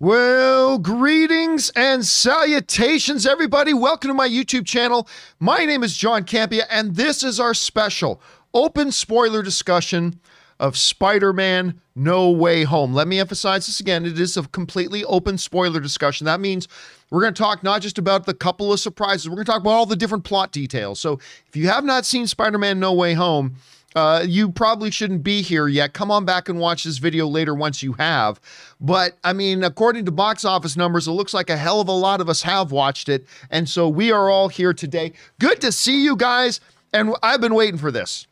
Well, 0.00 0.78
greetings 0.78 1.70
and 1.76 2.04
salutations, 2.04 3.26
everybody. 3.26 3.72
Welcome 3.72 4.08
to 4.08 4.14
my 4.14 4.28
YouTube 4.28 4.66
channel. 4.66 5.08
My 5.38 5.64
name 5.64 5.84
is 5.84 5.96
John 5.96 6.24
Campea, 6.24 6.64
and 6.68 6.96
this 6.96 7.22
is 7.22 7.38
our 7.38 7.54
special 7.54 8.20
open 8.52 8.90
spoiler 8.90 9.40
discussion 9.40 10.18
of 10.58 10.76
Spider 10.76 11.32
Man 11.32 11.80
No 11.94 12.28
Way 12.28 12.64
Home. 12.64 12.92
Let 12.92 13.06
me 13.06 13.20
emphasize 13.20 13.66
this 13.66 13.78
again 13.78 14.04
it 14.04 14.18
is 14.18 14.36
a 14.36 14.42
completely 14.48 15.04
open 15.04 15.38
spoiler 15.38 15.78
discussion. 15.78 16.24
That 16.24 16.40
means 16.40 16.66
we're 17.10 17.20
going 17.20 17.34
to 17.34 17.42
talk 17.42 17.62
not 17.62 17.80
just 17.80 17.96
about 17.96 18.26
the 18.26 18.34
couple 18.34 18.72
of 18.72 18.80
surprises, 18.80 19.28
we're 19.28 19.36
going 19.36 19.46
to 19.46 19.52
talk 19.52 19.60
about 19.60 19.70
all 19.70 19.86
the 19.86 19.94
different 19.94 20.24
plot 20.24 20.50
details. 20.50 20.98
So 20.98 21.20
if 21.46 21.54
you 21.54 21.68
have 21.68 21.84
not 21.84 22.04
seen 22.04 22.26
Spider 22.26 22.58
Man 22.58 22.80
No 22.80 22.92
Way 22.92 23.14
Home, 23.14 23.54
uh, 23.94 24.24
you 24.26 24.50
probably 24.50 24.90
shouldn't 24.90 25.22
be 25.22 25.42
here 25.42 25.68
yet. 25.68 25.92
Come 25.92 26.10
on 26.10 26.24
back 26.24 26.48
and 26.48 26.58
watch 26.58 26.84
this 26.84 26.98
video 26.98 27.26
later 27.26 27.54
once 27.54 27.82
you 27.82 27.92
have. 27.94 28.40
But 28.80 29.16
I 29.22 29.32
mean, 29.32 29.62
according 29.62 30.04
to 30.06 30.10
box 30.10 30.44
office 30.44 30.76
numbers, 30.76 31.06
it 31.06 31.12
looks 31.12 31.32
like 31.34 31.50
a 31.50 31.56
hell 31.56 31.80
of 31.80 31.88
a 31.88 31.92
lot 31.92 32.20
of 32.20 32.28
us 32.28 32.42
have 32.42 32.72
watched 32.72 33.08
it. 33.08 33.26
And 33.50 33.68
so 33.68 33.88
we 33.88 34.10
are 34.10 34.28
all 34.28 34.48
here 34.48 34.72
today. 34.72 35.12
Good 35.38 35.60
to 35.60 35.70
see 35.70 36.02
you 36.02 36.16
guys. 36.16 36.60
And 36.92 37.14
I've 37.22 37.40
been 37.40 37.54
waiting 37.54 37.78
for 37.78 37.90
this. 37.90 38.26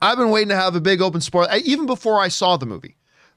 I've 0.00 0.18
been 0.18 0.30
waiting 0.30 0.48
to 0.48 0.56
have 0.56 0.74
a 0.74 0.80
big 0.80 1.02
open 1.02 1.20
spoiler, 1.20 1.48
even 1.64 1.86
before 1.86 2.20
I 2.20 2.28
saw 2.28 2.56
the 2.56 2.66
movie. 2.66 2.96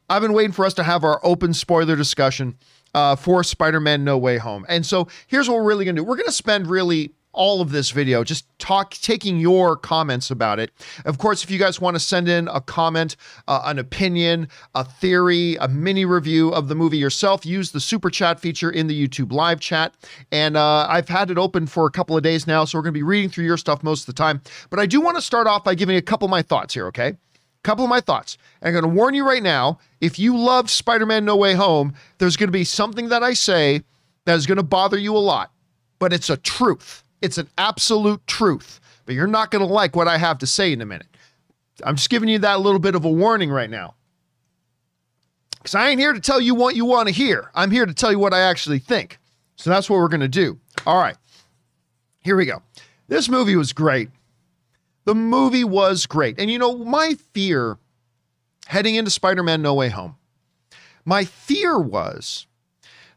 I've 0.09 0.21
been 0.21 0.33
waiting 0.33 0.51
for 0.51 0.65
us 0.65 0.73
to 0.75 0.83
have 0.83 1.03
our 1.03 1.19
open 1.23 1.53
spoiler 1.53 1.95
discussion 1.95 2.57
uh, 2.93 3.15
for 3.15 3.43
Spider 3.43 3.79
Man 3.79 4.03
No 4.03 4.17
Way 4.17 4.37
Home. 4.37 4.65
And 4.69 4.85
so 4.85 5.07
here's 5.27 5.49
what 5.49 5.57
we're 5.57 5.65
really 5.65 5.85
going 5.85 5.95
to 5.95 6.01
do 6.01 6.05
we're 6.05 6.15
going 6.15 6.27
to 6.27 6.31
spend 6.31 6.67
really 6.67 7.13
all 7.35 7.61
of 7.61 7.71
this 7.71 7.91
video, 7.91 8.23
just 8.23 8.47
talk, 8.57 8.91
taking 8.95 9.39
your 9.39 9.75
comments 9.75 10.31
about 10.31 10.59
it. 10.59 10.71
Of 11.05 11.17
course, 11.17 11.43
if 11.43 11.51
you 11.51 11.59
guys 11.59 11.79
want 11.79 11.95
to 11.95 11.99
send 11.99 12.27
in 12.27 12.47
a 12.47 12.59
comment, 12.59 13.15
uh, 13.47 13.61
an 13.65 13.77
opinion, 13.77 14.47
a 14.73 14.83
theory, 14.83 15.55
a 15.57 15.67
mini 15.67 16.05
review 16.05 16.49
of 16.49 16.67
the 16.67 16.75
movie 16.75 16.97
yourself, 16.97 17.45
use 17.45 17.71
the 17.71 17.79
super 17.79 18.09
chat 18.09 18.39
feature 18.39 18.71
in 18.71 18.87
the 18.87 19.07
YouTube 19.07 19.31
live 19.31 19.59
chat. 19.59 19.93
And 20.31 20.57
uh, 20.57 20.87
I've 20.89 21.09
had 21.09 21.29
it 21.29 21.37
open 21.37 21.67
for 21.67 21.85
a 21.85 21.91
couple 21.91 22.17
of 22.17 22.23
days 22.23 22.47
now, 22.47 22.65
so 22.65 22.77
we're 22.77 22.83
going 22.83 22.93
to 22.93 22.99
be 22.99 23.03
reading 23.03 23.29
through 23.29 23.45
your 23.45 23.57
stuff 23.57 23.83
most 23.83 24.01
of 24.01 24.07
the 24.07 24.13
time. 24.13 24.41
But 24.69 24.79
I 24.79 24.85
do 24.85 25.01
want 25.01 25.17
to 25.17 25.21
start 25.21 25.47
off 25.47 25.63
by 25.63 25.75
giving 25.75 25.95
a 25.95 26.01
couple 26.01 26.25
of 26.25 26.31
my 26.31 26.41
thoughts 26.41 26.73
here, 26.73 26.87
okay? 26.87 27.15
couple 27.65 27.83
of 27.83 27.89
my 27.89 27.99
thoughts. 27.99 28.37
I'm 28.61 28.71
going 28.71 28.83
to 28.83 28.89
warn 28.89 29.15
you 29.15 29.27
right 29.27 29.41
now 29.41 29.79
if 29.99 30.19
you 30.19 30.37
loved 30.37 30.69
Spider 30.69 31.05
Man 31.05 31.25
No 31.25 31.35
Way 31.35 31.55
Home, 31.55 31.95
there's 32.19 32.37
going 32.37 32.47
to 32.47 32.51
be 32.51 32.63
something 32.63 33.09
that 33.09 33.23
I 33.23 33.33
say 33.33 33.81
that 34.25 34.35
is 34.35 34.45
going 34.45 34.57
to 34.57 34.63
bother 34.63 34.97
you 34.97 35.17
a 35.17 35.19
lot, 35.19 35.51
but 35.99 36.13
it's 36.13 36.29
a 36.29 36.37
truth. 36.37 37.03
It's 37.25 37.39
an 37.39 37.49
absolute 37.57 38.25
truth, 38.27 38.79
but 39.07 39.15
you're 39.15 39.25
not 39.25 39.49
going 39.49 39.65
to 39.65 39.73
like 39.73 39.95
what 39.95 40.07
I 40.07 40.19
have 40.19 40.37
to 40.37 40.47
say 40.47 40.71
in 40.71 40.79
a 40.79 40.85
minute. 40.85 41.07
I'm 41.83 41.95
just 41.95 42.11
giving 42.11 42.29
you 42.29 42.37
that 42.39 42.59
little 42.61 42.79
bit 42.79 42.93
of 42.93 43.03
a 43.03 43.09
warning 43.09 43.49
right 43.49 43.69
now. 43.69 43.95
Because 45.57 45.73
I 45.73 45.89
ain't 45.89 45.99
here 45.99 46.13
to 46.13 46.19
tell 46.19 46.39
you 46.39 46.53
what 46.53 46.75
you 46.75 46.85
want 46.85 47.07
to 47.07 47.13
hear. 47.13 47.49
I'm 47.55 47.71
here 47.71 47.87
to 47.87 47.93
tell 47.95 48.11
you 48.11 48.19
what 48.19 48.35
I 48.35 48.41
actually 48.41 48.77
think. 48.77 49.17
So 49.55 49.71
that's 49.71 49.89
what 49.89 49.97
we're 49.97 50.07
going 50.07 50.21
to 50.21 50.27
do. 50.27 50.59
All 50.85 51.01
right. 51.01 51.17
Here 52.21 52.35
we 52.35 52.45
go. 52.45 52.61
This 53.07 53.27
movie 53.27 53.55
was 53.55 53.73
great. 53.73 54.09
The 55.05 55.15
movie 55.15 55.63
was 55.63 56.05
great. 56.05 56.39
And 56.39 56.51
you 56.51 56.59
know, 56.59 56.77
my 56.77 57.15
fear 57.33 57.79
heading 58.67 58.93
into 58.93 59.09
Spider 59.09 59.41
Man 59.41 59.63
No 59.63 59.73
Way 59.73 59.89
Home, 59.89 60.15
my 61.03 61.25
fear 61.25 61.79
was 61.79 62.45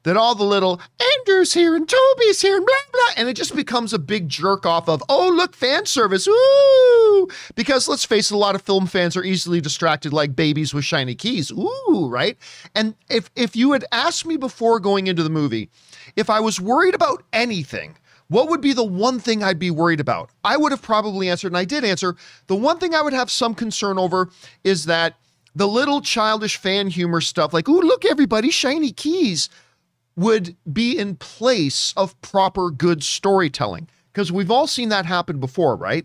that 0.03 0.17
all 0.17 0.35
the 0.35 0.45
little 0.45 0.81
Andrew's 1.19 1.55
here 1.55 1.75
and 1.75 1.89
Tobey's 1.89 2.41
here 2.41 2.57
and 2.57 2.67
blah 2.67 2.75
blah, 2.93 3.15
and 3.17 3.29
it 3.29 3.35
just 3.35 3.55
becomes 3.55 3.93
a 3.93 3.99
big 3.99 4.29
jerk 4.29 4.67
off 4.67 4.89
of 4.89 5.03
oh 5.09 5.29
look 5.29 5.55
fan 5.55 5.87
service, 5.87 6.27
ooh, 6.27 7.29
because 7.55 7.89
let's 7.89 8.05
face 8.05 8.31
it, 8.31 8.35
a 8.35 8.39
lot 8.39 8.55
of 8.55 8.63
film 8.63 8.87
fans 8.87 9.17
are 9.17 9.25
easily 9.25 9.61
distracted 9.61 10.13
like 10.13 10.37
babies 10.37 10.73
with 10.73 10.85
shiny 10.85 11.15
keys, 11.15 11.51
ooh, 11.51 12.09
right? 12.11 12.37
And 12.75 12.95
if 13.09 13.31
if 13.37 13.57
you 13.57 13.73
had 13.73 13.85
asked 13.93 14.27
me 14.27 14.37
before 14.37 14.81
going 14.81 15.07
into 15.07 15.23
the 15.23 15.31
movie, 15.31 15.71
if 16.17 16.31
I 16.31 16.41
was 16.41 16.61
worried 16.61 16.95
about 16.95 17.23
anything. 17.33 17.97
What 18.31 18.51
would 18.51 18.61
be 18.61 18.75
the 18.75 18.85
one 18.85 19.21
thing 19.21 19.43
I'd 19.43 19.59
be 19.59 19.71
worried 19.71 20.01
about? 20.01 20.29
I 20.45 20.59
would 20.59 20.71
have 20.71 20.83
probably 20.83 21.31
answered, 21.31 21.47
and 21.47 21.57
I 21.57 21.65
did 21.65 21.83
answer. 21.83 22.15
The 22.47 22.57
one 22.57 22.79
thing 22.79 22.95
I 22.95 23.01
would 23.01 23.15
have 23.15 23.31
some 23.31 23.55
concern 23.55 23.99
over 23.99 24.29
is 24.65 24.85
that 24.85 25.15
the 25.55 25.67
little 25.67 26.03
childish 26.03 26.59
fan 26.59 26.89
humor 26.89 27.23
stuff, 27.23 27.55
like, 27.55 27.71
ooh, 27.71 27.81
look, 27.81 28.05
everybody, 28.05 28.51
shiny 28.51 28.93
keys 28.93 29.49
would 30.19 30.57
be 30.73 30.99
in 30.99 31.15
place 31.15 31.95
of 31.97 32.21
proper 32.23 32.71
good 32.71 33.05
storytelling. 33.05 33.89
Because 34.13 34.33
we've 34.33 34.51
all 34.51 34.67
seen 34.67 34.89
that 34.89 35.07
happen 35.07 35.39
before, 35.39 35.77
right? 35.77 36.05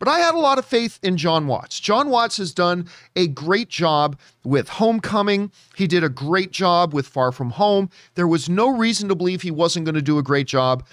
But 0.00 0.08
I 0.08 0.18
had 0.18 0.34
a 0.34 0.38
lot 0.38 0.58
of 0.58 0.64
faith 0.64 0.98
in 1.04 1.16
Jon 1.16 1.46
Watts. 1.46 1.78
Jon 1.78 2.10
Watts 2.10 2.36
has 2.38 2.52
done 2.52 2.88
a 3.14 3.28
great 3.28 3.68
job 3.68 4.18
with 4.42 4.68
Homecoming. 4.68 5.52
He 5.76 5.86
did 5.86 6.02
a 6.02 6.08
great 6.08 6.50
job 6.50 6.92
with 6.92 7.06
Far 7.06 7.30
From 7.30 7.50
Home. 7.50 7.90
There 8.16 8.26
was 8.26 8.48
no 8.48 8.76
reason 8.76 9.08
to 9.08 9.14
believe 9.14 9.42
he 9.42 9.52
wasn't 9.52 9.86
going 9.86 9.94
to 9.94 10.02
do 10.02 10.18
a 10.18 10.22
great 10.22 10.48
job 10.48 10.84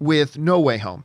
with 0.00 0.38
No 0.38 0.58
Way 0.58 0.78
Home. 0.78 1.04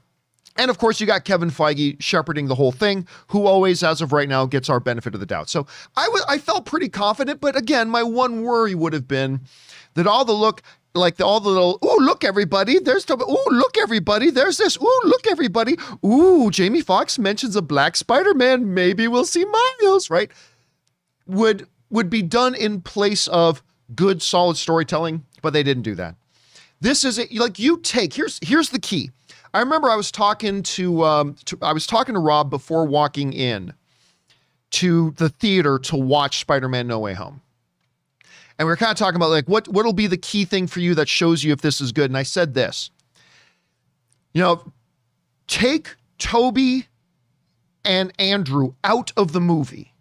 And 0.56 0.72
of 0.72 0.78
course, 0.78 1.02
you 1.02 1.08
got 1.08 1.25
Kevin 1.25 1.50
Feige 1.50 2.02
shepherding 2.02 2.47
the 2.47 2.56
whole 2.56 2.72
thing, 2.72 3.08
who 3.28 3.46
always, 3.46 3.84
as 3.84 4.02
of 4.02 4.14
right 4.14 4.30
now, 4.30 4.46
gets 4.46 4.70
our 4.70 4.80
benefit 4.80 5.14
of 5.16 5.20
the 5.20 5.25
doubt. 5.25 5.50
So 5.50 5.68
I, 5.97 6.06
w- 6.06 6.25
I 6.30 6.38
felt 6.38 6.66
pretty 6.66 6.88
confident, 6.88 7.41
but 7.41 7.58
again, 7.58 7.90
my 7.90 8.03
one 8.03 8.44
worry 8.44 8.74
would 8.74 8.94
have 8.94 9.08
been 9.08 9.41
that 9.96 10.08
all 10.08 10.25
the 10.25 10.31
look, 10.34 10.62
like 10.95 11.17
the, 11.17 11.25
all 11.25 11.39
the 11.39 11.49
little, 11.49 11.79
ooh 11.83 11.97
look, 11.99 12.23
everybody, 12.23 12.79
there's, 12.79 13.09
ooh 13.09 13.45
look, 13.49 13.77
everybody, 13.77 14.29
there's 14.29 14.57
this, 14.57 14.77
ooh 14.77 15.01
look, 15.03 15.25
everybody, 15.27 15.77
ooh, 16.05 16.51
Jamie 16.51 16.81
Foxx 16.81 17.17
mentions 17.17 17.55
a 17.55 17.61
black 17.61 17.95
Spider 17.95 18.33
Man, 18.33 18.73
maybe 18.73 19.07
we'll 19.07 19.25
see 19.25 19.45
Miles, 19.45 20.09
right? 20.09 20.31
Would 21.27 21.67
would 21.89 22.09
be 22.09 22.21
done 22.23 22.55
in 22.55 22.81
place 22.81 23.27
of 23.27 23.61
good, 23.95 24.21
solid 24.21 24.57
storytelling, 24.57 25.23
but 25.41 25.53
they 25.53 25.63
didn't 25.63 25.83
do 25.83 25.95
that. 25.95 26.15
This 26.81 27.03
is 27.03 27.19
a, 27.19 27.27
like 27.37 27.59
you 27.59 27.77
take 27.77 28.13
here's 28.13 28.39
here's 28.41 28.69
the 28.69 28.79
key. 28.79 29.11
I 29.53 29.59
remember 29.59 29.89
I 29.89 29.95
was 29.95 30.11
talking 30.11 30.63
to, 30.63 31.03
um, 31.05 31.35
to 31.45 31.57
I 31.61 31.73
was 31.73 31.85
talking 31.85 32.13
to 32.15 32.19
Rob 32.19 32.49
before 32.49 32.85
walking 32.85 33.33
in 33.33 33.73
to 34.71 35.11
the 35.11 35.29
theater 35.29 35.77
to 35.77 35.95
watch 35.95 36.39
Spider 36.39 36.67
Man 36.67 36.87
No 36.87 36.99
Way 36.99 37.13
Home 37.13 37.41
and 38.58 38.68
we 38.68 38.72
are 38.72 38.78
kind 38.78 38.91
of 38.91 38.97
talking 38.97 39.16
about 39.16 39.30
like 39.30 39.47
what 39.47 39.68
what'll 39.68 39.94
be 39.94 40.08
the 40.08 40.18
key 40.18 40.46
thing 40.46 40.68
for 40.68 40.80
you 40.80 40.96
that 40.96 41.09
shows 41.09 41.44
you 41.44 41.52
if 41.53 41.62
this 41.62 41.81
is 41.81 41.91
good. 41.91 42.09
And 42.09 42.18
I 42.18 42.24
said 42.24 42.53
this, 42.53 42.91
you 44.34 44.41
know, 44.41 44.72
take 45.47 45.96
Tobey 46.18 46.88
and 47.84 48.14
Andrew 48.19 48.74
out 48.84 49.12
of 49.18 49.34
the 49.34 49.41
movie. 49.41 49.94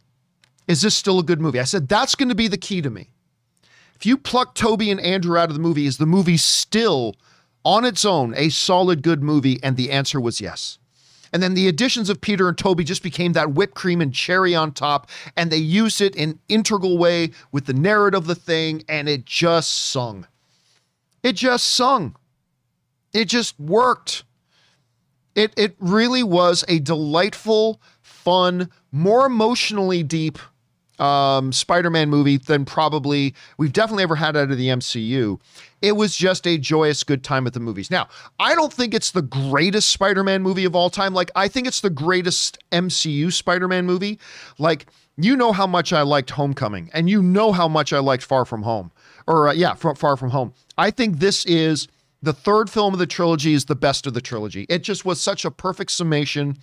Is 0.68 0.82
this 0.82 0.96
still 0.96 1.18
a 1.18 1.24
good 1.24 1.40
movie? 1.40 1.60
I 1.60 1.64
said 1.64 1.88
that's 1.88 2.14
going 2.14 2.28
to 2.28 2.34
be 2.34 2.48
the 2.48 2.58
key 2.58 2.82
to 2.82 2.90
me. 2.90 3.10
If 3.94 4.06
you 4.06 4.16
pluck 4.16 4.54
Tobey 4.54 4.90
and 4.90 5.00
Andrew 5.00 5.36
out 5.38 5.48
of 5.48 5.54
the 5.54 5.60
movie, 5.60 5.86
is 5.86 5.98
the 5.98 6.06
movie 6.06 6.36
still 6.36 7.14
on 7.64 7.84
its 7.84 8.04
own 8.04 8.34
a 8.36 8.48
solid 8.48 9.02
good 9.02 9.22
movie? 9.22 9.60
And 9.62 9.76
the 9.76 9.90
answer 9.90 10.20
was 10.20 10.40
yes. 10.40 10.78
And 11.32 11.42
then 11.42 11.54
the 11.54 11.68
additions 11.68 12.10
of 12.10 12.20
Peter 12.20 12.48
and 12.48 12.58
Tobey 12.58 12.84
just 12.84 13.02
became 13.02 13.32
that 13.32 13.52
whipped 13.52 13.74
cream 13.74 14.00
and 14.00 14.12
cherry 14.12 14.54
on 14.54 14.72
top. 14.72 15.08
And 15.36 15.50
they 15.50 15.56
used 15.56 16.00
it 16.00 16.14
in 16.14 16.38
integral 16.48 16.98
way 16.98 17.30
with 17.50 17.66
the 17.66 17.72
narrative 17.72 18.22
of 18.22 18.26
the 18.26 18.34
thing. 18.34 18.84
And 18.88 19.08
it 19.08 19.24
just 19.24 19.72
sung. 19.72 20.26
It 21.22 21.32
just 21.32 21.66
sung. 21.66 22.16
It 23.12 23.26
just 23.26 23.58
worked. 23.58 24.24
It, 25.34 25.54
it 25.56 25.76
really 25.78 26.22
was 26.22 26.64
a 26.68 26.78
delightful, 26.78 27.80
fun, 28.02 28.70
more 28.90 29.24
emotionally 29.26 30.02
deep 30.02 30.38
um, 31.02 31.50
Spider-Man 31.52 32.08
movie 32.10 32.36
than 32.36 32.64
probably 32.64 33.34
we've 33.58 33.72
definitely 33.72 34.04
ever 34.04 34.14
had 34.14 34.36
out 34.36 34.52
of 34.52 34.56
the 34.56 34.68
MCU. 34.68 35.40
It 35.80 35.96
was 35.96 36.14
just 36.14 36.46
a 36.46 36.56
joyous 36.56 37.02
good 37.02 37.24
time 37.24 37.44
at 37.48 37.54
the 37.54 37.60
movies. 37.60 37.90
Now, 37.90 38.08
I 38.38 38.54
don't 38.54 38.72
think 38.72 38.94
it's 38.94 39.10
the 39.10 39.22
greatest 39.22 39.90
Spider-Man 39.90 40.42
movie 40.42 40.64
of 40.64 40.76
all 40.76 40.90
time. 40.90 41.12
Like 41.12 41.32
I 41.34 41.48
think 41.48 41.66
it's 41.66 41.80
the 41.80 41.90
greatest 41.90 42.58
MCU 42.70 43.32
Spider-Man 43.32 43.84
movie. 43.84 44.20
Like 44.58 44.86
you 45.16 45.36
know 45.36 45.52
how 45.52 45.66
much 45.66 45.92
I 45.92 46.02
liked 46.02 46.30
Homecoming 46.30 46.88
and 46.94 47.10
you 47.10 47.20
know 47.20 47.50
how 47.50 47.66
much 47.66 47.92
I 47.92 47.98
liked 47.98 48.22
Far 48.22 48.44
From 48.44 48.62
Home. 48.62 48.92
Or 49.26 49.48
uh, 49.48 49.52
yeah, 49.52 49.74
Far 49.74 50.16
From 50.16 50.30
Home. 50.30 50.52
I 50.78 50.90
think 50.92 51.18
this 51.18 51.44
is 51.46 51.88
the 52.22 52.32
third 52.32 52.70
film 52.70 52.92
of 52.92 53.00
the 53.00 53.06
trilogy 53.06 53.52
is 53.52 53.64
the 53.64 53.74
best 53.74 54.06
of 54.06 54.14
the 54.14 54.20
trilogy. 54.20 54.66
It 54.68 54.84
just 54.84 55.04
was 55.04 55.20
such 55.20 55.44
a 55.44 55.50
perfect 55.50 55.90
summation 55.90 56.58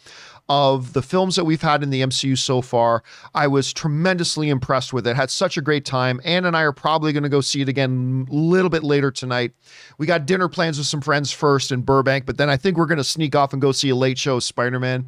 of 0.49 0.93
the 0.93 1.01
films 1.03 1.35
that 1.35 1.45
we've 1.45 1.61
had 1.61 1.83
in 1.83 1.91
the 1.91 2.01
MCU 2.01 2.35
so 2.37 2.61
far. 2.61 3.03
I 3.35 3.47
was 3.47 3.71
tremendously 3.71 4.49
impressed 4.49 4.91
with 4.91 5.05
it. 5.05 5.15
Had 5.15 5.29
such 5.29 5.57
a 5.57 5.61
great 5.61 5.85
time. 5.85 6.19
Ann 6.25 6.45
and 6.45 6.57
I 6.57 6.63
are 6.63 6.71
probably 6.71 7.13
going 7.13 7.23
to 7.23 7.29
go 7.29 7.39
see 7.39 7.61
it 7.61 7.69
again 7.69 8.27
a 8.29 8.33
little 8.33 8.69
bit 8.69 8.83
later 8.83 9.11
tonight. 9.11 9.53
We 9.99 10.07
got 10.07 10.25
dinner 10.25 10.49
plans 10.49 10.79
with 10.79 10.87
some 10.87 11.01
friends 11.01 11.31
first 11.31 11.71
in 11.71 11.81
Burbank, 11.81 12.25
but 12.25 12.37
then 12.37 12.49
I 12.49 12.57
think 12.57 12.77
we're 12.77 12.87
going 12.87 12.97
to 12.97 13.03
sneak 13.03 13.35
off 13.35 13.53
and 13.53 13.61
go 13.61 13.71
see 13.71 13.89
a 13.89 13.95
late 13.95 14.17
show 14.17 14.39
Spider 14.39 14.79
Man. 14.79 15.05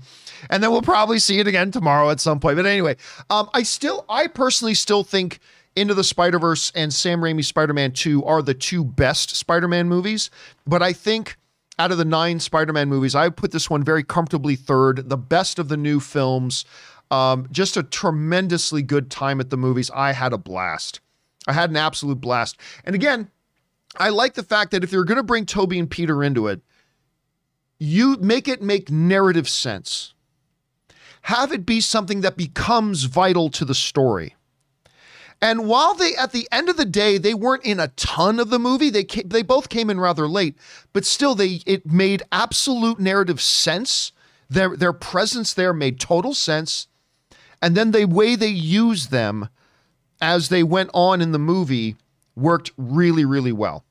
And 0.51 0.61
then 0.61 0.71
we'll 0.71 0.83
probably 0.83 1.17
see 1.17 1.39
it 1.39 1.47
again 1.47 1.71
tomorrow 1.71 2.11
at 2.11 2.19
some 2.19 2.39
point. 2.39 2.57
But 2.57 2.67
anyway, 2.67 2.97
um, 3.31 3.49
I 3.53 3.63
still, 3.63 4.05
I 4.07 4.27
personally 4.27 4.75
still 4.75 5.03
think 5.03 5.39
into 5.75 5.93
the 5.93 6.03
Spider 6.03 6.37
Verse 6.37 6.71
and 6.75 6.93
Sam 6.93 7.21
Raimi's 7.21 7.47
Spider 7.47 7.73
Man 7.73 7.93
2 7.93 8.23
are 8.25 8.41
the 8.41 8.53
two 8.53 8.83
best 8.83 9.35
Spider 9.35 9.67
Man 9.67 9.87
movies. 9.87 10.29
But 10.67 10.83
I 10.83 10.93
think 10.93 11.37
out 11.79 11.91
of 11.91 11.97
the 11.97 12.05
nine 12.05 12.39
Spider 12.39 12.73
Man 12.73 12.89
movies, 12.89 13.15
I 13.15 13.29
put 13.29 13.51
this 13.51 13.69
one 13.69 13.83
very 13.83 14.03
comfortably 14.03 14.55
third, 14.55 15.09
the 15.09 15.17
best 15.17 15.59
of 15.59 15.67
the 15.67 15.77
new 15.77 15.99
films. 15.99 16.65
Um, 17.09 17.47
just 17.51 17.75
a 17.75 17.83
tremendously 17.83 18.81
good 18.81 19.11
time 19.11 19.41
at 19.41 19.49
the 19.49 19.57
movies. 19.57 19.91
I 19.93 20.13
had 20.13 20.31
a 20.31 20.37
blast. 20.37 21.01
I 21.47 21.53
had 21.53 21.69
an 21.69 21.75
absolute 21.75 22.21
blast. 22.21 22.57
And 22.85 22.95
again, 22.95 23.29
I 23.97 24.09
like 24.09 24.35
the 24.35 24.43
fact 24.43 24.71
that 24.71 24.83
if 24.83 24.91
you're 24.91 25.03
going 25.03 25.17
to 25.17 25.23
bring 25.23 25.45
Tobey 25.45 25.77
and 25.77 25.89
Peter 25.89 26.23
into 26.23 26.47
it, 26.47 26.61
you 27.79 28.15
make 28.17 28.47
it 28.47 28.61
make 28.61 28.89
narrative 28.89 29.49
sense. 29.49 30.13
Have 31.23 31.51
it 31.51 31.65
be 31.65 31.81
something 31.81 32.21
that 32.21 32.37
becomes 32.37 33.03
vital 33.03 33.49
to 33.49 33.65
the 33.65 33.75
story. 33.75 34.35
And 35.41 35.67
while 35.67 35.95
they, 35.95 36.15
at 36.15 36.33
the 36.33 36.47
end 36.51 36.69
of 36.69 36.77
the 36.77 36.85
day, 36.85 37.17
they 37.17 37.33
weren't 37.33 37.65
in 37.65 37.79
a 37.79 37.87
ton 37.89 38.39
of 38.39 38.51
the 38.51 38.59
movie, 38.59 38.91
they 38.91 39.03
came, 39.03 39.27
they 39.27 39.41
both 39.41 39.69
came 39.69 39.89
in 39.89 39.99
rather 39.99 40.27
late, 40.27 40.55
but 40.93 41.03
still, 41.03 41.33
they 41.33 41.61
it 41.65 41.91
made 41.91 42.21
absolute 42.31 42.99
narrative 42.99 43.41
sense. 43.41 44.11
Their 44.49 44.77
their 44.77 44.93
presence 44.93 45.53
there 45.53 45.73
made 45.73 45.99
total 45.99 46.33
sense, 46.35 46.87
and 47.61 47.75
then 47.75 47.91
the 47.91 48.05
way 48.05 48.35
they 48.35 48.47
used 48.47 49.09
them 49.09 49.49
as 50.21 50.49
they 50.49 50.61
went 50.61 50.91
on 50.93 51.21
in 51.21 51.31
the 51.31 51.39
movie 51.39 51.95
worked 52.35 52.71
really, 52.77 53.25
really 53.25 53.51
well. 53.51 53.83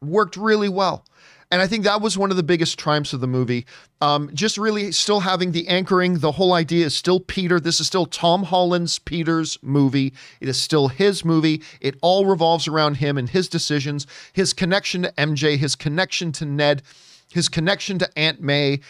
Worked 0.00 0.36
really 0.36 0.68
well. 0.68 1.04
And 1.52 1.60
I 1.60 1.66
think 1.66 1.84
that 1.84 2.00
was 2.00 2.16
one 2.16 2.30
of 2.30 2.38
the 2.38 2.42
biggest 2.42 2.78
triumphs 2.78 3.12
of 3.12 3.20
the 3.20 3.26
movie. 3.26 3.66
Um, 4.00 4.30
just 4.32 4.56
really 4.56 4.90
still 4.90 5.20
having 5.20 5.52
the 5.52 5.68
anchoring. 5.68 6.20
The 6.20 6.32
whole 6.32 6.54
idea 6.54 6.86
is 6.86 6.94
still 6.94 7.20
Peter. 7.20 7.60
This 7.60 7.78
is 7.78 7.86
still 7.86 8.06
Tom 8.06 8.44
Holland's 8.44 8.98
Peter's 8.98 9.58
movie. 9.60 10.14
It 10.40 10.48
is 10.48 10.58
still 10.58 10.88
his 10.88 11.26
movie. 11.26 11.60
It 11.82 11.96
all 12.00 12.24
revolves 12.24 12.66
around 12.66 12.94
him 12.94 13.18
and 13.18 13.28
his 13.28 13.50
decisions, 13.50 14.06
his 14.32 14.54
connection 14.54 15.02
to 15.02 15.12
MJ, 15.12 15.58
his 15.58 15.76
connection 15.76 16.32
to 16.32 16.46
Ned, 16.46 16.82
his 17.30 17.50
connection 17.50 17.98
to 17.98 18.18
Aunt 18.18 18.40
May. 18.40 18.80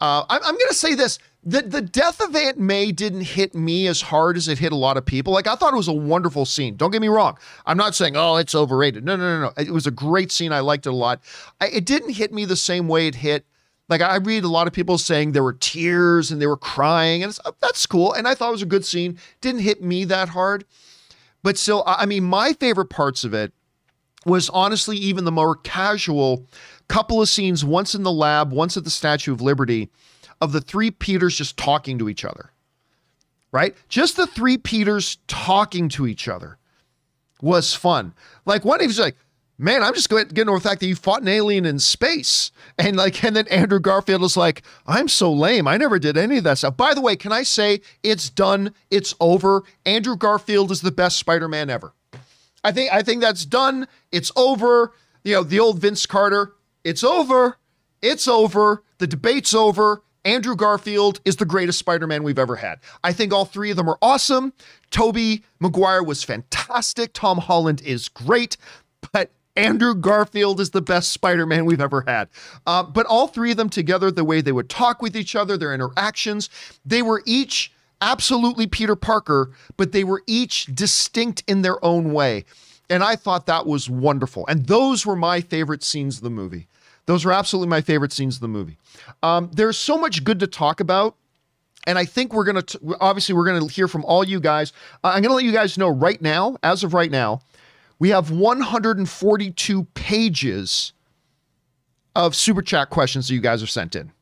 Uh, 0.00 0.24
I'm, 0.28 0.40
I'm 0.44 0.54
going 0.54 0.68
to 0.68 0.74
say 0.74 0.94
this 0.94 1.18
the 1.44 1.62
the 1.62 1.82
death 1.82 2.20
of 2.20 2.34
Aunt 2.34 2.58
May 2.58 2.90
didn't 2.90 3.22
hit 3.22 3.54
me 3.54 3.86
as 3.86 4.00
hard 4.00 4.36
as 4.36 4.48
it 4.48 4.58
hit 4.58 4.72
a 4.72 4.76
lot 4.76 4.96
of 4.96 5.04
people. 5.04 5.32
Like 5.32 5.46
I 5.46 5.54
thought 5.54 5.74
it 5.74 5.76
was 5.76 5.88
a 5.88 5.92
wonderful 5.92 6.46
scene. 6.46 6.76
Don't 6.76 6.90
get 6.90 7.02
me 7.02 7.08
wrong. 7.08 7.38
I'm 7.66 7.76
not 7.76 7.94
saying 7.94 8.16
oh 8.16 8.36
it's 8.36 8.54
overrated. 8.54 9.04
No 9.04 9.16
no 9.16 9.40
no 9.40 9.46
no. 9.46 9.52
It 9.56 9.70
was 9.70 9.86
a 9.86 9.90
great 9.90 10.32
scene. 10.32 10.52
I 10.52 10.60
liked 10.60 10.86
it 10.86 10.90
a 10.90 10.92
lot. 10.92 11.20
I, 11.60 11.68
it 11.68 11.84
didn't 11.84 12.10
hit 12.10 12.32
me 12.32 12.44
the 12.44 12.56
same 12.56 12.88
way 12.88 13.06
it 13.06 13.16
hit. 13.16 13.44
Like 13.88 14.00
I 14.00 14.16
read 14.16 14.44
a 14.44 14.48
lot 14.48 14.66
of 14.66 14.72
people 14.72 14.96
saying 14.96 15.32
there 15.32 15.42
were 15.42 15.52
tears 15.52 16.30
and 16.30 16.40
they 16.40 16.46
were 16.46 16.56
crying 16.56 17.22
and 17.22 17.38
uh, 17.44 17.52
that's 17.60 17.84
cool. 17.84 18.14
And 18.14 18.26
I 18.26 18.34
thought 18.34 18.48
it 18.48 18.52
was 18.52 18.62
a 18.62 18.66
good 18.66 18.84
scene. 18.84 19.18
Didn't 19.42 19.60
hit 19.60 19.82
me 19.82 20.04
that 20.04 20.30
hard, 20.30 20.64
but 21.42 21.58
still, 21.58 21.84
I 21.86 22.06
mean, 22.06 22.24
my 22.24 22.54
favorite 22.54 22.88
parts 22.88 23.24
of 23.24 23.34
it 23.34 23.52
was 24.24 24.48
honestly 24.48 24.96
even 24.96 25.26
the 25.26 25.32
more 25.32 25.56
casual 25.56 26.46
couple 26.88 27.20
of 27.20 27.28
scenes. 27.28 27.62
Once 27.62 27.94
in 27.94 28.02
the 28.02 28.10
lab, 28.10 28.52
once 28.52 28.78
at 28.78 28.84
the 28.84 28.90
Statue 28.90 29.34
of 29.34 29.42
Liberty 29.42 29.90
of 30.40 30.52
the 30.52 30.60
three 30.60 30.90
Peters 30.90 31.36
just 31.36 31.56
talking 31.56 31.98
to 31.98 32.08
each 32.08 32.24
other, 32.24 32.50
right? 33.52 33.74
Just 33.88 34.16
the 34.16 34.26
three 34.26 34.58
Peters 34.58 35.18
talking 35.26 35.88
to 35.90 36.06
each 36.06 36.28
other 36.28 36.58
was 37.40 37.74
fun. 37.74 38.14
Like 38.44 38.64
one, 38.64 38.80
he 38.80 38.86
was 38.86 38.98
like, 38.98 39.16
man, 39.58 39.82
I'm 39.82 39.94
just 39.94 40.08
getting 40.08 40.48
over 40.48 40.58
the 40.58 40.68
fact 40.68 40.80
that 40.80 40.86
you 40.86 40.96
fought 40.96 41.22
an 41.22 41.28
alien 41.28 41.64
in 41.66 41.78
space. 41.78 42.50
And 42.76 42.96
like, 42.96 43.22
and 43.22 43.36
then 43.36 43.46
Andrew 43.48 43.78
Garfield 43.78 44.20
was 44.20 44.36
like, 44.36 44.62
I'm 44.84 45.06
so 45.06 45.32
lame. 45.32 45.68
I 45.68 45.76
never 45.76 46.00
did 46.00 46.16
any 46.16 46.38
of 46.38 46.44
that 46.44 46.58
stuff. 46.58 46.76
By 46.76 46.92
the 46.92 47.00
way, 47.00 47.14
can 47.14 47.30
I 47.30 47.44
say 47.44 47.82
it's 48.02 48.28
done? 48.28 48.74
It's 48.90 49.14
over. 49.20 49.62
Andrew 49.86 50.16
Garfield 50.16 50.72
is 50.72 50.80
the 50.80 50.90
best 50.90 51.16
Spider-Man 51.16 51.70
ever. 51.70 51.92
I 52.64 52.72
think 52.72 52.92
I 52.92 53.02
think 53.02 53.20
that's 53.20 53.44
done. 53.44 53.86
It's 54.10 54.32
over. 54.34 54.92
You 55.22 55.34
know, 55.34 55.42
the 55.44 55.60
old 55.60 55.78
Vince 55.78 56.04
Carter, 56.04 56.54
it's 56.82 57.04
over. 57.04 57.58
It's 58.02 58.26
over. 58.26 58.82
The 58.98 59.06
debate's 59.06 59.54
over. 59.54 60.02
Andrew 60.24 60.56
Garfield 60.56 61.20
is 61.24 61.36
the 61.36 61.44
greatest 61.44 61.78
Spider 61.78 62.06
Man 62.06 62.22
we've 62.22 62.38
ever 62.38 62.56
had. 62.56 62.80
I 63.02 63.12
think 63.12 63.32
all 63.32 63.44
three 63.44 63.70
of 63.70 63.76
them 63.76 63.88
are 63.88 63.98
awesome. 64.00 64.52
Tobey 64.90 65.42
Maguire 65.60 66.02
was 66.02 66.22
fantastic. 66.22 67.12
Tom 67.12 67.38
Holland 67.38 67.82
is 67.82 68.08
great, 68.08 68.56
but 69.12 69.30
Andrew 69.56 69.94
Garfield 69.94 70.60
is 70.60 70.70
the 70.70 70.82
best 70.82 71.12
Spider 71.12 71.46
Man 71.46 71.64
we've 71.64 71.80
ever 71.80 72.02
had. 72.06 72.28
Uh, 72.66 72.82
but 72.82 73.06
all 73.06 73.28
three 73.28 73.50
of 73.50 73.56
them 73.56 73.68
together, 73.68 74.10
the 74.10 74.24
way 74.24 74.40
they 74.40 74.52
would 74.52 74.70
talk 74.70 75.02
with 75.02 75.16
each 75.16 75.36
other, 75.36 75.56
their 75.56 75.74
interactions, 75.74 76.48
they 76.84 77.02
were 77.02 77.22
each 77.26 77.72
absolutely 78.00 78.66
Peter 78.66 78.96
Parker, 78.96 79.52
but 79.76 79.92
they 79.92 80.04
were 80.04 80.22
each 80.26 80.66
distinct 80.74 81.44
in 81.46 81.62
their 81.62 81.82
own 81.84 82.12
way. 82.12 82.44
And 82.90 83.02
I 83.02 83.16
thought 83.16 83.46
that 83.46 83.66
was 83.66 83.88
wonderful. 83.88 84.46
And 84.46 84.66
those 84.66 85.06
were 85.06 85.16
my 85.16 85.40
favorite 85.40 85.82
scenes 85.82 86.18
of 86.18 86.22
the 86.22 86.30
movie. 86.30 86.66
Those 87.06 87.24
are 87.24 87.32
absolutely 87.32 87.68
my 87.68 87.80
favorite 87.80 88.12
scenes 88.12 88.36
of 88.36 88.40
the 88.40 88.48
movie. 88.48 88.78
Um, 89.22 89.50
there's 89.52 89.76
so 89.76 89.98
much 89.98 90.24
good 90.24 90.40
to 90.40 90.46
talk 90.46 90.80
about. 90.80 91.16
And 91.86 91.98
I 91.98 92.06
think 92.06 92.32
we're 92.32 92.44
going 92.44 92.62
to, 92.62 92.96
obviously, 92.98 93.34
we're 93.34 93.44
going 93.44 93.60
to 93.60 93.72
hear 93.72 93.88
from 93.88 94.04
all 94.06 94.24
you 94.24 94.40
guys. 94.40 94.72
Uh, 95.02 95.08
I'm 95.08 95.22
going 95.22 95.30
to 95.30 95.34
let 95.34 95.44
you 95.44 95.52
guys 95.52 95.76
know 95.76 95.88
right 95.88 96.20
now, 96.20 96.56
as 96.62 96.82
of 96.82 96.94
right 96.94 97.10
now, 97.10 97.40
we 97.98 98.08
have 98.08 98.30
142 98.30 99.84
pages 99.94 100.94
of 102.16 102.34
super 102.34 102.62
chat 102.62 102.88
questions 102.88 103.28
that 103.28 103.34
you 103.34 103.40
guys 103.40 103.60
have 103.60 103.70
sent 103.70 103.94
in. 103.94 104.12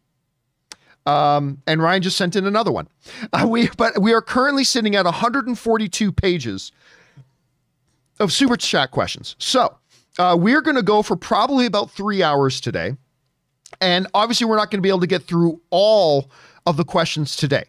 Um, 1.06 1.62
and 1.66 1.82
Ryan 1.82 2.02
just 2.02 2.16
sent 2.16 2.36
in 2.36 2.46
another 2.46 2.72
one. 2.72 2.88
Uh, 3.32 3.46
we, 3.48 3.68
but 3.76 4.00
we 4.00 4.12
are 4.12 4.22
currently 4.22 4.64
sitting 4.64 4.96
at 4.96 5.04
142 5.04 6.12
pages 6.12 6.72
of 8.20 8.32
super 8.32 8.56
chat 8.56 8.90
questions. 8.90 9.36
So 9.38 9.76
uh, 10.18 10.36
we're 10.38 10.60
going 10.60 10.76
to 10.76 10.82
go 10.82 11.02
for 11.02 11.16
probably 11.16 11.66
about 11.66 11.90
three 11.90 12.22
hours 12.22 12.60
today. 12.60 12.96
And 13.80 14.06
obviously, 14.14 14.46
we're 14.46 14.56
not 14.56 14.70
going 14.70 14.78
to 14.78 14.82
be 14.82 14.90
able 14.90 15.00
to 15.00 15.06
get 15.06 15.22
through 15.22 15.60
all 15.70 16.30
of 16.66 16.76
the 16.76 16.84
questions 16.84 17.36
today. 17.36 17.64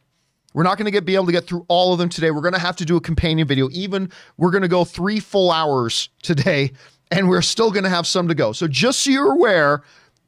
We're 0.54 0.64
not 0.64 0.78
going 0.78 0.86
to 0.86 0.92
get 0.92 1.06
be 1.06 1.16
able 1.16 1.26
to 1.26 1.32
get 1.32 1.48
through 1.48 1.66
all 1.68 1.94
of 1.94 2.00
them 2.00 2.10
today. 2.10 2.30
We're 2.32 2.42
going 2.42 2.54
to 2.54 2.60
have 2.60 2.76
to 2.78 2.86
do 2.86 2.96
a 2.96 3.02
companion 3.02 3.48
video. 3.48 3.70
Even 3.72 4.12
we're 4.38 4.52
going 4.52 4.62
to 4.62 4.68
go 4.68 4.86
three 4.86 5.20
full 5.20 5.50
hours 5.50 6.10
today, 6.22 6.72
and 7.10 7.28
we're 7.28 7.42
still 7.42 7.72
going 7.72 7.84
to 7.84 7.90
have 7.90 8.06
some 8.06 8.28
to 8.28 8.36
go. 8.36 8.52
So 8.52 8.68
just 8.68 9.00
so 9.00 9.10
you're 9.10 9.32
aware, 9.32 9.82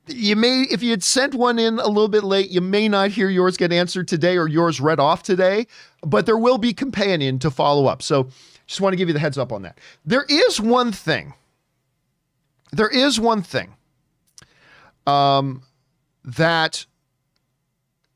you 0.07 0.35
may 0.35 0.61
if 0.71 0.81
you 0.81 0.91
had 0.91 1.03
sent 1.03 1.35
one 1.35 1.59
in 1.59 1.77
a 1.79 1.87
little 1.87 2.07
bit 2.07 2.23
late, 2.23 2.49
you 2.49 2.61
may 2.61 2.87
not 2.87 3.11
hear 3.11 3.29
yours 3.29 3.57
get 3.57 3.71
answered 3.71 4.07
today 4.07 4.37
or 4.37 4.47
yours 4.47 4.81
read 4.81 4.99
off 4.99 5.21
today, 5.21 5.67
but 6.01 6.25
there 6.25 6.37
will 6.37 6.57
be 6.57 6.73
companion 6.73 7.37
to 7.39 7.51
follow 7.51 7.85
up. 7.85 8.01
So 8.01 8.29
just 8.65 8.81
want 8.81 8.93
to 8.93 8.97
give 8.97 9.07
you 9.07 9.13
the 9.13 9.19
heads 9.19 9.37
up 9.37 9.51
on 9.51 9.61
that. 9.63 9.79
There 10.05 10.25
is 10.27 10.59
one 10.59 10.91
thing 10.91 11.33
there 12.75 12.89
is 12.89 13.19
one 13.19 13.41
thing 13.41 13.73
um, 15.07 15.63
that, 16.23 16.85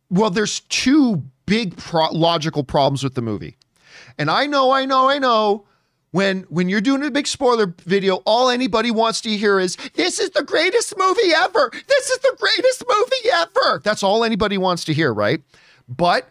well, 0.09 0.29
there's 0.29 0.59
two 0.61 1.23
big 1.45 1.77
pro- 1.77 2.11
logical 2.11 2.63
problems 2.63 3.03
with 3.03 3.15
the 3.15 3.21
movie. 3.21 3.57
And 4.17 4.29
I 4.29 4.45
know, 4.45 4.71
I 4.71 4.85
know, 4.85 5.09
I 5.09 5.17
know. 5.17 5.65
When 6.11 6.41
when 6.49 6.69
you're 6.69 6.81
doing 6.81 7.03
a 7.03 7.11
big 7.11 7.27
spoiler 7.27 7.71
video, 7.85 8.15
all 8.25 8.49
anybody 8.49 8.89
wants 8.89 9.21
to 9.21 9.29
hear 9.29 9.59
is 9.59 9.75
this 9.93 10.19
is 10.19 10.31
the 10.31 10.41
greatest 10.43 10.97
movie 10.97 11.31
ever. 11.35 11.69
This 11.87 12.09
is 12.09 12.17
the 12.17 12.35
greatest 12.39 12.83
movie 12.89 13.29
ever. 13.31 13.79
That's 13.83 14.01
all 14.01 14.23
anybody 14.23 14.57
wants 14.57 14.83
to 14.85 14.93
hear, 14.93 15.13
right? 15.13 15.43
But 15.87 16.27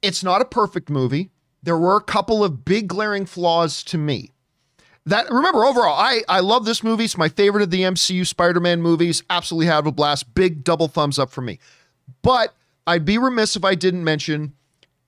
it's 0.00 0.24
not 0.24 0.40
a 0.40 0.46
perfect 0.46 0.88
movie. 0.88 1.30
There 1.62 1.76
were 1.76 1.96
a 1.96 2.02
couple 2.02 2.42
of 2.42 2.64
big 2.64 2.88
glaring 2.88 3.26
flaws 3.26 3.82
to 3.84 3.98
me 3.98 4.32
that 5.08 5.30
remember 5.30 5.64
overall, 5.64 5.98
I 5.98 6.22
I 6.28 6.40
love 6.40 6.64
this 6.64 6.82
movie. 6.82 7.04
It's 7.04 7.16
my 7.16 7.28
favorite 7.28 7.62
of 7.62 7.70
the 7.70 7.82
MCU 7.82 8.26
Spider-Man 8.26 8.80
movies. 8.82 9.22
Absolutely 9.30 9.66
had 9.66 9.86
a 9.86 9.92
blast. 9.92 10.34
Big 10.34 10.64
double 10.64 10.88
thumbs 10.88 11.18
up 11.18 11.30
for 11.30 11.40
me. 11.40 11.58
But 12.22 12.54
I'd 12.86 13.04
be 13.04 13.18
remiss 13.18 13.56
if 13.56 13.64
I 13.64 13.74
didn't 13.74 14.04
mention 14.04 14.54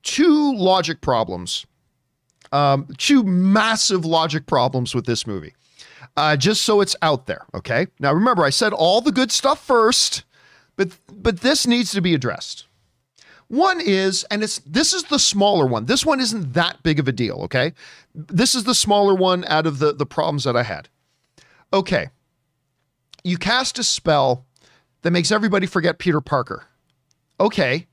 two 0.03 0.55
logic 0.55 1.01
problems. 1.01 1.67
Um, 2.53 2.89
two 2.99 3.23
massive 3.23 4.05
logic 4.05 4.47
problems 4.47 4.95
with 4.95 5.07
this 5.07 5.27
movie. 5.27 5.55
Uh, 6.17 6.37
just 6.37 6.63
so 6.63 6.81
it's 6.81 6.97
out 7.03 7.27
there, 7.27 7.47
okay? 7.55 7.87
Now 8.01 8.13
remember, 8.13 8.45
I 8.45 8.51
said 8.51 8.73
all 8.73 9.01
the 9.01 9.13
good 9.13 9.31
stuff 9.31 9.65
first, 9.65 10.25
but 10.77 10.91
but 11.13 11.41
this 11.41 11.67
needs 11.67 11.93
to 11.93 12.01
be 12.01 12.15
addressed. 12.15 12.67
One 13.51 13.81
is, 13.81 14.23
and 14.31 14.45
it's 14.45 14.61
this 14.61 14.93
is 14.93 15.03
the 15.03 15.19
smaller 15.19 15.67
one. 15.67 15.87
This 15.87 16.07
one 16.07 16.21
isn't 16.21 16.53
that 16.53 16.85
big 16.85 17.01
of 17.01 17.09
a 17.09 17.13
deal, 17.13 17.41
okay? 17.43 17.73
This 18.15 18.55
is 18.55 18.63
the 18.63 18.77
smaller 18.77 19.13
one 19.13 19.45
out 19.49 19.67
of 19.67 19.81
the, 19.81 19.93
the 19.93 20.07
problems 20.07 20.45
that 20.45 20.57
I 20.57 20.63
had. 20.63 20.89
Okay. 21.73 22.11
You 23.25 23.37
cast 23.37 23.77
a 23.81 23.83
spell 23.83 24.47
that 25.03 25.11
makes 25.11 25.33
everybody 25.33 25.67
forget 25.67 25.99
Peter 25.99 26.21
Parker. 26.21 26.67
Okay. 27.41 27.89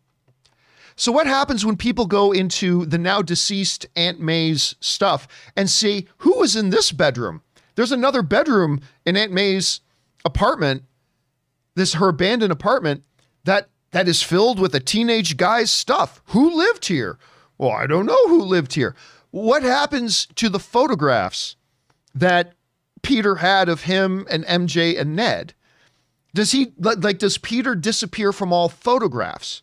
So 0.95 1.11
what 1.11 1.25
happens 1.25 1.65
when 1.65 1.75
people 1.75 2.05
go 2.05 2.31
into 2.31 2.85
the 2.85 2.99
now 2.99 3.23
deceased 3.23 3.87
Aunt 3.95 4.19
May's 4.19 4.75
stuff 4.79 5.27
and 5.55 5.67
see 5.67 6.07
who 6.17 6.37
was 6.37 6.55
in 6.55 6.69
this 6.69 6.91
bedroom? 6.91 7.41
There's 7.73 7.91
another 7.91 8.21
bedroom 8.21 8.79
in 9.07 9.17
Aunt 9.17 9.31
May's 9.31 9.81
apartment, 10.23 10.83
this 11.73 11.95
her 11.95 12.09
abandoned 12.09 12.51
apartment 12.51 13.03
that 13.43 13.69
that 13.91 14.07
is 14.07 14.23
filled 14.23 14.59
with 14.59 14.75
a 14.75 14.79
teenage 14.79 15.37
guy's 15.37 15.71
stuff. 15.71 16.21
Who 16.27 16.55
lived 16.55 16.87
here? 16.87 17.17
Well, 17.57 17.71
I 17.71 17.87
don't 17.87 18.05
know 18.05 18.27
who 18.27 18.43
lived 18.43 18.73
here. 18.73 18.95
What 19.31 19.63
happens 19.63 20.27
to 20.35 20.49
the 20.49 20.59
photographs 20.59 21.55
that 22.13 22.53
Peter 23.01 23.35
had 23.35 23.69
of 23.69 23.83
him 23.83 24.25
and 24.29 24.45
MJ 24.45 24.99
and 24.99 25.15
Ned? 25.15 25.53
Does 26.33 26.51
he 26.51 26.73
like 26.77 27.17
does 27.17 27.37
Peter 27.37 27.75
disappear 27.75 28.31
from 28.31 28.53
all 28.53 28.69
photographs? 28.69 29.61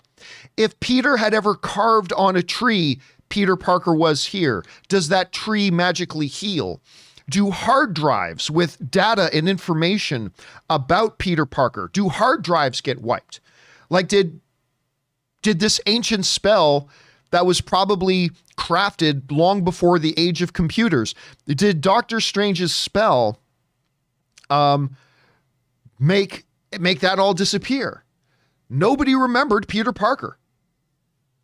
If 0.57 0.79
Peter 0.81 1.19
had 1.19 1.35
ever 1.35 1.55
carved 1.55 2.13
on 2.15 2.37
a 2.37 2.43
tree, 2.43 3.01
Peter 3.29 3.57
Parker 3.57 3.95
was 3.95 4.27
here. 4.27 4.65
Does 4.89 5.09
that 5.09 5.33
tree 5.33 5.71
magically 5.71 6.27
heal? 6.27 6.81
Do 7.29 7.51
hard 7.51 7.95
drives 7.95 8.51
with 8.51 8.91
data 8.91 9.31
and 9.33 9.49
information 9.49 10.33
about 10.69 11.19
Peter 11.19 11.47
Parker, 11.47 11.91
do 11.93 12.09
hard 12.09 12.43
drives 12.43 12.81
get 12.81 13.01
wiped? 13.01 13.41
Like, 13.91 14.09
did 14.09 14.41
did 15.43 15.61
this 15.61 15.81
ancient 15.87 16.25
spell 16.25 16.89
that 17.31 17.45
was 17.47 17.61
probably 17.61 18.31
crafted 18.57 19.31
long 19.31 19.63
before 19.65 19.99
the 19.99 20.15
age 20.17 20.41
of 20.43 20.53
computers, 20.53 21.15
did 21.47 21.81
Doctor 21.81 22.21
Strange's 22.21 22.75
spell 22.75 23.41
um, 24.51 24.97
make 25.99 26.45
make 26.79 27.01
that 27.01 27.19
all 27.19 27.35
disappear? 27.35 28.05
Nobody 28.71 29.15
remembered 29.15 29.69
Peter 29.69 29.93
Parker. 29.93 30.39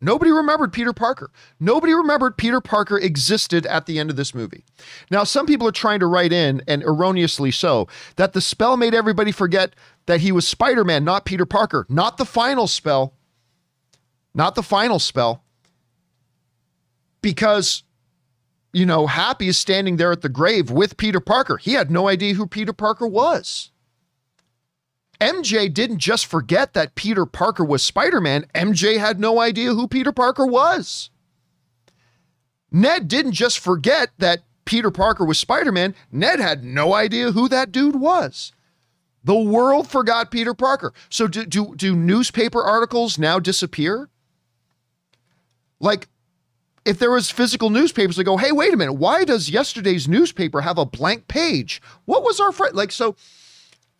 Nobody 0.01 0.31
remembered 0.31 0.73
Peter 0.73 0.93
Parker. 0.93 1.29
Nobody 1.59 1.93
remembered 1.93 2.35
Peter 2.35 2.59
Parker 2.59 2.97
existed 2.97 3.67
at 3.67 3.85
the 3.85 3.99
end 3.99 4.09
of 4.09 4.15
this 4.15 4.33
movie. 4.33 4.65
Now, 5.11 5.23
some 5.23 5.45
people 5.45 5.67
are 5.67 5.71
trying 5.71 5.99
to 5.99 6.07
write 6.07 6.33
in, 6.33 6.63
and 6.67 6.83
erroneously 6.83 7.51
so, 7.51 7.87
that 8.15 8.33
the 8.33 8.41
spell 8.41 8.77
made 8.77 8.95
everybody 8.95 9.31
forget 9.31 9.75
that 10.07 10.21
he 10.21 10.31
was 10.31 10.47
Spider 10.47 10.83
Man, 10.83 11.03
not 11.03 11.25
Peter 11.25 11.45
Parker. 11.45 11.85
Not 11.87 12.17
the 12.17 12.25
final 12.25 12.67
spell. 12.67 13.13
Not 14.33 14.55
the 14.55 14.63
final 14.63 14.97
spell. 14.97 15.43
Because, 17.21 17.83
you 18.73 18.85
know, 18.85 19.05
Happy 19.05 19.47
is 19.49 19.59
standing 19.59 19.97
there 19.97 20.11
at 20.11 20.21
the 20.21 20.29
grave 20.29 20.71
with 20.71 20.97
Peter 20.97 21.19
Parker. 21.19 21.57
He 21.57 21.73
had 21.73 21.91
no 21.91 22.07
idea 22.07 22.33
who 22.33 22.47
Peter 22.47 22.73
Parker 22.73 23.05
was. 23.07 23.70
MJ 25.21 25.71
didn't 25.71 25.99
just 25.99 26.25
forget 26.25 26.73
that 26.73 26.95
Peter 26.95 27.27
Parker 27.27 27.63
was 27.63 27.83
Spider 27.83 28.19
Man, 28.19 28.47
MJ 28.55 28.97
had 28.97 29.19
no 29.19 29.39
idea 29.39 29.75
who 29.75 29.87
Peter 29.87 30.11
Parker 30.11 30.47
was. 30.47 31.11
Ned 32.71 33.07
didn't 33.07 33.33
just 33.33 33.59
forget 33.59 34.09
that 34.17 34.41
Peter 34.65 34.89
Parker 34.89 35.23
was 35.23 35.37
Spider 35.37 35.71
Man, 35.71 35.93
Ned 36.11 36.39
had 36.39 36.63
no 36.63 36.95
idea 36.95 37.31
who 37.31 37.47
that 37.49 37.71
dude 37.71 37.97
was. 37.97 38.51
The 39.23 39.35
world 39.35 39.87
forgot 39.87 40.31
Peter 40.31 40.55
Parker. 40.55 40.91
So, 41.09 41.27
do, 41.27 41.45
do, 41.45 41.75
do 41.75 41.95
newspaper 41.95 42.63
articles 42.63 43.19
now 43.19 43.37
disappear? 43.37 44.09
Like, 45.79 46.07
if 46.83 46.97
there 46.97 47.11
was 47.11 47.29
physical 47.29 47.69
newspapers 47.69 48.15
that 48.15 48.23
go, 48.23 48.37
hey, 48.37 48.51
wait 48.51 48.73
a 48.73 48.77
minute, 48.77 48.93
why 48.93 49.23
does 49.23 49.51
yesterday's 49.51 50.07
newspaper 50.07 50.61
have 50.61 50.79
a 50.79 50.85
blank 50.85 51.27
page? 51.27 51.79
What 52.05 52.23
was 52.23 52.39
our 52.39 52.51
friend? 52.51 52.75
Like, 52.75 52.91
so 52.91 53.15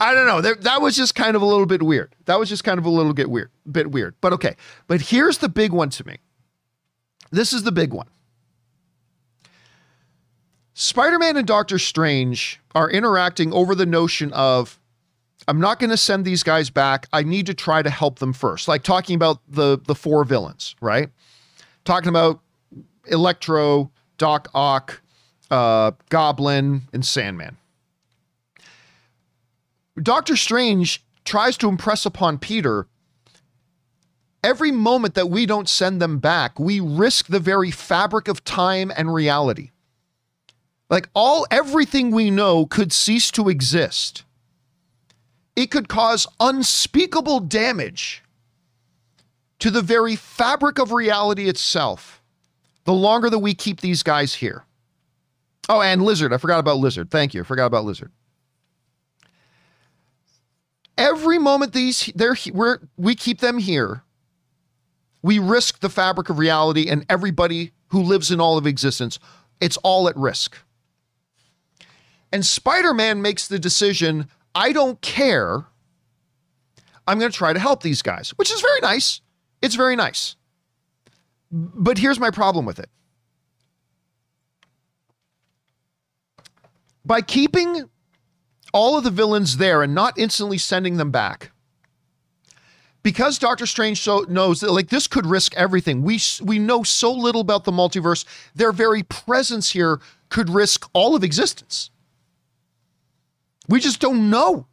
I 0.01 0.15
don't 0.15 0.25
know. 0.25 0.41
That, 0.41 0.62
that 0.63 0.81
was 0.81 0.96
just 0.96 1.13
kind 1.13 1.36
of 1.36 1.43
a 1.43 1.46
little 1.46 1.67
bit 1.67 1.84
weird. 1.84 2.15
That 2.25 2.39
was 2.39 2.50
just 2.50 2.63
kind 2.63 2.79
of 2.79 2.86
a 2.86 2.89
little 2.89 3.13
bit 3.13 3.29
weird, 3.29 3.51
bit 3.72 3.91
weird. 3.91 4.15
But 4.20 4.34
okay. 4.34 4.55
But 4.88 5.00
here's 5.00 5.38
the 5.38 5.48
big 5.48 5.72
one 5.72 5.91
to 5.91 6.08
me. 6.08 6.17
This 7.29 7.53
is 7.53 7.62
the 7.62 7.72
big 7.72 7.93
one. 7.93 8.08
Spider-Man 10.74 11.38
and 11.38 11.46
Doctor 11.46 11.77
Strange 11.77 12.60
are 12.74 12.89
interacting 12.89 13.53
over 13.53 13.75
the 13.75 13.86
notion 13.86 14.34
of 14.34 14.79
I'm 15.48 15.60
not 15.60 15.77
going 15.77 15.91
to 15.91 15.98
send 15.98 16.25
these 16.25 16.41
guys 16.41 16.72
back. 16.72 17.08
I 17.13 17.22
need 17.22 17.46
to 17.46 17.53
try 17.53 17.84
to 17.84 17.89
help 17.91 18.17
them 18.17 18.34
first. 18.34 18.67
Like 18.67 18.81
talking 18.81 19.15
about 19.15 19.39
the 19.48 19.79
the 19.86 19.93
four 19.93 20.24
villains, 20.24 20.75
right? 20.81 21.10
Talking 21.86 22.10
about 22.10 22.41
Electro, 23.05 23.91
Doc 24.17 24.48
Ock, 24.55 25.00
uh, 25.51 25.91
Goblin, 26.10 26.81
and 26.91 27.05
Sandman. 27.05 27.58
Doctor 30.01 30.36
Strange 30.36 31.03
tries 31.25 31.57
to 31.57 31.69
impress 31.69 32.05
upon 32.05 32.38
Peter 32.38 32.88
every 34.43 34.71
moment 34.71 35.13
that 35.15 35.29
we 35.29 35.45
don't 35.45 35.69
send 35.69 36.01
them 36.01 36.19
back, 36.19 36.60
we 36.60 36.79
risk 36.79 37.27
the 37.27 37.39
very 37.39 37.71
fabric 37.71 38.27
of 38.27 38.43
time 38.43 38.91
and 38.95 39.13
reality. 39.13 39.71
Like 40.89 41.10
all 41.13 41.48
everything 41.50 42.12
we 42.12 42.29
know 42.29 42.65
could 42.65 42.91
cease 42.91 43.31
to 43.31 43.50
exist. 43.50 44.24
It 45.55 45.71
could 45.71 45.88
cause 45.88 46.27
unspeakable 46.39 47.41
damage 47.41 48.24
to 49.60 49.69
the 49.69 49.81
very 49.81 50.15
fabric 50.15 50.79
of 50.79 50.91
reality 50.91 51.48
itself 51.48 52.21
the 52.83 52.93
longer 52.93 53.29
that 53.29 53.39
we 53.39 53.53
keep 53.53 53.79
these 53.79 54.01
guys 54.01 54.36
here. 54.36 54.65
Oh, 55.69 55.81
and 55.81 56.01
Lizard. 56.01 56.33
I 56.33 56.38
forgot 56.38 56.60
about 56.60 56.77
Lizard. 56.77 57.12
Thank 57.12 57.33
you. 57.33 57.41
I 57.41 57.43
forgot 57.43 57.67
about 57.67 57.86
Lizard 57.86 58.12
every 60.98 61.38
moment 61.38 61.74
these 61.74 62.12
they're 62.15 62.38
we're, 62.53 62.79
we 62.98 63.15
keep 63.15 63.39
them 63.39 63.57
here, 63.57 64.03
we 65.21 65.39
risk 65.39 65.79
the 65.79 65.89
fabric 65.89 66.29
of 66.29 66.39
reality 66.39 66.89
and 66.89 67.05
everybody 67.10 67.71
who 67.88 68.01
lives 68.01 68.31
in 68.31 68.39
all 68.39 68.57
of 68.57 68.65
existence. 68.65 69.19
It's 69.60 69.77
all 69.77 70.07
at 70.07 70.15
risk. 70.17 70.57
And 72.31 72.45
Spider-Man 72.45 73.21
makes 73.21 73.48
the 73.48 73.60
decision, 73.60 74.29
I 74.55 74.71
don't 74.71 75.01
care. 75.01 75.65
I'm 77.07 77.19
going 77.19 77.31
to 77.31 77.38
try 77.38 77.51
to 77.51 77.60
help 77.60 77.83
these 77.83 78.01
guys, 78.01 78.29
which 78.38 78.51
is 78.51 78.62
very 78.62 78.79
nice. 78.81 79.21
It's 79.62 79.75
very 79.75 79.95
nice. 79.95 80.36
But 81.51 81.98
here's 81.98 82.19
my 82.19 82.31
problem 82.31 82.65
with 82.65 82.79
it. 82.79 82.89
By 87.03 87.21
keeping 87.21 87.89
all 88.71 88.97
of 88.97 89.03
the 89.03 89.11
villains 89.11 89.57
there 89.57 89.81
and 89.83 89.93
not 89.93 90.17
instantly 90.17 90.57
sending 90.57 90.97
them 90.97 91.11
back. 91.11 91.51
Because 93.03 93.39
Doctor 93.39 93.65
Strange 93.65 93.99
so 93.99 94.25
knows 94.29 94.59
that 94.59 94.71
like 94.71 94.89
this 94.89 95.07
could 95.07 95.25
risk 95.25 95.55
everything. 95.55 96.03
We 96.03 96.19
we 96.43 96.59
know 96.59 96.83
so 96.83 97.11
little 97.11 97.41
about 97.41 97.63
the 97.63 97.71
multiverse. 97.71 98.25
Their 98.53 98.71
very 98.71 99.01
presence 99.03 99.71
here 99.71 99.99
could 100.29 100.49
risk 100.49 100.87
all 100.93 101.15
of 101.15 101.23
existence. 101.23 101.89
We 103.67 103.79
just 103.79 103.99
don't 103.99 104.29
know. 104.29 104.67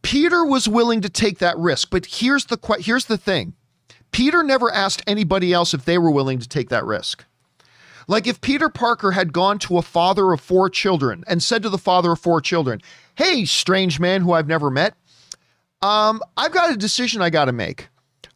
Peter 0.00 0.44
was 0.44 0.66
willing 0.66 1.02
to 1.02 1.10
take 1.10 1.38
that 1.38 1.58
risk, 1.58 1.90
but 1.90 2.06
here's 2.06 2.46
the 2.46 2.58
here's 2.80 3.04
the 3.04 3.18
thing. 3.18 3.52
Peter 4.10 4.42
never 4.42 4.72
asked 4.72 5.02
anybody 5.06 5.52
else 5.52 5.74
if 5.74 5.84
they 5.84 5.98
were 5.98 6.10
willing 6.10 6.38
to 6.38 6.48
take 6.48 6.70
that 6.70 6.86
risk. 6.86 7.24
Like 8.08 8.26
if 8.26 8.40
Peter 8.40 8.70
Parker 8.70 9.12
had 9.12 9.32
gone 9.32 9.58
to 9.60 9.76
a 9.76 9.82
father 9.82 10.32
of 10.32 10.40
four 10.40 10.70
children 10.70 11.22
and 11.28 11.42
said 11.42 11.62
to 11.62 11.68
the 11.68 11.78
father 11.78 12.12
of 12.12 12.18
four 12.18 12.40
children, 12.40 12.80
Hey, 13.14 13.44
strange 13.44 14.00
man 14.00 14.22
who 14.22 14.32
I've 14.32 14.48
never 14.48 14.70
met, 14.70 14.94
um, 15.82 16.20
I've 16.36 16.52
got 16.52 16.72
a 16.72 16.76
decision 16.76 17.22
I 17.22 17.30
got 17.30 17.44
to 17.44 17.52
make. 17.52 17.88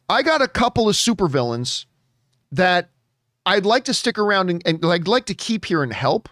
I 0.09 0.23
got 0.23 0.43
a 0.43 0.49
couple 0.49 0.88
of 0.88 0.95
supervillains 0.95 1.87
that 2.52 2.91
I'd 3.47 3.64
like 3.64 3.85
to 3.85 3.95
stick 3.95 4.19
around 4.19 4.50
and, 4.50 4.62
and 4.67 4.85
I'd 4.85 5.09
like 5.09 5.25
to 5.26 5.35
keep 5.35 5.64
here 5.64 5.83
and 5.83 5.93
help. 5.93 6.29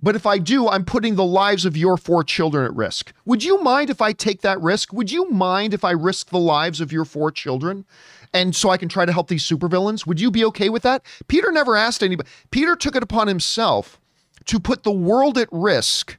But 0.00 0.14
if 0.14 0.26
I 0.26 0.38
do, 0.38 0.68
I'm 0.68 0.84
putting 0.84 1.16
the 1.16 1.24
lives 1.24 1.64
of 1.64 1.76
your 1.76 1.96
four 1.96 2.22
children 2.22 2.64
at 2.64 2.76
risk. 2.76 3.12
Would 3.24 3.42
you 3.42 3.60
mind 3.62 3.90
if 3.90 4.00
I 4.00 4.12
take 4.12 4.42
that 4.42 4.60
risk? 4.60 4.92
Would 4.92 5.10
you 5.10 5.28
mind 5.30 5.74
if 5.74 5.82
I 5.82 5.90
risk 5.90 6.28
the 6.28 6.38
lives 6.38 6.80
of 6.80 6.92
your 6.92 7.04
four 7.04 7.32
children? 7.32 7.84
And 8.32 8.54
so 8.54 8.70
I 8.70 8.76
can 8.76 8.88
try 8.88 9.04
to 9.04 9.12
help 9.12 9.28
these 9.28 9.44
supervillains. 9.44 10.06
Would 10.06 10.20
you 10.20 10.30
be 10.30 10.44
okay 10.46 10.68
with 10.68 10.82
that? 10.82 11.04
Peter 11.28 11.50
never 11.50 11.76
asked 11.76 12.02
anybody. 12.02 12.28
Peter 12.50 12.76
took 12.76 12.96
it 12.96 13.02
upon 13.02 13.28
himself 13.28 14.00
to 14.46 14.60
put 14.60 14.82
the 14.82 14.92
world 14.92 15.38
at 15.38 15.48
risk 15.50 16.18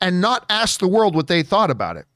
and 0.00 0.20
not 0.20 0.46
ask 0.48 0.80
the 0.80 0.88
world 0.88 1.14
what 1.14 1.26
they 1.26 1.42
thought 1.42 1.70
about 1.70 1.96
it. 1.96 2.06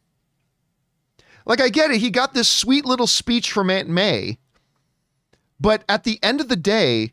Like, 1.45 1.61
I 1.61 1.69
get 1.69 1.91
it. 1.91 1.99
He 1.99 2.11
got 2.11 2.35
this 2.35 2.49
sweet 2.49 2.85
little 2.85 3.09
speech 3.09 3.51
from 3.51 3.69
Aunt 3.69 3.89
May. 3.89 4.39
But 5.59 5.85
at 5.89 6.05
the 6.05 6.19
end 6.23 6.41
of 6.41 6.49
the 6.49 6.57
day, 6.57 7.13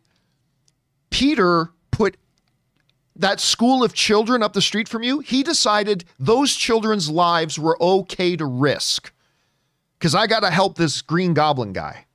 Peter 1.09 1.71
put 1.91 2.17
that 3.15 3.39
school 3.39 3.83
of 3.83 3.93
children 3.93 4.43
up 4.43 4.53
the 4.53 4.61
street 4.61 4.87
from 4.87 5.03
you. 5.03 5.19
He 5.19 5.43
decided 5.43 6.05
those 6.19 6.55
children's 6.55 7.09
lives 7.09 7.59
were 7.59 7.81
okay 7.81 8.35
to 8.35 8.45
risk 8.45 9.11
because 9.99 10.15
I 10.15 10.27
got 10.27 10.39
to 10.41 10.49
help 10.49 10.77
this 10.77 11.01
Green 11.01 11.33
Goblin 11.33 11.73
guy. 11.73 12.05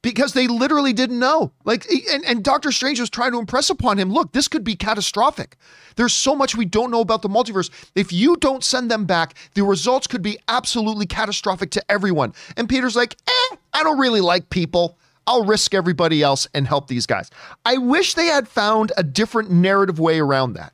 Because 0.00 0.32
they 0.32 0.46
literally 0.46 0.92
didn't 0.92 1.18
know. 1.18 1.52
Like, 1.64 1.84
and, 2.12 2.24
and 2.24 2.44
Doctor 2.44 2.70
Strange 2.70 3.00
was 3.00 3.10
trying 3.10 3.32
to 3.32 3.38
impress 3.38 3.68
upon 3.68 3.98
him 3.98 4.12
look, 4.12 4.32
this 4.32 4.46
could 4.46 4.62
be 4.62 4.76
catastrophic. 4.76 5.56
There's 5.96 6.12
so 6.12 6.36
much 6.36 6.54
we 6.54 6.66
don't 6.66 6.92
know 6.92 7.00
about 7.00 7.22
the 7.22 7.28
multiverse. 7.28 7.70
If 7.96 8.12
you 8.12 8.36
don't 8.36 8.62
send 8.62 8.90
them 8.90 9.06
back, 9.06 9.34
the 9.54 9.64
results 9.64 10.06
could 10.06 10.22
be 10.22 10.38
absolutely 10.46 11.06
catastrophic 11.06 11.70
to 11.72 11.90
everyone. 11.90 12.32
And 12.56 12.68
Peter's 12.68 12.94
like, 12.94 13.16
eh, 13.26 13.56
I 13.72 13.82
don't 13.82 13.98
really 13.98 14.20
like 14.20 14.50
people. 14.50 14.98
I'll 15.26 15.44
risk 15.44 15.74
everybody 15.74 16.22
else 16.22 16.46
and 16.54 16.66
help 16.66 16.86
these 16.86 17.06
guys. 17.06 17.28
I 17.64 17.78
wish 17.78 18.14
they 18.14 18.26
had 18.26 18.46
found 18.46 18.92
a 18.96 19.02
different 19.02 19.50
narrative 19.50 19.98
way 19.98 20.20
around 20.20 20.52
that. 20.52 20.72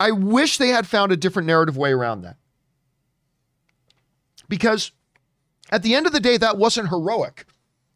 I 0.00 0.12
wish 0.12 0.56
they 0.56 0.68
had 0.68 0.86
found 0.86 1.12
a 1.12 1.16
different 1.16 1.46
narrative 1.46 1.76
way 1.76 1.92
around 1.92 2.22
that 2.22 2.39
because 4.50 4.92
at 5.70 5.82
the 5.82 5.94
end 5.94 6.06
of 6.06 6.12
the 6.12 6.20
day, 6.20 6.36
that 6.36 6.58
wasn't 6.58 6.90
heroic 6.90 7.46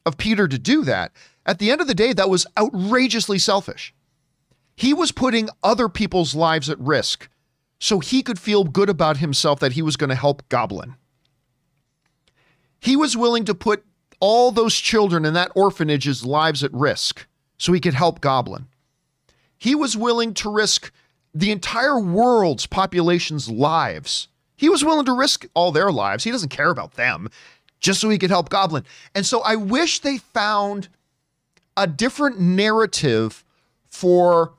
of 0.07 0.17
Peter 0.17 0.49
to 0.49 0.59
do 0.59 0.85
that. 0.85 1.13
At 1.45 1.59
the 1.59 1.71
end 1.71 1.83
of 1.83 1.87
the 1.87 1.95
day, 1.95 2.15
that 2.15 2.31
was 2.31 2.47
outrageously 2.57 3.39
selfish. 3.39 3.93
He 4.75 4.95
was 4.95 5.13
putting 5.13 5.51
other 5.63 5.91
people's 5.91 6.35
lives 6.35 6.71
at 6.71 6.81
risk 6.81 7.29
so 7.79 7.99
he 7.99 8.23
could 8.23 8.39
feel 8.39 8.65
good 8.65 8.89
about 8.89 9.19
himself 9.19 9.61
that 9.61 9.73
he 9.73 9.83
was 9.83 9.97
going 9.97 10.09
to 10.09 10.17
help 10.17 10.49
Goblin. 10.49 10.95
He 12.81 12.97
was 12.97 13.17
willing 13.17 13.45
to 13.45 13.55
put 13.55 13.85
all 14.21 14.51
those 14.51 14.75
children 14.75 15.25
in 15.25 15.35
that 15.35 15.53
orphanage's 15.55 16.25
lives 16.25 16.65
at 16.65 16.73
risk 16.73 17.27
so 17.59 17.73
he 17.73 17.81
could 17.81 17.95
help 17.95 18.21
Goblin. 18.21 18.69
He 19.59 19.75
was 19.75 19.97
willing 19.97 20.35
to 20.35 20.51
risk 20.51 20.93
the 21.35 21.51
entire 21.51 21.99
world's 21.99 22.67
population's 22.67 23.51
lives. 23.51 24.29
He 24.65 24.71
was 24.71 24.83
willing 24.83 25.05
to 25.05 25.13
risk 25.13 25.45
all 25.53 25.73
their 25.73 25.93
lives. 25.93 26.25
He 26.25 26.31
doesn't 26.31 26.49
care 26.49 26.71
about 26.71 26.95
them 26.95 27.29
just 27.81 28.01
so 28.01 28.09
he 28.09 28.17
could 28.17 28.31
help 28.31 28.49
Goblin. 28.49 28.83
And 29.15 29.27
so 29.27 29.43
I 29.43 29.57
wish 29.57 29.99
they 29.99 30.17
found 30.17 30.89
a 31.77 31.87
different 31.87 32.41
narrative 32.41 33.45
for 33.91 34.55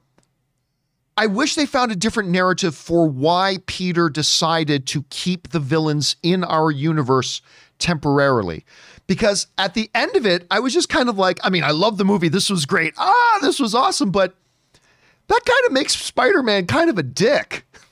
I 1.17 1.25
wish 1.25 1.55
they 1.55 1.65
found 1.65 1.91
a 1.91 1.95
different 1.95 2.29
narrative 2.29 2.75
for 2.75 3.07
why 3.07 3.57
Peter 3.65 4.07
decided 4.07 4.85
to 4.89 5.05
keep 5.09 5.49
the 5.49 5.59
villains 5.59 6.17
in 6.21 6.43
our 6.43 6.69
universe 6.69 7.41
temporarily. 7.79 8.63
Because 9.07 9.47
at 9.57 9.73
the 9.73 9.89
end 9.95 10.15
of 10.15 10.27
it, 10.27 10.45
I 10.51 10.59
was 10.59 10.71
just 10.71 10.87
kind 10.87 11.09
of 11.09 11.17
like, 11.17 11.39
I 11.43 11.49
mean, 11.49 11.63
I 11.63 11.71
love 11.71 11.97
the 11.97 12.05
movie. 12.05 12.29
This 12.29 12.51
was 12.51 12.67
great. 12.67 12.93
Ah, 12.99 13.39
this 13.41 13.59
was 13.59 13.73
awesome. 13.73 14.11
But 14.11 14.35
that 15.29 15.41
kind 15.43 15.65
of 15.65 15.71
makes 15.71 15.95
Spider 15.95 16.43
Man 16.43 16.67
kind 16.67 16.91
of 16.91 16.99
a 16.99 17.03
dick. 17.03 17.65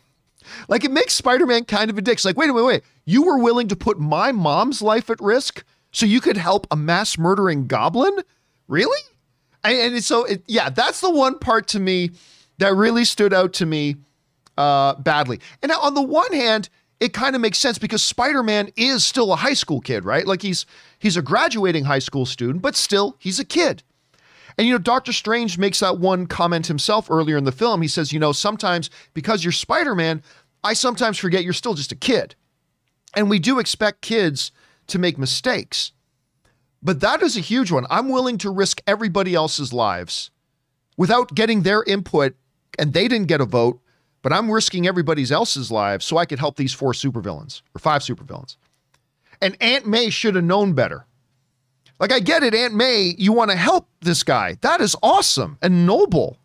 Like, 0.67 0.84
it 0.84 0.91
makes 0.91 1.13
Spider 1.13 1.46
Man 1.46 1.65
kind 1.65 1.89
of 1.89 1.98
a 1.98 2.01
dick. 2.01 2.13
It's 2.13 2.25
like, 2.25 2.38
wait, 2.38 2.51
wait, 2.51 2.65
wait. 2.65 2.84
You 3.05 3.24
were 3.24 3.38
willing 3.38 3.67
to 3.67 3.75
put 3.75 4.00
my 4.00 4.32
mom's 4.32 4.82
life 4.82 5.10
at 5.10 5.20
risk 5.22 5.63
so 5.91 6.05
you 6.05 6.22
could 6.22 6.38
help 6.38 6.67
a 6.72 6.75
mass 6.75 7.17
murdering 7.17 7.67
goblin? 7.67 8.20
Really? 8.67 9.01
And, 9.63 9.96
and 9.96 10.03
so, 10.03 10.25
it, 10.25 10.43
yeah, 10.48 10.70
that's 10.70 11.01
the 11.01 11.10
one 11.10 11.39
part 11.39 11.67
to 11.70 11.79
me 11.79 12.12
that 12.58 12.75
really 12.75 13.05
stood 13.05 13.34
out 13.34 13.53
to 13.53 13.65
me 13.65 13.98
uh, 14.58 14.96
badly. 14.96 15.39
And 15.62 15.70
now, 15.70 15.79
on 15.82 15.93
the 15.93 16.01
one 16.01 16.32
hand, 16.34 16.70
it 17.00 17.12
kind 17.12 17.36
of 17.36 17.41
makes 17.41 17.60
sense 17.60 17.77
because 17.77 18.01
Spider-Man 18.01 18.72
is 18.77 19.03
still 19.03 19.34
a 19.34 19.36
high 19.36 19.55
school 19.55 19.82
kid, 19.82 20.05
right? 20.05 20.25
Like 20.25 20.41
he's 20.41 20.65
he's 21.00 21.17
a 21.17 21.22
graduating 21.22 21.84
high 21.84 22.00
school 22.00 22.25
student, 22.25 22.62
but 22.62 22.77
still 22.77 23.17
he's 23.20 23.39
a 23.39 23.46
kid. 23.46 23.84
And 24.58 24.67
you 24.67 24.74
know, 24.74 24.79
Doctor 24.79 25.12
Strange 25.12 25.58
makes 25.58 25.82
that 25.82 25.98
one 25.98 26.27
comment 26.27 26.67
himself 26.67 27.12
earlier 27.12 27.36
in 27.36 27.43
the 27.43 27.51
film. 27.51 27.82
He 27.82 27.88
says, 27.89 28.13
you 28.13 28.20
know, 28.20 28.32
sometimes 28.32 28.89
because 29.13 29.43
you're 29.43 29.51
Spider-Man, 29.51 30.24
I 30.63 30.74
sometimes 30.74 31.17
forget 31.17 31.43
you're 31.43 31.53
still 31.53 31.74
just 31.74 31.91
a 31.91 31.96
kid. 31.96 32.36
And 33.15 33.29
we 33.29 33.39
do 33.39 33.60
expect 33.60 34.01
kids 34.01 34.51
to 34.88 35.00
make 35.00 35.17
mistakes. 35.17 35.91
But 36.82 37.00
that 37.01 37.22
is 37.22 37.38
a 37.38 37.41
huge 37.41 37.72
one. 37.72 37.86
I'm 37.89 38.10
willing 38.10 38.38
to 38.39 38.50
risk 38.50 38.82
everybody 38.86 39.36
else's 39.36 39.72
lives 39.72 40.32
without 40.98 41.34
getting 41.34 41.62
their 41.62 41.84
input 41.84 42.36
and 42.77 42.93
they 42.93 43.08
didn't 43.08 43.27
get 43.27 43.41
a 43.41 43.46
vote, 43.46 43.79
but 44.22 44.34
I'm 44.34 44.51
risking 44.51 44.88
everybody 44.88 45.29
else's 45.32 45.72
lives 45.72 46.05
so 46.05 46.17
I 46.17 46.25
could 46.25 46.39
help 46.39 46.55
these 46.55 46.74
four 46.74 46.93
supervillains 46.93 47.62
or 47.75 47.79
five 47.79 48.01
supervillains. 48.01 48.58
And 49.41 49.55
Aunt 49.62 49.86
May 49.88 50.10
should 50.10 50.36
have 50.36 50.43
known 50.43 50.74
better. 50.74 51.05
Like, 52.00 52.12
I 52.12 52.20
get 52.20 52.43
it, 52.43 52.55
Aunt 52.55 52.74
May, 52.74 53.15
you 53.17 53.32
want 53.32 53.51
to 53.51 53.58
help 53.58 53.88
this 54.01 54.24
guy. 54.24 54.58
That 54.62 54.82
is 54.82 54.96
awesome 55.03 55.58
and 55.62 55.86
noble. 55.86 56.38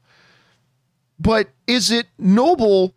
But 1.18 1.48
is 1.66 1.90
it 1.90 2.06
noble 2.18 2.94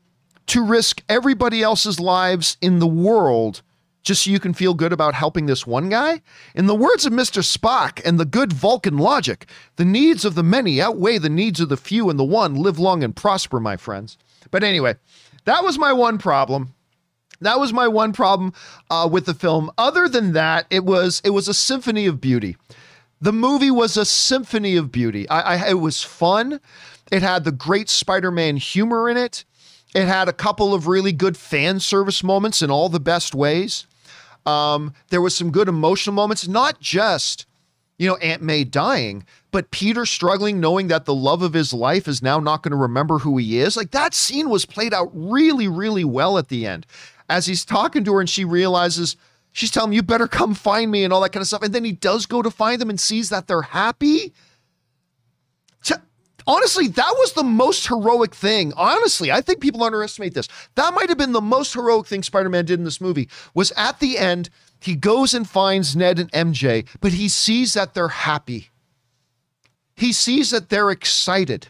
to 0.51 0.62
risk 0.62 1.01
everybody 1.08 1.63
else's 1.63 1.98
lives 1.98 2.58
in 2.60 2.79
the 2.79 2.88
world 2.88 3.62
just 4.03 4.24
so 4.24 4.31
you 4.31 4.39
can 4.39 4.53
feel 4.53 4.74
good 4.74 4.91
about 4.91 5.13
helping 5.13 5.46
this 5.46 5.65
one 5.65 5.88
guy? 5.88 6.22
In 6.53 6.65
the 6.65 6.75
words 6.75 7.05
of 7.05 7.13
Mr. 7.13 7.41
Spock 7.41 8.01
and 8.03 8.20
the 8.20 8.25
good 8.25 8.51
Vulcan 8.51 8.98
logic, 8.98 9.46
the 9.77 9.86
needs 9.86 10.25
of 10.25 10.36
the 10.36 10.43
many 10.43 10.81
outweigh 10.81 11.20
the 11.20 11.29
needs 11.29 11.62
of 11.62 11.70
the 11.70 11.77
few, 11.77 12.10
and 12.10 12.20
the 12.20 12.25
one 12.25 12.55
live 12.55 12.79
long 12.79 13.01
and 13.01 13.15
prosper, 13.15 13.62
my 13.62 13.77
friends. 13.77 14.17
But 14.50 14.62
anyway, 14.62 14.96
that 15.46 15.63
was 15.63 15.77
my 15.77 15.93
one 15.93 16.17
problem. 16.17 16.74
That 17.39 17.58
was 17.58 17.72
my 17.72 17.88
one 17.88 18.12
problem 18.12 18.51
uh, 18.89 19.08
with 19.10 19.27
the 19.27 19.34
film. 19.34 19.72
Other 19.77 20.10
than 20.10 20.34
that, 20.34 20.65
it 20.70 20.84
was 20.84 21.22
it 21.24 21.29
was 21.29 21.48
a 21.48 21.53
symphony 21.53 22.08
of 22.08 22.20
beauty. 22.20 22.58
The 23.22 23.31
movie 23.31 23.72
was 23.72 23.96
a 23.96 24.03
symphony 24.03 24.75
of 24.75 24.91
beauty. 24.91 25.29
I, 25.29 25.55
I 25.55 25.70
it 25.70 25.79
was 25.79 26.03
fun. 26.03 26.60
It 27.10 27.22
had 27.22 27.46
the 27.46 27.53
great 27.53 27.90
Spider-Man 27.90 28.57
humor 28.57 29.09
in 29.09 29.16
it. 29.16 29.46
It 29.94 30.08
had 30.08 30.30
a 30.30 30.34
couple 30.34 30.74
of 30.74 30.88
really 30.88 31.12
good 31.12 31.36
fan 31.36 31.80
service 31.80 32.24
moments 32.24 32.62
in 32.62 32.72
all 32.72 32.90
the 32.90 33.00
best 33.00 33.36
ways. 33.36 33.86
Um, 34.46 34.94
there 35.10 35.22
was 35.22 35.36
some 35.36 35.51
good 35.51 35.68
emotional 35.68 36.16
moments, 36.16 36.48
not 36.48 36.80
just, 36.80 37.46
you 38.00 38.08
know, 38.08 38.16
Aunt 38.18 38.42
May 38.42 38.64
dying, 38.64 39.25
but 39.51 39.70
Peter 39.70 40.06
struggling, 40.06 40.60
knowing 40.60 40.88
that 40.88 41.06
the 41.06 41.14
love 41.14 41.42
of 41.42 41.54
his 41.54 41.74
life 41.74 42.08
is 42.08 42.22
now 42.22 42.40
not 42.40 42.64
going 42.64 42.72
to 42.72 42.77
remember 42.77 43.20
who 43.20 43.38
he 43.38 43.60
is. 43.60 43.75
Like 43.75 43.92
that 43.92 44.14
scene 44.14 44.50
was 44.50 44.66
played 44.66 44.94
out 44.94 45.12
really, 45.14 45.68
really 45.68 46.06
well 46.06 46.38
at 46.38 46.48
the 46.48 46.66
end. 46.66 46.86
As 47.30 47.46
he's 47.46 47.66
talking 47.66 48.04
to 48.06 48.14
her 48.14 48.20
and 48.22 48.30
she 48.30 48.46
realizes, 48.46 49.16
she's 49.51 49.72
telling 49.72 49.92
him, 49.92 49.94
You 49.94 50.04
better 50.04 50.27
come 50.27 50.54
find 50.54 50.90
me 50.90 51.04
and 51.04 51.14
all 51.14 51.22
that 51.22 51.32
kind 51.32 51.42
of 51.42 51.48
stuff. 51.48 51.64
And 51.64 51.74
then 51.74 51.84
he 51.84 51.92
does 51.92 52.25
go 52.25 52.42
to 52.42 52.50
find 52.50 52.82
them 52.82 52.90
and 52.90 53.00
sees 53.00 53.30
that 53.30 53.48
they're 53.48 53.62
happy 53.62 54.34
honestly, 56.48 56.88
that 56.88 57.16
was 57.18 57.34
the 57.34 57.44
most 57.44 57.88
heroic 57.88 58.34
thing. 58.36 58.74
Honestly, 58.75 59.32
I 59.32 59.42
think 59.42 59.60
people 59.60 59.84
underestimate 59.84 60.34
this. 60.34 60.48
That 60.75 60.94
might 60.94 61.10
have 61.10 61.18
been 61.18 61.32
the 61.32 61.42
most 61.42 61.74
heroic 61.74 62.08
thing 62.08 62.24
Spider-Man 62.24 62.66
did 62.66 62.80
in 62.80 62.86
this 62.86 63.01
movie. 63.01 63.30
Was 63.54 63.72
at 63.77 64.00
the 64.00 64.18
end, 64.18 64.50
he 64.80 64.96
goes 64.96 65.34
and 65.34 65.48
finds 65.48 65.96
Ned 65.96 66.20
and 66.20 66.32
MJ, 66.32 66.88
but 67.00 67.14
he 67.14 67.30
sees 67.30 67.74
that 67.74 67.94
they're 67.94 68.08
happy. 68.08 68.70
He 69.96 70.14
sees 70.14 70.50
that 70.51 70.70
they're 70.70 70.90
excited. 70.90 71.68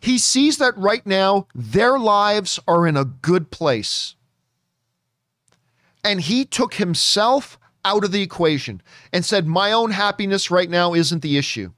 He 0.00 0.18
sees 0.18 0.58
that 0.58 0.76
right 0.76 1.04
now 1.06 1.46
their 1.54 1.98
lives 1.98 2.58
are 2.66 2.86
in 2.86 2.96
a 2.96 3.04
good 3.04 3.50
place. 3.50 4.14
And 6.04 6.20
he 6.20 6.44
took 6.44 6.74
himself 6.74 7.58
out 7.84 8.04
of 8.04 8.12
the 8.12 8.22
equation 8.22 8.82
and 9.12 9.24
said, 9.24 9.46
My 9.46 9.72
own 9.72 9.92
happiness 9.92 10.50
right 10.50 10.68
now 10.68 10.94
isn't 10.94 11.22
the 11.22 11.38
issue. 11.38 11.72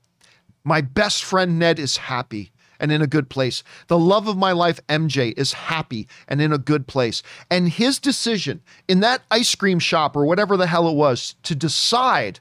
My 0.64 0.80
best 0.80 1.22
friend 1.22 1.58
Ned 1.58 1.78
is 1.78 1.98
happy 1.98 2.50
and 2.80 2.90
in 2.90 3.02
a 3.02 3.06
good 3.06 3.28
place. 3.28 3.62
The 3.86 3.98
love 3.98 4.26
of 4.26 4.36
my 4.36 4.52
life, 4.52 4.80
MJ, 4.88 5.32
is 5.36 5.52
happy 5.52 6.08
and 6.26 6.40
in 6.40 6.52
a 6.52 6.58
good 6.58 6.86
place. 6.86 7.22
And 7.50 7.68
his 7.68 7.98
decision 7.98 8.62
in 8.88 9.00
that 9.00 9.22
ice 9.30 9.54
cream 9.54 9.78
shop 9.78 10.16
or 10.16 10.24
whatever 10.24 10.56
the 10.56 10.66
hell 10.66 10.88
it 10.88 10.94
was 10.94 11.34
to 11.44 11.54
decide, 11.54 12.40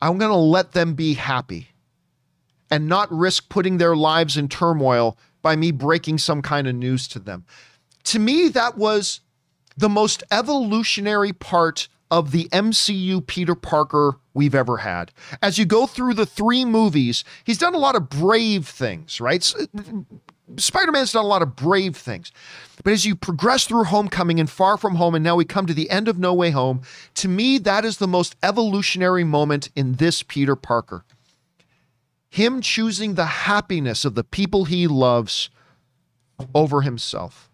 I'm 0.00 0.18
going 0.18 0.32
to 0.32 0.36
let 0.36 0.72
them 0.72 0.94
be 0.94 1.14
happy 1.14 1.68
and 2.70 2.88
not 2.88 3.12
risk 3.12 3.48
putting 3.48 3.78
their 3.78 3.96
lives 3.96 4.36
in 4.36 4.48
turmoil 4.48 5.18
by 5.42 5.56
me 5.56 5.70
breaking 5.70 6.18
some 6.18 6.42
kind 6.42 6.66
of 6.66 6.74
news 6.74 7.08
to 7.08 7.18
them. 7.18 7.44
To 8.04 8.18
me, 8.18 8.48
that 8.48 8.76
was 8.76 9.20
the 9.76 9.88
most 9.88 10.22
evolutionary 10.30 11.32
part 11.32 11.88
of 12.10 12.30
the 12.32 12.48
MCU 12.48 13.26
Peter 13.26 13.54
Parker 13.54 14.19
we've 14.34 14.54
ever 14.54 14.78
had. 14.78 15.12
As 15.42 15.58
you 15.58 15.64
go 15.64 15.86
through 15.86 16.14
the 16.14 16.26
three 16.26 16.64
movies, 16.64 17.24
he's 17.44 17.58
done 17.58 17.74
a 17.74 17.78
lot 17.78 17.96
of 17.96 18.08
brave 18.08 18.66
things, 18.66 19.20
right? 19.20 19.42
Spider 20.56 20.92
Man's 20.92 21.12
done 21.12 21.24
a 21.24 21.28
lot 21.28 21.42
of 21.42 21.56
brave 21.56 21.96
things. 21.96 22.32
But 22.82 22.92
as 22.92 23.04
you 23.04 23.14
progress 23.14 23.66
through 23.66 23.84
Homecoming 23.84 24.40
and 24.40 24.50
Far 24.50 24.76
From 24.76 24.96
Home, 24.96 25.14
and 25.14 25.24
now 25.24 25.36
we 25.36 25.44
come 25.44 25.66
to 25.66 25.74
the 25.74 25.90
end 25.90 26.08
of 26.08 26.18
No 26.18 26.32
Way 26.32 26.50
Home, 26.50 26.82
to 27.14 27.28
me, 27.28 27.58
that 27.58 27.84
is 27.84 27.98
the 27.98 28.08
most 28.08 28.36
evolutionary 28.42 29.24
moment 29.24 29.70
in 29.76 29.94
this 29.94 30.22
Peter 30.22 30.56
Parker. 30.56 31.04
Him 32.28 32.60
choosing 32.60 33.14
the 33.14 33.26
happiness 33.26 34.04
of 34.04 34.14
the 34.14 34.24
people 34.24 34.64
he 34.64 34.86
loves 34.86 35.50
over 36.54 36.82
himself. 36.82 37.49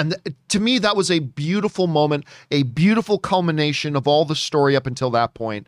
And 0.00 0.16
th- 0.24 0.34
to 0.48 0.60
me, 0.60 0.78
that 0.78 0.96
was 0.96 1.10
a 1.10 1.18
beautiful 1.18 1.86
moment, 1.86 2.24
a 2.50 2.62
beautiful 2.62 3.18
culmination 3.18 3.94
of 3.96 4.08
all 4.08 4.24
the 4.24 4.34
story 4.34 4.74
up 4.74 4.86
until 4.86 5.10
that 5.10 5.34
point. 5.34 5.66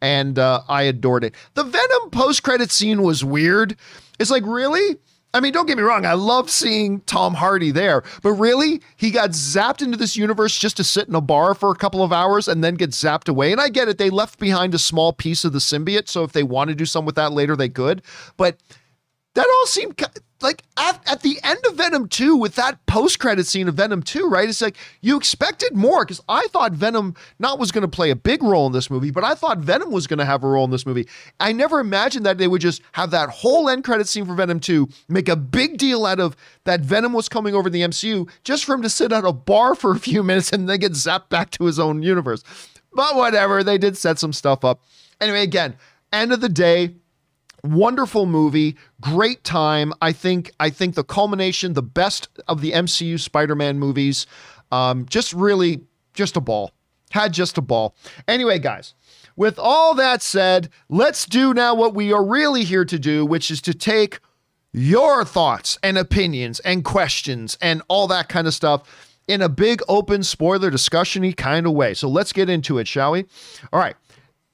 And 0.00 0.38
uh, 0.38 0.62
I 0.68 0.82
adored 0.82 1.22
it. 1.22 1.34
The 1.52 1.64
Venom 1.64 2.10
post 2.10 2.42
credit 2.42 2.70
scene 2.70 3.02
was 3.02 3.22
weird. 3.22 3.76
It's 4.18 4.30
like, 4.30 4.44
really? 4.46 4.96
I 5.34 5.40
mean, 5.40 5.52
don't 5.52 5.66
get 5.66 5.76
me 5.76 5.82
wrong, 5.82 6.06
I 6.06 6.12
love 6.12 6.48
seeing 6.48 7.00
Tom 7.00 7.34
Hardy 7.34 7.72
there, 7.72 8.04
but 8.22 8.34
really, 8.34 8.80
he 8.96 9.10
got 9.10 9.30
zapped 9.30 9.82
into 9.82 9.96
this 9.96 10.16
universe 10.16 10.56
just 10.56 10.76
to 10.76 10.84
sit 10.84 11.08
in 11.08 11.14
a 11.16 11.20
bar 11.20 11.54
for 11.54 11.72
a 11.72 11.74
couple 11.74 12.04
of 12.04 12.12
hours 12.12 12.46
and 12.46 12.62
then 12.62 12.76
get 12.76 12.90
zapped 12.90 13.28
away. 13.28 13.50
And 13.50 13.60
I 13.60 13.68
get 13.68 13.88
it, 13.88 13.98
they 13.98 14.10
left 14.10 14.38
behind 14.38 14.74
a 14.74 14.78
small 14.78 15.12
piece 15.12 15.44
of 15.44 15.52
the 15.52 15.58
symbiote, 15.58 16.08
so 16.08 16.22
if 16.22 16.30
they 16.30 16.44
want 16.44 16.68
to 16.68 16.76
do 16.76 16.86
something 16.86 17.06
with 17.06 17.16
that 17.16 17.32
later, 17.32 17.56
they 17.56 17.68
could. 17.68 18.02
But 18.36 18.58
that 19.34 19.48
all 19.58 19.66
seemed 19.66 20.00
like 20.44 20.62
at, 20.76 21.00
at, 21.10 21.22
the 21.22 21.40
end 21.42 21.58
of 21.66 21.76
Venom 21.76 22.06
2 22.06 22.36
with 22.36 22.54
that 22.54 22.84
post-credit 22.86 23.46
scene 23.46 23.66
of 23.66 23.74
Venom 23.74 24.02
2, 24.02 24.28
right? 24.28 24.48
It's 24.48 24.60
like 24.60 24.76
you 25.00 25.16
expected 25.16 25.74
more 25.74 26.04
because 26.04 26.20
I 26.28 26.46
thought 26.48 26.72
Venom 26.72 27.16
not 27.38 27.58
was 27.58 27.72
going 27.72 27.82
to 27.82 27.88
play 27.88 28.10
a 28.10 28.16
big 28.16 28.42
role 28.42 28.66
in 28.66 28.72
this 28.72 28.90
movie, 28.90 29.10
but 29.10 29.24
I 29.24 29.34
thought 29.34 29.58
Venom 29.58 29.90
was 29.90 30.06
going 30.06 30.18
to 30.18 30.24
have 30.24 30.44
a 30.44 30.48
role 30.48 30.64
in 30.64 30.70
this 30.70 30.86
movie. 30.86 31.08
I 31.40 31.52
never 31.52 31.80
imagined 31.80 32.26
that 32.26 32.38
they 32.38 32.46
would 32.46 32.60
just 32.60 32.82
have 32.92 33.10
that 33.10 33.30
whole 33.30 33.68
end 33.68 33.84
credit 33.84 34.06
scene 34.06 34.26
for 34.26 34.34
Venom 34.34 34.60
2, 34.60 34.88
make 35.08 35.28
a 35.28 35.36
big 35.36 35.78
deal 35.78 36.04
out 36.04 36.20
of 36.20 36.36
that 36.64 36.82
Venom 36.82 37.14
was 37.14 37.28
coming 37.28 37.54
over 37.54 37.70
the 37.70 37.80
MCU 37.80 38.28
just 38.44 38.64
for 38.64 38.74
him 38.74 38.82
to 38.82 38.90
sit 38.90 39.12
at 39.12 39.24
a 39.24 39.32
bar 39.32 39.74
for 39.74 39.92
a 39.92 39.98
few 39.98 40.22
minutes 40.22 40.52
and 40.52 40.68
then 40.68 40.78
get 40.78 40.92
zapped 40.92 41.30
back 41.30 41.50
to 41.52 41.64
his 41.64 41.78
own 41.78 42.02
universe. 42.02 42.44
But 42.92 43.16
whatever, 43.16 43.64
they 43.64 43.78
did 43.78 43.96
set 43.96 44.18
some 44.18 44.32
stuff 44.32 44.64
up. 44.64 44.82
Anyway, 45.20 45.42
again, 45.42 45.76
end 46.12 46.32
of 46.32 46.40
the 46.40 46.48
day, 46.48 46.94
wonderful 47.64 48.26
movie 48.26 48.76
great 49.00 49.42
time 49.42 49.92
i 50.02 50.12
think 50.12 50.52
i 50.60 50.68
think 50.68 50.94
the 50.94 51.04
culmination 51.04 51.72
the 51.72 51.82
best 51.82 52.28
of 52.46 52.60
the 52.60 52.72
mcu 52.72 53.18
spider-man 53.18 53.78
movies 53.78 54.26
um, 54.70 55.06
just 55.06 55.32
really 55.32 55.80
just 56.12 56.36
a 56.36 56.40
ball 56.40 56.72
had 57.10 57.32
just 57.32 57.56
a 57.56 57.62
ball 57.62 57.94
anyway 58.28 58.58
guys 58.58 58.94
with 59.36 59.58
all 59.58 59.94
that 59.94 60.22
said, 60.22 60.68
let's 60.88 61.26
do 61.26 61.52
now 61.52 61.74
what 61.74 61.94
we 61.94 62.12
are 62.12 62.24
really 62.24 62.64
here 62.64 62.84
to 62.84 62.98
do, 62.98 63.26
which 63.26 63.50
is 63.50 63.60
to 63.62 63.74
take 63.74 64.20
your 64.72 65.24
thoughts 65.24 65.78
and 65.82 65.98
opinions 65.98 66.60
and 66.60 66.84
questions 66.84 67.58
and 67.60 67.82
all 67.88 68.06
that 68.08 68.28
kind 68.28 68.46
of 68.46 68.54
stuff 68.54 69.16
in 69.26 69.40
a 69.40 69.48
big 69.48 69.80
open 69.88 70.22
spoiler 70.22 70.70
discussion 70.70 71.32
kind 71.32 71.66
of 71.66 71.72
way. 71.72 71.94
So 71.94 72.08
let's 72.08 72.32
get 72.32 72.48
into 72.48 72.78
it, 72.78 72.86
shall 72.86 73.12
we? 73.12 73.24
All 73.72 73.80
right. 73.80 73.96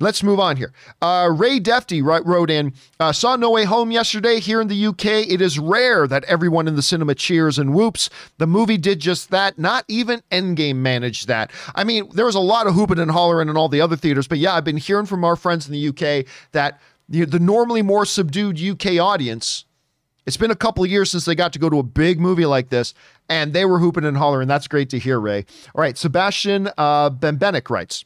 Let's 0.00 0.22
move 0.22 0.40
on 0.40 0.56
here. 0.56 0.72
Uh, 1.02 1.30
Ray 1.30 1.60
Defty 1.60 2.02
wrote 2.02 2.50
in, 2.50 2.72
uh, 2.98 3.12
saw 3.12 3.36
No 3.36 3.50
Way 3.50 3.64
Home 3.64 3.90
yesterday 3.90 4.40
here 4.40 4.62
in 4.62 4.68
the 4.68 4.86
UK. 4.86 5.04
It 5.28 5.42
is 5.42 5.58
rare 5.58 6.06
that 6.06 6.24
everyone 6.24 6.66
in 6.66 6.74
the 6.74 6.82
cinema 6.82 7.14
cheers 7.14 7.58
and 7.58 7.74
whoops. 7.74 8.08
The 8.38 8.46
movie 8.46 8.78
did 8.78 8.98
just 8.98 9.30
that. 9.30 9.58
Not 9.58 9.84
even 9.88 10.22
Endgame 10.32 10.76
managed 10.76 11.28
that. 11.28 11.50
I 11.74 11.84
mean, 11.84 12.08
there 12.14 12.24
was 12.24 12.34
a 12.34 12.40
lot 12.40 12.66
of 12.66 12.74
hooping 12.74 12.98
and 12.98 13.10
hollering 13.10 13.50
in 13.50 13.58
all 13.58 13.68
the 13.68 13.82
other 13.82 13.96
theaters, 13.96 14.26
but 14.26 14.38
yeah, 14.38 14.54
I've 14.54 14.64
been 14.64 14.78
hearing 14.78 15.06
from 15.06 15.22
our 15.22 15.36
friends 15.36 15.68
in 15.68 15.72
the 15.72 15.88
UK 15.88 16.26
that 16.52 16.80
the, 17.10 17.26
the 17.26 17.38
normally 17.38 17.82
more 17.82 18.06
subdued 18.06 18.58
UK 18.58 18.98
audience, 18.98 19.66
it's 20.24 20.38
been 20.38 20.50
a 20.50 20.56
couple 20.56 20.82
of 20.82 20.90
years 20.90 21.10
since 21.10 21.26
they 21.26 21.34
got 21.34 21.52
to 21.52 21.58
go 21.58 21.68
to 21.68 21.78
a 21.78 21.82
big 21.82 22.20
movie 22.20 22.46
like 22.46 22.70
this, 22.70 22.94
and 23.28 23.52
they 23.52 23.66
were 23.66 23.78
hooping 23.78 24.04
and 24.04 24.16
hollering. 24.16 24.48
That's 24.48 24.68
great 24.68 24.88
to 24.90 24.98
hear, 24.98 25.20
Ray. 25.20 25.44
All 25.74 25.82
right, 25.82 25.98
Sebastian 25.98 26.70
uh, 26.78 27.10
Bembenek 27.10 27.68
writes, 27.68 28.04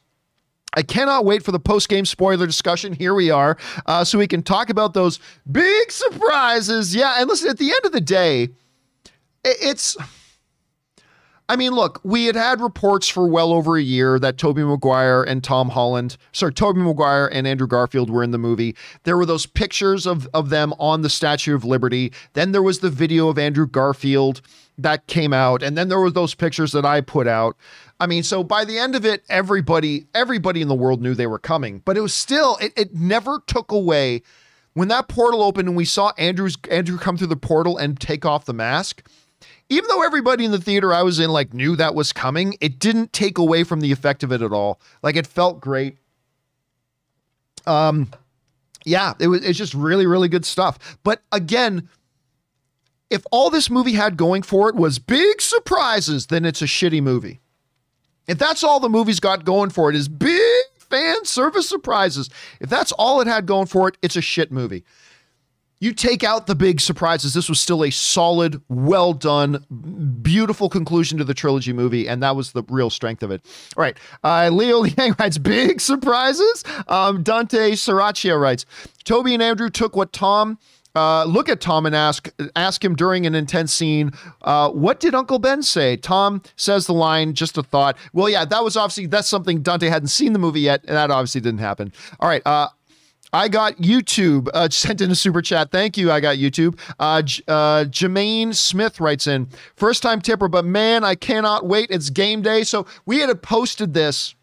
I 0.75 0.83
cannot 0.83 1.25
wait 1.25 1.43
for 1.43 1.51
the 1.51 1.59
post 1.59 1.89
game 1.89 2.05
spoiler 2.05 2.45
discussion. 2.45 2.93
Here 2.93 3.13
we 3.13 3.31
are, 3.31 3.57
uh, 3.85 4.03
so 4.03 4.19
we 4.19 4.27
can 4.27 4.43
talk 4.43 4.69
about 4.69 4.93
those 4.93 5.19
big 5.51 5.91
surprises. 5.91 6.93
Yeah, 6.93 7.15
and 7.19 7.27
listen, 7.29 7.49
at 7.49 7.57
the 7.57 7.71
end 7.71 7.85
of 7.85 7.91
the 7.91 8.01
day, 8.01 8.49
it's. 9.43 9.97
I 11.47 11.55
mean, 11.55 11.73
look, 11.73 12.01
we 12.03 12.25
had 12.25 12.35
had 12.35 12.59
reports 12.59 13.07
for 13.07 13.27
well 13.27 13.53
over 13.53 13.77
a 13.77 13.81
year 13.81 14.17
that 14.17 14.39
Tobey 14.39 14.63
Maguire 14.63 15.21
and 15.21 15.43
Tom 15.43 15.69
Holland, 15.69 16.17
sorry, 16.31 16.51
Tobey 16.51 16.81
Maguire 16.81 17.27
and 17.27 17.45
Andrew 17.45 17.67
Garfield 17.67 18.09
were 18.09 18.23
in 18.23 18.31
the 18.31 18.39
movie. 18.39 18.75
There 19.03 19.15
were 19.15 19.27
those 19.27 19.45
pictures 19.45 20.07
of, 20.07 20.27
of 20.33 20.49
them 20.49 20.73
on 20.79 21.03
the 21.03 21.09
Statue 21.09 21.53
of 21.53 21.63
Liberty. 21.63 22.11
Then 22.33 22.51
there 22.51 22.63
was 22.63 22.79
the 22.79 22.89
video 22.89 23.29
of 23.29 23.37
Andrew 23.37 23.67
Garfield 23.67 24.41
that 24.79 25.05
came 25.05 25.33
out. 25.33 25.61
And 25.61 25.77
then 25.77 25.87
there 25.87 25.99
were 25.99 26.09
those 26.09 26.33
pictures 26.33 26.71
that 26.71 26.83
I 26.83 27.01
put 27.01 27.27
out. 27.27 27.55
I 27.99 28.07
mean, 28.07 28.23
so 28.23 28.43
by 28.43 28.65
the 28.65 28.77
end 28.77 28.95
of 28.95 29.05
it, 29.05 29.23
everybody, 29.29 30.05
everybody 30.13 30.61
in 30.61 30.67
the 30.67 30.75
world 30.75 31.01
knew 31.01 31.13
they 31.13 31.27
were 31.27 31.39
coming, 31.39 31.81
but 31.85 31.95
it 31.95 32.01
was 32.01 32.13
still, 32.13 32.57
it, 32.57 32.73
it 32.75 32.93
never 32.93 33.41
took 33.47 33.71
away 33.71 34.21
when 34.73 34.89
that 34.89 35.07
portal 35.07 35.41
opened 35.41 35.69
and 35.69 35.77
we 35.77 35.85
saw 35.85 36.11
Andrew's 36.17 36.57
Andrew 36.69 36.97
come 36.97 37.17
through 37.17 37.27
the 37.27 37.35
portal 37.35 37.77
and 37.77 37.99
take 37.99 38.25
off 38.25 38.45
the 38.45 38.53
mask. 38.53 39.07
Even 39.69 39.87
though 39.89 40.03
everybody 40.03 40.45
in 40.45 40.51
the 40.51 40.61
theater 40.61 40.93
I 40.93 41.01
was 41.01 41.19
in 41.19 41.31
like 41.31 41.53
knew 41.53 41.75
that 41.77 41.95
was 41.95 42.13
coming, 42.13 42.55
it 42.61 42.77
didn't 42.77 43.13
take 43.13 43.37
away 43.37 43.63
from 43.63 43.79
the 43.79 43.91
effect 43.91 44.21
of 44.21 44.31
it 44.31 44.41
at 44.41 44.51
all. 44.51 44.79
Like 45.01 45.15
it 45.15 45.25
felt 45.25 45.59
great. 45.59 45.97
Um, 47.65 48.11
yeah, 48.83 49.13
it 49.19 49.27
was 49.27 49.43
it's 49.43 49.57
just 49.57 49.73
really 49.73 50.05
really 50.05 50.27
good 50.27 50.45
stuff. 50.45 50.97
But 51.03 51.21
again, 51.31 51.89
if 53.09 53.23
all 53.31 53.49
this 53.49 53.69
movie 53.69 53.93
had 53.93 54.17
going 54.17 54.43
for 54.43 54.69
it 54.69 54.75
was 54.75 54.99
big 54.99 55.41
surprises, 55.41 56.27
then 56.27 56.45
it's 56.45 56.61
a 56.61 56.65
shitty 56.65 57.01
movie. 57.01 57.39
If 58.27 58.37
that's 58.37 58.63
all 58.63 58.79
the 58.79 58.89
movie's 58.89 59.19
got 59.19 59.45
going 59.45 59.69
for 59.69 59.89
it 59.89 59.95
is 59.95 60.07
big 60.07 60.41
fan 60.77 61.25
service 61.25 61.67
surprises, 61.67 62.29
if 62.59 62.69
that's 62.69 62.91
all 62.93 63.21
it 63.21 63.27
had 63.27 63.45
going 63.45 63.67
for 63.67 63.87
it, 63.87 63.97
it's 64.01 64.15
a 64.15 64.21
shit 64.21 64.51
movie. 64.51 64.83
You 65.79 65.93
take 65.93 66.23
out 66.23 66.47
the 66.47 66.55
big 66.55 66.79
surprises, 66.79 67.33
this 67.33 67.49
was 67.49 67.59
still 67.59 67.83
a 67.83 67.91
solid, 67.91 68.61
well 68.69 69.11
done, 69.13 69.63
beautiful 70.21 70.69
conclusion 70.69 71.17
to 71.17 71.25
the 71.25 71.33
trilogy 71.33 71.73
movie, 71.73 72.07
and 72.07 72.23
that 72.23 72.35
was 72.35 72.53
the 72.53 72.63
real 72.69 72.89
strength 72.89 73.21
of 73.21 73.29
it. 73.29 73.45
All 73.75 73.81
right. 73.81 73.97
Uh, 74.23 74.49
Leo 74.51 74.79
Liang 74.79 75.15
writes, 75.19 75.37
big 75.37 75.81
surprises. 75.81 76.63
Um, 76.87 77.23
Dante 77.23 77.71
Saraccia 77.73 78.39
writes, 78.39 78.65
Tobey 79.03 79.33
and 79.33 79.43
Andrew 79.43 79.69
took 79.69 79.95
what 79.97 80.13
Tom 80.13 80.57
uh, 80.95 81.25
look 81.25 81.49
at 81.49 81.61
Tom 81.61 81.85
and 81.85 81.95
ask 81.95 82.29
ask 82.55 82.83
him 82.83 82.95
during 82.95 83.25
an 83.25 83.35
intense 83.35 83.73
scene, 83.73 84.11
uh, 84.43 84.69
what 84.69 84.99
did 84.99 85.13
Uncle 85.13 85.39
Ben 85.39 85.61
say? 85.61 85.97
Tom 85.97 86.41
says 86.55 86.87
the 86.87 86.93
line, 86.93 87.33
just 87.33 87.57
a 87.57 87.63
thought. 87.63 87.97
Well, 88.13 88.29
yeah, 88.29 88.45
that 88.45 88.63
was 88.63 88.77
obviously 88.77 89.07
that's 89.07 89.27
something 89.27 89.61
Dante 89.61 89.87
hadn't 89.87 90.07
seen 90.07 90.33
the 90.33 90.39
movie 90.39 90.61
yet, 90.61 90.81
and 90.87 90.95
that 90.95 91.11
obviously 91.11 91.41
didn't 91.41 91.59
happen. 91.59 91.91
All 92.19 92.29
right, 92.29 92.41
uh, 92.45 92.69
I 93.33 93.49
got 93.49 93.77
YouTube 93.77 94.47
uh, 94.53 94.69
sent 94.71 95.01
in 95.01 95.11
a 95.11 95.15
super 95.15 95.41
chat. 95.41 95.71
Thank 95.71 95.97
you. 95.97 96.11
I 96.11 96.19
got 96.19 96.37
YouTube. 96.37 96.79
Uh, 96.99 97.21
J- 97.21 97.43
uh, 97.47 97.85
Jermaine 97.85 98.55
Smith 98.55 98.99
writes 98.99 99.27
in 99.27 99.47
first 99.75 100.01
time 100.01 100.21
tipper, 100.21 100.47
but 100.47 100.65
man, 100.65 101.03
I 101.03 101.15
cannot 101.15 101.65
wait. 101.65 101.91
It's 101.91 102.09
game 102.09 102.41
day. 102.41 102.63
So 102.63 102.85
we 103.05 103.19
had 103.19 103.41
posted 103.41 103.93
this 103.93 104.34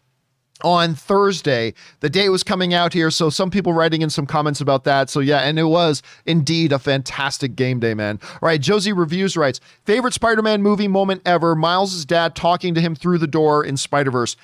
on 0.63 0.95
Thursday. 0.95 1.73
The 1.99 2.09
day 2.09 2.29
was 2.29 2.43
coming 2.43 2.73
out 2.73 2.93
here, 2.93 3.11
so 3.11 3.29
some 3.29 3.51
people 3.51 3.73
writing 3.73 4.01
in 4.01 4.09
some 4.09 4.25
comments 4.25 4.61
about 4.61 4.83
that. 4.85 5.09
So 5.09 5.19
yeah, 5.19 5.39
and 5.39 5.59
it 5.59 5.63
was 5.63 6.01
indeed 6.25 6.71
a 6.71 6.79
fantastic 6.79 7.55
game 7.55 7.79
day, 7.79 7.93
man. 7.93 8.19
All 8.23 8.47
right, 8.47 8.61
Josie 8.61 8.93
Reviews 8.93 9.35
writes, 9.35 9.59
favorite 9.85 10.13
Spider-Man 10.13 10.61
movie 10.61 10.87
moment 10.87 11.21
ever, 11.25 11.55
Miles' 11.55 12.05
dad 12.05 12.35
talking 12.35 12.73
to 12.75 12.81
him 12.81 12.95
through 12.95 13.17
the 13.17 13.27
door 13.27 13.63
in 13.63 13.77
Spider-Verse. 13.77 14.35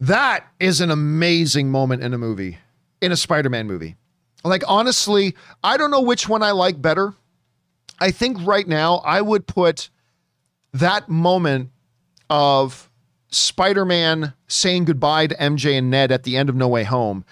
That 0.00 0.46
is 0.58 0.80
an 0.80 0.90
amazing 0.90 1.70
moment 1.70 2.02
in 2.02 2.12
a 2.12 2.18
movie, 2.18 2.58
in 3.00 3.12
a 3.12 3.16
Spider-Man 3.16 3.66
movie. 3.66 3.96
Like 4.42 4.64
honestly, 4.68 5.34
I 5.62 5.76
don't 5.76 5.90
know 5.90 6.02
which 6.02 6.28
one 6.28 6.42
I 6.42 6.50
like 6.50 6.82
better. 6.82 7.14
I 7.98 8.10
think 8.10 8.38
right 8.44 8.66
now 8.66 8.96
I 8.96 9.22
would 9.22 9.46
put 9.46 9.88
that 10.72 11.08
moment 11.08 11.70
of 12.28 12.90
Spider 13.34 13.84
Man 13.84 14.32
saying 14.46 14.84
goodbye 14.84 15.26
to 15.26 15.34
MJ 15.36 15.78
and 15.78 15.90
Ned 15.90 16.12
at 16.12 16.22
the 16.22 16.36
end 16.36 16.48
of 16.48 16.54
No 16.54 16.68
Way 16.68 16.84
Home. 16.84 17.24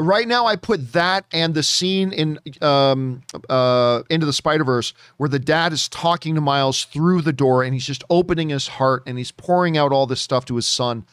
Right 0.00 0.28
now, 0.28 0.46
I 0.46 0.54
put 0.54 0.92
that 0.92 1.24
and 1.32 1.54
the 1.54 1.64
scene 1.64 2.12
in 2.12 2.38
um, 2.62 3.22
uh, 3.50 4.02
Into 4.08 4.26
the 4.26 4.32
Spider 4.32 4.62
Verse 4.62 4.94
where 5.16 5.28
the 5.28 5.40
dad 5.40 5.72
is 5.72 5.88
talking 5.88 6.36
to 6.36 6.40
Miles 6.40 6.84
through 6.84 7.22
the 7.22 7.32
door 7.32 7.64
and 7.64 7.74
he's 7.74 7.86
just 7.86 8.04
opening 8.08 8.50
his 8.50 8.68
heart 8.68 9.02
and 9.06 9.18
he's 9.18 9.32
pouring 9.32 9.76
out 9.76 9.90
all 9.90 10.06
this 10.06 10.20
stuff 10.20 10.44
to 10.46 10.56
his 10.56 10.68
son. 10.68 11.04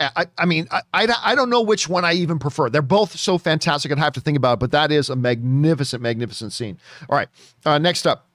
I, 0.00 0.26
I 0.38 0.46
mean, 0.46 0.66
I, 0.70 0.82
I, 0.92 1.14
I, 1.22 1.34
don't 1.34 1.50
know 1.50 1.62
which 1.62 1.88
one 1.88 2.04
I 2.04 2.14
even 2.14 2.38
prefer. 2.38 2.68
They're 2.68 2.82
both 2.82 3.16
so 3.16 3.38
fantastic. 3.38 3.92
I'd 3.92 3.98
have 3.98 4.14
to 4.14 4.20
think 4.20 4.36
about 4.36 4.54
it, 4.54 4.58
but 4.58 4.72
that 4.72 4.90
is 4.90 5.10
a 5.10 5.16
magnificent, 5.16 6.02
magnificent 6.02 6.52
scene. 6.52 6.78
All 7.08 7.16
right. 7.16 7.28
Uh, 7.64 7.78
next 7.78 8.06
up. 8.06 8.26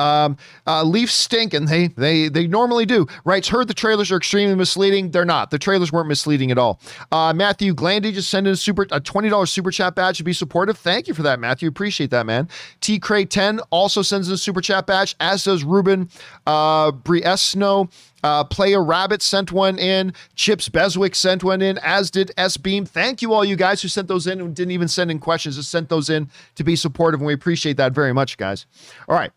Um, 0.00 0.36
uh, 0.66 0.82
Leafs 0.82 1.14
stink, 1.14 1.52
and 1.54 1.68
they 1.68 1.88
they 1.88 2.28
they 2.28 2.46
normally 2.46 2.86
do. 2.86 3.06
Writes 3.24 3.48
heard 3.48 3.68
the 3.68 3.74
trailers 3.74 4.10
are 4.10 4.16
extremely 4.16 4.54
misleading. 4.54 5.10
They're 5.10 5.24
not. 5.36 5.50
The 5.50 5.58
trailers 5.58 5.92
weren't 5.92 6.08
misleading 6.08 6.50
at 6.50 6.58
all. 6.58 6.80
Uh, 7.12 7.32
Matthew 7.34 7.74
Glandy 7.74 8.12
just 8.12 8.30
sent 8.30 8.46
in 8.46 8.54
a 8.54 8.56
super 8.56 8.86
a 8.90 9.00
twenty 9.00 9.28
dollars 9.28 9.50
super 9.50 9.70
chat 9.70 9.94
badge 9.94 10.18
to 10.18 10.24
be 10.24 10.32
supportive. 10.32 10.78
Thank 10.78 11.08
you 11.08 11.14
for 11.14 11.22
that, 11.22 11.38
Matthew. 11.38 11.68
Appreciate 11.68 12.10
that, 12.10 12.24
man. 12.26 12.48
T 12.80 12.98
Cray 12.98 13.24
ten 13.26 13.60
also 13.70 14.02
sends 14.02 14.28
in 14.28 14.34
a 14.34 14.38
super 14.38 14.60
chat 14.60 14.86
badge, 14.86 15.14
as 15.20 15.44
does 15.44 15.64
Ruben 15.64 16.08
uh, 16.46 16.92
Briesno. 16.92 17.90
Uh, 18.22 18.44
Player 18.44 18.84
Rabbit 18.84 19.22
sent 19.22 19.50
one 19.50 19.78
in. 19.78 20.12
Chips 20.34 20.68
Beswick 20.68 21.14
sent 21.14 21.42
one 21.42 21.62
in, 21.62 21.78
as 21.82 22.10
did 22.10 22.32
S 22.36 22.56
Beam. 22.58 22.84
Thank 22.84 23.22
you, 23.22 23.32
all 23.32 23.44
you 23.44 23.56
guys 23.56 23.80
who 23.80 23.88
sent 23.88 24.08
those 24.08 24.26
in 24.26 24.40
and 24.40 24.54
didn't 24.54 24.72
even 24.72 24.88
send 24.88 25.10
in 25.10 25.18
questions, 25.18 25.56
just 25.56 25.70
sent 25.70 25.88
those 25.88 26.10
in 26.10 26.28
to 26.56 26.64
be 26.64 26.76
supportive. 26.76 27.20
And 27.20 27.26
we 27.26 27.32
appreciate 27.32 27.76
that 27.78 27.92
very 27.92 28.12
much, 28.12 28.36
guys. 28.36 28.66
All 29.08 29.16
right. 29.16 29.32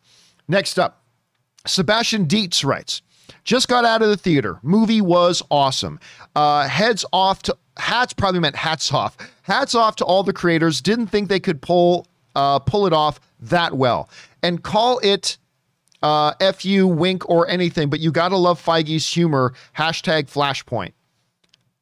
Next 0.48 0.78
up, 0.78 1.04
Sebastian 1.66 2.26
Dietz 2.26 2.64
writes, 2.64 3.02
just 3.44 3.68
got 3.68 3.86
out 3.86 4.02
of 4.02 4.10
the 4.10 4.18
theater. 4.18 4.60
Movie 4.64 5.02
was 5.02 5.42
awesome. 5.50 6.00
Uh, 6.36 6.68
heads 6.68 7.06
off 7.14 7.42
to 7.44 7.58
hats 7.78 8.14
probably 8.14 8.40
meant 8.40 8.56
hats 8.56 8.94
off. 8.94 9.18
Hats 9.44 9.76
off 9.76 9.96
to 9.98 10.06
all 10.06 10.24
the 10.24 10.34
creators. 10.34 10.82
Didn't 10.82 11.08
think 11.08 11.30
they 11.30 11.40
could 11.40 11.62
pull 11.62 12.08
uh, 12.36 12.60
pull 12.60 12.88
it 12.88 12.94
off 12.94 13.20
that 13.40 13.74
well. 13.74 14.10
And 14.42 14.64
call 14.64 15.00
it 15.00 15.38
uh, 16.02 16.34
fu 16.54 16.88
wink 16.88 17.28
or 17.30 17.48
anything, 17.48 17.90
but 17.90 18.00
you 18.00 18.12
gotta 18.12 18.38
love 18.38 18.64
Feige's 18.64 19.08
humor. 19.08 19.54
Hashtag 19.78 20.30
Flashpoint. 20.30 20.94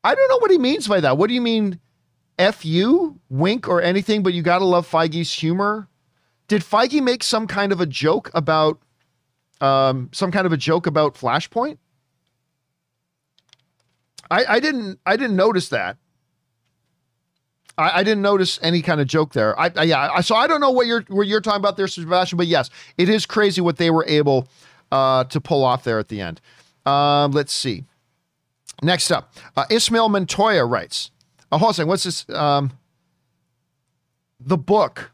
I 0.03 0.15
don't 0.15 0.29
know 0.29 0.39
what 0.39 0.51
he 0.51 0.57
means 0.57 0.87
by 0.87 0.99
that. 0.99 1.17
What 1.17 1.27
do 1.27 1.33
you 1.33 1.41
mean, 1.41 1.79
fu 2.53 3.19
wink 3.29 3.67
or 3.67 3.81
anything? 3.81 4.23
But 4.23 4.33
you 4.33 4.41
gotta 4.41 4.65
love 4.65 4.89
Feige's 4.89 5.31
humor. 5.31 5.87
Did 6.51 6.63
Feige 6.63 7.01
make 7.01 7.23
some 7.23 7.47
kind 7.47 7.71
of 7.71 7.79
a 7.79 7.85
joke 7.85 8.29
about 8.33 8.77
um, 9.61 10.09
some 10.11 10.33
kind 10.33 10.45
of 10.45 10.51
a 10.51 10.57
joke 10.57 10.85
about 10.85 11.15
Flashpoint? 11.15 11.77
I, 14.29 14.43
I 14.49 14.59
didn't 14.59 14.99
I 15.05 15.15
didn't 15.15 15.37
notice 15.37 15.69
that. 15.69 15.95
I, 17.77 17.99
I, 17.99 18.03
didn't 18.03 18.21
notice 18.21 18.59
any 18.61 18.81
kind 18.81 18.99
of 18.99 19.07
joke 19.07 19.31
there. 19.31 19.57
I, 19.57 19.71
I 19.77 19.83
yeah. 19.83 20.11
I, 20.13 20.19
so 20.19 20.35
I 20.35 20.45
don't 20.45 20.59
know 20.59 20.71
what 20.71 20.87
you're 20.87 21.05
what 21.07 21.25
you're 21.25 21.39
talking 21.39 21.61
about 21.61 21.77
there, 21.77 21.87
Sebastian. 21.87 22.35
But 22.35 22.47
yes, 22.47 22.69
it 22.97 23.07
is 23.07 23.25
crazy 23.25 23.61
what 23.61 23.77
they 23.77 23.89
were 23.89 24.03
able 24.05 24.49
uh, 24.91 25.23
to 25.23 25.39
pull 25.39 25.63
off 25.63 25.85
there 25.85 25.99
at 25.99 26.09
the 26.09 26.19
end. 26.19 26.41
Um, 26.85 27.31
let's 27.31 27.53
see. 27.53 27.85
Next 28.83 29.09
up, 29.09 29.33
uh, 29.55 29.67
Ismail 29.69 30.09
Montoya 30.09 30.65
writes. 30.65 31.11
Oh, 31.49 31.57
hold 31.57 31.79
on. 31.79 31.87
What's 31.87 32.03
this? 32.03 32.27
Um, 32.27 32.73
the 34.37 34.57
book 34.57 35.11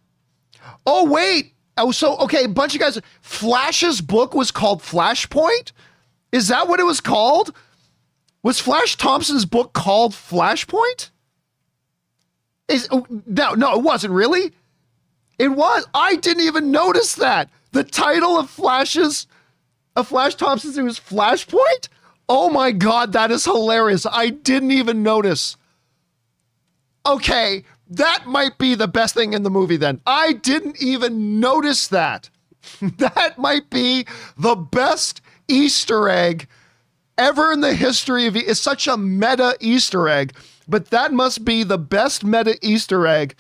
Oh, 0.86 1.10
wait. 1.10 1.54
Oh, 1.78 1.92
so, 1.92 2.18
okay, 2.18 2.46
a 2.46 2.50
bunch 2.50 2.74
of 2.74 2.82
guys. 2.82 3.00
Flash's 3.22 4.02
book 4.02 4.34
was 4.34 4.52
called 4.52 4.82
Flashpoint? 4.82 5.72
Is 6.32 6.48
that 6.48 6.68
what 6.68 6.80
it 6.80 6.86
was 6.86 7.02
called? 7.02 7.56
Was 8.44 8.60
Flash 8.60 8.96
Thompson's 8.96 9.46
book 9.46 9.74
called 9.74 10.14
Flashpoint? 10.14 11.10
Is 12.68 12.88
oh, 12.92 13.06
no, 13.26 13.54
no, 13.54 13.76
it 13.76 13.82
wasn't 13.82 14.14
really. 14.14 14.52
It 15.40 15.50
was. 15.50 15.86
I 15.94 16.16
didn't 16.16 16.44
even 16.44 16.72
notice 16.72 17.16
that. 17.16 17.50
The 17.72 17.84
title 17.84 18.38
of 18.40 18.50
Flash's, 18.50 19.28
of 19.96 20.08
Flash 20.08 20.36
Thompson's, 20.36 20.78
it 20.78 20.84
was 20.84 21.00
Flashpoint. 21.00 21.90
Oh 22.30 22.50
my 22.50 22.72
god, 22.72 23.14
that 23.14 23.32
is 23.32 23.46
hilarious. 23.46 24.06
I 24.06 24.30
didn't 24.30 24.72
even 24.72 25.04
notice. 25.04 25.56
Okay, 27.06 27.64
that 27.90 28.26
might 28.26 28.58
be 28.58 28.76
the 28.76 28.88
best 28.88 29.14
thing 29.14 29.34
in 29.34 29.44
the 29.44 29.50
movie 29.50 29.78
then. 29.78 30.02
I 30.06 30.34
didn't 30.34 30.82
even 30.82 31.40
notice 31.40 31.88
that. 31.88 32.30
that 32.82 33.38
might 33.38 33.70
be 33.70 34.06
the 34.38 34.56
best 34.56 35.22
Easter 35.48 36.10
egg 36.10 36.48
ever 37.18 37.52
in 37.52 37.62
the 37.62 37.74
history 37.74 38.28
of 38.28 38.36
it's 38.36 38.60
such 38.60 38.88
a 38.88 38.98
meta 38.98 39.56
Easter 39.60 40.08
egg, 40.08 40.34
but 40.68 40.90
that 40.90 41.14
must 41.14 41.46
be 41.46 41.64
the 41.64 41.78
best 41.78 42.24
meta 42.24 42.58
Easter 42.62 43.08
egg 43.08 43.36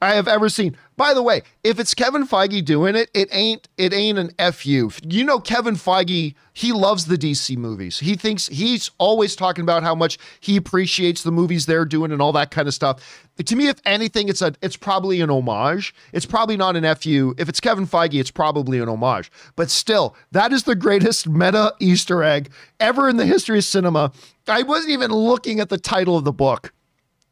I 0.00 0.14
have 0.14 0.28
ever 0.28 0.48
seen. 0.48 0.76
By 0.96 1.12
the 1.12 1.22
way, 1.22 1.42
if 1.64 1.80
it's 1.80 1.94
Kevin 1.94 2.26
Feige 2.26 2.64
doing 2.64 2.94
it, 2.94 3.10
it 3.14 3.28
ain't 3.32 3.68
it 3.76 3.92
ain't 3.92 4.18
an 4.18 4.52
fu. 4.52 4.90
You 5.02 5.24
know, 5.24 5.40
Kevin 5.40 5.74
Feige, 5.74 6.34
he 6.52 6.72
loves 6.72 7.06
the 7.06 7.16
DC 7.18 7.56
movies. 7.56 7.98
He 7.98 8.14
thinks 8.14 8.46
he's 8.48 8.90
always 8.98 9.34
talking 9.34 9.62
about 9.62 9.82
how 9.82 9.94
much 9.94 10.18
he 10.40 10.56
appreciates 10.56 11.22
the 11.22 11.32
movies 11.32 11.66
they're 11.66 11.84
doing 11.84 12.12
and 12.12 12.22
all 12.22 12.32
that 12.32 12.50
kind 12.50 12.68
of 12.68 12.74
stuff. 12.74 13.27
To 13.44 13.56
me, 13.56 13.68
if 13.68 13.80
anything, 13.84 14.28
it's 14.28 14.42
a 14.42 14.54
it's 14.60 14.76
probably 14.76 15.20
an 15.20 15.30
homage. 15.30 15.94
It's 16.12 16.26
probably 16.26 16.56
not 16.56 16.76
an 16.76 16.94
fu. 16.96 17.34
If 17.38 17.48
it's 17.48 17.60
Kevin 17.60 17.86
Feige, 17.86 18.18
it's 18.18 18.30
probably 18.30 18.80
an 18.80 18.88
homage. 18.88 19.30
But 19.54 19.70
still, 19.70 20.16
that 20.32 20.52
is 20.52 20.64
the 20.64 20.74
greatest 20.74 21.28
meta 21.28 21.72
Easter 21.78 22.24
egg 22.24 22.50
ever 22.80 23.08
in 23.08 23.16
the 23.16 23.26
history 23.26 23.58
of 23.58 23.64
cinema. 23.64 24.12
I 24.48 24.62
wasn't 24.62 24.90
even 24.90 25.12
looking 25.12 25.60
at 25.60 25.68
the 25.68 25.78
title 25.78 26.16
of 26.16 26.24
the 26.24 26.32
book. 26.32 26.72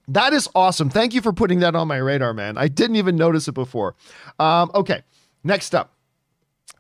That 0.09 0.33
is 0.33 0.49
awesome. 0.55 0.89
Thank 0.89 1.15
you 1.15 1.21
for 1.21 1.33
putting 1.33 1.59
that 1.61 1.75
on 1.75 1.89
my 1.89 1.97
radar, 1.97 2.33
man. 2.33 2.57
I 2.57 2.69
didn't 2.69 2.97
even 2.97 3.17
notice 3.17 3.49
it 3.49 3.55
before. 3.55 3.97
Um, 4.39 4.71
okay, 4.75 5.03
next 5.43 5.75
up. 5.75 5.96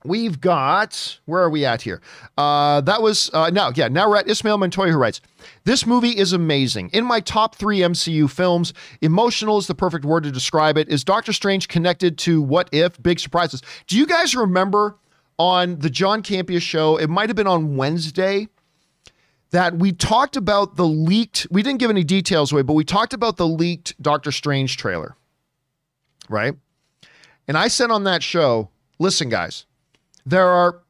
We've 0.04 0.40
got, 0.40 1.18
where 1.24 1.42
are 1.42 1.50
we 1.50 1.64
at 1.64 1.82
here? 1.82 2.00
Uh, 2.38 2.80
that 2.82 3.02
was, 3.02 3.30
uh, 3.32 3.50
now, 3.50 3.72
yeah, 3.74 3.88
now 3.88 4.08
we're 4.08 4.18
at 4.18 4.28
Ismail 4.28 4.58
Montoya 4.58 4.92
who 4.92 4.98
writes, 4.98 5.20
This 5.64 5.84
movie 5.84 6.16
is 6.16 6.32
amazing. 6.32 6.90
In 6.92 7.04
my 7.04 7.20
top 7.20 7.56
three 7.56 7.80
MCU 7.80 8.30
films, 8.30 8.72
emotional 9.00 9.58
is 9.58 9.66
the 9.66 9.74
perfect 9.74 10.04
word 10.04 10.22
to 10.24 10.30
describe 10.30 10.78
it. 10.78 10.88
Is 10.88 11.02
Doctor 11.02 11.32
Strange 11.32 11.66
connected 11.66 12.18
to 12.18 12.40
What 12.40 12.68
If? 12.72 13.02
Big 13.02 13.18
surprises. 13.18 13.62
Do 13.88 13.96
you 13.98 14.06
guys 14.06 14.36
remember 14.36 14.96
on 15.38 15.78
the 15.80 15.90
John 15.90 16.22
Campea 16.22 16.60
show? 16.60 16.96
It 16.96 17.10
might 17.10 17.28
have 17.28 17.36
been 17.36 17.48
on 17.48 17.76
Wednesday 17.76 18.48
that 19.50 19.76
we 19.76 19.92
talked 19.92 20.36
about 20.36 20.76
the 20.76 20.86
leaked, 20.86 21.46
we 21.50 21.62
didn't 21.62 21.78
give 21.78 21.90
any 21.90 22.04
details 22.04 22.52
away, 22.52 22.62
but 22.62 22.74
we 22.74 22.84
talked 22.84 23.14
about 23.14 23.36
the 23.36 23.46
leaked 23.46 24.00
Doctor 24.02 24.32
Strange 24.32 24.76
trailer, 24.76 25.16
right? 26.28 26.54
And 27.48 27.56
I 27.56 27.68
said 27.68 27.90
on 27.90 28.04
that 28.04 28.22
show, 28.22 28.70
listen, 28.98 29.28
guys, 29.28 29.65
there 30.26 30.48
are 30.48 30.82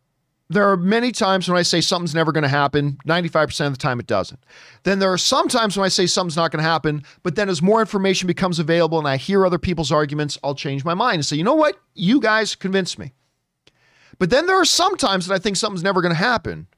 there 0.49 0.71
are 0.71 0.77
many 0.77 1.11
times 1.11 1.49
when 1.49 1.59
I 1.59 1.63
say 1.63 1.81
something's 1.81 2.15
never 2.15 2.31
going 2.31 2.43
to 2.43 2.49
happen. 2.49 2.99
95% 3.07 3.67
of 3.67 3.73
the 3.73 3.79
time, 3.79 3.99
it 3.99 4.07
doesn't. 4.07 4.39
Then 4.85 5.01
there 5.01 5.13
are 5.13 5.19
some 5.19 5.49
times 5.49 5.77
when 5.77 5.85
I 5.85 5.89
say 5.89 6.07
something's 6.07 6.37
not 6.37 6.53
going 6.53 6.63
to 6.63 6.69
happen, 6.69 7.03
but 7.25 7.35
then 7.35 7.49
as 7.49 7.61
more 7.61 7.81
information 7.81 8.29
becomes 8.29 8.61
available 8.61 8.99
and 8.99 9.09
I 9.09 9.17
hear 9.17 9.45
other 9.45 9.59
people's 9.59 9.91
arguments, 9.91 10.39
I'll 10.45 10.55
change 10.55 10.85
my 10.85 10.95
mind 10.95 11.17
and 11.17 11.27
say, 11.27 11.37
you 11.37 11.43
know 11.43 11.55
what? 11.55 11.81
You 11.95 12.21
guys 12.21 12.55
convinced 12.55 12.97
me. 12.97 13.13
But 14.21 14.31
then 14.31 14.47
there 14.47 14.57
are 14.57 14.65
some 14.65 14.97
times 14.97 15.27
that 15.27 15.35
I 15.35 15.39
think 15.39 15.57
something's 15.57 15.83
never 15.83 16.01
going 16.01 16.15
to 16.15 16.19
happen. 16.19 16.69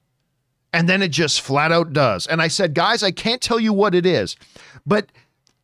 And 0.73 0.89
then 0.89 1.03
it 1.03 1.09
just 1.09 1.43
flat 1.43 1.71
out 1.71 1.93
does. 1.93 2.27
And 2.27 2.41
I 2.41 2.49
said, 2.49 2.75
guys, 2.75 3.03
I 3.03 3.11
can't 3.11 3.43
tell 3.43 3.61
you 3.61 3.75
what 3.75 3.95
it 3.95 4.07
is, 4.07 4.37
but 4.87 5.13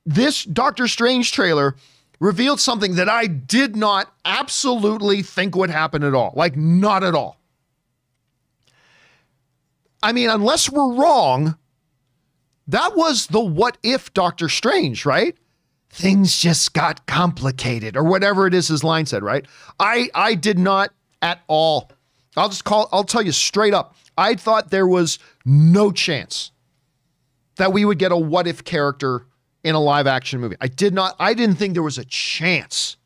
this 0.06 0.44
Doctor 0.44 0.88
Strange 0.88 1.32
trailer 1.32 1.74
revealed 2.20 2.60
something 2.60 2.94
that 2.94 3.08
I 3.08 3.26
did 3.26 3.76
not 3.76 4.12
absolutely 4.24 5.22
think 5.22 5.56
would 5.56 5.70
happen 5.70 6.02
at 6.02 6.14
all. 6.14 6.32
Like, 6.34 6.56
not 6.56 7.04
at 7.04 7.14
all. 7.14 7.38
I 10.02 10.12
mean, 10.12 10.28
unless 10.28 10.70
we're 10.70 10.94
wrong, 10.94 11.56
that 12.68 12.96
was 12.96 13.26
the 13.28 13.40
what 13.40 13.78
if 13.82 14.12
Doctor 14.12 14.48
Strange, 14.48 15.06
right? 15.06 15.36
Things 15.90 16.38
just 16.38 16.74
got 16.74 17.06
complicated, 17.06 17.96
or 17.96 18.04
whatever 18.04 18.46
it 18.46 18.54
is 18.54 18.68
his 18.68 18.82
line 18.82 19.06
said, 19.06 19.22
right? 19.22 19.46
I 19.78 20.10
I 20.14 20.34
did 20.34 20.58
not 20.58 20.90
at 21.22 21.40
all. 21.46 21.90
I'll 22.36 22.48
just 22.48 22.64
call, 22.64 22.88
I'll 22.92 23.04
tell 23.04 23.22
you 23.22 23.32
straight 23.32 23.74
up. 23.74 23.94
I 24.18 24.34
thought 24.34 24.70
there 24.70 24.86
was 24.86 25.18
no 25.44 25.92
chance 25.92 26.50
that 27.56 27.72
we 27.72 27.84
would 27.84 27.98
get 27.98 28.12
a 28.12 28.16
what 28.16 28.46
if 28.46 28.64
character 28.64 29.26
in 29.64 29.74
a 29.74 29.80
live 29.80 30.06
action 30.06 30.40
movie. 30.40 30.56
I 30.60 30.68
did 30.68 30.94
not, 30.94 31.16
I 31.18 31.34
didn't 31.34 31.56
think 31.56 31.74
there 31.74 31.82
was 31.82 31.98
a 31.98 32.04
chance. 32.04 32.96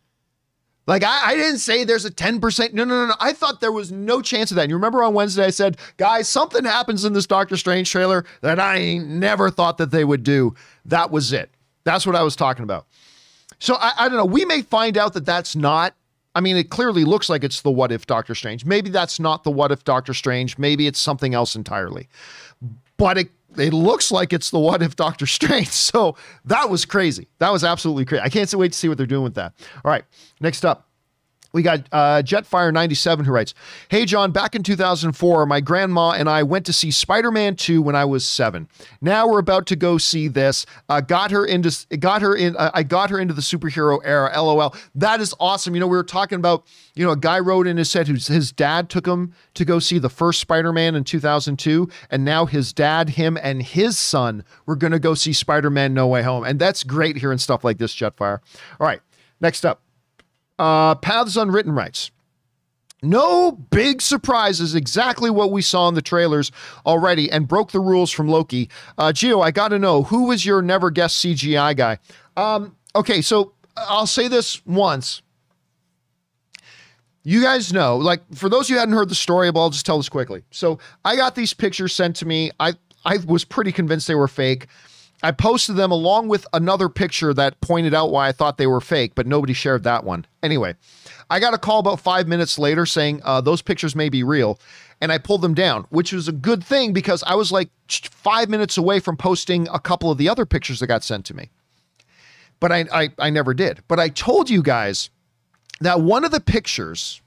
Like, 0.87 1.05
I, 1.05 1.31
I 1.31 1.35
didn't 1.35 1.59
say 1.59 1.85
there's 1.85 2.05
a 2.05 2.11
10%. 2.11 2.73
No, 2.73 2.85
no, 2.85 2.94
no, 3.03 3.07
no. 3.09 3.14
I 3.21 3.33
thought 3.33 3.61
there 3.61 3.73
was 3.73 3.92
no 3.92 4.23
chance 4.23 4.51
of 4.51 4.57
that. 4.57 4.62
And 4.62 4.71
you 4.71 4.77
remember 4.77 5.05
on 5.05 5.14
Wednesday, 5.14 5.44
I 5.44 5.51
said, 5.51 5.77
guys, 5.99 6.29
something 6.29 6.64
happens 6.64 7.05
in 7.05 7.12
this 7.12 7.27
Doctor 7.27 7.57
Strange 7.57 7.90
trailer 7.90 8.25
that 8.40 8.59
I 8.59 8.97
never 8.99 9.51
thought 9.51 9.79
that 9.79 9.90
they 9.90 10.05
would 10.05 10.23
do. 10.23 10.55
That 10.87 11.11
was 11.11 11.33
it. 11.33 11.51
That's 11.85 12.07
what 12.07 12.16
I 12.16 12.23
was 12.23 12.37
talking 12.37 12.64
about. 12.64 12.87
So 13.59 13.75
I, 13.75 13.92
I 13.99 14.09
don't 14.09 14.16
know. 14.16 14.25
We 14.25 14.44
may 14.44 14.62
find 14.62 14.97
out 14.97 15.12
that 15.14 15.27
that's 15.27 15.55
not 15.55 15.94
I 16.35 16.40
mean, 16.40 16.57
it 16.57 16.71
clearly 16.71 17.05
looks 17.05 17.29
like 17.29 17.42
it's 17.42 17.62
the 17.62 17.71
what 17.71 17.90
if 17.90 18.07
Doctor 18.07 18.33
Strange. 18.33 18.64
Maybe 18.64 18.90
that's 18.90 19.18
not 19.18 19.42
the 19.42 19.51
what 19.51 19.73
if 19.73 19.83
Doctor 19.83 20.14
Strange. 20.14 20.57
Maybe 20.57 20.87
it's 20.87 21.01
something 21.01 21.35
else 21.35 21.57
entirely. 21.57 22.09
But 22.97 23.18
it 23.18 23.31
it 23.56 23.72
looks 23.72 24.11
like 24.11 24.32
it's 24.32 24.50
the 24.50 24.58
what 24.58 24.82
if 24.82 24.96
Doctor 24.96 25.26
Strange. 25.38 25.68
So 25.68 26.16
that 26.44 26.68
was 26.68 26.84
crazy. 26.84 27.28
That 27.38 27.52
was 27.52 27.64
absolutely 27.64 28.04
crazy. 28.04 28.22
I 28.22 28.28
can't 28.28 28.52
wait 28.54 28.72
to 28.72 28.78
see 28.78 28.88
what 28.88 28.98
they're 28.98 29.06
doing 29.06 29.24
with 29.24 29.34
that. 29.34 29.54
All 29.84 29.90
right, 29.90 30.04
next 30.40 30.64
up. 30.64 30.88
We 31.52 31.62
got 31.62 31.88
uh, 31.92 32.22
Jetfire97 32.22 33.24
who 33.24 33.32
writes, 33.32 33.54
Hey, 33.88 34.04
John, 34.04 34.32
back 34.32 34.54
in 34.54 34.62
2004, 34.62 35.46
my 35.46 35.61
grandma 35.61 36.11
and 36.11 36.28
I 36.28 36.42
went 36.42 36.66
to 36.66 36.72
see 36.72 36.90
Spider 36.90 37.30
Man 37.30 37.56
2 37.56 37.80
when 37.80 37.96
I 37.96 38.04
was 38.04 38.26
seven. 38.26 38.68
Now 39.00 39.26
we're 39.26 39.38
about 39.38 39.66
to 39.68 39.76
go 39.76 39.96
see 39.96 40.28
this. 40.28 40.66
Uh, 40.88 41.00
got 41.00 41.30
her 41.30 41.46
into, 41.46 41.87
got 41.98 42.20
her 42.20 42.34
in, 42.34 42.54
uh, 42.56 42.70
I 42.74 42.82
got 42.82 43.08
her 43.11 43.18
into 43.18 43.32
the 43.32 43.40
superhero 43.40 43.98
era. 44.04 44.30
LOL. 44.37 44.74
That 44.94 45.20
is 45.20 45.34
awesome. 45.40 45.74
You 45.74 45.80
know, 45.80 45.87
we 45.87 45.96
were 45.96 46.04
talking 46.04 46.37
about, 46.37 46.66
you 46.94 47.04
know, 47.04 47.12
a 47.12 47.16
guy 47.16 47.38
wrote 47.38 47.66
in 47.66 47.78
his 47.78 47.90
set 47.90 48.08
whose 48.08 48.26
his 48.26 48.52
dad 48.52 48.90
took 48.90 49.06
him 49.06 49.32
to 49.54 49.64
go 49.64 49.78
see 49.78 49.98
the 49.98 50.11
first 50.11 50.40
Spider 50.40 50.72
Man 50.72 50.94
in 50.94 51.04
2002. 51.04 51.88
And 52.11 52.24
now 52.24 52.44
his 52.44 52.74
dad, 52.74 53.11
him, 53.11 53.38
and 53.42 53.62
his 53.62 53.98
son 53.98 54.44
were 54.66 54.76
going 54.76 54.92
to 54.92 54.98
go 54.98 55.14
see 55.14 55.32
Spider 55.32 55.70
Man 55.70 55.94
No 55.94 56.06
Way 56.08 56.22
Home. 56.22 56.44
And 56.44 56.58
that's 56.58 56.84
great 56.84 57.16
hearing 57.16 57.38
stuff 57.38 57.64
like 57.64 57.78
this, 57.78 57.94
Jetfire. 57.94 58.40
All 58.78 58.87
right, 58.87 59.00
next 59.40 59.64
up. 59.64 59.82
Uh, 60.59 60.94
Paths 60.97 61.37
Unwritten 61.37 61.73
writes, 61.73 62.11
no 63.03 63.53
big 63.53 64.03
surprises, 64.03 64.75
exactly 64.75 65.31
what 65.31 65.53
we 65.53 65.62
saw 65.62 65.88
in 65.88 65.94
the 65.94 66.03
trailers 66.03 66.51
already, 66.85 67.31
and 67.31 67.47
broke 67.47 67.71
the 67.71 67.81
rules 67.81 68.11
from 68.11 68.29
Loki. 68.29 68.68
Uh, 68.97 69.12
Geo, 69.12 69.40
I 69.40 69.53
got 69.53 69.68
to 69.68 69.79
know 69.79 70.03
who 70.03 70.27
was 70.27 70.44
your 70.44 70.62
never 70.62 70.90
guessed 70.90 71.25
CGI 71.25 71.77
guy? 71.77 71.99
Um, 72.37 72.77
okay, 72.97 73.23
so 73.23 73.53
I'll 73.77 74.07
say 74.07 74.27
this 74.27 74.64
once. 74.66 75.23
You 77.23 77.42
guys 77.42 77.73
know, 77.73 77.97
like 77.97 78.21
for 78.35 78.49
those 78.49 78.66
of 78.66 78.71
you 78.71 78.77
who 78.77 78.81
hadn't 78.81 78.94
heard 78.94 79.11
the 79.11 79.14
story, 79.14 79.53
but 79.53 79.61
I'll 79.61 79.71
just 79.71 79.87
tell 79.87 79.99
this 79.99 80.09
quickly. 80.09 80.42
So 80.51 80.79
I 81.05 81.14
got 81.14 81.35
these 81.35 81.53
pictures 81.53 81.94
sent 81.94 82.16
to 82.16 82.27
me. 82.27 82.51
I 82.59 82.73
I 83.05 83.18
was 83.27 83.44
pretty 83.44 83.71
convinced 83.71 84.09
they 84.09 84.14
were 84.14 84.29
fake. 84.29 84.66
I 85.22 85.33
posted 85.33 85.76
them 85.76 85.90
along 85.90 86.28
with 86.28 86.46
another 86.52 86.88
picture 86.88 87.35
that 87.35 87.61
pointed 87.61 87.92
out 87.92 88.12
why 88.12 88.28
I 88.28 88.33
thought 88.33 88.57
they 88.57 88.68
were 88.68 88.81
fake, 88.81 89.14
but 89.16 89.26
nobody 89.26 89.52
shared 89.52 89.83
that 89.83 90.04
one. 90.04 90.26
Anyway, 90.42 90.76
I 91.28 91.40
got 91.40 91.54
a 91.54 91.59
call 91.59 91.81
about 91.81 91.98
five 91.98 92.28
minutes 92.28 92.59
later 92.59 92.87
saying 92.87 93.22
uh, 93.24 93.40
those 93.40 93.61
pictures 93.61 93.96
may 93.96 94.09
be 94.09 94.22
real. 94.22 94.61
And 95.00 95.12
I 95.12 95.18
pulled 95.18 95.42
them 95.42 95.54
down, 95.54 95.87
which 95.90 96.12
was 96.12 96.28
a 96.28 96.33
good 96.33 96.62
thing 96.62 96.92
because 96.92 97.22
I 97.24 97.35
was 97.35 97.50
like 97.50 97.70
five 97.88 98.48
minutes 98.48 98.76
away 98.76 99.00
from 99.00 99.16
posting 99.16 99.68
a 99.68 99.78
couple 99.78 100.11
of 100.11 100.18
the 100.18 100.28
other 100.28 100.46
pictures 100.46 100.81
that 100.81 100.87
got 100.87 101.04
sent 101.04 101.24
to 101.26 101.35
me. 101.35 101.50
But 102.61 102.72
I, 102.72 102.85
I, 102.92 103.09
I 103.18 103.31
never 103.31 103.54
did. 103.54 103.83
But 103.88 104.00
I 104.00 104.09
told 104.09 104.50
you 104.50 104.62
guys 104.62 105.11
that 105.81 106.00
one 106.00 106.24
of 106.24 106.31
the 106.31 106.40
pictures 106.40 107.22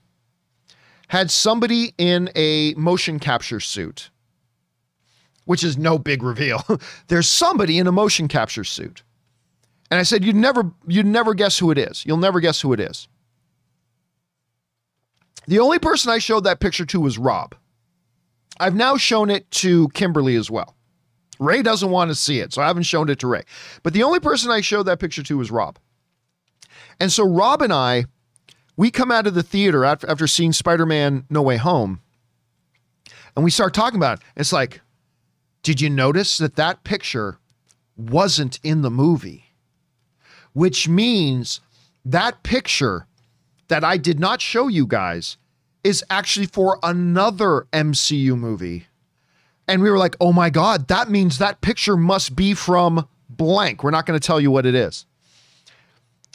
had 1.07 1.29
somebody 1.29 1.93
in 1.97 2.29
a 2.35 2.73
motion 2.75 3.19
capture 3.19 3.59
suit 3.59 4.10
which 5.51 5.65
is 5.65 5.77
no 5.77 5.99
big 5.99 6.23
reveal. 6.23 6.63
There's 7.09 7.27
somebody 7.27 7.77
in 7.77 7.85
a 7.85 7.91
motion 7.91 8.29
capture 8.29 8.63
suit. 8.63 9.03
And 9.89 9.99
I 9.99 10.03
said, 10.03 10.23
you'd 10.23 10.33
never, 10.33 10.71
you'd 10.87 11.05
never 11.05 11.33
guess 11.33 11.57
who 11.57 11.71
it 11.71 11.77
is. 11.77 12.05
You'll 12.05 12.15
never 12.15 12.39
guess 12.39 12.61
who 12.61 12.71
it 12.71 12.79
is. 12.79 13.09
The 15.47 15.59
only 15.59 15.77
person 15.77 16.09
I 16.09 16.19
showed 16.19 16.45
that 16.45 16.61
picture 16.61 16.85
to 16.85 17.01
was 17.01 17.17
Rob. 17.17 17.53
I've 18.61 18.75
now 18.75 18.95
shown 18.95 19.29
it 19.29 19.51
to 19.51 19.89
Kimberly 19.89 20.37
as 20.37 20.49
well. 20.49 20.73
Ray 21.37 21.61
doesn't 21.61 21.91
want 21.91 22.11
to 22.11 22.15
see 22.15 22.39
it, 22.39 22.53
so 22.53 22.61
I 22.61 22.67
haven't 22.67 22.83
shown 22.83 23.09
it 23.09 23.19
to 23.19 23.27
Ray. 23.27 23.43
But 23.83 23.91
the 23.91 24.03
only 24.03 24.21
person 24.21 24.51
I 24.51 24.61
showed 24.61 24.83
that 24.83 25.01
picture 25.01 25.23
to 25.23 25.37
was 25.37 25.51
Rob. 25.51 25.77
And 26.97 27.11
so 27.11 27.27
Rob 27.27 27.61
and 27.61 27.73
I, 27.73 28.05
we 28.77 28.89
come 28.89 29.11
out 29.11 29.27
of 29.27 29.33
the 29.33 29.43
theater 29.43 29.83
after, 29.83 30.27
seeing 30.27 30.53
Spider 30.53 30.85
Man 30.85 31.25
No 31.29 31.41
Way 31.41 31.57
Home, 31.57 31.99
and 33.35 33.43
we 33.43 33.51
start 33.51 33.73
talking 33.73 33.99
about 33.99 34.19
it. 34.19 34.23
It's 34.37 34.53
like, 34.53 34.79
did 35.63 35.81
you 35.81 35.89
notice 35.89 36.37
that 36.37 36.55
that 36.55 36.83
picture 36.83 37.37
wasn't 37.95 38.59
in 38.63 38.81
the 38.81 38.91
movie? 38.91 39.51
which 40.53 40.87
means 40.87 41.61
that 42.03 42.43
picture 42.43 43.07
that 43.67 43.83
I 43.83 43.97
did 43.97 44.19
not 44.19 44.41
show 44.41 44.67
you 44.67 44.85
guys 44.85 45.37
is 45.83 46.03
actually 46.09 46.45
for 46.45 46.77
another 46.83 47.67
MCU 47.71 48.37
movie. 48.37 48.87
And 49.67 49.81
we 49.81 49.89
were 49.89 49.97
like, 49.97 50.15
oh 50.19 50.33
my 50.33 50.49
God, 50.49 50.87
that 50.89 51.09
means 51.09 51.37
that 51.37 51.61
picture 51.61 51.95
must 51.95 52.35
be 52.35 52.53
from 52.53 53.07
blank. 53.29 53.83
We're 53.83 53.91
not 53.91 54.05
going 54.05 54.19
to 54.19 54.25
tell 54.25 54.41
you 54.41 54.51
what 54.51 54.65
it 54.65 54.75
is. 54.75 55.05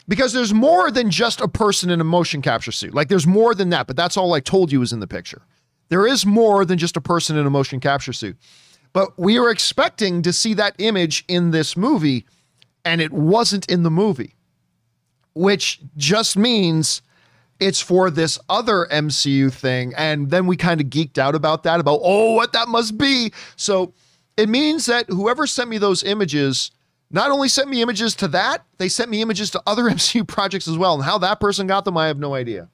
Because 0.07 0.33
there's 0.33 0.53
more 0.53 0.89
than 0.89 1.11
just 1.11 1.41
a 1.41 1.47
person 1.47 1.89
in 1.89 2.01
a 2.01 2.05
motion 2.05 2.41
capture 2.41 2.71
suit. 2.71 2.93
Like 2.93 3.09
there's 3.09 3.27
more 3.27 3.53
than 3.53 3.69
that, 3.69 3.87
but 3.87 3.95
that's 3.95 4.17
all 4.17 4.33
I 4.33 4.39
told 4.39 4.71
you 4.71 4.79
was 4.79 4.93
in 4.93 4.99
the 4.99 5.07
picture. 5.07 5.41
There 5.89 6.07
is 6.07 6.25
more 6.25 6.65
than 6.65 6.77
just 6.77 6.97
a 6.97 7.01
person 7.01 7.37
in 7.37 7.45
a 7.45 7.49
motion 7.49 7.79
capture 7.79 8.13
suit. 8.13 8.37
But 8.97 9.15
we 9.15 9.39
were 9.39 9.51
expecting 9.51 10.23
to 10.23 10.33
see 10.33 10.55
that 10.55 10.73
image 10.79 11.23
in 11.27 11.51
this 11.51 11.77
movie, 11.77 12.25
and 12.83 12.99
it 12.99 13.13
wasn't 13.13 13.69
in 13.69 13.83
the 13.83 13.91
movie, 13.91 14.33
which 15.35 15.79
just 15.97 16.35
means 16.35 17.03
it's 17.59 17.79
for 17.79 18.09
this 18.09 18.39
other 18.49 18.87
MCU 18.91 19.53
thing. 19.53 19.93
And 19.95 20.31
then 20.31 20.47
we 20.47 20.57
kind 20.57 20.81
of 20.81 20.87
geeked 20.87 21.19
out 21.19 21.35
about 21.35 21.61
that, 21.61 21.79
about, 21.79 21.99
oh, 22.01 22.33
what 22.33 22.53
that 22.53 22.69
must 22.69 22.97
be. 22.97 23.31
So 23.55 23.93
it 24.35 24.49
means 24.49 24.87
that 24.87 25.07
whoever 25.09 25.45
sent 25.45 25.69
me 25.69 25.77
those 25.77 26.01
images 26.03 26.71
not 27.11 27.29
only 27.29 27.49
sent 27.49 27.69
me 27.69 27.83
images 27.83 28.15
to 28.15 28.27
that, 28.29 28.65
they 28.79 28.89
sent 28.89 29.11
me 29.11 29.21
images 29.21 29.51
to 29.51 29.61
other 29.67 29.83
MCU 29.91 30.27
projects 30.27 30.67
as 30.67 30.75
well. 30.75 30.95
And 30.95 31.03
how 31.03 31.19
that 31.19 31.39
person 31.39 31.67
got 31.67 31.85
them, 31.85 31.97
I 31.97 32.07
have 32.07 32.17
no 32.17 32.33
idea. 32.33 32.67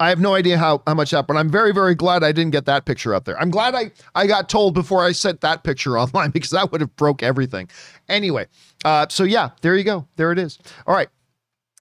I 0.00 0.08
have 0.08 0.18
no 0.18 0.34
idea 0.34 0.56
how, 0.56 0.82
how 0.86 0.94
much 0.94 1.10
that, 1.10 1.26
but 1.26 1.36
I'm 1.36 1.50
very, 1.50 1.72
very 1.74 1.94
glad 1.94 2.24
I 2.24 2.32
didn't 2.32 2.52
get 2.52 2.64
that 2.64 2.86
picture 2.86 3.14
up 3.14 3.26
there. 3.26 3.38
I'm 3.38 3.50
glad 3.50 3.74
I, 3.74 3.92
I 4.14 4.26
got 4.26 4.48
told 4.48 4.72
before 4.72 5.04
I 5.04 5.12
sent 5.12 5.42
that 5.42 5.62
picture 5.62 5.98
online 5.98 6.30
because 6.30 6.50
that 6.50 6.72
would 6.72 6.80
have 6.80 6.96
broke 6.96 7.22
everything. 7.22 7.68
Anyway, 8.08 8.46
uh, 8.84 9.06
so 9.10 9.24
yeah, 9.24 9.50
there 9.60 9.76
you 9.76 9.84
go. 9.84 10.08
There 10.16 10.32
it 10.32 10.38
is. 10.38 10.58
All 10.86 10.94
right. 10.94 11.08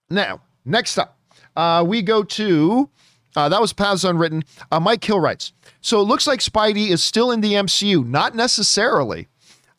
Now, 0.09 0.41
next 0.65 0.97
up, 0.97 1.17
uh, 1.55 1.85
we 1.87 2.01
go 2.01 2.23
to, 2.23 2.89
uh, 3.37 3.47
that 3.47 3.61
was 3.61 3.71
Paths 3.71 4.03
Unwritten. 4.03 4.43
Uh, 4.69 4.81
Mike 4.81 5.03
Hill 5.03 5.21
writes, 5.21 5.53
so 5.79 6.01
it 6.01 6.03
looks 6.03 6.27
like 6.27 6.41
Spidey 6.41 6.89
is 6.89 7.01
still 7.01 7.31
in 7.31 7.39
the 7.39 7.53
MCU. 7.53 8.05
Not 8.05 8.35
necessarily 8.35 9.29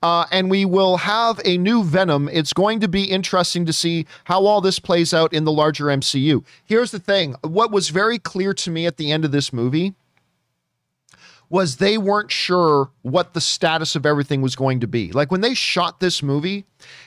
uh, 0.03 0.27
and 0.31 0.51
we 0.51 0.65
will 0.65 0.99
have 0.99 1.41
a 1.45 1.59
new 1.59 1.85
Venom. 1.85 2.29
It's 2.33 2.53
going 2.53 2.81
to 2.81 2.89
be 2.89 3.05
interesting 3.05 3.67
to 3.67 3.73
see 3.73 4.07
how 4.25 4.47
all 4.47 4.61
this 4.61 4.79
plays 4.79 5.13
out 5.13 5.33
in 5.33 5.45
the 5.45 5.53
larger 5.53 5.87
MCU. 5.87 6.45
Here's 6.65 6.91
the 6.91 6.99
thing 6.99 7.37
what 7.43 7.71
was 7.71 7.91
very 7.91 8.19
clear 8.19 8.55
to 8.55 8.71
me 8.71 8.87
at 8.87 8.97
the 8.97 9.13
end 9.13 9.25
of 9.25 9.33
this 9.33 9.53
movie 9.53 9.95
was 11.51 11.77
they 11.77 11.99
weren't 11.99 12.31
sure 12.31 12.91
what 13.03 13.35
the 13.35 13.41
status 13.41 13.97
of 13.97 14.07
everything 14.07 14.41
was 14.41 14.55
going 14.55 14.81
to 14.81 14.87
be. 14.87 15.11
Like 15.11 15.33
when 15.33 15.41
they 15.41 15.53
shot 15.53 15.99
this 15.99 16.23
movie, 16.23 16.65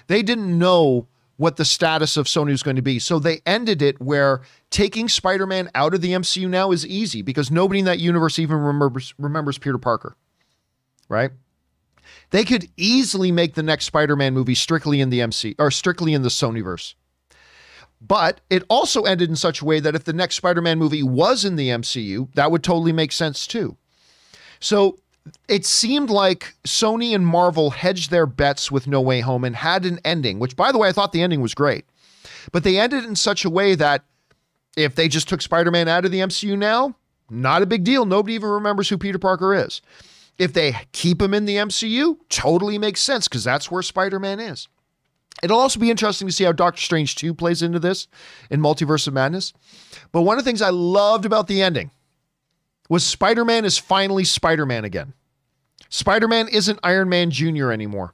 they 0.08 0.22
didn't 0.22 0.58
know 0.60 1.08
what 1.38 1.56
the 1.56 1.66
status 1.66 2.18
of 2.18 2.28
Sony 2.28 2.52
was 2.52 2.62
going 2.62 2.76
to 2.76 2.82
be. 2.82 3.00
So 3.00 3.20
they 3.20 3.42
ended 3.46 3.82
it 3.82 4.00
where 4.02 4.42
taking 4.70 5.10
Spider-Man 5.10 5.72
out 5.74 5.94
of 5.94 6.02
the 6.02 6.12
MCU 6.12 6.48
now 6.50 6.72
is 6.72 6.86
easy 6.86 7.22
because 7.22 7.50
nobody 7.50 7.80
in 7.80 7.86
that 7.86 8.00
universe 8.00 8.38
even 8.38 8.58
remembers 8.58 9.14
remembers 9.18 9.58
Peter 9.58 9.78
Parker. 9.78 10.16
Right? 11.10 11.32
They 12.34 12.44
could 12.44 12.68
easily 12.78 13.32
make 13.32 13.54
the 13.54 13.62
next 13.62 13.86
Spider-Man 13.86 14.34
movie 14.34 14.56
strictly 14.56 15.02
in 15.02 15.12
the 15.12 15.22
MC 15.22 15.54
or 15.60 15.70
strictly 15.70 16.16
in 16.16 16.24
the 16.24 16.30
Sonyverse. 16.30 16.96
But 18.02 18.42
it 18.50 18.64
also 18.72 19.04
ended 19.04 19.30
in 19.30 19.36
such 19.36 19.62
a 19.62 19.66
way 19.66 19.80
that 19.80 19.94
if 19.94 20.06
the 20.06 20.14
next 20.14 20.38
Spider-Man 20.38 20.80
movie 20.80 21.04
was 21.04 21.46
in 21.46 21.58
the 21.58 21.70
MCU, 21.70 22.34
that 22.34 22.50
would 22.50 22.64
totally 22.64 22.92
make 22.92 23.12
sense 23.12 23.46
too. 23.46 23.78
So 24.60 24.98
it 25.48 25.64
seemed 25.64 26.10
like 26.10 26.56
Sony 26.66 27.14
and 27.14 27.28
Marvel 27.28 27.70
hedged 27.70 28.10
their 28.10 28.26
bets 28.26 28.72
with 28.72 28.88
No 28.88 29.00
Way 29.00 29.20
Home 29.20 29.44
and 29.44 29.56
had 29.56 29.86
an 29.86 30.00
ending, 30.04 30.40
which 30.40 30.56
by 30.56 30.72
the 30.72 30.80
way, 30.80 30.90
I 30.90 30.92
thought 30.92 31.12
the 31.12 31.22
ending 31.22 31.40
was 31.40 31.54
great. 31.54 31.86
But 32.52 32.64
they 32.64 32.80
ended 32.80 33.06
in 33.06 33.16
such 33.16 33.46
a 33.46 33.50
way 33.50 33.76
that 33.76 34.06
if 34.76 34.96
they 34.96 35.08
just 35.08 35.30
took 35.30 35.44
Spider-Man 35.44 35.88
out 35.88 36.04
of 36.04 36.12
the 36.12 36.22
MCU 36.22 36.58
now, 36.58 36.96
not 37.30 37.62
a 37.62 37.68
big 37.68 37.84
deal. 37.84 38.06
Nobody 38.06 38.34
even 38.34 38.50
remembers 38.50 38.90
who 38.90 38.98
Peter 38.98 39.20
Parker 39.20 39.54
is. 39.54 39.84
If 40.38 40.54
they 40.54 40.76
keep 40.92 41.22
him 41.22 41.34
in 41.34 41.46
the 41.46 41.58
MCU, 41.58 42.18
totally 42.30 42.78
makes 42.78 43.02
sense 43.02 43.28
because 43.28 43.44
that's 43.44 43.70
where 43.70 43.84
Spider 43.84 44.20
Man 44.20 44.40
is. 44.40 44.68
It'll 45.42 45.60
also 45.60 45.80
be 45.80 45.92
interesting 45.92 46.28
to 46.28 46.34
see 46.34 46.44
how 46.44 46.52
Doctor 46.52 46.82
Strange 46.82 47.16
2 47.16 47.34
plays 47.34 47.62
into 47.62 47.80
this 47.80 48.08
in 48.50 48.62
Multiverse 48.62 49.08
of 49.08 49.14
Madness. 49.14 49.54
But 50.12 50.22
one 50.22 50.38
of 50.38 50.44
the 50.44 50.50
things 50.50 50.62
I 50.62 50.70
loved 50.70 51.26
about 51.26 51.48
the 51.48 51.62
ending 51.62 51.92
was 52.90 53.04
Spider 53.04 53.44
Man 53.44 53.66
is 53.66 53.78
finally 53.78 54.24
Spider 54.24 54.66
Man 54.66 54.86
again. 54.86 55.14
Spider 55.90 56.28
Man 56.28 56.48
isn't 56.48 56.80
Iron 56.84 57.10
Man 57.10 57.30
Jr. 57.30 57.72
anymore. 57.72 58.14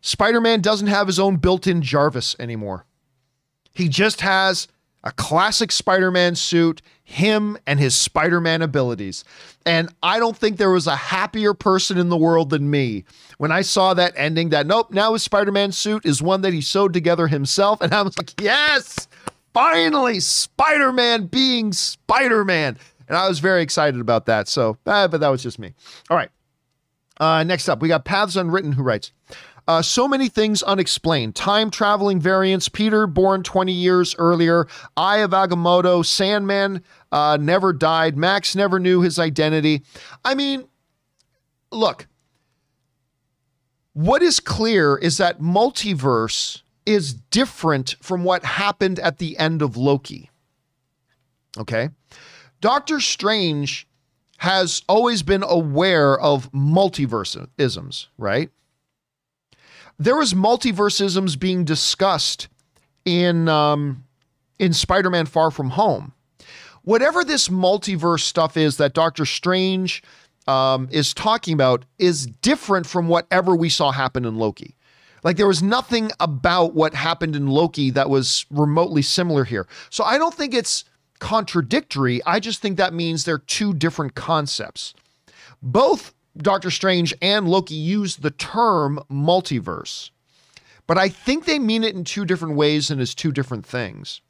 Spider 0.00 0.40
Man 0.40 0.60
doesn't 0.60 0.86
have 0.86 1.06
his 1.06 1.18
own 1.18 1.36
built 1.36 1.66
in 1.66 1.82
Jarvis 1.82 2.36
anymore. 2.38 2.84
He 3.72 3.88
just 3.88 4.20
has 4.20 4.68
a 5.04 5.12
classic 5.12 5.72
Spider 5.72 6.10
Man 6.10 6.34
suit, 6.34 6.82
him 7.04 7.56
and 7.66 7.78
his 7.78 7.96
Spider 7.96 8.40
Man 8.40 8.62
abilities. 8.62 9.24
And 9.64 9.88
I 10.02 10.18
don't 10.18 10.36
think 10.36 10.56
there 10.56 10.70
was 10.70 10.86
a 10.86 10.96
happier 10.96 11.54
person 11.54 11.98
in 11.98 12.08
the 12.08 12.16
world 12.16 12.50
than 12.50 12.70
me 12.70 13.04
when 13.38 13.52
I 13.52 13.62
saw 13.62 13.94
that 13.94 14.12
ending 14.16 14.50
that, 14.50 14.66
nope, 14.66 14.90
now 14.90 15.12
his 15.12 15.22
Spider 15.22 15.52
Man 15.52 15.72
suit 15.72 16.04
is 16.04 16.20
one 16.20 16.42
that 16.42 16.52
he 16.52 16.60
sewed 16.60 16.92
together 16.92 17.26
himself. 17.26 17.80
And 17.88 17.94
I 17.94 18.02
was 18.02 18.18
like, 18.18 18.40
yes, 18.40 19.08
finally, 19.54 20.20
Spider 20.20 20.92
Man 20.92 21.26
being 21.26 21.72
Spider 21.72 22.44
Man. 22.44 22.76
And 23.08 23.16
I 23.16 23.28
was 23.28 23.38
very 23.38 23.62
excited 23.62 24.00
about 24.00 24.26
that. 24.26 24.48
So, 24.48 24.76
uh, 24.84 25.08
but 25.08 25.20
that 25.20 25.28
was 25.28 25.42
just 25.42 25.58
me. 25.58 25.74
All 26.10 26.16
right. 26.16 26.30
Uh, 27.18 27.42
next 27.44 27.68
up, 27.68 27.80
we 27.80 27.88
got 27.88 28.04
Paths 28.04 28.36
Unwritten 28.36 28.72
who 28.72 28.82
writes, 28.82 29.12
uh, 29.68 29.82
so 29.82 30.08
many 30.08 30.30
things 30.30 30.62
unexplained. 30.62 31.34
Time 31.34 31.70
traveling 31.70 32.18
variants, 32.18 32.70
Peter 32.70 33.06
born 33.06 33.42
20 33.42 33.70
years 33.70 34.16
earlier, 34.18 34.66
Eye 34.96 35.18
of 35.18 35.32
Agamotto, 35.32 36.04
Sandman 36.04 36.82
uh, 37.12 37.36
never 37.38 37.74
died, 37.74 38.16
Max 38.16 38.56
never 38.56 38.80
knew 38.80 39.02
his 39.02 39.18
identity. 39.18 39.82
I 40.24 40.34
mean, 40.34 40.66
look, 41.70 42.06
what 43.92 44.22
is 44.22 44.40
clear 44.40 44.96
is 44.96 45.18
that 45.18 45.38
multiverse 45.38 46.62
is 46.86 47.12
different 47.12 47.96
from 48.00 48.24
what 48.24 48.44
happened 48.44 48.98
at 48.98 49.18
the 49.18 49.36
end 49.36 49.60
of 49.60 49.76
Loki. 49.76 50.30
Okay? 51.58 51.90
Doctor 52.62 53.00
Strange 53.00 53.86
has 54.38 54.82
always 54.88 55.22
been 55.22 55.42
aware 55.42 56.18
of 56.18 56.50
multiverse 56.52 57.46
isms, 57.58 58.08
right? 58.16 58.50
There 59.98 60.16
was 60.16 60.34
multiversisms 60.34 61.38
being 61.38 61.64
discussed 61.64 62.48
in 63.04 63.48
um, 63.48 64.04
in 64.58 64.72
Spider-Man: 64.72 65.26
Far 65.26 65.50
From 65.50 65.70
Home. 65.70 66.12
Whatever 66.82 67.24
this 67.24 67.48
multiverse 67.48 68.20
stuff 68.20 68.56
is 68.56 68.78
that 68.78 68.94
Doctor 68.94 69.26
Strange 69.26 70.02
um, 70.46 70.88
is 70.90 71.12
talking 71.12 71.52
about 71.52 71.84
is 71.98 72.26
different 72.26 72.86
from 72.86 73.08
whatever 73.08 73.54
we 73.54 73.68
saw 73.68 73.92
happen 73.92 74.24
in 74.24 74.36
Loki. 74.36 74.74
Like 75.22 75.36
there 75.36 75.46
was 75.46 75.62
nothing 75.62 76.10
about 76.20 76.74
what 76.74 76.94
happened 76.94 77.36
in 77.36 77.48
Loki 77.48 77.90
that 77.90 78.08
was 78.08 78.46
remotely 78.50 79.02
similar 79.02 79.44
here. 79.44 79.66
So 79.90 80.04
I 80.04 80.16
don't 80.16 80.32
think 80.32 80.54
it's 80.54 80.84
contradictory. 81.18 82.22
I 82.24 82.40
just 82.40 82.62
think 82.62 82.78
that 82.78 82.94
means 82.94 83.24
they're 83.24 83.38
two 83.38 83.74
different 83.74 84.14
concepts. 84.14 84.94
Both 85.60 86.14
Doctor 86.38 86.70
Strange 86.70 87.14
and 87.20 87.48
Loki 87.48 87.74
use 87.74 88.16
the 88.16 88.30
term 88.30 89.00
multiverse, 89.10 90.10
but 90.86 90.98
I 90.98 91.08
think 91.08 91.44
they 91.44 91.58
mean 91.58 91.84
it 91.84 91.94
in 91.94 92.04
two 92.04 92.24
different 92.24 92.56
ways 92.56 92.90
and 92.90 93.00
as 93.00 93.14
two 93.14 93.32
different 93.32 93.66
things. 93.66 94.20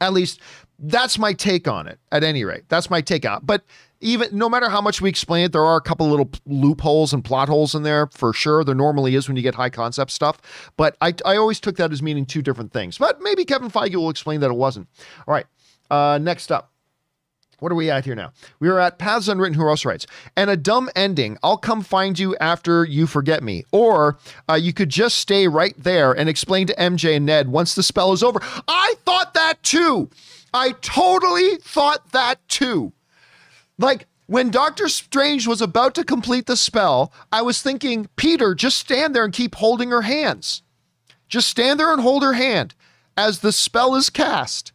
At 0.00 0.12
least 0.12 0.40
that's 0.78 1.18
my 1.18 1.32
take 1.32 1.68
on 1.68 1.86
it, 1.86 2.00
at 2.10 2.24
any 2.24 2.44
rate. 2.44 2.64
That's 2.68 2.90
my 2.90 3.00
take 3.00 3.24
on 3.24 3.38
it. 3.38 3.46
But 3.46 3.64
even 4.00 4.36
no 4.36 4.48
matter 4.48 4.68
how 4.68 4.80
much 4.80 5.00
we 5.00 5.08
explain 5.08 5.44
it, 5.44 5.52
there 5.52 5.64
are 5.64 5.76
a 5.76 5.80
couple 5.80 6.08
little 6.08 6.30
loopholes 6.44 7.12
and 7.12 7.24
plot 7.24 7.48
holes 7.48 7.74
in 7.74 7.84
there 7.84 8.08
for 8.08 8.32
sure. 8.32 8.64
There 8.64 8.74
normally 8.74 9.14
is 9.14 9.28
when 9.28 9.36
you 9.36 9.42
get 9.42 9.54
high 9.54 9.70
concept 9.70 10.10
stuff. 10.10 10.72
But 10.76 10.96
I, 11.00 11.14
I 11.24 11.36
always 11.36 11.60
took 11.60 11.76
that 11.76 11.92
as 11.92 12.02
meaning 12.02 12.26
two 12.26 12.42
different 12.42 12.72
things. 12.72 12.98
But 12.98 13.20
maybe 13.20 13.44
Kevin 13.44 13.70
Feige 13.70 13.94
will 13.94 14.10
explain 14.10 14.40
that 14.40 14.50
it 14.50 14.56
wasn't. 14.56 14.88
All 15.28 15.34
right. 15.34 15.46
Uh, 15.88 16.18
next 16.18 16.50
up. 16.50 16.71
What 17.62 17.70
are 17.70 17.76
we 17.76 17.92
at 17.92 18.04
here 18.04 18.16
now? 18.16 18.32
We 18.58 18.68
are 18.68 18.80
at 18.80 18.98
Paths 18.98 19.28
Unwritten, 19.28 19.54
who 19.54 19.68
else 19.68 19.84
writes? 19.84 20.04
And 20.36 20.50
a 20.50 20.56
dumb 20.56 20.90
ending. 20.96 21.38
I'll 21.44 21.56
come 21.56 21.82
find 21.82 22.18
you 22.18 22.36
after 22.40 22.84
you 22.84 23.06
forget 23.06 23.40
me. 23.40 23.62
Or 23.70 24.18
uh, 24.50 24.54
you 24.54 24.72
could 24.72 24.88
just 24.88 25.18
stay 25.18 25.46
right 25.46 25.74
there 25.78 26.10
and 26.10 26.28
explain 26.28 26.66
to 26.66 26.74
MJ 26.74 27.14
and 27.14 27.24
Ned 27.24 27.46
once 27.46 27.76
the 27.76 27.84
spell 27.84 28.12
is 28.12 28.24
over. 28.24 28.40
I 28.66 28.94
thought 29.04 29.34
that 29.34 29.62
too. 29.62 30.10
I 30.52 30.72
totally 30.80 31.58
thought 31.58 32.10
that 32.10 32.40
too. 32.48 32.92
Like, 33.78 34.08
when 34.26 34.50
Doctor 34.50 34.88
Strange 34.88 35.46
was 35.46 35.62
about 35.62 35.94
to 35.94 36.04
complete 36.04 36.46
the 36.46 36.56
spell, 36.56 37.12
I 37.30 37.42
was 37.42 37.62
thinking, 37.62 38.08
Peter, 38.16 38.56
just 38.56 38.78
stand 38.78 39.14
there 39.14 39.24
and 39.24 39.32
keep 39.32 39.54
holding 39.54 39.90
her 39.90 40.02
hands. 40.02 40.62
Just 41.28 41.46
stand 41.46 41.78
there 41.78 41.92
and 41.92 42.02
hold 42.02 42.24
her 42.24 42.32
hand 42.32 42.74
as 43.16 43.38
the 43.38 43.52
spell 43.52 43.94
is 43.94 44.10
cast. 44.10 44.72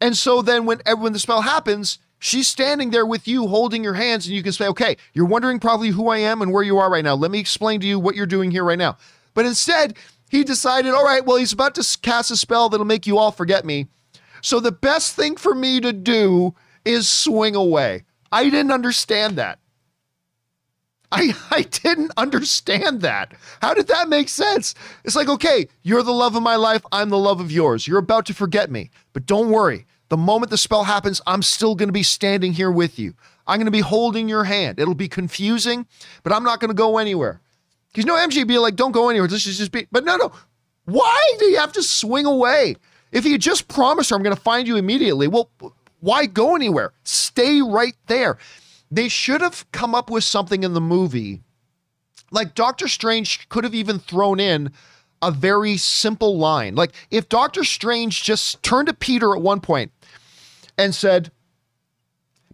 And 0.00 0.16
so 0.16 0.42
then 0.42 0.64
when 0.64 0.80
when 0.98 1.12
the 1.12 1.18
spell 1.18 1.42
happens, 1.42 1.98
She's 2.24 2.48
standing 2.48 2.88
there 2.88 3.04
with 3.04 3.28
you 3.28 3.48
holding 3.48 3.84
your 3.84 3.92
hands, 3.92 4.26
and 4.26 4.34
you 4.34 4.42
can 4.42 4.52
say, 4.52 4.66
okay, 4.68 4.96
you're 5.12 5.26
wondering 5.26 5.60
probably 5.60 5.90
who 5.90 6.08
I 6.08 6.16
am 6.16 6.40
and 6.40 6.54
where 6.54 6.62
you 6.62 6.78
are 6.78 6.90
right 6.90 7.04
now. 7.04 7.14
Let 7.14 7.30
me 7.30 7.38
explain 7.38 7.80
to 7.80 7.86
you 7.86 7.98
what 7.98 8.14
you're 8.16 8.24
doing 8.24 8.50
here 8.50 8.64
right 8.64 8.78
now. 8.78 8.96
But 9.34 9.44
instead, 9.44 9.98
he 10.30 10.42
decided, 10.42 10.94
all 10.94 11.04
right, 11.04 11.22
well, 11.22 11.36
he's 11.36 11.52
about 11.52 11.74
to 11.74 11.98
cast 12.00 12.30
a 12.30 12.36
spell 12.36 12.70
that'll 12.70 12.86
make 12.86 13.06
you 13.06 13.18
all 13.18 13.30
forget 13.30 13.66
me. 13.66 13.88
So 14.40 14.58
the 14.58 14.72
best 14.72 15.14
thing 15.14 15.36
for 15.36 15.54
me 15.54 15.80
to 15.80 15.92
do 15.92 16.54
is 16.86 17.10
swing 17.10 17.54
away. 17.54 18.04
I 18.32 18.44
didn't 18.44 18.72
understand 18.72 19.36
that. 19.36 19.58
I, 21.12 21.36
I 21.50 21.60
didn't 21.60 22.12
understand 22.16 23.02
that. 23.02 23.34
How 23.60 23.74
did 23.74 23.88
that 23.88 24.08
make 24.08 24.30
sense? 24.30 24.74
It's 25.04 25.14
like, 25.14 25.28
okay, 25.28 25.68
you're 25.82 26.02
the 26.02 26.10
love 26.10 26.36
of 26.36 26.42
my 26.42 26.56
life. 26.56 26.86
I'm 26.90 27.10
the 27.10 27.18
love 27.18 27.40
of 27.40 27.52
yours. 27.52 27.86
You're 27.86 27.98
about 27.98 28.24
to 28.26 28.34
forget 28.34 28.70
me. 28.70 28.88
But 29.12 29.26
don't 29.26 29.50
worry. 29.50 29.84
The 30.08 30.16
moment 30.16 30.50
the 30.50 30.58
spell 30.58 30.84
happens, 30.84 31.20
I'm 31.26 31.42
still 31.42 31.74
going 31.74 31.88
to 31.88 31.92
be 31.92 32.02
standing 32.02 32.52
here 32.52 32.70
with 32.70 32.98
you. 32.98 33.14
I'm 33.46 33.58
going 33.58 33.66
to 33.66 33.72
be 33.72 33.80
holding 33.80 34.28
your 34.28 34.44
hand. 34.44 34.78
It'll 34.78 34.94
be 34.94 35.08
confusing, 35.08 35.86
but 36.22 36.32
I'm 36.32 36.44
not 36.44 36.60
going 36.60 36.68
to 36.68 36.74
go 36.74 36.98
anywhere. 36.98 37.40
Because 37.92 38.06
no 38.06 38.14
MJ 38.14 38.46
be 38.46 38.58
like, 38.58 38.76
don't 38.76 38.92
go 38.92 39.08
anywhere. 39.08 39.28
This 39.28 39.46
is 39.46 39.58
just 39.58 39.72
be. 39.72 39.86
But 39.92 40.04
no, 40.04 40.16
no. 40.16 40.32
Why 40.84 41.32
do 41.38 41.46
you 41.46 41.58
have 41.58 41.72
to 41.72 41.82
swing 41.82 42.26
away? 42.26 42.76
If 43.12 43.24
you 43.24 43.38
just 43.38 43.68
promise 43.68 44.10
her, 44.10 44.16
I'm 44.16 44.22
going 44.22 44.36
to 44.36 44.42
find 44.42 44.66
you 44.66 44.76
immediately. 44.76 45.28
Well, 45.28 45.48
why 46.00 46.26
go 46.26 46.54
anywhere? 46.56 46.92
Stay 47.04 47.62
right 47.62 47.94
there. 48.08 48.38
They 48.90 49.08
should 49.08 49.40
have 49.40 49.70
come 49.72 49.94
up 49.94 50.10
with 50.10 50.24
something 50.24 50.62
in 50.62 50.74
the 50.74 50.80
movie. 50.80 51.42
Like 52.30 52.54
Doctor 52.54 52.88
Strange 52.88 53.48
could 53.48 53.64
have 53.64 53.74
even 53.74 53.98
thrown 53.98 54.40
in 54.40 54.72
a 55.22 55.30
very 55.30 55.76
simple 55.76 56.36
line. 56.36 56.74
Like 56.74 56.92
if 57.10 57.28
Doctor 57.28 57.64
Strange 57.64 58.22
just 58.22 58.62
turned 58.62 58.88
to 58.88 58.94
Peter 58.94 59.34
at 59.34 59.40
one 59.40 59.60
point 59.60 59.92
and 60.78 60.94
said, 60.94 61.30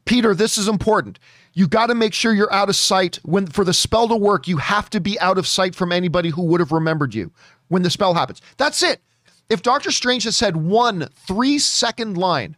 Peter, 0.05 0.35
this 0.35 0.59
is 0.59 0.69
important. 0.69 1.19
You 1.53 1.69
got 1.69 1.87
to 1.87 1.95
make 1.95 2.15
sure 2.15 2.33
you're 2.33 2.53
out 2.53 2.69
of 2.69 2.77
sight. 2.77 3.19
When 3.23 3.47
for 3.47 3.65
the 3.65 3.75
spell 3.75 4.09
to 4.09 4.17
work, 4.17 4.49
you 4.49 4.59
have 4.59 4.91
to 4.91 5.01
be 5.01 5.19
out 5.21 5.39
of 5.39 5.47
sight 5.47 5.75
from 5.75 5.93
anybody 5.93 6.31
who 6.31 6.43
would 6.45 6.61
have 6.61 6.73
remembered 6.73 7.15
you 7.15 7.33
when 7.69 7.83
the 7.83 7.91
spell 7.91 8.15
happens. 8.15 8.41
That's 8.57 8.83
it. 8.83 9.01
If 9.49 9.63
Doctor 9.63 9.91
Strange 9.91 10.25
had 10.25 10.35
said 10.35 10.57
one 10.57 11.09
three 11.27 11.59
second 11.59 12.17
line, 12.17 12.57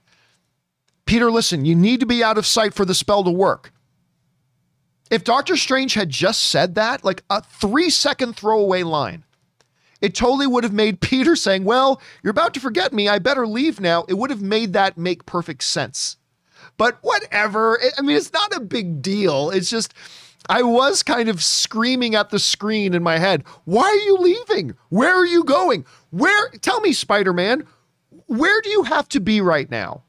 Peter, 1.06 1.30
listen, 1.30 1.64
you 1.64 1.74
need 1.74 2.00
to 2.00 2.06
be 2.06 2.22
out 2.22 2.38
of 2.38 2.46
sight 2.46 2.74
for 2.74 2.84
the 2.84 2.94
spell 2.94 3.24
to 3.24 3.30
work. 3.30 3.72
If 5.10 5.24
Doctor 5.24 5.56
Strange 5.56 5.94
had 5.94 6.10
just 6.10 6.44
said 6.44 6.74
that, 6.76 7.04
like 7.04 7.22
a 7.28 7.42
three 7.42 7.90
second 7.90 8.36
throwaway 8.36 8.82
line, 8.82 9.24
it 10.02 10.14
totally 10.14 10.46
would 10.46 10.64
have 10.64 10.72
made 10.74 11.00
Peter 11.00 11.34
saying, 11.34 11.64
Well, 11.64 12.02
you're 12.22 12.32
about 12.32 12.52
to 12.54 12.60
forget 12.60 12.92
me. 12.92 13.08
I 13.08 13.18
better 13.18 13.46
leave 13.46 13.80
now. 13.80 14.04
It 14.08 14.14
would 14.14 14.30
have 14.30 14.42
made 14.42 14.74
that 14.74 14.98
make 14.98 15.24
perfect 15.24 15.62
sense. 15.62 16.18
But 16.76 16.98
whatever. 17.00 17.80
I 17.96 18.02
mean, 18.02 18.16
it's 18.16 18.32
not 18.32 18.54
a 18.54 18.60
big 18.60 19.00
deal. 19.00 19.50
It's 19.50 19.70
just, 19.70 19.94
I 20.48 20.62
was 20.62 21.02
kind 21.02 21.28
of 21.28 21.42
screaming 21.42 22.14
at 22.14 22.30
the 22.30 22.38
screen 22.38 22.92
in 22.94 23.02
my 23.02 23.18
head, 23.18 23.44
Why 23.64 23.84
are 23.84 23.94
you 23.94 24.16
leaving? 24.18 24.74
Where 24.90 25.14
are 25.14 25.26
you 25.26 25.44
going? 25.44 25.86
Where, 26.10 26.50
tell 26.60 26.80
me, 26.80 26.92
Spider 26.92 27.32
Man, 27.32 27.66
where 28.26 28.60
do 28.60 28.70
you 28.70 28.82
have 28.82 29.08
to 29.10 29.20
be 29.20 29.40
right 29.40 29.70
now? 29.70 30.02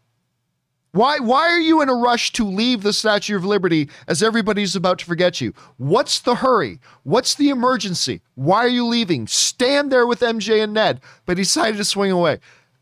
Why, 0.94 1.18
why 1.18 1.50
are 1.50 1.60
you 1.60 1.82
in 1.82 1.90
a 1.90 1.96
rush 1.96 2.32
to 2.34 2.46
leave 2.46 2.84
the 2.84 2.94
Statue 2.94 3.36
of 3.36 3.44
Liberty 3.44 3.90
as 4.08 4.22
everybody's 4.22 4.76
about 4.76 5.00
to 5.00 5.06
forget 5.06 5.42
you? 5.42 5.52
What's 5.78 6.20
the 6.20 6.36
hurry? 6.36 6.80
What's 7.02 7.34
the 7.34 7.50
emergency? 7.50 8.22
Why 8.36 8.60
are 8.60 8.70
you 8.70 8.86
leaving? 8.86 9.26
Stand 9.26 9.92
there 9.92 10.06
with 10.06 10.20
MJ 10.20 10.64
and 10.64 10.72
Ned, 10.72 11.02
but 11.26 11.40
he 11.40 11.44
decided 11.44 11.78
to 11.78 11.84
swing 11.84 12.12
away. 12.12 12.40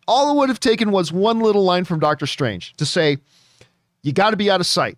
All 0.10 0.30
it 0.30 0.38
would 0.38 0.50
have 0.50 0.60
taken 0.60 0.92
was 0.92 1.14
one 1.14 1.40
little 1.40 1.64
line 1.64 1.86
from 1.86 2.02
Doctor 2.02 2.28
Strange 2.28 2.74
to 2.74 2.86
say, 2.86 3.18
You 4.04 4.12
got 4.12 4.32
to 4.32 4.38
be 4.38 4.52
out 4.52 4.60
of 4.60 4.68
sight. 4.68 4.98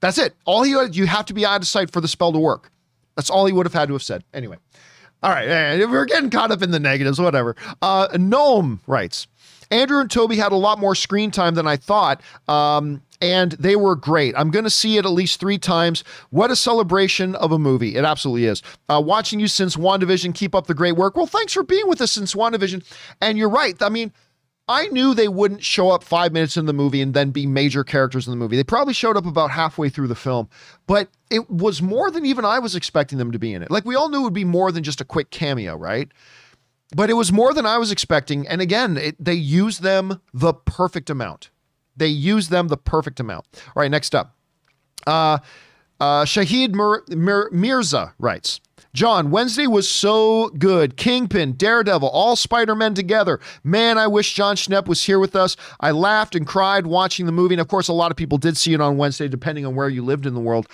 That's 0.00 0.18
it. 0.18 0.34
All 0.44 0.62
he 0.62 0.76
you 0.92 1.06
have 1.06 1.24
to 1.26 1.34
be 1.34 1.46
out 1.46 1.62
of 1.62 1.66
sight 1.66 1.90
for 1.90 2.02
the 2.02 2.08
spell 2.08 2.30
to 2.32 2.38
work. 2.38 2.70
That's 3.16 3.30
all 3.30 3.46
he 3.46 3.54
would 3.54 3.64
have 3.64 3.72
had 3.72 3.88
to 3.88 3.94
have 3.94 4.02
said. 4.02 4.22
Anyway. 4.34 4.58
All 5.22 5.30
right. 5.30 5.48
Eh, 5.48 5.84
we're 5.86 6.04
getting 6.04 6.28
caught 6.28 6.50
up 6.50 6.62
in 6.62 6.72
the 6.72 6.78
negatives, 6.78 7.18
whatever. 7.18 7.56
Uh, 7.80 8.06
Gnome 8.18 8.80
writes. 8.86 9.26
Andrew 9.70 10.00
and 10.00 10.10
Tobey 10.10 10.36
had 10.36 10.52
a 10.52 10.56
lot 10.56 10.78
more 10.78 10.94
screen 10.94 11.30
time 11.30 11.54
than 11.54 11.66
I 11.66 11.76
thought. 11.76 12.20
Um, 12.48 13.02
and 13.20 13.52
they 13.52 13.76
were 13.76 13.96
great. 13.96 14.34
I'm 14.36 14.50
going 14.50 14.64
to 14.64 14.70
see 14.70 14.96
it 14.96 15.04
at 15.04 15.10
least 15.10 15.40
three 15.40 15.58
times. 15.58 16.04
What 16.30 16.50
a 16.50 16.56
celebration 16.56 17.34
of 17.34 17.52
a 17.52 17.58
movie. 17.58 17.96
It 17.96 18.04
absolutely 18.04 18.46
is. 18.46 18.62
Uh, 18.88 19.02
watching 19.04 19.40
you 19.40 19.48
since 19.48 19.76
WandaVision, 19.76 20.34
keep 20.34 20.54
up 20.54 20.66
the 20.66 20.74
great 20.74 20.92
work. 20.92 21.16
Well, 21.16 21.26
thanks 21.26 21.52
for 21.52 21.62
being 21.62 21.88
with 21.88 22.00
us 22.00 22.12
since 22.12 22.34
WandaVision. 22.34 22.84
And 23.20 23.36
you're 23.36 23.48
right. 23.48 23.80
I 23.82 23.88
mean, 23.88 24.12
I 24.68 24.86
knew 24.88 25.14
they 25.14 25.28
wouldn't 25.28 25.64
show 25.64 25.90
up 25.90 26.04
five 26.04 26.32
minutes 26.32 26.56
in 26.58 26.66
the 26.66 26.74
movie 26.74 27.00
and 27.00 27.14
then 27.14 27.30
be 27.30 27.46
major 27.46 27.82
characters 27.82 28.26
in 28.26 28.30
the 28.30 28.36
movie. 28.36 28.56
They 28.56 28.64
probably 28.64 28.92
showed 28.92 29.16
up 29.16 29.24
about 29.24 29.50
halfway 29.50 29.88
through 29.88 30.08
the 30.08 30.14
film, 30.14 30.48
but 30.86 31.08
it 31.30 31.48
was 31.50 31.80
more 31.80 32.10
than 32.10 32.26
even 32.26 32.44
I 32.44 32.58
was 32.58 32.76
expecting 32.76 33.16
them 33.16 33.32
to 33.32 33.38
be 33.38 33.54
in 33.54 33.62
it. 33.62 33.70
Like 33.70 33.86
we 33.86 33.96
all 33.96 34.10
knew 34.10 34.20
it 34.20 34.24
would 34.24 34.34
be 34.34 34.44
more 34.44 34.70
than 34.70 34.84
just 34.84 35.00
a 35.00 35.06
quick 35.06 35.30
cameo, 35.30 35.74
right? 35.74 36.12
But 36.94 37.10
it 37.10 37.14
was 37.14 37.32
more 37.32 37.52
than 37.52 37.66
I 37.66 37.78
was 37.78 37.90
expecting. 37.90 38.46
And 38.48 38.60
again, 38.60 38.96
it, 38.96 39.22
they 39.22 39.34
use 39.34 39.78
them 39.78 40.20
the 40.32 40.54
perfect 40.54 41.10
amount. 41.10 41.50
They 41.96 42.06
use 42.06 42.48
them 42.48 42.68
the 42.68 42.76
perfect 42.76 43.20
amount. 43.20 43.46
All 43.74 43.82
right, 43.82 43.90
next 43.90 44.14
up. 44.14 44.36
Uh, 45.06 45.38
uh, 46.00 46.24
Shahid 46.24 46.72
Mir- 46.74 47.04
Mir- 47.08 47.50
Mirza 47.52 48.14
writes, 48.18 48.60
John, 48.94 49.30
Wednesday 49.30 49.66
was 49.66 49.88
so 49.88 50.48
good. 50.50 50.96
Kingpin, 50.96 51.52
Daredevil, 51.52 52.08
all 52.08 52.36
Spider 52.36 52.74
Men 52.74 52.94
together. 52.94 53.38
Man, 53.62 53.98
I 53.98 54.06
wish 54.06 54.32
Jon 54.32 54.56
Schnepp 54.56 54.86
was 54.86 55.04
here 55.04 55.18
with 55.18 55.36
us. 55.36 55.56
I 55.80 55.90
laughed 55.90 56.34
and 56.34 56.46
cried 56.46 56.86
watching 56.86 57.26
the 57.26 57.32
movie. 57.32 57.54
And 57.54 57.60
of 57.60 57.68
course, 57.68 57.88
a 57.88 57.92
lot 57.92 58.10
of 58.10 58.16
people 58.16 58.38
did 58.38 58.56
see 58.56 58.72
it 58.72 58.80
on 58.80 58.96
Wednesday, 58.96 59.28
depending 59.28 59.66
on 59.66 59.74
where 59.74 59.88
you 59.88 60.02
lived 60.02 60.24
in 60.24 60.34
the 60.34 60.40
world. 60.40 60.68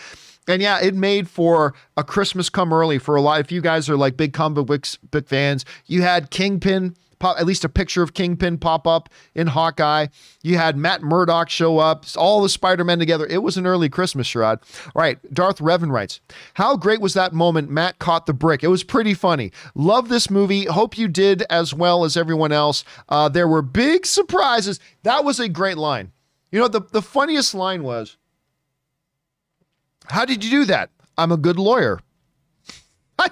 And 0.47 0.61
yeah, 0.61 0.81
it 0.81 0.95
made 0.95 1.29
for 1.29 1.75
a 1.97 2.05
Christmas 2.05 2.51
come 2.51 2.73
early 2.73 2.99
for 2.99 3.17
a 3.17 3.23
lot. 3.23 3.41
If 3.41 3.51
you 3.51 3.61
guys 3.61 3.89
are 3.89 3.97
like 3.97 4.17
big 4.17 4.33
comic 4.33 4.67
book 4.67 4.87
fans, 5.27 5.65
you 5.87 6.03
had 6.03 6.31
Kingpin 6.31 6.95
pop, 7.25 7.39
at 7.41 7.47
least 7.47 7.65
a 7.65 7.69
picture 7.69 8.03
of 8.03 8.13
Kingpin 8.13 8.59
pop 8.59 8.87
up 8.87 9.09
in 9.35 9.47
Hawkeye. 9.49 10.09
You 10.43 10.59
had 10.59 10.77
Matt 10.77 11.03
Murdock 11.03 11.49
show 11.49 11.79
up, 11.79 12.05
all 12.17 12.43
the 12.43 12.49
Spider 12.49 12.85
Men 12.85 12.99
together. 12.99 13.27
It 13.27 13.43
was 13.43 13.57
an 13.57 13.67
early 13.67 13.89
Christmas, 13.89 14.29
Sherrod. 14.29 14.63
All 14.95 15.01
right, 15.01 15.19
Darth 15.33 15.59
Revan 15.59 15.91
writes, 15.91 16.21
How 16.55 16.77
great 16.77 17.01
was 17.01 17.15
that 17.15 17.33
moment 17.33 17.71
Matt 17.71 17.99
caught 17.99 18.27
the 18.27 18.35
brick? 18.35 18.63
It 18.63 18.69
was 18.69 18.85
pretty 18.85 19.15
funny. 19.15 19.53
Love 19.75 20.09
this 20.09 20.31
movie. 20.31 20.67
Hope 20.67 20.99
you 20.99 21.09
did 21.09 21.43
as 21.49 21.73
well 21.73 22.05
as 22.05 22.17
everyone 22.17 22.53
else. 22.53 22.85
Uh, 23.09 23.29
there 23.29 23.49
were 23.49 23.63
big 23.63 24.05
surprises. 24.05 24.79
That 25.03 25.25
was 25.25 25.41
a 25.41 25.49
great 25.49 25.79
line. 25.79 26.13
You 26.53 26.61
know, 26.61 26.69
the, 26.69 26.83
the 26.83 27.03
funniest 27.03 27.55
line 27.55 27.83
was, 27.83 28.17
how 30.05 30.25
did 30.25 30.45
you 30.45 30.51
do 30.51 30.65
that? 30.67 30.91
I'm 31.17 31.33
a 31.33 31.37
good 31.37 31.59
lawyer. 31.59 32.01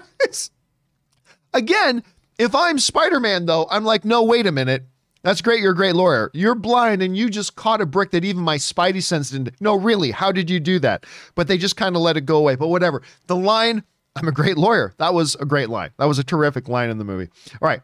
Again, 1.54 2.02
if 2.38 2.54
I'm 2.54 2.78
Spider 2.78 3.20
Man, 3.20 3.46
though, 3.46 3.66
I'm 3.70 3.84
like, 3.84 4.04
no, 4.04 4.22
wait 4.22 4.46
a 4.46 4.52
minute. 4.52 4.84
That's 5.22 5.40
great. 5.40 5.60
You're 5.60 5.72
a 5.72 5.76
great 5.76 5.94
lawyer. 5.94 6.30
You're 6.34 6.56
blind 6.56 7.00
and 7.00 7.16
you 7.16 7.30
just 7.30 7.54
caught 7.54 7.80
a 7.80 7.86
brick 7.86 8.10
that 8.10 8.24
even 8.24 8.42
my 8.42 8.56
spidey 8.56 9.02
sense 9.02 9.30
didn't. 9.30 9.60
No, 9.60 9.76
really, 9.76 10.10
how 10.10 10.32
did 10.32 10.50
you 10.50 10.58
do 10.58 10.78
that? 10.80 11.06
But 11.34 11.46
they 11.46 11.58
just 11.58 11.76
kind 11.76 11.94
of 11.94 12.02
let 12.02 12.16
it 12.16 12.22
go 12.22 12.38
away. 12.38 12.56
But 12.56 12.68
whatever. 12.68 13.02
The 13.28 13.36
line, 13.36 13.84
I'm 14.16 14.26
a 14.26 14.32
great 14.32 14.56
lawyer. 14.56 14.94
That 14.98 15.14
was 15.14 15.36
a 15.36 15.44
great 15.44 15.68
line. 15.68 15.90
That 15.98 16.06
was 16.06 16.18
a 16.18 16.24
terrific 16.24 16.68
line 16.68 16.90
in 16.90 16.98
the 16.98 17.04
movie. 17.04 17.30
All 17.60 17.68
right. 17.68 17.82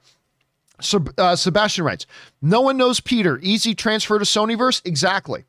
So 0.80 1.04
uh, 1.16 1.36
Sebastian 1.36 1.84
writes, 1.84 2.06
no 2.42 2.60
one 2.60 2.76
knows 2.76 3.00
Peter. 3.00 3.38
Easy 3.42 3.74
transfer 3.74 4.18
to 4.18 4.24
Sonyverse? 4.24 4.84
Exactly. 4.84 5.44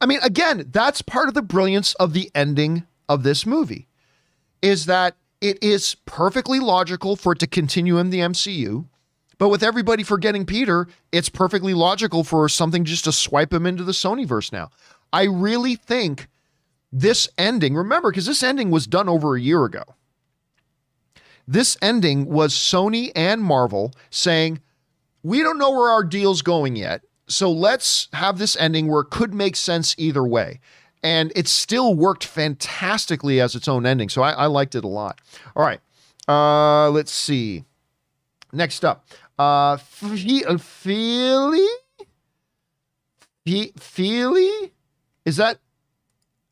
I 0.00 0.06
mean, 0.06 0.20
again, 0.22 0.68
that's 0.70 1.02
part 1.02 1.28
of 1.28 1.34
the 1.34 1.42
brilliance 1.42 1.94
of 1.94 2.12
the 2.12 2.30
ending 2.34 2.86
of 3.08 3.22
this 3.22 3.46
movie 3.46 3.88
is 4.62 4.86
that 4.86 5.16
it 5.40 5.62
is 5.62 5.96
perfectly 6.06 6.58
logical 6.58 7.16
for 7.16 7.32
it 7.32 7.38
to 7.40 7.46
continue 7.46 7.98
in 7.98 8.10
the 8.10 8.20
MCU. 8.20 8.86
But 9.36 9.48
with 9.48 9.62
everybody 9.62 10.02
forgetting 10.02 10.46
Peter, 10.46 10.86
it's 11.12 11.28
perfectly 11.28 11.74
logical 11.74 12.24
for 12.24 12.48
something 12.48 12.84
just 12.84 13.04
to 13.04 13.12
swipe 13.12 13.52
him 13.52 13.66
into 13.66 13.84
the 13.84 13.92
Sonyverse 13.92 14.52
now. 14.52 14.70
I 15.12 15.24
really 15.24 15.76
think 15.76 16.28
this 16.92 17.28
ending, 17.36 17.74
remember, 17.74 18.10
because 18.10 18.26
this 18.26 18.42
ending 18.42 18.70
was 18.70 18.86
done 18.86 19.08
over 19.08 19.34
a 19.34 19.40
year 19.40 19.64
ago. 19.64 19.82
This 21.46 21.76
ending 21.82 22.26
was 22.26 22.54
Sony 22.54 23.12
and 23.14 23.42
Marvel 23.42 23.92
saying, 24.10 24.60
we 25.22 25.42
don't 25.42 25.58
know 25.58 25.72
where 25.72 25.90
our 25.90 26.04
deal's 26.04 26.42
going 26.42 26.76
yet. 26.76 27.02
So 27.26 27.50
let's 27.50 28.08
have 28.12 28.38
this 28.38 28.56
ending 28.56 28.88
where 28.88 29.00
it 29.02 29.10
could 29.10 29.34
make 29.34 29.56
sense 29.56 29.94
either 29.98 30.24
way. 30.24 30.60
And 31.02 31.32
it 31.36 31.48
still 31.48 31.94
worked 31.94 32.24
fantastically 32.24 33.40
as 33.40 33.54
its 33.54 33.68
own 33.68 33.84
ending. 33.86 34.08
So 34.08 34.22
I, 34.22 34.32
I 34.32 34.46
liked 34.46 34.74
it 34.74 34.84
a 34.84 34.88
lot. 34.88 35.20
All 35.54 35.62
right. 35.62 35.80
Uh, 36.26 36.90
let's 36.90 37.12
see. 37.12 37.64
Next 38.52 38.84
up. 38.84 39.06
Uh, 39.38 39.76
Feely? 39.76 41.66
Feely? 43.78 44.72
Is 45.24 45.36
that? 45.36 45.58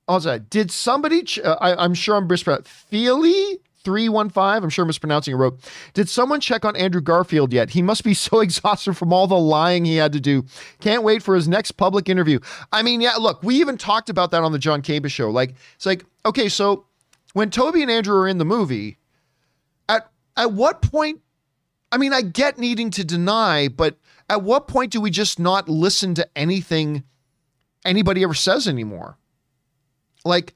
Oh, 0.08 0.16
is 0.16 0.24
that? 0.24 0.50
Did 0.50 0.70
somebody? 0.70 1.22
Ch- 1.22 1.38
uh, 1.38 1.56
I, 1.60 1.84
am 1.84 1.94
sure 1.94 2.16
I'm 2.16 2.26
mispronouncing. 2.26 2.66
Feely 2.66 3.60
315, 3.85 4.62
I'm 4.62 4.70
sure 4.70 4.85
I'm 4.85 4.87
mispronouncing 4.89 5.35
it, 5.35 5.37
wrote, 5.37 5.61
Did 5.95 6.09
someone 6.09 6.41
check 6.41 6.64
on 6.64 6.76
Andrew 6.76 7.01
Garfield 7.01 7.53
yet? 7.53 7.70
He 7.70 7.83
must 7.83 8.05
be 8.05 8.14
so 8.14 8.41
exhausted 8.41 8.97
from 8.97 9.12
all 9.12 9.26
the 9.26 9.39
lying 9.39 9.85
he 9.85 9.97
had 9.97 10.12
to 10.12 10.20
do. 10.20 10.45
Can't 10.80 11.03
wait 11.03 11.22
for 11.22 11.35
his 11.35 11.49
next 11.49 11.72
public 11.72 12.09
interview. 12.09 12.39
I 12.72 12.83
mean, 12.83 13.01
yeah, 13.01 13.14
look, 13.14 13.43
we 13.43 13.57
even 13.57 13.76
talked 13.76 14.09
about 14.09 14.30
that 14.30 14.43
on 14.43 14.53
the 14.53 14.59
John 14.59 14.83
Campea 14.83 15.11
show. 15.11 15.30
Like, 15.30 15.55
it's 15.76 15.87
like, 15.87 16.05
okay, 16.24 16.49
so 16.49 16.87
when 17.33 17.51
Tobey 17.51 17.83
and 17.83 17.91
Andrew 17.91 18.16
are 18.16 18.28
in 18.28 18.39
the 18.39 18.45
movie, 18.45 18.99
at 19.89 20.11
at 20.37 20.53
what 20.53 20.83
point? 20.83 21.20
I 21.91 21.99
mean, 21.99 22.12
I 22.14 22.22
get 22.22 22.59
needing 22.59 22.91
to 22.93 23.05
deny, 23.05 23.68
but 23.68 23.99
at 24.30 24.43
what 24.43 24.66
point 24.66 24.93
do 24.93 25.01
we 25.01 25.11
just 25.11 25.39
not 25.39 25.68
listen 25.68 26.14
to 26.14 26.26
anything 26.35 27.05
anybody 27.85 28.22
ever 28.22 28.33
says 28.35 28.66
anymore? 28.66 29.18
Like, 30.24 30.55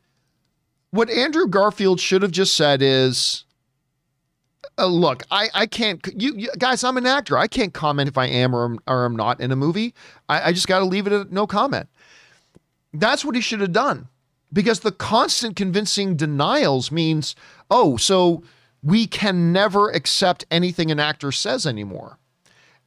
what 0.96 1.10
Andrew 1.10 1.46
Garfield 1.46 2.00
should 2.00 2.22
have 2.22 2.30
just 2.30 2.54
said 2.54 2.80
is, 2.82 3.44
uh, 4.78 4.86
look, 4.86 5.22
I, 5.30 5.48
I 5.54 5.66
can't, 5.66 6.00
you, 6.14 6.34
you, 6.34 6.50
guys, 6.58 6.82
I'm 6.82 6.96
an 6.96 7.06
actor. 7.06 7.36
I 7.36 7.46
can't 7.46 7.72
comment 7.72 8.08
if 8.08 8.18
I 8.18 8.26
am 8.26 8.54
or, 8.54 8.76
or 8.86 9.04
I'm 9.04 9.16
not 9.16 9.40
in 9.40 9.52
a 9.52 9.56
movie. 9.56 9.94
I, 10.28 10.48
I 10.48 10.52
just 10.52 10.68
got 10.68 10.80
to 10.80 10.84
leave 10.84 11.06
it 11.06 11.12
at 11.12 11.32
no 11.32 11.46
comment. 11.46 11.88
That's 12.92 13.24
what 13.24 13.34
he 13.34 13.40
should 13.40 13.60
have 13.60 13.72
done 13.72 14.08
because 14.52 14.80
the 14.80 14.92
constant 14.92 15.56
convincing 15.56 16.16
denials 16.16 16.90
means, 16.90 17.36
oh, 17.70 17.96
so 17.96 18.42
we 18.82 19.06
can 19.06 19.52
never 19.52 19.90
accept 19.90 20.44
anything 20.50 20.90
an 20.90 21.00
actor 21.00 21.30
says 21.32 21.66
anymore. 21.66 22.18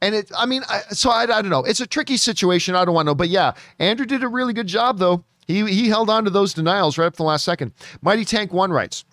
And 0.02 0.14
it, 0.14 0.32
I 0.36 0.46
mean, 0.46 0.62
I, 0.68 0.80
so 0.90 1.10
I, 1.10 1.22
I 1.22 1.26
don't 1.26 1.50
know. 1.50 1.62
It's 1.64 1.80
a 1.80 1.86
tricky 1.86 2.16
situation. 2.16 2.74
I 2.74 2.84
don't 2.84 2.94
want 2.94 3.06
to 3.06 3.10
know. 3.10 3.14
But 3.14 3.28
yeah, 3.28 3.52
Andrew 3.78 4.06
did 4.06 4.24
a 4.24 4.28
really 4.28 4.54
good 4.54 4.66
job, 4.66 4.98
though. 4.98 5.24
He, 5.50 5.66
he 5.70 5.88
held 5.88 6.10
on 6.10 6.24
to 6.24 6.30
those 6.30 6.54
denials 6.54 6.98
right 6.98 7.06
up 7.06 7.14
to 7.14 7.18
the 7.18 7.24
last 7.24 7.44
second. 7.44 7.72
Mighty 8.02 8.24
Tank 8.24 8.52
One 8.52 8.72
writes, 8.72 9.04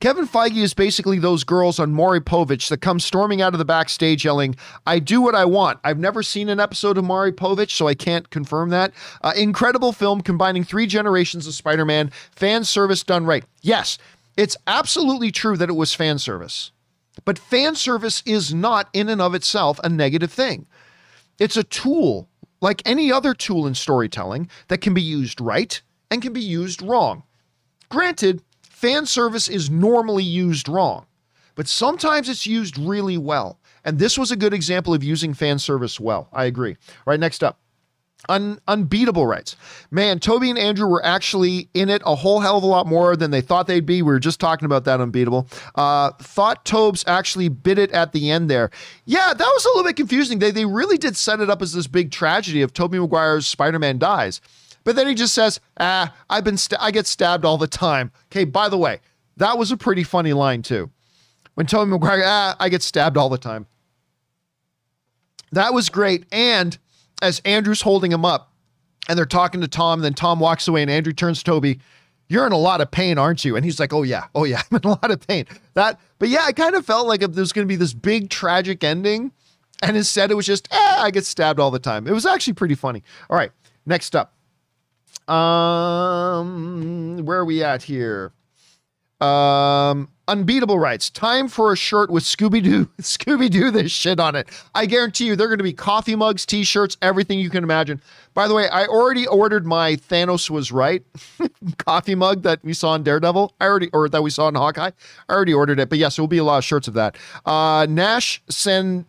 Kevin 0.00 0.26
Feige 0.26 0.62
is 0.62 0.74
basically 0.74 1.18
those 1.18 1.44
girls 1.44 1.78
on 1.78 1.94
Maury 1.94 2.20
Povich 2.20 2.68
that 2.68 2.80
come 2.80 3.00
storming 3.00 3.40
out 3.40 3.54
of 3.54 3.58
the 3.58 3.64
backstage 3.64 4.24
yelling, 4.24 4.54
I 4.86 4.98
do 4.98 5.22
what 5.22 5.34
I 5.34 5.44
want. 5.44 5.80
I've 5.82 5.98
never 5.98 6.22
seen 6.22 6.48
an 6.48 6.60
episode 6.60 6.98
of 6.98 7.04
Maury 7.04 7.32
Povich, 7.32 7.70
so 7.70 7.88
I 7.88 7.94
can't 7.94 8.28
confirm 8.30 8.70
that. 8.70 8.92
Uh, 9.22 9.32
incredible 9.36 9.92
film 9.92 10.20
combining 10.20 10.64
three 10.64 10.86
generations 10.86 11.46
of 11.46 11.54
Spider 11.54 11.84
Man, 11.84 12.10
fan 12.32 12.64
service 12.64 13.02
done 13.02 13.24
right. 13.24 13.44
Yes, 13.62 13.98
it's 14.36 14.56
absolutely 14.66 15.30
true 15.30 15.56
that 15.56 15.70
it 15.70 15.74
was 15.74 15.94
fan 15.94 16.18
service, 16.18 16.72
but 17.24 17.38
fan 17.38 17.74
service 17.74 18.22
is 18.26 18.52
not 18.52 18.88
in 18.92 19.08
and 19.08 19.22
of 19.22 19.34
itself 19.34 19.80
a 19.82 19.88
negative 19.88 20.32
thing. 20.32 20.66
It's 21.38 21.56
a 21.56 21.64
tool, 21.64 22.28
like 22.64 22.80
any 22.86 23.12
other 23.12 23.34
tool 23.34 23.66
in 23.66 23.74
storytelling, 23.74 24.48
that 24.68 24.80
can 24.80 24.94
be 24.94 25.02
used 25.02 25.38
right 25.38 25.82
and 26.10 26.22
can 26.22 26.32
be 26.32 26.40
used 26.40 26.80
wrong. 26.80 27.22
Granted, 27.90 28.42
fan 28.62 29.04
service 29.04 29.48
is 29.48 29.68
normally 29.68 30.24
used 30.24 30.66
wrong, 30.66 31.04
but 31.56 31.68
sometimes 31.68 32.26
it's 32.26 32.46
used 32.46 32.78
really 32.78 33.18
well. 33.18 33.60
And 33.84 33.98
this 33.98 34.16
was 34.16 34.30
a 34.30 34.36
good 34.36 34.54
example 34.54 34.94
of 34.94 35.04
using 35.04 35.34
fan 35.34 35.58
service 35.58 36.00
well. 36.00 36.30
I 36.32 36.46
agree. 36.46 36.70
All 36.72 37.10
right, 37.12 37.20
next 37.20 37.44
up. 37.44 37.60
Un- 38.28 38.58
unbeatable 38.68 39.26
rights. 39.26 39.56
Man, 39.90 40.18
Tobey 40.18 40.50
and 40.50 40.58
Andrew 40.58 40.86
were 40.86 41.04
actually 41.04 41.68
in 41.74 41.88
it 41.88 42.02
a 42.06 42.14
whole 42.14 42.40
hell 42.40 42.56
of 42.56 42.62
a 42.62 42.66
lot 42.66 42.86
more 42.86 43.16
than 43.16 43.30
they 43.30 43.40
thought 43.40 43.66
they'd 43.66 43.84
be. 43.84 44.02
We 44.02 44.12
were 44.12 44.18
just 44.18 44.40
talking 44.40 44.66
about 44.66 44.84
that 44.84 45.00
unbeatable. 45.00 45.48
Uh, 45.74 46.12
thought 46.12 46.64
Tobes 46.64 47.04
actually 47.06 47.48
bit 47.48 47.78
it 47.78 47.90
at 47.92 48.12
the 48.12 48.30
end 48.30 48.48
there. 48.50 48.70
Yeah, 49.04 49.34
that 49.34 49.38
was 49.38 49.64
a 49.64 49.68
little 49.68 49.84
bit 49.84 49.96
confusing. 49.96 50.38
They, 50.38 50.50
they 50.50 50.64
really 50.64 50.98
did 50.98 51.16
set 51.16 51.40
it 51.40 51.50
up 51.50 51.60
as 51.62 51.72
this 51.72 51.86
big 51.86 52.10
tragedy 52.10 52.62
of 52.62 52.72
Tobey 52.72 52.98
Maguire's 52.98 53.46
Spider 53.46 53.78
Man 53.78 53.98
dies. 53.98 54.40
But 54.84 54.96
then 54.96 55.08
he 55.08 55.14
just 55.14 55.34
says, 55.34 55.60
"Ah, 55.80 56.14
I've 56.28 56.44
been 56.44 56.58
st- 56.58 56.80
I 56.80 56.90
get 56.90 57.06
stabbed 57.06 57.44
all 57.44 57.56
the 57.56 57.66
time." 57.66 58.12
Okay, 58.30 58.44
by 58.44 58.68
the 58.68 58.76
way, 58.76 59.00
that 59.38 59.56
was 59.56 59.70
a 59.72 59.76
pretty 59.76 60.02
funny 60.02 60.34
line 60.34 60.60
too. 60.62 60.90
When 61.54 61.66
Tobey 61.66 61.90
Maguire, 61.90 62.22
"Ah, 62.24 62.56
I 62.60 62.68
get 62.68 62.82
stabbed 62.82 63.16
all 63.16 63.30
the 63.30 63.38
time." 63.38 63.66
That 65.52 65.72
was 65.72 65.88
great. 65.88 66.26
And 66.32 66.76
as 67.24 67.40
Andrew's 67.44 67.80
holding 67.80 68.12
him 68.12 68.24
up 68.24 68.52
and 69.08 69.18
they're 69.18 69.26
talking 69.26 69.60
to 69.60 69.68
Tom, 69.68 70.00
then 70.00 70.14
Tom 70.14 70.40
walks 70.40 70.68
away 70.68 70.82
and 70.82 70.90
Andrew 70.90 71.12
turns 71.12 71.38
to 71.38 71.44
Tobey, 71.44 71.80
"You're 72.28 72.46
in 72.46 72.52
a 72.52 72.58
lot 72.58 72.80
of 72.80 72.90
pain, 72.90 73.18
aren't 73.18 73.44
you?" 73.44 73.56
And 73.56 73.64
he's 73.64 73.80
like, 73.80 73.92
"Oh 73.92 74.02
yeah. 74.02 74.26
Oh 74.34 74.44
yeah, 74.44 74.62
I'm 74.70 74.76
in 74.76 74.84
a 74.84 74.88
lot 74.88 75.10
of 75.10 75.26
pain." 75.26 75.46
That 75.74 75.98
but 76.18 76.28
yeah, 76.28 76.44
I 76.44 76.52
kind 76.52 76.74
of 76.74 76.86
felt 76.86 77.06
like 77.06 77.20
there's 77.20 77.52
going 77.52 77.66
to 77.66 77.72
be 77.72 77.76
this 77.76 77.94
big 77.94 78.30
tragic 78.30 78.84
ending 78.84 79.32
and 79.82 79.96
instead 79.96 80.30
it 80.30 80.34
was 80.34 80.46
just, 80.46 80.68
"Eh, 80.70 80.96
I 80.98 81.10
get 81.10 81.26
stabbed 81.26 81.60
all 81.60 81.70
the 81.70 81.78
time." 81.78 82.06
It 82.06 82.12
was 82.12 82.26
actually 82.26 82.54
pretty 82.54 82.74
funny. 82.74 83.02
All 83.28 83.36
right, 83.36 83.50
next 83.86 84.14
up. 84.16 84.32
Um, 85.28 87.24
where 87.24 87.38
are 87.38 87.44
we 87.44 87.62
at 87.62 87.82
here? 87.82 88.32
Um, 89.20 90.08
unbeatable 90.28 90.78
rights. 90.78 91.10
Time 91.10 91.48
for 91.48 91.72
a 91.72 91.76
shirt 91.76 92.10
with 92.10 92.24
Scooby 92.24 92.62
Doo. 92.62 92.86
Scooby 93.00 93.50
Doo 93.50 93.70
this 93.70 93.92
shit 93.92 94.20
on 94.20 94.34
it. 94.34 94.48
I 94.74 94.86
guarantee 94.86 95.26
you, 95.26 95.36
they're 95.36 95.48
going 95.48 95.58
to 95.58 95.64
be 95.64 95.72
coffee 95.72 96.16
mugs, 96.16 96.46
T-shirts, 96.46 96.96
everything 97.02 97.38
you 97.38 97.50
can 97.50 97.64
imagine. 97.64 98.00
By 98.34 98.48
the 98.48 98.54
way, 98.54 98.68
I 98.68 98.86
already 98.86 99.26
ordered 99.26 99.66
my 99.66 99.96
Thanos 99.96 100.50
was 100.50 100.72
right 100.72 101.02
coffee 101.78 102.14
mug 102.14 102.42
that 102.42 102.62
we 102.64 102.72
saw 102.72 102.94
in 102.94 103.02
Daredevil. 103.02 103.54
I 103.60 103.66
already, 103.66 103.90
or 103.92 104.08
that 104.08 104.22
we 104.22 104.30
saw 104.30 104.48
in 104.48 104.54
Hawkeye. 104.54 104.90
I 105.28 105.32
already 105.32 105.54
ordered 105.54 105.78
it. 105.78 105.88
But 105.88 105.98
yes, 105.98 106.16
there 106.16 106.22
will 106.22 106.28
be 106.28 106.38
a 106.38 106.44
lot 106.44 106.58
of 106.58 106.64
shirts 106.64 106.88
of 106.88 106.94
that. 106.94 107.16
Uh, 107.46 107.86
Nash 107.88 108.42
Sen. 108.48 109.06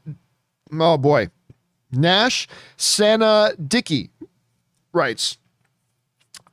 Oh 0.74 0.97
boy, 0.97 1.30
Nash 1.91 2.47
Sena 2.78 3.53
Dickey 3.68 4.09
writes. 4.93 5.38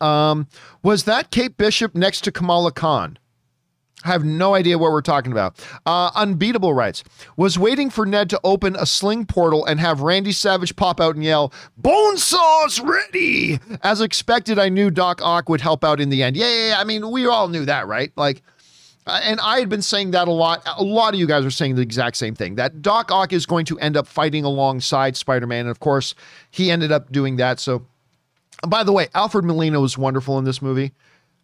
Um, 0.01 0.49
was 0.83 1.05
that 1.05 1.31
Kate 1.31 1.57
Bishop 1.57 1.95
next 1.95 2.23
to 2.25 2.33
Kamala 2.33 2.73
Khan? 2.73 3.19
I 4.05 4.09
have 4.09 4.24
no 4.24 4.55
idea 4.55 4.78
what 4.78 4.90
we're 4.90 5.00
talking 5.00 5.32
about. 5.32 5.64
Uh, 5.86 6.11
Unbeatable 6.14 6.74
writes, 6.74 7.05
was 7.36 7.59
waiting 7.59 7.90
for 7.90 8.05
Ned 8.05 8.30
to 8.30 8.40
open 8.42 8.76
a 8.76 8.86
sling 8.86 9.26
portal 9.26 9.64
and 9.64 9.78
have 9.80 10.00
Randy 10.00 10.32
Savage 10.32 10.76
pop 10.76 11.00
out 11.00 11.14
and 11.14 11.24
yell, 11.24 11.53
Bonesaw's 11.80 12.80
ready! 12.80 13.61
As 13.82 14.00
expected, 14.00 14.59
I 14.59 14.68
knew 14.68 14.90
Doc 14.90 15.20
Ock 15.22 15.48
would 15.48 15.61
help 15.61 15.84
out 15.84 16.00
in 16.00 16.09
the 16.09 16.22
end. 16.22 16.36
Yeah, 16.36 16.48
yeah, 16.48 16.68
yeah. 16.68 16.80
I 16.80 16.84
mean, 16.84 17.11
we 17.11 17.26
all 17.26 17.48
knew 17.48 17.64
that, 17.66 17.86
right? 17.86 18.12
Like, 18.16 18.42
uh, 19.07 19.20
and 19.24 19.40
I 19.40 19.59
had 19.59 19.68
been 19.68 19.82
saying 19.82 20.12
that 20.12 20.28
a 20.28 20.32
lot. 20.32 20.62
A 20.76 20.84
lot 20.84 21.12
of 21.12 21.18
you 21.18 21.26
guys 21.26 21.44
are 21.44 21.50
saying 21.50 21.74
the 21.74 21.82
exact 21.82 22.16
same 22.16 22.34
thing 22.34 22.55
that 22.55 22.82
Doc 22.82 23.11
Ock 23.11 23.32
is 23.32 23.46
going 23.46 23.64
to 23.66 23.78
end 23.80 23.96
up 23.96 24.07
fighting 24.07 24.44
alongside 24.44 25.16
Spider 25.16 25.46
Man. 25.46 25.61
And 25.61 25.70
of 25.70 25.80
course, 25.80 26.14
he 26.50 26.70
ended 26.70 26.92
up 26.92 27.11
doing 27.11 27.36
that. 27.36 27.59
So, 27.59 27.84
by 28.66 28.84
the 28.84 28.92
way, 28.92 29.09
Alfred 29.14 29.44
Molina 29.44 29.80
was 29.80 29.98
wonderful 29.98 30.38
in 30.38 30.44
this 30.44 30.62
movie. 30.62 30.92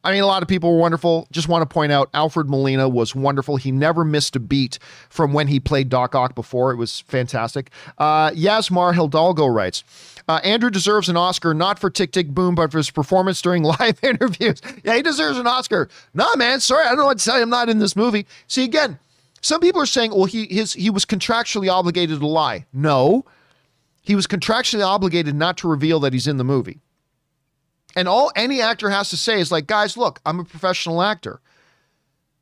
I 0.04 0.12
mean, 0.12 0.22
a 0.22 0.26
lot 0.26 0.42
of 0.42 0.48
people 0.48 0.72
were 0.72 0.78
wonderful. 0.78 1.26
Just 1.32 1.48
want 1.48 1.62
to 1.62 1.66
point 1.66 1.90
out 1.90 2.08
Alfred 2.14 2.48
Molina 2.48 2.88
was 2.88 3.14
wonderful. 3.14 3.56
He 3.56 3.72
never 3.72 4.04
missed 4.04 4.36
a 4.36 4.40
beat 4.40 4.78
from 5.08 5.32
when 5.32 5.48
he 5.48 5.58
played 5.58 5.88
Doc 5.88 6.14
Ock 6.14 6.34
before. 6.34 6.70
It 6.70 6.76
was 6.76 7.00
fantastic. 7.00 7.70
Uh, 7.98 8.30
Yasmar 8.30 8.94
Hidalgo 8.94 9.46
writes 9.46 9.82
uh, 10.28 10.40
Andrew 10.44 10.70
deserves 10.70 11.08
an 11.08 11.16
Oscar 11.16 11.52
not 11.52 11.78
for 11.78 11.90
Tick 11.90 12.12
Tick 12.12 12.28
Boom, 12.28 12.54
but 12.54 12.70
for 12.70 12.78
his 12.78 12.90
performance 12.90 13.42
during 13.42 13.62
live 13.80 13.98
interviews. 14.02 14.60
Yeah, 14.84 14.94
he 14.96 15.02
deserves 15.02 15.38
an 15.38 15.46
Oscar. 15.46 15.88
Nah, 16.14 16.36
man, 16.36 16.60
sorry, 16.60 16.84
I 16.84 16.90
don't 16.90 16.98
know 16.98 17.06
what 17.06 17.18
to 17.18 17.24
tell 17.24 17.36
you. 17.36 17.42
I'm 17.42 17.50
not 17.50 17.68
in 17.68 17.78
this 17.78 17.96
movie. 17.96 18.26
See, 18.46 18.64
again, 18.64 18.98
some 19.40 19.60
people 19.60 19.80
are 19.80 19.86
saying, 19.86 20.12
well, 20.12 20.26
he 20.26 20.46
his 20.46 20.74
he 20.74 20.90
was 20.90 21.04
contractually 21.04 21.70
obligated 21.72 22.20
to 22.20 22.26
lie. 22.26 22.66
No, 22.72 23.24
he 24.02 24.14
was 24.14 24.26
contractually 24.26 24.86
obligated 24.86 25.34
not 25.34 25.56
to 25.58 25.68
reveal 25.68 26.00
that 26.00 26.12
he's 26.12 26.26
in 26.26 26.36
the 26.36 26.44
movie. 26.44 26.80
And 27.98 28.06
all 28.06 28.30
any 28.36 28.62
actor 28.62 28.90
has 28.90 29.10
to 29.10 29.16
say 29.16 29.40
is 29.40 29.50
like, 29.50 29.66
guys, 29.66 29.96
look, 29.96 30.20
I'm 30.24 30.38
a 30.38 30.44
professional 30.44 31.02
actor. 31.02 31.40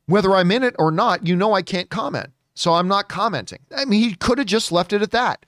Whether 0.05 0.35
I'm 0.35 0.51
in 0.51 0.61
it 0.61 0.75
or 0.77 0.91
not, 0.91 1.25
you 1.25 1.35
know 1.35 1.53
I 1.53 1.63
can't 1.63 1.89
comment. 1.89 2.29
So 2.53 2.73
I'm 2.73 2.87
not 2.87 3.09
commenting. 3.09 3.61
I 3.75 3.85
mean, 3.85 4.07
he 4.07 4.13
could 4.13 4.37
have 4.37 4.45
just 4.45 4.71
left 4.71 4.93
it 4.93 5.01
at 5.01 5.09
that. 5.09 5.47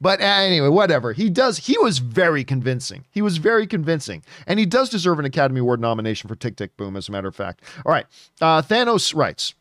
But 0.00 0.20
anyway, 0.20 0.68
whatever. 0.68 1.12
He 1.12 1.28
does. 1.28 1.66
He 1.66 1.76
was 1.78 1.98
very 1.98 2.44
convincing. 2.44 3.06
He 3.10 3.22
was 3.22 3.38
very 3.38 3.66
convincing. 3.66 4.22
And 4.46 4.60
he 4.60 4.66
does 4.66 4.88
deserve 4.88 5.18
an 5.18 5.24
Academy 5.24 5.58
Award 5.58 5.80
nomination 5.80 6.28
for 6.28 6.36
Tick 6.36 6.54
Tick 6.54 6.76
Boom, 6.76 6.96
as 6.96 7.08
a 7.08 7.12
matter 7.12 7.26
of 7.26 7.34
fact. 7.34 7.64
All 7.84 7.90
right. 7.90 8.06
Uh, 8.40 8.62
Thanos 8.62 9.16
writes 9.16 9.54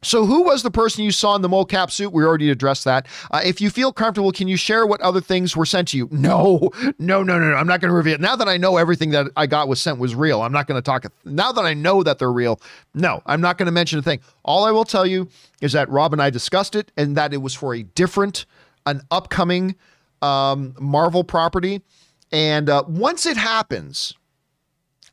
so, 0.00 0.26
who 0.26 0.44
was 0.44 0.62
the 0.62 0.70
person 0.70 1.02
you 1.02 1.10
saw 1.10 1.34
in 1.34 1.42
the 1.42 1.48
mocap 1.48 1.90
suit? 1.90 2.12
We 2.12 2.24
already 2.24 2.50
addressed 2.50 2.84
that. 2.84 3.06
Uh, 3.32 3.40
if 3.44 3.60
you 3.60 3.68
feel 3.68 3.92
comfortable, 3.92 4.30
can 4.30 4.46
you 4.46 4.56
share 4.56 4.86
what 4.86 5.00
other 5.00 5.20
things 5.20 5.56
were 5.56 5.66
sent 5.66 5.88
to 5.88 5.96
you? 5.96 6.08
No, 6.12 6.70
no, 6.98 7.24
no, 7.24 7.38
no, 7.38 7.50
no. 7.50 7.56
I'm 7.56 7.66
not 7.66 7.80
going 7.80 7.90
to 7.90 7.96
reveal. 7.96 8.14
it. 8.14 8.20
Now 8.20 8.36
that 8.36 8.48
I 8.48 8.58
know 8.58 8.76
everything 8.76 9.10
that 9.10 9.26
I 9.36 9.48
got 9.48 9.66
was 9.66 9.80
sent 9.80 9.98
was 9.98 10.14
real, 10.14 10.42
I'm 10.42 10.52
not 10.52 10.68
going 10.68 10.80
to 10.80 10.82
talk. 10.82 11.04
Now 11.24 11.50
that 11.50 11.64
I 11.64 11.74
know 11.74 12.04
that 12.04 12.20
they're 12.20 12.30
real, 12.30 12.60
no, 12.94 13.22
I'm 13.26 13.40
not 13.40 13.58
going 13.58 13.66
to 13.66 13.72
mention 13.72 13.98
a 13.98 14.02
thing. 14.02 14.20
All 14.44 14.64
I 14.64 14.70
will 14.70 14.84
tell 14.84 15.04
you 15.04 15.28
is 15.60 15.72
that 15.72 15.88
Rob 15.88 16.12
and 16.12 16.22
I 16.22 16.30
discussed 16.30 16.76
it, 16.76 16.92
and 16.96 17.16
that 17.16 17.34
it 17.34 17.38
was 17.38 17.54
for 17.54 17.74
a 17.74 17.82
different, 17.82 18.46
an 18.86 19.02
upcoming 19.10 19.74
um, 20.22 20.76
Marvel 20.78 21.24
property. 21.24 21.82
And 22.30 22.70
uh, 22.70 22.84
once 22.86 23.26
it 23.26 23.36
happens, 23.36 24.14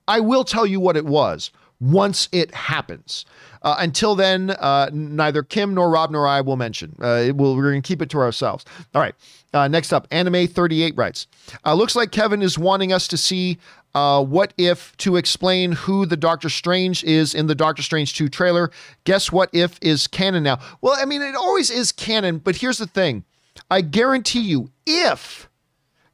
I 0.08 0.20
will 0.20 0.44
tell 0.44 0.68
you 0.68 0.80
what 0.80 0.96
it 0.96 1.06
was 1.06 1.52
once 1.80 2.30
it 2.32 2.54
happens. 2.54 3.26
Uh, 3.62 3.76
until 3.80 4.16
then, 4.16 4.52
uh, 4.52 4.90
neither 4.94 5.44
Kim 5.44 5.74
nor 5.74 5.90
Rob 5.90 6.12
nor 6.12 6.28
I 6.28 6.42
will 6.42 6.56
mention. 6.56 6.96
Uh, 7.00 7.32
will, 7.36 7.56
we're 7.56 7.72
going 7.72 7.82
to 7.82 7.88
keep 7.88 8.02
it 8.02 8.10
to 8.12 8.20
ourselves. 8.20 8.64
All 8.94 9.02
right. 9.02 9.16
Uh, 9.54 9.68
next 9.68 9.94
up, 9.94 10.08
Anime 10.12 10.48
38 10.48 10.96
writes 10.96 11.28
uh, 11.66 11.74
Looks 11.74 11.96
like 11.96 12.12
Kevin 12.12 12.42
is 12.42 12.58
wanting 12.60 12.94
us 12.94 13.08
to 13.08 13.18
see 13.18 13.58
uh, 13.96 14.24
what 14.24 14.54
if 14.58 14.96
to 14.98 15.16
explain 15.16 15.72
who 15.72 16.06
the 16.06 16.18
Doctor 16.18 16.50
Strange 16.50 17.04
is 17.06 17.34
in 17.34 17.48
the 17.48 17.56
Doctor 17.56 17.82
Strange 17.82 18.14
2 18.14 18.28
trailer. 18.28 18.70
Guess 19.06 19.32
what 19.32 19.50
if 19.54 19.80
is 19.82 20.06
canon 20.06 20.44
now? 20.44 20.60
Well, 20.82 20.98
I 21.00 21.06
mean, 21.06 21.22
it 21.22 21.36
always 21.36 21.72
is 21.72 21.94
canon, 21.94 22.40
but 22.40 22.58
here's 22.58 22.78
the 22.78 22.88
thing 22.88 23.24
I 23.72 23.82
guarantee 23.82 24.42
you, 24.42 24.70
if 24.86 25.50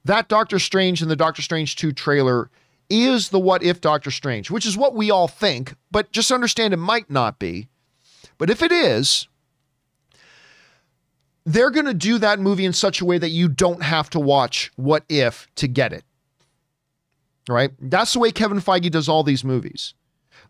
that 0.05 0.27
Doctor 0.27 0.59
Strange 0.59 1.01
in 1.01 1.09
the 1.09 1.15
Doctor 1.15 1.41
Strange 1.41 1.75
2 1.75 1.91
trailer 1.91 2.49
is 2.91 3.29
the 3.29 3.39
what 3.39 3.63
if 3.63 3.81
Doctor 3.81 4.11
Strange, 4.11 4.51
which 4.51 4.65
is 4.65 4.77
what 4.77 4.95
we 4.95 5.09
all 5.09 5.27
think, 5.27 5.75
but 5.89 6.11
just 6.11 6.31
understand 6.31 6.73
it 6.73 6.77
might 6.77 7.09
not 7.09 7.39
be. 7.39 7.67
But 8.37 8.49
if 8.49 8.61
it 8.61 8.71
is, 8.71 9.27
they're 11.45 11.71
going 11.71 11.85
to 11.85 11.93
do 11.93 12.17
that 12.17 12.39
movie 12.39 12.65
in 12.65 12.73
such 12.73 13.01
a 13.01 13.05
way 13.05 13.17
that 13.17 13.29
you 13.29 13.47
don't 13.47 13.83
have 13.83 14.09
to 14.11 14.19
watch 14.19 14.71
What 14.75 15.03
If 15.09 15.47
to 15.55 15.67
get 15.67 15.93
it. 15.93 16.03
Right? 17.49 17.71
That's 17.79 18.13
the 18.13 18.19
way 18.19 18.31
Kevin 18.31 18.59
Feige 18.59 18.91
does 18.91 19.09
all 19.09 19.23
these 19.23 19.43
movies. 19.43 19.93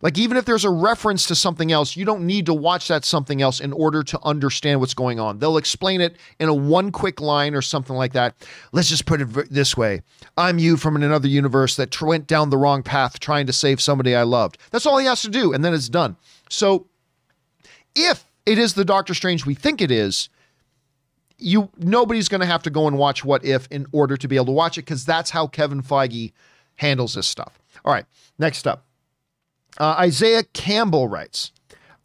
Like, 0.02 0.18
even 0.18 0.36
if 0.36 0.44
there's 0.44 0.64
a 0.64 0.70
reference 0.70 1.26
to 1.26 1.36
something 1.36 1.70
else, 1.70 1.96
you 1.96 2.04
don't 2.04 2.26
need 2.26 2.46
to 2.46 2.54
watch 2.54 2.88
that 2.88 3.04
something 3.04 3.40
else 3.40 3.60
in 3.60 3.72
order 3.72 4.02
to 4.02 4.18
understand 4.24 4.80
what's 4.80 4.94
going 4.94 5.20
on. 5.20 5.38
They'll 5.38 5.56
explain 5.56 6.00
it 6.00 6.16
in 6.40 6.48
a 6.48 6.54
one 6.54 6.90
quick 6.90 7.20
line 7.20 7.54
or 7.54 7.62
something 7.62 7.94
like 7.94 8.12
that. 8.14 8.34
Let's 8.72 8.88
just 8.88 9.06
put 9.06 9.20
it 9.20 9.50
this 9.50 9.76
way 9.76 10.02
I'm 10.36 10.58
you 10.58 10.76
from 10.76 10.96
another 10.96 11.28
universe 11.28 11.76
that 11.76 12.00
went 12.02 12.26
down 12.26 12.50
the 12.50 12.58
wrong 12.58 12.82
path 12.82 13.20
trying 13.20 13.46
to 13.46 13.52
save 13.52 13.80
somebody 13.80 14.16
I 14.16 14.24
loved. 14.24 14.58
That's 14.72 14.86
all 14.86 14.98
he 14.98 15.06
has 15.06 15.22
to 15.22 15.30
do, 15.30 15.52
and 15.52 15.64
then 15.64 15.72
it's 15.72 15.88
done. 15.88 16.16
So, 16.50 16.86
if 17.94 18.24
it 18.44 18.58
is 18.58 18.74
the 18.74 18.84
Doctor 18.84 19.14
Strange 19.14 19.46
we 19.46 19.54
think 19.54 19.80
it 19.80 19.92
is, 19.92 20.28
you 21.38 21.70
nobody's 21.78 22.28
going 22.28 22.40
to 22.40 22.46
have 22.46 22.64
to 22.64 22.70
go 22.70 22.88
and 22.88 22.98
watch 22.98 23.24
What 23.24 23.44
If 23.44 23.68
in 23.70 23.86
order 23.92 24.16
to 24.16 24.26
be 24.26 24.34
able 24.34 24.46
to 24.46 24.52
watch 24.52 24.78
it 24.78 24.82
because 24.82 25.04
that's 25.04 25.30
how 25.30 25.46
Kevin 25.46 25.82
Feige 25.82 26.32
handles 26.76 27.14
this 27.14 27.28
stuff. 27.28 27.60
All 27.84 27.92
right, 27.92 28.06
next 28.38 28.66
up. 28.66 28.84
Uh, 29.78 29.96
Isaiah 29.98 30.44
Campbell 30.52 31.08
writes 31.08 31.52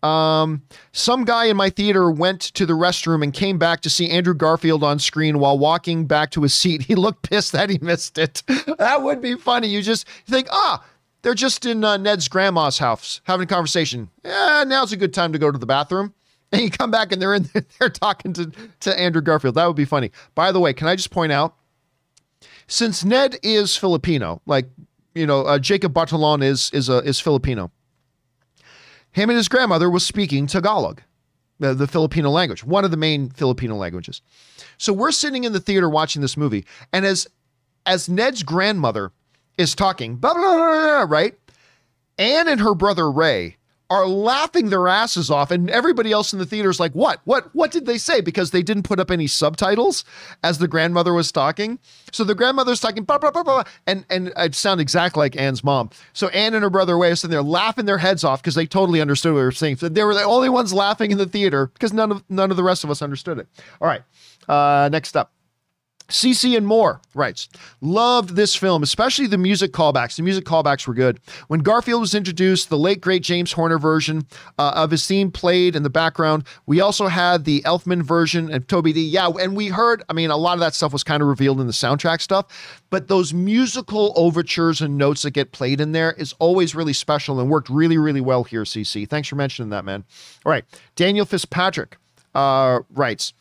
um, 0.03 0.63
Some 0.91 1.25
guy 1.25 1.45
in 1.45 1.57
my 1.57 1.69
theater 1.69 2.09
went 2.09 2.41
to 2.41 2.65
the 2.65 2.73
restroom 2.73 3.23
and 3.23 3.33
came 3.33 3.57
back 3.57 3.81
to 3.81 3.89
see 3.89 4.09
Andrew 4.09 4.33
Garfield 4.33 4.83
on 4.83 4.99
screen 4.99 5.39
while 5.39 5.57
walking 5.57 6.05
back 6.05 6.31
to 6.31 6.43
his 6.43 6.53
seat. 6.53 6.83
He 6.83 6.95
looked 6.95 7.29
pissed 7.29 7.51
that 7.51 7.69
he 7.69 7.79
missed 7.81 8.17
it. 8.17 8.43
that 8.77 9.01
would 9.01 9.21
be 9.21 9.35
funny. 9.35 9.67
You 9.67 9.81
just 9.81 10.07
think, 10.27 10.47
ah, 10.51 10.83
they're 11.21 11.33
just 11.33 11.65
in 11.65 11.83
uh, 11.83 11.97
Ned's 11.97 12.27
grandma's 12.27 12.77
house 12.77 13.21
having 13.23 13.45
a 13.45 13.47
conversation. 13.47 14.09
Yeah, 14.23 14.63
now's 14.67 14.91
a 14.91 14.97
good 14.97 15.13
time 15.13 15.33
to 15.33 15.39
go 15.39 15.51
to 15.51 15.57
the 15.57 15.65
bathroom. 15.65 16.13
And 16.49 16.61
you 16.61 16.71
come 16.71 16.91
back 16.91 17.11
and 17.11 17.21
they're 17.21 17.33
in 17.33 17.49
there 17.77 17.89
talking 17.89 18.31
to, 18.31 18.49
to 18.79 18.97
Andrew 18.97 19.21
Garfield. 19.21 19.55
That 19.55 19.65
would 19.65 19.75
be 19.75 19.83
funny. 19.83 20.13
By 20.33 20.53
the 20.53 20.61
way, 20.61 20.71
can 20.71 20.87
I 20.87 20.95
just 20.95 21.11
point 21.11 21.33
out, 21.33 21.57
since 22.67 23.03
Ned 23.03 23.37
is 23.43 23.75
Filipino, 23.75 24.41
like 24.45 24.69
you 25.17 25.25
know, 25.25 25.41
uh, 25.41 25.59
Jacob 25.59 25.93
Batalon 25.93 26.43
is 26.43 26.71
is 26.73 26.89
a 26.89 26.99
is 26.99 27.19
Filipino. 27.19 27.71
Him 29.11 29.29
and 29.29 29.37
his 29.37 29.47
grandmother 29.47 29.89
was 29.89 30.05
speaking 30.05 30.47
Tagalog, 30.47 31.01
the, 31.59 31.73
the 31.73 31.87
Filipino 31.87 32.29
language, 32.29 32.63
one 32.63 32.85
of 32.85 32.91
the 32.91 32.97
main 32.97 33.29
Filipino 33.29 33.75
languages. 33.75 34.21
So 34.77 34.93
we're 34.93 35.11
sitting 35.11 35.43
in 35.43 35.53
the 35.53 35.59
theater 35.59 35.89
watching 35.89 36.21
this 36.21 36.37
movie, 36.37 36.65
and 36.93 37.05
as 37.05 37.27
as 37.85 38.07
Ned's 38.07 38.43
grandmother 38.43 39.11
is 39.57 39.73
talking, 39.73 40.17
blah, 40.17 40.33
blah, 40.33 40.55
blah, 40.55 41.05
right? 41.07 41.33
Anne 42.19 42.47
and 42.47 42.61
her 42.61 42.75
brother 42.75 43.11
Ray 43.11 43.56
are 43.89 44.05
laughing 44.07 44.69
their 44.69 44.87
asses 44.87 45.29
off 45.31 45.51
and 45.51 45.69
everybody 45.69 46.11
else 46.11 46.33
in 46.33 46.39
the 46.39 46.45
theater 46.45 46.69
is 46.69 46.79
like 46.79 46.93
what? 46.93 47.21
What? 47.23 47.53
What 47.55 47.71
did 47.71 47.85
they 47.85 47.97
say? 47.97 48.21
Because 48.21 48.51
they 48.51 48.61
didn't 48.61 48.83
put 48.83 48.99
up 48.99 49.09
any 49.09 49.27
subtitles 49.27 50.03
as 50.43 50.57
the 50.57 50.67
grandmother 50.67 51.13
was 51.13 51.31
talking. 51.31 51.79
So 52.11 52.23
the 52.23 52.35
grandmother's 52.35 52.79
talking 52.79 53.05
and 53.87 54.05
and 54.09 54.33
it 54.35 54.55
sounded 54.55 54.81
exactly 54.81 55.19
like 55.19 55.37
anne's 55.37 55.63
mom. 55.63 55.89
So 56.13 56.27
anne 56.29 56.53
and 56.53 56.63
her 56.63 56.69
brother 56.69 56.97
were 56.97 57.15
sitting 57.15 57.31
there 57.31 57.41
laughing 57.41 57.85
their 57.85 57.97
heads 57.97 58.23
off 58.23 58.41
because 58.41 58.55
they 58.55 58.65
totally 58.65 59.01
understood 59.01 59.33
what 59.33 59.39
they 59.39 59.45
were 59.45 59.51
saying. 59.51 59.77
They 59.81 60.03
were 60.03 60.13
the 60.13 60.23
only 60.23 60.49
ones 60.49 60.73
laughing 60.73 61.11
in 61.11 61.17
the 61.17 61.25
theater 61.25 61.67
because 61.67 61.93
none 61.93 62.11
of 62.11 62.23
none 62.29 62.51
of 62.51 62.57
the 62.57 62.63
rest 62.63 62.83
of 62.83 62.89
us 62.89 63.01
understood 63.01 63.39
it. 63.39 63.47
All 63.81 63.87
right 63.87 64.03
uh, 64.47 64.89
next 64.91 65.15
up 65.15 65.31
CC 66.09 66.55
and 66.55 66.65
More 66.65 67.01
writes, 67.13 67.49
loved 67.81 68.35
this 68.35 68.55
film, 68.55 68.81
especially 68.81 69.27
the 69.27 69.37
music 69.37 69.73
callbacks. 69.73 70.15
The 70.15 70.23
music 70.23 70.45
callbacks 70.45 70.87
were 70.87 70.93
good. 70.93 71.19
When 71.47 71.59
Garfield 71.59 72.01
was 72.01 72.15
introduced, 72.15 72.69
the 72.69 72.77
late 72.77 73.01
great 73.01 73.23
James 73.23 73.51
Horner 73.51 73.77
version 73.77 74.25
uh, 74.57 74.71
of 74.75 74.91
his 74.91 75.05
theme 75.05 75.31
played 75.31 75.75
in 75.75 75.83
the 75.83 75.89
background. 75.89 76.45
We 76.65 76.79
also 76.79 77.07
had 77.07 77.43
the 77.43 77.61
Elfman 77.63 78.03
version 78.03 78.49
and 78.51 78.67
Toby 78.67 78.93
D. 78.93 79.01
Yeah, 79.01 79.29
and 79.39 79.55
we 79.55 79.67
heard, 79.67 80.03
I 80.07 80.13
mean, 80.13 80.29
a 80.29 80.37
lot 80.37 80.53
of 80.53 80.59
that 80.61 80.73
stuff 80.73 80.93
was 80.93 81.03
kind 81.03 81.21
of 81.21 81.27
revealed 81.27 81.59
in 81.59 81.67
the 81.67 81.73
soundtrack 81.73 82.21
stuff, 82.21 82.81
but 82.89 83.09
those 83.09 83.33
musical 83.33 84.13
overtures 84.15 84.81
and 84.81 84.97
notes 84.97 85.23
that 85.23 85.31
get 85.31 85.51
played 85.51 85.81
in 85.81 85.91
there 85.91 86.13
is 86.13 86.33
always 86.39 86.73
really 86.73 86.93
special 86.93 87.39
and 87.39 87.49
worked 87.49 87.69
really, 87.69 87.97
really 87.97 88.21
well 88.21 88.43
here, 88.45 88.63
CC. 88.63 89.07
Thanks 89.07 89.27
for 89.27 89.35
mentioning 89.35 89.71
that, 89.71 89.83
man. 89.83 90.05
All 90.45 90.51
right. 90.51 90.63
Daniel 90.95 91.25
Fitzpatrick 91.25 91.97
uh, 92.33 92.79
writes, 92.91 93.33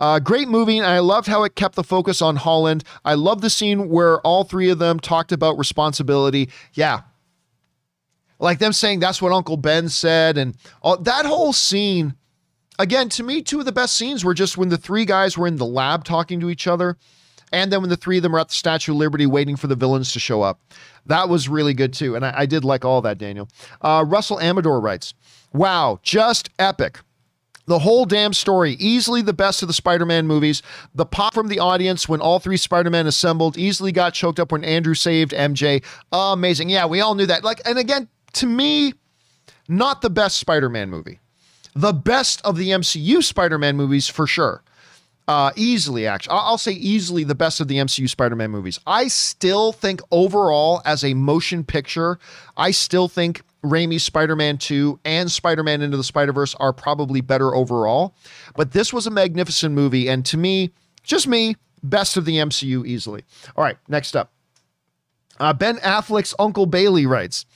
uh, 0.00 0.18
great 0.18 0.48
movie, 0.48 0.78
and 0.78 0.86
I 0.86 0.98
loved 1.00 1.28
how 1.28 1.44
it 1.44 1.54
kept 1.54 1.76
the 1.76 1.84
focus 1.84 2.22
on 2.22 2.36
Holland. 2.36 2.82
I 3.04 3.14
love 3.14 3.42
the 3.42 3.50
scene 3.50 3.90
where 3.90 4.18
all 4.22 4.44
three 4.44 4.70
of 4.70 4.78
them 4.78 4.98
talked 4.98 5.30
about 5.30 5.58
responsibility. 5.58 6.48
Yeah. 6.72 7.02
Like 8.38 8.58
them 8.58 8.72
saying 8.72 9.00
that's 9.00 9.20
what 9.20 9.32
Uncle 9.32 9.58
Ben 9.58 9.90
said, 9.90 10.38
and 10.38 10.56
all, 10.80 10.96
that 10.96 11.26
whole 11.26 11.52
scene. 11.52 12.14
Again, 12.78 13.10
to 13.10 13.22
me, 13.22 13.42
two 13.42 13.58
of 13.58 13.66
the 13.66 13.72
best 13.72 13.94
scenes 13.94 14.24
were 14.24 14.32
just 14.32 14.56
when 14.56 14.70
the 14.70 14.78
three 14.78 15.04
guys 15.04 15.36
were 15.36 15.46
in 15.46 15.56
the 15.56 15.66
lab 15.66 16.04
talking 16.04 16.40
to 16.40 16.48
each 16.48 16.66
other, 16.66 16.96
and 17.52 17.70
then 17.70 17.82
when 17.82 17.90
the 17.90 17.96
three 17.96 18.16
of 18.16 18.22
them 18.22 18.32
were 18.32 18.40
at 18.40 18.48
the 18.48 18.54
Statue 18.54 18.92
of 18.92 18.98
Liberty 18.98 19.26
waiting 19.26 19.56
for 19.56 19.66
the 19.66 19.76
villains 19.76 20.14
to 20.14 20.18
show 20.18 20.40
up. 20.40 20.60
That 21.04 21.28
was 21.28 21.46
really 21.46 21.74
good 21.74 21.92
too, 21.92 22.16
and 22.16 22.24
I, 22.24 22.32
I 22.38 22.46
did 22.46 22.64
like 22.64 22.86
all 22.86 23.02
that, 23.02 23.18
Daniel. 23.18 23.48
Uh, 23.82 24.02
Russell 24.06 24.40
Amador 24.40 24.80
writes, 24.80 25.12
Wow, 25.52 25.98
just 26.02 26.48
epic. 26.58 27.00
The 27.70 27.78
whole 27.78 28.04
damn 28.04 28.32
story, 28.32 28.72
easily 28.80 29.22
the 29.22 29.32
best 29.32 29.62
of 29.62 29.68
the 29.68 29.72
Spider 29.72 30.04
Man 30.04 30.26
movies. 30.26 30.60
The 30.92 31.06
pop 31.06 31.34
from 31.34 31.46
the 31.46 31.60
audience 31.60 32.08
when 32.08 32.20
all 32.20 32.40
three 32.40 32.56
Spider 32.56 32.90
Men 32.90 33.06
assembled 33.06 33.56
easily 33.56 33.92
got 33.92 34.12
choked 34.12 34.40
up 34.40 34.50
when 34.50 34.64
Andrew 34.64 34.94
saved 34.94 35.30
MJ. 35.30 35.84
Amazing. 36.10 36.68
Yeah, 36.68 36.86
we 36.86 37.00
all 37.00 37.14
knew 37.14 37.26
that. 37.26 37.44
Like, 37.44 37.60
and 37.64 37.78
again, 37.78 38.08
to 38.32 38.46
me, 38.46 38.94
not 39.68 40.02
the 40.02 40.10
best 40.10 40.38
Spider 40.38 40.68
Man 40.68 40.90
movie. 40.90 41.20
The 41.76 41.92
best 41.92 42.40
of 42.44 42.56
the 42.56 42.70
MCU 42.70 43.22
Spider 43.22 43.56
Man 43.56 43.76
movies 43.76 44.08
for 44.08 44.26
sure. 44.26 44.64
Uh, 45.28 45.52
easily, 45.54 46.08
actually. 46.08 46.32
I'll 46.32 46.58
say 46.58 46.72
easily 46.72 47.22
the 47.22 47.36
best 47.36 47.60
of 47.60 47.68
the 47.68 47.76
MCU 47.76 48.08
Spider 48.08 48.34
Man 48.34 48.50
movies. 48.50 48.80
I 48.84 49.06
still 49.06 49.70
think 49.70 50.00
overall, 50.10 50.82
as 50.84 51.04
a 51.04 51.14
motion 51.14 51.62
picture, 51.62 52.18
I 52.56 52.72
still 52.72 53.06
think 53.06 53.42
Raimi's 53.62 54.02
Spider 54.02 54.36
Man 54.36 54.58
2 54.58 55.00
and 55.04 55.30
Spider 55.30 55.62
Man 55.62 55.82
Into 55.82 55.96
the 55.96 56.04
Spider 56.04 56.32
Verse 56.32 56.54
are 56.56 56.72
probably 56.72 57.20
better 57.20 57.54
overall. 57.54 58.14
But 58.56 58.72
this 58.72 58.92
was 58.92 59.06
a 59.06 59.10
magnificent 59.10 59.74
movie. 59.74 60.08
And 60.08 60.24
to 60.26 60.36
me, 60.36 60.70
just 61.02 61.26
me, 61.26 61.56
best 61.82 62.16
of 62.16 62.24
the 62.24 62.36
MCU 62.36 62.86
easily. 62.86 63.24
All 63.56 63.64
right, 63.64 63.76
next 63.88 64.16
up. 64.16 64.32
Uh, 65.38 65.54
ben 65.54 65.78
Affleck's 65.78 66.34
Uncle 66.38 66.66
Bailey 66.66 67.06
writes, 67.06 67.46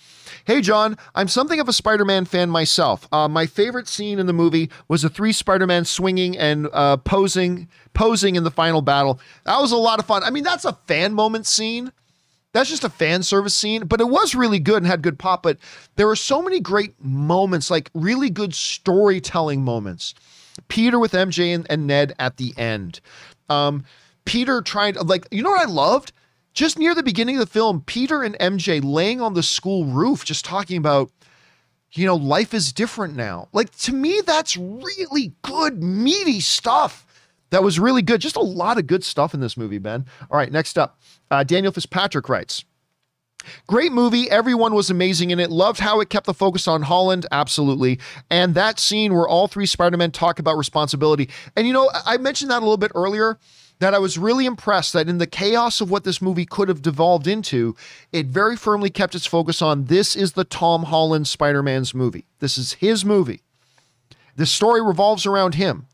Hey, 0.47 0.61
John, 0.63 0.97
I'm 1.15 1.29
something 1.29 1.61
of 1.61 1.69
a 1.69 1.73
Spider 1.73 2.05
Man 2.05 2.25
fan 2.25 2.51
myself. 2.51 3.07
Uh, 3.13 3.29
my 3.29 3.47
favorite 3.47 3.89
scene 3.89 4.19
in 4.19 4.27
the 4.27 4.33
movie 4.33 4.71
was 4.89 5.03
the 5.03 5.09
three 5.09 5.33
Spider 5.33 5.67
Man 5.67 5.85
swinging 5.85 6.37
and 6.37 6.69
uh, 6.73 6.97
posing, 6.99 7.69
posing 7.93 8.37
in 8.37 8.45
the 8.45 8.51
final 8.51 8.83
battle. 8.83 9.21
That 9.45 9.61
was 9.61 9.73
a 9.73 9.77
lot 9.77 9.99
of 9.99 10.07
fun. 10.07 10.23
I 10.23 10.31
mean, 10.31 10.45
that's 10.45 10.65
a 10.65 10.73
fan 10.87 11.13
moment 11.13 11.47
scene 11.47 11.93
that's 12.55 12.71
just 12.71 12.85
a 12.85 12.89
fan 12.89 13.25
service 13.25 13.53
scene, 13.53 13.85
but 13.85 14.01
it 14.01 14.09
was 14.09 14.35
really 14.35 14.61
good 14.61 14.77
and 14.77 14.87
had 14.87 15.03
good 15.03 15.19
pop. 15.19 15.43
But 15.43 15.59
there 15.97 16.07
were 16.07 16.17
so 16.17 16.41
many 16.41 16.61
great 16.61 16.95
moments, 17.05 17.69
like 17.69 17.91
really 17.95 18.31
good 18.31 18.55
storytelling 18.55 19.63
moments. 19.63 20.15
Peter 20.69 21.01
with 21.01 21.13
MJ 21.13 21.53
and, 21.53 21.67
and 21.69 21.89
Ned 21.89 22.15
at 22.17 22.37
the 22.37 22.55
end. 22.57 23.01
Um, 23.51 23.85
Peter 24.25 24.63
trying 24.63 24.95
to, 24.95 25.03
like, 25.03 25.27
you 25.33 25.43
know 25.43 25.51
what 25.51 25.69
I 25.69 25.71
loved? 25.71 26.13
Just 26.53 26.79
near 26.79 26.95
the 26.95 27.03
beginning 27.03 27.35
of 27.37 27.41
the 27.41 27.53
film, 27.53 27.83
Peter 27.85 28.23
and 28.23 28.39
MJ 28.39 28.81
laying 28.83 29.21
on 29.21 29.35
the 29.35 29.43
school 29.43 29.87
roof, 29.87 30.25
just 30.25 30.45
talking 30.45 30.77
about, 30.77 31.11
you 31.91 32.07
know, 32.07 32.15
life 32.15 32.55
is 32.55 32.73
different 32.73 33.17
now. 33.17 33.49
Like, 33.53 33.77
to 33.79 33.93
me, 33.93 34.21
that's 34.25 34.57
really 34.57 35.33
good, 35.43 35.83
meaty 35.83 36.39
stuff 36.39 37.05
that 37.51 37.63
was 37.63 37.79
really 37.79 38.03
good. 38.03 38.21
Just 38.21 38.37
a 38.37 38.41
lot 38.41 38.79
of 38.79 38.87
good 38.87 39.05
stuff 39.05 39.35
in 39.35 39.41
this 39.41 39.57
movie, 39.57 39.79
Ben. 39.79 40.07
All 40.31 40.39
right, 40.39 40.51
next 40.51 40.79
up, 40.79 41.01
uh, 41.31 41.45
Daniel 41.45 41.73
Fitzpatrick 41.73 42.29
writes. 42.29 42.65
Great 43.67 43.93
movie. 43.93 44.31
Everyone 44.31 44.75
was 44.75 44.91
amazing 44.91 45.31
in 45.31 45.39
it. 45.39 45.51
Loved 45.51 45.81
how 45.81 46.01
it 46.01 46.09
kept 46.09 46.27
the 46.27 46.35
focus 46.35 46.67
on 46.67 46.83
Holland. 46.83 47.27
Absolutely. 47.31 47.99
And 48.31 48.55
that 48.55 48.79
scene 48.79 49.13
where 49.13 49.29
all 49.29 49.49
three 49.49 49.67
Spider 49.67 49.97
Men 49.97 50.11
talk 50.11 50.39
about 50.39 50.57
responsibility. 50.57 51.29
And, 51.57 51.67
you 51.67 51.73
know, 51.73 51.91
I 52.07 52.17
mentioned 52.17 52.51
that 52.51 52.59
a 52.59 52.65
little 52.65 52.77
bit 52.77 52.93
earlier 52.95 53.39
that 53.81 53.95
I 53.95 53.99
was 53.99 54.17
really 54.17 54.47
impressed 54.47 54.93
that 54.93 55.09
in 55.09 55.19
the 55.19 55.27
chaos 55.27 55.81
of 55.81 55.91
what 55.91 56.05
this 56.05 56.23
movie 56.23 56.47
could 56.47 56.69
have 56.69 56.81
devolved 56.81 57.27
into, 57.27 57.75
it 58.13 58.27
very 58.27 58.57
firmly 58.57 58.89
kept 58.89 59.15
its 59.15 59.27
focus 59.27 59.61
on 59.61 59.87
this 59.87 60.15
is 60.17 60.33
the 60.33 60.45
Tom 60.45 60.85
Holland 60.85 61.29
Spider 61.29 61.63
Man's 61.63 61.93
movie. 61.93 62.27
This 62.39 62.57
is 62.57 62.75
his 62.75 63.05
movie. 63.05 63.43
The 64.37 64.47
story 64.47 64.81
revolves 64.81 65.27
around 65.27 65.57
him. 65.57 65.87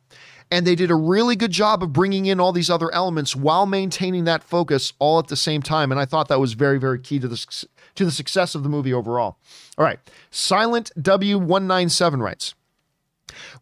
And 0.51 0.67
they 0.67 0.75
did 0.75 0.91
a 0.91 0.97
really 0.97 1.37
good 1.37 1.53
job 1.53 1.83
of 1.83 1.93
bringing 1.93 2.27
in 2.27 2.41
all 2.41 2.53
these 2.53 2.71
other 2.71 2.93
elements 2.93 3.37
while 3.37 3.67
maintaining 3.67 4.25
that 4.25 4.43
focus 4.43 4.93
all 4.99 5.19
at 5.19 5.29
the 5.29 5.37
same 5.37 5.63
time. 5.63 5.93
And 5.93 6.01
I 6.01 6.05
thought 6.05 6.29
that 6.29 6.41
was 6.41 6.55
very, 6.55 6.79
very 6.79 6.99
key 6.99 7.21
to 7.21 7.29
the, 7.29 7.67
to 7.95 8.05
the 8.05 8.11
success 8.11 8.55
of 8.55 8.63
the 8.63 8.69
movie 8.69 8.93
overall. 8.93 9.39
All 9.79 9.85
right. 9.85 10.01
Silent 10.31 10.91
W197 10.99 12.21
writes 12.21 12.55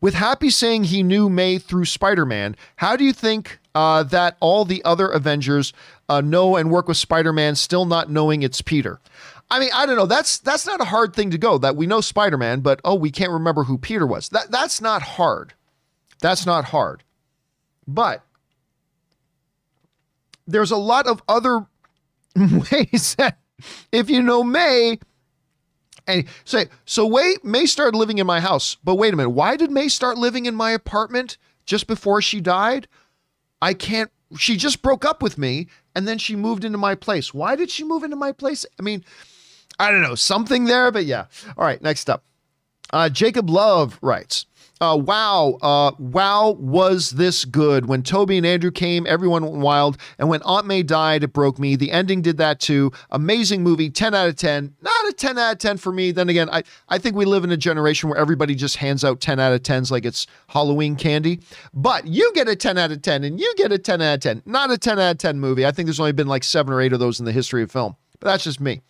With 0.01 0.15
Happy 0.15 0.49
saying 0.49 0.85
he 0.85 1.03
knew 1.03 1.29
May 1.29 1.59
through 1.59 1.85
Spider 1.85 2.25
Man, 2.25 2.57
how 2.77 2.97
do 2.97 3.05
you 3.05 3.13
think 3.13 3.59
uh, 3.75 4.03
that 4.05 4.39
all 4.41 4.65
the 4.65 4.83
other 4.85 5.09
Avengers 5.09 5.75
uh, 6.09 6.23
know 6.23 6.57
and 6.57 6.71
work 6.71 6.89
with 6.89 6.97
Spider 6.97 7.35
Man 7.35 7.55
still 7.55 7.85
not 7.85 8.11
knowing 8.11 8.43
it's 8.43 8.63
Peter? 8.63 8.99
I 9.51 9.61
mean, 9.61 9.71
I 9.75 9.87
don't 9.87 9.97
know. 9.97 10.07
That's 10.07 10.39
that's 10.39 10.67
not 10.67 10.81
a 10.81 10.85
hard 10.85 11.15
thing 11.15 11.31
to 11.31 11.39
go. 11.39 11.59
That 11.59 11.77
we 11.77 11.87
know 11.87 12.01
Spider 12.01 12.37
Man, 12.37 12.61
but 12.61 12.81
oh, 12.85 12.95
we 12.95 13.11
can't 13.11 13.33
remember 13.33 13.65
who 13.65 13.79
Peter 13.79 14.07
was. 14.07 14.29
That 14.29 14.51
that's 14.51 14.81
not 14.81 15.03
hard. 15.03 15.55
That's 16.21 16.47
not 16.47 16.67
hard. 16.67 17.03
But 17.87 18.23
there's 20.47 20.71
a 20.71 20.77
lot 20.77 21.07
of 21.07 21.23
other 21.29 21.67
ways 22.37 23.15
that 23.19 23.39
if 23.93 24.11
you 24.11 24.23
know 24.23 24.43
May, 24.43 24.99
and 26.07 26.25
say, 26.45 26.69
so 26.87 27.07
wait, 27.07 27.45
May 27.45 27.67
started 27.67 27.97
living 27.97 28.19
in 28.19 28.27
my 28.27 28.41
house. 28.41 28.77
But 28.83 28.97
wait 28.97 29.13
a 29.13 29.17
minute, 29.17 29.31
why 29.31 29.57
did 29.57 29.71
May 29.71 29.89
start 29.89 30.17
living 30.17 30.47
in 30.47 30.55
my 30.55 30.71
apartment 30.71 31.37
just 31.67 31.87
before 31.87 32.23
she 32.23 32.41
died? 32.41 32.89
I 33.61 33.75
can't, 33.75 34.11
she 34.39 34.57
just 34.57 34.83
broke 34.83 35.05
up 35.05 35.23
with 35.23 35.37
me 35.37 35.69
and 35.95 36.09
then 36.09 36.19
she 36.19 36.35
moved 36.35 36.65
into 36.65 36.79
my 36.79 36.95
place. 36.95 37.35
Why 37.35 37.57
did 37.57 37.71
she 37.71 37.85
move 37.85 38.05
into 38.05 38.17
my 38.17 38.33
place? 38.33 38.65
I 38.79 38.83
mean, 38.83 39.05
I 39.79 39.91
don't 39.91 40.03
know, 40.03 40.15
something 40.15 40.65
there, 40.65 40.91
but 40.91 41.05
yeah. 41.05 41.27
All 41.57 41.65
right, 41.65 41.81
next 41.83 42.09
up. 42.09 42.25
Uh, 42.91 43.11
Jacob 43.11 43.51
Love 43.51 43.99
writes, 44.01 44.47
uh, 44.81 44.97
wow, 45.01 45.59
uh, 45.63 45.93
wow, 45.99 46.51
was 46.59 47.11
this 47.11 47.45
good? 47.45 47.87
When 47.87 48.03
Tobey 48.03 48.37
and 48.37 48.47
Andrew 48.47 48.71
came, 48.71 49.07
everyone 49.07 49.43
went 49.43 49.57
wild. 49.57 49.99
And 50.19 50.29
when 50.29 50.43
Aunt 50.43 50.67
May 50.67 50.83
died, 50.83 51.25
it 51.25 51.33
broke 51.33 51.59
me. 51.59 51.77
The 51.77 51.91
ending 51.91 52.23
did 52.23 52.37
that 52.39 52.61
too. 52.61 52.93
Amazing 53.11 53.63
movie, 53.63 53.91
10 53.91 54.15
out 54.15 54.29
of 54.29 54.37
10. 54.37 54.75
Not 54.81 55.09
a 55.09 55.13
10 55.13 55.39
out 55.39 55.53
of 55.53 55.59
10 55.59 55.79
for 55.79 55.93
me. 55.93 56.13
Then 56.13 56.29
again, 56.29 56.49
I, 56.51 56.63
I 56.89 56.99
think 56.99 57.17
we 57.17 57.25
live 57.25 57.45
in 57.45 57.51
a 57.51 57.57
generation 57.57 58.09
where 58.09 58.19
everybody 58.19 58.55
just 58.55 58.77
hands 58.77 59.05
out 59.05 59.21
10 59.21 59.41
out 59.41 59.53
of 59.53 59.63
10s 59.63 59.91
like 59.91 60.05
it's 60.05 60.27
Halloween 60.49 60.97
candy. 60.97 61.41
But 61.75 62.07
you 62.07 62.33
get 62.35 62.49
a 62.49 62.57
10 62.57 62.79
out 62.79 62.93
of 62.93 63.03
10 63.03 63.25
and 63.25 63.41
you 63.41 63.53
get 63.57 63.73
a 63.73 63.79
10 63.79 64.01
out 64.01 64.15
of 64.15 64.21
10. 64.21 64.43
Not 64.47 64.71
a 64.71 64.79
10 64.79 64.99
out 64.99 65.13
of 65.13 65.19
10 65.19 65.41
movie. 65.41 65.67
I 65.67 65.73
think 65.73 65.87
there's 65.87 66.01
only 66.01 66.13
been 66.13 66.29
like 66.29 66.45
seven 66.45 66.73
or 66.73 66.81
eight 66.81 66.93
of 66.93 67.01
those 67.01 67.19
in 67.19 67.27
the 67.27 67.33
history 67.33 67.63
of 67.63 67.71
film. 67.71 67.97
But 68.21 68.29
that's 68.29 68.45
just 68.45 68.61
me. 68.61 68.81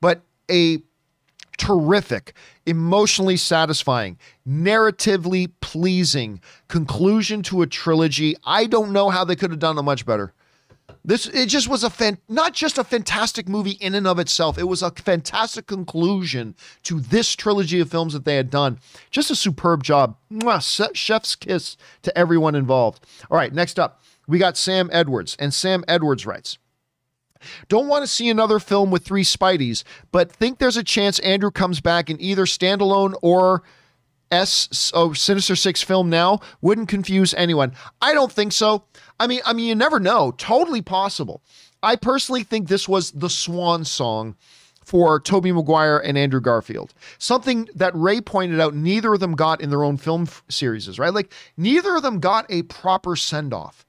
But 0.00 0.22
a 0.50 0.82
terrific, 1.56 2.34
emotionally 2.66 3.36
satisfying, 3.36 4.18
narratively 4.46 5.50
pleasing 5.60 6.40
conclusion 6.68 7.42
to 7.42 7.62
a 7.62 7.66
trilogy. 7.66 8.36
I 8.44 8.66
don't 8.66 8.92
know 8.92 9.10
how 9.10 9.24
they 9.24 9.36
could 9.36 9.50
have 9.50 9.60
done 9.60 9.78
it 9.78 9.82
much 9.82 10.06
better. 10.06 10.32
This 11.04 11.26
it 11.26 11.46
just 11.46 11.68
was 11.68 11.82
a 11.82 11.90
fan, 11.90 12.18
not 12.28 12.52
just 12.52 12.78
a 12.78 12.84
fantastic 12.84 13.48
movie 13.48 13.72
in 13.80 13.94
and 13.94 14.06
of 14.06 14.20
itself. 14.20 14.56
It 14.56 14.68
was 14.68 14.82
a 14.82 14.90
fantastic 14.90 15.66
conclusion 15.66 16.54
to 16.84 17.00
this 17.00 17.34
trilogy 17.34 17.80
of 17.80 17.90
films 17.90 18.12
that 18.12 18.24
they 18.24 18.36
had 18.36 18.50
done. 18.50 18.78
Just 19.10 19.30
a 19.30 19.34
superb 19.34 19.82
job. 19.82 20.16
Mwah, 20.32 20.94
chef's 20.94 21.34
kiss 21.34 21.76
to 22.02 22.16
everyone 22.16 22.54
involved. 22.54 23.04
All 23.30 23.36
right, 23.36 23.52
next 23.52 23.80
up, 23.80 24.02
we 24.28 24.38
got 24.38 24.56
Sam 24.56 24.88
Edwards, 24.92 25.36
and 25.40 25.52
Sam 25.52 25.84
Edwards 25.88 26.24
writes. 26.24 26.58
Don't 27.68 27.88
want 27.88 28.02
to 28.02 28.06
see 28.06 28.28
another 28.28 28.58
film 28.58 28.90
with 28.90 29.04
three 29.04 29.24
Spideys, 29.24 29.84
but 30.10 30.32
think 30.32 30.58
there's 30.58 30.76
a 30.76 30.84
chance 30.84 31.18
Andrew 31.20 31.50
comes 31.50 31.80
back 31.80 32.10
in 32.10 32.20
either 32.20 32.44
standalone 32.44 33.14
or 33.22 33.62
S 34.30 34.90
oh 34.94 35.12
Sinister 35.12 35.54
Six 35.54 35.82
film 35.82 36.08
now. 36.08 36.40
Wouldn't 36.62 36.88
confuse 36.88 37.34
anyone. 37.34 37.72
I 38.00 38.14
don't 38.14 38.32
think 38.32 38.52
so. 38.52 38.84
I 39.20 39.26
mean, 39.26 39.40
I 39.44 39.52
mean, 39.52 39.66
you 39.66 39.74
never 39.74 40.00
know. 40.00 40.32
Totally 40.38 40.82
possible. 40.82 41.42
I 41.82 41.96
personally 41.96 42.42
think 42.42 42.68
this 42.68 42.88
was 42.88 43.10
the 43.12 43.28
swan 43.28 43.84
song 43.84 44.36
for 44.84 45.20
Tobey 45.20 45.52
Maguire 45.52 45.98
and 45.98 46.16
Andrew 46.18 46.40
Garfield. 46.40 46.94
Something 47.18 47.68
that 47.74 47.94
Ray 47.94 48.20
pointed 48.20 48.60
out 48.60 48.74
neither 48.74 49.14
of 49.14 49.20
them 49.20 49.34
got 49.34 49.60
in 49.60 49.70
their 49.70 49.84
own 49.84 49.96
film 49.96 50.22
f- 50.22 50.42
series, 50.48 50.98
right? 50.98 51.14
Like 51.14 51.32
neither 51.56 51.96
of 51.96 52.02
them 52.02 52.18
got 52.18 52.46
a 52.48 52.62
proper 52.62 53.16
send 53.16 53.52
off. 53.54 53.84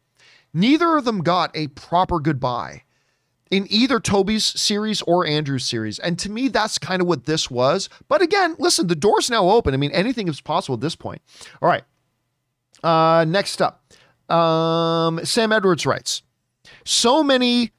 Neither 0.53 0.97
of 0.97 1.05
them 1.05 1.21
got 1.21 1.51
a 1.55 1.67
proper 1.69 2.19
goodbye 2.19 2.83
in 3.53 3.67
either 3.69 3.99
Tobey's 3.99 4.43
series 4.43 5.03
or 5.03 5.27
Andrew's 5.27 5.63
series. 5.63 5.99
And 5.99 6.17
to 6.17 6.31
me, 6.31 6.47
that's 6.47 6.79
kind 6.79 7.03
of 7.03 7.07
what 7.07 7.25
this 7.25 7.51
was. 7.51 7.87
But 8.07 8.23
again, 8.23 8.55
listen, 8.57 8.87
the 8.87 8.95
door's 8.95 9.29
now 9.29 9.47
open. 9.47 9.75
I 9.75 9.77
mean, 9.77 9.91
anything 9.91 10.27
is 10.27 10.41
possible 10.41 10.73
at 10.73 10.81
this 10.81 10.95
point. 10.95 11.21
All 11.61 11.69
right. 11.69 11.83
Uh, 12.83 13.25
next 13.25 13.61
up, 13.61 13.83
um, 14.33 15.23
Sam 15.23 15.51
Edwards 15.51 15.85
writes, 15.85 16.23
so 16.83 17.23
many, 17.23 17.71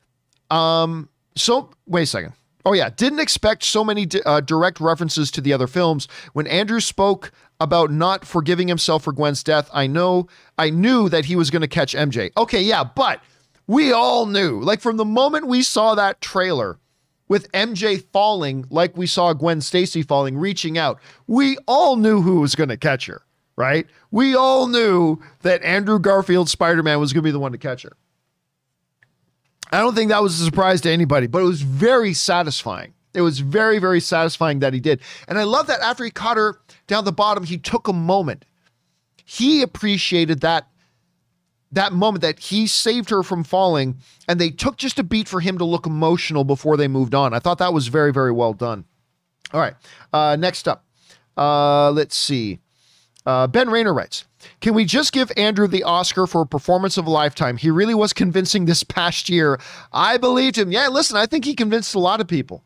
um, 0.48 1.08
so 1.34 1.70
wait 1.86 2.02
a 2.02 2.06
second. 2.06 2.34
Oh 2.64 2.72
yeah, 2.72 2.88
didn't 2.88 3.18
expect 3.18 3.64
so 3.64 3.84
many 3.84 4.06
uh, 4.24 4.40
direct 4.40 4.80
references 4.80 5.30
to 5.32 5.40
the 5.40 5.52
other 5.52 5.66
films. 5.66 6.08
When 6.32 6.46
Andrew 6.46 6.80
spoke 6.80 7.32
about 7.60 7.90
not 7.90 8.24
forgiving 8.24 8.68
himself 8.68 9.02
for 9.04 9.12
Gwen's 9.12 9.42
death, 9.42 9.68
I 9.74 9.86
know 9.86 10.28
I 10.56 10.70
knew 10.70 11.10
that 11.10 11.26
he 11.26 11.36
was 11.36 11.50
going 11.50 11.60
to 11.62 11.68
catch 11.68 11.94
MJ. 11.94 12.30
Okay, 12.38 12.62
yeah, 12.62 12.82
but 12.84 13.20
we 13.66 13.92
all 13.92 14.26
knew, 14.26 14.60
like 14.60 14.80
from 14.80 14.96
the 14.96 15.04
moment 15.04 15.46
we 15.46 15.62
saw 15.62 15.94
that 15.94 16.20
trailer 16.20 16.78
with 17.28 17.50
MJ 17.52 18.02
falling, 18.12 18.66
like 18.70 18.96
we 18.96 19.06
saw 19.06 19.32
Gwen 19.32 19.60
Stacy 19.60 20.02
falling, 20.02 20.36
reaching 20.36 20.76
out, 20.76 21.00
we 21.26 21.56
all 21.66 21.96
knew 21.96 22.20
who 22.20 22.40
was 22.40 22.54
going 22.54 22.68
to 22.68 22.76
catch 22.76 23.06
her, 23.06 23.22
right? 23.56 23.86
We 24.10 24.34
all 24.34 24.66
knew 24.66 25.18
that 25.42 25.62
Andrew 25.62 25.98
Garfield's 25.98 26.52
Spider 26.52 26.82
Man 26.82 27.00
was 27.00 27.12
going 27.12 27.22
to 27.22 27.28
be 27.28 27.32
the 27.32 27.38
one 27.38 27.52
to 27.52 27.58
catch 27.58 27.82
her. 27.82 27.96
I 29.72 29.78
don't 29.78 29.94
think 29.94 30.10
that 30.10 30.22
was 30.22 30.38
a 30.40 30.44
surprise 30.44 30.80
to 30.82 30.90
anybody, 30.90 31.26
but 31.26 31.40
it 31.40 31.46
was 31.46 31.62
very 31.62 32.12
satisfying. 32.12 32.92
It 33.14 33.22
was 33.22 33.38
very, 33.38 33.78
very 33.78 34.00
satisfying 34.00 34.58
that 34.58 34.74
he 34.74 34.80
did. 34.80 35.00
And 35.26 35.38
I 35.38 35.44
love 35.44 35.68
that 35.68 35.80
after 35.80 36.04
he 36.04 36.10
caught 36.10 36.36
her 36.36 36.60
down 36.86 37.04
the 37.04 37.12
bottom, 37.12 37.44
he 37.44 37.58
took 37.58 37.88
a 37.88 37.92
moment. 37.92 38.44
He 39.24 39.62
appreciated 39.62 40.40
that 40.42 40.68
that 41.74 41.92
moment 41.92 42.22
that 42.22 42.38
he 42.38 42.66
saved 42.66 43.10
her 43.10 43.22
from 43.22 43.44
falling 43.44 43.98
and 44.28 44.40
they 44.40 44.50
took 44.50 44.76
just 44.76 44.98
a 44.98 45.02
beat 45.02 45.28
for 45.28 45.40
him 45.40 45.58
to 45.58 45.64
look 45.64 45.86
emotional 45.86 46.44
before 46.44 46.76
they 46.76 46.88
moved 46.88 47.14
on. 47.14 47.34
I 47.34 47.38
thought 47.38 47.58
that 47.58 47.72
was 47.72 47.88
very, 47.88 48.12
very 48.12 48.32
well 48.32 48.52
done. 48.52 48.84
All 49.52 49.60
right. 49.60 49.74
Uh, 50.12 50.36
next 50.36 50.66
up, 50.66 50.84
uh, 51.36 51.90
let's 51.90 52.16
see. 52.16 52.58
Uh, 53.26 53.46
ben 53.46 53.70
Rayner 53.70 53.94
writes, 53.94 54.26
Can 54.60 54.74
we 54.74 54.84
just 54.84 55.12
give 55.12 55.32
Andrew 55.36 55.66
the 55.66 55.82
Oscar 55.82 56.26
for 56.26 56.42
a 56.42 56.46
performance 56.46 56.98
of 56.98 57.06
a 57.06 57.10
lifetime? 57.10 57.56
He 57.56 57.70
really 57.70 57.94
was 57.94 58.12
convincing 58.12 58.66
this 58.66 58.82
past 58.82 59.28
year. 59.28 59.58
I 59.92 60.18
believed 60.18 60.58
him. 60.58 60.70
Yeah, 60.72 60.88
listen, 60.88 61.16
I 61.16 61.26
think 61.26 61.44
he 61.44 61.54
convinced 61.54 61.94
a 61.94 62.00
lot 62.00 62.20
of 62.20 62.28
people. 62.28 62.64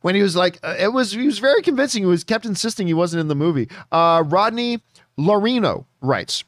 When 0.00 0.16
he 0.16 0.22
was 0.22 0.34
like, 0.34 0.58
uh, 0.64 0.74
it 0.78 0.92
was, 0.92 1.12
he 1.12 1.26
was 1.26 1.38
very 1.38 1.62
convincing. 1.62 2.02
He 2.02 2.08
was 2.08 2.24
kept 2.24 2.44
insisting 2.44 2.88
he 2.88 2.94
wasn't 2.94 3.20
in 3.20 3.28
the 3.28 3.36
movie. 3.36 3.68
Uh, 3.92 4.24
Rodney 4.26 4.80
Lorino 5.16 5.86
writes, 6.00 6.42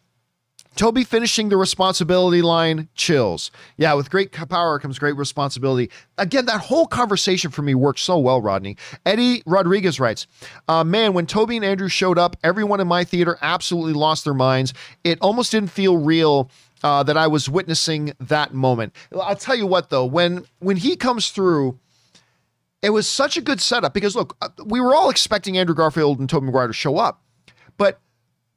Tobey 0.77 1.05
finishing 1.05 1.49
the 1.49 1.57
responsibility 1.57 2.43
line 2.43 2.89
chills. 2.95 3.51
Yeah, 3.77 3.95
with 3.95 4.11
great 4.11 4.33
power 4.33 4.79
comes 4.79 4.99
great 4.99 5.17
responsibility. 5.17 5.91
Again, 6.19 6.47
that 6.47 6.61
whole 6.61 6.87
conversation 6.87 7.51
for 7.51 7.63
me 7.63 7.75
worked 7.75 8.01
so 8.01 8.19
well, 8.19 8.41
Rodney. 8.41 8.77
Eddie 9.07 9.43
Rodriguez 9.47 10.01
writes, 10.01 10.27
uh, 10.69 10.85
Man, 10.85 11.13
when 11.13 11.27
Tobey 11.27 11.57
and 11.57 11.65
Andrew 11.65 11.89
showed 11.89 12.19
up, 12.19 12.37
everyone 12.43 12.81
in 12.81 12.89
my 12.89 13.05
theater 13.05 13.39
absolutely 13.43 13.93
lost 13.93 14.25
their 14.25 14.35
minds. 14.35 14.75
It 15.05 15.19
almost 15.21 15.53
didn't 15.53 15.71
feel 15.71 15.97
real. 15.97 16.51
Uh, 16.83 17.03
that 17.03 17.17
I 17.17 17.29
was 17.29 17.49
witnessing 17.49 18.13
that 18.21 18.53
moment. 18.53 18.95
I'll 19.19 19.37
tell 19.37 19.55
you 19.55 19.67
what, 19.67 19.89
though, 19.89 20.05
when 20.05 20.45
when 20.59 20.77
he 20.77 20.97
comes 20.97 21.31
through, 21.31 21.79
it 22.83 22.91
was 22.91 23.09
such 23.09 23.39
a 23.39 23.41
good 23.41 23.63
setup 23.63 23.95
because 23.95 24.15
look, 24.15 24.37
uh, 24.43 24.51
we 24.67 24.81
were 24.81 24.95
all 24.95 25.09
expecting 25.09 25.57
Andrew 25.57 25.75
Garfield 25.75 26.21
and 26.21 26.29
Tobey 26.29 26.45
Maguire 26.45 26.67
to 26.67 26.75
show 26.75 26.99
up, 26.99 27.23
but 27.79 28.01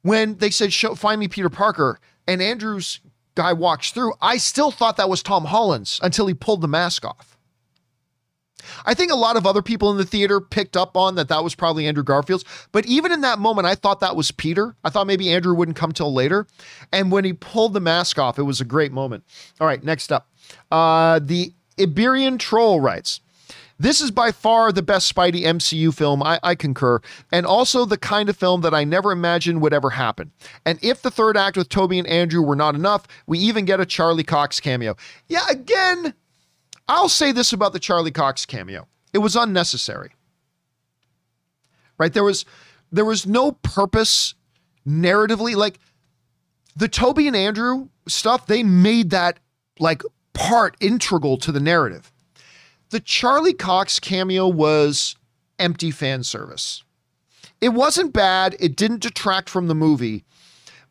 when 0.02 0.36
they 0.36 0.50
said, 0.50 0.72
Show, 0.72 0.94
find 0.94 1.20
me 1.20 1.28
Peter 1.28 1.50
Parker, 1.50 2.00
and 2.26 2.42
Andrew's 2.42 3.00
guy 3.34 3.52
walks 3.52 3.92
through, 3.92 4.14
I 4.20 4.36
still 4.36 4.70
thought 4.70 4.96
that 4.96 5.08
was 5.08 5.22
Tom 5.22 5.46
Holland's 5.46 6.00
until 6.02 6.26
he 6.26 6.34
pulled 6.34 6.60
the 6.60 6.68
mask 6.68 7.04
off. 7.04 7.38
I 8.84 8.94
think 8.94 9.12
a 9.12 9.16
lot 9.16 9.36
of 9.36 9.46
other 9.46 9.62
people 9.62 9.90
in 9.90 9.96
the 9.96 10.04
theater 10.04 10.40
picked 10.40 10.76
up 10.76 10.96
on 10.96 11.14
that 11.14 11.28
that 11.28 11.44
was 11.44 11.54
probably 11.54 11.86
Andrew 11.86 12.02
Garfield's, 12.02 12.44
but 12.72 12.84
even 12.86 13.12
in 13.12 13.20
that 13.22 13.38
moment, 13.38 13.66
I 13.66 13.74
thought 13.74 14.00
that 14.00 14.16
was 14.16 14.30
Peter. 14.30 14.76
I 14.84 14.90
thought 14.90 15.06
maybe 15.06 15.32
Andrew 15.32 15.54
wouldn't 15.54 15.76
come 15.76 15.92
till 15.92 16.12
later. 16.12 16.46
And 16.92 17.12
when 17.12 17.24
he 17.24 17.32
pulled 17.32 17.72
the 17.72 17.80
mask 17.80 18.18
off, 18.18 18.38
it 18.38 18.42
was 18.42 18.60
a 18.60 18.64
great 18.64 18.92
moment. 18.92 19.24
All 19.60 19.66
right, 19.66 19.82
next 19.82 20.12
up. 20.12 20.28
Uh, 20.70 21.20
the 21.22 21.52
Iberian 21.80 22.38
Troll 22.38 22.80
writes, 22.80 23.20
this 23.78 24.00
is 24.00 24.10
by 24.10 24.32
far 24.32 24.72
the 24.72 24.82
best 24.82 25.14
Spidey 25.14 25.42
MCU 25.42 25.94
film. 25.94 26.22
I, 26.22 26.40
I, 26.42 26.54
concur. 26.56 27.00
And 27.30 27.46
also 27.46 27.84
the 27.84 27.96
kind 27.96 28.28
of 28.28 28.36
film 28.36 28.62
that 28.62 28.74
I 28.74 28.82
never 28.82 29.12
imagined 29.12 29.62
would 29.62 29.72
ever 29.72 29.90
happen. 29.90 30.32
And 30.64 30.78
if 30.82 31.02
the 31.02 31.10
third 31.10 31.36
act 31.36 31.56
with 31.56 31.68
Tobey 31.68 31.98
and 31.98 32.08
Andrew 32.08 32.42
were 32.42 32.56
not 32.56 32.74
enough, 32.74 33.06
we 33.26 33.38
even 33.38 33.64
get 33.64 33.78
a 33.78 33.86
Charlie 33.86 34.24
Cox 34.24 34.58
cameo. 34.58 34.96
Yeah, 35.28 35.46
again, 35.48 36.14
I'll 36.88 37.08
say 37.08 37.30
this 37.30 37.52
about 37.52 37.72
the 37.72 37.78
Charlie 37.78 38.10
Cox 38.10 38.44
cameo. 38.44 38.88
It 39.12 39.18
was 39.18 39.36
unnecessary. 39.36 40.10
Right? 41.98 42.12
There 42.12 42.24
was 42.24 42.44
there 42.90 43.04
was 43.04 43.26
no 43.26 43.52
purpose 43.52 44.34
narratively. 44.86 45.54
Like 45.54 45.78
the 46.74 46.88
Tobey 46.88 47.26
and 47.26 47.36
Andrew 47.36 47.88
stuff, 48.08 48.46
they 48.46 48.62
made 48.62 49.10
that 49.10 49.38
like 49.78 50.02
part 50.32 50.76
integral 50.80 51.36
to 51.38 51.52
the 51.52 51.60
narrative 51.60 52.12
the 52.90 53.00
Charlie 53.00 53.54
Cox 53.54 54.00
cameo 54.00 54.48
was 54.48 55.16
empty 55.58 55.90
fan 55.90 56.22
service. 56.22 56.84
It 57.60 57.70
wasn't 57.70 58.12
bad, 58.12 58.56
it 58.60 58.76
didn't 58.76 59.02
detract 59.02 59.50
from 59.50 59.66
the 59.66 59.74
movie, 59.74 60.24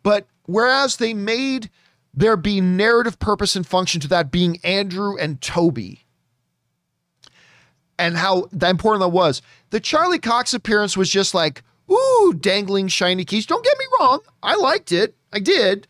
but 0.04 0.28
whereas 0.46 0.98
they 0.98 1.14
made 1.14 1.70
there 2.14 2.36
be 2.36 2.62
narrative 2.62 3.20
purpose 3.20 3.56
and 3.56 3.66
function 3.66 4.02
to 4.02 4.08
that 4.08 4.32
being 4.32 4.60
Andrew 4.64 5.16
and 5.18 5.40
Tobey, 5.40 6.06
and 8.00 8.18
how 8.18 8.44
important 8.62 9.02
that 9.02 9.10
was, 9.10 9.42
the 9.70 9.80
Charlie 9.80 10.20
Cox 10.20 10.54
appearance 10.54 10.98
was 10.98 11.10
just 11.10 11.34
like, 11.34 11.64
ooh, 11.92 12.34
dangling 12.38 12.90
shiny 12.90 13.24
keys. 13.24 13.46
Don't 13.46 13.64
get 13.64 13.78
me 13.78 13.86
wrong, 14.00 14.20
I 14.44 14.56
liked 14.56 14.92
it, 14.92 15.16
I 15.32 15.40
did, 15.40 15.88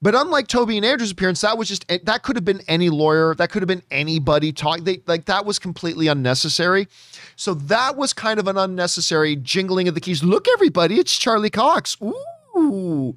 But 0.00 0.14
unlike 0.14 0.46
Tobey 0.46 0.76
and 0.76 0.86
Andrew's 0.86 1.10
appearance, 1.10 1.40
that 1.40 1.58
was 1.58 1.68
just 1.68 1.84
eh, 1.88 1.98
that 2.04 2.22
could 2.22 2.36
have 2.36 2.44
been 2.44 2.62
any 2.68 2.88
lawyer, 2.88 3.34
that 3.34 3.50
could 3.50 3.62
have 3.62 3.68
been 3.68 3.82
anybody 3.90 4.52
talking. 4.52 4.84
They 4.84 5.02
like 5.06 5.24
that 5.24 5.44
was 5.44 5.58
completely 5.58 6.06
unnecessary. 6.06 6.86
So 7.34 7.54
that 7.54 7.96
was 7.96 8.12
kind 8.12 8.38
of 8.38 8.46
an 8.46 8.56
unnecessary 8.56 9.34
jingling 9.34 9.88
of 9.88 9.94
the 9.94 10.00
keys. 10.00 10.22
Look, 10.22 10.46
everybody, 10.52 11.00
it's 11.00 11.16
Charlie 11.16 11.50
Cox. 11.50 11.96
Ooh, 12.00 13.16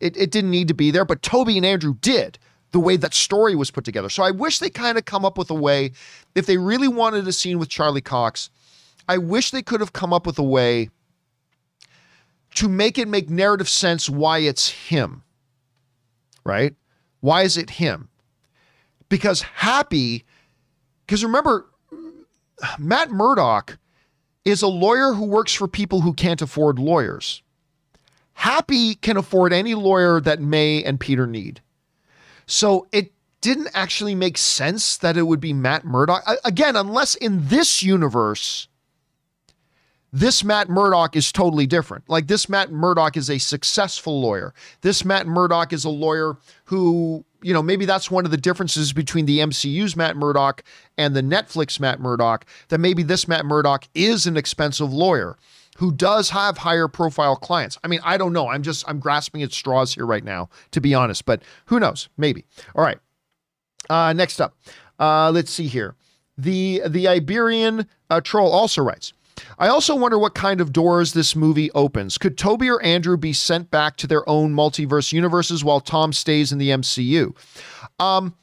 it, 0.00 0.16
it 0.16 0.30
didn't 0.30 0.50
need 0.50 0.68
to 0.68 0.74
be 0.74 0.90
there, 0.90 1.04
but 1.04 1.22
Tobey 1.22 1.58
and 1.58 1.66
Andrew 1.66 1.94
did 2.00 2.38
the 2.72 2.80
way 2.80 2.96
that 2.96 3.12
story 3.14 3.54
was 3.54 3.70
put 3.70 3.84
together. 3.84 4.08
So 4.08 4.22
I 4.22 4.30
wish 4.30 4.58
they 4.58 4.70
kind 4.70 4.96
of 4.98 5.04
come 5.04 5.24
up 5.24 5.38
with 5.38 5.50
a 5.50 5.54
way, 5.54 5.92
if 6.34 6.46
they 6.46 6.56
really 6.56 6.88
wanted 6.88 7.28
a 7.28 7.32
scene 7.32 7.58
with 7.58 7.68
Charlie 7.68 8.00
Cox, 8.00 8.50
I 9.08 9.18
wish 9.18 9.50
they 9.50 9.62
could 9.62 9.80
have 9.80 9.92
come 9.92 10.12
up 10.12 10.26
with 10.26 10.38
a 10.38 10.42
way 10.42 10.88
to 12.56 12.68
make 12.68 12.98
it 12.98 13.08
make 13.08 13.28
narrative 13.30 13.68
sense 13.68 14.08
why 14.08 14.38
it's 14.38 14.68
him 14.70 15.22
right? 16.44 16.74
Why 17.20 17.42
is 17.42 17.56
it 17.56 17.70
him? 17.70 18.08
Because 19.08 19.42
Happy, 19.42 20.24
because 21.06 21.24
remember, 21.24 21.66
Matt 22.78 23.10
Murdock 23.10 23.78
is 24.44 24.62
a 24.62 24.68
lawyer 24.68 25.14
who 25.14 25.24
works 25.24 25.54
for 25.54 25.68
people 25.68 26.02
who 26.02 26.12
can't 26.12 26.42
afford 26.42 26.78
lawyers. 26.78 27.42
Happy 28.34 28.94
can 28.94 29.16
afford 29.16 29.52
any 29.52 29.74
lawyer 29.74 30.20
that 30.20 30.40
May 30.40 30.82
and 30.82 31.00
Peter 31.00 31.26
need. 31.26 31.60
So 32.46 32.86
it 32.92 33.12
didn't 33.40 33.70
actually 33.74 34.14
make 34.14 34.38
sense 34.38 34.96
that 34.98 35.16
it 35.16 35.22
would 35.22 35.40
be 35.40 35.52
Matt 35.52 35.84
Murdock. 35.84 36.24
Again, 36.44 36.76
unless 36.76 37.14
in 37.14 37.48
this 37.48 37.82
universe, 37.82 38.68
this 40.14 40.44
Matt 40.44 40.68
Murdock 40.68 41.16
is 41.16 41.32
totally 41.32 41.66
different. 41.66 42.08
Like 42.08 42.28
this 42.28 42.48
Matt 42.48 42.70
Murdock 42.70 43.16
is 43.16 43.28
a 43.28 43.38
successful 43.38 44.20
lawyer. 44.20 44.54
This 44.82 45.04
Matt 45.04 45.26
Murdock 45.26 45.72
is 45.72 45.84
a 45.84 45.90
lawyer 45.90 46.36
who, 46.66 47.24
you 47.42 47.52
know, 47.52 47.64
maybe 47.64 47.84
that's 47.84 48.12
one 48.12 48.24
of 48.24 48.30
the 48.30 48.36
differences 48.36 48.92
between 48.92 49.26
the 49.26 49.40
MCU's 49.40 49.96
Matt 49.96 50.16
Murdock 50.16 50.62
and 50.96 51.16
the 51.16 51.20
Netflix 51.20 51.80
Matt 51.80 51.98
Murdock, 51.98 52.46
that 52.68 52.78
maybe 52.78 53.02
this 53.02 53.26
Matt 53.26 53.44
Murdock 53.44 53.88
is 53.92 54.24
an 54.28 54.36
expensive 54.36 54.92
lawyer 54.92 55.36
who 55.78 55.90
does 55.90 56.30
have 56.30 56.58
higher 56.58 56.86
profile 56.86 57.34
clients. 57.34 57.76
I 57.82 57.88
mean, 57.88 57.98
I 58.04 58.16
don't 58.16 58.32
know. 58.32 58.46
I'm 58.46 58.62
just 58.62 58.88
I'm 58.88 59.00
grasping 59.00 59.42
at 59.42 59.52
straws 59.52 59.94
here 59.94 60.06
right 60.06 60.22
now, 60.22 60.48
to 60.70 60.80
be 60.80 60.94
honest, 60.94 61.26
but 61.26 61.42
who 61.66 61.80
knows? 61.80 62.08
Maybe. 62.16 62.44
All 62.76 62.84
right. 62.84 62.98
Uh, 63.90 64.12
next 64.12 64.40
up, 64.40 64.56
uh, 65.00 65.32
let's 65.32 65.50
see 65.50 65.66
here. 65.66 65.96
The 66.38 66.82
the 66.86 67.08
Iberian 67.08 67.88
uh, 68.10 68.20
troll 68.20 68.52
also 68.52 68.80
writes. 68.80 69.12
I 69.58 69.68
also 69.68 69.94
wonder 69.94 70.18
what 70.18 70.34
kind 70.34 70.60
of 70.60 70.72
doors 70.72 71.12
this 71.12 71.34
movie 71.34 71.70
opens. 71.72 72.18
Could 72.18 72.38
Tobey 72.38 72.68
or 72.68 72.82
Andrew 72.82 73.16
be 73.16 73.32
sent 73.32 73.70
back 73.70 73.96
to 73.98 74.06
their 74.06 74.28
own 74.28 74.54
multiverse 74.54 75.12
universes 75.12 75.64
while 75.64 75.80
Tom 75.80 76.12
stays 76.12 76.52
in 76.52 76.58
the 76.58 76.70
MCU? 76.70 77.34
Um, 77.98 78.34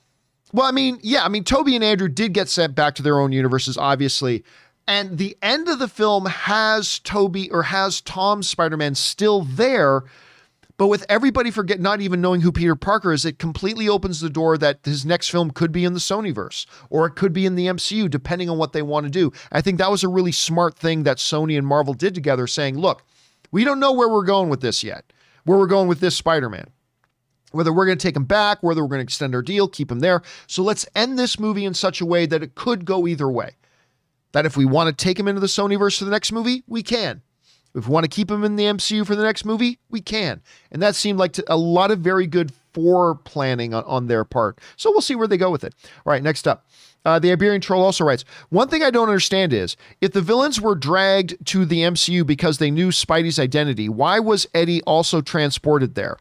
well, 0.54 0.66
I 0.66 0.72
mean, 0.72 1.00
yeah, 1.02 1.24
I 1.24 1.30
mean, 1.30 1.44
Tobey 1.44 1.76
and 1.76 1.84
Andrew 1.84 2.10
did 2.10 2.34
get 2.34 2.50
sent 2.50 2.76
back 2.76 2.96
to 2.96 3.04
their 3.04 3.20
own 3.20 3.32
universes, 3.32 3.78
obviously. 3.78 4.44
And 4.88 5.18
the 5.18 5.38
end 5.42 5.70
of 5.70 5.80
the 5.80 5.88
film 5.88 6.26
has 6.26 7.00
Tobey 7.00 7.50
or 7.52 7.64
has 7.64 8.02
Tom 8.02 8.44
Spider 8.44 8.78
Man 8.78 8.96
still 8.96 9.44
there, 9.44 10.04
but 10.82 10.88
with 10.88 11.06
everybody 11.08 11.52
forget 11.52 11.80
not 11.80 12.02
even 12.02 12.22
knowing 12.22 12.42
who 12.42 12.52
Peter 12.52 12.76
Parker 12.76 13.14
is, 13.14 13.24
it 13.24 13.38
completely 13.38 13.88
opens 13.88 14.20
the 14.20 14.32
door 14.32 14.58
that 14.58 14.80
his 14.84 15.06
next 15.06 15.30
film 15.30 15.52
could 15.52 15.72
be 15.72 15.86
in 15.86 15.94
the 15.94 16.00
Sonyverse 16.00 16.66
or 16.90 17.06
it 17.06 17.12
could 17.12 17.34
be 17.34 17.46
in 17.46 17.54
the 17.54 17.68
MCU, 17.68 18.10
depending 18.10 18.50
on 18.50 18.58
what 18.58 18.74
they 18.74 18.82
want 18.82 19.04
to 19.04 19.12
do. 19.12 19.32
I 19.52 19.62
think 19.62 19.78
that 19.78 19.92
was 19.92 20.04
a 20.04 20.08
really 20.08 20.32
smart 20.32 20.76
thing 20.76 21.04
that 21.04 21.18
Sony 21.18 21.56
and 21.56 21.68
Marvel 21.68 21.94
did 21.94 22.16
together, 22.16 22.48
saying, 22.48 22.80
look, 22.80 23.04
we 23.52 23.64
don't 23.64 23.80
know 23.80 23.94
where 23.94 24.10
we're 24.10 24.24
going 24.24 24.50
with 24.50 24.62
this 24.62 24.84
yet, 24.84 25.14
where 25.44 25.60
we're 25.60 25.68
going 25.68 25.88
with 25.88 26.00
this 26.00 26.16
Spider-Man. 26.16 26.66
Whether 27.52 27.72
we're 27.72 27.86
going 27.86 28.00
to 28.00 28.08
take 28.08 28.16
him 28.16 28.26
back, 28.26 28.64
whether 28.64 28.82
we're 28.82 28.88
going 28.88 29.02
to 29.02 29.04
extend 29.04 29.36
our 29.36 29.44
deal, 29.44 29.68
keep 29.68 29.92
him 29.92 30.00
there. 30.00 30.24
So 30.48 30.64
let's 30.64 30.88
end 30.96 31.20
this 31.20 31.40
movie 31.40 31.66
in 31.66 31.76
such 31.76 32.02
a 32.02 32.08
way 32.08 32.26
that 32.26 32.42
it 32.42 32.56
could 32.56 32.86
go 32.86 33.06
either 33.06 33.30
way. 33.30 33.52
That 34.32 34.48
if 34.48 34.58
we 34.58 34.66
want 34.66 34.88
to 34.90 35.06
take 35.06 35.20
him 35.20 35.28
into 35.28 35.42
the 35.42 35.46
Sonyverse 35.46 36.00
for 36.00 36.06
the 36.06 36.12
next 36.12 36.32
movie, 36.32 36.64
we 36.66 36.82
can. 36.82 37.22
If 37.74 37.88
we 37.88 37.94
want 37.94 38.04
to 38.04 38.10
keep 38.10 38.30
him 38.30 38.44
in 38.44 38.56
the 38.56 38.66
MCU 38.66 39.06
for 39.06 39.16
the 39.16 39.24
next 39.24 39.46
movie, 39.46 39.80
we 39.90 40.02
can. 40.02 40.42
And 40.72 40.82
that 40.82 40.96
seemed 40.96 41.20
like 41.20 41.38
a 41.48 41.58
lot 41.58 41.92
of 41.92 42.00
very 42.00 42.28
good 42.28 42.52
fore 42.74 43.16
planning 43.16 43.74
on, 43.74 43.84
on 43.86 44.08
their 44.08 44.24
part. 44.24 44.60
So 44.76 44.92
we'll 44.92 45.02
see 45.02 45.16
where 45.16 45.28
they 45.28 45.38
go 45.38 45.52
with 45.52 45.64
it. 45.64 45.74
All 46.06 46.12
right, 46.12 46.24
next 46.24 46.48
up. 46.48 46.66
Uh, 47.04 47.18
the 47.18 47.32
Iberian 47.32 47.62
Troll 47.62 47.84
also 47.84 48.04
writes 48.04 48.26
One 48.50 48.68
thing 48.68 48.84
I 48.84 48.92
don't 48.92 49.08
understand 49.08 49.54
is 49.54 49.76
if 50.02 50.12
the 50.12 50.22
villains 50.22 50.62
were 50.62 50.76
dragged 50.76 51.44
to 51.48 51.66
the 51.66 51.80
MCU 51.80 52.26
because 52.26 52.58
they 52.60 52.70
knew 52.70 52.90
Spidey's 52.90 53.40
identity, 53.40 53.90
why 53.90 54.20
was 54.20 54.48
Eddie 54.54 54.84
also 54.84 55.22
transported 55.22 55.96
there? 55.96 56.18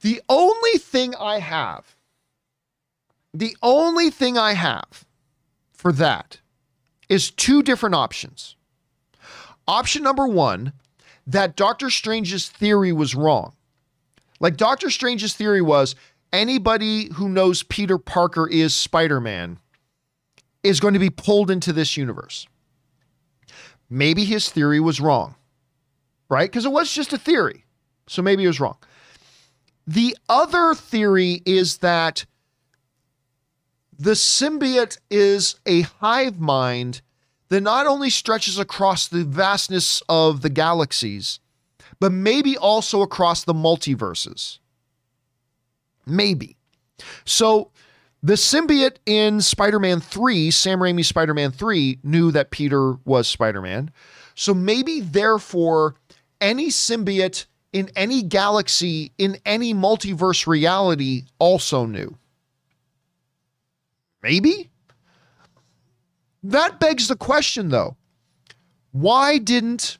The 0.00 0.20
only 0.28 0.78
thing 0.78 1.14
I 1.14 1.38
have, 1.38 1.96
the 3.32 3.56
only 3.62 4.10
thing 4.10 4.36
I 4.36 4.54
have 4.54 5.04
for 5.72 5.92
that 5.92 6.40
is 7.08 7.30
two 7.30 7.62
different 7.62 7.94
options. 7.94 8.55
Option 9.68 10.02
number 10.02 10.26
one, 10.26 10.72
that 11.26 11.56
Doctor 11.56 11.90
Strange's 11.90 12.48
theory 12.48 12.92
was 12.92 13.14
wrong. 13.14 13.54
Like 14.38 14.56
Doctor 14.56 14.90
Strange's 14.90 15.34
theory 15.34 15.62
was 15.62 15.94
anybody 16.32 17.12
who 17.14 17.28
knows 17.28 17.62
Peter 17.62 17.98
Parker 17.98 18.48
is 18.48 18.74
Spider 18.74 19.20
Man 19.20 19.58
is 20.62 20.80
going 20.80 20.94
to 20.94 21.00
be 21.00 21.10
pulled 21.10 21.50
into 21.50 21.72
this 21.72 21.96
universe. 21.96 22.46
Maybe 23.88 24.24
his 24.24 24.50
theory 24.50 24.80
was 24.80 25.00
wrong, 25.00 25.36
right? 26.28 26.50
Because 26.50 26.64
it 26.64 26.72
was 26.72 26.92
just 26.92 27.12
a 27.12 27.18
theory. 27.18 27.64
So 28.08 28.20
maybe 28.22 28.44
it 28.44 28.48
was 28.48 28.60
wrong. 28.60 28.76
The 29.86 30.16
other 30.28 30.74
theory 30.74 31.42
is 31.46 31.78
that 31.78 32.26
the 33.98 34.12
symbiote 34.12 34.98
is 35.10 35.56
a 35.64 35.82
hive 35.82 36.38
mind 36.38 37.00
that 37.48 37.60
not 37.60 37.86
only 37.86 38.10
stretches 38.10 38.58
across 38.58 39.08
the 39.08 39.24
vastness 39.24 40.02
of 40.08 40.42
the 40.42 40.50
galaxies, 40.50 41.40
but 42.00 42.12
maybe 42.12 42.56
also 42.56 43.02
across 43.02 43.44
the 43.44 43.54
multiverses. 43.54 44.58
Maybe. 46.06 46.56
So 47.24 47.70
the 48.22 48.34
symbiote 48.34 48.96
in 49.06 49.40
Spider 49.40 49.78
Man 49.78 50.00
3, 50.00 50.50
Sam 50.50 50.80
Raimi's 50.80 51.08
Spider 51.08 51.34
Man 51.34 51.50
3, 51.50 52.00
knew 52.02 52.30
that 52.32 52.50
Peter 52.50 52.94
was 53.04 53.28
Spider 53.28 53.62
Man. 53.62 53.90
So 54.34 54.52
maybe, 54.52 55.00
therefore, 55.00 55.94
any 56.40 56.68
symbiote 56.68 57.46
in 57.72 57.90
any 57.96 58.22
galaxy, 58.22 59.12
in 59.18 59.38
any 59.46 59.74
multiverse 59.74 60.46
reality, 60.46 61.24
also 61.38 61.86
knew. 61.86 62.16
Maybe? 64.22 64.70
That 66.42 66.78
begs 66.80 67.08
the 67.08 67.16
question, 67.16 67.70
though 67.70 67.96
why 68.92 69.36
didn't 69.36 69.98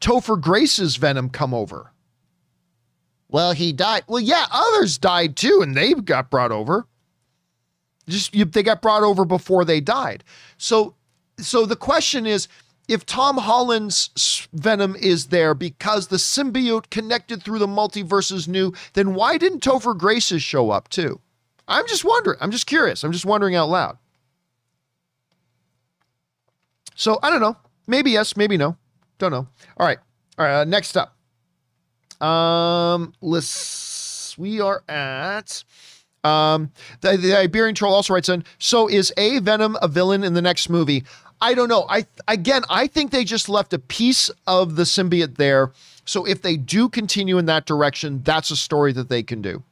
Topher 0.00 0.40
Grace's 0.40 0.96
Venom 0.96 1.28
come 1.28 1.52
over? 1.52 1.92
Well, 3.28 3.52
he 3.52 3.72
died. 3.72 4.04
Well, 4.06 4.20
yeah, 4.20 4.46
others 4.50 4.96
died 4.96 5.36
too, 5.36 5.60
and 5.62 5.76
they 5.76 5.92
got 5.92 6.30
brought 6.30 6.52
over. 6.52 6.86
Just 8.08 8.34
you, 8.34 8.44
they 8.44 8.62
got 8.62 8.80
brought 8.80 9.02
over 9.02 9.24
before 9.24 9.64
they 9.64 9.80
died. 9.80 10.24
So, 10.56 10.94
so 11.38 11.66
the 11.66 11.76
question 11.76 12.26
is, 12.26 12.48
if 12.86 13.04
Tom 13.04 13.38
Holland's 13.38 14.48
Venom 14.52 14.94
is 14.96 15.26
there 15.26 15.54
because 15.54 16.08
the 16.08 16.16
symbiote 16.16 16.90
connected 16.90 17.42
through 17.42 17.58
the 17.58 17.66
multiverses 17.66 18.46
new, 18.46 18.72
then 18.92 19.14
why 19.14 19.36
didn't 19.38 19.64
Topher 19.64 19.96
Grace's 19.96 20.42
show 20.42 20.70
up 20.70 20.88
too? 20.88 21.20
I'm 21.66 21.86
just 21.86 22.04
wondering. 22.04 22.38
I'm 22.40 22.50
just 22.50 22.66
curious. 22.66 23.04
I'm 23.04 23.12
just 23.12 23.26
wondering 23.26 23.56
out 23.56 23.70
loud. 23.70 23.98
So 26.94 27.18
I 27.22 27.30
don't 27.30 27.40
know. 27.40 27.56
Maybe 27.86 28.12
yes, 28.12 28.36
maybe 28.36 28.56
no. 28.56 28.76
Don't 29.18 29.30
know. 29.30 29.46
All 29.76 29.86
right. 29.86 29.98
All 30.38 30.44
right. 30.44 30.60
Uh, 30.60 30.64
next 30.64 30.96
up. 30.96 31.14
Um, 32.24 33.12
let's. 33.20 34.36
We 34.38 34.60
are 34.60 34.82
at. 34.88 35.62
Um, 36.24 36.72
the, 37.02 37.16
the 37.16 37.38
Iberian 37.38 37.74
troll 37.74 37.94
also 37.94 38.14
writes 38.14 38.28
in. 38.28 38.44
So 38.58 38.88
is 38.88 39.12
a 39.16 39.38
Venom 39.40 39.76
a 39.82 39.88
villain 39.88 40.24
in 40.24 40.34
the 40.34 40.42
next 40.42 40.70
movie? 40.70 41.04
I 41.40 41.54
don't 41.54 41.68
know. 41.68 41.86
I 41.88 42.06
again, 42.26 42.62
I 42.70 42.86
think 42.86 43.10
they 43.10 43.24
just 43.24 43.48
left 43.48 43.72
a 43.74 43.78
piece 43.78 44.30
of 44.46 44.76
the 44.76 44.84
symbiote 44.84 45.36
there. 45.36 45.72
So 46.06 46.24
if 46.24 46.42
they 46.42 46.56
do 46.56 46.88
continue 46.88 47.38
in 47.38 47.46
that 47.46 47.66
direction, 47.66 48.22
that's 48.24 48.50
a 48.50 48.56
story 48.56 48.92
that 48.92 49.08
they 49.08 49.22
can 49.22 49.42
do. 49.42 49.62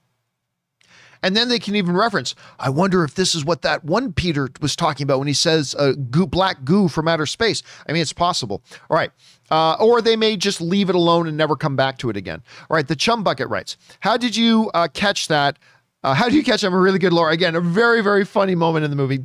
And 1.22 1.36
then 1.36 1.48
they 1.48 1.58
can 1.58 1.76
even 1.76 1.96
reference, 1.96 2.34
I 2.58 2.70
wonder 2.70 3.04
if 3.04 3.14
this 3.14 3.34
is 3.34 3.44
what 3.44 3.62
that 3.62 3.84
one 3.84 4.12
Peter 4.12 4.48
was 4.60 4.74
talking 4.74 5.04
about 5.04 5.18
when 5.18 5.28
he 5.28 5.34
says 5.34 5.74
uh, 5.78 5.92
goo, 6.10 6.26
black 6.26 6.64
goo 6.64 6.88
from 6.88 7.08
outer 7.08 7.26
space. 7.26 7.62
I 7.88 7.92
mean, 7.92 8.02
it's 8.02 8.12
possible. 8.12 8.62
All 8.90 8.96
right. 8.96 9.10
Uh, 9.50 9.74
or 9.74 10.00
they 10.00 10.16
may 10.16 10.36
just 10.36 10.60
leave 10.60 10.88
it 10.88 10.94
alone 10.94 11.26
and 11.26 11.36
never 11.36 11.56
come 11.56 11.76
back 11.76 11.98
to 11.98 12.10
it 12.10 12.16
again. 12.16 12.42
All 12.68 12.74
right. 12.74 12.86
The 12.86 12.96
Chum 12.96 13.22
Bucket 13.22 13.48
writes, 13.48 13.76
How 14.00 14.16
did 14.16 14.34
you 14.34 14.70
uh, 14.74 14.88
catch 14.92 15.28
that? 15.28 15.58
Uh, 16.02 16.14
how 16.14 16.28
do 16.28 16.36
you 16.36 16.42
catch? 16.42 16.64
I'm 16.64 16.74
a 16.74 16.78
really 16.78 16.98
good 16.98 17.12
lore. 17.12 17.30
Again, 17.30 17.54
a 17.54 17.60
very, 17.60 18.02
very 18.02 18.24
funny 18.24 18.54
moment 18.54 18.84
in 18.84 18.90
the 18.90 18.96
movie. 18.96 19.20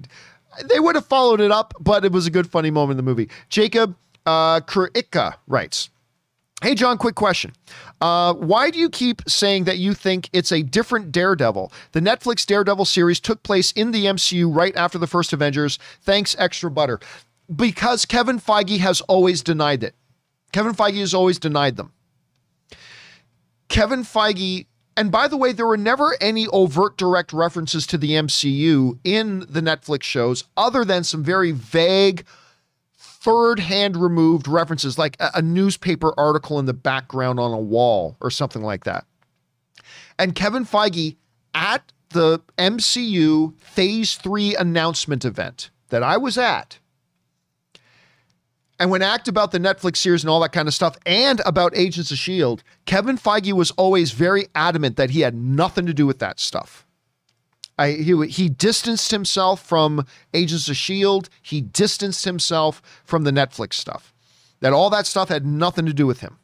They 0.69 0.79
would 0.79 0.95
have 0.95 1.05
followed 1.05 1.41
it 1.41 1.51
up, 1.51 1.73
but 1.79 2.05
it 2.05 2.11
was 2.11 2.27
a 2.27 2.31
good, 2.31 2.49
funny 2.49 2.71
moment 2.71 2.99
in 2.99 3.05
the 3.05 3.09
movie. 3.09 3.29
Jacob 3.49 3.95
uh, 4.25 4.61
writes, 5.47 5.89
Hey, 6.63 6.73
John, 6.73 6.97
quick 6.97 7.13
question. 7.13 7.53
Uh, 8.01 8.33
why 8.33 8.71
do 8.71 8.79
you 8.79 8.89
keep 8.89 9.21
saying 9.27 9.65
that 9.65 9.77
you 9.77 9.93
think 9.93 10.27
it's 10.33 10.51
a 10.51 10.63
different 10.63 11.11
Daredevil? 11.11 11.71
The 11.91 11.99
Netflix 11.99 12.47
Daredevil 12.47 12.85
series 12.85 13.19
took 13.19 13.43
place 13.43 13.71
in 13.73 13.91
the 13.91 14.05
MCU 14.05 14.53
right 14.53 14.75
after 14.75 14.97
the 14.97 15.05
first 15.05 15.33
Avengers. 15.33 15.77
Thanks, 16.01 16.35
Extra 16.39 16.71
Butter. 16.71 16.99
Because 17.55 18.05
Kevin 18.05 18.39
Feige 18.39 18.79
has 18.79 19.01
always 19.01 19.43
denied 19.43 19.83
it. 19.83 19.93
Kevin 20.51 20.73
Feige 20.73 20.99
has 20.99 21.13
always 21.13 21.37
denied 21.37 21.75
them. 21.75 21.93
Kevin 23.69 24.01
Feige, 24.01 24.65
and 24.95 25.11
by 25.11 25.27
the 25.27 25.37
way, 25.37 25.51
there 25.51 25.67
were 25.67 25.77
never 25.77 26.17
any 26.19 26.47
overt 26.47 26.97
direct 26.97 27.33
references 27.33 27.85
to 27.85 27.99
the 27.99 28.11
MCU 28.11 28.97
in 29.03 29.41
the 29.41 29.61
Netflix 29.61 30.03
shows, 30.03 30.45
other 30.57 30.83
than 30.83 31.03
some 31.03 31.23
very 31.23 31.51
vague, 31.51 32.25
third 33.27 33.59
hand 33.59 33.97
removed 33.97 34.47
references, 34.47 34.97
like 34.97 35.17
a, 35.19 35.31
a, 35.35 35.41
newspaper 35.41 36.13
article 36.17 36.59
in 36.59 36.65
the 36.65 36.73
background 36.73 37.41
on 37.41 37.51
a 37.51 37.59
wall 37.59 38.15
or 38.21 38.31
something 38.31 38.61
like 38.61 38.85
that. 38.85 39.05
And 40.17 40.33
Kevin 40.33 40.65
Feige 40.65 41.17
at 41.53 41.91
the 42.11 42.41
MCU 42.57 43.59
Phase 43.59 44.15
3 44.15 44.55
announcement 44.55 45.25
event 45.25 45.71
that 45.89 46.03
I 46.03 46.15
was 46.15 46.37
at, 46.37 46.79
and 48.79 48.89
when 48.89 49.01
asked 49.01 49.27
about 49.27 49.51
the 49.51 49.59
Netflix 49.59 49.97
series 49.97 50.23
and 50.23 50.29
all 50.29 50.39
that 50.39 50.53
kind 50.53 50.69
of 50.69 50.73
stuff 50.73 50.95
and 51.05 51.41
about 51.45 51.75
Agents 51.75 52.11
of 52.11 52.15
S.H.I.E.L.D., 52.15 52.63
Kevin 52.85 53.17
Feige 53.17 53.51
was 53.51 53.71
always 53.71 54.11
very 54.11 54.47
adamant 54.55 54.95
that 54.95 55.09
he 55.09 55.21
had 55.21 55.35
nothing 55.35 55.85
to 55.85 55.93
do 55.93 56.07
with 56.07 56.19
that 56.19 56.39
stuff. 56.39 56.86
I, 57.77 57.91
he, 57.91 58.27
he 58.27 58.49
distanced 58.49 59.11
himself 59.11 59.61
from 59.61 60.05
Agents 60.33 60.67
of 60.67 60.71
S.H.I.E.L.D., 60.71 61.29
he 61.41 61.61
distanced 61.61 62.25
himself 62.25 62.81
from 63.03 63.23
the 63.23 63.31
Netflix 63.31 63.73
stuff. 63.73 64.13
That 64.61 64.73
all 64.73 64.89
that 64.89 65.05
stuff 65.05 65.29
had 65.29 65.45
nothing 65.45 65.85
to 65.85 65.93
do 65.93 66.07
with 66.07 66.21
him. 66.21 66.37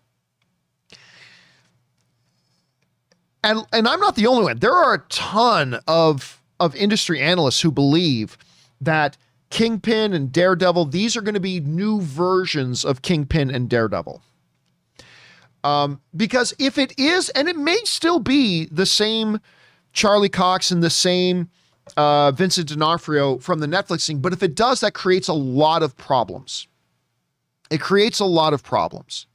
And, 3.44 3.66
and 3.74 3.88
I'm 3.88 4.00
not 4.00 4.16
the 4.16 4.28
only 4.28 4.44
one. 4.44 4.60
There 4.60 4.74
are 4.74 4.94
a 4.94 5.04
ton 5.10 5.80
of, 5.88 6.42
of 6.60 6.76
industry 6.76 7.20
analysts 7.20 7.62
who 7.62 7.72
believe 7.72 8.38
that 8.80 9.18
Kingpin 9.50 10.14
and 10.14 10.32
Daredevil, 10.32 10.86
these 10.86 11.18
are 11.18 11.22
going 11.22 11.34
to 11.34 11.40
be 11.40 11.60
new 11.60 12.00
versions 12.02 12.86
of 12.86 13.02
Kingpin 13.02 13.50
and 13.50 13.70
Daredevil. 13.70 14.22
Um, 15.64 16.02
because 16.16 16.54
if 16.60 16.78
it 16.78 16.98
is, 16.98 17.30
and 17.30 17.48
it 17.48 17.56
may 17.56 17.78
still 17.86 18.20
be 18.20 18.66
the 18.66 18.86
same 18.86 19.40
Charlie 19.94 20.30
Cox 20.30 20.72
and 20.72 20.84
the 20.84 20.90
same 20.90 21.50
uh, 21.96 22.32
Vincent 22.32 22.70
D'Onofrio 22.70 23.38
from 23.38 23.60
the 23.60 23.68
Netflix 23.68 24.08
thing. 24.08 24.20
But 24.20 24.34
if 24.34 24.44
it 24.44 24.56
does, 24.56 24.82
that 24.82 24.94
creates 24.94 25.28
a 25.28 25.34
lot 25.34 25.84
of 25.84 25.96
problems. 25.96 26.68
It 27.70 27.80
creates 27.80 28.20
a 28.20 28.26
lot 28.26 28.54
of 28.54 28.64
problems. 28.64 29.28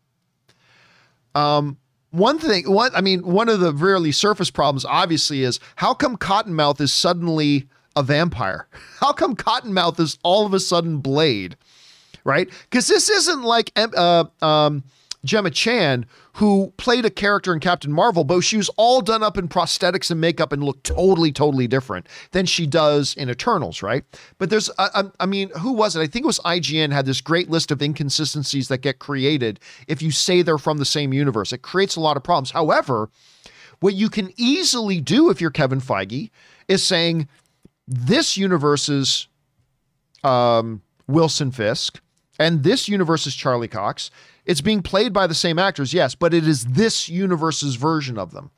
Um, 1.35 1.79
one 2.11 2.39
thing, 2.39 2.71
one, 2.71 2.91
I 2.95 3.01
mean, 3.01 3.23
one 3.23 3.49
of 3.49 3.61
the 3.61 3.73
really 3.73 4.13
surface 4.13 4.51
problems, 4.51 4.85
obviously, 4.85 5.43
is 5.43 5.61
how 5.77 5.95
come 5.95 6.17
Cottonmouth 6.17 6.81
is 6.81 6.93
suddenly 6.93 7.69
a 7.97 8.03
vampire? 8.03 8.69
How 9.01 9.13
come 9.13 9.35
Cottonmouth 9.35 9.99
is 9.99 10.19
all 10.23 10.47
of 10.47 10.55
a 10.55 10.61
sudden 10.61 10.99
Blade? 10.99 11.57
Right? 12.25 12.49
Because 12.65 12.87
this 12.87 13.09
isn't 13.09 13.43
like 13.43 13.73
uh, 13.77 14.25
um, 14.41 14.85
Gemma 15.25 15.51
Chan, 15.51 16.07
who 16.39 16.73
played 16.77 17.05
a 17.05 17.11
character 17.11 17.53
in 17.53 17.59
Captain 17.59 17.93
Marvel, 17.93 18.23
but 18.23 18.41
she 18.43 18.57
was 18.57 18.69
all 18.77 19.01
done 19.01 19.25
up 19.25 19.37
in 19.37 19.49
prosthetics 19.49 20.09
and 20.09 20.21
makeup 20.21 20.53
and 20.53 20.63
looked 20.63 20.85
totally, 20.85 21.33
totally 21.33 21.67
different 21.67 22.09
than 22.31 22.47
she 22.47 22.65
does 22.65 23.13
in 23.17 23.29
Eternals, 23.29 23.83
right? 23.83 24.05
But 24.39 24.49
there's, 24.49 24.71
I, 24.79 25.03
I 25.19 25.27
mean, 25.27 25.51
who 25.59 25.73
was 25.73 25.97
it? 25.97 26.01
I 26.01 26.07
think 26.07 26.23
it 26.23 26.29
was 26.29 26.39
IGN 26.45 26.93
had 26.93 27.07
this 27.07 27.21
great 27.21 27.51
list 27.51 27.73
of 27.73 27.83
inconsistencies 27.83 28.69
that 28.69 28.83
get 28.83 29.01
created 29.01 29.59
if 29.89 30.01
you 30.01 30.13
say 30.13 30.43
they're 30.43 30.59
from 30.59 30.79
the 30.79 30.85
same 30.85 31.13
universe. 31.13 31.53
It 31.53 31.63
creates 31.63 31.97
a 31.97 32.01
lot 32.01 32.17
of 32.17 32.23
problems. 32.23 32.53
However, 32.53 33.11
what 33.81 33.95
you 33.95 34.09
can 34.09 34.33
easily 34.37 35.01
do 35.01 35.31
if 35.31 35.41
you're 35.41 35.51
Kevin 35.51 35.81
Feige 35.81 36.31
is 36.69 36.85
saying 36.85 37.27
this 37.89 38.37
universe's 38.37 39.27
um, 40.23 40.83
Wilson 41.09 41.51
Fisk 41.51 42.01
and 42.39 42.63
this 42.63 42.89
universe 42.89 43.27
is 43.27 43.35
Charlie 43.35 43.67
Cox 43.67 44.13
it's 44.49 44.63
being 44.63 44.83
played 44.83 45.13
by 45.13 45.27
the 45.27 45.35
same 45.35 45.59
actors, 45.59 45.93
yes, 45.93 46.15
but 46.15 46.33
it 46.33 46.49
is 46.49 46.65
this 46.65 47.07
universe's 47.07 47.75
version 47.75 48.19
of 48.19 48.33
them. 48.33 48.51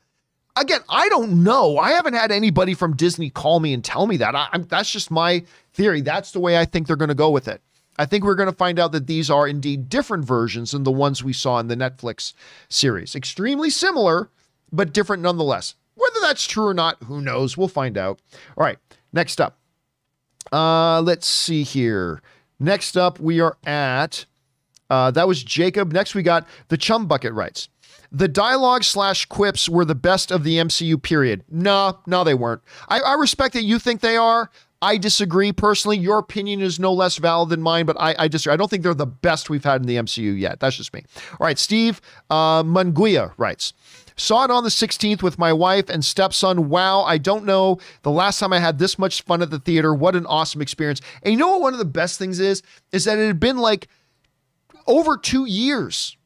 Again, 0.55 0.79
I 0.89 1.09
don't 1.09 1.43
know. 1.43 1.77
I 1.77 1.91
haven't 1.91 2.13
had 2.13 2.31
anybody 2.31 2.73
from 2.73 2.95
Disney 2.95 3.29
call 3.29 3.59
me 3.59 3.73
and 3.73 3.83
tell 3.83 4.07
me 4.07 4.15
that. 4.17 4.33
I, 4.33 4.47
that's 4.69 4.89
just 4.89 5.11
my 5.11 5.43
theory. 5.73 5.99
That's 5.99 6.31
the 6.31 6.39
way 6.39 6.57
I 6.57 6.63
think 6.63 6.87
they're 6.87 6.95
going 6.95 7.09
to 7.09 7.13
go 7.13 7.29
with 7.29 7.49
it. 7.49 7.61
I 7.99 8.05
think 8.05 8.23
we're 8.23 8.35
going 8.35 8.49
to 8.49 8.55
find 8.55 8.79
out 8.79 8.93
that 8.93 9.07
these 9.07 9.29
are 9.29 9.45
indeed 9.45 9.89
different 9.89 10.23
versions 10.23 10.71
than 10.71 10.83
the 10.83 10.91
ones 10.91 11.25
we 11.25 11.33
saw 11.33 11.59
in 11.59 11.67
the 11.67 11.75
Netflix 11.75 12.33
series. 12.69 13.13
Extremely 13.13 13.69
similar, 13.69 14.29
but 14.71 14.93
different 14.93 15.21
nonetheless. 15.21 15.75
Whether 15.95 16.21
that's 16.21 16.47
true 16.47 16.67
or 16.67 16.73
not, 16.73 17.03
who 17.03 17.19
knows? 17.19 17.57
We'll 17.57 17.67
find 17.67 17.97
out. 17.97 18.21
All 18.57 18.63
right, 18.63 18.77
next 19.11 19.41
up. 19.41 19.57
Uh, 20.53 21.01
let's 21.01 21.27
see 21.27 21.63
here. 21.63 22.21
Next 22.59 22.95
up, 22.95 23.19
we 23.19 23.41
are 23.41 23.57
at 23.65 24.25
uh, 24.91 25.09
that 25.09 25.25
was 25.25 25.41
Jacob. 25.41 25.93
Next, 25.93 26.13
we 26.13 26.21
got 26.21 26.45
the 26.67 26.77
Chum 26.77 27.07
Bucket 27.07 27.31
writes. 27.31 27.69
The 28.11 28.27
dialogue 28.27 28.83
slash 28.83 29.25
quips 29.25 29.69
were 29.69 29.85
the 29.85 29.95
best 29.95 30.31
of 30.31 30.43
the 30.43 30.57
MCU 30.57 31.01
period. 31.01 31.45
No, 31.49 31.97
no, 32.05 32.25
they 32.25 32.33
weren't. 32.33 32.61
I, 32.89 32.99
I 32.99 33.13
respect 33.13 33.53
that 33.53 33.63
you 33.63 33.79
think 33.79 34.01
they 34.01 34.17
are. 34.17 34.51
I 34.81 34.97
disagree 34.97 35.53
personally. 35.53 35.97
Your 35.97 36.17
opinion 36.17 36.59
is 36.59 36.77
no 36.77 36.91
less 36.91 37.15
valid 37.17 37.49
than 37.49 37.61
mine, 37.61 37.85
but 37.85 37.95
I, 38.01 38.15
I 38.19 38.27
disagree. 38.27 38.53
I 38.53 38.57
don't 38.57 38.69
think 38.69 38.83
they're 38.83 38.93
the 38.93 39.05
best 39.05 39.49
we've 39.49 39.63
had 39.63 39.79
in 39.79 39.87
the 39.87 39.95
MCU 39.95 40.37
yet. 40.37 40.59
That's 40.59 40.75
just 40.75 40.93
me. 40.93 41.05
All 41.39 41.45
right, 41.45 41.57
Steve 41.57 42.01
uh, 42.29 42.61
writes. 43.37 43.73
Saw 44.17 44.43
it 44.43 44.51
on 44.51 44.63
the 44.63 44.69
16th 44.69 45.23
with 45.23 45.39
my 45.39 45.53
wife 45.53 45.87
and 45.89 46.03
stepson. 46.03 46.67
Wow, 46.67 47.03
I 47.03 47.17
don't 47.17 47.45
know 47.45 47.79
the 48.01 48.11
last 48.11 48.39
time 48.39 48.51
I 48.51 48.59
had 48.59 48.77
this 48.77 48.99
much 48.99 49.21
fun 49.21 49.41
at 49.41 49.51
the 49.51 49.59
theater. 49.59 49.93
What 49.93 50.17
an 50.17 50.25
awesome 50.25 50.61
experience. 50.61 50.99
And 51.23 51.31
you 51.31 51.37
know 51.37 51.49
what 51.51 51.61
one 51.61 51.73
of 51.73 51.79
the 51.79 51.85
best 51.85 52.19
things 52.19 52.39
is? 52.39 52.61
Is 52.91 53.05
that 53.05 53.17
it 53.17 53.27
had 53.27 53.39
been 53.39 53.57
like 53.57 53.87
over 54.87 55.17
two 55.17 55.45
years 55.45 56.17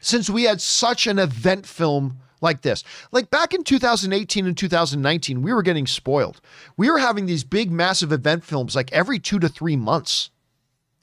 since 0.00 0.28
we 0.28 0.44
had 0.44 0.60
such 0.60 1.06
an 1.06 1.18
event 1.18 1.66
film 1.66 2.18
like 2.42 2.62
this. 2.62 2.84
Like 3.12 3.30
back 3.30 3.54
in 3.54 3.64
2018 3.64 4.46
and 4.46 4.58
2019, 4.58 5.42
we 5.42 5.52
were 5.52 5.62
getting 5.62 5.86
spoiled. 5.86 6.40
We 6.76 6.90
were 6.90 6.98
having 6.98 7.26
these 7.26 7.44
big, 7.44 7.70
massive 7.70 8.12
event 8.12 8.44
films 8.44 8.76
like 8.76 8.92
every 8.92 9.18
two 9.18 9.38
to 9.38 9.48
three 9.48 9.76
months, 9.76 10.30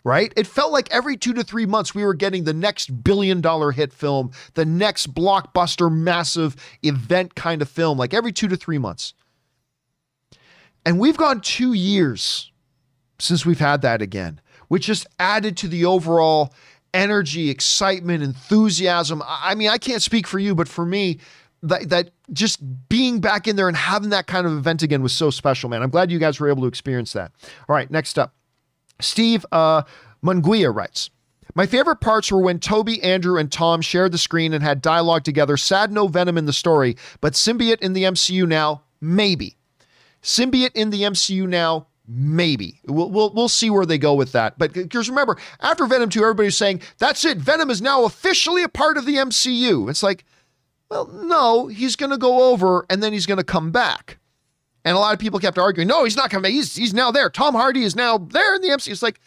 right? 0.03 0.33
It 0.35 0.45
felt 0.45 0.73
like 0.73 0.91
every 0.91 1.17
two 1.17 1.33
to 1.33 1.43
three 1.43 1.65
months 1.65 1.95
we 1.95 2.03
were 2.03 2.13
getting 2.13 2.43
the 2.43 2.53
next 2.53 3.03
billion 3.03 3.41
dollar 3.41 3.71
hit 3.71 3.93
film, 3.93 4.31
the 4.53 4.65
next 4.65 5.13
blockbuster, 5.15 5.91
massive 5.91 6.55
event 6.83 7.35
kind 7.35 7.61
of 7.61 7.69
film, 7.69 7.97
like 7.97 8.13
every 8.13 8.33
two 8.33 8.49
to 8.49 8.57
three 8.57 8.77
months. 8.77 9.13
And 10.85 10.99
we've 10.99 11.17
gone 11.17 11.41
two 11.41 11.73
years 11.73 12.51
since 13.17 13.45
we've 13.45 13.59
had 13.59 13.81
that 13.81 14.01
again 14.01 14.41
which 14.69 14.85
just 14.85 15.05
added 15.19 15.57
to 15.57 15.67
the 15.67 15.85
overall 15.85 16.53
energy, 16.93 17.49
excitement, 17.49 18.23
enthusiasm. 18.23 19.21
I 19.27 19.53
mean, 19.55 19.69
I 19.69 19.77
can't 19.77 20.01
speak 20.01 20.25
for 20.25 20.39
you, 20.39 20.55
but 20.55 20.67
for 20.67 20.85
me, 20.85 21.19
that, 21.61 21.89
that 21.89 22.11
just 22.31 22.59
being 22.87 23.19
back 23.19 23.47
in 23.47 23.55
there 23.55 23.67
and 23.67 23.75
having 23.75 24.09
that 24.09 24.27
kind 24.27 24.47
of 24.47 24.53
event 24.53 24.81
again 24.81 25.03
was 25.03 25.13
so 25.13 25.29
special, 25.29 25.69
man. 25.69 25.83
I'm 25.83 25.89
glad 25.89 26.11
you 26.11 26.19
guys 26.19 26.39
were 26.39 26.49
able 26.49 26.61
to 26.61 26.67
experience 26.67 27.13
that. 27.13 27.31
All 27.67 27.75
right, 27.75 27.91
next 27.91 28.17
up. 28.17 28.33
Steve 29.01 29.45
uh, 29.51 29.83
Munguia 30.23 30.73
writes, 30.73 31.09
my 31.55 31.65
favorite 31.65 31.99
parts 31.99 32.31
were 32.31 32.41
when 32.41 32.59
Tobey, 32.59 33.01
Andrew, 33.01 33.37
and 33.37 33.51
Tom 33.51 33.81
shared 33.81 34.11
the 34.11 34.17
screen 34.17 34.53
and 34.53 34.63
had 34.63 34.81
dialogue 34.81 35.23
together. 35.23 35.57
Sad 35.57 35.91
no 35.91 36.07
Venom 36.07 36.37
in 36.37 36.45
the 36.45 36.53
story, 36.53 36.95
but 37.21 37.33
symbiote 37.33 37.81
in 37.81 37.93
the 37.93 38.03
MCU 38.03 38.47
now, 38.47 38.83
maybe. 39.01 39.57
Symbiote 40.21 40.75
in 40.75 40.89
the 40.89 41.03
MCU 41.03 41.47
now, 41.47 41.87
Maybe 42.11 42.79
we'll, 42.87 43.11
we'll 43.11 43.31
we'll 43.31 43.47
see 43.47 43.69
where 43.69 43.85
they 43.85 43.99
go 43.99 44.15
with 44.15 44.31
that. 44.31 44.57
But 44.57 44.71
uh, 44.71 44.81
because 44.81 45.09
remember, 45.09 45.37
after 45.59 45.85
Venom 45.85 46.09
2, 46.09 46.21
everybody's 46.21 46.57
saying 46.57 46.81
that's 46.97 47.23
it. 47.23 47.37
Venom 47.37 47.69
is 47.69 47.83
now 47.83 48.03
officially 48.03 48.63
a 48.63 48.69
part 48.69 48.97
of 48.97 49.05
the 49.05 49.17
MCU. 49.17 49.87
It's 49.87 50.01
like, 50.01 50.25
well, 50.89 51.05
no, 51.05 51.67
he's 51.67 51.95
going 51.95 52.09
to 52.09 52.17
go 52.17 52.51
over 52.51 52.83
and 52.89 53.03
then 53.03 53.13
he's 53.13 53.27
going 53.27 53.37
to 53.37 53.43
come 53.43 53.71
back. 53.71 54.17
And 54.83 54.97
a 54.97 54.99
lot 54.99 55.13
of 55.13 55.19
people 55.19 55.39
kept 55.39 55.59
arguing, 55.59 55.87
no, 55.87 56.03
he's 56.03 56.17
not 56.17 56.31
coming. 56.31 56.51
He's 56.51 56.75
he's 56.75 56.95
now 56.95 57.11
there. 57.11 57.29
Tom 57.29 57.53
Hardy 57.53 57.83
is 57.83 57.95
now 57.95 58.17
there 58.17 58.55
in 58.55 58.63
the 58.63 58.69
MCU. 58.69 58.91
It's 58.91 59.03
like, 59.03 59.19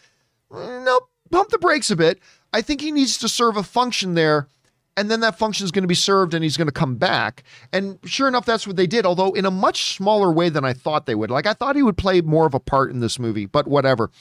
no, 0.51 0.99
pump 1.31 1.51
the 1.51 1.59
brakes 1.59 1.89
a 1.89 1.95
bit. 1.95 2.19
I 2.51 2.61
think 2.61 2.81
he 2.81 2.91
needs 2.91 3.17
to 3.19 3.29
serve 3.29 3.55
a 3.55 3.63
function 3.63 4.13
there 4.13 4.49
and 4.95 5.09
then 5.09 5.21
that 5.21 5.37
function 5.37 5.63
is 5.63 5.71
going 5.71 5.83
to 5.83 5.87
be 5.87 5.95
served 5.95 6.33
and 6.33 6.43
he's 6.43 6.57
going 6.57 6.67
to 6.67 6.71
come 6.71 6.95
back. 6.95 7.43
And 7.71 7.97
sure 8.05 8.27
enough, 8.27 8.45
that's 8.45 8.67
what 8.67 8.75
they 8.75 8.87
did, 8.87 9.05
although 9.05 9.31
in 9.31 9.45
a 9.45 9.51
much 9.51 9.95
smaller 9.95 10.31
way 10.31 10.49
than 10.49 10.63
I 10.63 10.73
thought 10.73 11.05
they 11.05 11.15
would. 11.15 11.31
Like, 11.31 11.47
I 11.47 11.53
thought 11.53 11.75
he 11.75 11.83
would 11.83 11.97
play 11.97 12.21
more 12.21 12.45
of 12.45 12.53
a 12.53 12.59
part 12.59 12.91
in 12.91 12.99
this 12.99 13.17
movie, 13.17 13.45
but 13.45 13.67
whatever. 13.67 14.11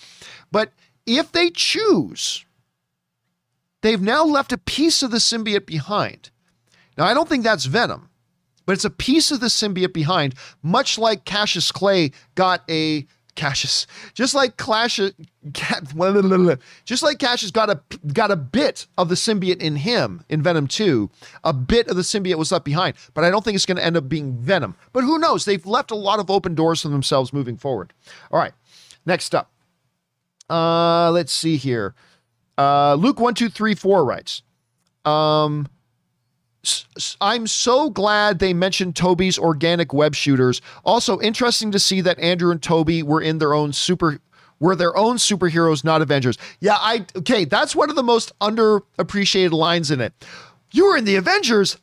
But 0.50 0.72
if 1.06 1.32
they 1.32 1.50
choose, 1.50 2.46
they've 3.82 4.00
now 4.00 4.24
left 4.24 4.52
a 4.52 4.58
piece 4.58 5.02
of 5.02 5.10
the 5.10 5.18
symbiote 5.18 5.66
behind. 5.66 6.30
Now, 6.96 7.04
I 7.04 7.14
don't 7.14 7.28
think 7.28 7.44
that's 7.44 7.66
Venom, 7.66 8.08
but 8.64 8.72
it's 8.72 8.84
a 8.84 8.90
piece 8.90 9.30
of 9.30 9.40
the 9.40 9.46
symbiote 9.46 9.92
behind, 9.92 10.34
much 10.62 10.98
like 10.98 11.24
Cassius 11.24 11.70
Clay 11.72 12.12
got 12.34 12.62
a 12.70 13.06
Cassius, 13.34 13.86
just 14.14 14.34
like 14.34 14.56
Clash, 14.56 14.96
just 15.52 17.02
like 17.02 17.18
Cassius 17.18 17.50
got 17.50 17.70
a 17.70 17.80
got 18.12 18.30
a 18.30 18.36
bit 18.36 18.86
of 18.98 19.08
the 19.08 19.14
symbiote 19.14 19.62
in 19.62 19.76
him 19.76 20.24
in 20.28 20.42
Venom 20.42 20.66
2, 20.66 21.08
a 21.44 21.52
bit 21.52 21.88
of 21.88 21.96
the 21.96 22.02
symbiote 22.02 22.36
was 22.36 22.52
left 22.52 22.64
behind, 22.64 22.94
but 23.14 23.24
I 23.24 23.30
don't 23.30 23.44
think 23.44 23.54
it's 23.54 23.66
going 23.66 23.78
to 23.78 23.84
end 23.84 23.96
up 23.96 24.08
being 24.08 24.36
Venom. 24.36 24.76
But 24.92 25.04
who 25.04 25.18
knows? 25.18 25.44
They've 25.44 25.64
left 25.64 25.90
a 25.90 25.96
lot 25.96 26.18
of 26.18 26.30
open 26.30 26.54
doors 26.54 26.82
for 26.82 26.88
themselves 26.88 27.32
moving 27.32 27.56
forward. 27.56 27.94
All 28.30 28.38
right, 28.38 28.52
next 29.06 29.34
up, 29.34 29.50
uh, 30.50 31.10
let's 31.10 31.32
see 31.32 31.56
here. 31.56 31.94
Uh, 32.58 32.94
Luke 32.94 33.18
one 33.18 33.34
two 33.34 33.48
three 33.48 33.74
four 33.74 34.04
writes, 34.04 34.42
um, 35.06 35.68
I'm 37.20 37.46
so 37.46 37.90
glad 37.90 38.38
they 38.38 38.54
mentioned 38.54 38.94
Tobey's 38.94 39.38
organic 39.38 39.92
web 39.92 40.14
shooters. 40.14 40.60
Also 40.84 41.20
interesting 41.20 41.72
to 41.72 41.78
see 41.78 42.00
that 42.02 42.18
Andrew 42.20 42.52
and 42.52 42.62
Toby 42.62 43.02
were 43.02 43.20
in 43.20 43.38
their 43.38 43.52
own 43.54 43.72
super 43.72 44.20
were 44.60 44.76
their 44.76 44.96
own 44.96 45.16
superheroes, 45.16 45.82
not 45.82 46.02
Avengers. 46.02 46.38
Yeah, 46.60 46.76
I 46.78 47.04
okay, 47.16 47.44
that's 47.44 47.74
one 47.74 47.90
of 47.90 47.96
the 47.96 48.02
most 48.02 48.32
underappreciated 48.38 49.50
lines 49.50 49.90
in 49.90 50.00
it. 50.00 50.12
You 50.70 50.86
were 50.86 50.96
in 50.96 51.04
the 51.04 51.16
Avengers. 51.16 51.78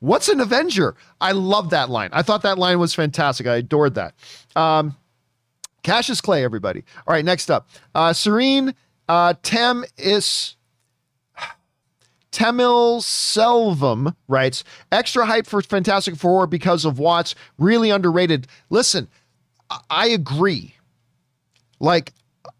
What's 0.00 0.28
an 0.28 0.38
Avenger? 0.38 0.96
I 1.18 1.32
love 1.32 1.70
that 1.70 1.88
line. 1.88 2.10
I 2.12 2.20
thought 2.20 2.42
that 2.42 2.58
line 2.58 2.78
was 2.78 2.92
fantastic. 2.92 3.46
I 3.46 3.56
adored 3.56 3.94
that. 3.94 4.14
Um, 4.54 4.96
Cassius 5.82 6.20
Clay, 6.20 6.44
everybody. 6.44 6.84
All 7.06 7.14
right, 7.14 7.24
next 7.24 7.50
up. 7.50 7.68
Uh, 7.94 8.12
Serene 8.12 8.74
uh, 9.08 9.32
Tem 9.42 9.84
is 9.96 10.56
Temil 12.34 13.00
Selvum 13.00 14.16
writes, 14.26 14.64
extra 14.90 15.24
hype 15.24 15.46
for 15.46 15.62
Fantastic 15.62 16.16
Four 16.16 16.48
because 16.48 16.84
of 16.84 16.98
Watts, 16.98 17.36
really 17.58 17.90
underrated. 17.90 18.48
Listen, 18.70 19.06
I 19.88 20.08
agree. 20.08 20.74
Like, 21.78 22.12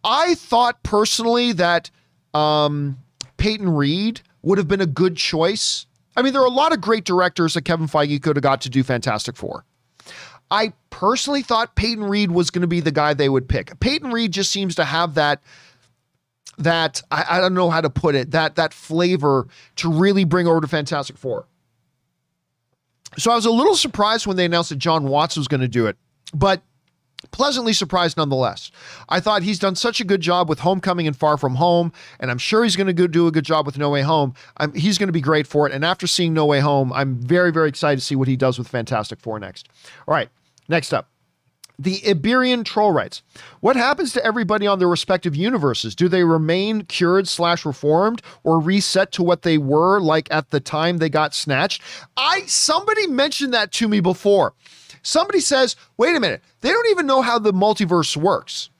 I 0.04 0.36
thought 0.36 0.80
personally 0.84 1.52
that 1.54 1.90
um, 2.34 2.98
Peyton 3.36 3.68
Reed 3.68 4.20
would 4.42 4.58
have 4.58 4.68
been 4.68 4.80
a 4.80 4.86
good 4.86 5.16
choice. 5.16 5.86
I 6.16 6.22
mean, 6.22 6.32
there 6.32 6.42
are 6.42 6.46
a 6.46 6.50
lot 6.50 6.72
of 6.72 6.80
great 6.80 7.04
directors 7.04 7.54
that 7.54 7.62
Kevin 7.62 7.88
Feige 7.88 8.22
could 8.22 8.36
have 8.36 8.44
got 8.44 8.60
to 8.60 8.70
do 8.70 8.84
Fantastic 8.84 9.34
Four. 9.34 9.64
I 10.52 10.72
personally 10.90 11.42
thought 11.42 11.74
Peyton 11.74 12.04
Reed 12.04 12.30
was 12.30 12.50
going 12.50 12.62
to 12.62 12.68
be 12.68 12.78
the 12.78 12.92
guy 12.92 13.12
they 13.12 13.28
would 13.28 13.48
pick. 13.48 13.80
Peyton 13.80 14.12
Reed 14.12 14.30
just 14.30 14.52
seems 14.52 14.76
to 14.76 14.84
have 14.84 15.14
that 15.14 15.42
that 16.58 17.02
I, 17.10 17.24
I 17.30 17.40
don't 17.40 17.54
know 17.54 17.70
how 17.70 17.80
to 17.80 17.90
put 17.90 18.14
it 18.14 18.30
that 18.32 18.56
that 18.56 18.72
flavor 18.72 19.46
to 19.76 19.92
really 19.92 20.24
bring 20.24 20.46
over 20.46 20.60
to 20.60 20.68
Fantastic 20.68 21.16
Four. 21.16 21.46
So 23.16 23.30
I 23.30 23.34
was 23.34 23.46
a 23.46 23.50
little 23.50 23.76
surprised 23.76 24.26
when 24.26 24.36
they 24.36 24.44
announced 24.44 24.70
that 24.70 24.78
Jon 24.78 25.04
Watts 25.04 25.36
was 25.36 25.48
going 25.48 25.60
to 25.60 25.68
do 25.68 25.86
it, 25.86 25.96
but 26.34 26.62
pleasantly 27.30 27.72
surprised 27.72 28.16
nonetheless. 28.16 28.70
I 29.08 29.20
thought 29.20 29.42
he's 29.42 29.58
done 29.58 29.76
such 29.76 30.00
a 30.00 30.04
good 30.04 30.20
job 30.20 30.48
with 30.48 30.60
Homecoming 30.60 31.06
and 31.06 31.16
Far 31.16 31.36
From 31.36 31.54
Home, 31.56 31.92
and 32.18 32.30
I'm 32.30 32.38
sure 32.38 32.64
he's 32.64 32.76
going 32.76 32.94
to 32.94 33.08
do 33.08 33.26
a 33.26 33.30
good 33.30 33.44
job 33.44 33.66
with 33.66 33.78
No 33.78 33.90
Way 33.90 34.02
Home. 34.02 34.34
I'm, 34.56 34.72
he's 34.74 34.98
going 34.98 35.08
to 35.08 35.12
be 35.12 35.20
great 35.20 35.46
for 35.46 35.66
it. 35.66 35.72
And 35.72 35.84
after 35.84 36.06
seeing 36.06 36.34
No 36.34 36.46
Way 36.46 36.60
Home, 36.60 36.92
I'm 36.92 37.16
very, 37.16 37.52
very 37.52 37.68
excited 37.68 38.00
to 38.00 38.04
see 38.04 38.16
what 38.16 38.28
he 38.28 38.36
does 38.36 38.58
with 38.58 38.68
Fantastic 38.68 39.20
Four 39.20 39.38
next. 39.38 39.68
All 40.06 40.14
right, 40.14 40.28
next 40.68 40.92
up. 40.92 41.08
The 41.78 42.00
Iberian 42.08 42.62
troll 42.62 42.92
writes, 42.92 43.22
What 43.60 43.74
happens 43.74 44.12
to 44.12 44.24
everybody 44.24 44.66
on 44.66 44.78
their 44.78 44.88
respective 44.88 45.34
universes? 45.34 45.96
Do 45.96 46.08
they 46.08 46.22
remain 46.22 46.82
cured 46.82 47.26
slash 47.26 47.66
reformed 47.66 48.22
or 48.44 48.60
reset 48.60 49.10
to 49.12 49.24
what 49.24 49.42
they 49.42 49.58
were 49.58 49.98
like 50.00 50.28
at 50.30 50.50
the 50.50 50.60
time 50.60 50.98
they 50.98 51.08
got 51.08 51.34
snatched? 51.34 51.82
I 52.16 52.42
somebody 52.46 53.08
mentioned 53.08 53.52
that 53.54 53.72
to 53.72 53.88
me 53.88 54.00
before. 54.00 54.54
Somebody 55.02 55.40
says, 55.40 55.76
wait 55.98 56.16
a 56.16 56.20
minute, 56.20 56.42
they 56.60 56.70
don't 56.70 56.90
even 56.90 57.06
know 57.06 57.22
how 57.22 57.38
the 57.38 57.52
multiverse 57.52 58.16
works. 58.16 58.70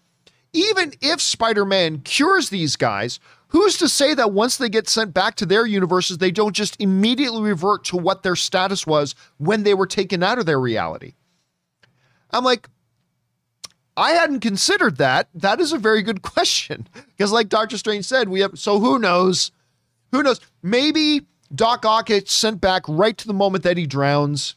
Even 0.55 0.93
if 1.03 1.21
Spider-Man 1.21 1.99
cures 1.99 2.49
these 2.49 2.77
guys, 2.77 3.19
who's 3.49 3.77
to 3.79 3.89
say 3.89 4.15
that 4.15 4.33
once 4.33 4.57
they 4.57 4.69
get 4.69 4.89
sent 4.89 5.13
back 5.13 5.35
to 5.35 5.47
their 5.47 5.67
universes, 5.67 6.19
they 6.19 6.31
don't 6.31 6.55
just 6.55 6.81
immediately 6.81 7.43
revert 7.43 7.85
to 7.85 7.97
what 7.97 8.23
their 8.23 8.37
status 8.37 8.87
was 8.87 9.15
when 9.37 9.65
they 9.65 9.75
were 9.75 9.87
taken 9.87 10.23
out 10.23 10.39
of 10.39 10.47
their 10.47 10.61
reality? 10.61 11.15
I'm 12.31 12.45
like, 12.45 12.69
I 13.97 14.13
hadn't 14.13 14.41
considered 14.41 14.97
that. 14.99 15.29
That 15.35 15.61
is 15.61 15.73
a 15.73 15.79
very 15.79 16.03
good 16.03 16.23
question. 16.23 16.89
Because, 17.09 17.33
like 17.33 17.49
Doctor 17.49 17.79
Strange 17.79 18.05
said, 18.05 18.29
we 18.29 18.41
have, 18.41 18.59
so 18.59 18.79
who 18.79 18.99
knows? 18.99 19.53
Who 20.13 20.23
knows? 20.23 20.41
Maybe 20.63 21.23
Doc 21.55 21.85
Ock 21.85 22.07
gets 22.07 22.33
sent 22.33 22.61
back 22.61 22.83
right 22.89 23.17
to 23.19 23.27
the 23.27 23.35
moment 23.35 23.65
that 23.65 23.77
he 23.77 23.87
drowns. 23.87 24.55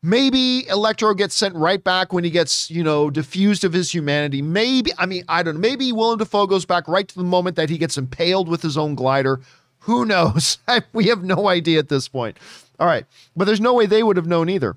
Maybe 0.00 0.66
Electro 0.68 1.12
gets 1.14 1.34
sent 1.34 1.56
right 1.56 1.82
back 1.82 2.12
when 2.12 2.22
he 2.22 2.30
gets, 2.30 2.70
you 2.70 2.84
know, 2.84 3.10
diffused 3.10 3.64
of 3.64 3.72
his 3.72 3.92
humanity. 3.92 4.40
Maybe, 4.40 4.92
I 4.96 5.06
mean, 5.06 5.24
I 5.28 5.42
don't 5.42 5.54
know. 5.54 5.60
Maybe 5.60 5.90
Willem 5.90 6.18
Dafoe 6.18 6.46
goes 6.46 6.64
back 6.64 6.86
right 6.86 7.06
to 7.08 7.14
the 7.16 7.24
moment 7.24 7.56
that 7.56 7.68
he 7.68 7.78
gets 7.78 7.98
impaled 7.98 8.48
with 8.48 8.62
his 8.62 8.78
own 8.78 8.94
glider. 8.94 9.40
Who 9.80 10.04
knows? 10.04 10.58
we 10.92 11.06
have 11.06 11.24
no 11.24 11.48
idea 11.48 11.80
at 11.80 11.88
this 11.88 12.06
point. 12.06 12.38
All 12.78 12.86
right. 12.86 13.06
But 13.34 13.46
there's 13.46 13.60
no 13.60 13.74
way 13.74 13.86
they 13.86 14.04
would 14.04 14.16
have 14.16 14.26
known 14.26 14.48
either. 14.48 14.76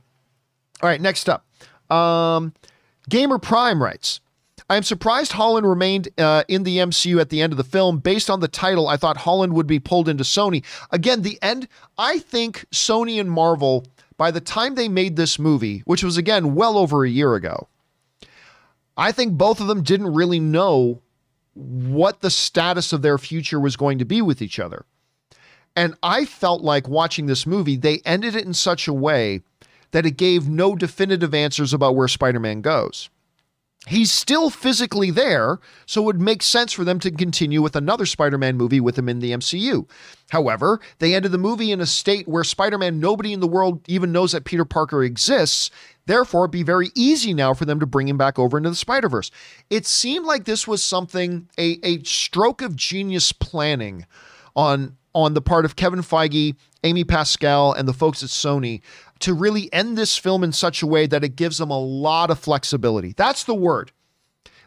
All 0.81 0.89
right. 0.89 0.99
Next 0.99 1.29
up. 1.29 1.45
Um, 1.95 2.53
Gamer 3.09 3.39
Prime 3.39 3.81
writes, 3.81 4.21
I 4.69 4.77
am 4.77 4.83
surprised 4.83 5.33
Holland 5.33 5.67
remained 5.67 6.09
uh, 6.17 6.43
in 6.47 6.63
the 6.63 6.77
MCU 6.77 7.19
at 7.19 7.29
the 7.29 7.41
end 7.41 7.51
of 7.51 7.57
the 7.57 7.63
film. 7.63 7.99
Based 7.99 8.29
on 8.29 8.39
the 8.39 8.47
title, 8.47 8.87
I 8.87 8.95
thought 8.95 9.17
Holland 9.17 9.53
would 9.53 9.67
be 9.67 9.79
pulled 9.79 10.07
into 10.07 10.23
Sony. 10.23 10.63
Again, 10.91 11.23
the 11.23 11.37
end, 11.41 11.67
I 11.97 12.19
think 12.19 12.65
Sony 12.71 13.19
and 13.19 13.29
Marvel, 13.29 13.85
by 14.17 14.31
the 14.31 14.39
time 14.39 14.75
they 14.75 14.87
made 14.87 15.15
this 15.15 15.37
movie, 15.37 15.79
which 15.79 16.03
was 16.03 16.15
again 16.15 16.55
well 16.55 16.77
over 16.77 17.03
a 17.03 17.09
year 17.09 17.35
ago, 17.35 17.67
I 18.95 19.11
think 19.11 19.33
both 19.33 19.59
of 19.59 19.67
them 19.67 19.83
didn't 19.83 20.13
really 20.13 20.39
know 20.39 21.01
what 21.53 22.21
the 22.21 22.29
status 22.29 22.93
of 22.93 23.01
their 23.01 23.17
future 23.17 23.59
was 23.59 23.75
going 23.75 23.97
to 23.97 24.05
be 24.05 24.21
with 24.21 24.41
each 24.41 24.59
other. 24.59 24.85
And 25.75 25.95
I 26.03 26.25
felt 26.25 26.61
like 26.61 26.87
watching 26.87 27.25
this 27.25 27.45
movie, 27.45 27.75
they 27.75 28.01
ended 28.05 28.35
it 28.35 28.45
in 28.45 28.53
such 28.53 28.87
a 28.87 28.93
way 28.93 29.41
that 29.91 30.05
it 30.05 30.17
gave 30.17 30.49
no 30.49 30.75
definitive 30.75 31.33
answers 31.33 31.73
about 31.73 31.95
where 31.95 32.07
Spider 32.07 32.39
Man 32.39 32.61
goes. 32.61 33.09
He's 33.87 34.11
still 34.11 34.51
physically 34.51 35.09
there, 35.09 35.59
so 35.87 36.03
it 36.03 36.05
would 36.05 36.21
make 36.21 36.43
sense 36.43 36.71
for 36.71 36.83
them 36.83 36.99
to 36.99 37.09
continue 37.09 37.63
with 37.63 37.75
another 37.75 38.05
Spider 38.05 38.37
Man 38.37 38.55
movie 38.55 38.79
with 38.79 38.95
him 38.95 39.09
in 39.09 39.19
the 39.19 39.31
MCU. 39.31 39.89
However, 40.29 40.79
they 40.99 41.15
ended 41.15 41.31
the 41.31 41.39
movie 41.39 41.71
in 41.71 41.81
a 41.81 41.87
state 41.87 42.27
where 42.27 42.43
Spider 42.43 42.77
Man, 42.77 42.99
nobody 42.99 43.33
in 43.33 43.39
the 43.39 43.47
world 43.47 43.81
even 43.87 44.11
knows 44.11 44.33
that 44.33 44.45
Peter 44.45 44.65
Parker 44.65 45.03
exists. 45.03 45.71
Therefore, 46.05 46.43
it'd 46.43 46.51
be 46.51 46.61
very 46.61 46.91
easy 46.93 47.33
now 47.33 47.55
for 47.55 47.65
them 47.65 47.79
to 47.79 47.87
bring 47.87 48.07
him 48.07 48.19
back 48.19 48.37
over 48.37 48.55
into 48.55 48.69
the 48.69 48.75
Spider 48.75 49.09
Verse. 49.09 49.31
It 49.71 49.87
seemed 49.87 50.27
like 50.27 50.45
this 50.45 50.67
was 50.67 50.83
something, 50.83 51.49
a, 51.57 51.79
a 51.83 52.03
stroke 52.03 52.61
of 52.61 52.75
genius 52.75 53.31
planning 53.31 54.05
on, 54.55 54.95
on 55.15 55.33
the 55.33 55.41
part 55.41 55.65
of 55.65 55.75
Kevin 55.75 56.01
Feige, 56.01 56.55
Amy 56.83 57.03
Pascal, 57.03 57.73
and 57.73 57.87
the 57.87 57.93
folks 57.93 58.21
at 58.21 58.29
Sony 58.29 58.81
to 59.21 59.33
really 59.33 59.71
end 59.73 59.97
this 59.97 60.17
film 60.17 60.43
in 60.43 60.51
such 60.51 60.81
a 60.81 60.87
way 60.87 61.07
that 61.07 61.23
it 61.23 61.35
gives 61.35 61.57
them 61.57 61.69
a 61.69 61.79
lot 61.79 62.29
of 62.29 62.39
flexibility. 62.39 63.13
That's 63.15 63.43
the 63.43 63.55
word. 63.55 63.91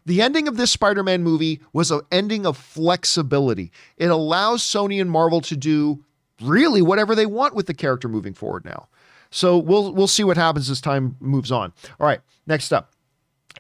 The 0.06 0.20
ending 0.20 0.48
of 0.48 0.56
this 0.56 0.70
Spider 0.70 1.02
Man 1.02 1.22
movie 1.22 1.60
was 1.72 1.90
an 1.90 2.02
ending 2.12 2.44
of 2.46 2.56
flexibility. 2.56 3.72
It 3.96 4.08
allows 4.08 4.62
Sony 4.62 5.00
and 5.00 5.10
Marvel 5.10 5.40
to 5.42 5.56
do 5.56 6.04
really 6.42 6.82
whatever 6.82 7.14
they 7.14 7.26
want 7.26 7.54
with 7.54 7.66
the 7.66 7.74
character 7.74 8.08
moving 8.08 8.34
forward 8.34 8.64
now. 8.64 8.88
So 9.30 9.56
we'll 9.56 9.92
we'll 9.92 10.06
see 10.06 10.24
what 10.24 10.36
happens 10.36 10.68
as 10.68 10.80
time 10.80 11.16
moves 11.20 11.50
on. 11.50 11.72
All 11.98 12.06
right, 12.06 12.20
next 12.46 12.72
up. 12.72 12.92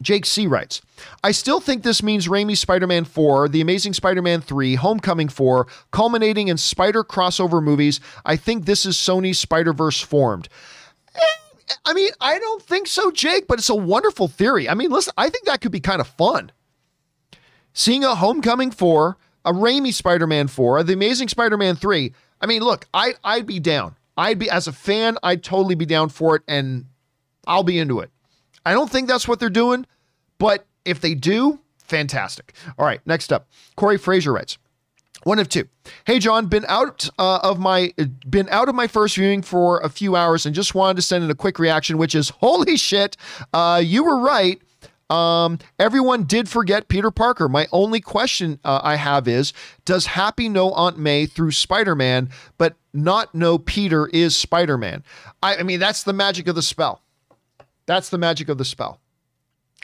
Jake 0.02 0.26
C 0.26 0.46
writes, 0.46 0.82
I 1.22 1.30
still 1.30 1.60
think 1.60 1.82
this 1.82 2.02
means 2.02 2.26
Raimi's 2.26 2.58
Spider 2.58 2.86
Man 2.86 3.04
4, 3.04 3.48
The 3.48 3.60
Amazing 3.60 3.92
Spider 3.94 4.22
Man 4.22 4.40
3, 4.40 4.74
Homecoming 4.74 5.28
4, 5.28 5.68
culminating 5.92 6.48
in 6.48 6.56
spider 6.56 7.04
crossover 7.04 7.62
movies. 7.62 8.00
I 8.24 8.36
think 8.36 8.64
this 8.64 8.84
is 8.84 8.96
Sony's 8.96 9.38
Spider 9.38 9.72
Verse 9.72 10.00
formed. 10.00 10.48
I 11.84 11.94
mean, 11.94 12.10
I 12.20 12.38
don't 12.38 12.62
think 12.62 12.86
so, 12.86 13.10
Jake, 13.10 13.46
but 13.46 13.58
it's 13.58 13.68
a 13.68 13.74
wonderful 13.74 14.28
theory. 14.28 14.68
I 14.68 14.74
mean, 14.74 14.90
listen, 14.90 15.12
I 15.16 15.30
think 15.30 15.44
that 15.46 15.60
could 15.60 15.72
be 15.72 15.80
kind 15.80 16.00
of 16.00 16.08
fun. 16.08 16.52
Seeing 17.72 18.04
a 18.04 18.14
Homecoming 18.14 18.70
4, 18.70 19.16
a 19.44 19.52
Raimi 19.52 19.92
Spider 19.92 20.26
Man 20.26 20.48
4, 20.48 20.82
The 20.82 20.92
Amazing 20.92 21.28
Spider 21.28 21.56
Man 21.56 21.76
3. 21.76 22.12
I 22.40 22.46
mean, 22.46 22.62
look, 22.62 22.86
I, 22.94 23.14
I'd 23.24 23.46
be 23.46 23.60
down. 23.60 23.96
I'd 24.16 24.38
be, 24.38 24.48
as 24.48 24.68
a 24.68 24.72
fan, 24.72 25.18
I'd 25.22 25.42
totally 25.42 25.74
be 25.74 25.86
down 25.86 26.08
for 26.08 26.36
it 26.36 26.42
and 26.46 26.86
I'll 27.46 27.64
be 27.64 27.78
into 27.78 28.00
it. 28.00 28.10
I 28.64 28.72
don't 28.72 28.90
think 28.90 29.08
that's 29.08 29.26
what 29.26 29.40
they're 29.40 29.50
doing, 29.50 29.86
but 30.38 30.66
if 30.84 31.00
they 31.00 31.14
do, 31.14 31.58
fantastic. 31.78 32.54
All 32.78 32.86
right, 32.86 33.00
next 33.06 33.32
up, 33.32 33.48
Corey 33.76 33.98
Fraser 33.98 34.32
writes, 34.32 34.58
one 35.24 35.38
of 35.38 35.48
two. 35.48 35.68
Hey 36.06 36.18
John, 36.18 36.46
been 36.46 36.64
out 36.68 37.08
uh, 37.18 37.40
of 37.42 37.58
my 37.58 37.92
been 38.28 38.48
out 38.50 38.68
of 38.68 38.74
my 38.74 38.86
first 38.86 39.16
viewing 39.16 39.42
for 39.42 39.80
a 39.80 39.88
few 39.88 40.16
hours 40.16 40.46
and 40.46 40.54
just 40.54 40.74
wanted 40.74 40.96
to 40.96 41.02
send 41.02 41.24
in 41.24 41.30
a 41.30 41.34
quick 41.34 41.58
reaction, 41.58 41.98
which 41.98 42.14
is 42.14 42.28
holy 42.40 42.76
shit. 42.76 43.16
Uh, 43.52 43.82
you 43.84 44.04
were 44.04 44.20
right. 44.20 44.60
Um, 45.10 45.58
everyone 45.78 46.24
did 46.24 46.48
forget 46.48 46.88
Peter 46.88 47.10
Parker. 47.10 47.48
My 47.48 47.66
only 47.72 48.00
question 48.00 48.58
uh, 48.64 48.80
I 48.82 48.96
have 48.96 49.28
is 49.28 49.52
Does 49.84 50.06
Happy 50.06 50.48
know 50.48 50.72
Aunt 50.72 50.98
May 50.98 51.26
through 51.26 51.50
Spider 51.52 51.94
Man, 51.94 52.30
but 52.56 52.74
not 52.94 53.34
know 53.34 53.58
Peter 53.58 54.06
is 54.08 54.34
Spider 54.36 54.78
Man? 54.78 55.04
I, 55.42 55.56
I 55.56 55.62
mean, 55.62 55.78
that's 55.78 56.02
the 56.02 56.14
magic 56.14 56.48
of 56.48 56.54
the 56.54 56.62
spell. 56.62 57.02
That's 57.86 58.08
the 58.08 58.18
magic 58.18 58.48
of 58.48 58.56
the 58.56 58.64
spell. 58.64 59.00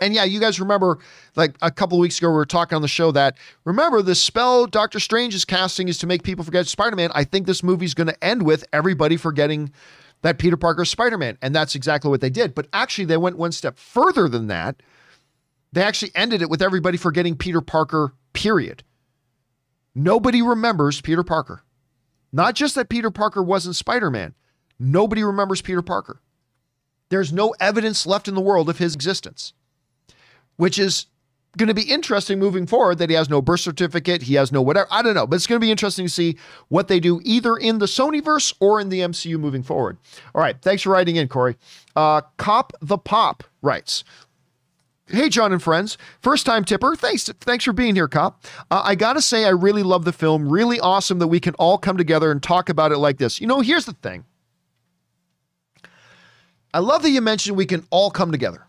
And 0.00 0.14
yeah, 0.14 0.24
you 0.24 0.40
guys 0.40 0.58
remember 0.58 0.98
like 1.36 1.56
a 1.62 1.70
couple 1.70 1.98
of 1.98 2.00
weeks 2.00 2.18
ago, 2.18 2.28
we 2.28 2.34
were 2.34 2.46
talking 2.46 2.74
on 2.74 2.82
the 2.82 2.88
show 2.88 3.12
that 3.12 3.36
remember 3.64 4.02
the 4.02 4.14
spell 4.14 4.66
Doctor 4.66 4.98
Strange 4.98 5.34
is 5.34 5.44
casting 5.44 5.88
is 5.88 5.98
to 5.98 6.06
make 6.06 6.22
people 6.22 6.44
forget 6.44 6.66
Spider 6.66 6.96
Man. 6.96 7.10
I 7.14 7.24
think 7.24 7.46
this 7.46 7.62
movie's 7.62 7.94
going 7.94 8.08
to 8.08 8.24
end 8.24 8.42
with 8.42 8.64
everybody 8.72 9.16
forgetting 9.16 9.72
that 10.22 10.38
Peter 10.38 10.56
Parker 10.56 10.82
is 10.82 10.90
Spider 10.90 11.18
Man. 11.18 11.38
And 11.42 11.54
that's 11.54 11.74
exactly 11.74 12.10
what 12.10 12.20
they 12.20 12.30
did. 12.30 12.54
But 12.54 12.68
actually, 12.72 13.04
they 13.04 13.16
went 13.16 13.38
one 13.38 13.52
step 13.52 13.78
further 13.78 14.28
than 14.28 14.46
that. 14.48 14.82
They 15.72 15.82
actually 15.82 16.12
ended 16.14 16.42
it 16.42 16.50
with 16.50 16.62
everybody 16.62 16.96
forgetting 16.96 17.36
Peter 17.36 17.60
Parker, 17.60 18.14
period. 18.32 18.82
Nobody 19.94 20.42
remembers 20.42 21.00
Peter 21.00 21.22
Parker. 21.22 21.62
Not 22.32 22.54
just 22.54 22.74
that 22.76 22.88
Peter 22.88 23.10
Parker 23.10 23.42
wasn't 23.42 23.76
Spider 23.76 24.10
Man, 24.10 24.34
nobody 24.78 25.22
remembers 25.22 25.62
Peter 25.62 25.82
Parker. 25.82 26.20
There's 27.08 27.32
no 27.32 27.54
evidence 27.60 28.06
left 28.06 28.28
in 28.28 28.34
the 28.34 28.40
world 28.40 28.68
of 28.68 28.78
his 28.78 28.94
existence, 28.94 29.52
which 30.60 30.78
is 30.78 31.06
going 31.56 31.68
to 31.68 31.74
be 31.74 31.82
interesting 31.82 32.38
moving 32.38 32.66
forward 32.66 32.98
that 32.98 33.08
he 33.08 33.16
has 33.16 33.30
no 33.30 33.40
birth 33.40 33.60
certificate, 33.60 34.22
he 34.22 34.34
has 34.34 34.52
no 34.52 34.60
whatever. 34.60 34.86
I 34.90 35.00
don't 35.02 35.14
know, 35.14 35.26
but 35.26 35.36
it's 35.36 35.46
going 35.46 35.58
to 35.58 35.64
be 35.64 35.70
interesting 35.70 36.04
to 36.06 36.12
see 36.12 36.36
what 36.68 36.88
they 36.88 37.00
do 37.00 37.20
either 37.24 37.56
in 37.56 37.78
the 37.78 37.86
Sonyverse 37.86 38.54
or 38.60 38.78
in 38.78 38.90
the 38.90 39.00
MCU 39.00 39.38
moving 39.38 39.62
forward. 39.62 39.96
All 40.34 40.42
right, 40.42 40.56
thanks 40.60 40.82
for 40.82 40.90
writing 40.90 41.16
in, 41.16 41.28
Corey. 41.28 41.56
Uh, 41.96 42.20
Cop 42.36 42.74
the 42.82 42.98
Pop 42.98 43.42
writes, 43.62 44.04
Hey, 45.06 45.28
John 45.28 45.50
and 45.52 45.62
friends. 45.62 45.98
First 46.20 46.46
time 46.46 46.64
tipper. 46.64 46.94
Thanks, 46.94 47.24
thanks 47.40 47.64
for 47.64 47.72
being 47.72 47.96
here, 47.96 48.06
Cop. 48.06 48.44
Uh, 48.70 48.82
I 48.84 48.94
gotta 48.94 49.22
say, 49.22 49.44
I 49.46 49.50
really 49.50 49.82
love 49.82 50.04
the 50.04 50.12
film. 50.12 50.48
Really 50.48 50.78
awesome 50.78 51.18
that 51.20 51.26
we 51.26 51.40
can 51.40 51.54
all 51.54 51.78
come 51.78 51.96
together 51.96 52.30
and 52.30 52.40
talk 52.40 52.68
about 52.68 52.92
it 52.92 52.98
like 52.98 53.16
this. 53.16 53.40
You 53.40 53.48
know, 53.48 53.60
here's 53.60 53.86
the 53.86 53.94
thing. 53.94 54.24
I 56.72 56.78
love 56.78 57.02
that 57.02 57.10
you 57.10 57.22
mentioned 57.22 57.56
we 57.56 57.66
can 57.66 57.84
all 57.90 58.10
come 58.10 58.30
together. 58.30 58.66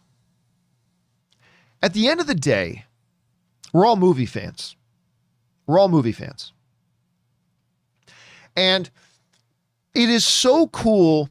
At 1.81 1.93
the 1.93 2.07
end 2.07 2.19
of 2.19 2.27
the 2.27 2.35
day, 2.35 2.85
we're 3.73 3.85
all 3.85 3.95
movie 3.95 4.25
fans. 4.25 4.75
We're 5.65 5.79
all 5.79 5.89
movie 5.89 6.11
fans. 6.11 6.51
And 8.55 8.89
it 9.93 10.09
is 10.09 10.25
so 10.25 10.67
cool 10.67 11.29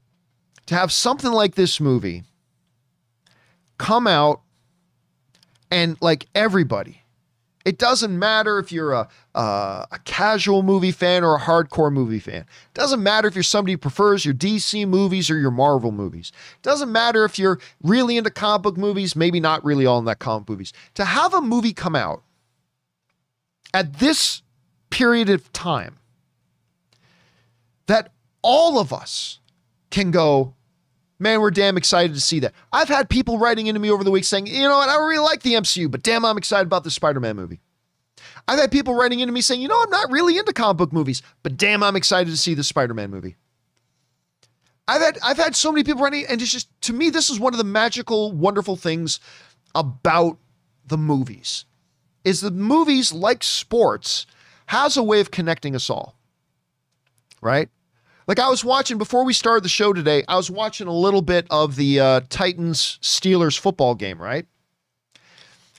to 0.67 0.75
have 0.75 0.93
something 0.93 1.31
like 1.31 1.55
this 1.55 1.81
movie 1.81 2.25
come 3.79 4.07
out 4.07 4.41
and 5.71 5.97
like 6.01 6.27
everybody 6.35 7.00
it 7.65 7.79
doesn't 7.79 8.19
matter 8.19 8.59
if 8.59 8.73
you're 8.73 8.93
a, 8.93 9.09
a, 9.35 9.99
casual 10.05 10.63
movie 10.63 10.93
fan 10.93 11.23
or 11.23 11.37
a 11.37 11.41
hardcore 11.41 11.93
movie 11.93 12.19
fan. 12.19 12.41
It 12.41 12.75
doesn't 12.75 13.03
matter 13.03 13.29
if 13.29 13.35
you're 13.35 13.43
somebody 13.43 13.73
who 13.73 13.79
prefers 13.79 14.25
your 14.25 14.35
DC 14.35 14.89
movies 14.89 15.31
or 15.31 15.39
your 15.39 15.51
Marvel 15.51 15.93
movies. 15.93 16.33
It 16.57 16.63
doesn't 16.63 16.91
matter 16.91 17.25
if 17.25 17.39
you're 17.39 17.61
really 17.83 18.17
into 18.17 18.31
comic 18.31 18.63
book 18.63 18.77
movies, 18.79 19.15
maybe 19.15 19.41
not 19.41 19.63
really 19.65 19.85
all 19.85 19.99
in 19.99 20.07
that 20.07 20.21
comic 20.21 20.49
movies. 20.49 20.73
To 20.95 21.05
have 21.05 21.35
a 21.35 21.43
movie 21.43 21.75
come 21.75 21.95
out 21.95 22.23
at 23.75 23.99
this 23.99 24.43
period 24.89 25.29
of 25.29 25.53
time 25.53 25.99
that 27.87 28.13
all 28.43 28.79
of 28.79 28.93
us 28.93 29.39
can 29.91 30.11
go, 30.11 30.55
man, 31.21 31.41
we're 31.41 31.51
damn 31.51 31.77
excited 31.77 32.15
to 32.15 32.21
see 32.21 32.41
that. 32.41 32.55
I've 32.73 32.89
had 32.89 33.09
people 33.09 33.39
writing 33.39 33.69
into 33.69 33.81
me 33.81 33.91
over 33.91 34.03
the 34.03 34.11
week 34.11 34.25
saying, 34.25 34.49
you 34.49 34.63
know 34.63 34.79
what, 34.79 34.89
I 34.89 34.97
really 34.97 35.19
like 35.19 35.43
the 35.43 35.55
MCU, 35.55 35.91
but 35.91 36.03
damn, 36.03 36.25
I'm 36.25 36.39
excited 36.39 36.67
about 36.67 36.83
the 36.83 36.91
Spider 36.91 37.21
Man 37.21 37.37
movie. 37.37 37.61
I've 38.49 38.59
had 38.59 38.73
people 38.73 38.95
writing 38.95 39.21
into 39.21 39.33
me 39.33 39.43
saying, 39.43 39.61
you 39.61 39.69
know, 39.69 39.81
I'm 39.81 39.91
not 39.91 40.11
really 40.11 40.37
into 40.37 40.53
comic 40.53 40.79
book 40.79 40.93
movies, 40.93 41.23
but 41.43 41.57
damn, 41.57 41.83
I'm 41.83 41.95
excited 41.95 42.31
to 42.31 42.37
see 42.37 42.55
the 42.55 42.65
Spider 42.65 42.95
Man 42.95 43.11
movie. 43.11 43.37
I've 44.89 45.03
had 45.03 45.19
I've 45.23 45.37
had 45.37 45.55
so 45.55 45.71
many 45.71 45.85
people 45.85 46.03
writing, 46.03 46.25
and 46.29 46.43
it's 46.43 46.51
just 46.51 46.69
to 46.83 46.93
me, 46.93 47.11
this 47.11 47.31
is 47.31 47.39
one 47.39 47.55
of 47.55 47.59
the 47.59 47.65
magical, 47.65 48.33
wonderful 48.33 48.75
things 48.75 49.21
about 49.75 50.39
the 50.85 50.99
movies. 50.99 51.65
Is 52.25 52.41
the 52.41 52.51
movies 52.51 53.13
like 53.13 53.45
sports 53.45 54.27
has 54.67 54.97
a 54.97 55.03
way 55.03 55.21
of 55.21 55.31
connecting 55.31 55.75
us 55.75 55.91
all. 55.91 56.17
Right? 57.41 57.69
Like 58.31 58.39
I 58.39 58.49
was 58.49 58.65
watching 58.65 58.97
before 58.97 59.25
we 59.25 59.33
started 59.33 59.65
the 59.65 59.69
show 59.69 59.93
today, 59.93 60.23
I 60.29 60.37
was 60.37 60.53
watching 60.53 60.87
a 60.87 60.93
little 60.93 61.21
bit 61.21 61.49
of 61.51 61.75
the 61.75 61.99
uh, 61.99 62.21
Titans 62.29 63.01
Steelers 63.03 63.59
football 63.59 63.97
game, 63.97 64.23
right? 64.23 64.47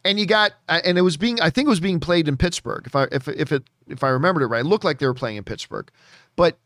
And 0.04 0.20
you 0.20 0.26
got, 0.26 0.52
uh, 0.68 0.82
and 0.84 0.98
it 0.98 1.02
was 1.02 1.16
being, 1.16 1.40
I 1.40 1.50
think 1.50 1.68
it 1.68 1.70
was 1.70 1.80
being 1.80 2.02
played 2.02 2.28
in 2.28 2.36
Pittsburgh, 2.36 2.84
if 2.86 2.94
I 2.94 3.04
if 3.10 3.30
if 3.30 3.54
it 3.54 3.64
if 3.88 4.04
I 4.04 4.10
remembered 4.10 4.44
it 4.44 4.48
right. 4.48 4.66
It 4.66 4.68
looked 4.68 4.84
like 4.84 5.00
they 5.00 5.06
were 5.06 5.14
playing 5.14 5.38
in 5.38 5.46
Pittsburgh, 5.46 5.90
but 6.36 6.58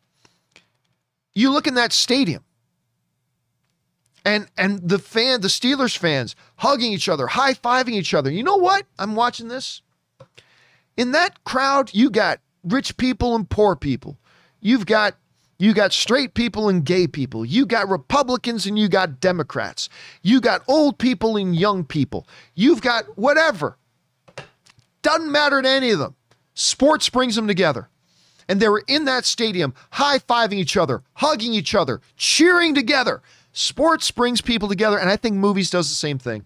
you 1.35 1.51
look 1.51 1.67
in 1.67 1.75
that 1.75 1.93
stadium, 1.93 2.43
and 4.25 4.47
and 4.57 4.89
the 4.89 4.97
fan, 4.97 5.41
the 5.41 5.49
Steelers 5.49 5.95
fans, 5.95 6.35
hugging 6.55 6.93
each 6.93 7.07
other, 7.07 7.27
high 7.27 7.53
fiving 7.53 7.93
each 7.93 8.15
other. 8.15 8.31
You 8.31 8.41
know 8.41 8.57
what? 8.57 8.87
I'm 8.97 9.13
watching 9.13 9.49
this. 9.49 9.83
In 10.97 11.11
that 11.11 11.43
crowd, 11.43 11.93
you 11.93 12.09
got 12.09 12.39
rich 12.63 12.97
people 12.97 13.35
and 13.35 13.47
poor 13.47 13.75
people. 13.75 14.17
You've 14.61 14.87
got 14.87 15.15
you 15.57 15.73
got 15.73 15.93
straight 15.93 16.33
people 16.33 16.67
and 16.67 16.83
gay 16.83 17.07
people. 17.07 17.45
You 17.45 17.65
got 17.65 17.89
Republicans 17.89 18.65
and 18.65 18.77
you 18.77 18.89
got 18.89 19.19
Democrats. 19.19 19.89
You 20.21 20.41
got 20.41 20.63
old 20.67 20.97
people 20.97 21.37
and 21.37 21.55
young 21.55 21.85
people. 21.85 22.27
You've 22.55 22.81
got 22.81 23.17
whatever. 23.17 23.77
Doesn't 25.01 25.31
matter 25.31 25.61
to 25.61 25.69
any 25.69 25.91
of 25.91 25.99
them. 25.99 26.15
Sports 26.55 27.09
brings 27.09 27.35
them 27.35 27.47
together. 27.47 27.89
And 28.47 28.59
they 28.59 28.69
were 28.69 28.83
in 28.87 29.05
that 29.05 29.25
stadium, 29.25 29.73
high 29.91 30.19
fiving 30.19 30.55
each 30.55 30.77
other, 30.77 31.03
hugging 31.13 31.53
each 31.53 31.73
other, 31.73 32.01
cheering 32.17 32.75
together. 32.75 33.21
Sports 33.53 34.11
brings 34.11 34.41
people 34.41 34.67
together. 34.67 34.99
And 34.99 35.09
I 35.09 35.15
think 35.15 35.35
movies 35.35 35.69
does 35.69 35.89
the 35.89 35.95
same 35.95 36.19
thing. 36.19 36.45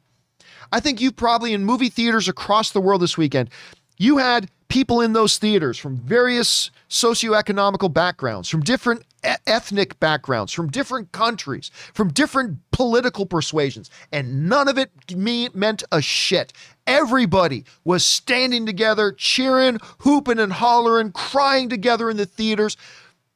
I 0.72 0.80
think 0.80 1.02
you 1.02 1.12
probably 1.12 1.54
in 1.54 1.66
movie 1.66 1.90
theaters 1.90 2.28
across 2.28 2.72
the 2.72 2.80
world 2.80 3.02
this 3.02 3.18
weekend, 3.18 3.50
you 3.98 4.18
had 4.18 4.50
people 4.70 5.02
in 5.02 5.14
those 5.14 5.38
theaters 5.38 5.78
from 5.78 5.98
various 5.98 6.72
socioeconomical 6.90 7.92
backgrounds, 7.94 8.48
from 8.48 8.62
different 8.62 9.04
e- 9.26 9.34
ethnic 9.46 10.00
backgrounds, 10.00 10.54
from 10.54 10.70
different 10.70 11.12
countries, 11.12 11.70
from 11.94 12.14
different 12.14 12.60
political 12.72 13.26
persuasions, 13.26 13.90
and 14.12 14.48
none 14.48 14.68
of 14.68 14.78
it 14.78 14.92
me- 15.16 15.50
meant 15.54 15.84
a 15.92 16.02
shit. 16.02 16.54
Everybody 16.88 17.66
was 17.84 18.06
standing 18.06 18.66
together, 18.66 19.12
cheering, 19.12 19.80
hooping 20.00 20.40
and 20.40 20.54
hollering, 20.54 21.12
crying 21.12 21.68
together 21.70 22.10
in 22.10 22.18
the 22.18 22.26
theaters. 22.26 22.78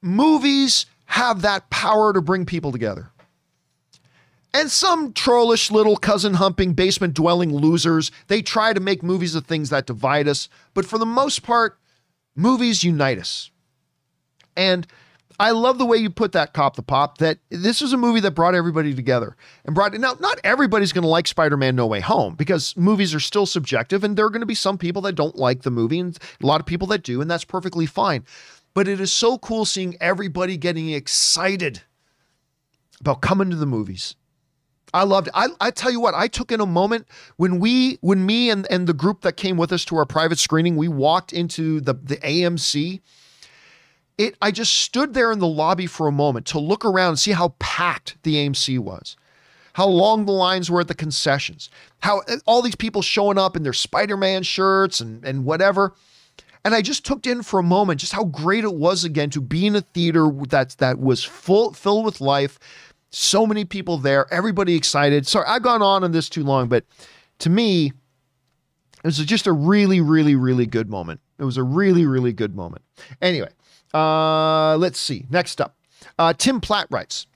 Movies 0.02 0.86
have 1.06 1.42
that 1.42 1.70
power 1.70 2.14
to 2.14 2.22
bring 2.22 2.46
people 2.46 2.72
together. 2.72 3.12
And 4.54 4.70
some 4.70 5.14
trollish 5.14 5.72
little 5.72 5.98
cousin 5.98 6.36
humping, 6.36 6.74
basement 6.74 7.16
dwelling 7.16 7.54
losers, 7.54 8.12
they 8.28 8.44
try 8.44 8.72
to 8.72 8.80
make 8.80 9.02
movies 9.02 9.34
of 9.34 9.46
things 9.46 9.72
that 9.72 9.88
divide 9.88 10.28
us. 10.28 10.48
But 10.76 10.86
for 10.86 11.00
the 11.00 11.08
most 11.08 11.42
part, 11.42 11.80
movies 12.36 12.84
unite 12.84 13.18
us. 13.18 13.50
And 14.56 14.86
I 15.40 15.50
love 15.52 15.80
the 15.80 15.86
way 15.86 15.98
you 15.98 16.12
put 16.12 16.34
that, 16.34 16.54
Cop 16.54 16.76
the 16.76 16.84
Pop, 16.84 17.18
that 17.18 17.40
this 17.50 17.82
was 17.82 17.94
a 17.94 17.98
movie 17.98 18.20
that 18.20 18.32
brought 18.32 18.54
everybody 18.54 18.94
together 18.94 19.36
and 19.66 19.74
brought 19.74 19.94
now 19.94 20.16
not 20.20 20.40
everybody's 20.44 20.94
going 20.94 21.02
to 21.02 21.08
like 21.08 21.28
Spider-Man 21.28 21.76
No 21.76 21.88
Way 21.88 22.02
Home 22.02 22.36
because 22.36 22.78
movies 22.78 23.16
are 23.16 23.20
still 23.20 23.48
subjective 23.48 24.04
and 24.04 24.16
there 24.16 24.26
are 24.26 24.30
going 24.30 24.42
to 24.42 24.46
be 24.46 24.54
some 24.54 24.78
people 24.78 25.02
that 25.02 25.16
don't 25.16 25.36
like 25.36 25.64
the 25.64 25.72
movie 25.72 26.00
and 26.00 26.18
a 26.42 26.46
lot 26.46 26.60
of 26.60 26.68
people 26.68 26.88
that 26.90 27.02
do 27.02 27.20
and 27.20 27.32
that's 27.32 27.44
perfectly 27.44 27.88
fine. 27.88 28.24
But 28.76 28.88
it 28.88 29.02
is 29.02 29.12
so 29.12 29.40
cool 29.40 29.66
seeing 29.66 29.98
everybody 30.00 30.56
getting 30.58 30.92
excited 30.92 31.82
about 33.00 33.22
coming 33.22 33.50
to 33.50 33.56
the 33.56 33.66
movies 33.66 34.16
I 34.94 35.04
loved 35.04 35.28
it. 35.28 35.34
I, 35.36 35.48
I 35.60 35.72
tell 35.72 35.92
you 35.92 36.00
what, 36.00 36.14
I 36.14 36.28
took 36.28 36.52
in 36.52 36.62
a 36.62 36.66
moment 36.66 37.08
when 37.38 37.60
we, 37.60 37.98
when 38.02 38.26
me 38.26 38.50
and, 38.50 38.68
and 38.70 38.86
the 38.86 38.94
group 38.94 39.22
that 39.22 39.38
came 39.38 39.58
with 39.58 39.72
us 39.72 39.84
to 39.86 39.98
our 39.98 40.06
private 40.06 40.38
screening, 40.38 40.78
we 40.78 40.88
walked 40.88 41.34
into 41.34 41.82
the, 41.82 41.94
the 41.94 42.18
AMC. 42.18 43.02
It, 44.20 44.36
I 44.42 44.52
just 44.52 44.74
stood 44.76 45.16
there 45.16 45.32
in 45.32 45.40
the 45.40 45.48
lobby 45.48 45.88
for 45.88 46.08
a 46.08 46.12
moment 46.12 46.46
to 46.48 46.60
look 46.60 46.86
around 46.86 47.10
and 47.10 47.20
see 47.20 47.32
how 47.32 47.56
packed 47.58 48.18
the 48.22 48.36
AMC 48.36 48.78
was, 48.78 49.18
how 49.74 49.88
long 49.88 50.26
the 50.26 50.32
lines 50.32 50.70
were 50.70 50.82
at 50.82 50.88
the 50.88 50.94
concessions, 50.94 51.72
how 52.02 52.22
uh, 52.28 52.38
all 52.46 52.62
these 52.62 52.76
people 52.76 53.02
showing 53.02 53.40
up 53.40 53.56
in 53.56 53.64
their 53.64 53.74
Spider-Man 53.74 54.44
shirts 54.44 55.00
and, 55.00 55.26
and 55.26 55.44
whatever. 55.46 55.96
And 56.66 56.74
I 56.74 56.82
just 56.82 57.06
took 57.06 57.26
in 57.28 57.44
for 57.44 57.60
a 57.60 57.64
moment 57.64 58.00
just 58.00 58.14
how 58.14 58.24
great 58.24 58.64
it 58.64 58.76
was 58.76 59.04
again 59.04 59.30
to 59.32 59.42
be 59.42 59.66
in 59.66 59.76
a 59.76 59.82
theater 59.82 60.30
that 60.50 60.78
that 60.78 61.00
was 61.00 61.24
full 61.24 61.74
filled 61.74 62.06
with 62.06 62.22
life, 62.22 62.58
so 63.14 63.46
many 63.46 63.64
people 63.64 63.98
there, 63.98 64.32
everybody 64.34 64.76
excited. 64.76 65.28
Sorry, 65.28 65.46
I've 65.48 65.62
gone 65.62 65.82
on 65.82 66.04
on 66.04 66.12
this 66.12 66.30
too 66.30 66.44
long, 66.44 66.68
but 66.68 66.84
to 67.40 67.50
me, 67.50 67.94
it 68.98 69.06
was 69.06 69.18
just 69.18 69.46
a 69.48 69.52
really, 69.52 70.02
really, 70.02 70.36
really 70.36 70.66
good 70.66 70.90
moment. 70.90 71.20
It 71.38 71.44
was 71.44 71.58
a 71.58 71.64
really, 71.64 72.06
really 72.06 72.34
good 72.34 72.56
moment. 72.56 72.84
Anyway, 73.22 73.50
uh, 73.94 74.78
let's 74.78 75.00
see. 75.00 75.26
Next 75.30 75.62
up, 75.62 75.76
uh, 76.18 76.34
Tim 76.34 76.60
Platt 76.60 76.88
writes, 76.90 77.28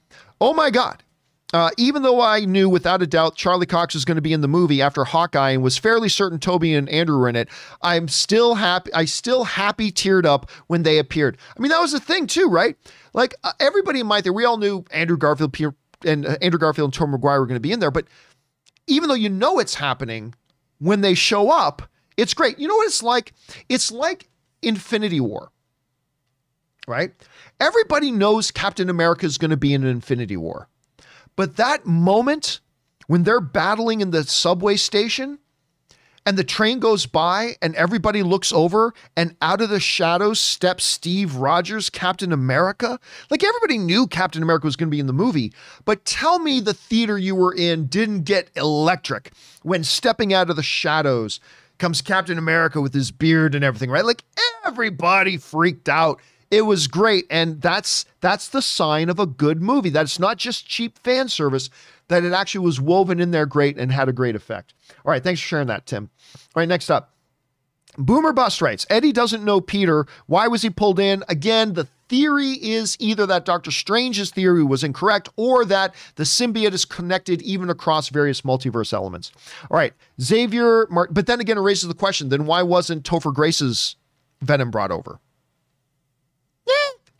"Oh 0.41 0.53
my 0.53 0.69
God." 0.69 1.03
Uh, 1.53 1.69
even 1.77 2.01
though 2.01 2.19
I 2.19 2.41
knew 2.41 2.67
without 2.67 3.01
a 3.01 3.07
doubt 3.07 3.35
Charlie 3.35 3.65
Cox 3.65 3.93
was 3.93 4.03
going 4.03 4.15
to 4.17 4.21
be 4.21 4.33
in 4.33 4.41
the 4.41 4.49
movie 4.49 4.81
after 4.81 5.05
Hawkeye 5.05 5.51
and 5.51 5.63
was 5.63 5.77
fairly 5.77 6.09
certain 6.09 6.39
Tobey 6.39 6.73
and 6.73 6.89
Andrew 6.89 7.17
were 7.17 7.29
in 7.29 7.37
it, 7.37 7.47
I'm 7.81 8.09
still 8.09 8.55
happy. 8.55 8.93
I 8.93 9.05
still 9.05 9.45
happy 9.45 9.89
teared 9.91 10.25
up 10.25 10.51
when 10.67 10.83
they 10.83 10.99
appeared. 10.99 11.37
I 11.55 11.61
mean, 11.61 11.69
that 11.69 11.79
was 11.79 11.93
the 11.93 12.01
thing 12.01 12.27
too, 12.27 12.49
right? 12.49 12.75
Like 13.13 13.33
uh, 13.45 13.53
everybody 13.61 14.01
in 14.01 14.07
my 14.07 14.17
theater, 14.17 14.33
we 14.33 14.43
all 14.43 14.57
knew 14.57 14.83
Andrew 14.91 15.17
Garfield 15.17 15.55
and 16.03 16.25
uh, 16.25 16.37
Andrew 16.41 16.59
Garfield 16.59 16.87
and 16.87 16.93
Tom 16.93 17.11
Maguire 17.11 17.39
were 17.39 17.47
going 17.47 17.55
to 17.55 17.61
be 17.61 17.71
in 17.71 17.79
there, 17.79 17.91
but 17.91 18.05
even 18.87 19.07
though 19.07 19.15
you 19.15 19.29
know 19.29 19.59
it's 19.59 19.75
happening, 19.75 20.33
when 20.79 21.01
they 21.01 21.13
show 21.13 21.49
up, 21.49 21.83
it's 22.17 22.33
great. 22.33 22.59
You 22.59 22.67
know 22.67 22.75
what 22.75 22.87
it's 22.87 23.03
like? 23.03 23.33
It's 23.69 23.91
like 23.91 24.29
Infinity 24.61 25.19
War, 25.19 25.51
right? 26.87 27.11
Everybody 27.59 28.11
knows 28.11 28.51
Captain 28.51 28.89
America 28.89 29.25
is 29.25 29.37
going 29.37 29.51
to 29.51 29.57
be 29.57 29.73
in 29.73 29.83
an 29.83 29.89
Infinity 29.89 30.37
War. 30.37 30.67
But 31.37 31.55
that 31.55 31.85
moment 31.85 32.59
when 33.07 33.23
they're 33.23 33.39
battling 33.39 34.01
in 34.01 34.11
the 34.11 34.25
subway 34.25 34.75
station 34.75 35.39
and 36.25 36.37
the 36.37 36.43
train 36.43 36.79
goes 36.79 37.05
by 37.05 37.55
and 37.61 37.73
everybody 37.75 38.21
looks 38.21 38.51
over 38.51 38.93
and 39.15 39.33
out 39.41 39.61
of 39.61 39.69
the 39.69 39.79
shadows 39.79 40.41
steps 40.41 40.83
Steve 40.83 41.35
Rogers, 41.35 41.89
Captain 41.89 42.33
America. 42.33 42.99
Like 43.29 43.45
everybody 43.45 43.77
knew 43.77 44.07
Captain 44.07 44.43
America 44.43 44.65
was 44.65 44.75
going 44.75 44.89
to 44.89 44.95
be 44.95 44.99
in 44.99 45.07
the 45.07 45.13
movie, 45.13 45.53
but 45.85 46.03
tell 46.03 46.39
me 46.39 46.59
the 46.59 46.73
theater 46.73 47.17
you 47.17 47.33
were 47.33 47.53
in 47.53 47.85
didn't 47.85 48.23
get 48.23 48.51
electric 48.57 49.31
when 49.63 49.85
stepping 49.85 50.33
out 50.33 50.49
of 50.49 50.57
the 50.57 50.63
shadows 50.63 51.39
comes 51.77 52.01
Captain 52.01 52.37
America 52.37 52.81
with 52.81 52.93
his 52.93 53.11
beard 53.11 53.55
and 53.55 53.63
everything, 53.63 53.89
right? 53.89 54.03
Like 54.03 54.23
everybody 54.65 55.37
freaked 55.37 55.87
out. 55.87 56.19
It 56.49 56.61
was 56.61 56.87
great 56.87 57.25
and 57.29 57.61
that's 57.61 58.05
that's 58.21 58.47
the 58.47 58.61
sign 58.61 59.09
of 59.09 59.19
a 59.19 59.25
good 59.25 59.61
movie. 59.61 59.89
That's 59.89 60.19
not 60.19 60.37
just 60.37 60.67
cheap 60.67 60.97
fan 60.99 61.27
service, 61.27 61.69
that 62.07 62.23
it 62.23 62.33
actually 62.33 62.65
was 62.65 62.79
woven 62.79 63.19
in 63.19 63.31
there 63.31 63.45
great 63.45 63.77
and 63.77 63.91
had 63.91 64.09
a 64.09 64.13
great 64.13 64.35
effect. 64.35 64.73
All 65.05 65.11
right, 65.11 65.23
thanks 65.23 65.41
for 65.41 65.47
sharing 65.47 65.67
that, 65.67 65.85
Tim. 65.85 66.09
All 66.55 66.61
right, 66.61 66.69
next 66.69 66.89
up. 66.89 67.13
Boomer 67.97 68.31
Bust 68.31 68.61
writes 68.61 68.85
Eddie 68.89 69.11
doesn't 69.11 69.43
know 69.43 69.59
Peter. 69.59 70.05
Why 70.27 70.47
was 70.47 70.61
he 70.61 70.69
pulled 70.69 70.99
in? 70.99 71.23
Again, 71.27 71.73
the 71.73 71.87
theory 72.07 72.51
is 72.51 72.95
either 72.99 73.25
that 73.25 73.45
Doctor 73.45 73.71
Strange's 73.71 74.29
theory 74.29 74.63
was 74.63 74.83
incorrect 74.83 75.29
or 75.35 75.65
that 75.65 75.93
the 76.15 76.23
symbiote 76.23 76.73
is 76.73 76.85
connected 76.85 77.41
even 77.41 77.69
across 77.69 78.09
various 78.09 78.41
multiverse 78.41 78.93
elements. 78.93 79.31
All 79.69 79.77
right, 79.77 79.93
Xavier, 80.21 80.87
Mark, 80.89 81.09
but 81.11 81.25
then 81.25 81.39
again, 81.39 81.57
it 81.57 81.61
raises 81.61 81.87
the 81.87 81.95
question 81.95 82.29
then 82.29 82.45
why 82.45 82.61
wasn't 82.61 83.03
Topher 83.03 83.33
Grace's 83.33 83.95
Venom 84.41 84.71
brought 84.71 84.91
over? 84.91 85.19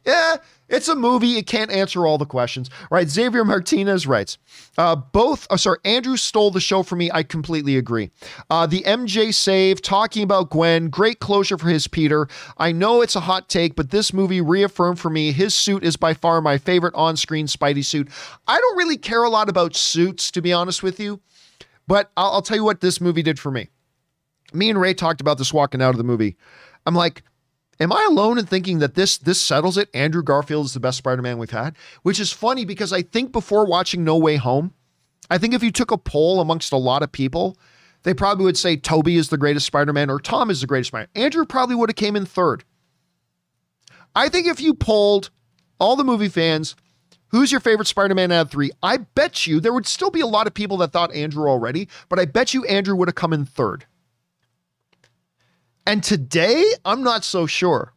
Yeah, 0.08 0.38
it's 0.70 0.88
a 0.88 0.96
movie. 0.96 1.38
It 1.38 1.48
can't 1.48 1.70
answer 1.70 2.08
all 2.08 2.18
the 2.18 2.26
questions. 2.26 2.70
right? 2.90 3.10
Xavier 3.10 3.44
Martinez 3.44 4.08
writes, 4.08 4.38
uh, 4.78 4.96
both, 4.96 5.46
oh, 5.50 5.58
sorry, 5.58 5.80
Andrew 5.84 6.16
stole 6.16 6.50
the 6.50 6.62
show 6.62 6.82
for 6.82 6.96
me. 6.96 7.12
I 7.14 7.24
completely 7.24 7.76
agree. 7.76 8.12
Uh, 8.50 8.66
the 8.68 8.84
MJ 8.84 9.34
save, 9.34 9.82
talking 9.82 10.24
about 10.24 10.50
Gwen, 10.50 10.88
great 10.88 11.20
closure 11.20 11.58
for 11.58 11.68
his 11.68 11.88
Peter. 11.88 12.30
I 12.58 12.72
know 12.72 13.02
it's 13.02 13.18
a 13.18 13.20
hot 13.20 13.50
take, 13.50 13.76
but 13.76 13.92
this 13.92 14.14
movie 14.14 14.40
reaffirmed 14.40 14.98
for 14.98 15.10
me 15.10 15.34
his 15.34 15.54
suit 15.54 15.84
is 15.84 15.98
by 15.98 16.14
far 16.14 16.40
my 16.40 16.58
favorite 16.58 16.96
on 16.96 17.18
screen 17.18 17.48
Spidey 17.48 17.84
suit. 17.84 18.08
I 18.48 18.58
don't 18.62 18.78
really 18.78 18.98
care 18.98 19.24
a 19.24 19.30
lot 19.30 19.50
about 19.50 19.76
suits, 19.76 20.32
to 20.32 20.42
be 20.42 20.54
honest 20.54 20.84
with 20.84 21.02
you, 21.02 21.20
but 21.86 22.12
I'll, 22.16 22.32
I'll 22.32 22.42
tell 22.42 22.56
you 22.56 22.64
what 22.64 22.80
this 22.80 23.02
movie 23.02 23.24
did 23.24 23.40
for 23.40 23.52
me. 23.52 23.68
Me 24.54 24.70
and 24.70 24.80
Ray 24.80 24.94
talked 24.94 25.20
about 25.20 25.38
this 25.38 25.54
walking 25.54 25.82
out 25.82 25.90
of 25.90 25.98
the 25.98 26.06
movie. 26.06 26.38
I'm 26.86 26.96
like, 26.96 27.24
Am 27.80 27.94
I 27.94 28.08
alone 28.10 28.40
in 28.40 28.45
thinking 28.45 28.80
that 28.80 28.95
this 28.95 29.18
this 29.18 29.40
settles 29.40 29.78
it? 29.78 29.90
Andrew 29.94 30.24
Garfield 30.24 30.66
is 30.66 30.74
the 30.74 30.80
best 30.80 30.98
Spider-Man 30.98 31.38
we've 31.38 31.52
had, 31.52 31.76
which 32.02 32.20
is 32.20 32.32
funny 32.32 32.66
because 32.66 32.91
I 32.91 33.04
think 33.04 33.32
before 33.32 33.66
watching 33.66 34.04
No 34.04 34.18
Way 34.18 34.38
Home, 34.38 34.74
I 35.30 35.38
think 35.38 35.54
if 35.54 35.62
you 35.62 35.72
took 35.72 35.91
a 35.91 35.98
poll 35.98 36.41
amongst 36.41 36.72
a 36.72 36.78
lot 36.78 37.04
of 37.04 37.12
people, 37.12 37.58
they 38.04 38.14
probably 38.14 38.45
would 38.45 38.58
say 38.58 38.78
Tobey 38.78 39.18
is 39.18 39.30
the 39.30 39.38
greatest 39.38 39.66
Spider-Man 39.66 40.10
or 40.10 40.20
Tom 40.20 40.49
is 40.49 40.62
the 40.62 40.68
greatest 40.68 40.90
Spider. 40.90 41.10
Man. 41.14 41.26
Andrew 41.26 41.45
probably 41.45 41.76
would 41.76 41.90
have 41.90 41.95
came 41.95 42.16
in 42.16 42.26
third. 42.26 42.64
I 44.16 44.30
think 44.30 44.48
if 44.48 44.62
you 44.62 44.74
polled 44.74 45.30
all 45.80 45.95
the 45.95 46.04
movie 46.04 46.30
fans, 46.30 46.76
who's 47.28 47.52
your 47.52 47.60
favorite 47.60 47.88
Spider-Man 47.88 48.32
out 48.32 48.48
of 48.48 48.52
three? 48.52 48.72
I 48.82 48.98
bet 48.98 49.45
you 49.45 49.60
there 49.60 49.74
would 49.74 49.86
still 49.86 50.10
be 50.10 50.22
a 50.22 50.28
lot 50.28 50.48
of 50.48 50.54
people 50.54 50.78
that 50.78 50.91
thought 50.91 51.14
Andrew 51.14 51.48
already, 51.48 51.90
but 52.10 52.18
I 52.18 52.26
bet 52.26 52.54
you 52.54 52.66
Andrew 52.66 52.95
would 52.95 53.10
have 53.10 53.16
come 53.16 53.34
in 53.34 53.45
third. 53.45 53.86
And 55.88 56.04
today, 56.04 56.66
I'm 56.84 57.02
not 57.02 57.24
so 57.24 57.48
sure. 57.48 57.94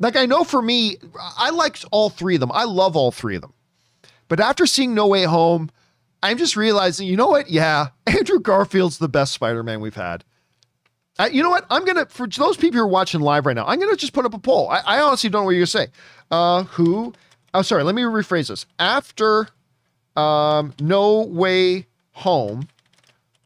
Like, 0.00 0.16
I 0.16 0.26
know 0.26 0.42
for 0.42 0.60
me, 0.60 0.96
I 1.38 1.50
liked 1.50 1.84
all 1.92 2.10
three 2.10 2.34
of 2.34 2.40
them. 2.40 2.50
I 2.52 2.64
love 2.64 2.96
all 2.96 3.12
three 3.12 3.36
of 3.36 3.42
them. 3.42 3.52
But 4.26 4.40
after 4.40 4.66
seeing 4.66 4.92
No 4.92 5.06
Way 5.06 5.22
Home, 5.22 5.70
I'm 6.20 6.36
just 6.36 6.56
realizing, 6.56 7.06
you 7.06 7.16
know 7.16 7.28
what? 7.28 7.48
Yeah, 7.48 7.88
Andrew 8.08 8.40
Garfield's 8.40 8.98
the 8.98 9.08
best 9.08 9.32
Spider 9.32 9.62
Man 9.62 9.80
we've 9.80 9.94
had. 9.94 10.24
Uh, 11.16 11.28
you 11.30 11.44
know 11.44 11.50
what? 11.50 11.64
I'm 11.70 11.84
going 11.84 11.96
to, 11.96 12.06
for 12.06 12.26
those 12.26 12.56
people 12.56 12.78
who 12.78 12.84
are 12.84 12.88
watching 12.88 13.20
live 13.20 13.46
right 13.46 13.54
now, 13.54 13.66
I'm 13.66 13.78
going 13.78 13.90
to 13.90 13.96
just 13.96 14.12
put 14.12 14.24
up 14.24 14.34
a 14.34 14.38
poll. 14.40 14.68
I, 14.68 14.80
I 14.84 15.00
honestly 15.00 15.30
don't 15.30 15.42
know 15.42 15.44
what 15.44 15.50
you're 15.52 15.60
going 15.60 15.66
to 15.66 15.70
say. 15.70 15.88
Uh, 16.28 16.64
who, 16.64 17.12
oh, 17.54 17.62
sorry, 17.62 17.84
let 17.84 17.94
me 17.94 18.02
rephrase 18.02 18.48
this. 18.48 18.66
After 18.80 19.46
um, 20.16 20.74
No 20.80 21.22
Way 21.22 21.86
Home, 22.14 22.66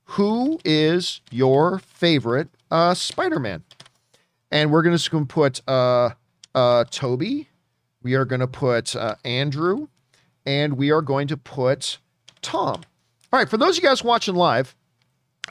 who 0.05 0.59
is 0.65 1.21
your 1.31 1.81
favorite 1.81 2.49
uh, 2.75 2.93
Spider 2.93 3.39
Man. 3.39 3.63
And 4.51 4.71
we're 4.71 4.83
going 4.83 4.99
to 4.99 5.25
put 5.27 5.63
uh, 5.69 6.11
uh, 6.55 6.85
Tobey. 6.91 7.49
We 8.03 8.15
are 8.15 8.25
going 8.25 8.41
to 8.41 8.49
put 8.49 8.97
uh, 8.97 9.15
Andrew. 9.25 9.87
And 10.45 10.77
we 10.77 10.91
are 10.91 11.01
going 11.01 11.29
to 11.29 11.37
put 11.37 11.99
Tom. 12.43 12.83
All 13.33 13.39
right, 13.39 13.49
for 13.49 13.57
those 13.57 13.79
of 13.79 13.83
you 13.83 13.89
guys 13.89 14.05
watching 14.05 14.35
live, 14.35 14.75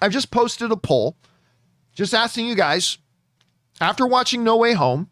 I've 0.01 0.11
just 0.11 0.31
posted 0.31 0.71
a 0.71 0.77
poll 0.77 1.15
just 1.93 2.13
asking 2.13 2.47
you 2.47 2.55
guys, 2.55 2.97
after 3.79 4.05
watching 4.05 4.43
No 4.43 4.57
Way 4.57 4.73
Home, 4.73 5.09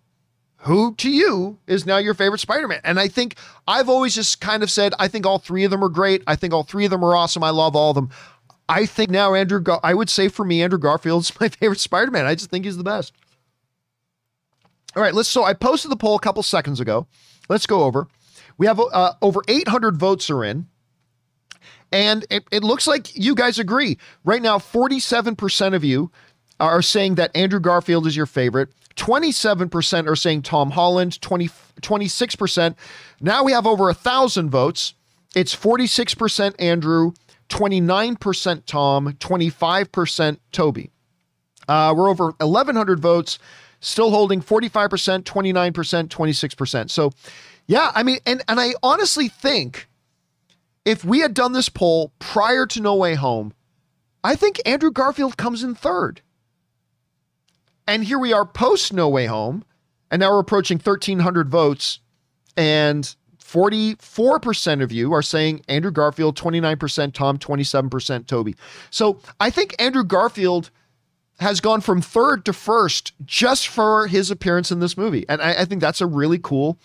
who 0.57 0.93
to 0.95 1.09
you 1.09 1.57
is 1.65 1.85
now 1.85 1.97
your 1.97 2.13
favorite 2.13 2.39
Spider-Man? 2.39 2.81
And 2.83 2.99
I 2.99 3.07
think 3.07 3.35
I've 3.67 3.89
always 3.89 4.13
just 4.15 4.41
kind 4.41 4.61
of 4.63 4.69
said, 4.69 4.93
I 4.99 5.07
think 5.07 5.25
all 5.25 5.39
three 5.39 5.63
of 5.63 5.71
them 5.71 5.83
are 5.83 5.89
great. 5.89 6.23
I 6.27 6.35
think 6.35 6.53
all 6.53 6.63
three 6.63 6.85
of 6.85 6.91
them 6.91 7.03
are 7.03 7.15
awesome. 7.15 7.43
I 7.43 7.49
love 7.49 7.75
all 7.75 7.91
of 7.91 7.95
them. 7.95 8.09
I 8.71 8.85
think 8.85 9.09
now 9.09 9.33
Andrew, 9.33 9.59
Gar- 9.59 9.81
I 9.83 9.93
would 9.93 10.09
say 10.09 10.29
for 10.29 10.45
me, 10.45 10.63
Andrew 10.63 10.79
Garfield's 10.79 11.37
my 11.39 11.49
favorite 11.49 11.79
Spider-Man. 11.79 12.25
I 12.25 12.35
just 12.35 12.49
think 12.49 12.63
he's 12.63 12.77
the 12.77 12.83
best. 12.83 13.13
All 14.95 15.03
right, 15.03 15.13
let's. 15.13 15.27
So 15.27 15.43
I 15.43 15.53
posted 15.53 15.91
the 15.91 15.97
poll 15.97 16.15
a 16.15 16.19
couple 16.19 16.41
seconds 16.41 16.79
ago. 16.79 17.05
Let's 17.49 17.65
go 17.65 17.83
over. 17.83 18.07
We 18.57 18.67
have 18.67 18.79
uh, 18.79 19.13
over 19.21 19.41
800 19.47 19.97
votes 19.97 20.29
are 20.29 20.43
in, 20.43 20.67
and 21.91 22.25
it, 22.29 22.43
it 22.51 22.63
looks 22.63 22.87
like 22.87 23.15
you 23.15 23.35
guys 23.35 23.59
agree. 23.59 23.97
Right 24.23 24.41
now, 24.41 24.57
47% 24.57 25.73
of 25.73 25.83
you 25.83 26.11
are 26.59 26.81
saying 26.81 27.15
that 27.15 27.35
Andrew 27.35 27.59
Garfield 27.59 28.07
is 28.07 28.15
your 28.15 28.25
favorite. 28.25 28.69
27% 28.95 30.07
are 30.07 30.15
saying 30.15 30.43
Tom 30.43 30.71
Holland. 30.71 31.19
20, 31.21 31.49
26%. 31.81 32.75
Now 33.19 33.43
we 33.43 33.51
have 33.51 33.65
over 33.65 33.89
a 33.89 33.93
thousand 33.93 34.49
votes. 34.49 34.93
It's 35.35 35.55
46% 35.55 36.55
Andrew, 36.59 37.13
29% 37.51 38.63
Tom, 38.65 39.13
25% 39.13 40.37
Tobey. 40.51 40.89
Uh, 41.67 41.93
we're 41.95 42.09
over 42.09 42.31
1,100 42.39 42.99
votes, 42.99 43.37
still 43.81 44.09
holding 44.09 44.41
45%, 44.41 45.23
29%, 45.23 46.07
26%. 46.07 46.89
So, 46.89 47.11
yeah, 47.67 47.91
I 47.93 48.03
mean, 48.03 48.19
and, 48.25 48.41
and 48.47 48.59
I 48.59 48.73
honestly 48.81 49.27
think 49.27 49.89
if 50.85 51.03
we 51.03 51.19
had 51.19 51.33
done 51.33 51.51
this 51.51 51.69
poll 51.69 52.11
prior 52.19 52.65
to 52.67 52.81
No 52.81 52.95
Way 52.95 53.15
Home, 53.15 53.53
I 54.23 54.35
think 54.35 54.61
Andrew 54.65 54.91
Garfield 54.91 55.37
comes 55.37 55.61
in 55.63 55.75
third. 55.75 56.21
And 57.85 58.05
here 58.05 58.19
we 58.19 58.31
are 58.31 58.45
post 58.45 58.93
No 58.93 59.09
Way 59.09 59.25
Home, 59.25 59.65
and 60.09 60.21
now 60.21 60.31
we're 60.31 60.39
approaching 60.39 60.77
1,300 60.77 61.49
votes. 61.49 61.99
And 62.55 63.13
44% 63.51 64.81
of 64.81 64.91
you 64.91 65.13
are 65.13 65.21
saying 65.21 65.61
Andrew 65.67 65.91
Garfield, 65.91 66.37
29% 66.37 67.13
Tom, 67.13 67.37
27% 67.37 68.27
Tobey. 68.27 68.55
So 68.91 69.19
I 69.41 69.49
think 69.49 69.75
Andrew 69.77 70.05
Garfield 70.05 70.69
has 71.39 71.59
gone 71.59 71.81
from 71.81 72.01
third 72.01 72.45
to 72.45 72.53
first 72.53 73.13
just 73.25 73.67
for 73.67 74.07
his 74.07 74.31
appearance 74.31 74.71
in 74.71 74.79
this 74.79 74.95
movie. 74.95 75.25
And 75.27 75.41
I, 75.41 75.61
I 75.61 75.65
think 75.65 75.81
that's 75.81 75.99
a 75.99 76.05
really 76.05 76.39
cool, 76.39 76.77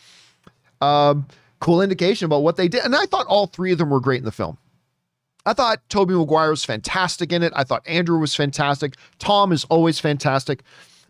um, 0.80 1.28
cool 1.60 1.82
indication 1.82 2.24
about 2.24 2.42
what 2.42 2.56
they 2.56 2.66
did. 2.66 2.84
And 2.84 2.96
I 2.96 3.06
thought 3.06 3.26
all 3.26 3.46
three 3.46 3.70
of 3.70 3.78
them 3.78 3.90
were 3.90 4.00
great 4.00 4.18
in 4.18 4.24
the 4.24 4.32
film. 4.32 4.58
I 5.44 5.52
thought 5.52 5.88
Tobey 5.88 6.14
Maguire 6.14 6.50
was 6.50 6.64
fantastic 6.64 7.32
in 7.32 7.44
it. 7.44 7.52
I 7.54 7.62
thought 7.62 7.86
Andrew 7.86 8.18
was 8.18 8.34
fantastic. 8.34 8.96
Tom 9.20 9.52
is 9.52 9.64
always 9.66 10.00
fantastic. 10.00 10.62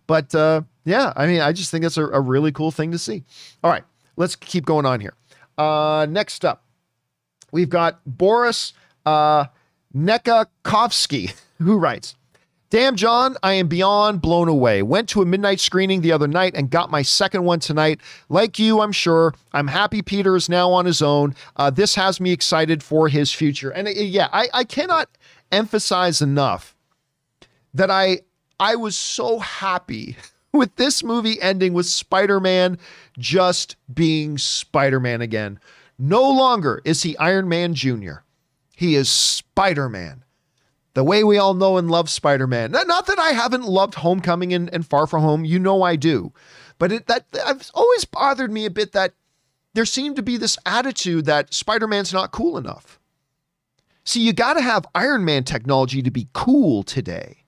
But 0.06 0.34
uh, 0.34 0.62
yeah, 0.84 1.14
I 1.16 1.26
mean, 1.26 1.40
I 1.40 1.52
just 1.52 1.70
think 1.70 1.82
that's 1.82 1.96
a, 1.96 2.04
a 2.08 2.20
really 2.20 2.52
cool 2.52 2.70
thing 2.70 2.92
to 2.92 2.98
see. 2.98 3.24
All 3.64 3.70
right, 3.70 3.84
let's 4.16 4.36
keep 4.36 4.66
going 4.66 4.84
on 4.84 5.00
here. 5.00 5.14
Uh, 5.58 6.06
next 6.08 6.44
up, 6.44 6.64
we've 7.52 7.70
got 7.70 8.00
Boris 8.04 8.72
uh, 9.04 9.46
Nekakovsky, 9.94 11.34
who 11.58 11.78
writes, 11.78 12.16
Damn, 12.68 12.96
John, 12.96 13.36
I 13.44 13.52
am 13.54 13.68
beyond 13.68 14.20
blown 14.20 14.48
away. 14.48 14.82
Went 14.82 15.08
to 15.10 15.22
a 15.22 15.24
midnight 15.24 15.60
screening 15.60 16.00
the 16.00 16.10
other 16.10 16.26
night 16.26 16.54
and 16.56 16.68
got 16.68 16.90
my 16.90 17.00
second 17.02 17.44
one 17.44 17.60
tonight. 17.60 18.00
Like 18.28 18.58
you, 18.58 18.80
I'm 18.80 18.90
sure. 18.90 19.34
I'm 19.52 19.68
happy 19.68 20.02
Peter 20.02 20.34
is 20.34 20.48
now 20.48 20.72
on 20.72 20.84
his 20.84 21.00
own. 21.00 21.36
Uh, 21.54 21.70
this 21.70 21.94
has 21.94 22.20
me 22.20 22.32
excited 22.32 22.82
for 22.82 23.08
his 23.08 23.30
future. 23.32 23.70
And 23.70 23.86
uh, 23.86 23.92
yeah, 23.92 24.28
I, 24.32 24.48
I 24.52 24.64
cannot 24.64 25.08
emphasize 25.52 26.20
enough 26.20 26.74
that 27.72 27.90
I 27.90 28.22
I 28.58 28.74
was 28.74 28.96
so 28.96 29.38
happy 29.38 30.16
with 30.56 30.76
this 30.76 31.02
movie 31.02 31.40
ending 31.40 31.72
with 31.72 31.86
Spider 31.86 32.40
Man 32.40 32.78
just 33.18 33.76
being 33.92 34.38
Spider 34.38 35.00
Man 35.00 35.20
again. 35.20 35.58
No 35.98 36.28
longer 36.28 36.80
is 36.84 37.02
he 37.02 37.16
Iron 37.18 37.48
Man 37.48 37.74
Jr., 37.74 38.16
he 38.74 38.94
is 38.94 39.08
Spider 39.08 39.88
Man. 39.88 40.24
the 40.96 41.04
way 41.04 41.22
we 41.22 41.36
all 41.36 41.52
know 41.52 41.76
and 41.76 41.90
love 41.90 42.08
Spider-Man. 42.08 42.70
Not 42.70 43.06
that 43.06 43.18
I 43.18 43.32
haven't 43.32 43.64
loved 43.68 43.96
Homecoming 43.96 44.54
and, 44.54 44.72
and 44.72 44.86
Far 44.86 45.06
From 45.06 45.22
Home, 45.22 45.44
you 45.44 45.58
know 45.58 45.82
I 45.82 45.94
do, 45.94 46.32
but 46.78 46.90
it, 46.90 47.06
that 47.06 47.26
has 47.34 47.70
always 47.74 48.06
bothered 48.06 48.50
me 48.50 48.64
a 48.64 48.70
bit 48.70 48.92
that 48.92 49.12
there 49.74 49.84
seemed 49.84 50.16
to 50.16 50.22
be 50.22 50.38
this 50.38 50.56
attitude 50.64 51.26
that 51.26 51.52
Spider-Man's 51.52 52.14
not 52.14 52.32
cool 52.32 52.56
enough. 52.56 52.98
See, 54.04 54.20
you 54.20 54.32
got 54.32 54.54
to 54.54 54.62
have 54.62 54.86
Iron 54.94 55.22
Man 55.22 55.44
technology 55.44 56.00
to 56.00 56.10
be 56.10 56.28
cool 56.32 56.82
today. 56.82 57.44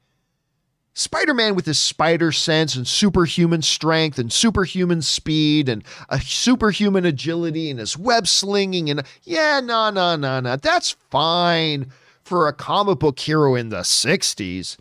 Spider 0.98 1.32
Man, 1.32 1.54
with 1.54 1.64
his 1.64 1.78
spider 1.78 2.32
sense 2.32 2.74
and 2.74 2.84
superhuman 2.84 3.62
strength 3.62 4.18
and 4.18 4.32
superhuman 4.32 5.00
speed 5.00 5.68
and 5.68 5.84
a 6.08 6.20
superhuman 6.20 7.04
agility 7.04 7.70
and 7.70 7.78
his 7.78 7.96
web 7.96 8.26
slinging, 8.26 8.90
and 8.90 9.02
yeah, 9.22 9.60
no, 9.60 9.90
no, 9.90 10.16
no, 10.16 10.40
no, 10.40 10.56
that's 10.56 10.96
fine 11.08 11.92
for 12.24 12.48
a 12.48 12.52
comic 12.52 12.98
book 12.98 13.16
hero 13.20 13.54
in 13.54 13.68
the 13.68 13.82
60s. 13.82 14.76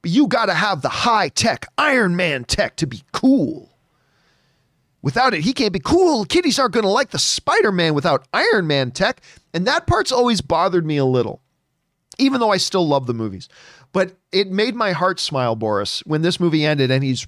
But 0.00 0.10
you 0.10 0.26
got 0.26 0.46
to 0.46 0.54
have 0.54 0.82
the 0.82 0.88
high 0.88 1.28
tech 1.28 1.66
Iron 1.78 2.16
Man 2.16 2.42
tech 2.42 2.74
to 2.76 2.86
be 2.88 3.04
cool. 3.12 3.70
Without 5.00 5.32
it, 5.32 5.42
he 5.42 5.52
can't 5.52 5.72
be 5.72 5.78
cool. 5.78 6.24
Kiddies 6.24 6.58
aren't 6.58 6.74
going 6.74 6.82
to 6.82 6.90
like 6.90 7.10
the 7.10 7.20
Spider 7.20 7.70
Man 7.70 7.94
without 7.94 8.26
Iron 8.32 8.66
Man 8.66 8.90
tech. 8.90 9.20
And 9.54 9.64
that 9.68 9.86
part's 9.86 10.10
always 10.10 10.40
bothered 10.40 10.84
me 10.84 10.96
a 10.96 11.04
little, 11.04 11.40
even 12.18 12.40
though 12.40 12.50
I 12.50 12.56
still 12.56 12.86
love 12.86 13.06
the 13.06 13.14
movies. 13.14 13.48
But 13.92 14.16
it 14.32 14.50
made 14.50 14.74
my 14.74 14.92
heart 14.92 15.20
smile, 15.20 15.54
Boris, 15.54 16.00
when 16.06 16.22
this 16.22 16.40
movie 16.40 16.64
ended 16.64 16.90
and 16.90 17.04
he's 17.04 17.26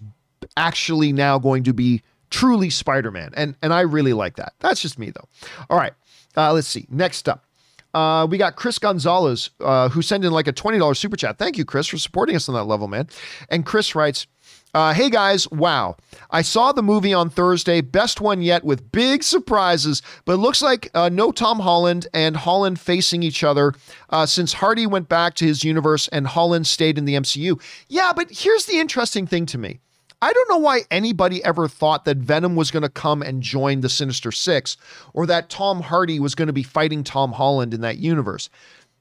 actually 0.57 1.13
now 1.13 1.39
going 1.39 1.65
to 1.65 1.73
be 1.73 2.03
truly 2.31 2.71
Spider-Man. 2.71 3.33
And 3.37 3.55
and 3.63 3.73
I 3.73 3.83
really 3.83 4.13
like 4.13 4.37
that. 4.37 4.55
That's 4.61 4.81
just 4.81 4.99
me 4.99 5.11
though. 5.11 5.29
All 5.71 5.79
right. 5.79 5.93
Uh, 6.37 6.53
let's 6.53 6.67
see. 6.67 6.87
Next 6.91 7.29
up. 7.29 7.45
Uh, 7.93 8.27
we 8.29 8.39
got 8.39 8.57
Chris 8.57 8.81
Gonzalez, 8.81 9.51
uh, 9.61 9.89
who 9.89 10.03
sent 10.03 10.25
in 10.25 10.33
like 10.33 10.49
a 10.49 10.53
$20 10.53 10.97
super 10.97 11.17
chat. 11.17 11.39
Thank 11.39 11.57
you, 11.57 11.65
Chris, 11.65 11.87
for 11.87 11.97
supporting 11.97 12.35
us 12.35 12.49
on 12.49 12.57
that 12.57 12.65
level, 12.65 12.89
man. 12.89 13.09
And 13.49 13.65
Chris 13.65 13.95
writes, 13.95 14.27
uh, 14.75 14.93
hey 14.93 15.09
guys, 15.09 15.49
wow. 15.51 15.97
I 16.31 16.43
saw 16.43 16.73
the 16.73 16.83
movie 16.83 17.15
on 17.15 17.31
Thursday, 17.31 17.81
best 17.81 18.21
one 18.21 18.43
yet 18.43 18.65
with 18.65 18.91
big 18.91 19.23
surprises, 19.23 20.03
but 20.25 20.35
it 20.35 20.39
looks 20.39 20.61
like 20.61 20.91
uh, 20.95 21.09
no 21.09 21.31
Tom 21.31 21.61
Holland 21.61 22.09
and 22.13 22.37
Holland 22.37 22.81
facing 22.81 23.23
each 23.23 23.45
other 23.45 23.73
uh, 24.11 24.27
since 24.27 24.55
Hardy 24.55 24.87
went 24.87 25.09
back 25.09 25.35
to 25.35 25.47
his 25.47 25.63
universe 25.63 26.09
and 26.09 26.27
Holland 26.27 26.67
stayed 26.67 26.99
in 26.99 27.05
the 27.05 27.15
MCU. 27.15 27.61
Yeah, 27.89 28.13
but 28.15 28.29
here's 28.31 28.67
the 28.67 28.79
interesting 28.79 29.27
thing 29.29 29.47
to 29.47 29.59
me. 29.59 29.79
I 30.21 30.33
don't 30.33 30.51
know 30.51 30.59
why 30.59 30.83
anybody 30.91 31.45
ever 31.45 31.69
thought 31.69 32.05
that 32.07 32.17
Venom 32.17 32.57
was 32.57 32.71
going 32.71 32.83
to 32.83 32.89
come 32.89 33.23
and 33.23 33.43
join 33.43 33.81
the 33.81 33.89
Sinister 33.89 34.33
Six 34.33 34.77
or 35.13 35.27
that 35.27 35.51
Tom 35.51 35.83
Hardy 35.83 36.19
was 36.19 36.35
going 36.35 36.47
to 36.47 36.53
be 36.53 36.63
fighting 36.63 37.05
Tom 37.05 37.33
Holland 37.33 37.75
in 37.75 37.83
that 37.83 37.99
universe. 37.99 38.49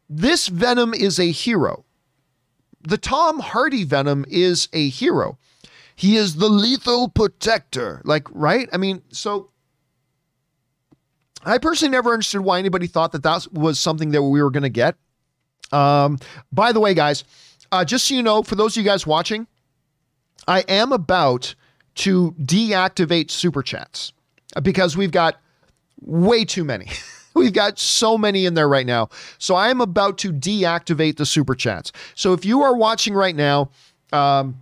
This 0.10 0.50
Venom 0.50 0.94
is 0.94 1.20
a 1.20 1.32
hero. 1.32 1.86
The 2.82 2.98
Tom 2.98 3.40
Hardy 3.40 3.86
Venom 3.86 4.26
is 4.28 4.68
a 4.74 4.90
hero. 4.90 5.40
He 5.96 6.18
is 6.18 6.36
the 6.36 6.50
lethal 6.50 7.10
protector. 7.10 8.02
Like, 8.04 8.28
right? 8.32 8.68
I 8.74 8.78
mean, 8.78 9.02
so 9.10 9.50
I 11.46 11.58
personally 11.58 11.92
never 11.92 12.12
understood 12.12 12.42
why 12.42 12.60
anybody 12.60 12.88
thought 12.88 13.12
that 13.12 13.24
that 13.24 13.48
was 13.52 13.80
something 13.80 14.12
that 14.12 14.24
we 14.24 14.42
were 14.42 14.52
going 14.52 14.64
to 14.64 14.70
get. 14.70 14.96
Um, 15.72 16.20
by 16.52 16.72
the 16.72 16.80
way, 16.80 16.94
guys, 16.94 17.24
uh, 17.72 17.84
just 17.84 18.08
so 18.08 18.16
you 18.16 18.24
know, 18.24 18.44
for 18.44 18.56
those 18.56 18.78
of 18.78 18.84
you 18.84 18.90
guys 18.90 19.08
watching, 19.08 19.48
I 20.48 20.62
am 20.62 20.92
about 20.92 21.56
to 21.96 22.32
deactivate 22.34 23.32
super 23.32 23.64
chats 23.64 24.14
because 24.62 24.98
we've 24.98 25.12
got 25.12 25.42
way 26.02 26.46
too 26.46 26.64
many. 26.64 26.88
We've 27.36 27.54
got 27.54 27.80
so 27.80 28.16
many 28.16 28.46
in 28.46 28.54
there 28.54 28.70
right 28.70 28.86
now. 28.86 29.10
So 29.40 29.56
I 29.56 29.70
am 29.70 29.82
about 29.82 30.20
to 30.20 30.32
deactivate 30.32 31.18
the 31.18 31.26
super 31.26 31.56
chats. 31.56 31.92
So 32.14 32.34
if 32.34 32.46
you 32.46 32.62
are 32.62 32.76
watching 32.76 33.16
right 33.16 33.36
now, 33.36 33.72
um, 34.12 34.56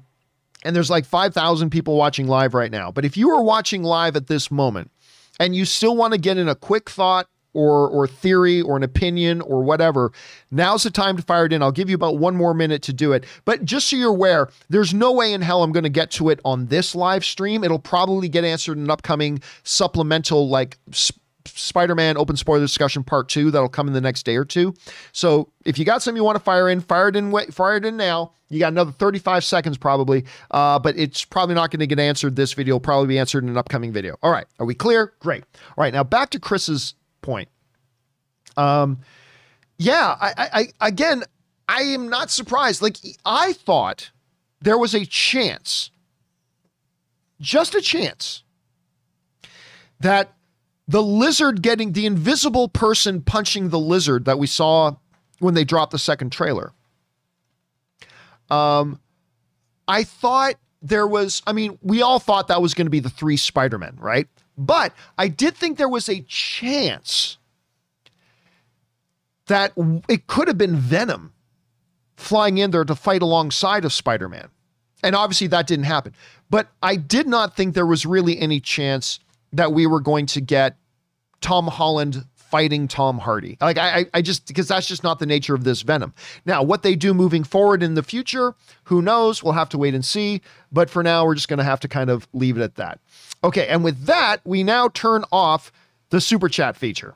and 0.63 0.75
there's 0.75 0.89
like 0.89 1.05
5,000 1.05 1.69
people 1.69 1.95
watching 1.95 2.27
live 2.27 2.53
right 2.53 2.71
now. 2.71 2.91
But 2.91 3.05
if 3.05 3.17
you 3.17 3.29
are 3.31 3.43
watching 3.43 3.83
live 3.83 4.15
at 4.15 4.27
this 4.27 4.51
moment 4.51 4.91
and 5.39 5.55
you 5.55 5.65
still 5.65 5.95
want 5.95 6.13
to 6.13 6.19
get 6.19 6.37
in 6.37 6.47
a 6.47 6.55
quick 6.55 6.89
thought 6.89 7.27
or 7.53 7.89
or 7.89 8.07
theory 8.07 8.61
or 8.61 8.77
an 8.77 8.83
opinion 8.83 9.41
or 9.41 9.61
whatever, 9.61 10.11
now's 10.51 10.83
the 10.83 10.89
time 10.89 11.17
to 11.17 11.23
fire 11.23 11.45
it 11.45 11.53
in. 11.53 11.61
I'll 11.61 11.71
give 11.71 11.89
you 11.89 11.95
about 11.95 12.17
one 12.17 12.35
more 12.35 12.53
minute 12.53 12.81
to 12.83 12.93
do 12.93 13.11
it. 13.11 13.25
But 13.43 13.65
just 13.65 13.89
so 13.89 13.97
you're 13.97 14.09
aware, 14.09 14.49
there's 14.69 14.93
no 14.93 15.11
way 15.11 15.33
in 15.33 15.41
hell 15.41 15.63
I'm 15.63 15.71
going 15.71 15.83
to 15.83 15.89
get 15.89 16.11
to 16.11 16.29
it 16.29 16.39
on 16.45 16.67
this 16.67 16.95
live 16.95 17.25
stream. 17.25 17.63
It'll 17.63 17.79
probably 17.79 18.29
get 18.29 18.45
answered 18.45 18.77
in 18.77 18.85
an 18.85 18.89
upcoming 18.89 19.41
supplemental 19.63 20.47
like 20.47 20.77
Spider-Man 21.47 22.17
open 22.17 22.35
spoiler 22.35 22.61
discussion 22.61 23.03
part 23.03 23.29
two 23.29 23.51
that'll 23.51 23.69
come 23.69 23.87
in 23.87 23.93
the 23.93 24.01
next 24.01 24.23
day 24.23 24.35
or 24.35 24.45
two. 24.45 24.73
So 25.11 25.51
if 25.65 25.77
you 25.77 25.85
got 25.85 26.01
something 26.01 26.17
you 26.17 26.23
want 26.23 26.37
to 26.37 26.43
fire 26.43 26.69
in, 26.69 26.81
fire 26.81 27.09
it 27.09 27.15
in. 27.15 27.31
Fire 27.51 27.77
it 27.77 27.85
in 27.85 27.97
now. 27.97 28.33
You 28.49 28.59
got 28.59 28.73
another 28.73 28.91
35 28.91 29.45
seconds 29.45 29.77
probably, 29.77 30.25
uh, 30.51 30.77
but 30.77 30.97
it's 30.97 31.23
probably 31.23 31.55
not 31.55 31.71
going 31.71 31.79
to 31.79 31.87
get 31.87 31.99
answered 31.99 32.35
this 32.35 32.53
video. 32.53 32.73
It'll 32.73 32.81
probably 32.81 33.07
be 33.07 33.17
answered 33.17 33.43
in 33.43 33.49
an 33.49 33.57
upcoming 33.57 33.93
video. 33.93 34.17
All 34.21 34.31
right, 34.31 34.45
are 34.59 34.65
we 34.65 34.75
clear? 34.75 35.13
Great. 35.19 35.43
All 35.77 35.83
right, 35.83 35.93
now 35.93 36.03
back 36.03 36.31
to 36.31 36.39
Chris's 36.39 36.95
point. 37.21 37.47
Um, 38.57 38.99
yeah, 39.77 40.17
I, 40.19 40.33
I, 40.37 40.49
I 40.53 40.87
again, 40.87 41.23
I 41.67 41.83
am 41.83 42.09
not 42.09 42.29
surprised. 42.29 42.81
Like 42.81 42.97
I 43.25 43.53
thought 43.53 44.11
there 44.59 44.77
was 44.77 44.93
a 44.93 45.05
chance, 45.05 45.89
just 47.39 47.73
a 47.73 47.81
chance, 47.81 48.43
that 50.01 50.33
the 50.91 51.01
lizard 51.01 51.61
getting 51.61 51.93
the 51.93 52.05
invisible 52.05 52.67
person 52.67 53.21
punching 53.21 53.69
the 53.69 53.79
lizard 53.79 54.25
that 54.25 54.37
we 54.37 54.45
saw 54.45 54.93
when 55.39 55.53
they 55.53 55.63
dropped 55.63 55.93
the 55.93 55.99
second 55.99 56.31
trailer. 56.31 56.73
Um, 58.49 58.99
I 59.87 60.03
thought 60.03 60.55
there 60.81 61.07
was, 61.07 61.41
I 61.47 61.53
mean, 61.53 61.79
we 61.81 62.01
all 62.01 62.19
thought 62.19 62.49
that 62.49 62.61
was 62.61 62.73
going 62.73 62.87
to 62.87 62.91
be 62.91 62.99
the 62.99 63.09
three 63.09 63.37
Spider-Men, 63.37 63.99
right? 64.01 64.27
But 64.57 64.93
I 65.17 65.29
did 65.29 65.55
think 65.55 65.77
there 65.77 65.87
was 65.87 66.09
a 66.09 66.21
chance 66.27 67.37
that 69.47 69.71
it 70.09 70.27
could 70.27 70.49
have 70.49 70.57
been 70.57 70.75
Venom 70.75 71.31
flying 72.17 72.57
in 72.57 72.71
there 72.71 72.83
to 72.83 72.95
fight 72.95 73.21
alongside 73.21 73.85
of 73.85 73.93
Spider-Man. 73.93 74.49
And 75.03 75.15
obviously 75.15 75.47
that 75.47 75.67
didn't 75.67 75.85
happen. 75.85 76.13
But 76.49 76.67
I 76.83 76.97
did 76.97 77.27
not 77.27 77.55
think 77.55 77.75
there 77.75 77.85
was 77.85 78.05
really 78.05 78.37
any 78.37 78.59
chance 78.59 79.21
that 79.53 79.71
we 79.71 79.87
were 79.87 80.01
going 80.01 80.25
to 80.25 80.41
get 80.41 80.75
Tom 81.41 81.67
Holland 81.67 82.25
fighting 82.35 82.87
Tom 82.87 83.17
Hardy. 83.17 83.57
Like 83.61 83.77
I, 83.77 84.05
I 84.13 84.21
just 84.21 84.45
because 84.47 84.67
that's 84.67 84.87
just 84.87 85.03
not 85.03 85.19
the 85.19 85.25
nature 85.25 85.55
of 85.55 85.63
this 85.63 85.81
Venom. 85.81 86.13
Now, 86.45 86.61
what 86.61 86.83
they 86.83 86.95
do 86.95 87.13
moving 87.13 87.43
forward 87.45 87.81
in 87.81 87.95
the 87.95 88.03
future, 88.03 88.53
who 88.83 89.01
knows? 89.01 89.41
We'll 89.41 89.53
have 89.53 89.69
to 89.69 89.77
wait 89.77 89.95
and 89.95 90.03
see. 90.03 90.41
But 90.71 90.89
for 90.89 91.01
now, 91.01 91.25
we're 91.25 91.35
just 91.35 91.47
going 91.47 91.59
to 91.59 91.63
have 91.63 91.79
to 91.79 91.87
kind 91.87 92.09
of 92.09 92.27
leave 92.33 92.57
it 92.57 92.61
at 92.61 92.75
that. 92.75 92.99
Okay, 93.43 93.67
and 93.67 93.83
with 93.83 94.05
that, 94.05 94.41
we 94.43 94.63
now 94.63 94.89
turn 94.89 95.23
off 95.31 95.71
the 96.09 96.21
super 96.21 96.49
chat 96.49 96.75
feature. 96.75 97.15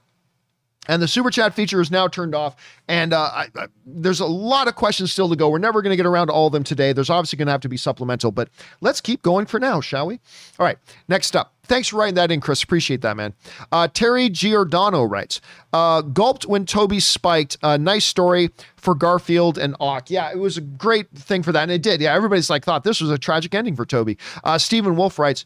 And 0.87 1.01
the 1.01 1.07
super 1.07 1.31
chat 1.31 1.53
feature 1.53 1.81
is 1.81 1.89
now 1.89 2.07
turned 2.07 2.35
off. 2.35 2.55
And 2.87 3.11
uh, 3.11 3.21
I, 3.21 3.47
I, 3.55 3.67
there's 3.85 4.19
a 4.19 4.25
lot 4.25 4.67
of 4.67 4.75
questions 4.75 5.11
still 5.11 5.27
to 5.29 5.35
go. 5.35 5.49
We're 5.49 5.57
never 5.57 5.81
going 5.81 5.91
to 5.91 5.97
get 5.97 6.05
around 6.05 6.27
to 6.27 6.33
all 6.33 6.47
of 6.47 6.53
them 6.53 6.63
today. 6.63 6.93
There's 6.93 7.09
obviously 7.09 7.37
going 7.37 7.47
to 7.47 7.51
have 7.51 7.61
to 7.61 7.69
be 7.69 7.77
supplemental, 7.77 8.31
but 8.31 8.49
let's 8.81 9.01
keep 9.01 9.23
going 9.23 9.47
for 9.47 9.59
now, 9.59 9.81
shall 9.81 10.05
we? 10.05 10.19
All 10.59 10.65
right, 10.65 10.77
next 11.07 11.35
up. 11.35 11.54
Thanks 11.67 11.89
for 11.89 11.97
writing 11.97 12.15
that 12.15 12.31
in, 12.31 12.39
Chris. 12.41 12.63
Appreciate 12.63 13.01
that, 13.01 13.17
man. 13.17 13.33
Uh, 13.71 13.87
Terry 13.87 14.29
Giordano 14.29 15.03
writes, 15.03 15.41
uh, 15.73 16.01
gulped 16.01 16.45
when 16.45 16.65
Tobey 16.65 16.99
spiked. 16.99 17.57
A 17.63 17.77
nice 17.77 18.05
story 18.05 18.51
for 18.77 18.95
Garfield 18.95 19.57
and 19.57 19.75
Ock. 19.79 20.09
Yeah, 20.09 20.31
it 20.31 20.37
was 20.37 20.57
a 20.57 20.61
great 20.61 21.09
thing 21.11 21.43
for 21.43 21.51
that. 21.51 21.63
And 21.63 21.71
it 21.71 21.81
did. 21.81 22.01
Yeah, 22.01 22.13
everybody's 22.13 22.49
like, 22.49 22.63
thought 22.63 22.83
this 22.83 23.01
was 23.01 23.11
a 23.11 23.17
tragic 23.17 23.53
ending 23.53 23.75
for 23.75 23.85
Tobey. 23.85 24.17
Uh, 24.43 24.57
Stephen 24.57 24.95
Wolf 24.95 25.19
writes, 25.19 25.45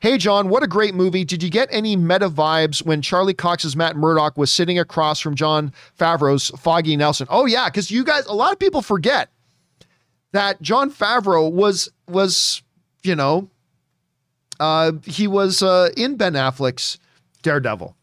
Hey, 0.00 0.18
John, 0.18 0.48
what 0.48 0.62
a 0.62 0.66
great 0.66 0.94
movie. 0.94 1.24
Did 1.24 1.42
you 1.42 1.50
get 1.50 1.68
any 1.70 1.96
meta 1.96 2.28
vibes 2.28 2.84
when 2.84 3.02
Charlie 3.02 3.34
Cox's 3.34 3.76
Matt 3.76 3.96
Murdock 3.96 4.36
was 4.36 4.50
sitting 4.50 4.78
across 4.78 5.20
from 5.20 5.34
Jon 5.34 5.72
Favreau's 5.98 6.48
Foggy 6.60 6.96
Nelson? 6.96 7.26
Oh, 7.30 7.46
yeah, 7.46 7.68
because 7.68 7.90
you 7.90 8.04
guys, 8.04 8.26
a 8.26 8.34
lot 8.34 8.52
of 8.52 8.58
people 8.58 8.82
forget 8.82 9.30
that 10.32 10.60
John 10.60 10.90
Favreau 10.90 11.50
was, 11.50 11.88
was, 12.08 12.62
you 13.02 13.14
know, 13.14 13.48
uh, 14.60 14.92
he 15.04 15.26
was 15.26 15.62
uh, 15.62 15.90
in 15.96 16.16
Ben 16.16 16.34
Affleck's 16.34 16.98
Daredevil, 17.42 17.96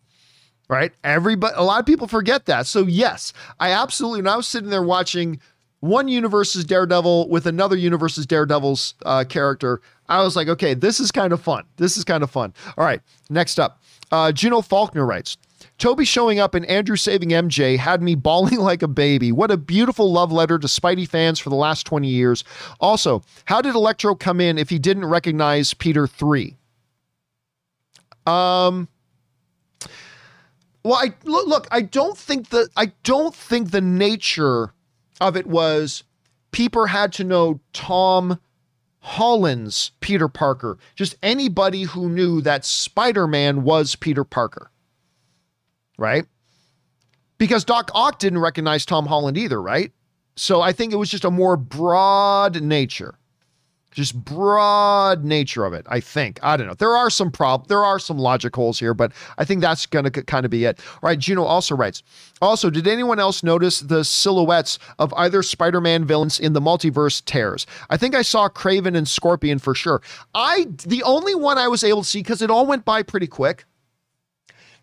right? 0.70 0.92
Everybody, 1.04 1.54
a 1.58 1.64
lot 1.64 1.80
of 1.80 1.86
people 1.86 2.08
forget 2.08 2.46
that. 2.46 2.68
So 2.68 2.82
yes, 2.82 3.34
I 3.60 3.72
absolutely. 3.72 4.22
When 4.22 4.28
I 4.28 4.38
was 4.38 4.48
sitting 4.48 4.70
there 4.70 4.84
watching 4.84 5.40
one 5.82 6.08
universe's 6.08 6.66
Daredevil 6.66 7.30
with 7.30 7.46
another 7.46 7.76
universe's 7.76 8.26
Daredevil's 8.26 8.96
uh, 9.06 9.24
character, 9.28 9.82
I 10.10 10.24
was 10.24 10.36
like, 10.36 10.48
okay, 10.48 10.74
this 10.74 11.00
is 11.00 11.12
kind 11.12 11.34
of 11.34 11.42
fun. 11.42 11.66
This 11.78 11.98
is 11.98 12.04
kind 12.04 12.24
of 12.24 12.32
fun. 12.32 12.54
All 12.78 12.86
right, 12.86 13.02
next 13.30 13.60
up, 13.60 13.82
uh, 14.12 14.32
Juno 14.32 14.62
Faulkner 14.62 15.06
writes. 15.06 15.38
Tobey 15.78 16.06
showing 16.06 16.40
up 16.40 16.56
and 16.56 16.66
Andrew 16.66 16.96
saving 16.96 17.30
MJ 17.30 17.78
had 17.78 18.02
me 18.02 18.16
bawling 18.16 18.60
like 18.60 18.82
a 18.82 18.88
baby. 18.88 19.32
What 19.32 19.52
a 19.52 19.58
beautiful 19.58 20.12
love 20.12 20.32
letter 20.32 20.58
to 20.58 20.68
Spidey 20.68 21.08
fans 21.08 21.40
for 21.40 21.50
the 21.50 21.56
last 21.56 21.86
20 21.86 22.08
years. 22.08 22.44
Also, 22.80 23.24
how 23.46 23.62
did 23.62 23.76
Electro 23.76 24.16
come 24.16 24.40
in 24.40 24.58
if 24.58 24.70
he 24.70 24.80
didn't 24.80 25.06
recognize 25.06 25.74
Peter 25.74 26.08
3? 26.08 26.56
Um 28.26 28.88
well, 30.84 30.96
I 30.96 31.14
look, 31.24 31.48
look, 31.48 31.68
I 31.72 31.82
don't 31.82 32.18
think 32.18 32.50
the 32.50 32.70
I 32.78 32.92
don't 33.04 33.34
think 33.34 33.72
the 33.72 33.82
nature 33.82 34.74
of 35.20 35.36
it 35.36 35.48
was 35.48 36.04
Peeper 36.52 36.88
had 36.88 37.12
to 37.14 37.24
know 37.24 37.60
Tom 37.74 38.40
Holland's 39.00 39.92
Peter 40.00 40.28
Parker, 40.28 40.78
just 40.96 41.16
anybody 41.22 41.84
who 41.84 42.10
knew 42.10 42.42
that 42.42 42.66
Spider 42.66 43.28
Man 43.28 43.64
was 43.64 43.96
Peter 43.96 44.24
Parker. 44.24 44.72
Right? 45.98 46.26
Because 47.38 47.66
Doc 47.66 47.92
Ock 47.94 48.20
didn't 48.20 48.40
recognize 48.40 48.86
Tom 48.86 49.06
Holland 49.06 49.38
either, 49.38 49.62
right? 49.62 49.92
So 50.36 50.62
I 50.62 50.72
think 50.72 50.94
it 50.94 50.98
was 50.98 51.10
just 51.10 51.26
a 51.26 51.32
more 51.32 51.58
broad 51.58 52.62
nature. 52.62 53.18
Just 53.92 54.26
broad 54.26 55.24
nature 55.24 55.64
of 55.64 55.72
it 55.74 55.86
i 55.90 56.02
think. 56.02 56.38
I 56.44 56.58
don't 56.58 56.68
know. 56.68 56.74
There 56.74 56.98
are 56.98 57.10
some 57.10 57.32
prob 57.32 57.70
there 57.70 57.86
are 57.86 57.98
some 57.98 58.20
logic 58.20 58.54
holes 58.54 58.78
here 58.78 58.94
but 58.94 59.14
i 59.38 59.46
think 59.46 59.62
that's 59.62 59.86
gonna 59.86 60.12
kind 60.12 60.44
of 60.44 60.52
be 60.52 60.66
it. 60.66 60.82
All 60.96 61.08
right 61.08 61.18
juno 61.18 61.44
also 61.44 61.76
writes 61.78 62.04
also 62.42 62.70
did 62.70 62.88
anyone 62.88 63.22
else 63.22 63.42
notice 63.42 63.80
the 63.80 64.04
silhouettes 64.04 64.80
of 65.00 65.14
either 65.14 65.42
spider-man 65.42 66.04
villains 66.04 66.42
in 66.42 66.52
the 66.52 66.60
multiverse 66.60 67.24
tears? 67.24 67.66
I 67.90 67.96
think 67.96 68.16
i 68.16 68.22
saw 68.22 68.50
kraven 68.50 68.98
and 68.98 69.08
scorpion 69.08 69.60
for 69.60 69.74
sure. 69.74 70.02
I 70.34 70.68
the 70.86 71.04
only 71.04 71.34
one 71.34 71.58
i 71.58 71.70
was 71.70 71.82
able 71.82 72.02
to 72.02 72.08
see 72.08 72.20
because 72.20 72.42
it 72.42 72.52
all 72.52 72.66
went 72.66 72.84
by 72.84 73.02
pretty 73.02 73.28
quick 73.28 73.64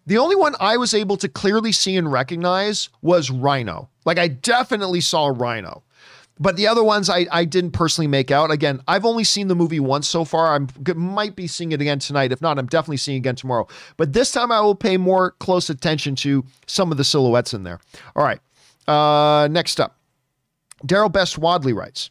the 0.07 0.19
only 0.19 0.37
one 0.37 0.55
I 0.61 0.77
was 0.77 0.95
able 0.95 1.17
to 1.19 1.29
clearly 1.29 1.73
see 1.73 1.97
and 1.97 2.11
recognize 2.11 2.89
was 3.03 3.31
Rhino. 3.31 3.89
Like 4.05 4.19
I 4.19 4.29
definitely 4.29 5.01
saw 5.01 5.29
Rhino. 5.29 5.83
But 6.41 6.57
the 6.57 6.67
other 6.67 6.83
ones 6.83 7.09
I, 7.09 7.27
I 7.31 7.45
didn't 7.45 7.73
personally 7.73 8.09
make 8.09 8.31
out. 8.31 8.51
Again, 8.51 8.81
I've 8.89 9.05
only 9.05 9.23
seen 9.23 9.49
the 9.49 9.55
movie 9.55 9.79
once 9.79 10.09
so 10.09 10.25
far. 10.25 10.57
I 10.57 10.93
might 10.95 11.37
be 11.37 11.47
seeing 11.47 11.73
it 11.73 11.81
again 11.81 11.99
tonight. 11.99 12.33
If 12.33 12.41
not, 12.41 12.59
I'm 12.59 12.67
definitely 12.67 12.97
seeing 12.97 13.17
it 13.17 13.19
again 13.21 13.37
tomorrow. 13.37 13.69
But 13.97 14.13
this 14.13 14.33
time 14.33 14.51
I 14.51 14.61
will 14.61 14.75
pay 14.75 14.97
more 14.97 15.33
close 15.33 15.71
attention 15.71 16.17
to 16.17 16.45
some 16.67 16.91
of 16.91 16.99
the 16.99 17.05
silhouettes 17.05 17.55
in 17.55 17.63
there. 17.63 17.81
All 18.17 18.25
right. 18.25 18.41
Uh, 18.89 19.47
next 19.49 19.79
up, 19.79 19.99
Daryl 20.85 21.13
Best 21.13 21.39
Wadley 21.39 21.73
writes 21.73 22.11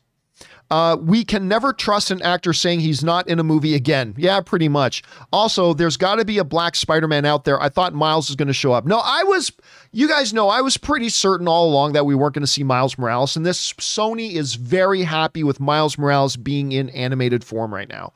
uh, 0.72 0.96
we 0.96 1.26
can 1.26 1.50
never 1.50 1.74
trust 1.74 2.12
an 2.12 2.22
actor 2.22 2.54
saying 2.54 2.80
he's 2.80 3.04
not 3.04 3.28
in 3.28 3.40
a 3.40 3.44
movie 3.44 3.76
again. 3.76 4.16
Yeah, 4.18 4.40
pretty 4.40 4.70
much. 4.70 5.04
Also, 5.34 5.74
there's 5.74 5.98
got 5.98 6.16
to 6.16 6.24
be 6.24 6.38
a 6.38 6.46
black 6.46 6.78
Spider 6.78 7.10
Man 7.10 7.26
out 7.26 7.44
there. 7.44 7.62
I 7.62 7.68
thought 7.68 7.94
Miles 7.94 8.30
was 8.30 8.38
going 8.38 8.48
to 8.48 8.54
show 8.54 8.72
up. 8.72 8.86
No, 8.86 9.02
I 9.04 9.24
was, 9.24 9.52
you 9.92 10.08
guys 10.08 10.34
know, 10.34 10.48
I 10.48 10.62
was 10.62 10.78
pretty 10.78 11.10
certain 11.10 11.46
all 11.46 11.70
along 11.70 11.92
that 11.92 12.06
we 12.06 12.16
weren't 12.16 12.34
going 12.34 12.44
to 12.44 12.48
see 12.48 12.64
Miles 12.64 12.98
Morales. 12.98 13.36
And 13.36 13.46
this 13.46 13.74
Sony 13.74 14.32
is 14.32 14.56
very 14.56 15.02
happy 15.04 15.44
with 15.44 15.60
Miles 15.60 15.98
Morales 15.98 16.38
being 16.38 16.72
in 16.72 16.90
animated 16.92 17.44
form 17.44 17.74
right 17.74 17.90
now. 17.90 18.14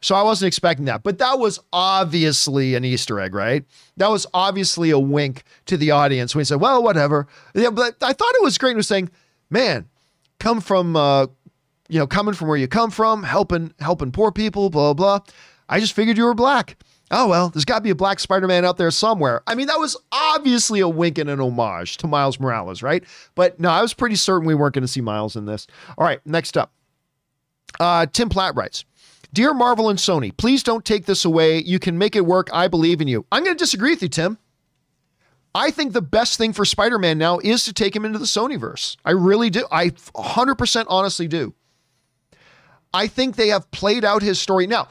So 0.00 0.14
I 0.14 0.22
wasn't 0.22 0.48
expecting 0.48 0.86
that. 0.86 1.02
But 1.02 1.18
that 1.18 1.38
was 1.38 1.60
obviously 1.70 2.76
an 2.76 2.84
Easter 2.86 3.20
egg, 3.20 3.34
right? 3.34 3.62
That 3.98 4.08
was 4.08 4.26
obviously 4.32 4.88
a 4.88 4.98
wink 4.98 5.42
to 5.66 5.76
the 5.76 5.90
audience 5.90 6.34
when 6.34 6.40
he 6.40 6.44
said, 6.46 6.62
well, 6.62 6.82
whatever. 6.82 7.26
Yeah, 7.54 7.68
but 7.68 7.96
I 8.00 8.14
thought 8.14 8.34
it 8.36 8.42
was 8.42 8.56
great. 8.56 8.70
He 8.70 8.76
was 8.76 8.88
saying, 8.88 9.10
man, 9.50 9.86
come 10.38 10.62
from 10.62 10.96
uh, 10.96 11.26
you 11.90 11.98
know, 11.98 12.06
coming 12.06 12.34
from 12.34 12.48
where 12.48 12.56
you 12.56 12.68
come 12.68 12.90
from, 12.90 13.22
helping 13.22 13.74
helping 13.80 14.12
poor 14.12 14.32
people, 14.32 14.70
blah 14.70 14.94
blah. 14.94 15.20
I 15.68 15.80
just 15.80 15.92
figured 15.92 16.16
you 16.16 16.24
were 16.24 16.34
black. 16.34 16.76
Oh 17.10 17.26
well, 17.28 17.48
there's 17.48 17.64
got 17.64 17.78
to 17.78 17.82
be 17.82 17.90
a 17.90 17.94
black 17.94 18.20
Spider-Man 18.20 18.64
out 18.64 18.76
there 18.76 18.90
somewhere. 18.92 19.42
I 19.46 19.56
mean, 19.56 19.66
that 19.66 19.80
was 19.80 19.96
obviously 20.12 20.80
a 20.80 20.88
wink 20.88 21.18
and 21.18 21.28
an 21.28 21.40
homage 21.40 21.96
to 21.98 22.06
Miles 22.06 22.38
Morales, 22.38 22.82
right? 22.82 23.02
But 23.34 23.58
no, 23.58 23.68
I 23.68 23.82
was 23.82 23.92
pretty 23.92 24.14
certain 24.16 24.46
we 24.46 24.54
weren't 24.54 24.74
going 24.74 24.82
to 24.82 24.88
see 24.88 25.00
Miles 25.00 25.34
in 25.34 25.46
this. 25.46 25.66
All 25.98 26.06
right, 26.06 26.20
next 26.24 26.56
up. 26.56 26.72
Uh, 27.80 28.06
Tim 28.06 28.28
Platt 28.28 28.54
writes, 28.54 28.84
Dear 29.32 29.54
Marvel 29.54 29.88
and 29.88 29.98
Sony, 29.98 30.36
please 30.36 30.62
don't 30.62 30.84
take 30.84 31.06
this 31.06 31.24
away. 31.24 31.62
You 31.62 31.78
can 31.78 31.98
make 31.98 32.14
it 32.14 32.26
work. 32.26 32.48
I 32.52 32.68
believe 32.68 33.00
in 33.00 33.08
you. 33.08 33.26
I'm 33.30 33.44
going 33.44 33.56
to 33.56 33.62
disagree 33.62 33.90
with 33.90 34.02
you, 34.02 34.08
Tim. 34.08 34.38
I 35.54 35.70
think 35.70 35.92
the 35.92 36.02
best 36.02 36.38
thing 36.38 36.52
for 36.52 36.64
Spider 36.64 36.98
Man 36.98 37.18
now 37.18 37.38
is 37.38 37.64
to 37.64 37.72
take 37.72 37.94
him 37.94 38.04
into 38.04 38.18
the 38.18 38.24
Sonyverse. 38.24 38.96
I 39.04 39.12
really 39.12 39.50
do. 39.50 39.66
I 39.70 39.90
100% 39.90 40.84
honestly 40.88 41.26
do. 41.26 41.54
I 42.92 43.06
think 43.06 43.36
they 43.36 43.48
have 43.48 43.70
played 43.70 44.04
out 44.04 44.22
his 44.22 44.40
story. 44.40 44.66
Now, 44.66 44.88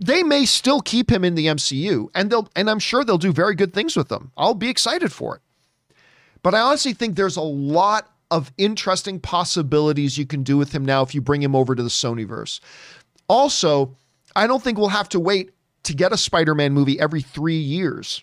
they 0.00 0.22
may 0.22 0.44
still 0.46 0.80
keep 0.80 1.10
him 1.10 1.24
in 1.24 1.34
the 1.34 1.46
MCU, 1.46 2.08
and 2.14 2.30
they'll 2.30 2.48
and 2.54 2.70
I'm 2.70 2.78
sure 2.78 3.04
they'll 3.04 3.18
do 3.18 3.32
very 3.32 3.54
good 3.54 3.74
things 3.74 3.96
with 3.96 4.08
them. 4.08 4.30
I'll 4.36 4.54
be 4.54 4.70
excited 4.70 5.12
for 5.12 5.36
it. 5.36 5.42
But 6.42 6.54
I 6.54 6.60
honestly 6.60 6.92
think 6.92 7.16
there's 7.16 7.36
a 7.36 7.42
lot 7.42 8.10
of 8.30 8.52
interesting 8.58 9.18
possibilities 9.18 10.16
you 10.16 10.26
can 10.26 10.42
do 10.42 10.56
with 10.56 10.72
him 10.72 10.84
now 10.84 11.02
if 11.02 11.14
you 11.14 11.20
bring 11.20 11.42
him 11.42 11.56
over 11.56 11.74
to 11.74 11.82
the 11.82 11.88
Sonyverse. 11.88 12.60
Also, 13.26 13.96
I 14.36 14.46
don't 14.46 14.62
think 14.62 14.78
we'll 14.78 14.88
have 14.88 15.08
to 15.10 15.20
wait 15.20 15.50
to 15.82 15.94
get 15.94 16.12
a 16.12 16.16
Spider-Man 16.16 16.72
movie 16.72 17.00
every 17.00 17.22
3 17.22 17.56
years 17.56 18.22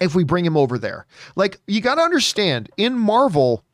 if 0.00 0.14
we 0.14 0.22
bring 0.22 0.44
him 0.44 0.56
over 0.56 0.78
there. 0.78 1.06
Like 1.34 1.58
you 1.66 1.80
got 1.80 1.96
to 1.96 2.02
understand, 2.02 2.70
in 2.76 2.98
Marvel, 2.98 3.64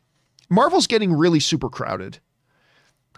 Marvel's 0.48 0.86
getting 0.86 1.12
really 1.12 1.40
super 1.40 1.69
crowded 1.69 2.20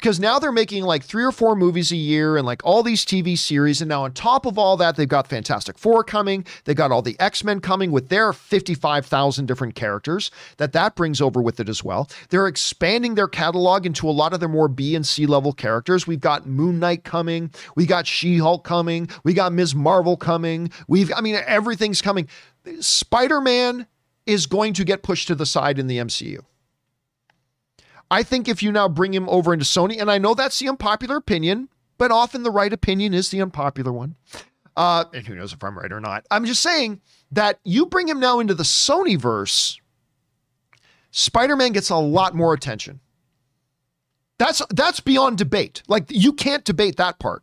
because 0.05 0.21
now 0.21 0.39
they're 0.39 0.53
making 0.53 0.85
like 0.85 1.03
three 1.03 1.25
or 1.25 1.33
four 1.33 1.57
movies 1.57 1.91
a 1.91 1.97
year 1.97 2.37
and 2.37 2.45
like 2.45 2.63
all 2.63 2.83
these 2.83 3.07
TV 3.07 3.39
series. 3.39 3.81
And 3.81 3.89
now 3.89 4.05
on 4.05 4.13
top 4.13 4.45
of 4.45 4.59
all 4.59 4.77
that, 4.77 4.97
they've 4.97 5.09
got 5.09 5.29
Fantastic 5.29 5.79
Four 5.79 6.05
coming. 6.05 6.45
They 6.65 6.75
got 6.75 6.93
all 6.93 7.01
the 7.01 7.19
X 7.19 7.43
Men 7.43 7.59
coming 7.59 7.91
with 7.91 8.11
their 8.11 8.35
55,000 8.35 9.47
different 9.47 9.75
characters 9.75 10.31
that 10.59 10.75
that 10.75 10.95
brings 10.95 11.23
over 11.23 11.41
with 11.41 11.59
it 11.59 11.71
as 11.71 11.83
well. 11.83 12.11
They're 12.29 12.47
expanding 12.47 13.15
their 13.15 13.29
catalog 13.29 13.87
into 13.87 14.07
a 14.07 14.13
lot 14.13 14.35
of 14.35 14.41
their 14.41 14.49
more 14.51 14.69
B 14.69 14.95
and 14.95 15.07
C 15.07 15.25
level 15.25 15.55
characters. 15.55 16.07
We've 16.07 16.21
got 16.21 16.47
Moon 16.47 16.79
Knight 16.79 17.05
coming. 17.05 17.51
We 17.75 17.87
got 17.87 18.07
She 18.07 18.37
Hulk 18.37 18.63
coming. 18.63 19.09
We 19.25 19.33
got 19.33 19.55
Ms. 19.55 19.75
Marvel 19.75 20.19
coming. 20.19 20.71
We've, 20.87 21.11
I 21.17 21.23
mean, 21.23 21.37
everything's 21.47 22.03
coming. 22.03 22.29
Spider 22.81 23.41
Man 23.41 23.87
is 24.27 24.45
going 24.45 24.75
to 24.75 24.85
get 24.85 25.03
pushed 25.03 25.29
to 25.29 25.35
the 25.35 25.47
side 25.47 25.79
in 25.79 25.87
the 25.87 25.97
MCU. 25.97 26.45
I 28.15 28.23
think 28.23 28.47
if 28.47 28.63
you 28.63 28.71
now 28.71 28.89
bring 28.89 29.13
him 29.13 29.29
over 29.29 29.53
into 29.53 29.65
Sony, 29.65 30.01
and 30.01 30.09
I 30.09 30.19
know 30.19 30.35
that's 30.35 30.61
the 30.61 30.69
unpopular 30.69 31.17
opinion, 31.17 31.69
but 31.99 32.13
often 32.13 32.45
the 32.45 32.51
right 32.53 32.73
opinion 32.73 33.13
is 33.13 33.31
the 33.31 33.43
unpopular 33.43 33.93
one. 33.93 34.15
Uh, 34.77 35.07
and 35.13 35.27
who 35.27 35.35
knows 35.35 35.53
if 35.53 35.65
I'm 35.65 35.77
right 35.77 35.91
or 35.91 35.99
not. 35.99 36.25
I'm 36.31 36.45
just 36.45 36.63
saying 36.63 37.01
that 37.33 37.59
you 37.65 37.87
bring 37.87 38.07
him 38.07 38.21
now 38.21 38.39
into 38.39 38.55
the 38.55 38.63
Sony 38.63 39.19
verse, 39.19 39.81
Spider-Man 41.11 41.73
gets 41.73 41.91
a 41.91 41.97
lot 41.97 42.37
more 42.37 42.55
attention. 42.55 43.01
That's 44.39 44.63
that's 44.71 45.01
beyond 45.01 45.37
debate. 45.37 45.83
Like 45.89 46.05
you 46.09 46.33
can't 46.35 46.65
debate 46.65 46.97
that 46.99 47.19
part. 47.19 47.43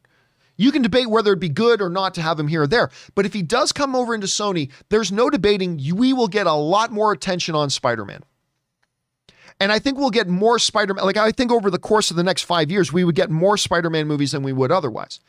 You 0.56 0.72
can 0.72 0.84
debate 0.84 1.10
whether 1.10 1.32
it'd 1.32 1.42
be 1.42 1.50
good 1.50 1.82
or 1.82 1.90
not 1.90 2.14
to 2.14 2.22
have 2.22 2.40
him 2.40 2.48
here 2.48 2.62
or 2.62 2.68
there. 2.68 2.92
But 3.14 3.26
if 3.26 3.34
he 3.34 3.42
does 3.42 3.74
come 3.74 3.94
over 3.94 4.16
into 4.16 4.28
Sony, 4.28 4.72
there's 4.88 5.12
no 5.12 5.30
debating 5.30 5.82
we 5.96 6.14
will 6.14 6.30
get 6.30 6.48
a 6.48 6.54
lot 6.54 6.94
more 6.94 7.12
attention 7.12 7.56
on 7.56 7.70
Spider-Man. 7.70 8.24
And 9.62 9.72
I 9.72 9.78
think 9.78 10.00
we'll 10.00 10.10
get 10.10 10.28
more 10.28 10.58
Spider 10.58 10.96
Man. 10.96 11.06
Like, 11.06 11.18
I 11.18 11.32
think 11.32 11.52
over 11.52 11.70
the 11.70 11.78
course 11.78 12.10
of 12.10 12.18
the 12.18 12.24
next 12.24 12.42
five 12.42 12.72
years, 12.72 12.92
we 12.92 13.04
would 13.04 13.14
get 13.14 13.30
more 13.30 13.58
Spider 13.58 13.92
Man 13.92 14.08
movies 14.08 14.32
than 14.32 14.42
we 14.42 14.52
would 14.52 14.72
otherwise. 14.72 15.20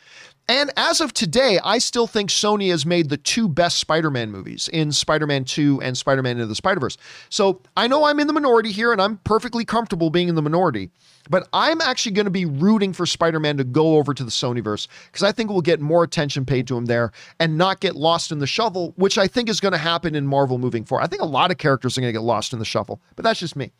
And 0.48 0.72
as 0.76 1.00
of 1.00 1.12
today, 1.12 1.60
I 1.62 1.78
still 1.78 2.06
think 2.06 2.28
Sony 2.28 2.70
has 2.70 2.84
made 2.84 3.08
the 3.08 3.16
two 3.16 3.48
best 3.48 3.78
Spider 3.78 4.10
Man 4.10 4.30
movies 4.30 4.68
in 4.72 4.90
Spider 4.90 5.26
Man 5.26 5.44
2 5.44 5.80
and 5.82 5.96
Spider 5.96 6.22
Man 6.22 6.32
Into 6.32 6.46
the 6.46 6.54
Spider 6.54 6.80
Verse. 6.80 6.96
So 7.28 7.60
I 7.76 7.86
know 7.86 8.04
I'm 8.04 8.18
in 8.18 8.26
the 8.26 8.32
minority 8.32 8.72
here 8.72 8.92
and 8.92 9.00
I'm 9.00 9.18
perfectly 9.18 9.64
comfortable 9.64 10.10
being 10.10 10.28
in 10.28 10.34
the 10.34 10.42
minority. 10.42 10.90
But 11.30 11.48
I'm 11.52 11.80
actually 11.80 12.12
going 12.12 12.24
to 12.24 12.32
be 12.32 12.44
rooting 12.44 12.92
for 12.92 13.06
Spider 13.06 13.38
Man 13.38 13.56
to 13.58 13.64
go 13.64 13.96
over 13.96 14.12
to 14.12 14.24
the 14.24 14.30
Sonyverse 14.30 14.88
because 15.06 15.22
I 15.22 15.30
think 15.30 15.50
we'll 15.50 15.60
get 15.60 15.80
more 15.80 16.02
attention 16.02 16.44
paid 16.44 16.66
to 16.66 16.76
him 16.76 16.86
there 16.86 17.12
and 17.38 17.56
not 17.56 17.80
get 17.80 17.94
lost 17.94 18.32
in 18.32 18.40
the 18.40 18.46
shuffle, 18.46 18.92
which 18.96 19.18
I 19.18 19.28
think 19.28 19.48
is 19.48 19.60
going 19.60 19.72
to 19.72 19.78
happen 19.78 20.16
in 20.16 20.26
Marvel 20.26 20.58
moving 20.58 20.84
forward. 20.84 21.04
I 21.04 21.06
think 21.06 21.22
a 21.22 21.26
lot 21.26 21.52
of 21.52 21.58
characters 21.58 21.96
are 21.96 22.00
going 22.00 22.12
to 22.12 22.18
get 22.18 22.24
lost 22.24 22.52
in 22.52 22.58
the 22.58 22.64
shuffle, 22.64 23.00
but 23.14 23.22
that's 23.22 23.38
just 23.38 23.54
me. 23.54 23.70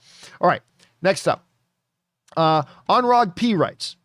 All 0.41 0.49
right, 0.49 0.63
next 1.03 1.27
up. 1.27 1.45
Uh, 2.37 2.63
Onrod 2.89 3.35
P 3.35 3.55
writes, 3.55 3.97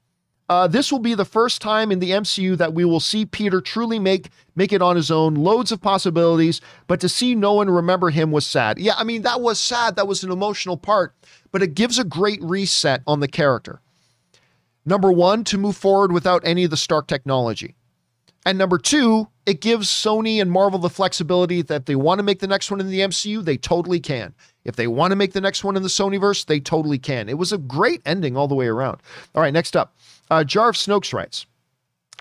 uh, 0.49 0.67
this 0.67 0.91
will 0.91 0.99
be 0.99 1.13
the 1.13 1.25
first 1.25 1.61
time 1.61 1.91
in 1.91 1.99
the 1.99 2.11
MCU 2.11 2.57
that 2.57 2.73
we 2.73 2.85
will 2.85 2.99
see 2.99 3.25
Peter 3.25 3.61
truly 3.61 3.99
make 3.99 4.29
make 4.55 4.73
it 4.73 4.81
on 4.81 4.95
his 4.95 5.11
own. 5.11 5.35
Loads 5.35 5.71
of 5.71 5.81
possibilities, 5.81 6.61
but 6.87 6.99
to 7.01 7.09
see 7.09 7.35
no 7.35 7.53
one 7.53 7.69
remember 7.69 8.09
him 8.09 8.31
was 8.31 8.47
sad. 8.47 8.79
Yeah, 8.79 8.95
I 8.97 9.03
mean 9.03 9.23
that 9.23 9.41
was 9.41 9.59
sad. 9.59 9.95
That 9.95 10.07
was 10.07 10.23
an 10.23 10.31
emotional 10.31 10.77
part 10.77 11.13
but 11.51 11.63
it 11.63 11.75
gives 11.75 11.99
a 11.99 12.03
great 12.03 12.41
reset 12.41 13.01
on 13.07 13.19
the 13.19 13.27
character. 13.27 13.81
Number 14.85 15.11
one, 15.11 15.43
to 15.45 15.57
move 15.57 15.75
forward 15.75 16.11
without 16.11 16.45
any 16.45 16.63
of 16.63 16.69
the 16.69 16.77
Stark 16.77 17.07
technology. 17.07 17.75
And 18.45 18.57
number 18.57 18.77
two, 18.77 19.27
it 19.45 19.59
gives 19.59 19.89
Sony 19.89 20.41
and 20.41 20.49
Marvel 20.49 20.79
the 20.79 20.89
flexibility 20.89 21.61
that 21.63 21.85
they 21.85 21.95
want 21.95 22.19
to 22.19 22.23
make 22.23 22.39
the 22.39 22.47
next 22.47 22.71
one 22.71 22.79
in 22.79 22.89
the 22.89 23.01
MCU, 23.01 23.43
they 23.43 23.57
totally 23.57 23.99
can. 23.99 24.33
If 24.63 24.75
they 24.75 24.87
want 24.87 25.11
to 25.11 25.17
make 25.17 25.33
the 25.33 25.41
next 25.41 25.63
one 25.63 25.75
in 25.75 25.83
the 25.83 25.89
Sonyverse, 25.89 26.45
they 26.45 26.59
totally 26.59 26.99
can. 26.99 27.27
It 27.27 27.37
was 27.37 27.51
a 27.51 27.57
great 27.57 28.01
ending 28.05 28.37
all 28.37 28.47
the 28.47 28.55
way 28.55 28.67
around. 28.67 29.01
All 29.35 29.41
right, 29.41 29.53
next 29.53 29.75
up, 29.75 29.95
uh, 30.29 30.43
Jarv 30.43 30.73
Snokes 30.73 31.13
writes 31.13 31.45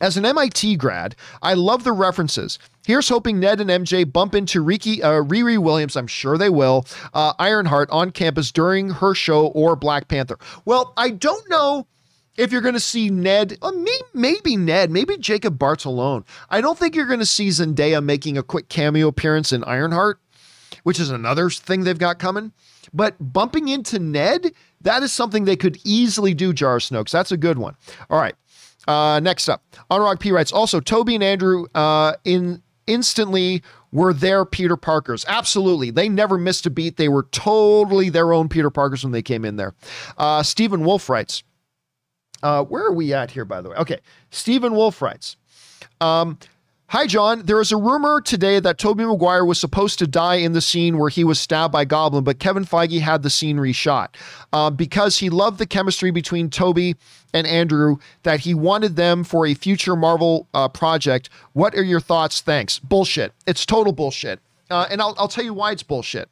As 0.01 0.17
an 0.17 0.25
MIT 0.25 0.77
grad, 0.77 1.17
I 1.43 1.55
love 1.55 1.85
the 1.85 1.93
references. 1.93 2.59
Here's 2.87 3.09
hoping 3.09 3.41
Ned 3.41 3.61
and 3.61 3.69
MJ 3.69 4.11
bump 4.11 4.35
into 4.35 4.61
Riki, 4.61 5.03
uh, 5.03 5.23
Riri 5.23 5.59
Williams. 5.59 5.97
I'm 5.97 6.07
sure 6.07 6.39
they 6.39 6.51
will. 6.51 6.87
Uh, 7.13 7.33
Ironheart 7.39 7.91
on 7.91 8.13
campus 8.13 8.53
during 8.53 8.91
her 8.91 9.15
show 9.15 9.49
or 9.49 9.75
Black 9.75 10.07
Panther. 10.07 10.39
Well, 10.65 10.93
I 10.97 11.11
don't 11.11 11.49
know 11.51 11.87
if 12.37 12.53
you're 12.53 12.61
going 12.61 12.75
to 12.75 12.81
see 12.81 13.11
Ned, 13.11 13.59
uh, 13.63 13.73
maybe 14.15 14.57
Ned, 14.57 14.91
maybe 14.91 15.17
Jacob 15.17 15.59
Batalon. 15.59 16.25
I 16.51 16.61
don't 16.61 16.79
think 16.79 16.95
you're 16.95 17.07
going 17.07 17.19
to 17.19 17.27
see 17.27 17.49
Zendaya 17.49 18.05
making 18.05 18.39
a 18.39 18.43
quick 18.43 18.69
cameo 18.69 19.09
appearance 19.09 19.53
in 19.53 19.65
Ironheart, 19.65 20.21
which 20.83 21.01
is 21.01 21.11
another 21.11 21.51
thing 21.51 21.85
they've 21.85 21.99
got 21.99 22.19
coming. 22.19 22.53
But 22.93 23.17
bumping 23.33 23.69
into 23.69 23.99
Ned, 23.99 24.53
That 24.81 25.03
is 25.03 25.13
something 25.13 25.45
they 25.45 25.57
could 25.57 25.79
easily 25.85 26.35
do, 26.35 26.53
Jar 26.53 26.79
Snokes. 26.79 27.11
That's 27.11 27.33
a 27.33 27.37
good 27.37 27.59
one. 27.59 27.77
All 28.11 28.21
right. 28.21 28.35
Uh, 28.87 29.19
next 29.21 29.49
up, 29.49 29.65
Anurag 29.91 30.21
P 30.21 30.31
writes 30.31 30.53
also 30.53 30.79
Tobey 30.79 31.17
and 31.17 31.25
Andrew 31.25 31.67
uh, 31.75 32.13
in 32.25 32.63
instantly 32.87 33.63
were 33.91 34.13
their 34.13 34.45
Peter 34.45 34.77
Parkers. 34.77 35.25
Absolutely. 35.27 35.91
They 35.91 36.09
never 36.09 36.39
missed 36.39 36.67
a 36.67 36.71
beat. 36.71 36.97
They 36.97 37.09
were 37.09 37.25
totally 37.33 38.11
their 38.11 38.33
own 38.33 38.49
Peter 38.49 38.71
Parkers 38.71 39.03
when 39.03 39.13
they 39.13 39.23
came 39.23 39.45
in 39.45 39.57
there. 39.57 39.75
Uh, 40.19 40.43
Stephen 40.43 40.85
Wolf 40.85 41.09
writes, 41.09 41.43
uh, 42.43 42.63
where 42.65 42.85
are 42.85 42.93
we 42.93 43.13
at 43.13 43.31
here, 43.33 43.45
by 43.45 43.61
the 43.61 43.71
way? 43.71 43.77
Okay. 43.77 43.99
Stephen 44.31 44.75
Wolf 44.75 45.03
writes, 45.03 45.37
um, 46.01 46.39
Hi, 46.91 47.09
John. 47.09 47.43
There 47.43 47.61
is 47.61 47.73
a 47.73 47.77
rumor 47.77 48.21
today 48.21 48.61
that 48.61 48.79
Tobey 48.79 49.05
Maguire 49.05 49.45
was 49.45 49.59
supposed 49.59 49.99
to 49.99 50.07
die 50.07 50.37
in 50.37 50.53
the 50.53 50.61
scene 50.61 50.99
where 50.99 51.09
he 51.09 51.25
was 51.25 51.41
stabbed 51.41 51.73
by 51.73 51.85
Goblin, 51.85 52.23
but 52.23 52.39
Kevin 52.39 52.65
Feige 52.65 53.01
had 53.01 53.25
the 53.25 53.31
scene 53.31 53.57
reshot 53.57 54.11
uh, 54.53 54.71
because 54.71 55.19
he 55.19 55.29
loved 55.29 55.59
the 55.59 55.67
chemistry 55.67 56.13
between 56.13 56.49
Tobey 56.49 56.95
and 57.35 57.45
Andrew, 57.45 57.97
that 58.23 58.39
he 58.41 58.55
wanted 58.55 58.95
them 58.95 59.25
for 59.25 59.47
a 59.47 59.55
future 59.55 59.97
Marvel 59.97 60.47
uh, 60.55 60.69
project. 60.69 61.29
What 61.55 61.75
are 61.75 61.83
your 61.83 61.99
thoughts? 61.99 62.41
Thanks. 62.41 62.79
Bullshit. 62.79 63.33
It's 63.49 63.67
total 63.67 63.93
bullshit. 63.93 64.39
Uh, 64.71 64.87
and 64.89 65.03
I'll, 65.03 65.17
I'll 65.19 65.27
tell 65.27 65.45
you 65.45 65.55
why 65.55 65.73
it's 65.73 65.83
bullshit. 65.83 66.29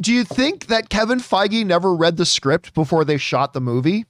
Do 0.00 0.12
you 0.12 0.24
think 0.24 0.66
that 0.66 0.88
Kevin 0.88 1.20
Feige 1.20 1.64
never 1.64 1.94
read 1.94 2.16
the 2.16 2.26
script 2.26 2.74
before 2.74 3.04
they 3.04 3.16
shot 3.16 3.52
the 3.52 3.60
movie? 3.60 4.06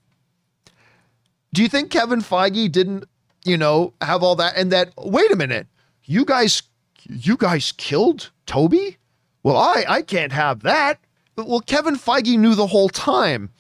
Do 1.53 1.63
you 1.63 1.69
think 1.69 1.91
Kevin 1.91 2.21
Feige 2.21 2.73
didn't 2.73 3.05
you 3.49 3.57
know, 3.57 3.95
have 4.01 4.23
all 4.23 4.37
that. 4.37 4.57
And 4.57 4.73
that, 4.73 4.93
wait 4.97 5.31
a 5.31 5.37
minute, 5.37 5.67
you 6.05 6.25
guys, 6.25 6.63
you 7.09 7.37
guys 7.37 7.73
killed 7.73 8.31
Tobey? 8.47 8.99
Well, 9.43 9.57
I, 9.57 9.85
I 9.89 10.03
can't 10.03 10.33
have 10.33 10.61
that. 10.61 11.01
Well, 11.37 11.61
Kevin 11.61 11.97
Feige 11.97 12.39
knew 12.39 12.55
the 12.55 12.67
whole 12.67 12.89
time, 12.89 13.51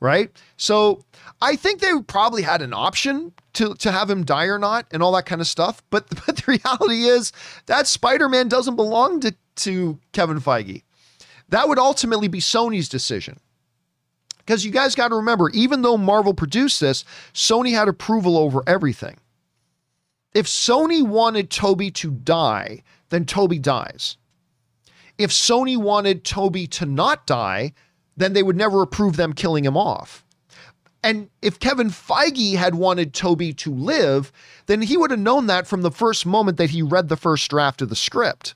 right? 0.00 0.30
So 0.56 1.04
I 1.40 1.56
think 1.56 1.80
they 1.80 1.92
probably 2.06 2.42
had 2.42 2.62
an 2.62 2.72
option 2.72 3.32
to, 3.54 3.74
to 3.74 3.92
have 3.92 4.10
him 4.10 4.24
die 4.24 4.46
or 4.46 4.58
not 4.58 4.86
and 4.90 5.02
all 5.02 5.12
that 5.12 5.26
kind 5.26 5.40
of 5.40 5.46
stuff. 5.46 5.82
But, 5.90 6.08
but 6.26 6.36
the 6.36 6.44
reality 6.46 7.04
is 7.04 7.32
that 7.66 7.86
Spider-Man 7.86 8.48
doesn't 8.48 8.76
belong 8.76 9.20
to, 9.20 9.34
to 9.56 9.98
Kevin 10.12 10.40
Feige. 10.40 10.82
That 11.48 11.68
would 11.68 11.78
ultimately 11.78 12.28
be 12.28 12.40
Sony's 12.40 12.88
decision. 12.88 13.38
Because 14.38 14.64
you 14.64 14.72
guys 14.72 14.94
got 14.94 15.08
to 15.08 15.16
remember, 15.16 15.50
even 15.50 15.82
though 15.82 15.96
Marvel 15.96 16.34
produced 16.34 16.80
this, 16.80 17.04
Sony 17.32 17.72
had 17.72 17.88
approval 17.88 18.36
over 18.36 18.62
everything. 18.66 19.18
If 20.34 20.46
Sony 20.46 21.02
wanted 21.06 21.50
Tobey 21.50 21.90
to 21.92 22.10
die, 22.10 22.82
then 23.10 23.24
Tobey 23.24 23.58
dies. 23.58 24.16
If 25.18 25.30
Sony 25.30 25.76
wanted 25.76 26.24
Tobey 26.24 26.66
to 26.68 26.86
not 26.86 27.26
die, 27.26 27.74
then 28.16 28.32
they 28.32 28.42
would 28.42 28.56
never 28.56 28.82
approve 28.82 29.16
them 29.16 29.34
killing 29.34 29.64
him 29.64 29.76
off. 29.76 30.24
And 31.04 31.28
if 31.42 31.58
Kevin 31.58 31.90
Feige 31.90 32.56
had 32.56 32.76
wanted 32.76 33.12
Tobey 33.12 33.52
to 33.54 33.74
live, 33.74 34.32
then 34.66 34.82
he 34.82 34.96
would 34.96 35.10
have 35.10 35.20
known 35.20 35.46
that 35.48 35.66
from 35.66 35.82
the 35.82 35.90
first 35.90 36.24
moment 36.24 36.56
that 36.58 36.70
he 36.70 36.80
read 36.80 37.08
the 37.08 37.16
first 37.16 37.50
draft 37.50 37.82
of 37.82 37.88
the 37.88 37.96
script 37.96 38.54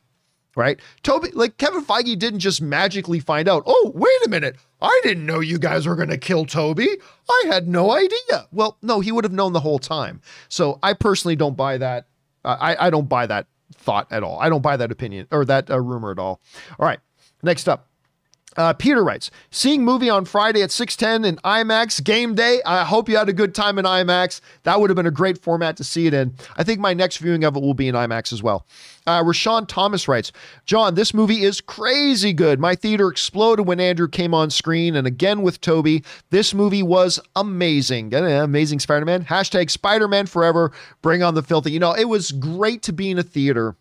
right? 0.56 0.80
Tobey, 1.02 1.30
like 1.32 1.58
Kevin 1.58 1.84
Feige 1.84 2.18
didn't 2.18 2.40
just 2.40 2.60
magically 2.60 3.20
find 3.20 3.48
out, 3.48 3.62
oh, 3.66 3.92
wait 3.94 4.26
a 4.26 4.28
minute, 4.28 4.56
I 4.86 5.00
didn't 5.02 5.26
know 5.26 5.40
you 5.40 5.58
guys 5.58 5.86
were 5.86 5.96
going 5.96 6.10
to 6.10 6.18
kill 6.18 6.44
Tobey. 6.46 6.88
I 7.28 7.42
had 7.46 7.66
no 7.66 7.90
idea. 7.90 8.46
Well, 8.52 8.78
no, 8.82 9.00
he 9.00 9.10
would 9.10 9.24
have 9.24 9.32
known 9.32 9.52
the 9.52 9.60
whole 9.60 9.80
time. 9.80 10.20
So 10.48 10.78
I 10.82 10.92
personally 10.92 11.34
don't 11.34 11.56
buy 11.56 11.78
that. 11.78 12.06
Uh, 12.44 12.56
I, 12.60 12.86
I 12.86 12.90
don't 12.90 13.08
buy 13.08 13.26
that 13.26 13.46
thought 13.74 14.06
at 14.12 14.22
all. 14.22 14.38
I 14.38 14.48
don't 14.48 14.62
buy 14.62 14.76
that 14.76 14.92
opinion 14.92 15.26
or 15.32 15.44
that 15.46 15.70
uh, 15.70 15.80
rumor 15.80 16.12
at 16.12 16.18
all. 16.20 16.40
All 16.78 16.86
right, 16.86 17.00
next 17.42 17.68
up. 17.68 17.88
Uh, 18.56 18.72
Peter 18.72 19.04
writes, 19.04 19.30
seeing 19.50 19.84
movie 19.84 20.08
on 20.08 20.24
Friday 20.24 20.62
at 20.62 20.70
610 20.70 21.28
in 21.28 21.36
IMAX 21.38 22.02
game 22.02 22.34
day. 22.34 22.60
I 22.64 22.84
hope 22.84 23.08
you 23.08 23.16
had 23.16 23.28
a 23.28 23.32
good 23.32 23.54
time 23.54 23.78
in 23.78 23.84
IMAX. 23.84 24.40
That 24.62 24.80
would 24.80 24.90
have 24.90 24.96
been 24.96 25.06
a 25.06 25.10
great 25.10 25.38
format 25.38 25.76
to 25.76 25.84
see 25.84 26.06
it 26.06 26.14
in. 26.14 26.34
I 26.56 26.64
think 26.64 26.80
my 26.80 26.94
next 26.94 27.18
viewing 27.18 27.44
of 27.44 27.56
it 27.56 27.60
will 27.60 27.74
be 27.74 27.88
in 27.88 27.94
IMAX 27.94 28.32
as 28.32 28.42
well. 28.42 28.66
Uh, 29.06 29.22
Rashawn 29.22 29.68
Thomas 29.68 30.08
writes, 30.08 30.32
John, 30.64 30.94
this 30.94 31.14
movie 31.14 31.42
is 31.42 31.60
crazy 31.60 32.32
good. 32.32 32.58
My 32.58 32.74
theater 32.74 33.08
exploded 33.08 33.66
when 33.66 33.78
Andrew 33.78 34.08
came 34.08 34.34
on 34.34 34.50
screen, 34.50 34.96
and 34.96 35.06
again 35.06 35.42
with 35.42 35.60
Tobey. 35.60 36.02
This 36.30 36.52
movie 36.54 36.82
was 36.82 37.20
amazing. 37.36 38.12
Amazing 38.14 38.80
Spider-Man. 38.80 39.24
Hashtag 39.24 39.70
Spider-Man 39.70 40.26
forever. 40.26 40.72
Bring 41.02 41.22
on 41.22 41.34
the 41.34 41.42
filthy. 41.42 41.70
You 41.70 41.78
know, 41.78 41.92
it 41.92 42.06
was 42.06 42.32
great 42.32 42.82
to 42.82 42.92
be 42.92 43.10
in 43.10 43.18
a 43.18 43.22
theater 43.22 43.76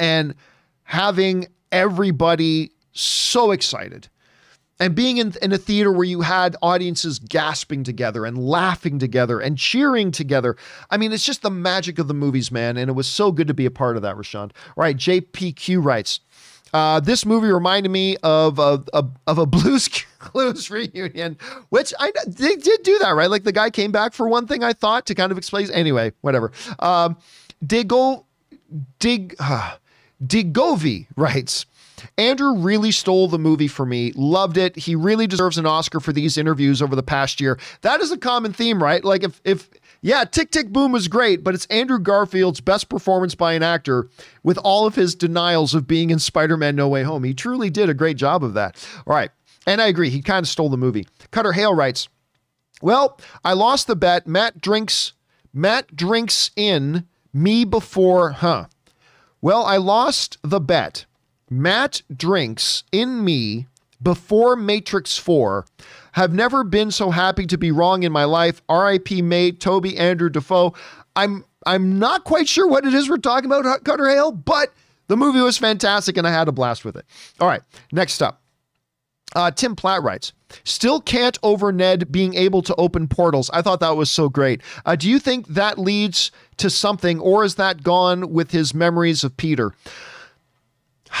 and 0.00 0.34
having 0.84 1.46
everybody 1.72 2.72
so 3.00 3.50
excited. 3.50 4.08
And 4.78 4.94
being 4.94 5.16
in, 5.16 5.32
in 5.40 5.52
a 5.52 5.58
theater 5.58 5.90
where 5.90 6.04
you 6.04 6.20
had 6.20 6.54
audiences 6.60 7.18
gasping 7.18 7.82
together 7.82 8.26
and 8.26 8.36
laughing 8.36 8.98
together 8.98 9.40
and 9.40 9.56
cheering 9.56 10.10
together. 10.10 10.54
I 10.90 10.98
mean, 10.98 11.12
it's 11.12 11.24
just 11.24 11.40
the 11.40 11.50
magic 11.50 11.98
of 11.98 12.08
the 12.08 12.14
movies, 12.14 12.52
man. 12.52 12.76
And 12.76 12.90
it 12.90 12.92
was 12.92 13.06
so 13.06 13.32
good 13.32 13.48
to 13.48 13.54
be 13.54 13.64
a 13.64 13.70
part 13.70 13.96
of 13.96 14.02
that, 14.02 14.16
Rashawn. 14.16 14.50
All 14.52 14.74
right, 14.76 14.96
JPQ 14.96 15.82
writes, 15.82 16.20
uh, 16.74 17.00
this 17.00 17.24
movie 17.24 17.48
reminded 17.48 17.88
me 17.90 18.16
of 18.22 18.58
a, 18.58 18.84
a 18.92 19.04
of 19.26 19.38
a 19.38 19.46
Blues 19.46 19.88
Clues 20.18 20.70
reunion, 20.70 21.38
which 21.70 21.94
I 21.98 22.12
they 22.26 22.56
did 22.56 22.82
do 22.82 22.98
that 22.98 23.12
right. 23.12 23.30
Like 23.30 23.44
the 23.44 23.52
guy 23.52 23.70
came 23.70 23.92
back 23.92 24.12
for 24.12 24.28
one 24.28 24.46
thing. 24.46 24.62
I 24.62 24.72
thought 24.72 25.06
to 25.06 25.14
kind 25.14 25.32
of 25.32 25.38
explain. 25.38 25.70
Anyway, 25.70 26.12
whatever. 26.20 26.52
Um, 26.80 27.16
Digo 27.64 28.24
Dig 28.98 29.36
uh, 29.38 29.76
Digovi 30.22 31.06
writes. 31.16 31.66
Andrew 32.18 32.56
really 32.56 32.90
stole 32.90 33.28
the 33.28 33.38
movie 33.38 33.68
for 33.68 33.86
me. 33.86 34.12
Loved 34.14 34.56
it. 34.56 34.76
He 34.76 34.94
really 34.94 35.26
deserves 35.26 35.58
an 35.58 35.66
Oscar 35.66 36.00
for 36.00 36.12
these 36.12 36.36
interviews 36.36 36.82
over 36.82 36.96
the 36.96 37.02
past 37.02 37.40
year. 37.40 37.58
That 37.82 38.00
is 38.00 38.12
a 38.12 38.18
common 38.18 38.52
theme, 38.52 38.82
right? 38.82 39.04
Like 39.04 39.22
if 39.22 39.40
if 39.44 39.70
yeah, 40.02 40.24
Tick 40.24 40.50
Tick 40.50 40.68
Boom 40.68 40.92
was 40.92 41.08
great, 41.08 41.42
but 41.42 41.54
it's 41.54 41.66
Andrew 41.66 41.98
Garfield's 41.98 42.60
best 42.60 42.88
performance 42.88 43.34
by 43.34 43.54
an 43.54 43.62
actor 43.62 44.08
with 44.42 44.58
all 44.58 44.86
of 44.86 44.94
his 44.94 45.14
denials 45.14 45.74
of 45.74 45.86
being 45.86 46.10
in 46.10 46.18
Spider-Man 46.18 46.76
No 46.76 46.88
Way 46.88 47.02
Home. 47.02 47.24
He 47.24 47.34
truly 47.34 47.70
did 47.70 47.88
a 47.88 47.94
great 47.94 48.16
job 48.16 48.44
of 48.44 48.54
that. 48.54 48.86
All 49.06 49.14
right. 49.14 49.30
And 49.66 49.82
I 49.82 49.88
agree, 49.88 50.10
he 50.10 50.22
kind 50.22 50.44
of 50.44 50.48
stole 50.48 50.68
the 50.68 50.76
movie. 50.76 51.08
Cutter 51.32 51.52
Hale 51.52 51.74
writes, 51.74 52.08
"Well, 52.80 53.18
I 53.44 53.54
lost 53.54 53.88
the 53.88 53.96
bet. 53.96 54.26
Matt 54.26 54.60
drinks 54.60 55.12
Matt 55.52 55.96
drinks 55.96 56.50
in 56.54 57.06
me 57.32 57.64
before, 57.64 58.32
huh? 58.32 58.66
Well, 59.40 59.64
I 59.64 59.78
lost 59.78 60.38
the 60.42 60.60
bet. 60.60 61.06
Matt 61.50 62.02
drinks 62.14 62.84
in 62.92 63.24
me 63.24 63.66
before 64.02 64.56
Matrix 64.56 65.16
4. 65.18 65.64
Have 66.12 66.32
never 66.32 66.64
been 66.64 66.90
so 66.90 67.10
happy 67.10 67.46
to 67.46 67.58
be 67.58 67.70
wrong 67.70 68.02
in 68.02 68.12
my 68.12 68.24
life. 68.24 68.62
R.I.P. 68.68 69.22
Mate, 69.22 69.60
Tobey, 69.60 69.96
Andrew 69.96 70.30
Dafoe. 70.30 70.74
I'm 71.14 71.44
I'm 71.66 71.98
not 71.98 72.24
quite 72.24 72.48
sure 72.48 72.68
what 72.68 72.86
it 72.86 72.94
is 72.94 73.10
we're 73.10 73.16
talking 73.16 73.50
about, 73.50 73.84
Cutter 73.84 74.08
Hale, 74.08 74.30
but 74.30 74.72
the 75.08 75.16
movie 75.16 75.40
was 75.40 75.58
fantastic 75.58 76.16
and 76.16 76.26
I 76.26 76.30
had 76.30 76.48
a 76.48 76.52
blast 76.52 76.84
with 76.84 76.96
it. 76.96 77.04
All 77.40 77.48
right, 77.48 77.62
next 77.92 78.22
up. 78.22 78.40
Uh, 79.34 79.50
Tim 79.50 79.74
Platt 79.74 80.02
writes, 80.02 80.32
still 80.64 81.00
can't 81.00 81.36
over 81.42 81.72
Ned 81.72 82.10
being 82.12 82.34
able 82.34 82.62
to 82.62 82.74
open 82.76 83.08
portals. 83.08 83.50
I 83.52 83.60
thought 83.60 83.80
that 83.80 83.96
was 83.96 84.10
so 84.10 84.28
great. 84.28 84.62
Uh, 84.86 84.96
do 84.96 85.10
you 85.10 85.18
think 85.18 85.48
that 85.48 85.78
leads 85.78 86.30
to 86.58 86.70
something, 86.70 87.18
or 87.20 87.44
is 87.44 87.56
that 87.56 87.82
gone 87.82 88.32
with 88.32 88.52
his 88.52 88.72
memories 88.72 89.24
of 89.24 89.36
Peter? 89.36 89.72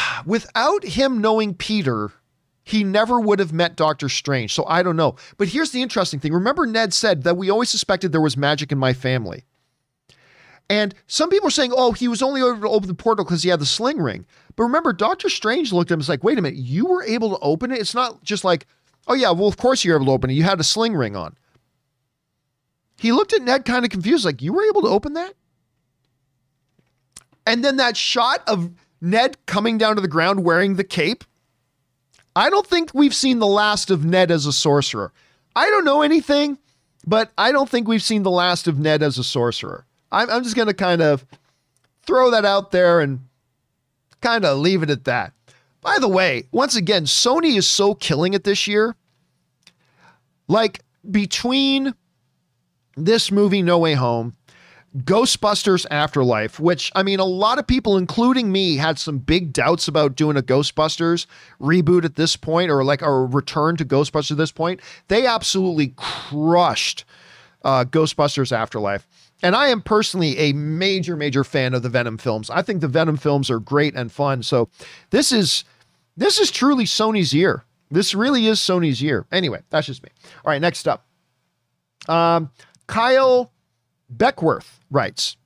without 0.26 0.84
him 0.84 1.20
knowing 1.20 1.54
Peter, 1.54 2.12
he 2.64 2.82
never 2.82 3.20
would 3.20 3.38
have 3.38 3.52
met 3.52 3.76
Doctor 3.76 4.08
Strange. 4.08 4.52
So 4.52 4.64
I 4.66 4.82
don't 4.82 4.96
know. 4.96 5.16
But 5.36 5.48
here's 5.48 5.70
the 5.70 5.82
interesting 5.82 6.18
thing. 6.18 6.32
Remember, 6.32 6.66
Ned 6.66 6.92
said 6.92 7.22
that 7.22 7.36
we 7.36 7.50
always 7.50 7.70
suspected 7.70 8.10
there 8.10 8.20
was 8.20 8.36
magic 8.36 8.72
in 8.72 8.78
my 8.78 8.92
family. 8.92 9.44
And 10.68 10.94
some 11.06 11.30
people 11.30 11.46
are 11.46 11.52
saying, 11.52 11.72
oh, 11.74 11.92
he 11.92 12.08
was 12.08 12.22
only 12.22 12.40
able 12.40 12.60
to 12.60 12.68
open 12.68 12.88
the 12.88 12.94
portal 12.94 13.24
because 13.24 13.44
he 13.44 13.50
had 13.50 13.60
the 13.60 13.66
sling 13.66 13.98
ring. 13.98 14.26
But 14.56 14.64
remember, 14.64 14.92
Doctor 14.92 15.28
Strange 15.28 15.72
looked 15.72 15.90
at 15.90 15.94
him 15.94 15.98
and 15.98 16.00
was 16.00 16.08
like, 16.08 16.24
wait 16.24 16.38
a 16.38 16.42
minute, 16.42 16.58
you 16.58 16.86
were 16.86 17.04
able 17.04 17.30
to 17.30 17.38
open 17.38 17.70
it? 17.70 17.78
It's 17.78 17.94
not 17.94 18.24
just 18.24 18.42
like, 18.42 18.66
oh, 19.06 19.14
yeah, 19.14 19.30
well, 19.30 19.46
of 19.46 19.56
course 19.56 19.84
you're 19.84 19.94
able 19.94 20.06
to 20.06 20.12
open 20.12 20.30
it. 20.30 20.34
You 20.34 20.42
had 20.42 20.58
a 20.58 20.64
sling 20.64 20.96
ring 20.96 21.14
on. 21.14 21.36
He 22.98 23.12
looked 23.12 23.32
at 23.32 23.42
Ned 23.42 23.64
kind 23.64 23.84
of 23.84 23.92
confused, 23.92 24.24
like, 24.24 24.42
you 24.42 24.52
were 24.52 24.64
able 24.64 24.82
to 24.82 24.88
open 24.88 25.12
that? 25.12 25.34
And 27.46 27.64
then 27.64 27.76
that 27.76 27.96
shot 27.96 28.42
of 28.48 28.70
Ned 29.00 29.36
coming 29.46 29.78
down 29.78 29.96
to 29.96 30.00
the 30.00 30.08
ground 30.08 30.44
wearing 30.44 30.76
the 30.76 30.84
cape. 30.84 31.24
I 32.34 32.50
don't 32.50 32.66
think 32.66 32.90
we've 32.92 33.14
seen 33.14 33.38
the 33.38 33.46
last 33.46 33.90
of 33.90 34.04
Ned 34.04 34.30
as 34.30 34.46
a 34.46 34.52
sorcerer. 34.52 35.12
I 35.54 35.70
don't 35.70 35.84
know 35.84 36.02
anything, 36.02 36.58
but 37.06 37.32
I 37.38 37.52
don't 37.52 37.68
think 37.68 37.88
we've 37.88 38.02
seen 38.02 38.22
the 38.22 38.30
last 38.30 38.68
of 38.68 38.78
Ned 38.78 39.02
as 39.02 39.16
a 39.18 39.24
sorcerer. 39.24 39.86
I'm, 40.12 40.28
I'm 40.30 40.42
just 40.42 40.56
going 40.56 40.68
to 40.68 40.74
kind 40.74 41.00
of 41.00 41.24
throw 42.02 42.30
that 42.30 42.44
out 42.44 42.72
there 42.72 43.00
and 43.00 43.20
kind 44.20 44.44
of 44.44 44.58
leave 44.58 44.82
it 44.82 44.90
at 44.90 45.04
that. 45.04 45.32
By 45.80 45.98
the 45.98 46.08
way, 46.08 46.44
once 46.52 46.76
again, 46.76 47.04
Sony 47.04 47.56
is 47.56 47.66
so 47.66 47.94
killing 47.94 48.34
it 48.34 48.44
this 48.44 48.66
year. 48.66 48.96
Like 50.48 50.80
between 51.10 51.94
this 52.96 53.30
movie, 53.30 53.62
No 53.62 53.78
Way 53.78 53.94
Home, 53.94 54.36
Ghostbusters 54.98 55.84
Afterlife, 55.90 56.58
which 56.58 56.90
I 56.94 57.02
mean, 57.02 57.18
a 57.18 57.24
lot 57.24 57.58
of 57.58 57.66
people, 57.66 57.96
including 57.96 58.50
me, 58.50 58.76
had 58.76 58.98
some 58.98 59.18
big 59.18 59.52
doubts 59.52 59.88
about 59.88 60.16
doing 60.16 60.36
a 60.36 60.42
Ghostbusters 60.42 61.26
reboot 61.60 62.04
at 62.04 62.16
this 62.16 62.36
point 62.36 62.70
or 62.70 62.84
like 62.84 63.02
a 63.02 63.10
return 63.10 63.76
to 63.76 63.84
Ghostbusters 63.84 64.32
at 64.32 64.36
this 64.38 64.52
point. 64.52 64.80
They 65.08 65.26
absolutely 65.26 65.92
crushed 65.96 67.04
uh, 67.64 67.84
Ghostbusters 67.84 68.52
Afterlife. 68.52 69.06
And 69.42 69.54
I 69.54 69.68
am 69.68 69.82
personally 69.82 70.38
a 70.38 70.52
major, 70.54 71.16
major 71.16 71.44
fan 71.44 71.74
of 71.74 71.82
the 71.82 71.90
Venom 71.90 72.16
films. 72.16 72.48
I 72.48 72.62
think 72.62 72.80
the 72.80 72.88
Venom 72.88 73.18
films 73.18 73.50
are 73.50 73.58
great 73.58 73.94
and 73.94 74.10
fun. 74.10 74.42
So 74.42 74.70
this 75.10 75.30
is 75.30 75.64
this 76.16 76.38
is 76.38 76.50
truly 76.50 76.84
Sony's 76.84 77.34
year. 77.34 77.64
This 77.90 78.14
really 78.14 78.46
is 78.46 78.58
Sony's 78.58 79.02
year. 79.02 79.26
Anyway, 79.30 79.60
that's 79.68 79.86
just 79.86 80.02
me. 80.02 80.08
All 80.44 80.50
right, 80.50 80.60
next 80.60 80.88
up. 80.88 81.04
Um, 82.08 82.50
Kyle 82.86 83.52
Beckworth 84.08 84.80
writes 84.90 85.36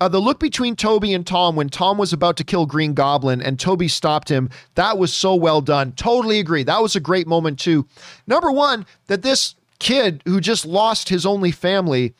uh, 0.00 0.08
The 0.08 0.20
look 0.20 0.40
between 0.40 0.76
Tobey 0.76 1.14
and 1.14 1.26
Tom 1.26 1.56
when 1.56 1.68
Tom 1.68 1.98
was 1.98 2.12
about 2.12 2.36
to 2.38 2.44
kill 2.44 2.66
Green 2.66 2.94
Goblin 2.94 3.42
and 3.42 3.58
Tobey 3.58 3.88
stopped 3.88 4.28
him, 4.28 4.50
that 4.74 4.98
was 4.98 5.12
so 5.12 5.34
well 5.34 5.60
done. 5.60 5.92
Totally 5.92 6.38
agree. 6.38 6.62
That 6.62 6.82
was 6.82 6.96
a 6.96 7.00
great 7.00 7.26
moment, 7.26 7.58
too. 7.58 7.86
Number 8.26 8.50
one, 8.50 8.86
that 9.06 9.22
this 9.22 9.54
kid 9.78 10.22
who 10.24 10.40
just 10.40 10.64
lost 10.64 11.08
his 11.08 11.26
only 11.26 11.50
family 11.50 12.14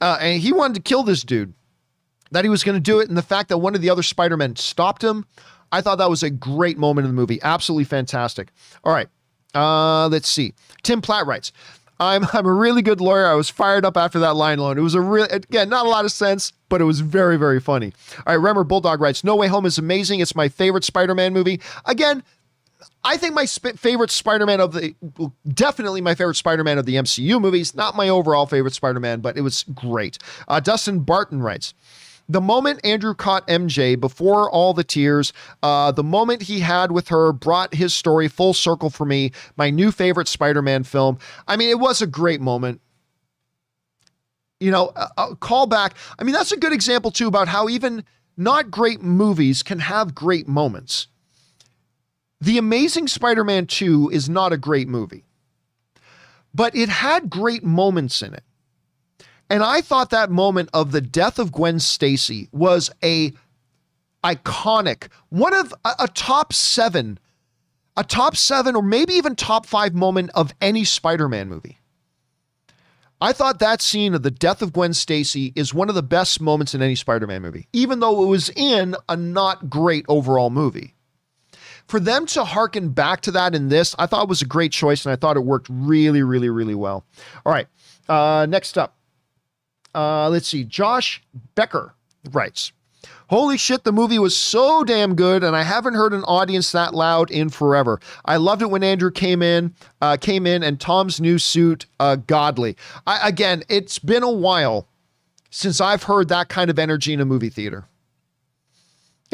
uh, 0.00 0.18
and 0.20 0.40
he 0.40 0.52
wanted 0.52 0.74
to 0.74 0.82
kill 0.82 1.02
this 1.02 1.22
dude, 1.22 1.54
that 2.30 2.44
he 2.44 2.48
was 2.48 2.64
going 2.64 2.76
to 2.76 2.80
do 2.80 3.00
it, 3.00 3.08
and 3.08 3.16
the 3.16 3.22
fact 3.22 3.48
that 3.48 3.58
one 3.58 3.74
of 3.74 3.80
the 3.80 3.90
other 3.90 4.02
Spider 4.02 4.36
Men 4.36 4.56
stopped 4.56 5.02
him. 5.02 5.24
I 5.72 5.80
thought 5.80 5.98
that 5.98 6.10
was 6.10 6.22
a 6.22 6.30
great 6.30 6.78
moment 6.78 7.04
in 7.04 7.10
the 7.10 7.20
movie. 7.20 7.40
Absolutely 7.42 7.84
fantastic. 7.84 8.50
All 8.84 8.92
right. 8.92 9.08
Uh, 9.54 10.08
let's 10.08 10.28
see. 10.28 10.54
Tim 10.82 11.00
Platt 11.00 11.26
writes, 11.26 11.52
I'm 12.00 12.24
I'm 12.32 12.46
a 12.46 12.52
really 12.52 12.82
good 12.82 13.00
lawyer. 13.00 13.26
I 13.26 13.34
was 13.34 13.48
fired 13.50 13.84
up 13.84 13.96
after 13.96 14.18
that 14.20 14.36
line 14.36 14.58
alone. 14.58 14.78
It 14.78 14.82
was 14.82 14.94
a 14.94 15.00
real 15.00 15.26
again, 15.30 15.68
not 15.68 15.86
a 15.86 15.88
lot 15.88 16.04
of 16.04 16.12
sense, 16.12 16.52
but 16.68 16.80
it 16.80 16.84
was 16.84 17.00
very, 17.00 17.36
very 17.36 17.60
funny. 17.60 17.92
All 18.18 18.22
right, 18.26 18.34
Remember 18.34 18.64
Bulldog 18.64 19.00
writes, 19.00 19.24
No 19.24 19.36
Way 19.36 19.48
Home 19.48 19.66
is 19.66 19.78
amazing. 19.78 20.20
It's 20.20 20.34
my 20.34 20.48
favorite 20.48 20.84
Spider-Man 20.84 21.32
movie. 21.32 21.60
Again, 21.84 22.22
I 23.04 23.16
think 23.16 23.34
my 23.34 23.44
sp- 23.46 23.76
favorite 23.76 24.10
Spider-Man 24.10 24.60
of 24.60 24.72
the 24.72 24.94
definitely 25.46 26.00
my 26.00 26.14
favorite 26.14 26.36
Spider-Man 26.36 26.78
of 26.78 26.86
the 26.86 26.96
MCU 26.96 27.40
movies. 27.40 27.74
Not 27.74 27.94
my 27.96 28.08
overall 28.08 28.46
favorite 28.46 28.74
Spider-Man, 28.74 29.20
but 29.20 29.36
it 29.36 29.42
was 29.42 29.64
great. 29.74 30.18
Uh, 30.48 30.60
Dustin 30.60 31.00
Barton 31.00 31.42
writes, 31.42 31.74
the 32.28 32.40
moment 32.40 32.80
Andrew 32.84 33.14
caught 33.14 33.46
MJ 33.48 33.98
before 33.98 34.50
all 34.50 34.72
the 34.72 34.84
tears, 34.84 35.32
uh, 35.62 35.92
the 35.92 36.02
moment 36.02 36.42
he 36.42 36.60
had 36.60 36.92
with 36.92 37.08
her 37.08 37.32
brought 37.32 37.74
his 37.74 37.92
story 37.92 38.28
full 38.28 38.54
circle 38.54 38.90
for 38.90 39.04
me, 39.04 39.32
my 39.56 39.70
new 39.70 39.92
favorite 39.92 40.28
Spider 40.28 40.62
Man 40.62 40.84
film. 40.84 41.18
I 41.46 41.56
mean, 41.56 41.68
it 41.68 41.78
was 41.78 42.00
a 42.00 42.06
great 42.06 42.40
moment. 42.40 42.80
You 44.60 44.70
know, 44.70 44.92
a, 44.96 45.10
a 45.18 45.36
callback. 45.36 45.92
I 46.18 46.24
mean, 46.24 46.32
that's 46.32 46.52
a 46.52 46.56
good 46.56 46.72
example, 46.72 47.10
too, 47.10 47.28
about 47.28 47.48
how 47.48 47.68
even 47.68 48.04
not 48.36 48.70
great 48.70 49.02
movies 49.02 49.62
can 49.62 49.80
have 49.80 50.14
great 50.14 50.48
moments. 50.48 51.08
The 52.40 52.58
Amazing 52.58 53.08
Spider 53.08 53.44
Man 53.44 53.66
2 53.66 54.10
is 54.10 54.28
not 54.28 54.52
a 54.52 54.58
great 54.58 54.88
movie, 54.88 55.24
but 56.54 56.74
it 56.74 56.88
had 56.88 57.30
great 57.30 57.64
moments 57.64 58.22
in 58.22 58.34
it. 58.34 58.44
And 59.50 59.62
I 59.62 59.80
thought 59.80 60.10
that 60.10 60.30
moment 60.30 60.70
of 60.72 60.92
the 60.92 61.00
death 61.00 61.38
of 61.38 61.52
Gwen 61.52 61.78
Stacy 61.78 62.48
was 62.52 62.90
a 63.02 63.32
iconic, 64.24 65.08
one 65.28 65.54
of 65.54 65.74
a, 65.84 65.94
a 66.00 66.08
top 66.08 66.52
seven, 66.52 67.18
a 67.96 68.04
top 68.04 68.36
seven, 68.36 68.74
or 68.74 68.82
maybe 68.82 69.14
even 69.14 69.36
top 69.36 69.66
five 69.66 69.94
moment 69.94 70.30
of 70.34 70.54
any 70.60 70.84
Spider-Man 70.84 71.48
movie. 71.48 71.78
I 73.20 73.32
thought 73.32 73.58
that 73.60 73.80
scene 73.80 74.14
of 74.14 74.22
the 74.22 74.30
death 74.30 74.60
of 74.60 74.72
Gwen 74.72 74.92
Stacy 74.92 75.52
is 75.54 75.72
one 75.72 75.88
of 75.88 75.94
the 75.94 76.02
best 76.02 76.40
moments 76.40 76.74
in 76.74 76.82
any 76.82 76.94
Spider 76.94 77.26
Man 77.26 77.42
movie, 77.42 77.68
even 77.72 78.00
though 78.00 78.24
it 78.24 78.26
was 78.26 78.50
in 78.50 78.96
a 79.08 79.16
not 79.16 79.70
great 79.70 80.04
overall 80.08 80.50
movie. 80.50 80.94
For 81.86 82.00
them 82.00 82.26
to 82.26 82.44
harken 82.44 82.90
back 82.90 83.20
to 83.22 83.30
that 83.32 83.54
in 83.54 83.68
this, 83.68 83.94
I 83.98 84.06
thought 84.06 84.24
it 84.24 84.28
was 84.28 84.42
a 84.42 84.46
great 84.46 84.72
choice, 84.72 85.04
and 85.04 85.12
I 85.12 85.16
thought 85.16 85.36
it 85.36 85.44
worked 85.44 85.68
really, 85.70 86.22
really, 86.22 86.48
really 86.48 86.74
well. 86.74 87.04
All 87.46 87.52
right, 87.52 87.66
uh, 88.08 88.46
next 88.48 88.76
up. 88.78 88.96
Uh, 89.94 90.28
let's 90.28 90.48
see. 90.48 90.64
Josh 90.64 91.22
Becker 91.54 91.94
writes, 92.30 92.72
Holy 93.28 93.56
shit, 93.56 93.84
the 93.84 93.92
movie 93.92 94.18
was 94.18 94.36
so 94.36 94.84
damn 94.84 95.14
good, 95.14 95.42
and 95.42 95.56
I 95.56 95.62
haven't 95.62 95.94
heard 95.94 96.12
an 96.12 96.24
audience 96.24 96.72
that 96.72 96.94
loud 96.94 97.30
in 97.30 97.48
forever. 97.48 98.00
I 98.24 98.36
loved 98.36 98.62
it 98.62 98.70
when 98.70 98.82
Andrew 98.82 99.10
came 99.10 99.42
in, 99.42 99.74
uh, 100.00 100.16
came 100.18 100.46
in, 100.46 100.62
and 100.62 100.78
Tom's 100.78 101.20
new 101.20 101.38
suit, 101.38 101.86
uh, 102.00 102.16
godly. 102.16 102.76
I, 103.06 103.28
again, 103.28 103.62
it's 103.68 103.98
been 103.98 104.22
a 104.22 104.30
while 104.30 104.88
since 105.50 105.80
I've 105.80 106.02
heard 106.02 106.28
that 106.28 106.48
kind 106.48 106.70
of 106.70 106.78
energy 106.78 107.12
in 107.12 107.20
a 107.20 107.24
movie 107.24 107.48
theater. 107.48 107.86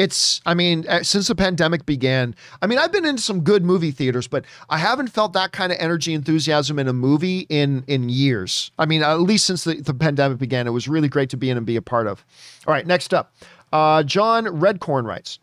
It's, 0.00 0.40
I 0.46 0.54
mean, 0.54 0.86
uh, 0.88 1.02
since 1.02 1.28
the 1.28 1.34
pandemic 1.34 1.84
began, 1.84 2.34
I 2.62 2.66
mean, 2.66 2.78
I've 2.78 2.90
been 2.90 3.04
in 3.04 3.18
some 3.18 3.42
good 3.42 3.66
movie 3.66 3.90
theaters, 3.90 4.26
but 4.26 4.46
I 4.70 4.78
haven't 4.78 5.08
felt 5.08 5.34
that 5.34 5.52
kind 5.52 5.72
of 5.72 5.78
energy, 5.78 6.14
enthusiasm 6.14 6.78
in 6.78 6.88
a 6.88 6.94
movie 6.94 7.40
in 7.50 7.84
in 7.86 8.08
years. 8.08 8.70
I 8.78 8.86
mean, 8.86 9.02
at 9.02 9.20
least 9.20 9.44
since 9.44 9.64
the, 9.64 9.74
the 9.74 9.92
pandemic 9.92 10.38
began, 10.38 10.66
it 10.66 10.70
was 10.70 10.88
really 10.88 11.08
great 11.08 11.28
to 11.30 11.36
be 11.36 11.50
in 11.50 11.58
and 11.58 11.66
be 11.66 11.76
a 11.76 11.82
part 11.82 12.06
of. 12.06 12.24
All 12.66 12.72
right, 12.72 12.86
next 12.86 13.12
up, 13.12 13.34
uh, 13.74 14.02
John 14.02 14.46
Redcorn 14.46 15.04
writes. 15.04 15.38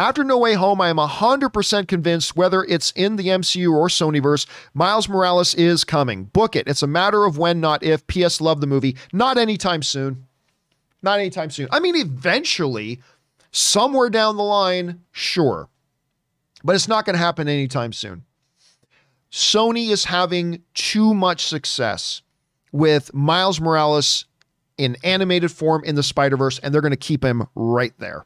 After 0.00 0.24
No 0.24 0.36
Way 0.36 0.54
Home, 0.54 0.80
I 0.80 0.88
am 0.88 0.96
100% 0.96 1.86
convinced 1.86 2.34
whether 2.34 2.64
it's 2.64 2.90
in 2.96 3.14
the 3.14 3.28
MCU 3.28 3.72
or 3.72 3.86
Sonyverse, 3.86 4.46
Miles 4.74 5.08
Morales 5.08 5.54
is 5.54 5.84
coming. 5.84 6.24
Book 6.24 6.56
it. 6.56 6.66
It's 6.66 6.82
a 6.82 6.88
matter 6.88 7.24
of 7.24 7.38
when, 7.38 7.60
not 7.60 7.84
if. 7.84 8.04
P.S. 8.08 8.40
Love 8.40 8.60
the 8.60 8.66
movie. 8.66 8.96
Not 9.12 9.38
anytime 9.38 9.80
soon. 9.80 10.26
Not 11.02 11.20
anytime 11.20 11.50
soon. 11.50 11.68
I 11.70 11.78
mean, 11.78 11.96
eventually, 11.96 13.00
Somewhere 13.52 14.10
down 14.10 14.36
the 14.36 14.42
line, 14.42 15.00
sure. 15.12 15.68
But 16.64 16.74
it's 16.74 16.88
not 16.88 17.04
going 17.04 17.14
to 17.14 17.22
happen 17.22 17.48
anytime 17.48 17.92
soon. 17.92 18.24
Sony 19.30 19.90
is 19.90 20.04
having 20.04 20.62
too 20.74 21.14
much 21.14 21.46
success 21.46 22.22
with 22.72 23.12
Miles 23.14 23.60
Morales 23.60 24.26
in 24.78 24.96
animated 25.04 25.50
form 25.50 25.84
in 25.84 25.94
the 25.94 26.02
Spider 26.02 26.36
Verse, 26.36 26.58
and 26.58 26.72
they're 26.72 26.80
going 26.80 26.90
to 26.90 26.96
keep 26.96 27.24
him 27.24 27.46
right 27.54 27.92
there. 27.98 28.24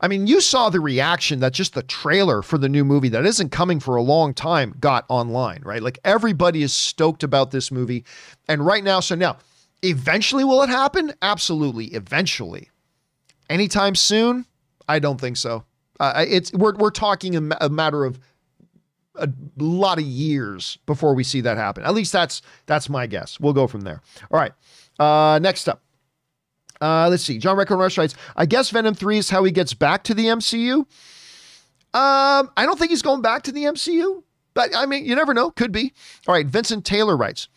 I 0.00 0.08
mean, 0.08 0.26
you 0.26 0.40
saw 0.40 0.68
the 0.68 0.80
reaction 0.80 1.40
that 1.40 1.54
just 1.54 1.72
the 1.72 1.82
trailer 1.82 2.42
for 2.42 2.58
the 2.58 2.68
new 2.68 2.84
movie 2.84 3.08
that 3.10 3.24
isn't 3.24 3.50
coming 3.50 3.80
for 3.80 3.96
a 3.96 4.02
long 4.02 4.34
time 4.34 4.74
got 4.78 5.06
online, 5.08 5.62
right? 5.64 5.82
Like 5.82 5.98
everybody 6.04 6.62
is 6.62 6.74
stoked 6.74 7.22
about 7.22 7.52
this 7.52 7.70
movie. 7.70 8.04
And 8.46 8.66
right 8.66 8.84
now, 8.84 9.00
so 9.00 9.14
now, 9.14 9.38
eventually 9.82 10.44
will 10.44 10.62
it 10.62 10.68
happen? 10.68 11.14
Absolutely, 11.22 11.86
eventually. 11.86 12.68
Anytime 13.50 13.94
soon? 13.94 14.46
I 14.88 14.98
don't 14.98 15.20
think 15.20 15.36
so. 15.36 15.64
Uh, 16.00 16.24
it's 16.26 16.52
we're 16.52 16.74
we're 16.74 16.90
talking 16.90 17.36
a, 17.36 17.56
a 17.60 17.68
matter 17.68 18.04
of 18.04 18.18
a 19.16 19.28
lot 19.58 19.98
of 19.98 20.04
years 20.04 20.78
before 20.86 21.14
we 21.14 21.22
see 21.22 21.40
that 21.42 21.56
happen. 21.56 21.84
At 21.84 21.94
least 21.94 22.12
that's 22.12 22.42
that's 22.66 22.88
my 22.88 23.06
guess. 23.06 23.38
We'll 23.38 23.52
go 23.52 23.66
from 23.66 23.82
there. 23.82 24.00
All 24.30 24.40
right. 24.40 24.52
Uh, 24.98 25.38
next 25.40 25.68
up. 25.68 25.82
Uh, 26.80 27.08
let's 27.08 27.22
see. 27.22 27.38
John 27.38 27.56
Record 27.56 27.76
Rush 27.76 27.96
writes, 27.96 28.14
I 28.36 28.46
guess 28.46 28.70
Venom 28.70 28.94
3 28.94 29.18
is 29.18 29.30
how 29.30 29.44
he 29.44 29.52
gets 29.52 29.72
back 29.72 30.04
to 30.04 30.14
the 30.14 30.26
MCU. 30.26 30.78
Um, 30.78 30.86
I 32.56 32.66
don't 32.66 32.78
think 32.78 32.90
he's 32.90 33.02
going 33.02 33.22
back 33.22 33.44
to 33.44 33.52
the 33.52 33.64
MCU, 33.64 34.22
but 34.52 34.74
I 34.76 34.84
mean, 34.84 35.04
you 35.04 35.14
never 35.14 35.32
know. 35.32 35.50
Could 35.52 35.70
be. 35.70 35.94
All 36.26 36.34
right. 36.34 36.46
Vincent 36.46 36.84
Taylor 36.84 37.16
writes, 37.16 37.48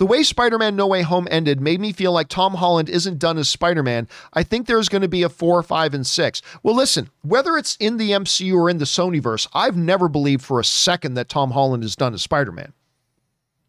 the 0.00 0.06
way 0.06 0.22
Spider 0.22 0.56
Man 0.56 0.76
No 0.76 0.86
Way 0.86 1.02
Home 1.02 1.28
ended 1.30 1.60
made 1.60 1.78
me 1.78 1.92
feel 1.92 2.10
like 2.10 2.28
Tom 2.28 2.54
Holland 2.54 2.88
isn't 2.88 3.18
done 3.18 3.36
as 3.36 3.50
Spider 3.50 3.82
Man. 3.82 4.08
I 4.32 4.42
think 4.42 4.66
there's 4.66 4.88
going 4.88 5.02
to 5.02 5.08
be 5.08 5.22
a 5.22 5.28
four, 5.28 5.62
five, 5.62 5.92
and 5.92 6.06
six. 6.06 6.40
Well, 6.62 6.74
listen, 6.74 7.10
whether 7.20 7.58
it's 7.58 7.76
in 7.76 7.98
the 7.98 8.12
MCU 8.12 8.54
or 8.54 8.70
in 8.70 8.78
the 8.78 8.86
Sonyverse, 8.86 9.46
I've 9.52 9.76
never 9.76 10.08
believed 10.08 10.42
for 10.42 10.58
a 10.58 10.64
second 10.64 11.14
that 11.14 11.28
Tom 11.28 11.50
Holland 11.50 11.84
is 11.84 11.96
done 11.96 12.14
as 12.14 12.22
Spider 12.22 12.50
Man. 12.50 12.72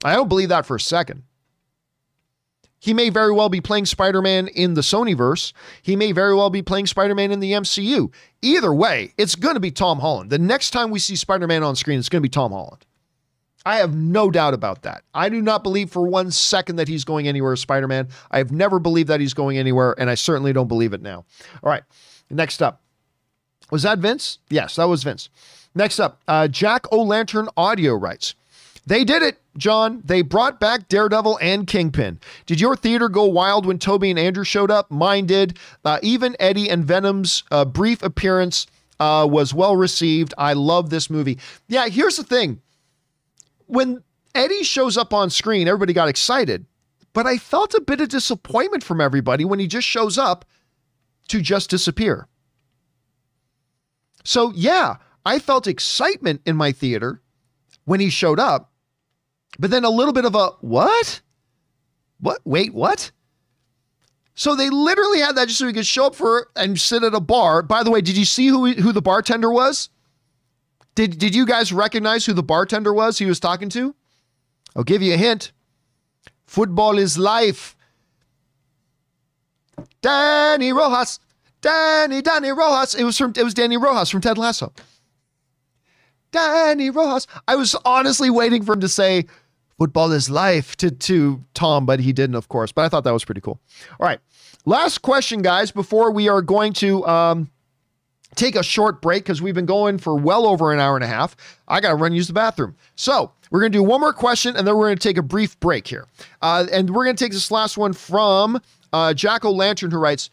I 0.06 0.16
don't 0.16 0.30
believe 0.30 0.48
that 0.48 0.66
for 0.66 0.78
a 0.78 0.80
second. 0.80 1.24
He 2.80 2.94
may 2.94 3.10
very 3.10 3.34
well 3.34 3.50
be 3.50 3.60
playing 3.60 3.88
Spider 3.88 4.22
Man 4.22 4.48
in 4.48 4.76
the 4.76 4.82
Sonyverse. 4.82 5.52
He 5.82 5.98
may 5.98 6.14
very 6.14 6.34
well 6.34 6.50
be 6.50 6.62
playing 6.62 6.88
Spider 6.88 7.14
Man 7.14 7.34
in 7.34 7.42
the 7.42 7.52
MCU. 7.52 8.10
Either 8.42 8.74
way, 8.74 9.14
it's 9.18 9.36
going 9.36 9.56
to 9.56 9.60
be 9.60 9.70
Tom 9.70 10.00
Holland. 10.00 10.30
The 10.30 10.40
next 10.40 10.72
time 10.72 10.92
we 10.92 11.00
see 11.00 11.18
Spider 11.18 11.46
Man 11.46 11.62
on 11.62 11.76
screen, 11.76 12.00
it's 12.00 12.08
going 12.08 12.22
to 12.22 12.26
be 12.26 12.30
Tom 12.30 12.54
Holland. 12.54 12.86
I 13.66 13.78
have 13.78 13.96
no 13.96 14.32
doubt 14.32 14.54
about 14.54 14.82
that. 14.84 15.04
I 15.14 15.30
do 15.30 15.42
not 15.42 15.64
believe 15.64 15.92
for 15.92 16.08
one 16.08 16.32
second 16.32 16.78
that 16.78 16.88
he's 16.88 17.04
going 17.04 17.28
anywhere 17.28 17.54
as 17.54 17.60
Spider 17.60 17.88
Man. 17.88 18.08
I 18.32 18.40
have 18.40 18.52
never 18.52 18.80
believed 18.80 19.10
that 19.10 19.20
he's 19.20 19.34
going 19.34 19.58
anywhere, 19.58 19.96
and 19.98 20.10
I 20.10 20.16
certainly 20.16 20.54
don't 20.54 20.68
believe 20.68 20.94
it 20.94 21.02
now. 21.02 21.26
All 21.64 21.70
right, 21.70 21.84
next 22.30 22.62
up. 22.62 22.82
Was 23.70 23.84
that 23.84 24.00
Vince? 24.00 24.40
Yes, 24.50 24.76
that 24.76 24.86
was 24.86 25.04
Vince. 25.04 25.30
Next 25.76 26.00
up, 26.00 26.22
uh, 26.28 26.48
Jack 26.48 26.92
O'Lantern 26.92 27.48
Audio 27.56 27.94
writes. 27.94 28.36
They 28.86 29.04
did 29.04 29.22
it, 29.22 29.40
John. 29.58 30.02
They 30.04 30.24
brought 30.24 30.60
back 30.60 30.90
Daredevil 30.90 31.38
and 31.40 31.68
Kingpin. 31.68 32.20
Did 32.48 32.60
your 32.60 32.76
theater 32.76 33.10
go 33.10 33.26
wild 33.26 33.66
when 33.66 33.78
Tobey 33.78 34.10
and 34.10 34.20
Andrew 34.20 34.44
showed 34.44 34.72
up? 34.72 34.90
Mine 34.90 35.28
did. 35.28 35.60
Uh, 35.86 36.00
even 36.02 36.36
Eddie 36.40 36.70
and 36.70 36.84
Venom's 36.84 37.44
uh, 37.52 37.64
brief 37.64 38.02
appearance 38.02 38.66
uh, 39.00 39.28
was 39.30 39.54
well 39.54 39.76
received. 39.76 40.34
I 40.38 40.54
love 40.54 40.90
this 40.90 41.10
movie. 41.10 41.38
Yeah, 41.68 41.88
here's 41.88 42.18
the 42.18 42.24
thing 42.24 42.60
when 43.72 44.04
Eddie 44.36 44.64
shows 44.64 44.98
up 44.98 45.14
on 45.14 45.30
screen, 45.30 45.68
everybody 45.68 45.94
got 45.94 46.10
excited. 46.10 46.66
but 47.14 47.28
I 47.28 47.38
felt 47.38 47.74
a 47.74 47.82
bit 47.82 48.02
of 48.02 48.10
disappointment 48.10 48.84
from 48.84 49.02
everybody 49.02 49.46
when 49.46 49.60
he 49.60 49.68
just 49.68 49.88
shows 49.88 50.18
up 50.18 50.46
to 51.28 51.42
just 51.42 51.70
disappear. 51.70 52.28
So, 54.24 54.52
yeah, 54.56 54.98
I 55.26 55.40
felt 55.40 55.68
excitement 55.68 56.42
in 56.46 56.56
my 56.56 56.72
theater 56.72 57.22
when 57.86 58.00
he 58.00 58.10
showed 58.10 58.40
up, 58.40 58.72
but 59.60 59.72
then 59.72 59.84
a 59.84 59.90
little 59.90 60.14
bit 60.14 60.26
of 60.26 60.36
a 60.36 60.50
what? 60.62 61.22
What? 62.20 62.40
Wait, 62.46 62.74
what? 62.74 63.12
So 64.36 64.56
they 64.56 64.70
literally 64.70 65.20
had 65.20 65.36
that 65.36 65.48
just 65.48 65.60
so 65.60 65.68
he 65.68 65.74
could 65.74 65.86
show 65.86 66.08
up 66.08 66.16
for 66.16 66.50
and 66.56 66.80
sit 66.80 67.04
at 67.04 67.14
a 67.14 67.20
bar. 67.20 67.62
By 67.62 67.84
the 67.84 67.92
way, 67.92 68.02
did 68.02 68.16
you 68.18 68.26
see 68.26 68.48
who 68.48 68.72
who 68.72 68.92
the 68.92 69.02
bartender 69.02 69.52
was? 69.52 69.90
Did 71.02 71.18
did 71.18 71.34
you 71.34 71.48
guys 71.48 71.74
recognize 71.74 72.28
who 72.28 72.34
the 72.34 72.44
bartender 72.44 72.94
was 72.94 73.18
he 73.18 73.26
was 73.26 73.40
talking 73.40 73.70
to? 73.70 73.96
I'll 74.76 74.84
give 74.84 75.02
you 75.02 75.16
a 75.16 75.18
hint. 75.18 75.52
Football 76.46 77.00
is 77.00 77.18
life. 77.18 77.76
Dani 80.04 80.72
Rojas. 80.76 81.20
Dani, 81.64 82.22
Dani 82.22 82.56
Rojas. 82.56 82.94
It 82.94 83.04
was 83.04 83.18
from 83.18 83.34
it 83.36 83.44
was 83.44 83.56
Dani 83.56 83.82
Rojas 83.82 84.12
from 84.12 84.22
Ted 84.22 84.38
Lasso. 84.38 84.74
Dani 86.32 86.94
Rojas. 86.94 87.26
I 87.48 87.56
was 87.56 87.76
honestly 87.84 88.30
waiting 88.30 88.62
for 88.64 88.74
him 88.74 88.82
to 88.82 88.88
say 88.88 89.26
football 89.80 90.12
is 90.12 90.30
life 90.30 90.78
to, 90.78 90.92
to 90.92 91.44
Tom, 91.56 91.88
but 91.88 92.00
he 92.00 92.14
didn't, 92.14 92.36
of 92.36 92.48
course. 92.48 92.72
But 92.72 92.86
I 92.86 92.90
thought 92.90 93.06
that 93.06 93.12
was 93.14 93.26
pretty 93.26 93.42
cool. 93.42 93.60
All 94.00 94.06
right. 94.06 94.20
Last 94.66 95.02
question, 95.02 95.42
guys, 95.42 95.72
before 95.72 96.12
we 96.12 96.30
are 96.30 96.44
going 96.44 96.74
to 96.74 97.04
um, 97.08 97.50
take 98.36 98.56
a 98.56 98.64
short 98.64 99.02
break 99.02 99.24
because 99.24 99.42
we've 99.42 99.56
been 99.56 99.66
going 99.66 99.98
for 99.98 100.16
well 100.16 100.46
over 100.46 100.72
an 100.72 100.80
hour 100.80 100.96
and 100.96 101.04
a 101.04 101.08
half. 101.08 101.36
I 101.68 101.82
got 101.82 101.90
to 101.90 101.96
run 101.96 102.14
use 102.14 102.28
the 102.28 102.34
bathroom. 102.34 102.76
So 102.96 103.32
we're 103.50 103.60
going 103.60 103.72
to 103.72 103.78
do 103.78 103.84
one 103.84 104.02
more 104.02 104.14
question 104.14 104.56
and 104.56 104.66
then 104.66 104.76
we're 104.76 104.88
going 104.88 104.98
to 104.98 105.08
take 105.08 105.18
a 105.18 105.24
brief 105.24 105.60
break 105.60 105.88
here. 105.88 106.08
Uh, 106.42 106.66
and 106.72 106.90
we're 106.90 107.04
going 107.04 107.16
to 107.16 107.24
take 107.24 107.34
this 107.34 107.52
last 107.52 107.78
one 107.78 107.94
from 107.94 108.62
uh, 108.94 109.14
Jack 109.14 109.46
O' 109.46 109.52
Lantern, 109.52 109.92
who 109.92 109.98
writes, 109.98 110.30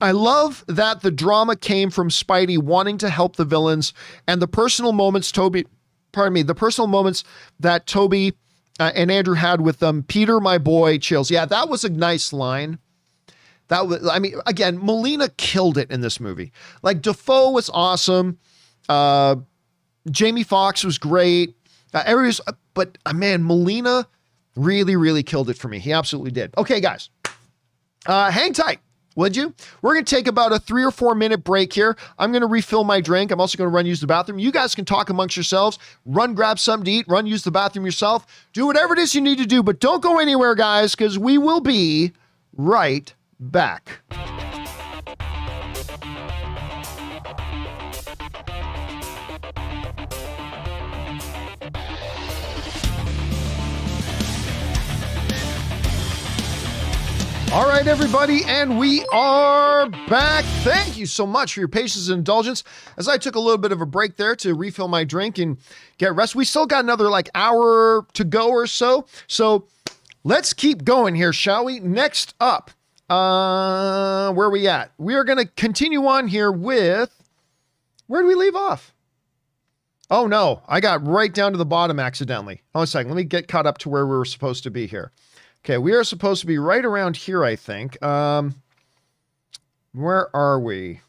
I 0.00 0.10
love 0.10 0.64
that 0.66 1.02
the 1.02 1.12
drama 1.12 1.54
came 1.54 1.88
from 1.90 2.08
Spidey 2.08 2.58
wanting 2.58 2.98
to 2.98 3.08
help 3.08 3.36
the 3.36 3.44
villains 3.44 3.94
and 4.26 4.42
the 4.42 4.48
personal 4.48 4.92
moments 4.92 5.30
Tobey, 5.30 5.64
pardon 6.10 6.32
me, 6.32 6.42
the 6.42 6.56
personal 6.56 6.88
moments 6.88 7.22
that 7.60 7.86
Tobey 7.86 8.34
uh, 8.80 8.90
and 8.94 9.12
Andrew 9.12 9.34
had 9.34 9.60
with 9.60 9.78
them. 9.78 10.02
Peter, 10.02 10.40
my 10.40 10.58
boy, 10.58 10.98
chills. 10.98 11.30
Yeah, 11.30 11.44
that 11.44 11.68
was 11.68 11.84
a 11.84 11.88
nice 11.88 12.32
line. 12.32 12.78
That 13.72 13.88
was, 13.88 14.06
I 14.06 14.18
mean, 14.18 14.34
again, 14.44 14.78
Molina 14.78 15.30
killed 15.38 15.78
it 15.78 15.90
in 15.90 16.02
this 16.02 16.20
movie. 16.20 16.52
Like 16.82 17.00
Dafoe 17.00 17.52
was 17.52 17.70
awesome. 17.72 18.38
Uh, 18.86 19.36
Jamie 20.10 20.42
Foxx 20.42 20.84
was 20.84 20.98
great. 20.98 21.56
Uh, 21.94 22.02
everybody's, 22.04 22.38
but 22.74 22.98
uh, 23.06 23.14
man, 23.14 23.42
Molina 23.42 24.06
really, 24.56 24.94
really 24.94 25.22
killed 25.22 25.48
it 25.48 25.56
for 25.56 25.68
me. 25.68 25.78
He 25.78 25.90
absolutely 25.90 26.32
did. 26.32 26.52
Okay, 26.58 26.82
guys, 26.82 27.08
uh, 28.04 28.30
hang 28.30 28.52
tight 28.52 28.80
would 29.16 29.34
you? 29.34 29.54
We're 29.80 29.94
going 29.94 30.04
to 30.04 30.14
take 30.16 30.26
about 30.26 30.52
a 30.52 30.58
three 30.58 30.84
or 30.84 30.90
four 30.90 31.14
minute 31.14 31.42
break 31.42 31.72
here. 31.72 31.96
I'm 32.18 32.30
going 32.30 32.42
to 32.42 32.46
refill 32.46 32.84
my 32.84 33.00
drink. 33.00 33.30
I'm 33.30 33.40
also 33.40 33.56
going 33.56 33.70
to 33.70 33.74
run 33.74 33.86
use 33.86 34.02
the 34.02 34.06
bathroom. 34.06 34.38
You 34.38 34.52
guys 34.52 34.74
can 34.74 34.84
talk 34.84 35.08
amongst 35.08 35.34
yourselves, 35.34 35.78
run 36.04 36.34
grab 36.34 36.58
something 36.58 36.84
to 36.84 36.90
eat, 36.90 37.08
run 37.08 37.26
use 37.26 37.42
the 37.42 37.50
bathroom 37.50 37.86
yourself. 37.86 38.26
Do 38.52 38.66
whatever 38.66 38.92
it 38.92 38.98
is 38.98 39.14
you 39.14 39.22
need 39.22 39.38
to 39.38 39.46
do, 39.46 39.62
but 39.62 39.80
don't 39.80 40.02
go 40.02 40.18
anywhere, 40.18 40.54
guys, 40.54 40.94
because 40.94 41.18
we 41.18 41.38
will 41.38 41.60
be 41.60 42.12
right 42.54 43.14
back. 43.50 44.00
All 57.52 57.68
right, 57.68 57.86
everybody, 57.86 58.44
and 58.46 58.78
we 58.78 59.04
are 59.12 59.86
back. 60.08 60.42
Thank 60.62 60.96
you 60.96 61.04
so 61.04 61.26
much 61.26 61.52
for 61.52 61.60
your 61.60 61.68
patience 61.68 62.08
and 62.08 62.18
indulgence 62.18 62.64
as 62.96 63.08
I 63.08 63.18
took 63.18 63.34
a 63.34 63.38
little 63.38 63.58
bit 63.58 63.72
of 63.72 63.82
a 63.82 63.86
break 63.86 64.16
there 64.16 64.34
to 64.36 64.54
refill 64.54 64.88
my 64.88 65.04
drink 65.04 65.36
and 65.36 65.58
get 65.98 66.14
rest. 66.14 66.34
We 66.34 66.46
still 66.46 66.64
got 66.64 66.82
another 66.82 67.10
like 67.10 67.28
hour 67.34 68.06
to 68.14 68.24
go 68.24 68.48
or 68.48 68.66
so. 68.66 69.04
So 69.26 69.66
let's 70.24 70.54
keep 70.54 70.84
going 70.84 71.14
here, 71.14 71.34
shall 71.34 71.66
we? 71.66 71.78
Next 71.78 72.34
up, 72.40 72.70
uh, 73.12 74.32
where 74.32 74.46
are 74.46 74.50
we 74.50 74.68
at? 74.68 74.92
We 74.98 75.14
are 75.14 75.24
going 75.24 75.38
to 75.38 75.46
continue 75.46 76.06
on 76.06 76.28
here 76.28 76.50
with 76.50 77.10
where 78.06 78.22
do 78.22 78.28
we 78.28 78.34
leave 78.34 78.56
off? 78.56 78.94
Oh 80.10 80.26
no, 80.26 80.62
I 80.68 80.80
got 80.80 81.06
right 81.06 81.32
down 81.32 81.52
to 81.52 81.58
the 81.58 81.64
bottom 81.64 81.98
accidentally. 81.98 82.62
Hold 82.74 82.80
on 82.80 82.84
a 82.84 82.86
second. 82.86 83.10
Let 83.10 83.16
me 83.16 83.24
get 83.24 83.48
caught 83.48 83.66
up 83.66 83.78
to 83.78 83.88
where 83.88 84.06
we 84.06 84.16
were 84.16 84.24
supposed 84.24 84.62
to 84.64 84.70
be 84.70 84.86
here. 84.86 85.12
Okay, 85.64 85.78
we 85.78 85.92
are 85.92 86.04
supposed 86.04 86.40
to 86.40 86.46
be 86.46 86.58
right 86.58 86.84
around 86.84 87.16
here, 87.16 87.44
I 87.44 87.56
think. 87.56 88.02
Um, 88.02 88.56
where 89.92 90.34
are 90.34 90.58
we? 90.58 91.00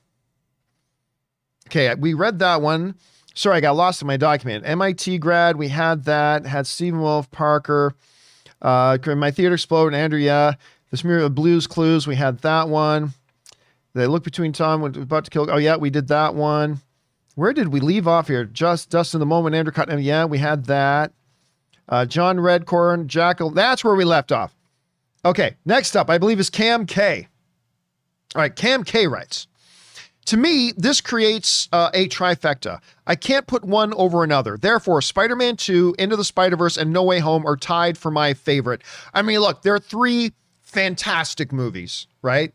Okay, 1.68 1.94
we 1.96 2.14
read 2.14 2.40
that 2.40 2.62
one. 2.62 2.96
Sorry, 3.34 3.58
I 3.58 3.62
got 3.62 3.76
lost 3.76 4.02
in 4.02 4.08
my 4.08 4.18
document. 4.18 4.64
MIT 4.66 5.18
grad, 5.18 5.58
we 5.58 5.70
had 5.70 6.06
that. 6.06 6.46
Had 6.46 6.68
Stephen 6.68 7.02
Wolf, 7.02 7.32
Parker. 7.32 7.96
Uh, 8.62 8.98
my 9.18 9.32
theater 9.32 9.56
exploded. 9.56 9.98
Andrew, 9.98 10.20
yeah. 10.20 10.54
This 10.94 11.04
mirror 11.04 11.24
of 11.24 11.34
Blues 11.34 11.66
Clues, 11.66 12.06
we 12.06 12.16
had 12.16 12.38
that 12.42 12.70
one. 12.70 13.14
They 13.96 14.06
look 14.06 14.24
between 14.24 14.54
Tom 14.54 14.80
when 14.80 14.96
about 14.96 15.26
to 15.26 15.32
kill. 15.32 15.50
Oh 15.50 15.58
yeah, 15.58 15.76
we 15.76 15.90
did 15.90 16.08
that 16.10 16.36
one. 16.36 16.82
Where 17.34 17.52
did 17.52 17.70
we 17.70 17.80
leave 17.80 18.08
off 18.08 18.28
here? 18.28 18.46
Just 18.46 18.92
dust 18.92 19.16
in 19.16 19.20
the 19.20 19.26
moment. 19.26 19.56
Andrew 19.56 19.74
cut. 19.74 19.90
Yeah, 20.00 20.26
we 20.26 20.38
had 20.38 20.66
that. 20.66 21.12
Uh, 21.90 22.06
John 22.06 22.38
Redcorn, 22.38 23.08
Jackal. 23.08 23.50
That's 23.50 23.84
where 23.84 23.96
we 23.96 24.06
left 24.06 24.32
off. 24.32 24.56
Okay, 25.26 25.56
next 25.66 25.96
up, 25.96 26.12
I 26.12 26.20
believe 26.20 26.40
is 26.40 26.52
Cam 26.52 26.86
K. 26.86 27.28
All 28.36 28.44
right, 28.44 28.56
Cam 28.56 28.84
K 28.84 29.08
writes 29.08 29.48
To 30.26 30.38
me, 30.38 30.74
this 30.78 31.02
creates 31.02 31.70
uh, 31.74 31.90
a 31.96 32.08
trifecta. 32.08 32.82
I 33.08 33.16
can't 33.16 33.48
put 33.48 33.66
one 33.66 33.96
over 33.96 34.24
another. 34.24 34.60
Therefore, 34.60 35.02
Spider 35.02 35.36
Man 35.36 35.56
2, 35.56 35.96
Into 35.98 36.16
the 36.18 36.24
Spider 36.24 36.56
Verse, 36.56 36.78
and 36.78 36.94
No 36.94 37.02
Way 37.02 37.18
Home 37.18 37.48
are 37.48 37.58
tied 37.58 37.98
for 37.98 38.12
my 38.12 38.36
favorite. 38.36 38.84
I 39.12 39.24
mean, 39.24 39.40
look, 39.40 39.64
there 39.64 39.74
are 39.74 39.80
three 39.80 40.34
fantastic 40.74 41.52
movies, 41.52 42.08
right? 42.22 42.54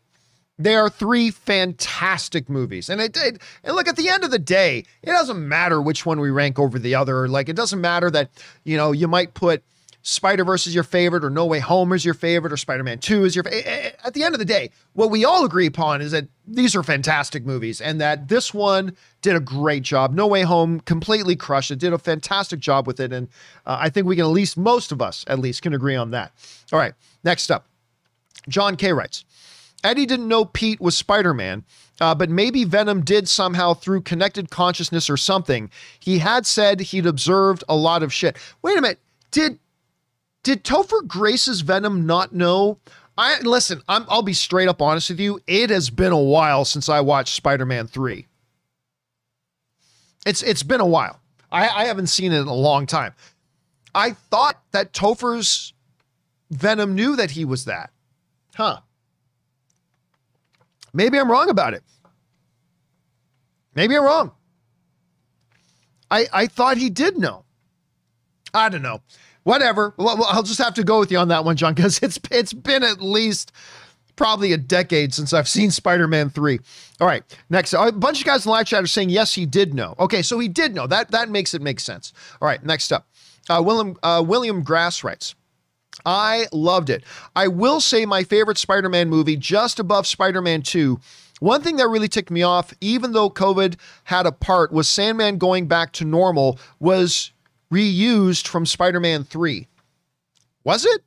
They 0.57 0.75
are 0.75 0.89
three 0.89 1.31
fantastic 1.31 2.49
movies. 2.49 2.89
And 2.89 2.99
it, 2.99 3.15
it, 3.15 3.41
and 3.63 3.75
look 3.75 3.87
at 3.87 3.95
the 3.95 4.09
end 4.09 4.25
of 4.25 4.31
the 4.31 4.39
day, 4.39 4.83
it 5.01 5.11
doesn't 5.11 5.47
matter 5.47 5.81
which 5.81 6.05
one 6.05 6.19
we 6.19 6.29
rank 6.29 6.59
over 6.59 6.77
the 6.77 6.95
other. 6.95 7.29
Like 7.29 7.47
it 7.47 7.55
doesn't 7.55 7.79
matter 7.79 8.11
that, 8.11 8.29
you 8.65 8.75
know, 8.75 8.91
you 8.91 9.07
might 9.07 9.33
put 9.33 9.63
Spider-Verse 10.01 10.65
is 10.67 10.73
your 10.73 10.83
favorite 10.83 11.23
or 11.23 11.29
No 11.29 11.45
Way 11.45 11.59
Home 11.59 11.91
is 11.93 12.05
your 12.05 12.13
favorite 12.13 12.53
or 12.53 12.57
Spider-Man 12.57 12.99
2 12.99 13.25
is 13.25 13.35
your 13.35 13.43
favorite. 13.43 13.95
At 14.03 14.13
the 14.13 14.23
end 14.23 14.35
of 14.35 14.39
the 14.39 14.45
day, 14.45 14.71
what 14.93 15.11
we 15.11 15.25
all 15.25 15.45
agree 15.45 15.65
upon 15.65 16.01
is 16.01 16.11
that 16.11 16.27
these 16.47 16.75
are 16.75 16.83
fantastic 16.83 17.45
movies 17.45 17.81
and 17.81 17.99
that 17.99 18.27
this 18.27 18.53
one 18.53 18.95
did 19.21 19.35
a 19.35 19.39
great 19.41 19.83
job. 19.83 20.13
No 20.13 20.27
Way 20.27 20.43
Home 20.43 20.79
completely 20.81 21.35
crushed 21.35 21.71
it, 21.71 21.79
did 21.79 21.93
a 21.93 21.97
fantastic 21.97 22.59
job 22.59 22.87
with 22.87 22.99
it. 22.99 23.11
And 23.11 23.27
uh, 23.65 23.77
I 23.79 23.89
think 23.89 24.07
we 24.07 24.15
can 24.15 24.25
at 24.25 24.29
least, 24.29 24.57
most 24.57 24.91
of 24.91 25.01
us 25.01 25.25
at 25.27 25.39
least, 25.39 25.61
can 25.61 25.73
agree 25.73 25.95
on 25.95 26.11
that. 26.11 26.31
All 26.71 26.79
right, 26.79 26.93
next 27.23 27.51
up. 27.51 27.68
John 28.47 28.75
K. 28.75 28.93
writes, 28.93 29.25
Eddie 29.83 30.05
didn't 30.05 30.27
know 30.27 30.45
Pete 30.45 30.81
was 30.81 30.97
Spider 30.97 31.33
Man, 31.33 31.63
uh, 32.01 32.15
but 32.15 32.29
maybe 32.29 32.63
Venom 32.63 33.03
did 33.03 33.29
somehow 33.29 33.73
through 33.73 34.01
connected 34.01 34.49
consciousness 34.49 35.09
or 35.09 35.17
something. 35.17 35.69
He 35.99 36.19
had 36.19 36.45
said 36.45 36.79
he'd 36.79 37.05
observed 37.05 37.63
a 37.69 37.75
lot 37.75 38.03
of 38.03 38.13
shit. 38.13 38.37
Wait 38.61 38.77
a 38.77 38.81
minute. 38.81 38.99
Did 39.31 39.59
did 40.43 40.63
Topher 40.63 41.05
Grace's 41.05 41.61
Venom 41.61 42.05
not 42.05 42.33
know? 42.33 42.79
I 43.17 43.39
listen. 43.41 43.81
i 43.89 43.99
will 43.99 44.21
be 44.21 44.33
straight 44.33 44.69
up 44.69 44.81
honest 44.81 45.09
with 45.09 45.19
you. 45.19 45.41
It 45.45 45.69
has 45.69 45.89
been 45.89 46.13
a 46.13 46.17
while 46.17 46.63
since 46.63 46.87
I 46.87 47.01
watched 47.01 47.35
Spider 47.35 47.65
Man 47.65 47.87
three. 47.87 48.27
It's 50.25 50.41
it's 50.41 50.63
been 50.63 50.81
a 50.81 50.85
while. 50.85 51.19
I, 51.51 51.67
I 51.67 51.85
haven't 51.85 52.07
seen 52.07 52.31
it 52.31 52.39
in 52.39 52.47
a 52.47 52.53
long 52.53 52.85
time. 52.85 53.13
I 53.93 54.11
thought 54.11 54.61
that 54.71 54.93
Topher's 54.93 55.73
Venom 56.51 56.95
knew 56.95 57.15
that 57.15 57.31
he 57.31 57.43
was 57.43 57.65
that. 57.65 57.91
Huh. 58.59 58.81
Maybe 60.93 61.17
I'm 61.17 61.31
wrong 61.31 61.49
about 61.49 61.73
it. 61.73 61.83
Maybe 63.73 63.95
I'm 63.95 64.03
wrong. 64.03 64.31
I 66.11 66.27
I 66.33 66.47
thought 66.47 66.77
he 66.77 66.89
did 66.89 67.17
know. 67.17 67.45
I 68.53 68.67
don't 68.67 68.81
know. 68.81 69.01
Whatever. 69.43 69.93
Well, 69.97 70.25
I'll 70.25 70.43
just 70.43 70.59
have 70.59 70.73
to 70.73 70.83
go 70.83 70.99
with 70.99 71.09
you 71.11 71.17
on 71.19 71.29
that 71.29 71.45
one, 71.45 71.55
John, 71.55 71.73
because 71.73 71.99
it's 72.03 72.19
it's 72.31 72.51
been 72.51 72.83
at 72.83 73.01
least 73.01 73.53
probably 74.17 74.51
a 74.51 74.57
decade 74.57 75.13
since 75.13 75.31
I've 75.31 75.47
seen 75.47 75.71
Spider-Man 75.71 76.29
3. 76.29 76.59
All 76.99 77.07
right, 77.07 77.23
next. 77.49 77.71
A 77.71 77.91
bunch 77.93 78.19
of 78.19 78.25
guys 78.25 78.45
in 78.45 78.49
the 78.49 78.51
live 78.51 78.65
chat 78.65 78.83
are 78.83 78.87
saying 78.87 79.09
yes, 79.09 79.33
he 79.35 79.45
did 79.45 79.73
know. 79.73 79.95
Okay, 79.97 80.21
so 80.21 80.37
he 80.37 80.49
did 80.49 80.75
know. 80.75 80.85
That 80.85 81.11
that 81.11 81.29
makes 81.29 81.53
it 81.53 81.61
make 81.61 81.79
sense. 81.79 82.11
All 82.41 82.47
right, 82.47 82.61
next 82.61 82.91
up. 82.91 83.07
Uh, 83.49 83.61
William 83.65 83.95
uh, 84.03 84.21
William 84.25 84.63
Grass 84.63 85.01
writes. 85.01 85.33
I 86.05 86.47
loved 86.51 86.89
it. 86.89 87.03
I 87.35 87.47
will 87.47 87.79
say 87.79 88.05
my 88.05 88.23
favorite 88.23 88.57
Spider 88.57 88.89
Man 88.89 89.09
movie, 89.09 89.37
just 89.37 89.79
above 89.79 90.07
Spider 90.07 90.41
Man 90.41 90.61
2. 90.61 90.99
One 91.39 91.61
thing 91.61 91.77
that 91.77 91.87
really 91.87 92.07
ticked 92.07 92.31
me 92.31 92.43
off, 92.43 92.73
even 92.81 93.13
though 93.13 93.29
COVID 93.29 93.75
had 94.03 94.25
a 94.25 94.31
part, 94.31 94.71
was 94.73 94.89
Sandman 94.89 95.37
going 95.37 95.67
back 95.67 95.93
to 95.93 96.05
normal 96.05 96.59
was 96.79 97.31
reused 97.71 98.47
from 98.47 98.65
Spider 98.65 98.99
Man 98.99 99.23
3. 99.23 99.67
Was 100.63 100.85
it? 100.85 101.03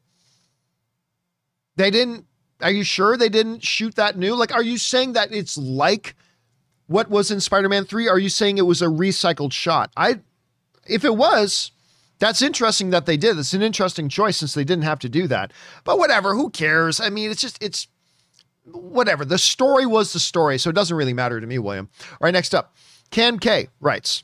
They 1.76 1.90
didn't. 1.90 2.26
Are 2.60 2.70
you 2.70 2.84
sure 2.84 3.16
they 3.16 3.28
didn't 3.28 3.64
shoot 3.64 3.96
that 3.96 4.16
new? 4.16 4.34
Like, 4.34 4.54
are 4.54 4.62
you 4.62 4.78
saying 4.78 5.14
that 5.14 5.32
it's 5.32 5.58
like 5.58 6.14
what 6.86 7.10
was 7.10 7.30
in 7.30 7.40
Spider-Man 7.40 7.84
3? 7.84 8.08
Are 8.08 8.18
you 8.18 8.28
saying 8.28 8.58
it 8.58 8.66
was 8.66 8.82
a 8.82 8.86
recycled 8.86 9.52
shot? 9.52 9.90
I 9.96 10.20
if 10.86 11.04
it 11.04 11.16
was, 11.16 11.70
that's 12.22 12.40
interesting 12.40 12.90
that 12.90 13.04
they 13.04 13.16
did. 13.16 13.36
It's 13.36 13.52
an 13.52 13.62
interesting 13.62 14.08
choice 14.08 14.36
since 14.36 14.54
they 14.54 14.62
didn't 14.62 14.84
have 14.84 15.00
to 15.00 15.08
do 15.08 15.26
that. 15.26 15.52
But 15.82 15.98
whatever, 15.98 16.36
who 16.36 16.50
cares? 16.50 17.00
I 17.00 17.10
mean, 17.10 17.32
it's 17.32 17.40
just 17.40 17.60
it's 17.60 17.88
whatever. 18.64 19.24
The 19.24 19.38
story 19.38 19.86
was 19.86 20.12
the 20.12 20.20
story, 20.20 20.56
so 20.58 20.70
it 20.70 20.76
doesn't 20.76 20.96
really 20.96 21.14
matter 21.14 21.40
to 21.40 21.46
me, 21.48 21.58
William. 21.58 21.88
All 22.12 22.18
right, 22.20 22.30
next 22.30 22.54
up. 22.54 22.76
Cam 23.10 23.40
K 23.40 23.70
writes 23.80 24.22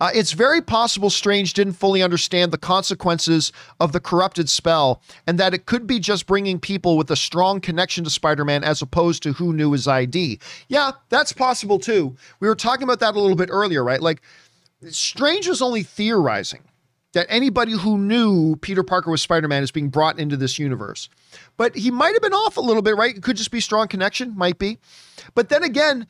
uh, 0.00 0.10
it's 0.14 0.32
very 0.32 0.60
possible 0.60 1.10
Strange 1.10 1.52
didn't 1.52 1.74
fully 1.74 2.02
understand 2.02 2.52
the 2.52 2.58
consequences 2.58 3.52
of 3.80 3.92
the 3.92 4.00
corrupted 4.00 4.48
spell, 4.48 5.02
and 5.26 5.38
that 5.38 5.54
it 5.54 5.66
could 5.66 5.86
be 5.86 5.98
just 5.98 6.26
bringing 6.26 6.58
people 6.58 6.96
with 6.96 7.10
a 7.10 7.16
strong 7.16 7.60
connection 7.60 8.04
to 8.04 8.10
Spider 8.10 8.44
Man 8.44 8.64
as 8.64 8.82
opposed 8.82 9.22
to 9.22 9.32
who 9.32 9.52
knew 9.52 9.72
his 9.72 9.88
ID. 9.88 10.38
Yeah, 10.68 10.92
that's 11.08 11.32
possible 11.32 11.78
too. 11.78 12.16
We 12.40 12.48
were 12.48 12.54
talking 12.54 12.84
about 12.84 13.00
that 13.00 13.14
a 13.14 13.20
little 13.20 13.36
bit 13.36 13.50
earlier, 13.50 13.84
right? 13.84 14.00
Like, 14.00 14.22
Strange 14.90 15.48
was 15.48 15.60
only 15.60 15.82
theorizing 15.82 16.62
that 17.12 17.26
anybody 17.28 17.72
who 17.72 17.98
knew 17.98 18.56
Peter 18.56 18.82
Parker 18.82 19.10
was 19.10 19.22
Spider 19.22 19.48
Man 19.48 19.62
is 19.62 19.70
being 19.70 19.88
brought 19.88 20.18
into 20.18 20.36
this 20.36 20.58
universe. 20.58 21.08
But 21.56 21.74
he 21.74 21.90
might 21.90 22.12
have 22.12 22.22
been 22.22 22.34
off 22.34 22.56
a 22.56 22.60
little 22.60 22.82
bit, 22.82 22.96
right? 22.96 23.16
It 23.16 23.22
could 23.22 23.36
just 23.36 23.50
be 23.50 23.60
strong 23.60 23.88
connection, 23.88 24.36
might 24.36 24.58
be. 24.58 24.78
But 25.34 25.48
then 25.48 25.64
again, 25.64 26.06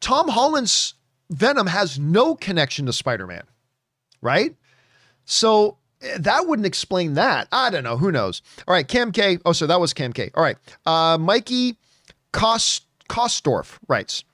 Tom 0.00 0.28
Holland's 0.28 0.94
Venom 1.30 1.66
has 1.66 1.98
no 1.98 2.34
connection 2.34 2.86
to 2.86 2.92
Spider 2.92 3.26
Man, 3.26 3.44
right? 4.20 4.54
So 5.24 5.78
eh, 6.02 6.18
that 6.20 6.46
wouldn't 6.46 6.66
explain 6.66 7.14
that. 7.14 7.48
I 7.52 7.70
don't 7.70 7.84
know. 7.84 7.96
Who 7.96 8.12
knows? 8.12 8.42
All 8.66 8.74
right, 8.74 8.86
Cam 8.86 9.12
K. 9.12 9.38
Oh, 9.44 9.52
so 9.52 9.66
that 9.66 9.80
was 9.80 9.92
Cam 9.92 10.12
K. 10.12 10.30
All 10.34 10.42
right. 10.42 10.56
Uh, 10.84 11.18
Mikey 11.18 11.76
Kost, 12.32 12.82
Kostorf 13.08 13.78
writes. 13.88 14.24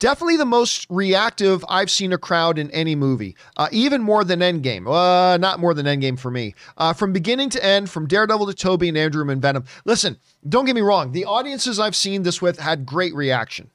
Definitely 0.00 0.36
the 0.36 0.44
most 0.44 0.86
reactive 0.90 1.64
I've 1.68 1.90
seen 1.90 2.12
a 2.12 2.18
crowd 2.18 2.58
in 2.58 2.70
any 2.72 2.94
movie, 2.94 3.36
uh, 3.56 3.68
even 3.70 4.02
more 4.02 4.24
than 4.24 4.40
Endgame. 4.40 4.86
Uh, 4.88 5.36
not 5.36 5.60
more 5.60 5.72
than 5.72 5.86
Endgame 5.86 6.18
for 6.18 6.30
me. 6.30 6.54
Uh, 6.76 6.92
from 6.92 7.12
beginning 7.12 7.48
to 7.50 7.64
end, 7.64 7.88
from 7.88 8.06
Daredevil 8.06 8.46
to 8.46 8.54
Toby 8.54 8.88
and 8.88 8.98
Andrew 8.98 9.28
and 9.28 9.40
Venom. 9.40 9.64
Listen, 9.84 10.18
don't 10.48 10.64
get 10.64 10.74
me 10.74 10.80
wrong. 10.80 11.12
The 11.12 11.24
audiences 11.24 11.78
I've 11.78 11.96
seen 11.96 12.22
this 12.24 12.42
with 12.42 12.58
had 12.58 12.84
great 12.84 13.14
reaction. 13.14 13.70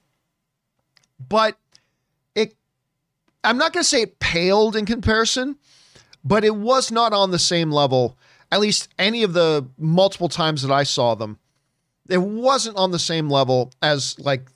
But 1.27 1.57
it. 2.35 2.53
I'm 3.43 3.57
not 3.57 3.73
going 3.73 3.83
to 3.83 3.89
say 3.89 4.01
it 4.01 4.19
paled 4.19 4.75
in 4.75 4.85
comparison, 4.85 5.57
but 6.23 6.43
it 6.43 6.55
was 6.55 6.91
not 6.91 7.13
on 7.13 7.31
the 7.31 7.39
same 7.39 7.71
level, 7.71 8.17
at 8.51 8.59
least 8.59 8.89
any 8.99 9.23
of 9.23 9.33
the 9.33 9.67
multiple 9.77 10.29
times 10.29 10.61
that 10.61 10.71
I 10.71 10.83
saw 10.83 11.15
them. 11.15 11.39
It 12.09 12.21
wasn't 12.21 12.77
on 12.77 12.91
the 12.91 12.99
same 12.99 13.29
level 13.29 13.71
as 13.81 14.19
like 14.19 14.49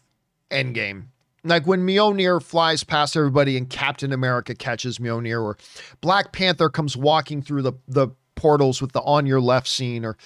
Endgame. 0.52 1.06
Like 1.44 1.68
when 1.68 1.86
Mjolnir 1.86 2.42
flies 2.42 2.84
past 2.84 3.18
everybody 3.18 3.58
and 3.58 3.70
Captain 3.70 4.14
America 4.14 4.56
catches 4.56 4.98
Mjolnir, 4.98 5.44
or 5.44 5.58
Black 6.00 6.32
Panther 6.32 6.70
comes 6.70 6.96
walking 6.96 7.42
through 7.42 7.64
the, 7.64 7.74
the 7.88 8.10
portals 8.36 8.82
with 8.82 8.94
the 8.94 9.02
on 9.02 9.26
your 9.26 9.42
left 9.42 9.68
scene, 9.68 10.06
or 10.06 10.18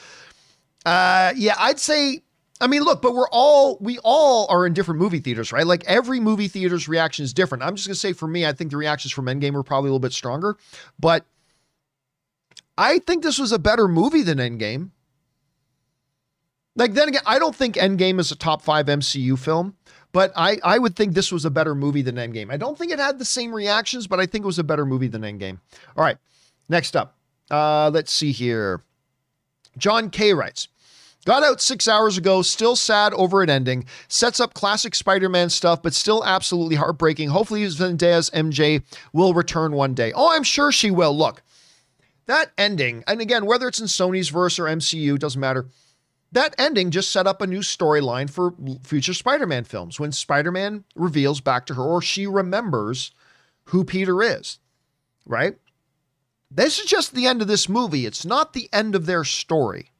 uh, 0.86 1.34
yeah, 1.36 1.56
I'd 1.58 1.80
say 1.80 2.22
I 2.60 2.68
mean, 2.68 2.82
look, 2.82 3.02
but 3.02 3.14
we're 3.14 3.30
all 3.30 3.78
we 3.80 4.00
all 4.04 4.48
are 4.50 4.66
in 4.66 4.74
different 4.74 5.00
movie 5.00 5.20
theaters, 5.20 5.52
right? 5.52 5.66
Like 5.66 5.84
every 5.86 6.20
movie 6.20 6.48
theater's 6.48 6.88
reaction 6.88 7.24
is 7.24 7.34
different. 7.34 7.64
I'm 7.64 7.76
just 7.76 7.88
gonna 7.88 7.96
say 7.96 8.14
for 8.14 8.28
me, 8.28 8.46
I 8.46 8.54
think 8.54 8.72
the 8.72 8.78
reactions 8.78 9.12
from 9.12 9.26
Endgame 9.26 9.54
were 9.54 9.64
probably 9.64 9.90
a 9.90 9.92
little 9.92 10.00
bit 10.00 10.14
stronger, 10.14 10.58
but 11.00 11.26
I 12.78 13.00
think 13.00 13.24
this 13.24 13.38
was 13.38 13.52
a 13.52 13.60
better 13.60 13.88
movie 13.88 14.24
than 14.24 14.40
Endgame. 14.40 14.90
Like 16.76 16.94
then 16.94 17.10
again, 17.10 17.24
I 17.26 17.38
don't 17.38 17.56
think 17.56 17.76
Endgame 17.76 18.20
is 18.20 18.32
a 18.32 18.36
top 18.36 18.62
five 18.62 18.88
MCU 18.88 19.38
film, 19.38 19.76
but 20.12 20.32
I 20.36 20.58
I 20.64 20.78
would 20.80 20.96
think 20.96 21.14
this 21.14 21.32
was 21.32 21.46
a 21.46 21.50
better 21.50 21.76
movie 21.76 22.02
than 22.02 22.16
Endgame. 22.16 22.52
I 22.52 22.58
don't 22.58 22.78
think 22.78 22.92
it 22.92 23.00
had 23.00 23.20
the 23.20 23.26
same 23.26 23.54
reactions, 23.54 24.08
but 24.08 24.20
I 24.20 24.26
think 24.26 24.44
it 24.44 24.48
was 24.48 24.60
a 24.60 24.64
better 24.64 24.86
movie 24.86 25.08
than 25.08 25.22
Endgame. 25.22 25.60
All 25.96 26.04
right, 26.04 26.18
next 26.70 26.96
up, 26.96 27.16
uh, 27.52 27.90
let's 27.94 28.12
see 28.12 28.32
here. 28.32 28.82
John 29.78 30.10
K 30.10 30.34
writes. 30.34 30.68
Got 31.26 31.44
out 31.44 31.60
six 31.60 31.90
hours 31.90 32.18
ago, 32.18 32.42
still 32.42 32.78
sad 32.78 33.14
over 33.14 33.42
an 33.42 33.50
ending. 33.50 33.84
Sets 34.08 34.40
up 34.40 34.54
classic 34.54 34.96
Spider 34.96 35.28
Man 35.28 35.50
stuff, 35.50 35.82
but 35.84 35.94
still 35.94 36.24
absolutely 36.24 36.78
heartbreaking. 36.78 37.28
Hopefully, 37.28 37.66
Zendaya's 37.66 38.30
MJ 38.30 38.82
will 39.12 39.34
return 39.34 39.74
one 39.74 39.94
day. 39.94 40.14
Oh, 40.16 40.34
I'm 40.34 40.44
sure 40.44 40.72
she 40.72 40.90
will. 40.90 41.14
Look, 41.16 41.44
that 42.28 42.52
ending, 42.58 43.04
and 43.08 43.20
again, 43.20 43.46
whether 43.46 43.68
it's 43.68 43.82
in 43.82 43.88
Sony's 43.88 44.30
verse 44.30 44.58
or 44.58 44.68
MCU, 44.68 45.20
doesn't 45.20 45.42
matter. 45.42 45.68
That 46.32 46.56
ending 46.58 46.92
just 46.92 47.12
set 47.12 47.28
up 47.28 47.42
a 47.42 47.48
new 47.48 47.60
storyline 47.60 48.30
for 48.30 48.54
future 48.84 49.14
Spider 49.14 49.48
Man 49.48 49.64
films 49.64 50.00
when 50.00 50.12
Spider 50.12 50.52
Man 50.52 50.84
reveals 50.96 51.42
back 51.42 51.66
to 51.68 51.74
her 51.76 51.84
or 51.84 52.02
she 52.02 52.28
remembers 52.28 53.12
who 53.66 53.84
Peter 53.84 54.22
is, 54.22 54.60
right? 55.26 55.58
This 56.50 56.80
is 56.80 56.86
just 56.86 57.14
the 57.14 57.28
end 57.28 57.42
of 57.42 57.48
this 57.48 57.68
movie. 57.68 58.06
It's 58.06 58.26
not 58.26 58.54
the 58.54 58.70
end 58.72 58.96
of 58.96 59.06
their 59.06 59.24
story. 59.24 59.92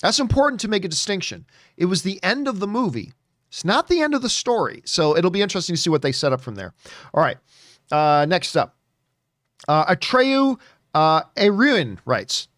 That's 0.00 0.20
important 0.20 0.60
to 0.60 0.68
make 0.68 0.84
a 0.84 0.88
distinction. 0.88 1.46
It 1.76 1.86
was 1.86 2.02
the 2.02 2.22
end 2.22 2.48
of 2.48 2.60
the 2.60 2.66
movie. 2.66 3.12
It's 3.48 3.64
not 3.64 3.88
the 3.88 4.00
end 4.00 4.14
of 4.14 4.22
the 4.22 4.28
story. 4.28 4.82
So 4.84 5.16
it'll 5.16 5.30
be 5.30 5.42
interesting 5.42 5.76
to 5.76 5.80
see 5.80 5.90
what 5.90 6.02
they 6.02 6.12
set 6.12 6.32
up 6.32 6.40
from 6.40 6.56
there. 6.56 6.74
All 7.12 7.22
right. 7.22 7.38
Uh, 7.90 8.26
next 8.28 8.56
up, 8.56 8.76
uh, 9.68 9.94
Atreyu 9.94 10.58
uh, 10.94 11.22
Eruin 11.36 11.98
writes 12.04 12.48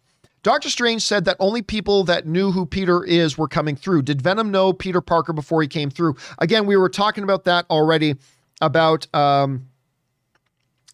Doctor 0.47 0.69
Strange 0.69 1.01
said 1.01 1.25
that 1.25 1.35
only 1.41 1.61
people 1.61 2.05
that 2.05 2.25
knew 2.25 2.53
who 2.53 2.65
Peter 2.65 3.03
is 3.03 3.37
were 3.37 3.49
coming 3.49 3.75
through. 3.75 4.03
Did 4.03 4.21
Venom 4.21 4.49
know 4.49 4.71
Peter 4.71 5.01
Parker 5.01 5.33
before 5.33 5.61
he 5.61 5.67
came 5.67 5.89
through? 5.89 6.15
Again, 6.39 6.65
we 6.65 6.77
were 6.77 6.87
talking 6.87 7.25
about 7.25 7.43
that 7.43 7.65
already 7.69 8.15
about 8.61 9.13
um, 9.13 9.67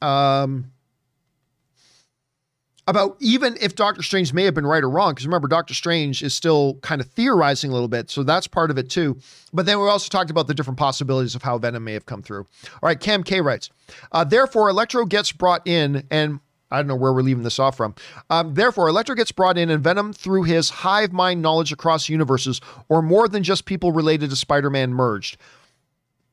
um, 0.02 0.72
about 2.88 3.16
even 3.20 3.56
if 3.62 3.76
Doctor 3.76 4.02
Strange 4.02 4.34
may 4.34 4.44
have 4.46 4.56
been 4.56 4.66
right 4.66 4.84
or 4.84 4.90
wrong, 4.90 5.12
because 5.12 5.28
remember, 5.28 5.48
Doctor 5.48 5.76
Strange 5.76 6.24
is 6.24 6.34
still 6.34 6.80
kind 6.82 7.00
of 7.00 7.06
theorizing 7.12 7.70
a 7.70 7.74
little 7.74 7.88
bit. 7.88 8.10
So 8.10 8.24
that's 8.24 8.48
part 8.48 8.72
of 8.72 8.80
it 8.80 8.90
too. 8.90 9.20
But 9.54 9.68
then 9.68 9.80
we 9.80 9.88
also 9.88 10.10
talked 10.10 10.32
about 10.32 10.48
the 10.48 10.56
different 10.56 10.80
possibilities 10.80 11.36
of 11.36 11.44
how 11.44 11.60
Venom 11.60 11.84
may 11.84 11.94
have 11.94 12.08
come 12.08 12.24
through. 12.24 12.48
All 12.66 12.80
right, 12.88 13.00
Cam 13.00 13.24
K 13.24 13.40
writes, 13.40 13.70
uh, 14.12 14.24
therefore, 14.24 14.70
Electro 14.70 15.06
gets 15.06 15.32
brought 15.32 15.68
in 15.68 16.08
and 16.10 16.40
I 16.74 16.78
don't 16.78 16.88
know 16.88 16.96
where 16.96 17.14
we're 17.14 17.22
leaving 17.22 17.44
this 17.44 17.60
off 17.60 17.78
from. 17.78 17.94
Um, 18.32 18.56
therefore, 18.56 18.90
Electro 18.90 19.16
gets 19.16 19.32
brought 19.32 19.60
in 19.60 19.70
and 19.70 19.84
Venom, 19.84 20.12
through 20.12 20.44
his 20.44 20.70
hive 20.70 21.14
mind 21.14 21.42
knowledge 21.42 21.72
across 21.72 22.10
universes, 22.10 22.60
or 22.90 23.04
more 23.04 23.28
than 23.28 23.44
just 23.44 23.66
people 23.66 23.92
related 23.92 24.32
to 24.32 24.36
Spider 24.36 24.72
Man, 24.72 24.92
merged. 24.92 25.38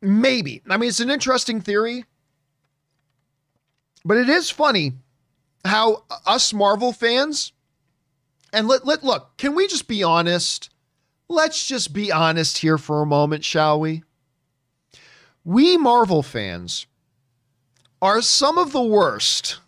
Maybe. 0.01 0.63
I 0.69 0.79
mean, 0.79 0.89
it's 0.89 1.01
an 1.01 1.11
interesting 1.11 1.61
theory, 1.61 2.07
but 4.03 4.17
it 4.17 4.31
is 4.31 4.49
funny 4.49 4.95
how 5.65 6.05
us 6.27 6.55
Marvel 6.55 6.93
fans, 6.93 7.53
and 8.51 8.67
let, 8.67 8.87
let 8.87 9.05
look, 9.05 9.37
can 9.37 9.55
we 9.55 9.67
just 9.67 9.89
be 9.89 10.03
honest? 10.03 10.71
Let's 11.29 11.67
just 11.67 11.93
be 11.93 12.11
honest 12.11 12.59
here 12.59 12.79
for 12.79 13.03
a 13.03 13.07
moment, 13.07 13.45
shall 13.45 13.79
we? 13.79 14.03
We 15.45 15.77
Marvel 15.77 16.23
fans 16.23 16.87
are 18.01 18.23
some 18.23 18.57
of 18.57 18.73
the 18.73 18.83
worst, 18.83 19.61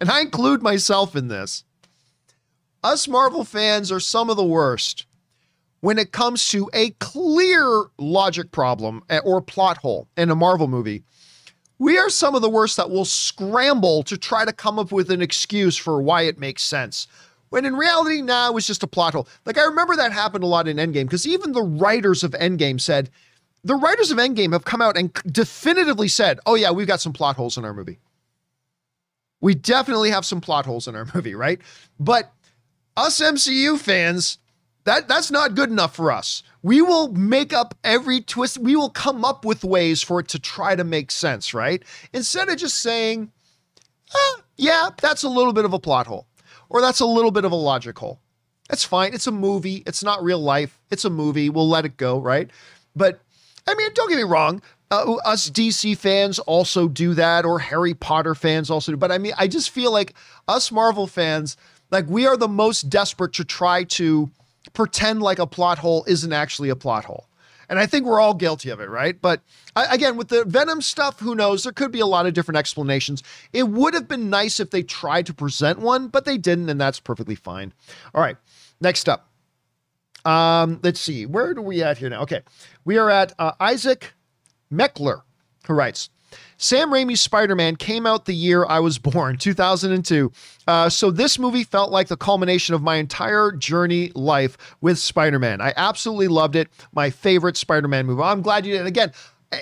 and 0.00 0.10
I 0.10 0.20
include 0.20 0.62
myself 0.62 1.16
in 1.16 1.28
this. 1.28 1.64
Us 2.82 3.08
Marvel 3.08 3.44
fans 3.44 3.90
are 3.90 4.00
some 4.00 4.30
of 4.30 4.36
the 4.36 4.44
worst 4.44 5.06
when 5.80 5.98
it 5.98 6.12
comes 6.12 6.48
to 6.48 6.70
a 6.72 6.90
clear 6.92 7.84
logic 7.98 8.52
problem 8.52 9.02
or 9.24 9.40
plot 9.40 9.78
hole 9.78 10.08
in 10.16 10.30
a 10.30 10.34
Marvel 10.34 10.68
movie 10.68 11.04
we 11.78 11.98
are 11.98 12.08
some 12.08 12.34
of 12.34 12.42
the 12.42 12.50
worst 12.50 12.76
that 12.76 12.90
will 12.90 13.04
scramble 13.04 14.02
to 14.04 14.16
try 14.16 14.44
to 14.44 14.52
come 14.52 14.78
up 14.78 14.92
with 14.92 15.10
an 15.10 15.20
excuse 15.20 15.76
for 15.76 16.00
why 16.00 16.22
it 16.22 16.38
makes 16.38 16.62
sense. 16.62 17.06
When 17.50 17.64
in 17.64 17.76
reality, 17.76 18.22
now 18.22 18.50
nah, 18.50 18.56
it's 18.56 18.66
just 18.66 18.82
a 18.82 18.88
plot 18.88 19.12
hole. 19.14 19.28
Like 19.44 19.58
I 19.58 19.64
remember 19.64 19.96
that 19.96 20.12
happened 20.12 20.44
a 20.44 20.48
lot 20.48 20.68
in 20.68 20.76
Endgame 20.76 21.04
because 21.04 21.26
even 21.26 21.52
the 21.52 21.62
writers 21.62 22.24
of 22.24 22.32
Endgame 22.32 22.80
said, 22.80 23.10
the 23.64 23.74
writers 23.74 24.10
of 24.10 24.18
Endgame 24.18 24.52
have 24.52 24.64
come 24.64 24.82
out 24.82 24.96
and 24.96 25.12
definitively 25.26 26.08
said, 26.08 26.38
oh 26.46 26.54
yeah, 26.54 26.70
we've 26.70 26.86
got 26.86 27.00
some 27.00 27.12
plot 27.12 27.36
holes 27.36 27.56
in 27.56 27.64
our 27.64 27.74
movie. 27.74 27.98
We 29.44 29.54
definitely 29.54 30.08
have 30.08 30.24
some 30.24 30.40
plot 30.40 30.64
holes 30.64 30.88
in 30.88 30.96
our 30.96 31.06
movie, 31.14 31.34
right? 31.34 31.60
But 32.00 32.32
us 32.96 33.20
MCU 33.20 33.78
fans, 33.78 34.38
that 34.84 35.06
that's 35.06 35.30
not 35.30 35.54
good 35.54 35.68
enough 35.68 35.94
for 35.94 36.10
us. 36.10 36.42
We 36.62 36.80
will 36.80 37.12
make 37.12 37.52
up 37.52 37.74
every 37.84 38.22
twist. 38.22 38.56
We 38.56 38.74
will 38.74 38.88
come 38.88 39.22
up 39.22 39.44
with 39.44 39.62
ways 39.62 40.02
for 40.02 40.18
it 40.18 40.28
to 40.28 40.38
try 40.38 40.74
to 40.74 40.82
make 40.82 41.10
sense, 41.10 41.52
right? 41.52 41.82
Instead 42.14 42.48
of 42.48 42.56
just 42.56 42.78
saying, 42.78 43.32
eh, 44.14 44.40
yeah, 44.56 44.88
that's 45.02 45.24
a 45.24 45.28
little 45.28 45.52
bit 45.52 45.66
of 45.66 45.74
a 45.74 45.78
plot 45.78 46.06
hole, 46.06 46.26
or 46.70 46.80
that's 46.80 47.00
a 47.00 47.06
little 47.06 47.30
bit 47.30 47.44
of 47.44 47.52
a 47.52 47.56
logic 47.56 47.98
hole. 47.98 48.20
That's 48.70 48.84
fine. 48.84 49.12
It's 49.12 49.26
a 49.26 49.32
movie. 49.32 49.82
It's 49.86 50.02
not 50.02 50.24
real 50.24 50.40
life. 50.40 50.80
It's 50.90 51.04
a 51.04 51.10
movie. 51.10 51.50
We'll 51.50 51.68
let 51.68 51.84
it 51.84 51.98
go, 51.98 52.18
right? 52.18 52.50
But 52.96 53.20
I 53.66 53.74
mean, 53.74 53.90
don't 53.94 54.08
get 54.08 54.16
me 54.16 54.22
wrong. 54.22 54.62
Uh, 54.90 55.14
us 55.24 55.50
DC 55.50 55.96
fans 55.96 56.38
also 56.40 56.88
do 56.88 57.14
that, 57.14 57.44
or 57.44 57.58
Harry 57.58 57.94
Potter 57.94 58.34
fans 58.34 58.70
also 58.70 58.92
do. 58.92 58.96
But 58.96 59.10
I 59.10 59.18
mean, 59.18 59.32
I 59.38 59.48
just 59.48 59.70
feel 59.70 59.92
like 59.92 60.14
us 60.46 60.70
Marvel 60.70 61.06
fans, 61.06 61.56
like 61.90 62.06
we 62.08 62.26
are 62.26 62.36
the 62.36 62.48
most 62.48 62.90
desperate 62.90 63.32
to 63.34 63.44
try 63.44 63.84
to 63.84 64.30
pretend 64.72 65.22
like 65.22 65.38
a 65.38 65.46
plot 65.46 65.78
hole 65.78 66.04
isn't 66.06 66.32
actually 66.32 66.68
a 66.68 66.76
plot 66.76 67.04
hole. 67.04 67.28
And 67.68 67.78
I 67.78 67.86
think 67.86 68.04
we're 68.04 68.20
all 68.20 68.34
guilty 68.34 68.70
of 68.70 68.80
it, 68.80 68.90
right? 68.90 69.20
But 69.20 69.40
again, 69.74 70.16
with 70.16 70.28
the 70.28 70.44
Venom 70.44 70.82
stuff, 70.82 71.20
who 71.20 71.34
knows? 71.34 71.62
There 71.62 71.72
could 71.72 71.92
be 71.92 72.00
a 72.00 72.06
lot 72.06 72.26
of 72.26 72.34
different 72.34 72.58
explanations. 72.58 73.22
It 73.52 73.68
would 73.68 73.94
have 73.94 74.06
been 74.06 74.28
nice 74.28 74.60
if 74.60 74.70
they 74.70 74.82
tried 74.82 75.26
to 75.26 75.34
present 75.34 75.78
one, 75.78 76.08
but 76.08 76.24
they 76.24 76.36
didn't, 76.36 76.68
and 76.68 76.80
that's 76.80 77.00
perfectly 77.00 77.34
fine. 77.34 77.72
All 78.14 78.20
right, 78.20 78.36
next 78.80 79.08
up. 79.08 79.30
Um, 80.24 80.80
let's 80.82 81.00
see, 81.00 81.26
where 81.26 81.50
are 81.50 81.60
we 81.60 81.82
at 81.82 81.98
here 81.98 82.08
now? 82.08 82.22
Okay, 82.22 82.42
we 82.84 82.96
are 82.96 83.10
at 83.10 83.32
uh, 83.38 83.52
Isaac 83.60 84.12
Meckler, 84.72 85.22
who 85.66 85.74
writes, 85.74 86.10
Sam 86.56 86.90
Raimi's 86.90 87.20
Spider 87.20 87.54
Man 87.54 87.76
came 87.76 88.06
out 88.06 88.24
the 88.24 88.34
year 88.34 88.64
I 88.66 88.80
was 88.80 88.98
born, 89.14 89.36
2002. 89.36 90.32
Uh, 90.66 90.88
so 90.88 91.10
this 91.10 91.38
movie 91.38 91.64
felt 91.64 91.90
like 91.90 92.08
the 92.08 92.16
culmination 92.16 92.74
of 92.74 92.82
my 92.82 92.96
entire 92.96 93.52
journey 93.52 94.10
life 94.14 94.56
with 94.80 94.98
Spider 94.98 95.38
Man. 95.38 95.60
I 95.60 95.72
absolutely 95.76 96.28
loved 96.28 96.56
it. 96.56 96.68
My 96.92 97.10
favorite 97.10 97.56
Spider 97.56 97.88
Man 97.88 98.06
movie. 98.06 98.22
I'm 98.22 98.42
glad 98.42 98.66
you 98.66 98.76
did. 98.76 98.86
Again, 98.86 99.12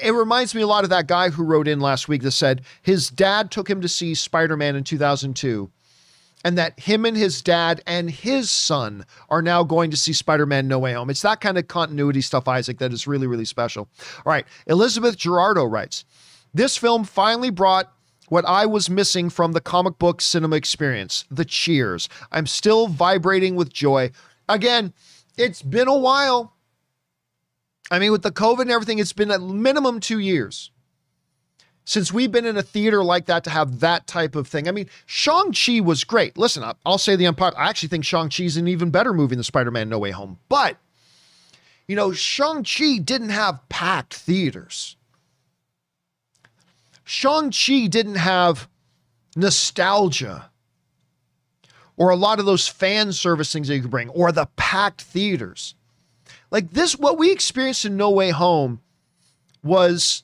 it 0.02 0.12
reminds 0.12 0.54
me 0.54 0.62
a 0.62 0.66
lot 0.66 0.84
of 0.84 0.90
that 0.90 1.06
guy 1.06 1.28
who 1.28 1.44
wrote 1.44 1.68
in 1.68 1.80
last 1.80 2.08
week 2.08 2.22
that 2.22 2.30
said 2.30 2.62
his 2.82 3.10
dad 3.10 3.50
took 3.50 3.68
him 3.68 3.80
to 3.82 3.88
see 3.88 4.14
Spider 4.14 4.56
Man 4.56 4.76
in 4.76 4.84
2002 4.84 5.70
and 6.44 6.58
that 6.58 6.78
him 6.78 7.04
and 7.04 7.16
his 7.16 7.42
dad 7.42 7.82
and 7.86 8.10
his 8.10 8.50
son 8.50 9.04
are 9.28 9.42
now 9.42 9.62
going 9.62 9.90
to 9.90 9.96
see 9.96 10.12
Spider-Man 10.12 10.68
No 10.68 10.78
Way 10.78 10.92
Home. 10.92 11.10
It's 11.10 11.22
that 11.22 11.40
kind 11.40 11.58
of 11.58 11.68
continuity 11.68 12.20
stuff, 12.20 12.48
Isaac, 12.48 12.78
that 12.78 12.92
is 12.92 13.06
really, 13.06 13.26
really 13.26 13.44
special. 13.44 13.88
All 14.24 14.32
right. 14.32 14.46
Elizabeth 14.66 15.16
Gerardo 15.16 15.64
writes, 15.64 16.04
this 16.54 16.76
film 16.76 17.04
finally 17.04 17.50
brought 17.50 17.92
what 18.28 18.44
I 18.46 18.66
was 18.66 18.88
missing 18.88 19.30
from 19.30 19.52
the 19.52 19.60
comic 19.60 19.98
book 19.98 20.20
cinema 20.20 20.56
experience 20.56 21.24
the 21.30 21.44
cheers. 21.44 22.08
I'm 22.30 22.46
still 22.46 22.88
vibrating 22.88 23.56
with 23.56 23.72
joy. 23.72 24.10
Again, 24.48 24.92
it's 25.36 25.62
been 25.62 25.88
a 25.88 25.96
while. 25.96 26.54
I 27.90 27.98
mean, 27.98 28.10
with 28.10 28.22
the 28.22 28.32
COVID 28.32 28.62
and 28.62 28.70
everything, 28.70 28.98
it's 28.98 29.12
been 29.12 29.30
at 29.30 29.42
minimum 29.42 30.00
two 30.00 30.18
years 30.18 30.70
since 31.84 32.12
we've 32.12 32.30
been 32.30 32.46
in 32.46 32.56
a 32.56 32.62
theater 32.62 33.02
like 33.02 33.26
that 33.26 33.44
to 33.44 33.50
have 33.50 33.80
that 33.80 34.06
type 34.06 34.36
of 34.36 34.46
thing. 34.46 34.68
I 34.68 34.70
mean, 34.70 34.88
Shang-Chi 35.06 35.80
was 35.80 36.04
great. 36.04 36.38
Listen, 36.38 36.64
I'll 36.86 36.98
say 36.98 37.16
the 37.16 37.26
Empire. 37.26 37.52
I 37.56 37.68
actually 37.68 37.88
think 37.88 38.04
Shang-Chi 38.04 38.44
is 38.44 38.56
an 38.56 38.68
even 38.68 38.90
better 38.90 39.12
movie 39.12 39.34
than 39.34 39.42
Spider-Man 39.42 39.88
No 39.88 39.98
Way 39.98 40.12
Home. 40.12 40.38
But, 40.48 40.76
you 41.88 41.96
know, 41.96 42.12
Shang-Chi 42.12 42.98
didn't 42.98 43.30
have 43.30 43.68
packed 43.68 44.14
theaters. 44.14 44.96
Shang-Chi 47.04 47.88
didn't 47.88 48.14
have 48.14 48.68
nostalgia 49.34 50.50
or 51.96 52.10
a 52.10 52.16
lot 52.16 52.38
of 52.38 52.46
those 52.46 52.68
fan 52.68 53.12
service 53.12 53.52
things 53.52 53.68
that 53.68 53.74
you 53.74 53.82
could 53.82 53.90
bring 53.90 54.08
or 54.10 54.30
the 54.30 54.46
packed 54.56 55.02
theaters. 55.02 55.74
Like 56.50 56.70
this, 56.70 56.98
what 56.98 57.18
we 57.18 57.32
experienced 57.32 57.84
in 57.84 57.96
No 57.96 58.10
Way 58.10 58.30
Home 58.30 58.80
was 59.64 60.22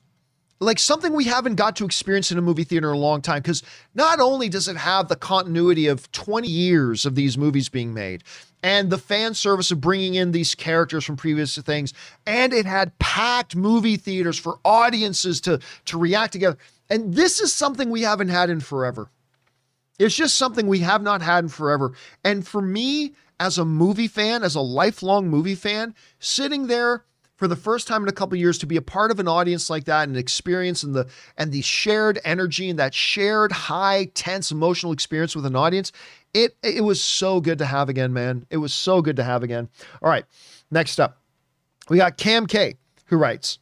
like 0.60 0.78
something 0.78 1.12
we 1.12 1.24
haven't 1.24 1.54
got 1.54 1.76
to 1.76 1.84
experience 1.84 2.32
in 2.32 2.38
a 2.38 2.42
movie 2.42 2.64
theater 2.64 2.90
in 2.90 2.96
a 2.96 2.98
long 2.98 3.22
time 3.22 3.40
because 3.42 3.62
not 3.94 4.20
only 4.20 4.48
does 4.48 4.68
it 4.68 4.76
have 4.76 5.08
the 5.08 5.16
continuity 5.16 5.86
of 5.86 6.10
20 6.12 6.48
years 6.48 7.06
of 7.06 7.14
these 7.14 7.38
movies 7.38 7.68
being 7.68 7.94
made 7.94 8.24
and 8.62 8.90
the 8.90 8.98
fan 8.98 9.34
service 9.34 9.70
of 9.70 9.80
bringing 9.80 10.14
in 10.14 10.32
these 10.32 10.54
characters 10.54 11.04
from 11.04 11.16
previous 11.16 11.56
things 11.58 11.94
and 12.26 12.52
it 12.52 12.66
had 12.66 12.98
packed 12.98 13.54
movie 13.54 13.96
theaters 13.96 14.38
for 14.38 14.58
audiences 14.64 15.40
to 15.40 15.60
to 15.84 15.98
react 15.98 16.32
together. 16.32 16.58
And 16.90 17.14
this 17.14 17.38
is 17.40 17.52
something 17.52 17.90
we 17.90 18.02
haven't 18.02 18.28
had 18.28 18.50
in 18.50 18.60
forever. 18.60 19.10
It's 19.98 20.16
just 20.16 20.36
something 20.36 20.66
we 20.66 20.80
have 20.80 21.02
not 21.02 21.22
had 21.22 21.44
in 21.44 21.48
forever. 21.48 21.92
And 22.24 22.46
for 22.46 22.62
me 22.62 23.14
as 23.40 23.58
a 23.58 23.64
movie 23.64 24.08
fan 24.08 24.42
as 24.42 24.54
a 24.54 24.60
lifelong 24.60 25.28
movie 25.28 25.54
fan 25.54 25.94
sitting 26.18 26.66
there 26.66 27.04
for 27.38 27.48
the 27.48 27.56
first 27.56 27.86
time 27.86 28.02
in 28.02 28.08
a 28.08 28.12
couple 28.12 28.36
years 28.36 28.58
to 28.58 28.66
be 28.66 28.76
a 28.76 28.82
part 28.82 29.10
of 29.10 29.20
an 29.20 29.28
audience 29.28 29.70
like 29.70 29.84
that 29.84 30.08
and 30.08 30.16
experience 30.16 30.82
and 30.82 30.94
the 30.94 31.08
and 31.38 31.52
the 31.52 31.62
shared 31.62 32.20
energy 32.24 32.68
and 32.68 32.78
that 32.78 32.92
shared 32.92 33.52
high 33.52 34.10
tense 34.12 34.50
emotional 34.50 34.92
experience 34.92 35.34
with 35.34 35.46
an 35.46 35.56
audience 35.56 35.92
it 36.34 36.56
it 36.62 36.84
was 36.84 37.02
so 37.02 37.40
good 37.40 37.58
to 37.58 37.64
have 37.64 37.88
again 37.88 38.12
man 38.12 38.44
it 38.50 38.58
was 38.58 38.74
so 38.74 39.00
good 39.00 39.16
to 39.16 39.24
have 39.24 39.42
again 39.42 39.68
all 40.02 40.10
right 40.10 40.26
next 40.70 41.00
up 41.00 41.22
we 41.88 41.96
got 41.96 42.18
cam 42.18 42.46
k 42.46 42.74
who 43.06 43.16
writes 43.16 43.58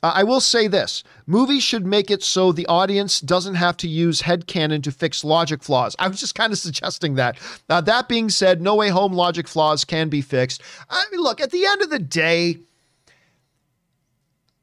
uh, 0.00 0.12
I 0.14 0.22
will 0.22 0.40
say 0.40 0.68
this 0.68 1.02
movies 1.26 1.62
should 1.62 1.84
make 1.84 2.10
it 2.10 2.22
so 2.22 2.52
the 2.52 2.66
audience 2.66 3.20
doesn't 3.20 3.56
have 3.56 3.76
to 3.78 3.88
use 3.88 4.22
headcanon 4.22 4.82
to 4.84 4.92
fix 4.92 5.24
logic 5.24 5.62
flaws. 5.62 5.96
I 5.98 6.06
was 6.06 6.20
just 6.20 6.36
kind 6.36 6.52
of 6.52 6.58
suggesting 6.58 7.16
that. 7.16 7.36
Uh, 7.68 7.80
that 7.80 8.08
being 8.08 8.28
said, 8.28 8.60
No 8.60 8.76
Way 8.76 8.90
Home 8.90 9.12
logic 9.12 9.48
flaws 9.48 9.84
can 9.84 10.08
be 10.08 10.20
fixed. 10.20 10.62
I 10.88 11.04
mean, 11.10 11.20
look, 11.20 11.40
at 11.40 11.50
the 11.50 11.66
end 11.66 11.82
of 11.82 11.90
the 11.90 11.98
day, 11.98 12.58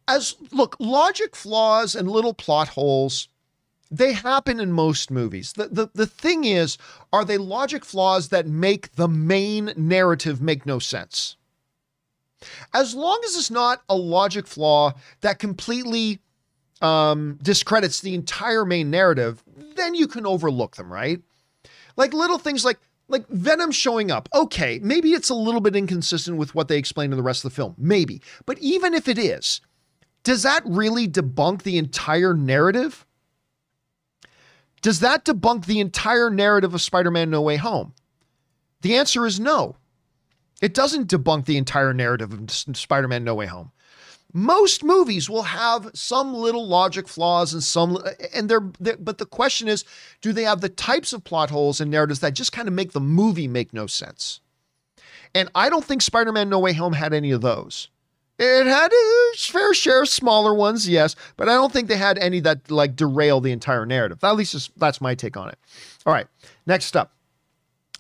as 0.08 0.36
look, 0.52 0.76
logic 0.80 1.36
flaws 1.36 1.96
and 1.96 2.10
little 2.10 2.34
plot 2.34 2.70
holes, 2.70 3.28
they 3.92 4.14
happen 4.14 4.60
in 4.60 4.72
most 4.72 5.12
movies. 5.12 5.54
The, 5.54 5.68
the, 5.68 5.90
the 5.94 6.08
thing 6.08 6.44
is, 6.44 6.78
are 7.14 7.26
they 7.26 7.38
logic 7.38 7.86
flaws 7.86 8.30
that 8.30 8.48
make 8.48 8.96
the 8.96 9.08
main 9.08 9.74
narrative 9.78 10.42
make 10.42 10.66
no 10.66 10.80
sense? 10.80 11.38
As 12.74 12.94
long 12.94 13.22
as 13.26 13.36
it's 13.36 13.52
not 13.52 13.82
a 13.90 13.96
logic 13.96 14.48
flaw 14.48 14.94
that 15.22 15.40
completely 15.40 16.20
um, 16.82 17.40
discredits 17.42 18.02
the 18.02 18.14
entire 18.14 18.66
main 18.66 18.92
narrative, 18.92 19.44
then 19.76 19.96
you 19.96 20.08
can 20.08 20.26
overlook 20.26 20.76
them, 20.76 20.92
right? 20.92 21.22
Like 21.96 22.14
little 22.14 22.38
things 22.38 22.66
like 22.66 22.80
like 23.08 23.28
Venom 23.28 23.72
showing 23.72 24.10
up. 24.10 24.28
Okay, 24.34 24.80
maybe 24.82 25.14
it's 25.14 25.30
a 25.30 25.36
little 25.36 25.62
bit 25.62 25.76
inconsistent 25.76 26.38
with 26.38 26.56
what 26.56 26.68
they 26.68 26.78
explain 26.78 27.12
in 27.12 27.18
the 27.18 27.24
rest 27.24 27.46
of 27.46 27.52
the 27.52 27.56
film. 27.56 27.76
Maybe. 27.78 28.20
But 28.48 28.58
even 28.60 28.96
if 28.96 29.08
it 29.08 29.20
is, 29.20 29.62
does 30.26 30.44
that 30.44 30.64
really 30.66 31.08
debunk 31.08 31.62
the 31.62 31.78
entire 31.78 32.34
narrative? 32.34 33.06
Does 34.82 35.00
that 35.00 35.24
debunk 35.24 35.66
the 35.66 35.80
entire 35.80 36.30
narrative 36.30 36.74
of 36.74 36.82
Spider 36.82 37.12
Man 37.12 37.30
No 37.30 37.42
Way 37.42 37.56
Home? 37.56 37.94
The 38.82 38.98
answer 38.98 39.26
is 39.26 39.40
no. 39.40 39.78
It 40.62 40.74
doesn't 40.74 41.10
debunk 41.10 41.46
the 41.46 41.58
entire 41.58 41.94
narrative 41.94 42.34
of 42.34 42.52
Spider 42.52 43.08
Man 43.08 43.24
No 43.24 43.36
Way 43.36 43.46
Home. 43.46 43.72
Most 44.34 44.84
movies 44.84 45.30
will 45.30 45.44
have 45.44 45.92
some 45.94 46.34
little 46.34 46.68
logic 46.68 47.08
flaws 47.08 47.54
and 47.54 47.64
some, 47.64 47.98
and 48.34 48.50
they're, 48.50 48.70
they're, 48.80 48.98
but 48.98 49.20
the 49.20 49.26
question 49.26 49.68
is 49.68 49.86
do 50.22 50.34
they 50.34 50.44
have 50.44 50.60
the 50.60 50.70
types 50.70 51.14
of 51.14 51.24
plot 51.24 51.52
holes 51.52 51.80
and 51.80 51.90
narratives 51.90 52.20
that 52.20 52.34
just 52.34 52.52
kind 52.52 52.68
of 52.68 52.74
make 52.74 52.92
the 52.92 53.00
movie 53.00 53.48
make 53.48 53.74
no 53.74 53.86
sense? 53.86 54.42
And 55.36 55.50
I 55.54 55.70
don't 55.70 55.86
think 55.86 56.02
Spider 56.02 56.32
Man 56.32 56.50
No 56.50 56.60
Way 56.60 56.74
Home 56.74 56.94
had 56.94 57.14
any 57.14 57.32
of 57.32 57.42
those. 57.42 57.90
It 58.38 58.68
had 58.68 58.92
a 58.92 59.38
fair 59.38 59.74
share 59.74 60.02
of 60.02 60.10
smaller 60.10 60.54
ones, 60.54 60.90
yes, 60.90 61.16
but 61.38 61.48
I 61.48 61.54
don't 61.54 61.72
think 61.72 61.88
they 61.88 61.98
had 61.98 62.18
any 62.18 62.42
that 62.42 62.70
like 62.70 62.96
derail 62.96 63.40
the 63.40 63.52
entire 63.52 63.86
narrative. 63.86 64.24
At 64.24 64.36
least 64.36 64.72
that's 64.78 65.00
my 65.00 65.16
take 65.16 65.38
on 65.38 65.50
it. 65.50 65.58
All 66.06 66.14
right, 66.14 66.28
next 66.66 66.98
up. 66.98 67.12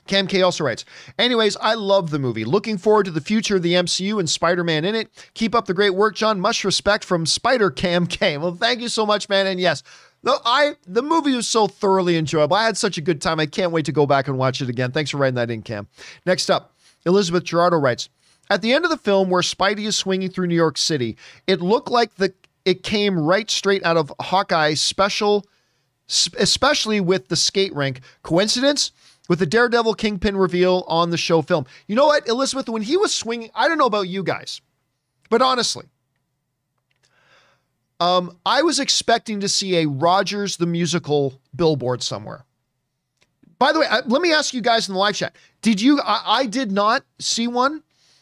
Cam 0.07 0.28
K 0.28 0.41
also 0.44 0.64
writes, 0.64 0.86
anyways, 1.18 1.57
I 1.57 1.74
love 1.74 2.12
the 2.12 2.20
movie. 2.20 2.45
Looking 2.45 2.78
forward 2.78 3.06
to 3.06 3.12
the 3.12 3.22
future 3.22 3.56
of 3.56 3.64
the 3.64 3.74
MCU 3.74 4.20
and 4.20 4.30
Spider-Man 4.30 4.86
in 4.86 4.94
it. 4.94 5.10
Keep 5.34 5.56
up 5.56 5.66
the 5.66 5.74
great 5.74 5.95
work, 5.95 6.16
John. 6.16 6.40
Much 6.40 6.64
respect 6.64 7.03
from 7.03 7.26
Spider 7.26 7.72
Cam 7.72 8.06
K. 8.06 8.38
Well, 8.38 8.56
thank 8.56 8.82
you 8.82 8.88
so 8.88 9.06
much, 9.06 9.30
man. 9.30 9.48
And 9.48 9.60
yes, 9.60 9.82
the, 10.22 10.40
I 10.45 10.76
the 10.86 11.02
movie 11.02 11.36
was 11.36 11.48
so 11.48 11.66
thoroughly 11.68 12.18
enjoyable. 12.18 12.56
I 12.56 12.66
had 12.66 12.78
such 12.78 12.98
a 12.98 13.02
good 13.02 13.22
time. 13.22 13.40
I 13.40 13.45
can't 13.48 13.72
wait 13.72 13.86
to 13.86 13.91
go 13.91 14.06
back 14.06 14.28
and 14.28 14.38
watch 14.38 14.62
it 14.62 14.70
again. 14.70 14.91
Thanks 14.91 15.10
for 15.10 15.18
writing 15.18 15.36
that 15.36 15.49
in, 15.49 15.64
Cam. 15.64 15.88
Next 16.26 16.52
up, 16.52 16.76
Elizabeth 17.06 17.44
Gerardo 17.44 17.78
writes, 17.78 18.10
at 18.49 18.61
the 18.61 18.73
end 18.73 18.85
of 18.85 18.91
the 18.91 18.97
film, 18.97 19.30
where 19.30 19.41
Spidey 19.41 19.85
is 19.85 19.95
swinging 19.95 20.30
through 20.30 20.47
New 20.47 20.55
York 20.55 20.77
City, 20.77 21.17
it 21.47 21.61
looked 21.61 21.89
like 21.89 22.15
the 22.15 22.34
it 22.65 22.81
came 22.81 23.19
right 23.19 23.49
straight 23.49 23.85
out 23.85 23.95
of 23.95 24.11
Hawkeye's 24.19 24.81
special, 24.81 25.45
especially 26.07 26.99
with 26.99 27.27
the 27.27 27.35
skate 27.35 27.73
rink. 27.76 28.01
Coincidence? 28.23 28.91
With 29.27 29.39
the 29.39 29.45
Daredevil 29.47 29.95
Kingpin 29.95 30.38
reveal 30.38 30.84
on 30.88 31.09
the 31.09 31.17
show 31.17 31.41
film. 31.41 31.65
You 31.88 31.95
know 31.95 32.05
what, 32.05 32.27
Elizabeth, 32.27 32.69
when 32.69 32.84
he 32.84 32.95
was 32.95 33.11
swinging, 33.13 33.49
I 33.55 33.67
don't 33.67 33.80
know 33.80 33.88
about 33.88 34.07
you 34.07 34.22
guys, 34.23 34.61
but 35.31 35.41
honestly, 35.41 35.85
um, 37.99 38.38
I 38.45 38.61
was 38.61 38.80
expecting 38.80 39.39
to 39.39 39.49
see 39.49 39.77
a 39.77 39.88
Rogers 39.88 40.57
the 40.57 40.67
Musical 40.67 41.39
billboard 41.55 42.03
somewhere. 42.03 42.45
By 43.57 43.72
the 43.72 43.80
way, 43.80 43.88
let 44.05 44.22
me 44.22 44.34
ask 44.34 44.53
you 44.53 44.61
guys 44.61 44.88
in 44.88 44.93
the 44.93 44.99
live 44.99 45.15
chat. 45.15 45.35
Did 45.61 45.81
you? 45.81 45.99
I, 46.01 46.23
I 46.26 46.45
did 46.45 46.72
not 46.72 47.03
see 47.19 47.47
one 47.47 47.81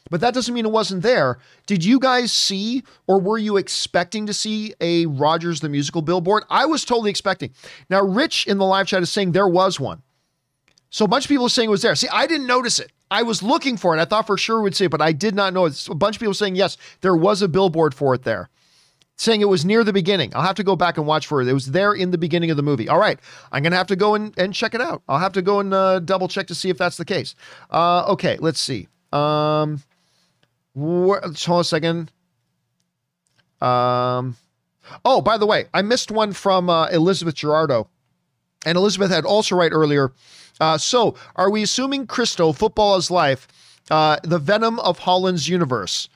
but 0.09 0.21
that 0.21 0.34
doesn't 0.34 0.53
mean 0.53 0.65
it 0.65 0.71
wasn't 0.71 1.03
there. 1.03 1.39
Did 1.65 1.84
you 1.84 1.99
guys 1.99 2.31
see 2.31 2.84
or 3.07 3.19
were 3.19 3.38
you 3.38 3.57
expecting 3.57 4.25
to 4.25 4.34
see 4.34 4.73
a 4.81 5.05
Rogers 5.05 5.59
the 5.59 5.69
Musical 5.69 6.01
billboard? 6.01 6.43
I 6.49 6.65
was 6.65 6.85
totally 6.85 7.09
expecting. 7.09 7.51
Now, 7.89 8.03
Rich 8.03 8.47
in 8.47 8.57
the 8.57 8.65
live 8.65 8.88
chat 8.88 9.01
is 9.01 9.09
saying 9.09 9.31
there 9.31 9.47
was 9.47 9.80
one. 9.80 10.01
So 10.89 11.05
a 11.05 11.07
bunch 11.07 11.25
of 11.25 11.30
people 11.30 11.47
are 11.47 11.49
saying 11.49 11.69
it 11.69 11.71
was 11.71 11.81
there. 11.81 11.95
See, 11.95 12.07
I 12.09 12.27
didn't 12.27 12.45
notice 12.45 12.77
it. 12.77 12.91
I 13.09 13.23
was 13.23 13.41
looking 13.41 13.77
for 13.77 13.97
it. 13.97 14.01
I 14.01 14.05
thought 14.05 14.27
for 14.27 14.38
sure 14.38 14.61
we'd 14.61 14.75
see 14.75 14.85
it, 14.85 14.91
but 14.91 15.01
I 15.01 15.11
did 15.11 15.34
not 15.34 15.53
know. 15.53 15.65
A 15.65 15.95
bunch 15.95 16.15
of 16.15 16.19
people 16.19 16.34
saying 16.34 16.55
yes, 16.55 16.77
there 17.01 17.15
was 17.15 17.41
a 17.41 17.47
billboard 17.47 17.95
for 17.95 18.13
it 18.13 18.23
there. 18.23 18.49
Saying 19.15 19.41
it 19.41 19.49
was 19.49 19.63
near 19.63 19.84
the 19.84 19.93
beginning. 19.93 20.31
I'll 20.35 20.43
have 20.43 20.55
to 20.55 20.63
go 20.63 20.75
back 20.75 20.97
and 20.97 21.05
watch 21.05 21.27
for 21.27 21.41
it. 21.41 21.47
It 21.47 21.53
was 21.53 21.71
there 21.71 21.93
in 21.93 22.11
the 22.11 22.17
beginning 22.17 22.51
of 22.51 22.57
the 22.57 22.63
movie. 22.63 22.89
All 22.89 22.99
right. 22.99 23.19
I'm 23.51 23.63
going 23.63 23.71
to 23.71 23.77
have 23.77 23.88
to 23.88 23.95
go 23.95 24.15
and, 24.15 24.38
and 24.38 24.53
check 24.53 24.73
it 24.73 24.81
out. 24.81 25.03
I'll 25.07 25.19
have 25.19 25.34
to 25.34 25.41
go 25.41 25.59
and 25.59 25.73
uh, 25.73 25.99
double 25.99 26.27
check 26.27 26.47
to 26.47 26.55
see 26.55 26.69
if 26.69 26.77
that's 26.77 26.97
the 26.97 27.05
case. 27.05 27.35
Uh, 27.69 28.05
okay, 28.09 28.38
let's 28.39 28.59
see. 28.59 28.88
Um, 29.11 29.81
hold 30.77 31.23
on 31.23 31.59
a 31.59 31.63
second. 31.63 32.11
Um, 33.61 34.35
oh, 35.05 35.21
by 35.21 35.37
the 35.37 35.45
way, 35.45 35.67
I 35.73 35.81
missed 35.81 36.11
one 36.11 36.33
from 36.33 36.69
uh, 36.69 36.87
Elizabeth 36.87 37.35
Gerardo, 37.35 37.89
and 38.65 38.77
Elizabeth 38.77 39.11
had 39.11 39.25
also 39.25 39.55
right 39.55 39.71
earlier. 39.71 40.11
Uh, 40.59 40.77
so, 40.77 41.15
are 41.35 41.49
we 41.49 41.63
assuming 41.63 42.05
Cristo, 42.05 42.51
football 42.51 42.97
is 42.97 43.09
life, 43.09 43.47
uh, 43.89 44.17
the 44.23 44.39
Venom 44.39 44.79
of 44.79 44.99
Holland's 44.99 45.47
universe? 45.47 46.09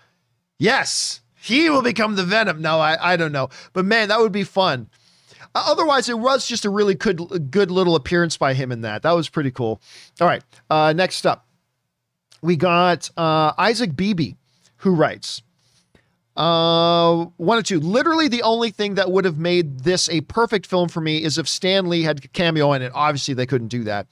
Yes, 0.60 1.22
he 1.36 1.70
will 1.70 1.82
become 1.82 2.16
the 2.16 2.24
Venom. 2.24 2.62
No, 2.62 2.80
I, 2.80 3.14
I 3.14 3.16
don't 3.16 3.32
know, 3.32 3.50
but 3.74 3.86
man, 3.86 4.10
that 4.10 4.20
would 4.20 4.32
be 4.32 4.44
fun. 4.44 4.90
Uh, 5.56 5.64
otherwise, 5.68 6.10
it 6.10 6.20
was 6.20 6.48
just 6.48 6.66
a 6.66 6.70
really 6.70 6.94
good, 6.94 7.50
good 7.50 7.72
little 7.72 7.96
appearance 7.96 8.38
by 8.38 8.54
him 8.54 8.72
in 8.72 8.82
that. 8.82 9.04
That 9.04 9.14
was 9.14 9.30
pretty 9.30 9.52
cool. 9.52 9.82
All 10.20 10.28
right, 10.28 10.44
uh, 10.70 10.94
next 10.94 11.26
up, 11.26 11.48
we 12.42 12.58
got 12.58 13.10
uh, 13.18 13.54
Isaac 13.58 13.96
Beebe, 13.96 14.34
who 14.78 14.94
writes. 14.96 15.42
Uh, 16.36 17.26
one 17.38 17.58
or 17.58 17.64
two. 17.64 17.80
Literally, 17.80 18.28
the 18.28 18.44
only 18.44 18.70
thing 18.70 18.96
that 18.96 19.12
would 19.12 19.26
have 19.26 19.40
made 19.40 19.80
this 19.80 20.08
a 20.08 20.22
perfect 20.22 20.68
film 20.68 20.88
for 20.88 21.02
me 21.02 21.24
is 21.24 21.40
if 21.40 21.48
Stan 21.48 21.90
Lee 21.90 22.04
had 22.04 22.32
cameo 22.34 22.74
in 22.74 22.84
it. 22.84 22.92
Obviously, 22.94 23.34
they 23.34 23.48
couldn't 23.48 23.70
do 23.70 23.84
that. 23.86 24.08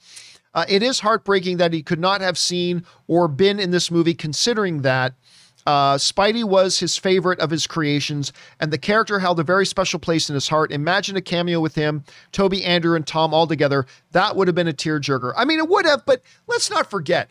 Uh, 0.52 0.64
it 0.68 0.82
is 0.82 1.00
heartbreaking 1.00 1.58
that 1.58 1.72
he 1.72 1.82
could 1.82 2.00
not 2.00 2.20
have 2.20 2.36
seen 2.36 2.84
or 3.06 3.28
been 3.28 3.60
in 3.60 3.70
this 3.70 3.90
movie, 3.90 4.14
considering 4.14 4.82
that 4.82 5.14
uh, 5.66 5.96
Spidey 5.96 6.42
was 6.44 6.78
his 6.78 6.96
favorite 6.96 7.38
of 7.40 7.50
his 7.50 7.66
creations, 7.66 8.32
and 8.58 8.72
the 8.72 8.78
character 8.78 9.18
held 9.18 9.38
a 9.38 9.44
very 9.44 9.66
special 9.66 10.00
place 10.00 10.28
in 10.28 10.34
his 10.34 10.48
heart. 10.48 10.72
Imagine 10.72 11.16
a 11.16 11.20
cameo 11.20 11.60
with 11.60 11.74
him, 11.74 12.04
Toby, 12.32 12.64
Andrew, 12.64 12.96
and 12.96 13.06
Tom 13.06 13.34
all 13.34 13.46
together. 13.46 13.86
That 14.12 14.34
would 14.34 14.48
have 14.48 14.54
been 14.54 14.68
a 14.68 14.72
tearjerker. 14.72 15.32
I 15.36 15.44
mean, 15.44 15.58
it 15.58 15.68
would 15.68 15.84
have, 15.84 16.06
but 16.06 16.22
let's 16.46 16.70
not 16.70 16.88
forget, 16.88 17.30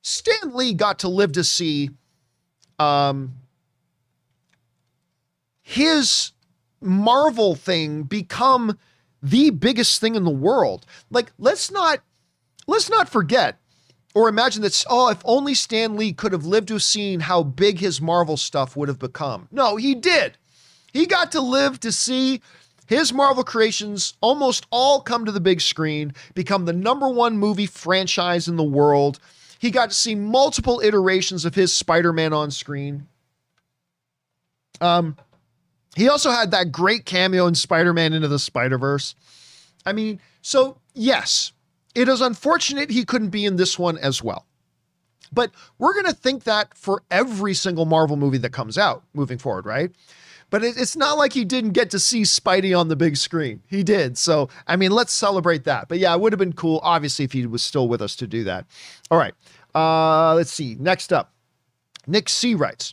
Stan 0.00 0.54
Lee 0.54 0.74
got 0.74 0.98
to 1.00 1.08
live 1.08 1.32
to 1.32 1.44
see 1.44 1.90
um, 2.82 3.34
his 5.62 6.32
Marvel 6.80 7.54
thing 7.54 8.02
become 8.02 8.78
the 9.22 9.50
biggest 9.50 10.00
thing 10.00 10.14
in 10.14 10.24
the 10.24 10.30
world. 10.30 10.84
Like, 11.10 11.32
let's 11.38 11.70
not 11.70 12.00
let's 12.66 12.90
not 12.90 13.08
forget 13.08 13.58
or 14.14 14.28
imagine 14.28 14.62
that, 14.62 14.84
oh, 14.90 15.08
if 15.08 15.22
only 15.24 15.54
Stan 15.54 15.96
Lee 15.96 16.12
could 16.12 16.32
have 16.32 16.44
lived 16.44 16.68
to 16.68 16.74
have 16.74 16.82
seen 16.82 17.20
how 17.20 17.42
big 17.42 17.78
his 17.78 18.00
Marvel 18.00 18.36
stuff 18.36 18.76
would 18.76 18.88
have 18.88 18.98
become. 18.98 19.48
No, 19.50 19.76
he 19.76 19.94
did. 19.94 20.36
He 20.92 21.06
got 21.06 21.32
to 21.32 21.40
live 21.40 21.80
to 21.80 21.90
see 21.90 22.42
his 22.86 23.12
Marvel 23.12 23.44
creations 23.44 24.14
almost 24.20 24.66
all 24.70 25.00
come 25.00 25.24
to 25.24 25.32
the 25.32 25.40
big 25.40 25.62
screen, 25.62 26.12
become 26.34 26.66
the 26.66 26.74
number 26.74 27.08
one 27.08 27.38
movie 27.38 27.66
franchise 27.66 28.48
in 28.48 28.56
the 28.56 28.62
world. 28.62 29.18
He 29.62 29.70
got 29.70 29.90
to 29.90 29.94
see 29.94 30.16
multiple 30.16 30.80
iterations 30.82 31.44
of 31.44 31.54
his 31.54 31.72
Spider 31.72 32.12
Man 32.12 32.32
on 32.32 32.50
screen. 32.50 33.06
Um, 34.80 35.16
he 35.94 36.08
also 36.08 36.32
had 36.32 36.50
that 36.50 36.72
great 36.72 37.04
cameo 37.04 37.46
in 37.46 37.54
Spider 37.54 37.92
Man 37.92 38.12
Into 38.12 38.26
the 38.26 38.40
Spider 38.40 38.76
Verse. 38.76 39.14
I 39.86 39.92
mean, 39.92 40.18
so 40.40 40.78
yes, 40.94 41.52
it 41.94 42.08
is 42.08 42.20
unfortunate 42.20 42.90
he 42.90 43.04
couldn't 43.04 43.28
be 43.28 43.44
in 43.44 43.54
this 43.54 43.78
one 43.78 43.98
as 43.98 44.20
well. 44.20 44.46
But 45.32 45.52
we're 45.78 45.94
going 45.94 46.06
to 46.06 46.12
think 46.12 46.42
that 46.42 46.76
for 46.76 47.04
every 47.08 47.54
single 47.54 47.84
Marvel 47.84 48.16
movie 48.16 48.38
that 48.38 48.50
comes 48.50 48.76
out 48.76 49.04
moving 49.14 49.38
forward, 49.38 49.64
right? 49.64 49.92
But 50.52 50.62
it's 50.62 50.96
not 50.96 51.16
like 51.16 51.32
he 51.32 51.46
didn't 51.46 51.70
get 51.70 51.90
to 51.90 51.98
see 51.98 52.22
Spidey 52.22 52.78
on 52.78 52.88
the 52.88 52.94
big 52.94 53.16
screen. 53.16 53.62
He 53.66 53.82
did. 53.82 54.18
So, 54.18 54.50
I 54.66 54.76
mean, 54.76 54.90
let's 54.90 55.12
celebrate 55.12 55.64
that. 55.64 55.88
But 55.88 55.98
yeah, 55.98 56.14
it 56.14 56.20
would 56.20 56.32
have 56.32 56.38
been 56.38 56.52
cool, 56.52 56.78
obviously, 56.82 57.24
if 57.24 57.32
he 57.32 57.46
was 57.46 57.62
still 57.62 57.88
with 57.88 58.02
us 58.02 58.14
to 58.16 58.26
do 58.26 58.44
that. 58.44 58.66
All 59.10 59.16
right. 59.16 59.32
Uh, 59.74 60.34
let's 60.34 60.52
see. 60.52 60.76
Next 60.78 61.10
up, 61.10 61.32
Nick 62.06 62.28
C 62.28 62.54
writes 62.54 62.92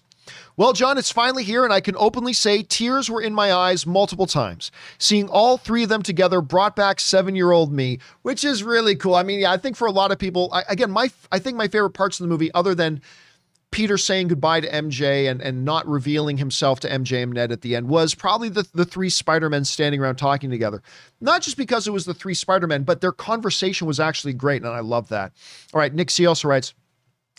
well, 0.58 0.74
John, 0.74 0.98
it's 0.98 1.12
finally 1.12 1.44
here, 1.44 1.64
and 1.64 1.74
I 1.74 1.82
can 1.82 1.96
openly 1.98 2.34
say 2.34 2.64
tears 2.64 3.10
were 3.10 3.22
in 3.22 3.34
my 3.34 3.54
eyes 3.54 3.86
multiple 3.86 4.28
times. 4.28 4.72
Seeing 4.98 5.30
all 5.30 5.58
three 5.58 5.84
of 5.84 5.90
them 5.90 6.04
together 6.04 6.42
brought 6.42 6.76
back 6.76 7.00
seven-year-old 7.00 7.72
me, 7.72 8.00
which 8.24 8.44
is 8.44 8.64
really 8.64 8.96
cool. 8.96 9.16
I 9.16 9.24
mean, 9.24 9.40
yeah, 9.40 9.52
I 9.52 9.58
think 9.58 9.76
for 9.76 9.88
a 9.88 9.92
lot 9.92 10.12
of 10.12 10.20
people, 10.20 10.50
I, 10.52 10.64
again, 10.70 10.92
my 10.92 11.12
I 11.32 11.40
think 11.40 11.58
my 11.58 11.68
favorite 11.68 11.92
parts 11.92 12.20
of 12.20 12.26
the 12.26 12.30
movie, 12.30 12.52
other 12.54 12.76
than 12.76 13.02
Peter 13.72 13.98
saying 13.98 14.28
goodbye 14.30 14.60
to 14.62 14.70
MJ 14.70 15.30
and, 15.30 15.42
and 15.42 15.64
not 15.64 15.88
revealing 15.88 16.38
himself 16.38 16.80
to 16.80 16.90
MJ 16.90 17.22
and 17.22 17.34
Ned 17.34 17.52
at 17.52 17.62
the 17.62 17.76
end 17.76 17.88
was 17.88 18.16
probably 18.16 18.50
the, 18.50 18.68
the 18.74 18.86
three 18.86 19.10
Spider-Men 19.10 19.64
standing 19.64 20.02
around 20.02 20.16
talking 20.16 20.50
together. 20.50 20.82
Not 21.22 21.44
just 21.44 21.56
because 21.56 21.88
it 21.88 21.92
was 21.92 22.06
the 22.06 22.14
three 22.14 22.34
Spider-Men, 22.34 22.84
but 22.84 23.02
their 23.02 23.12
conversation 23.12 23.86
was 23.86 24.00
actually 24.00 24.34
great, 24.34 24.64
and 24.64 24.72
I 24.72 24.80
love 24.80 25.10
that. 25.10 25.34
All 25.74 25.80
right, 25.80 25.94
Nick 25.94 26.10
C 26.10 26.26
also 26.26 26.48
writes, 26.48 26.74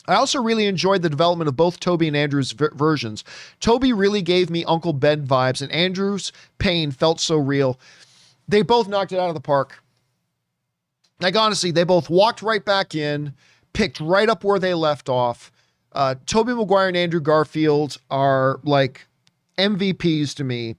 I 0.06 0.14
also 0.14 0.40
really 0.40 0.66
enjoyed 0.66 1.02
the 1.02 1.10
development 1.10 1.48
of 1.48 1.56
both 1.56 1.80
Tobey 1.80 2.08
and 2.08 2.16
Andrew's 2.16 2.52
v- 2.52 2.68
versions. 2.74 3.22
Tobey 3.58 3.92
really 3.92 4.22
gave 4.22 4.50
me 4.50 4.64
Uncle 4.64 4.92
Ben 4.92 5.26
vibes, 5.26 5.60
and 5.60 5.70
Andrew's 5.72 6.32
pain 6.58 6.90
felt 6.90 7.20
so 7.20 7.36
real. 7.36 7.78
They 8.48 8.62
both 8.62 8.88
knocked 8.88 9.12
it 9.12 9.18
out 9.18 9.28
of 9.28 9.34
the 9.34 9.40
park. 9.40 9.82
Like, 11.20 11.36
honestly, 11.36 11.70
they 11.70 11.84
both 11.84 12.08
walked 12.08 12.40
right 12.40 12.64
back 12.64 12.94
in, 12.94 13.34
picked 13.72 14.00
right 14.00 14.28
up 14.28 14.42
where 14.42 14.58
they 14.58 14.74
left 14.74 15.08
off. 15.08 15.52
Uh, 15.92 16.14
Tobey 16.26 16.54
Maguire 16.54 16.88
and 16.88 16.96
Andrew 16.96 17.20
Garfield 17.20 17.98
are 18.10 18.60
like 18.62 19.06
MVPs 19.58 20.34
to 20.34 20.44
me. 20.44 20.76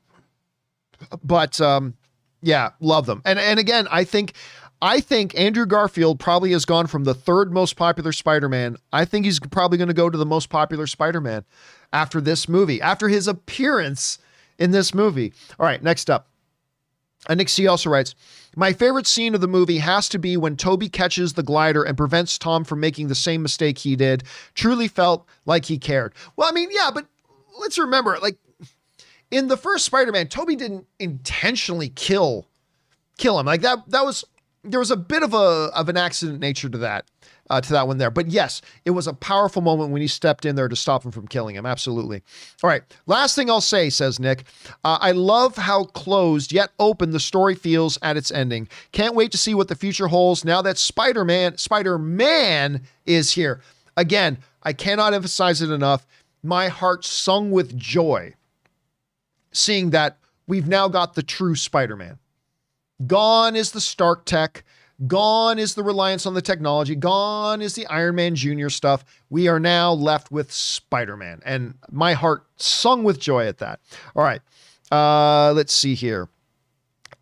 But 1.23 1.59
um, 1.59 1.95
yeah, 2.41 2.69
love 2.79 3.05
them. 3.05 3.21
And 3.25 3.39
and 3.39 3.59
again, 3.59 3.87
I 3.91 4.03
think 4.03 4.33
I 4.81 4.99
think 4.99 5.37
Andrew 5.37 5.65
Garfield 5.65 6.19
probably 6.19 6.51
has 6.51 6.65
gone 6.65 6.87
from 6.87 7.03
the 7.03 7.13
third 7.13 7.53
most 7.53 7.75
popular 7.75 8.11
Spider 8.11 8.49
Man. 8.49 8.77
I 8.91 9.05
think 9.05 9.25
he's 9.25 9.39
probably 9.39 9.77
going 9.77 9.89
to 9.89 9.93
go 9.93 10.09
to 10.09 10.17
the 10.17 10.25
most 10.25 10.49
popular 10.49 10.87
Spider 10.87 11.21
Man 11.21 11.43
after 11.93 12.19
this 12.21 12.49
movie, 12.49 12.81
after 12.81 13.07
his 13.07 13.27
appearance 13.27 14.17
in 14.57 14.71
this 14.71 14.93
movie. 14.93 15.33
All 15.59 15.65
right, 15.65 15.81
next 15.83 16.09
up. 16.09 16.27
And 17.29 17.37
Nick 17.37 17.49
C 17.49 17.67
also 17.67 17.89
writes, 17.89 18.15
My 18.55 18.73
favorite 18.73 19.07
scene 19.07 19.33
of 19.33 19.41
the 19.41 19.47
movie 19.47 19.77
has 19.77 20.09
to 20.09 20.19
be 20.19 20.35
when 20.35 20.57
Tobey 20.57 20.89
catches 20.89 21.33
the 21.33 21.43
glider 21.43 21.83
and 21.83 21.97
prevents 21.97 22.37
Tom 22.37 22.63
from 22.63 22.79
making 22.79 23.07
the 23.07 23.15
same 23.15 23.41
mistake 23.41 23.77
he 23.79 23.95
did. 23.95 24.23
Truly 24.55 24.87
felt 24.87 25.27
like 25.45 25.65
he 25.65 25.77
cared. 25.77 26.13
Well, 26.35 26.49
I 26.49 26.51
mean, 26.51 26.69
yeah, 26.71 26.91
but 26.93 27.05
let's 27.59 27.77
remember, 27.77 28.17
like, 28.21 28.37
in 29.31 29.47
the 29.47 29.57
first 29.57 29.85
Spider-Man, 29.85 30.27
Tobey 30.27 30.55
didn't 30.57 30.85
intentionally 30.99 31.89
kill 31.89 32.47
kill 33.17 33.39
him. 33.39 33.45
Like 33.45 33.61
that 33.61 33.89
that 33.89 34.03
was 34.03 34.25
there 34.63 34.79
was 34.79 34.91
a 34.91 34.97
bit 34.97 35.23
of 35.23 35.33
a 35.33 35.69
of 35.73 35.87
an 35.87 35.97
accident 35.97 36.39
nature 36.39 36.69
to 36.69 36.77
that 36.79 37.05
uh, 37.51 37.61
to 37.61 37.73
that 37.73 37.87
one 37.87 37.97
there. 37.97 38.09
But 38.09 38.27
yes, 38.27 38.61
it 38.85 38.91
was 38.91 39.07
a 39.07 39.13
powerful 39.13 39.61
moment 39.61 39.91
when 39.91 40.01
he 40.01 40.07
stepped 40.07 40.45
in 40.45 40.55
there 40.55 40.69
to 40.69 40.75
stop 40.75 41.03
him 41.03 41.11
from 41.11 41.27
killing 41.27 41.55
him. 41.55 41.65
Absolutely. 41.65 42.23
All 42.63 42.69
right. 42.69 42.81
Last 43.05 43.35
thing 43.35 43.49
I'll 43.49 43.61
say, 43.61 43.89
says 43.89 44.19
Nick. 44.19 44.45
Uh, 44.83 44.97
I 45.01 45.11
love 45.11 45.57
how 45.57 45.83
closed 45.83 46.51
yet 46.51 46.71
open 46.79 47.11
the 47.11 47.19
story 47.19 47.55
feels 47.55 47.99
at 48.01 48.17
its 48.17 48.31
ending. 48.31 48.69
Can't 48.93 49.15
wait 49.15 49.31
to 49.33 49.37
see 49.37 49.53
what 49.53 49.67
the 49.67 49.75
future 49.75 50.07
holds 50.07 50.45
now 50.45 50.61
that 50.61 50.77
Spider 50.77 51.25
Man 51.25 51.57
Spider 51.57 51.97
Man 51.97 52.81
is 53.05 53.31
here. 53.33 53.61
Again, 53.97 54.37
I 54.63 54.73
cannot 54.73 55.13
emphasize 55.13 55.61
it 55.61 55.69
enough. 55.69 56.07
My 56.41 56.69
heart 56.69 57.03
sung 57.05 57.51
with 57.51 57.77
joy 57.77 58.33
seeing 59.51 59.89
that 59.89 60.17
we've 60.47 60.67
now 60.67 60.87
got 60.87 61.13
the 61.13 61.23
true 61.23 61.55
Spider 61.55 61.95
Man. 61.95 62.17
Gone 63.05 63.55
is 63.55 63.71
the 63.71 63.81
Stark 63.81 64.25
tech. 64.25 64.63
Gone 65.07 65.57
is 65.57 65.73
the 65.73 65.83
reliance 65.83 66.25
on 66.25 66.33
the 66.33 66.41
technology. 66.41 66.95
Gone 66.95 67.61
is 67.61 67.73
the 67.73 67.87
Iron 67.87 68.15
Man 68.15 68.35
Jr. 68.35 68.69
stuff. 68.69 69.03
We 69.29 69.47
are 69.47 69.59
now 69.59 69.93
left 69.93 70.31
with 70.31 70.51
Spider 70.51 71.17
Man. 71.17 71.41
And 71.43 71.75
my 71.89 72.13
heart 72.13 72.45
sung 72.57 73.03
with 73.03 73.19
joy 73.19 73.47
at 73.47 73.57
that. 73.59 73.79
All 74.15 74.23
right. 74.23 74.41
Uh, 74.91 75.53
let's 75.53 75.73
see 75.73 75.95
here. 75.95 76.29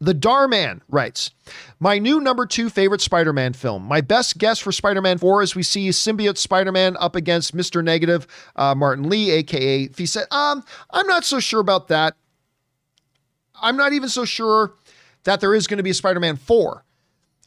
The 0.02 0.14
Darman 0.14 0.80
writes, 0.88 1.32
My 1.80 2.00
new 2.00 2.22
number 2.22 2.46
two 2.46 2.70
favorite 2.70 3.02
Spider 3.02 3.34
Man 3.34 3.54
film. 3.54 3.84
My 3.84 4.02
best 4.02 4.38
guess 4.38 4.60
for 4.60 4.72
Spider 4.72 5.02
Man 5.02 5.18
4 5.18 5.44
is 5.44 5.56
we 5.56 5.64
see 5.64 5.90
symbiote 5.90 6.38
Spider 6.38 6.72
Man 6.72 6.96
up 7.00 7.16
against 7.16 7.56
Mr. 7.56 7.84
Negative, 7.84 8.26
uh, 8.56 8.76
Martin 8.76 9.10
Li, 9.10 9.30
aka 9.32 9.90
Fisa. 9.90 10.32
Um, 10.32 10.64
I'm 10.92 11.08
not 11.08 11.26
so 11.26 11.40
sure 11.40 11.60
about 11.60 11.90
that. 11.90 12.16
I'm 13.62 13.76
not 13.76 13.92
even 13.92 14.08
so 14.08 14.24
sure 14.24 14.74
that 15.26 15.42
there 15.42 15.54
is 15.54 15.68
going 15.68 15.78
to 15.78 15.84
be 15.84 15.90
a 15.90 15.94
Spider 15.94 16.22
Man 16.22 16.38
4. 16.38 16.86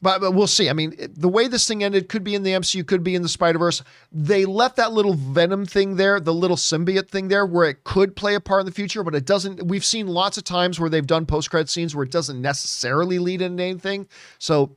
But, 0.03 0.20
but 0.20 0.33
we'll 0.33 0.49
see. 0.49 0.69
I 0.69 0.73
mean, 0.73 0.97
the 0.99 1.29
way 1.29 1.47
this 1.47 1.66
thing 1.66 1.85
ended 1.85 2.09
could 2.09 2.24
be 2.24 2.35
in 2.35 2.43
the 2.43 2.51
MCU, 2.51 2.85
could 2.85 3.05
be 3.05 3.15
in 3.15 3.23
the 3.23 3.29
Spider 3.29 3.61
Verse. 3.61 3.83
They 4.11 4.45
left 4.45 4.77
that 4.77 4.93
little 4.93 5.15
Venom 5.15 5.65
thing 5.65 5.95
there, 5.95 6.19
the 6.19 6.35
little 6.35 6.57
symbiote 6.57 7.09
thing 7.09 7.29
there, 7.29 7.47
where 7.47 7.69
it 7.69 7.85
could 7.85 8.16
play 8.16 8.35
a 8.35 8.41
part 8.41 8.61
in 8.61 8.66
the 8.66 8.73
future, 8.73 9.05
but 9.05 9.15
it 9.15 9.24
doesn't. 9.24 9.62
We've 9.62 9.85
seen 9.85 10.09
lots 10.09 10.37
of 10.37 10.45
times 10.45 10.81
where 10.81 10.91
they've 10.91 11.07
done 11.07 11.24
post 11.24 11.51
credit 11.51 11.69
scenes 11.69 11.95
where 11.95 12.05
it 12.05 12.11
doesn't 12.11 12.43
necessarily 12.43 13.20
lead 13.20 13.41
into 13.41 13.62
anything. 13.62 14.09
So, 14.39 14.77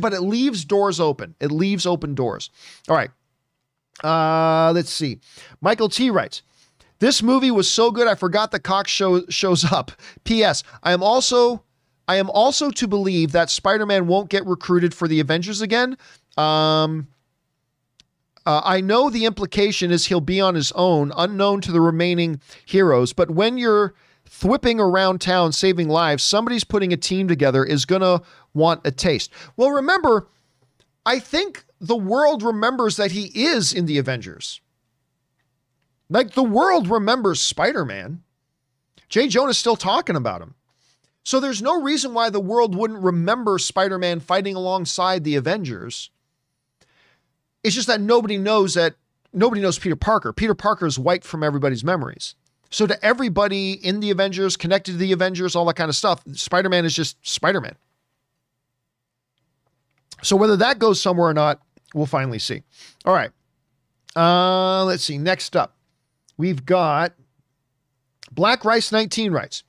but 0.00 0.12
it 0.12 0.22
leaves 0.22 0.64
doors 0.64 0.98
open. 0.98 1.36
It 1.38 1.52
leaves 1.52 1.86
open 1.86 2.16
doors. 2.16 2.50
All 2.88 2.96
right. 2.96 3.10
Uh, 4.02 4.72
let's 4.72 4.90
see. 4.90 5.20
Michael 5.60 5.88
T 5.88 6.10
writes. 6.10 6.42
This 6.98 7.22
movie 7.22 7.50
was 7.50 7.70
so 7.70 7.90
good 7.90 8.08
I 8.08 8.14
forgot 8.14 8.50
the 8.50 8.58
cock 8.58 8.88
show, 8.88 9.26
shows 9.26 9.70
up. 9.70 9.92
P.S. 10.24 10.62
I 10.82 10.92
am 10.92 11.02
also 11.02 11.62
I 12.08 12.16
am 12.16 12.30
also 12.30 12.70
to 12.70 12.86
believe 12.86 13.32
that 13.32 13.50
Spider 13.50 13.86
Man 13.86 14.06
won't 14.06 14.30
get 14.30 14.46
recruited 14.46 14.94
for 14.94 15.08
the 15.08 15.20
Avengers 15.20 15.60
again. 15.60 15.96
Um, 16.36 17.08
Uh, 18.46 18.62
I 18.64 18.80
know 18.80 19.10
the 19.10 19.24
implication 19.24 19.90
is 19.90 20.06
he'll 20.06 20.20
be 20.20 20.40
on 20.40 20.54
his 20.54 20.70
own, 20.76 21.12
unknown 21.16 21.60
to 21.62 21.72
the 21.72 21.80
remaining 21.80 22.40
heroes, 22.64 23.12
but 23.12 23.28
when 23.28 23.58
you're 23.58 23.92
thwipping 24.24 24.78
around 24.78 25.20
town 25.20 25.50
saving 25.50 25.88
lives, 25.88 26.22
somebody's 26.22 26.62
putting 26.62 26.92
a 26.92 26.96
team 26.96 27.26
together 27.26 27.64
is 27.64 27.84
going 27.84 28.02
to 28.02 28.22
want 28.54 28.86
a 28.86 28.92
taste. 28.92 29.32
Well, 29.56 29.70
remember, 29.70 30.28
I 31.04 31.18
think 31.18 31.64
the 31.80 31.96
world 31.96 32.44
remembers 32.44 32.96
that 32.96 33.10
he 33.10 33.32
is 33.34 33.72
in 33.72 33.86
the 33.86 33.98
Avengers. 33.98 34.60
Like 36.08 36.34
the 36.34 36.44
world 36.44 36.86
remembers 36.88 37.42
Spider 37.42 37.84
Man. 37.84 38.22
Jay 39.08 39.26
Jonah's 39.26 39.58
still 39.58 39.74
talking 39.74 40.14
about 40.14 40.40
him. 40.40 40.54
So 41.26 41.40
there's 41.40 41.60
no 41.60 41.82
reason 41.82 42.14
why 42.14 42.30
the 42.30 42.38
world 42.38 42.76
wouldn't 42.76 43.02
remember 43.02 43.58
Spider 43.58 43.98
Man 43.98 44.20
fighting 44.20 44.54
alongside 44.54 45.24
the 45.24 45.34
Avengers. 45.34 46.10
It's 47.64 47.74
just 47.74 47.88
that 47.88 48.00
nobody 48.00 48.38
knows 48.38 48.74
that 48.74 48.94
nobody 49.32 49.60
knows 49.60 49.76
Peter 49.76 49.96
Parker. 49.96 50.32
Peter 50.32 50.54
Parker 50.54 50.86
is 50.86 51.00
wiped 51.00 51.26
from 51.26 51.42
everybody's 51.42 51.82
memories. 51.82 52.36
So 52.70 52.86
to 52.86 53.04
everybody 53.04 53.72
in 53.72 53.98
the 53.98 54.12
Avengers, 54.12 54.56
connected 54.56 54.92
to 54.92 54.98
the 54.98 55.10
Avengers, 55.10 55.56
all 55.56 55.64
that 55.64 55.74
kind 55.74 55.88
of 55.88 55.96
stuff, 55.96 56.22
Spider 56.34 56.68
Man 56.68 56.84
is 56.84 56.94
just 56.94 57.16
Spider 57.26 57.60
Man. 57.60 57.74
So 60.22 60.36
whether 60.36 60.56
that 60.58 60.78
goes 60.78 61.02
somewhere 61.02 61.30
or 61.30 61.34
not, 61.34 61.60
we'll 61.92 62.06
finally 62.06 62.38
see. 62.38 62.62
All 63.04 63.12
right. 63.12 63.32
Uh, 64.14 64.84
let's 64.84 65.02
see. 65.02 65.18
Next 65.18 65.56
up, 65.56 65.74
we've 66.36 66.64
got 66.64 67.14
Black 68.30 68.64
Rice 68.64 68.92
19 68.92 69.32
writes. 69.32 69.64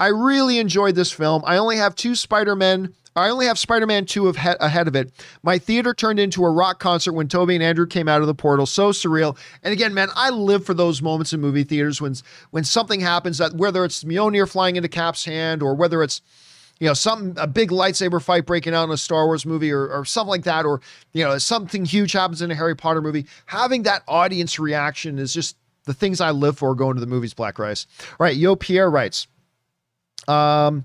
I 0.00 0.08
really 0.08 0.58
enjoyed 0.58 0.94
this 0.94 1.12
film. 1.12 1.42
I 1.46 1.56
only 1.56 1.76
have 1.76 1.94
two 1.94 2.14
Spider-Men. 2.14 2.94
I 3.16 3.28
only 3.28 3.46
have 3.46 3.58
Spider-Man 3.58 4.06
2 4.06 4.26
of 4.26 4.36
he- 4.38 4.48
ahead 4.58 4.88
of 4.88 4.96
it. 4.96 5.12
My 5.44 5.58
theater 5.58 5.94
turned 5.94 6.18
into 6.18 6.44
a 6.44 6.50
rock 6.50 6.80
concert 6.80 7.12
when 7.12 7.28
Tobey 7.28 7.54
and 7.54 7.62
Andrew 7.62 7.86
came 7.86 8.08
out 8.08 8.20
of 8.20 8.26
the 8.26 8.34
portal. 8.34 8.66
So 8.66 8.90
surreal. 8.90 9.36
And 9.62 9.72
again, 9.72 9.94
man, 9.94 10.08
I 10.16 10.30
live 10.30 10.66
for 10.66 10.74
those 10.74 11.00
moments 11.00 11.32
in 11.32 11.40
movie 11.40 11.62
theaters 11.62 12.00
when 12.00 12.16
when 12.50 12.64
something 12.64 13.00
happens 13.00 13.38
that 13.38 13.54
whether 13.54 13.84
it's 13.84 14.02
Mjolnir 14.02 14.50
flying 14.50 14.74
into 14.76 14.88
Cap's 14.88 15.24
hand 15.24 15.62
or 15.62 15.74
whether 15.74 16.02
it's 16.02 16.22
you 16.80 16.88
know, 16.88 16.94
something 16.94 17.34
a 17.38 17.46
big 17.46 17.70
lightsaber 17.70 18.20
fight 18.20 18.46
breaking 18.46 18.74
out 18.74 18.84
in 18.84 18.90
a 18.90 18.96
Star 18.96 19.26
Wars 19.26 19.46
movie 19.46 19.70
or, 19.70 19.86
or 19.88 20.04
something 20.04 20.30
like 20.30 20.42
that, 20.42 20.64
or 20.64 20.80
you 21.12 21.22
know, 21.24 21.38
something 21.38 21.84
huge 21.84 22.12
happens 22.12 22.42
in 22.42 22.50
a 22.50 22.54
Harry 22.54 22.74
Potter 22.74 23.00
movie. 23.00 23.26
Having 23.46 23.84
that 23.84 24.02
audience 24.08 24.58
reaction 24.58 25.20
is 25.20 25.32
just 25.32 25.56
the 25.84 25.94
things 25.94 26.20
I 26.20 26.30
live 26.32 26.58
for 26.58 26.74
going 26.74 26.94
to 26.96 27.00
the 27.00 27.06
movies, 27.06 27.32
Black 27.32 27.58
Rice. 27.58 27.86
All 28.18 28.24
right, 28.24 28.34
Yo 28.36 28.56
Pierre 28.56 28.90
writes. 28.90 29.28
Um 30.28 30.84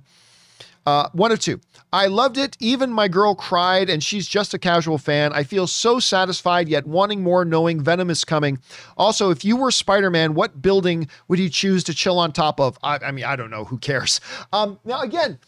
uh, 0.86 1.08
one 1.14 1.32
of 1.32 1.40
two. 1.40 1.60
I 1.94 2.08
loved 2.08 2.38
it. 2.38 2.58
Even 2.60 2.92
my 2.92 3.08
girl 3.08 3.36
cried, 3.36 3.90
and 3.90 4.04
she's 4.04 4.28
just 4.28 4.54
a 4.54 4.60
casual 4.60 4.98
fan. 4.98 5.34
I 5.34 5.44
feel 5.44 5.68
so 5.68 6.00
satisfied, 6.00 6.68
yet 6.68 6.88
wanting 6.88 7.22
more, 7.22 7.46
knowing 7.46 7.84
Venom 7.84 8.10
is 8.10 8.24
coming. 8.24 8.60
Also, 8.98 9.30
if 9.30 9.46
you 9.46 9.56
were 9.56 9.72
Spider 9.72 10.10
Man, 10.10 10.34
what 10.34 10.62
building 10.62 11.08
would 11.28 11.38
you 11.38 11.50
choose 11.50 11.84
to 11.84 11.94
chill 11.94 12.18
on 12.18 12.32
top 12.32 12.60
of? 12.60 12.78
I, 12.82 12.98
I 12.98 13.12
mean, 13.12 13.26
I 13.26 13.36
don't 13.36 13.52
know. 13.52 13.66
Who 13.66 13.78
cares? 13.78 14.20
Um, 14.52 14.80
now, 14.84 15.02
again, 15.02 15.40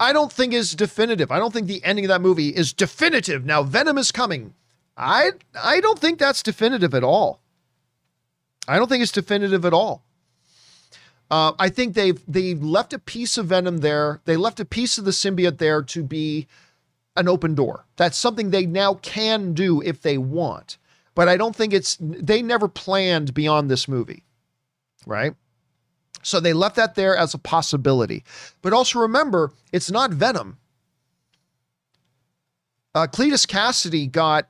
I 0.00 0.12
don't 0.12 0.32
think 0.32 0.52
is 0.52 0.74
definitive. 0.74 1.30
I 1.30 1.38
don't 1.38 1.52
think 1.52 1.66
the 1.66 1.84
ending 1.84 2.04
of 2.04 2.08
that 2.10 2.20
movie 2.20 2.48
is 2.48 2.72
definitive. 2.72 3.44
Now 3.44 3.62
Venom 3.62 3.98
is 3.98 4.12
coming. 4.12 4.54
I 4.96 5.32
I 5.54 5.80
don't 5.80 5.98
think 5.98 6.18
that's 6.18 6.42
definitive 6.42 6.94
at 6.94 7.04
all. 7.04 7.40
I 8.66 8.78
don't 8.78 8.88
think 8.88 9.02
it's 9.02 9.12
definitive 9.12 9.64
at 9.64 9.72
all. 9.72 10.04
Uh, 11.30 11.52
I 11.58 11.68
think 11.68 11.94
they've 11.94 12.22
they 12.26 12.54
left 12.54 12.92
a 12.92 12.98
piece 12.98 13.36
of 13.36 13.46
Venom 13.46 13.78
there. 13.78 14.20
They 14.24 14.36
left 14.36 14.60
a 14.60 14.64
piece 14.64 14.96
of 14.98 15.04
the 15.04 15.10
symbiote 15.10 15.58
there 15.58 15.82
to 15.82 16.02
be 16.02 16.46
an 17.16 17.28
open 17.28 17.54
door. 17.54 17.84
That's 17.96 18.16
something 18.16 18.50
they 18.50 18.64
now 18.64 18.94
can 18.94 19.52
do 19.52 19.82
if 19.82 20.00
they 20.00 20.16
want. 20.16 20.78
But 21.14 21.28
I 21.28 21.36
don't 21.36 21.54
think 21.54 21.74
it's 21.74 21.98
they 22.00 22.40
never 22.42 22.68
planned 22.68 23.34
beyond 23.34 23.70
this 23.70 23.88
movie, 23.88 24.22
right? 25.04 25.34
So 26.22 26.40
they 26.40 26.52
left 26.52 26.76
that 26.76 26.94
there 26.94 27.16
as 27.16 27.34
a 27.34 27.38
possibility. 27.38 28.24
But 28.62 28.72
also 28.72 29.00
remember, 29.00 29.52
it's 29.72 29.90
not 29.90 30.12
Venom. 30.12 30.58
Uh, 32.94 33.06
Cletus 33.06 33.46
Kasady 33.46 34.10
got. 34.10 34.48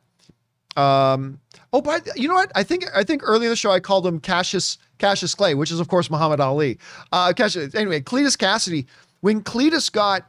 Um, 0.76 1.40
oh, 1.72 1.80
but 1.80 2.16
you 2.16 2.28
know 2.28 2.34
what? 2.34 2.52
I 2.54 2.62
think 2.62 2.84
I 2.94 3.02
think 3.02 3.22
earlier 3.24 3.48
in 3.48 3.50
the 3.50 3.56
show 3.56 3.70
I 3.70 3.80
called 3.80 4.06
him 4.06 4.20
Cassius 4.20 4.78
Cassius 4.98 5.34
Clay, 5.34 5.54
which 5.54 5.70
is 5.70 5.80
of 5.80 5.88
course 5.88 6.10
Muhammad 6.10 6.40
Ali. 6.40 6.78
Uh, 7.12 7.32
Cassius, 7.32 7.74
anyway, 7.74 8.00
Cletus 8.00 8.36
Kasady, 8.36 8.86
When 9.20 9.42
Cletus 9.42 9.90
got 9.90 10.28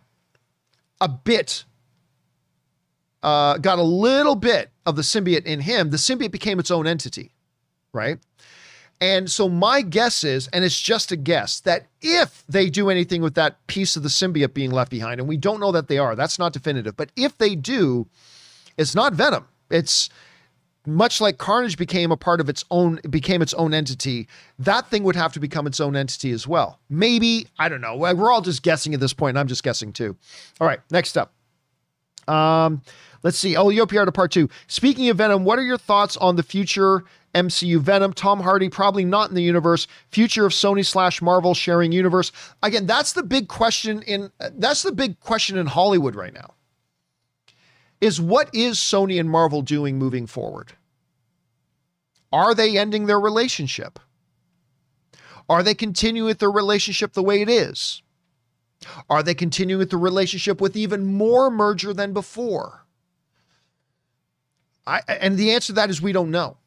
a 1.02 1.08
bit, 1.08 1.66
uh, 3.24 3.58
got 3.58 3.80
a 3.80 3.84
little 3.84 4.36
bit 4.36 4.70
of 4.86 4.96
the 4.96 5.02
symbiote 5.02 5.46
in 5.46 5.60
him, 5.62 5.90
the 5.90 5.98
symbiote 5.98 6.32
became 6.32 6.60
its 6.60 6.72
own 6.72 6.88
entity, 6.88 7.32
right? 7.94 8.20
And 9.02 9.32
so 9.32 9.48
my 9.48 9.82
guess 9.82 10.24
is, 10.26 10.48
and 10.50 10.66
it's 10.66 10.80
just 10.80 11.12
a 11.12 11.16
guess, 11.16 11.62
that 11.62 11.86
if 12.02 12.44
they 12.50 12.70
do 12.70 12.90
anything 12.90 13.22
with 13.22 13.36
that 13.36 13.66
piece 13.68 13.96
of 13.96 14.04
the 14.04 14.10
symbiote 14.10 14.54
being 14.54 14.72
left 14.72 14.92
behind, 14.92 15.22
and 15.22 15.30
we 15.30 15.38
don't 15.38 15.62
know 15.62 15.72
that 15.72 15.88
they 15.88 15.98
are, 15.98 16.16
that's 16.16 16.38
not 16.38 16.52
definitive, 16.52 16.98
but 16.98 17.10
if 17.16 17.38
they 17.38 17.56
do, 17.56 18.08
it's 18.78 18.96
not 18.96 19.14
Venom. 19.14 19.46
It's 19.70 20.10
much 20.86 21.22
like 21.22 21.38
Carnage 21.38 21.78
became 21.78 22.12
a 22.12 22.18
part 22.18 22.40
of 22.40 22.50
its 22.50 22.64
own, 22.72 23.00
became 23.10 23.42
its 23.42 23.54
own 23.54 23.74
entity, 23.74 24.28
that 24.58 24.90
thing 24.90 25.04
would 25.04 25.16
have 25.16 25.34
to 25.34 25.40
become 25.40 25.68
its 25.68 25.80
own 25.80 25.96
entity 25.96 26.32
as 26.32 26.48
well. 26.48 26.80
Maybe, 26.90 27.48
I 27.58 27.70
don't 27.70 27.82
know. 27.82 27.96
We're 27.96 28.32
all 28.32 28.42
just 28.42 28.64
guessing 28.64 28.94
at 28.94 29.00
this 29.00 29.14
point. 29.14 29.38
I'm 29.38 29.48
just 29.48 29.64
guessing 29.64 29.94
too. 29.94 30.16
All 30.60 30.68
right, 30.68 30.80
next 30.90 31.18
up. 31.18 31.34
Um, 32.28 32.82
let's 33.24 33.38
see. 33.38 33.56
Oh, 33.56 33.70
Yo 33.70 33.86
Pierre 33.86 34.06
to 34.06 34.12
part 34.12 34.32
two. 34.32 34.50
Speaking 34.68 35.10
of 35.10 35.18
Venom, 35.18 35.44
what 35.44 35.60
are 35.60 35.64
your 35.64 35.78
thoughts 35.78 36.16
on 36.18 36.36
the 36.36 36.44
future 36.44 37.04
MCU 37.34 37.80
Venom? 37.80 38.14
Tom 38.14 38.40
Hardy 38.40 38.70
probably 38.70 39.04
not 39.04 39.30
in 39.30 39.36
the 39.36 39.44
universe. 39.44 39.88
Future 40.12 40.46
of 40.46 40.54
Sony 40.54 40.86
slash 40.86 41.22
Marvel 41.22 41.54
sharing 41.54 41.92
universe. 41.92 42.32
Again, 42.64 42.86
that's 42.86 43.14
the 43.14 43.24
big 43.24 43.48
question 43.48 44.02
in 44.04 44.32
that's 44.40 44.84
the 44.84 44.92
big 44.92 45.20
question 45.20 45.58
in 45.58 45.66
Hollywood 45.66 46.16
right 46.16 46.34
now. 46.34 46.54
Is 48.02 48.22
what 48.22 48.54
is 48.54 48.78
Sony 48.78 49.20
and 49.20 49.30
Marvel 49.30 49.62
doing 49.62 49.98
moving 49.98 50.26
forward? 50.26 50.74
Are 52.32 52.56
they 52.56 52.78
ending 52.78 53.06
their 53.06 53.20
relationship? 53.20 54.00
Are 55.50 55.64
they 55.64 55.74
continuing 55.74 56.28
with 56.28 56.40
their 56.40 56.52
relationship 56.52 57.14
the 57.14 57.24
way 57.24 57.42
it 57.42 57.50
is? 57.50 58.02
Are 59.10 59.24
they 59.24 59.34
continuing 59.34 59.80
with 59.80 59.90
the 59.90 59.98
relationship 59.98 60.62
with 60.62 60.78
even 60.78 61.06
more 61.06 61.50
merger 61.50 61.94
than 61.94 62.14
before? 62.14 62.86
I, 64.88 65.02
and 65.08 65.38
the 65.38 65.52
answer 65.52 65.68
to 65.68 65.74
that 65.74 65.90
is 65.90 66.02
we 66.02 66.14
don't 66.14 66.32
know. 66.32 66.58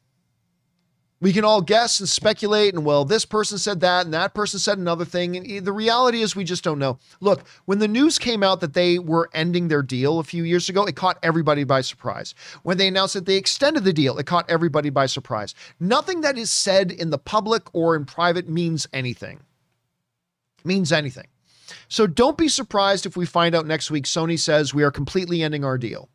We 1.23 1.31
can 1.31 1.45
all 1.45 1.61
guess 1.61 2.01
and 2.01 2.09
speculate, 2.09 2.73
and 2.73 2.83
well, 2.83 3.05
this 3.05 3.23
person 3.23 3.57
said 3.57 3.79
that, 3.79 4.03
and 4.03 4.13
that 4.13 4.33
person 4.33 4.59
said 4.59 4.77
another 4.77 5.05
thing. 5.05 5.37
And 5.37 5.65
the 5.65 5.71
reality 5.71 6.21
is, 6.21 6.35
we 6.35 6.43
just 6.43 6.65
don't 6.65 6.79
know. 6.79 6.99
Look, 7.21 7.47
when 7.63 7.79
the 7.79 7.87
news 7.87 8.19
came 8.19 8.43
out 8.43 8.59
that 8.59 8.73
they 8.73 8.99
were 8.99 9.29
ending 9.33 9.69
their 9.69 9.81
deal 9.81 10.19
a 10.19 10.25
few 10.25 10.43
years 10.43 10.67
ago, 10.67 10.83
it 10.83 10.97
caught 10.97 11.19
everybody 11.23 11.63
by 11.63 11.79
surprise. 11.79 12.35
When 12.63 12.77
they 12.77 12.89
announced 12.89 13.13
that 13.13 13.25
they 13.25 13.37
extended 13.37 13.85
the 13.85 13.93
deal, 13.93 14.17
it 14.17 14.25
caught 14.25 14.49
everybody 14.49 14.89
by 14.89 15.05
surprise. 15.05 15.55
Nothing 15.79 16.19
that 16.21 16.37
is 16.37 16.51
said 16.51 16.91
in 16.91 17.09
the 17.09 17.17
public 17.17 17.73
or 17.73 17.95
in 17.95 18.03
private 18.03 18.49
means 18.49 18.85
anything. 18.91 19.39
Means 20.65 20.91
anything. 20.91 21.27
So 21.87 22.05
don't 22.05 22.37
be 22.37 22.49
surprised 22.49 23.05
if 23.05 23.15
we 23.15 23.25
find 23.25 23.55
out 23.55 23.65
next 23.65 23.89
week 23.89 24.03
Sony 24.03 24.37
says 24.37 24.73
we 24.73 24.83
are 24.83 24.91
completely 24.91 25.41
ending 25.41 25.63
our 25.63 25.77
deal. 25.77 26.09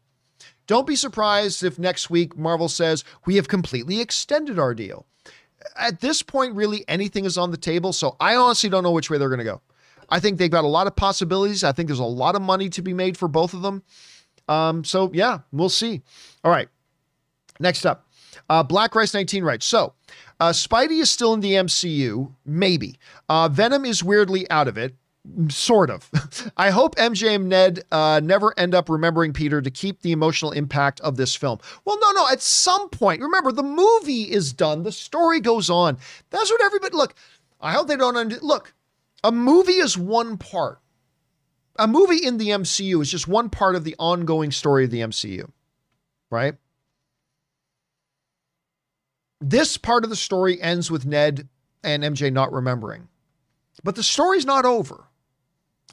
Don't 0.68 0.86
be 0.86 0.96
surprised 0.96 1.64
if 1.64 1.78
next 1.78 2.10
week 2.10 2.36
Marvel 2.36 2.68
says 2.68 3.02
we 3.26 3.36
have 3.36 3.48
completely 3.48 4.00
extended 4.00 4.58
our 4.58 4.74
deal. 4.74 5.06
At 5.76 6.00
this 6.00 6.22
point, 6.22 6.54
really 6.54 6.84
anything 6.86 7.24
is 7.24 7.38
on 7.38 7.50
the 7.50 7.56
table. 7.56 7.92
So 7.92 8.16
I 8.20 8.36
honestly 8.36 8.70
don't 8.70 8.84
know 8.84 8.92
which 8.92 9.10
way 9.10 9.18
they're 9.18 9.30
going 9.30 9.38
to 9.38 9.44
go. 9.44 9.62
I 10.10 10.20
think 10.20 10.38
they've 10.38 10.50
got 10.50 10.64
a 10.64 10.68
lot 10.68 10.86
of 10.86 10.94
possibilities. 10.94 11.64
I 11.64 11.72
think 11.72 11.88
there's 11.88 11.98
a 11.98 12.04
lot 12.04 12.36
of 12.36 12.42
money 12.42 12.68
to 12.68 12.82
be 12.82 12.92
made 12.92 13.16
for 13.16 13.28
both 13.28 13.54
of 13.54 13.62
them. 13.62 13.82
Um, 14.46 14.84
so 14.84 15.10
yeah, 15.12 15.40
we'll 15.52 15.68
see. 15.70 16.02
All 16.44 16.50
right. 16.50 16.68
Next 17.58 17.86
up, 17.86 18.06
uh, 18.48 18.62
Black 18.62 18.94
Rice 18.94 19.14
19 19.14 19.42
writes. 19.44 19.66
So 19.66 19.94
uh, 20.38 20.50
Spidey 20.50 21.00
is 21.00 21.10
still 21.10 21.32
in 21.32 21.40
the 21.40 21.52
MCU, 21.54 22.32
maybe. 22.44 22.98
Uh, 23.28 23.48
Venom 23.48 23.84
is 23.84 24.04
weirdly 24.04 24.48
out 24.50 24.68
of 24.68 24.78
it 24.78 24.94
sort 25.48 25.90
of. 25.90 26.10
I 26.56 26.70
hope 26.70 26.96
MJ 26.96 27.34
and 27.34 27.48
Ned 27.48 27.84
uh, 27.92 28.20
never 28.22 28.58
end 28.58 28.74
up 28.74 28.88
remembering 28.88 29.32
Peter 29.32 29.60
to 29.60 29.70
keep 29.70 30.02
the 30.02 30.12
emotional 30.12 30.52
impact 30.52 31.00
of 31.00 31.16
this 31.16 31.34
film. 31.34 31.58
Well, 31.84 31.98
no, 32.00 32.10
no. 32.12 32.28
At 32.28 32.42
some 32.42 32.88
point, 32.90 33.22
remember 33.22 33.52
the 33.52 33.62
movie 33.62 34.22
is 34.30 34.52
done. 34.52 34.82
The 34.82 34.92
story 34.92 35.40
goes 35.40 35.70
on. 35.70 35.98
That's 36.30 36.50
what 36.50 36.62
everybody 36.62 36.96
look. 36.96 37.14
I 37.60 37.72
hope 37.72 37.88
they 37.88 37.96
don't 37.96 38.16
under, 38.16 38.38
look. 38.40 38.74
A 39.24 39.32
movie 39.32 39.72
is 39.72 39.98
one 39.98 40.38
part. 40.38 40.80
A 41.76 41.86
movie 41.86 42.24
in 42.24 42.38
the 42.38 42.48
MCU 42.48 43.00
is 43.00 43.10
just 43.10 43.28
one 43.28 43.50
part 43.50 43.76
of 43.76 43.84
the 43.84 43.96
ongoing 43.98 44.50
story 44.50 44.84
of 44.84 44.90
the 44.90 45.00
MCU, 45.00 45.48
right? 46.30 46.54
This 49.40 49.76
part 49.76 50.02
of 50.02 50.10
the 50.10 50.16
story 50.16 50.60
ends 50.60 50.90
with 50.90 51.06
Ned 51.06 51.48
and 51.84 52.02
MJ 52.02 52.32
not 52.32 52.52
remembering. 52.52 53.08
But 53.84 53.94
the 53.94 54.02
story's 54.02 54.44
not 54.44 54.64
over. 54.64 55.04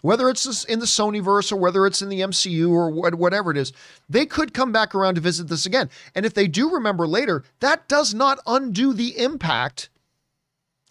Whether 0.05 0.29
it's 0.29 0.63
in 0.65 0.77
the 0.77 0.85
Sonyverse 0.85 1.51
or 1.51 1.55
whether 1.55 1.87
it's 1.87 2.03
in 2.03 2.09
the 2.09 2.21
MCU 2.21 2.69
or 2.69 2.91
whatever 2.91 3.49
it 3.49 3.57
is, 3.57 3.73
they 4.07 4.27
could 4.27 4.53
come 4.53 4.71
back 4.71 4.93
around 4.93 5.15
to 5.15 5.21
visit 5.21 5.47
this 5.47 5.65
again. 5.65 5.89
And 6.13 6.27
if 6.27 6.35
they 6.35 6.47
do 6.47 6.69
remember 6.69 7.07
later, 7.07 7.43
that 7.59 7.87
does 7.87 8.13
not 8.13 8.37
undo 8.45 8.93
the 8.93 9.17
impact, 9.17 9.89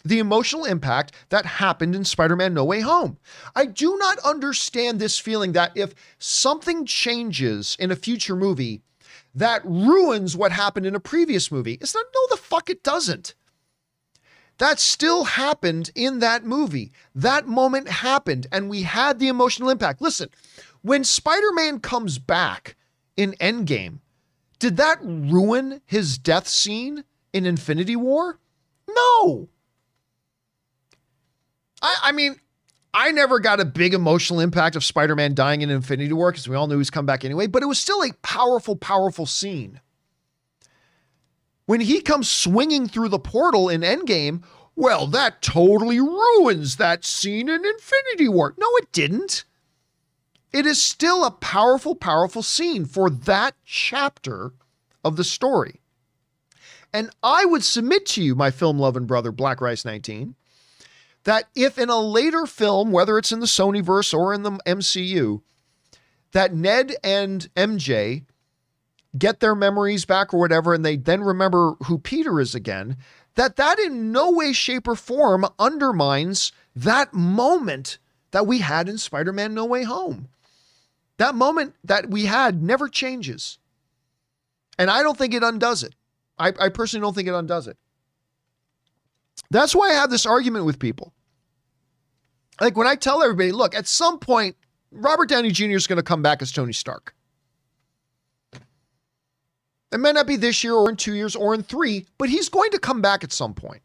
the 0.03 0.19
emotional 0.19 0.65
impact 0.65 1.13
that 1.29 1.45
happened 1.45 1.95
in 1.95 2.03
Spider 2.03 2.35
Man 2.35 2.53
No 2.53 2.65
Way 2.65 2.81
Home. 2.81 3.17
I 3.55 3.67
do 3.67 3.97
not 3.97 4.19
understand 4.19 4.99
this 4.99 5.17
feeling 5.17 5.53
that 5.53 5.71
if 5.75 5.95
something 6.19 6.85
changes 6.85 7.77
in 7.79 7.91
a 7.91 7.95
future 7.95 8.35
movie, 8.35 8.81
that 9.33 9.61
ruins 9.63 10.35
what 10.35 10.51
happened 10.51 10.85
in 10.85 10.93
a 10.93 10.99
previous 10.99 11.53
movie. 11.53 11.77
It's 11.79 11.95
not, 11.95 12.05
no, 12.13 12.35
the 12.35 12.41
fuck 12.41 12.69
it 12.69 12.83
doesn't. 12.83 13.33
That 14.57 14.79
still 14.79 15.25
happened 15.25 15.91
in 15.95 16.19
that 16.19 16.45
movie. 16.45 16.91
That 17.13 17.47
moment 17.47 17.89
happened, 17.89 18.47
and 18.51 18.69
we 18.69 18.83
had 18.83 19.19
the 19.19 19.27
emotional 19.27 19.69
impact. 19.69 20.01
Listen, 20.01 20.29
when 20.81 21.03
Spider 21.03 21.51
Man 21.53 21.79
comes 21.79 22.19
back 22.19 22.75
in 23.17 23.33
Endgame, 23.33 23.99
did 24.59 24.77
that 24.77 24.99
ruin 25.01 25.81
his 25.85 26.17
death 26.17 26.47
scene 26.47 27.03
in 27.33 27.45
Infinity 27.45 27.95
War? 27.95 28.39
No. 28.87 29.49
I, 31.81 31.97
I 32.03 32.11
mean, 32.13 32.35
I 32.93 33.11
never 33.11 33.39
got 33.39 33.59
a 33.59 33.65
big 33.65 33.93
emotional 33.93 34.39
impact 34.39 34.77
of 34.77 34.83
Spider 34.85 35.15
Man 35.15 35.35
dying 35.35 35.61
in 35.61 35.69
Infinity 35.69 36.13
War 36.13 36.31
because 36.31 36.47
we 36.47 36.55
all 36.55 36.67
knew 36.67 36.77
he's 36.77 36.89
come 36.89 37.05
back 37.05 37.25
anyway, 37.25 37.47
but 37.47 37.61
it 37.61 37.65
was 37.65 37.79
still 37.79 38.01
a 38.01 38.13
powerful, 38.21 38.77
powerful 38.77 39.25
scene. 39.25 39.81
When 41.65 41.81
he 41.81 42.01
comes 42.01 42.29
swinging 42.29 42.87
through 42.87 43.09
the 43.09 43.19
portal 43.19 43.69
in 43.69 43.81
Endgame, 43.81 44.43
well, 44.75 45.07
that 45.07 45.41
totally 45.41 45.99
ruins 45.99 46.75
that 46.75 47.05
scene 47.05 47.49
in 47.49 47.65
Infinity 47.65 48.27
War. 48.27 48.53
No, 48.57 48.67
it 48.77 48.91
didn't. 48.91 49.45
It 50.51 50.65
is 50.65 50.81
still 50.81 51.25
a 51.25 51.31
powerful, 51.31 51.95
powerful 51.95 52.43
scene 52.43 52.85
for 52.85 53.09
that 53.09 53.55
chapter 53.65 54.53
of 55.03 55.15
the 55.15 55.23
story. 55.23 55.81
And 56.93 57.09
I 57.21 57.45
would 57.45 57.63
submit 57.63 58.05
to 58.07 58.23
you, 58.23 58.35
my 58.35 58.51
film 58.51 58.79
loving 58.79 59.05
brother, 59.05 59.31
Black 59.31 59.59
Rice 59.59 59.83
19, 59.83 60.35
that 61.25 61.45
if 61.55 61.77
in 61.77 61.89
a 61.89 61.99
later 61.99 62.45
film, 62.45 62.91
whether 62.91 63.17
it's 63.17 63.31
in 63.31 63.41
the 63.41 63.47
Sony 63.47 63.83
verse 63.83 64.13
or 64.13 64.33
in 64.33 64.43
the 64.43 64.51
MCU, 64.51 65.41
that 66.31 66.53
Ned 66.53 66.95
and 67.03 67.49
MJ 67.55 68.23
get 69.17 69.39
their 69.39 69.55
memories 69.55 70.05
back 70.05 70.33
or 70.33 70.39
whatever, 70.39 70.73
and 70.73 70.85
they 70.85 70.97
then 70.97 71.21
remember 71.21 71.75
who 71.85 71.97
Peter 71.97 72.39
is 72.39 72.55
again, 72.55 72.97
that 73.35 73.55
that 73.57 73.79
in 73.79 74.11
no 74.11 74.31
way, 74.31 74.53
shape, 74.53 74.87
or 74.87 74.95
form 74.95 75.45
undermines 75.59 76.51
that 76.75 77.13
moment 77.13 77.97
that 78.31 78.47
we 78.47 78.59
had 78.59 78.89
in 78.89 78.97
Spider 78.97 79.31
Man 79.31 79.53
No 79.53 79.65
Way 79.65 79.83
Home. 79.83 80.27
That 81.17 81.35
moment 81.35 81.75
that 81.83 82.09
we 82.09 82.25
had 82.25 82.61
never 82.61 82.89
changes. 82.89 83.57
And 84.77 84.89
I 84.89 85.03
don't 85.03 85.17
think 85.17 85.33
it 85.33 85.43
undoes 85.43 85.83
it. 85.83 85.95
I, 86.37 86.51
I 86.59 86.69
personally 86.69 87.01
don't 87.01 87.13
think 87.13 87.29
it 87.29 87.33
undoes 87.33 87.67
it. 87.67 87.77
That's 89.49 89.73
why 89.73 89.91
I 89.91 89.93
have 89.93 90.09
this 90.09 90.25
argument 90.25 90.65
with 90.65 90.79
people. 90.79 91.13
Like 92.59 92.75
when 92.75 92.87
I 92.87 92.95
tell 92.95 93.23
everybody, 93.23 93.51
look, 93.51 93.73
at 93.73 93.87
some 93.87 94.19
point, 94.19 94.57
Robert 94.91 95.29
Downey 95.29 95.51
Jr. 95.51 95.75
is 95.75 95.87
going 95.87 95.97
to 95.97 96.03
come 96.03 96.21
back 96.21 96.41
as 96.41 96.51
Tony 96.51 96.73
Stark. 96.73 97.14
It 99.95 99.99
may 99.99 100.11
not 100.11 100.27
be 100.27 100.35
this 100.35 100.61
year 100.61 100.73
or 100.73 100.89
in 100.89 100.97
two 100.97 101.13
years 101.13 101.37
or 101.37 101.53
in 101.53 101.63
three, 101.63 102.05
but 102.17 102.27
he's 102.27 102.49
going 102.49 102.69
to 102.71 102.79
come 102.79 103.01
back 103.01 103.23
at 103.23 103.31
some 103.31 103.53
point. 103.53 103.81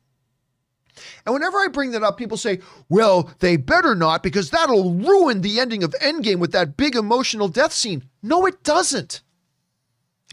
And 1.24 1.32
whenever 1.32 1.56
I 1.58 1.68
bring 1.68 1.92
that 1.92 2.02
up, 2.02 2.16
people 2.16 2.36
say, 2.36 2.58
well, 2.88 3.30
they 3.38 3.56
better 3.56 3.94
not 3.94 4.24
because 4.24 4.50
that'll 4.50 4.94
ruin 4.94 5.40
the 5.40 5.60
ending 5.60 5.84
of 5.84 5.94
Endgame 6.02 6.40
with 6.40 6.50
that 6.50 6.76
big 6.76 6.96
emotional 6.96 7.46
death 7.46 7.72
scene. 7.72 8.02
No, 8.24 8.44
it 8.44 8.64
doesn't. 8.64 9.20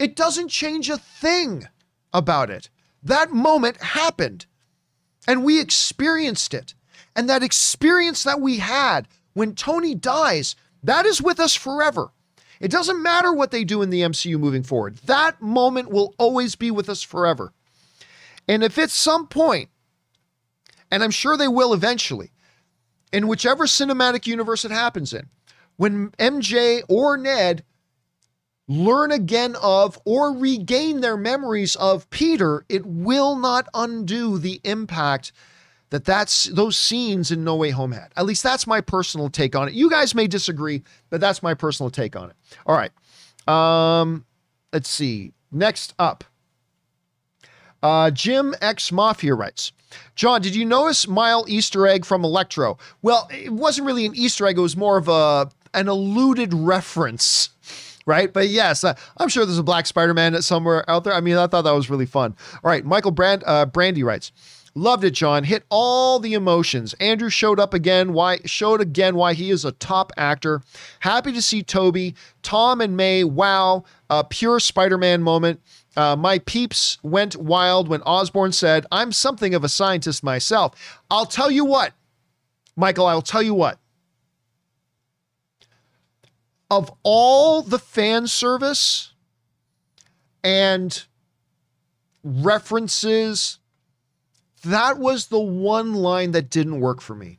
It 0.00 0.16
doesn't 0.16 0.48
change 0.48 0.90
a 0.90 0.98
thing 0.98 1.68
about 2.12 2.50
it. 2.50 2.70
That 3.00 3.30
moment 3.30 3.76
happened 3.80 4.46
and 5.28 5.44
we 5.44 5.60
experienced 5.60 6.54
it. 6.54 6.74
And 7.14 7.28
that 7.28 7.44
experience 7.44 8.24
that 8.24 8.40
we 8.40 8.56
had 8.56 9.06
when 9.34 9.54
Tony 9.54 9.94
dies, 9.94 10.56
that 10.82 11.06
is 11.06 11.22
with 11.22 11.38
us 11.38 11.54
forever. 11.54 12.10
It 12.60 12.70
doesn't 12.70 13.02
matter 13.02 13.32
what 13.32 13.50
they 13.50 13.64
do 13.64 13.82
in 13.82 13.90
the 13.90 14.02
MCU 14.02 14.38
moving 14.38 14.62
forward. 14.62 14.96
That 15.04 15.40
moment 15.40 15.90
will 15.90 16.14
always 16.18 16.56
be 16.56 16.70
with 16.70 16.88
us 16.88 17.02
forever. 17.02 17.52
And 18.48 18.62
if 18.62 18.78
at 18.78 18.90
some 18.90 19.26
point, 19.26 19.68
and 20.90 21.04
I'm 21.04 21.10
sure 21.10 21.36
they 21.36 21.48
will 21.48 21.72
eventually, 21.72 22.32
in 23.12 23.28
whichever 23.28 23.66
cinematic 23.66 24.26
universe 24.26 24.64
it 24.64 24.70
happens 24.70 25.12
in, 25.12 25.28
when 25.76 26.10
MJ 26.12 26.82
or 26.88 27.16
Ned 27.16 27.64
learn 28.66 29.12
again 29.12 29.56
of 29.62 29.98
or 30.04 30.32
regain 30.32 31.00
their 31.00 31.16
memories 31.16 31.76
of 31.76 32.08
Peter, 32.10 32.64
it 32.68 32.84
will 32.84 33.36
not 33.36 33.68
undo 33.72 34.38
the 34.38 34.60
impact 34.64 35.32
that 35.90 36.04
that's 36.04 36.44
those 36.46 36.76
scenes 36.76 37.30
in 37.30 37.44
No 37.44 37.56
Way 37.56 37.70
Home 37.70 37.92
had. 37.92 38.12
At 38.16 38.26
least 38.26 38.42
that's 38.42 38.66
my 38.66 38.80
personal 38.80 39.30
take 39.30 39.56
on 39.56 39.68
it. 39.68 39.74
You 39.74 39.88
guys 39.88 40.14
may 40.14 40.26
disagree, 40.26 40.82
but 41.10 41.20
that's 41.20 41.42
my 41.42 41.54
personal 41.54 41.90
take 41.90 42.16
on 42.16 42.30
it. 42.30 42.36
All 42.66 42.76
right. 42.76 42.90
Um, 43.48 44.24
let's 44.72 44.88
see. 44.88 45.32
Next 45.50 45.94
up, 45.98 46.24
uh, 47.82 48.10
Jim 48.10 48.54
X 48.60 48.92
Mafia 48.92 49.34
writes, 49.34 49.72
John, 50.14 50.42
did 50.42 50.54
you 50.54 50.66
notice 50.66 51.08
Mile 51.08 51.46
Easter 51.48 51.86
egg 51.86 52.04
from 52.04 52.22
Electro? 52.24 52.76
Well, 53.00 53.26
it 53.32 53.52
wasn't 53.52 53.86
really 53.86 54.04
an 54.04 54.14
Easter 54.14 54.46
egg. 54.46 54.58
It 54.58 54.62
was 54.62 54.76
more 54.76 54.98
of 54.98 55.08
a 55.08 55.50
an 55.74 55.86
alluded 55.86 56.52
reference 56.54 57.50
right? 58.08 58.32
But 58.32 58.48
yes, 58.48 58.84
uh, 58.84 58.94
I'm 59.18 59.28
sure 59.28 59.44
there's 59.44 59.58
a 59.58 59.62
Black 59.62 59.86
Spider-Man 59.86 60.40
somewhere 60.40 60.88
out 60.88 61.04
there. 61.04 61.12
I 61.12 61.20
mean, 61.20 61.36
I 61.36 61.46
thought 61.46 61.62
that 61.62 61.72
was 61.72 61.90
really 61.90 62.06
fun. 62.06 62.34
All 62.64 62.70
right, 62.70 62.84
Michael 62.84 63.10
Brand, 63.10 63.44
uh, 63.46 63.66
Brandy 63.66 64.02
writes, 64.02 64.32
Loved 64.74 65.04
it, 65.04 65.12
John. 65.12 65.44
Hit 65.44 65.64
all 65.70 66.18
the 66.18 66.34
emotions. 66.34 66.94
Andrew 66.94 67.30
showed 67.30 67.58
up 67.58 67.74
again. 67.74 68.12
Why 68.12 68.38
showed 68.44 68.80
again 68.80 69.16
why 69.16 69.34
he 69.34 69.50
is 69.50 69.64
a 69.64 69.72
top 69.72 70.12
actor. 70.16 70.62
Happy 71.00 71.32
to 71.32 71.42
see 71.42 71.62
Tobey, 71.62 72.14
Tom, 72.42 72.80
and 72.80 72.96
May. 72.96 73.24
Wow, 73.24 73.84
a 74.08 74.22
pure 74.24 74.60
Spider-Man 74.60 75.22
moment. 75.22 75.60
Uh, 75.96 76.14
my 76.14 76.38
peeps 76.38 76.98
went 77.02 77.34
wild 77.36 77.88
when 77.88 78.02
Osborn 78.02 78.52
said, 78.52 78.86
"I'm 78.92 79.10
something 79.10 79.54
of 79.54 79.64
a 79.64 79.68
scientist 79.68 80.22
myself." 80.22 81.00
I'll 81.10 81.26
tell 81.26 81.50
you 81.50 81.64
what, 81.64 81.92
Michael. 82.76 83.06
I'll 83.06 83.22
tell 83.22 83.42
you 83.42 83.54
what. 83.54 83.78
Of 86.70 86.92
all 87.02 87.62
the 87.62 87.78
fan 87.78 88.26
service 88.26 89.12
and 90.44 91.04
references 92.22 93.57
that 94.62 94.98
was 94.98 95.26
the 95.26 95.40
one 95.40 95.94
line 95.94 96.32
that 96.32 96.50
didn't 96.50 96.80
work 96.80 97.00
for 97.00 97.14
me. 97.14 97.38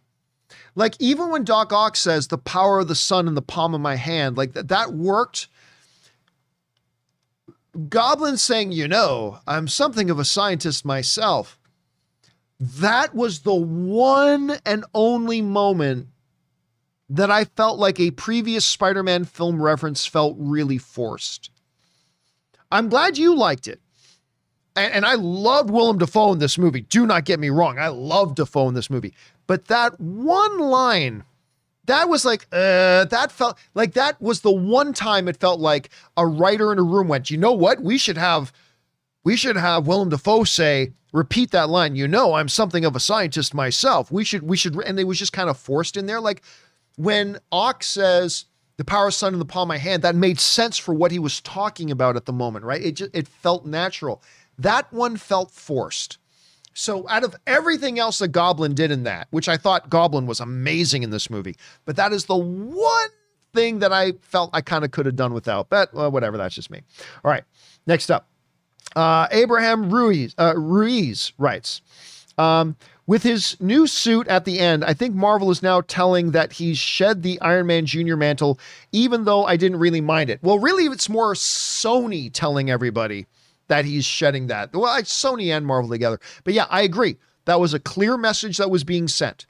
Like 0.76 0.96
even 1.00 1.30
when 1.30 1.44
Doc 1.44 1.74
Ock 1.74 1.96
says 1.96 2.28
the 2.28 2.38
power 2.38 2.80
of 2.80 2.88
the 2.88 2.96
sun 2.96 3.28
in 3.28 3.36
the 3.36 3.42
palm 3.42 3.74
of 3.74 3.82
my 3.82 3.96
hand, 3.96 4.38
like 4.38 4.54
that 4.54 4.70
that 4.70 4.94
worked. 4.94 5.48
Goblin 7.88 8.38
saying, 8.38 8.72
you 8.72 8.88
know, 8.88 9.40
I'm 9.46 9.68
something 9.68 10.10
of 10.10 10.20
a 10.20 10.26
scientist 10.26 10.86
myself. 10.86 11.60
That 12.60 13.16
was 13.16 13.42
the 13.42 13.56
one 13.56 14.58
and 14.66 14.86
only 14.94 15.42
moment 15.42 16.08
that 17.10 17.32
I 17.32 17.46
felt 17.46 17.80
like 17.80 18.00
a 18.00 18.12
previous 18.12 18.66
Spider 18.66 19.04
Man 19.04 19.26
film 19.26 19.62
reference 19.62 20.06
felt 20.06 20.36
really 20.38 20.78
forced. 20.78 21.52
I'm 22.72 22.90
glad 22.90 23.18
you 23.18 23.36
liked 23.36 23.68
it 23.68 23.82
and, 24.80 24.94
and 24.94 25.06
I 25.06 25.16
loved 25.16 25.70
Willem 25.70 25.98
Dafoe 25.98 26.34
in 26.34 26.40
this 26.40 26.58
movie. 26.58 26.82
Do 26.82 27.06
not 27.06 27.26
get 27.26 27.40
me 27.40 27.50
wrong. 27.50 27.78
I 27.80 27.88
love 27.88 28.36
Dafoe 28.36 28.68
in 28.68 28.74
this 28.74 28.90
movie. 28.90 29.14
But 29.48 29.66
that 29.66 30.00
one 30.00 30.60
line, 30.60 31.24
that 31.86 32.10
was 32.10 32.26
like, 32.26 32.48
uh, 32.52 33.06
that 33.06 33.32
felt 33.32 33.58
like 33.74 33.94
that 33.94 34.22
was 34.22 34.42
the 34.42 34.52
one 34.52 34.94
time 34.94 35.28
it 35.28 35.38
felt 35.38 35.60
like 35.60 35.90
a 36.18 36.26
writer 36.26 36.72
in 36.72 36.80
a 36.80 36.84
room 36.84 37.08
went, 37.08 37.32
you 37.32 37.38
know 37.38 37.54
what? 37.54 37.82
We 37.82 37.98
should 37.98 38.18
have, 38.18 38.54
we 39.24 39.36
should 39.36 39.56
have 39.56 39.88
Willem 39.88 40.10
Dafoe 40.10 40.44
say, 40.44 40.94
repeat 41.12 41.52
that 41.52 41.70
line. 41.70 41.96
You 41.96 42.08
know, 42.08 42.34
I'm 42.36 42.50
something 42.50 42.86
of 42.86 42.96
a 42.96 43.00
scientist 43.00 43.54
myself. 43.54 44.12
We 44.12 44.24
should, 44.24 44.44
we 44.44 44.58
should, 44.58 44.76
and 44.86 45.00
it 45.00 45.06
was 45.06 45.18
just 45.18 45.34
kind 45.34 45.50
of 45.50 45.58
forced 45.58 45.98
in 45.98 46.06
there. 46.06 46.20
Like 46.22 46.44
when 46.96 47.40
Ock 47.52 47.84
says, 47.84 48.46
the 48.78 48.86
power 48.86 49.08
of 49.08 49.14
sun 49.14 49.34
in 49.34 49.40
the 49.40 49.46
palm 49.46 49.64
of 49.64 49.68
my 49.68 49.78
hand, 49.78 50.04
that 50.04 50.16
made 50.16 50.40
sense 50.40 50.78
for 50.78 50.94
what 50.94 51.12
he 51.12 51.20
was 51.20 51.42
talking 51.42 51.92
about 51.92 52.16
at 52.16 52.26
the 52.26 52.32
moment, 52.32 52.64
right? 52.64 52.82
It 52.82 52.94
just, 52.94 53.14
it 53.14 53.28
felt 53.28 53.66
natural. 53.66 54.24
That 54.60 54.92
one 54.94 55.18
felt 55.18 55.50
forced. 55.52 56.18
So, 56.74 57.10
out 57.10 57.24
of 57.24 57.36
everything 57.48 57.98
else 57.98 58.20
that 58.20 58.30
Goblin 58.30 58.74
did 58.74 58.92
in 58.92 59.04
that, 59.04 59.28
which 59.32 59.50
I 59.50 59.58
thought 59.58 59.90
Goblin 59.90 60.28
was 60.28 60.40
amazing 60.40 61.04
in 61.04 61.10
this 61.10 61.30
movie, 61.30 61.56
but 61.86 61.96
that 61.96 62.14
is 62.14 62.26
the 62.26 62.38
one 62.38 63.10
thing 63.54 63.80
that 63.80 63.92
I 63.92 64.14
felt 64.22 64.52
I 64.54 64.62
kind 64.62 64.86
of 64.86 64.92
could 64.92 65.06
have 65.06 65.16
done 65.16 65.34
without. 65.34 65.70
But 65.70 65.94
well, 65.94 66.12
whatever, 66.12 66.38
that's 66.38 66.56
just 66.56 66.70
me. 66.70 66.82
All 67.26 67.32
right, 67.32 67.44
next 67.88 68.12
up, 68.12 68.28
uh, 68.96 69.28
Abraham 69.32 69.90
Ruiz, 69.90 70.36
uh, 70.38 70.54
Ruiz 70.56 71.34
writes. 71.38 71.82
Um, 72.38 72.78
With 73.08 73.24
his 73.24 73.58
new 73.60 73.88
suit 73.88 74.28
at 74.28 74.46
the 74.46 74.60
end, 74.60 74.86
I 74.86 74.94
think 74.94 75.16
Marvel 75.16 75.50
is 75.52 75.64
now 75.64 75.82
telling 75.82 76.32
that 76.32 76.54
he's 76.54 76.78
shed 76.78 77.24
the 77.24 77.42
Iron 77.42 77.66
Man 77.66 77.88
Jr. 77.88 78.16
mantle, 78.16 78.60
even 78.92 79.26
though 79.26 79.46
I 79.46 79.58
didn't 79.58 79.80
really 79.80 80.00
mind 80.00 80.30
it. 80.30 80.40
Well, 80.44 80.60
really, 80.60 80.86
it's 80.86 81.10
more 81.10 81.34
Sony 81.34 82.30
telling 82.32 82.70
everybody 82.70 83.26
that 83.70 83.86
he's 83.86 84.06
shedding 84.06 84.48
that. 84.48 84.74
Well, 84.74 85.02
Sony 85.04 85.56
and 85.56 85.66
Marvel 85.66 85.90
together. 85.90 86.20
But 86.44 86.54
yeah, 86.54 86.66
I 86.70 86.82
agree. 86.82 87.18
That 87.46 87.60
was 87.60 87.74
a 87.74 87.80
clear 87.80 88.18
message 88.18 88.58
that 88.58 88.70
was 88.70 88.84
being 88.84 89.08
sent. 89.08 89.46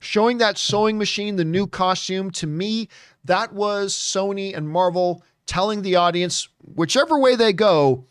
Showing 0.00 0.38
that 0.38 0.58
sewing 0.58 0.98
machine, 0.98 1.36
the 1.36 1.44
new 1.44 1.66
costume, 1.66 2.30
to 2.32 2.46
me, 2.46 2.88
that 3.24 3.52
was 3.52 3.94
Sony 3.94 4.56
and 4.56 4.68
Marvel 4.68 5.22
telling 5.46 5.82
the 5.82 5.96
audience, 5.96 6.48
whichever 6.62 7.18
way 7.18 7.34
they 7.34 7.52
go, 7.52 8.04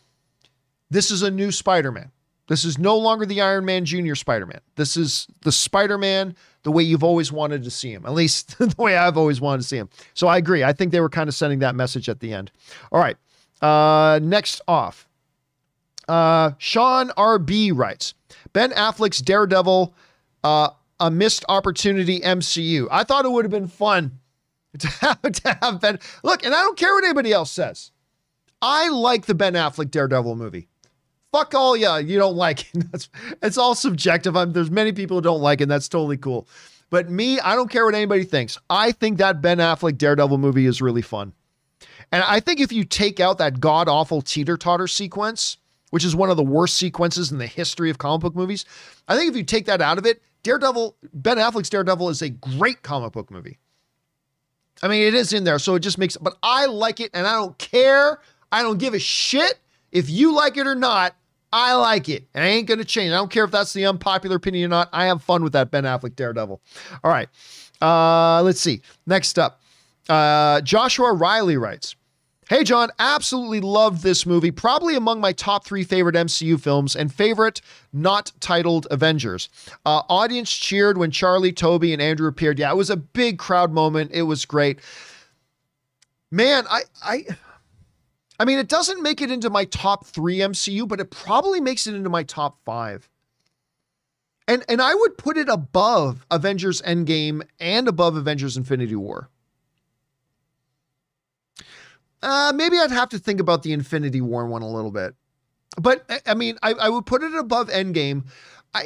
this 0.90 1.12
is 1.12 1.22
a 1.22 1.32
new 1.32 1.52
Spider 1.52 1.92
Man. 1.92 2.12
This 2.48 2.64
is 2.64 2.78
no 2.78 2.98
longer 2.98 3.26
the 3.26 3.42
Iron 3.42 3.66
Man 3.66 3.86
Jr. 3.86 4.16
Spider 4.16 4.46
Man. 4.46 4.62
This 4.76 4.98
is 4.98 5.28
the 5.42 5.52
Spider 5.52 5.98
Man 5.98 6.36
the 6.64 6.72
way 6.72 6.84
you've 6.84 7.04
always 7.04 7.32
wanted 7.32 7.64
to 7.64 7.72
see 7.72 7.92
him, 7.92 8.06
at 8.06 8.14
least 8.14 8.58
the 8.58 8.74
way 8.78 8.98
I've 8.98 9.18
always 9.18 9.40
wanted 9.40 9.62
to 9.62 9.68
see 9.68 9.78
him. 9.78 9.90
So 10.14 10.28
I 10.28 10.38
agree. 10.38 10.64
I 10.64 10.74
think 10.74 10.92
they 10.92 11.02
were 11.02 11.10
kind 11.10 11.28
of 11.28 11.36
sending 11.36 11.60
that 11.60 11.76
message 11.76 12.10
at 12.10 12.20
the 12.20 12.34
end. 12.34 12.52
All 12.92 13.00
right. 13.00 13.18
Uh, 13.62 14.20
next 14.22 14.62
off, 14.68 15.08
uh, 16.07 16.52
Sean 16.57 17.11
R.B. 17.18 17.72
writes 17.72 18.14
Ben 18.53 18.72
Affleck's 18.72 19.19
Daredevil, 19.19 19.94
uh, 20.44 20.69
a 20.99 21.11
missed 21.11 21.45
opportunity 21.49 22.19
MCU. 22.19 22.88
I 22.91 23.03
thought 23.03 23.26
it 23.26 23.32
would 23.32 23.45
have 23.45 23.52
been 23.52 23.68
fun 23.68 24.19
to 24.80 24.88
have, 24.88 25.22
to 25.22 25.57
have 25.61 25.82
Ben. 25.82 25.99
Look, 26.23 26.45
and 26.45 26.53
I 26.53 26.61
don't 26.61 26.77
care 26.77 26.94
what 26.94 27.03
anybody 27.03 27.32
else 27.32 27.52
says. 27.52 27.91
I 28.61 28.90
like 28.90 29.26
the 29.26 29.36
Ben 29.36 29.53
Affleck 29.53 29.91
Daredevil 29.91 30.36
movie 30.36 30.69
fuck 31.36 31.53
all 31.53 31.76
yeah, 31.76 31.98
you 31.98 32.18
don't 32.18 32.36
like 32.36 32.61
it. 32.73 32.86
That's 32.91 33.10
it's 33.41 33.57
all 33.57 33.76
subjective. 33.76 34.38
I'm, 34.38 34.53
there's 34.53 34.72
many 34.72 34.94
people 34.94 35.18
who 35.18 35.22
don't 35.22 35.41
like 35.41 35.60
it. 35.61 35.68
that's 35.68 35.90
totally 35.90 36.18
cool. 36.18 36.48
But 36.90 37.10
me, 37.10 37.40
I 37.40 37.56
don't 37.56 37.69
care 37.69 37.86
what 37.86 37.95
anybody 37.95 38.23
thinks. 38.23 38.57
I 38.69 38.91
think 38.91 39.18
that 39.18 39.41
Ben 39.41 39.57
Affleck 39.57 39.98
Daredevil 39.98 40.38
movie 40.38 40.65
is 40.65 40.82
really 40.82 41.02
fun. 41.02 41.34
And 42.11 42.23
I 42.23 42.40
think 42.40 42.61
if 42.61 42.72
you 42.72 42.86
take 42.86 43.19
out 43.19 43.40
that 43.40 43.60
god 43.60 43.90
awful 43.90 44.22
teeter 44.22 44.56
totter 44.56 44.88
sequence, 44.88 45.57
which 45.91 46.03
is 46.03 46.16
one 46.16 46.30
of 46.30 46.38
the 46.38 46.44
worst 46.44 46.78
sequences 46.78 47.32
in 47.32 47.38
the 47.38 47.48
history 47.48 47.90
of 47.90 47.98
comic 47.98 48.22
book 48.22 48.36
movies, 48.36 48.66
I 49.07 49.16
think 49.16 49.30
if 49.30 49.38
you 49.38 49.44
take 49.44 49.66
that 49.66 49.82
out 49.82 49.98
of 49.98 50.06
it, 50.06 50.22
Daredevil, 50.44 50.95
Ben 51.14 51.38
Affleck's 51.38 51.70
Daredevil 51.70 52.10
is 52.10 52.22
a 52.22 52.30
great 52.30 52.84
comic 52.84 53.14
book 53.14 53.32
movie. 53.32 53.57
I 54.84 54.88
mean, 54.88 55.03
it 55.03 55.14
is 55.14 55.34
in 55.34 55.44
there, 55.44 55.57
so 55.57 55.76
it 55.76 55.80
just 55.80 55.98
makes, 55.98 56.18
but 56.18 56.38
I 56.44 56.66
like 56.66 56.99
it 56.99 57.12
and 57.14 57.26
I 57.26 57.34
don't 57.34 57.57
care. 57.57 58.20
I 58.52 58.62
don't 58.62 58.78
give 58.78 58.94
a 58.94 58.99
shit 58.99 59.60
if 59.91 60.10
you 60.10 60.36
like 60.36 60.57
it 60.57 60.68
or 60.68 60.76
not. 60.76 61.16
I 61.52 61.74
like 61.76 62.10
it. 62.10 62.28
And 62.34 62.44
I 62.44 62.48
ain't 62.48 62.68
going 62.68 62.80
to 62.80 62.86
change. 62.86 63.12
I 63.12 63.16
don't 63.16 63.32
care 63.32 63.45
if 63.45 63.52
that's 63.52 63.72
the 63.72 63.86
unpopular 63.86 64.36
opinion 64.36 64.66
or 64.66 64.68
not. 64.76 64.90
I 64.91 65.06
have 65.06 65.24
fun 65.24 65.41
with 65.41 65.53
that 65.53 65.72
Ben 65.72 65.86
Affleck 65.86 66.16
Daredevil. 66.16 66.62
All 67.03 67.12
right. 67.12 67.30
Uh, 67.82 68.41
let's 68.44 68.60
see. 68.60 68.82
Next 69.07 69.40
up, 69.40 69.62
uh, 70.10 70.62
Joshua 70.62 71.14
Riley 71.14 71.57
writes, 71.57 71.95
Hey, 72.48 72.64
John, 72.64 72.92
absolutely 73.00 73.60
loved 73.60 74.04
this 74.04 74.24
movie. 74.24 74.52
Probably 74.52 74.96
among 74.96 75.20
my 75.20 75.32
top 75.34 75.66
three 75.66 75.84
favorite 75.84 76.16
MCU 76.16 76.60
films 76.60 76.96
and 76.96 77.12
favorite 77.12 77.60
not 77.92 78.32
titled 78.40 78.86
Avengers. 78.92 79.50
Uh, 79.84 80.04
audience 80.10 80.52
cheered 80.52 81.00
when 81.00 81.10
Charlie, 81.10 81.52
Tobey, 81.52 81.92
and 81.92 82.02
Andrew 82.02 82.28
appeared. 82.28 82.60
Yeah, 82.60 82.70
it 82.70 82.78
was 82.78 82.92
a 82.92 82.98
big 82.98 83.40
crowd 83.40 83.72
moment. 83.72 84.12
It 84.14 84.24
was 84.24 84.46
great. 84.46 84.80
Man, 86.30 86.66
I, 86.70 86.82
I, 87.04 87.26
I 88.40 88.46
mean, 88.46 88.60
it 88.60 88.68
doesn't 88.68 89.02
make 89.02 89.22
it 89.22 89.32
into 89.32 89.50
my 89.50 89.66
top 89.66 90.06
three 90.06 90.38
MCU, 90.38 90.88
but 90.88 91.00
it 91.00 91.10
probably 91.10 91.60
makes 91.60 91.88
it 91.88 91.96
into 91.96 92.10
my 92.10 92.22
top 92.22 92.60
five. 92.64 93.10
And 94.48 94.64
and 94.70 94.80
I 94.80 94.94
would 94.94 95.18
put 95.18 95.38
it 95.38 95.50
above 95.50 96.24
Avengers 96.30 96.80
Endgame 96.84 97.42
and 97.60 97.88
above 97.88 98.16
Avengers 98.16 98.58
Infinity 98.58 98.96
War. 98.96 99.30
Uh, 102.26 102.52
maybe 102.56 102.78
I'd 102.80 102.90
have 102.90 103.10
to 103.10 103.20
think 103.20 103.40
about 103.40 103.62
the 103.62 103.72
Infinity 103.72 104.20
War 104.20 104.48
one 104.48 104.64
a 104.64 104.70
little 104.70 104.92
bit. 104.92 105.14
But 105.80 106.10
I 106.26 106.34
mean, 106.34 106.58
I, 106.64 106.74
I 106.74 106.90
would 106.90 107.06
put 107.06 107.24
it 107.24 107.36
above 107.36 107.70
Endgame. 107.70 108.24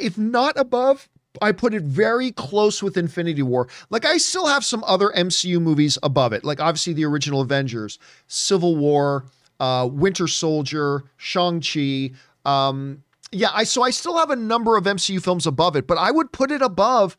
If 0.00 0.18
not 0.18 0.58
above, 0.58 1.08
I 1.40 1.52
put 1.52 1.72
it 1.72 1.82
very 1.82 2.32
close 2.32 2.82
with 2.82 2.96
Infinity 2.96 3.42
War. 3.42 3.68
Like 3.88 4.04
I 4.04 4.18
still 4.18 4.46
have 4.46 4.64
some 4.64 4.84
other 4.86 5.08
MCU 5.16 5.60
movies 5.60 5.96
above 6.02 6.32
it, 6.32 6.44
like 6.44 6.60
obviously 6.60 6.92
the 6.92 7.06
original 7.06 7.40
Avengers, 7.40 7.98
Civil 8.26 8.76
War, 8.76 9.24
uh, 9.58 9.88
Winter 9.90 10.26
Soldier, 10.26 11.04
Shang-Chi. 11.16 12.10
Um, 12.44 13.02
yeah, 13.32 13.50
I 13.54 13.64
so 13.64 13.82
I 13.82 13.90
still 13.90 14.18
have 14.18 14.30
a 14.30 14.36
number 14.36 14.76
of 14.76 14.84
MCU 14.84 15.22
films 15.22 15.46
above 15.46 15.76
it, 15.76 15.86
but 15.86 15.96
I 15.98 16.10
would 16.10 16.30
put 16.30 16.50
it 16.50 16.60
above. 16.62 17.16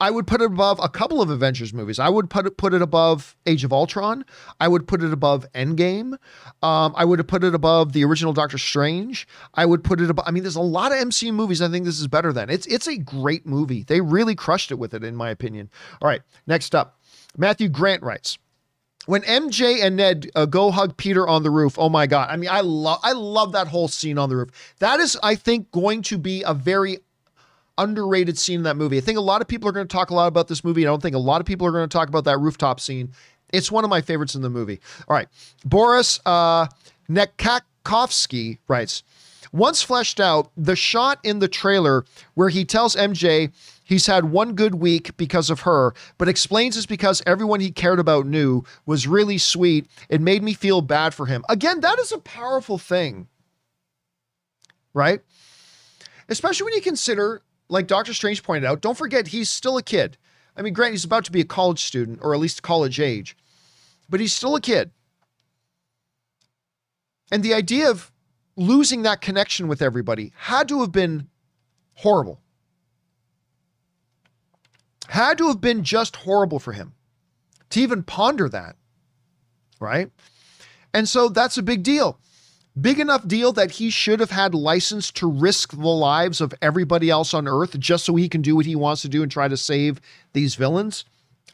I 0.00 0.10
would 0.10 0.26
put 0.26 0.40
it 0.40 0.46
above 0.46 0.80
a 0.82 0.88
couple 0.88 1.22
of 1.22 1.30
Avengers 1.30 1.72
movies. 1.72 1.98
I 1.98 2.08
would 2.08 2.28
put 2.28 2.46
it 2.46 2.56
put 2.56 2.74
it 2.74 2.82
above 2.82 3.36
Age 3.46 3.62
of 3.64 3.72
Ultron. 3.72 4.24
I 4.58 4.66
would 4.66 4.88
put 4.88 5.02
it 5.02 5.12
above 5.12 5.46
Endgame. 5.52 6.14
Um, 6.62 6.92
I 6.96 7.04
would 7.04 7.20
have 7.20 7.28
put 7.28 7.44
it 7.44 7.54
above 7.54 7.92
the 7.92 8.04
original 8.04 8.32
Doctor 8.32 8.58
Strange. 8.58 9.28
I 9.54 9.64
would 9.66 9.84
put 9.84 10.00
it 10.00 10.10
above. 10.10 10.24
I 10.26 10.32
mean, 10.32 10.42
there's 10.42 10.56
a 10.56 10.60
lot 10.60 10.92
of 10.92 10.98
MCU 10.98 11.32
movies. 11.32 11.62
I 11.62 11.68
think 11.68 11.84
this 11.84 12.00
is 12.00 12.08
better 12.08 12.32
than. 12.32 12.50
It's 12.50 12.66
it's 12.66 12.88
a 12.88 12.96
great 12.96 13.46
movie. 13.46 13.84
They 13.84 14.00
really 14.00 14.34
crushed 14.34 14.72
it 14.72 14.76
with 14.76 14.94
it, 14.94 15.04
in 15.04 15.14
my 15.14 15.30
opinion. 15.30 15.70
All 16.02 16.08
right, 16.08 16.22
next 16.46 16.74
up, 16.74 16.98
Matthew 17.36 17.68
Grant 17.68 18.02
writes 18.02 18.36
when 19.06 19.22
MJ 19.22 19.82
and 19.82 19.96
Ned 19.96 20.30
uh, 20.34 20.46
go 20.46 20.70
hug 20.70 20.96
Peter 20.96 21.26
on 21.28 21.42
the 21.42 21.50
roof, 21.50 21.78
oh 21.78 21.88
my 21.88 22.06
god! 22.06 22.30
I 22.30 22.36
mean, 22.36 22.50
I 22.50 22.60
love 22.60 23.00
I 23.02 23.12
love 23.12 23.52
that 23.52 23.68
whole 23.68 23.88
scene 23.88 24.18
on 24.18 24.28
the 24.28 24.36
roof. 24.36 24.74
That 24.78 25.00
is, 25.00 25.16
I 25.22 25.34
think, 25.34 25.70
going 25.70 26.02
to 26.02 26.18
be 26.18 26.42
a 26.42 26.54
very 26.54 26.98
underrated 27.78 28.38
scene 28.38 28.60
in 28.60 28.62
that 28.64 28.76
movie. 28.76 28.98
I 28.98 29.00
think 29.00 29.18
a 29.18 29.22
lot 29.22 29.40
of 29.40 29.48
people 29.48 29.68
are 29.68 29.72
going 29.72 29.86
to 29.86 29.92
talk 29.92 30.10
a 30.10 30.14
lot 30.14 30.26
about 30.26 30.48
this 30.48 30.64
movie. 30.64 30.82
I 30.82 30.90
don't 30.90 31.02
think 31.02 31.14
a 31.14 31.18
lot 31.18 31.40
of 31.40 31.46
people 31.46 31.66
are 31.66 31.72
going 31.72 31.88
to 31.88 31.92
talk 31.92 32.08
about 32.08 32.24
that 32.24 32.38
rooftop 32.38 32.80
scene. 32.80 33.12
It's 33.52 33.70
one 33.70 33.84
of 33.84 33.90
my 33.90 34.00
favorites 34.00 34.34
in 34.34 34.42
the 34.42 34.50
movie. 34.50 34.80
All 35.08 35.16
right, 35.16 35.28
Boris 35.64 36.20
uh, 36.26 36.66
Nekakovsky 37.08 38.58
writes. 38.68 39.02
Once 39.52 39.82
fleshed 39.82 40.18
out, 40.18 40.50
the 40.56 40.74
shot 40.74 41.20
in 41.22 41.38
the 41.38 41.46
trailer 41.46 42.04
where 42.34 42.48
he 42.48 42.64
tells 42.64 42.96
MJ 42.96 43.52
He's 43.84 44.06
had 44.06 44.24
one 44.24 44.54
good 44.54 44.76
week 44.76 45.16
because 45.18 45.50
of 45.50 45.60
her, 45.60 45.94
but 46.16 46.28
explains 46.28 46.76
it's 46.76 46.86
because 46.86 47.22
everyone 47.26 47.60
he 47.60 47.70
cared 47.70 48.00
about 48.00 48.26
knew 48.26 48.64
was 48.86 49.06
really 49.06 49.36
sweet. 49.36 49.86
It 50.08 50.22
made 50.22 50.42
me 50.42 50.54
feel 50.54 50.80
bad 50.80 51.12
for 51.12 51.26
him. 51.26 51.44
Again, 51.50 51.80
that 51.80 51.98
is 51.98 52.10
a 52.10 52.18
powerful 52.18 52.78
thing, 52.78 53.28
right? 54.94 55.20
Especially 56.30 56.64
when 56.64 56.74
you 56.74 56.80
consider, 56.80 57.42
like 57.68 57.86
Doctor 57.86 58.14
Strange 58.14 58.42
pointed 58.42 58.66
out, 58.66 58.80
don't 58.80 58.96
forget 58.96 59.28
he's 59.28 59.50
still 59.50 59.76
a 59.76 59.82
kid. 59.82 60.16
I 60.56 60.62
mean, 60.62 60.72
granted, 60.72 60.92
he's 60.92 61.04
about 61.04 61.24
to 61.24 61.32
be 61.32 61.40
a 61.40 61.44
college 61.44 61.84
student, 61.84 62.20
or 62.22 62.34
at 62.34 62.40
least 62.40 62.62
college 62.62 63.00
age, 63.00 63.36
but 64.08 64.20
he's 64.20 64.32
still 64.32 64.54
a 64.54 64.60
kid. 64.60 64.90
And 67.32 67.42
the 67.42 67.54
idea 67.54 67.90
of 67.90 68.12
losing 68.56 69.02
that 69.02 69.20
connection 69.20 69.66
with 69.66 69.82
everybody 69.82 70.32
had 70.36 70.68
to 70.68 70.80
have 70.80 70.92
been 70.92 71.28
horrible 71.94 72.40
had 75.08 75.38
to 75.38 75.48
have 75.48 75.60
been 75.60 75.84
just 75.84 76.16
horrible 76.16 76.58
for 76.58 76.72
him 76.72 76.94
to 77.70 77.80
even 77.80 78.02
ponder 78.02 78.48
that. 78.48 78.76
Right. 79.80 80.10
And 80.92 81.08
so 81.08 81.28
that's 81.28 81.58
a 81.58 81.62
big 81.62 81.82
deal. 81.82 82.18
Big 82.80 82.98
enough 82.98 83.26
deal 83.28 83.52
that 83.52 83.72
he 83.72 83.88
should 83.88 84.18
have 84.18 84.32
had 84.32 84.52
license 84.52 85.12
to 85.12 85.30
risk 85.30 85.70
the 85.70 85.86
lives 85.86 86.40
of 86.40 86.52
everybody 86.60 87.08
else 87.08 87.32
on 87.32 87.46
earth 87.46 87.78
just 87.78 88.04
so 88.04 88.16
he 88.16 88.28
can 88.28 88.42
do 88.42 88.56
what 88.56 88.66
he 88.66 88.74
wants 88.74 89.02
to 89.02 89.08
do 89.08 89.22
and 89.22 89.30
try 89.30 89.46
to 89.46 89.56
save 89.56 90.00
these 90.32 90.56
villains? 90.56 91.04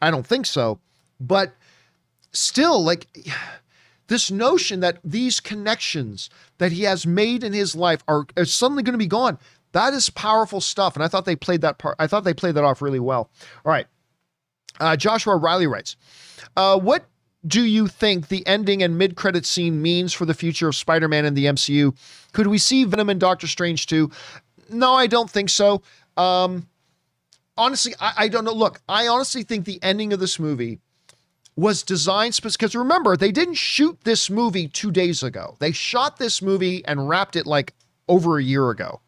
I 0.01 0.09
don't 0.09 0.25
think 0.25 0.47
so. 0.47 0.79
But 1.19 1.53
still, 2.31 2.83
like 2.83 3.07
this 4.07 4.31
notion 4.31 4.79
that 4.79 4.97
these 5.03 5.39
connections 5.39 6.29
that 6.57 6.71
he 6.71 6.83
has 6.83 7.05
made 7.05 7.43
in 7.43 7.53
his 7.53 7.75
life 7.75 8.03
are, 8.07 8.25
are 8.35 8.45
suddenly 8.45 8.81
going 8.81 8.93
to 8.93 8.97
be 8.97 9.07
gone. 9.07 9.37
That 9.73 9.93
is 9.93 10.09
powerful 10.09 10.59
stuff, 10.59 10.95
and 10.95 11.03
I 11.03 11.07
thought 11.07 11.25
they 11.25 11.35
played 11.35 11.61
that 11.61 11.77
part. 11.77 11.95
I 11.97 12.07
thought 12.07 12.23
they 12.23 12.33
played 12.33 12.55
that 12.55 12.63
off 12.63 12.81
really 12.81 12.99
well. 12.99 13.29
All 13.63 13.71
right, 13.71 13.87
uh, 14.81 14.97
Joshua 14.97 15.37
Riley 15.37 15.67
writes, 15.67 15.95
uh, 16.57 16.77
"What 16.77 17.05
do 17.45 17.63
you 17.63 17.87
think 17.87 18.27
the 18.27 18.45
ending 18.45 18.83
and 18.83 18.97
mid-credit 18.97 19.45
scene 19.45 19.81
means 19.81 20.13
for 20.13 20.25
the 20.25 20.33
future 20.33 20.67
of 20.67 20.75
Spider-Man 20.75 21.25
in 21.25 21.33
the 21.33 21.45
MCU? 21.45 21.95
Could 22.33 22.47
we 22.47 22.57
see 22.57 22.83
Venom 22.83 23.09
and 23.09 23.19
Doctor 23.19 23.47
Strange 23.47 23.87
too? 23.87 24.11
No, 24.69 24.93
I 24.93 25.07
don't 25.07 25.29
think 25.29 25.49
so. 25.49 25.81
Um, 26.17 26.67
honestly, 27.57 27.93
I, 27.99 28.13
I 28.17 28.27
don't 28.27 28.45
know. 28.45 28.53
Look, 28.53 28.81
I 28.87 29.07
honestly 29.07 29.43
think 29.43 29.65
the 29.65 29.79
ending 29.81 30.13
of 30.13 30.19
this 30.19 30.39
movie." 30.39 30.79
was 31.57 31.83
designed 31.83 32.39
because 32.41 32.75
remember 32.75 33.17
they 33.17 33.31
didn't 33.31 33.55
shoot 33.55 33.97
this 34.03 34.29
movie 34.29 34.69
two 34.69 34.89
days 34.89 35.21
ago 35.21 35.57
they 35.59 35.71
shot 35.71 36.17
this 36.17 36.41
movie 36.41 36.83
and 36.85 37.09
wrapped 37.09 37.35
it 37.35 37.45
like 37.45 37.73
over 38.07 38.37
a 38.37 38.43
year 38.43 38.69
ago 38.69 39.01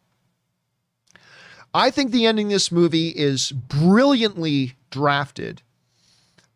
I 1.72 1.90
think 1.90 2.12
the 2.12 2.26
ending 2.26 2.48
of 2.48 2.52
this 2.52 2.70
movie 2.70 3.08
is 3.08 3.50
brilliantly 3.50 4.74
drafted 4.90 5.62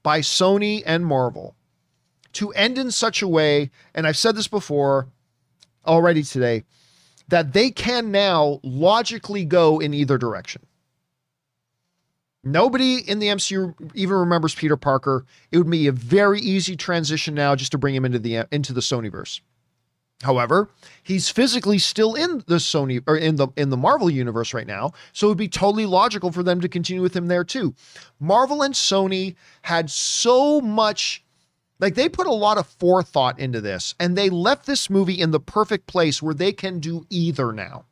by 0.02 0.20
Sony 0.20 0.82
and 0.84 1.04
Marvel 1.06 1.56
to 2.34 2.50
end 2.52 2.78
in 2.78 2.90
such 2.90 3.22
a 3.22 3.28
way, 3.28 3.70
and 3.94 4.06
I've 4.06 4.16
said 4.16 4.36
this 4.36 4.48
before 4.48 5.08
already 5.86 6.22
today, 6.22 6.64
that 7.28 7.52
they 7.52 7.70
can 7.70 8.10
now 8.10 8.60
logically 8.62 9.44
go 9.44 9.78
in 9.78 9.94
either 9.94 10.18
direction. 10.18 10.62
Nobody 12.44 12.98
in 12.98 13.18
the 13.18 13.26
MCU 13.26 13.74
even 13.94 14.16
remembers 14.16 14.54
Peter 14.54 14.76
Parker. 14.76 15.24
It 15.50 15.58
would 15.58 15.70
be 15.70 15.86
a 15.86 15.92
very 15.92 16.40
easy 16.40 16.76
transition 16.76 17.34
now 17.34 17.54
just 17.56 17.72
to 17.72 17.78
bring 17.78 17.94
him 17.94 18.04
into 18.04 18.18
the 18.18 18.46
into 18.50 18.72
the 18.72 18.80
Sonyverse. 18.80 19.40
However, 20.22 20.68
he's 21.02 21.28
physically 21.28 21.78
still 21.78 22.14
in 22.14 22.38
the 22.46 22.56
Sony 22.56 23.02
or 23.06 23.16
in 23.16 23.36
the 23.36 23.48
in 23.56 23.70
the 23.70 23.76
Marvel 23.76 24.10
universe 24.10 24.54
right 24.54 24.66
now, 24.66 24.92
so 25.12 25.26
it 25.26 25.30
would 25.30 25.38
be 25.38 25.48
totally 25.48 25.86
logical 25.86 26.32
for 26.32 26.42
them 26.42 26.60
to 26.60 26.68
continue 26.68 27.02
with 27.02 27.14
him 27.14 27.26
there 27.28 27.44
too. 27.44 27.74
Marvel 28.18 28.62
and 28.62 28.74
Sony 28.74 29.36
had 29.62 29.90
so 29.90 30.60
much 30.60 31.24
like 31.80 31.94
they 31.94 32.08
put 32.08 32.26
a 32.26 32.32
lot 32.32 32.58
of 32.58 32.66
forethought 32.66 33.38
into 33.38 33.60
this 33.60 33.94
and 34.00 34.16
they 34.16 34.30
left 34.30 34.66
this 34.66 34.90
movie 34.90 35.20
in 35.20 35.30
the 35.30 35.40
perfect 35.40 35.86
place 35.86 36.22
where 36.22 36.34
they 36.34 36.52
can 36.52 36.80
do 36.80 37.06
either 37.10 37.52
now. 37.52 37.84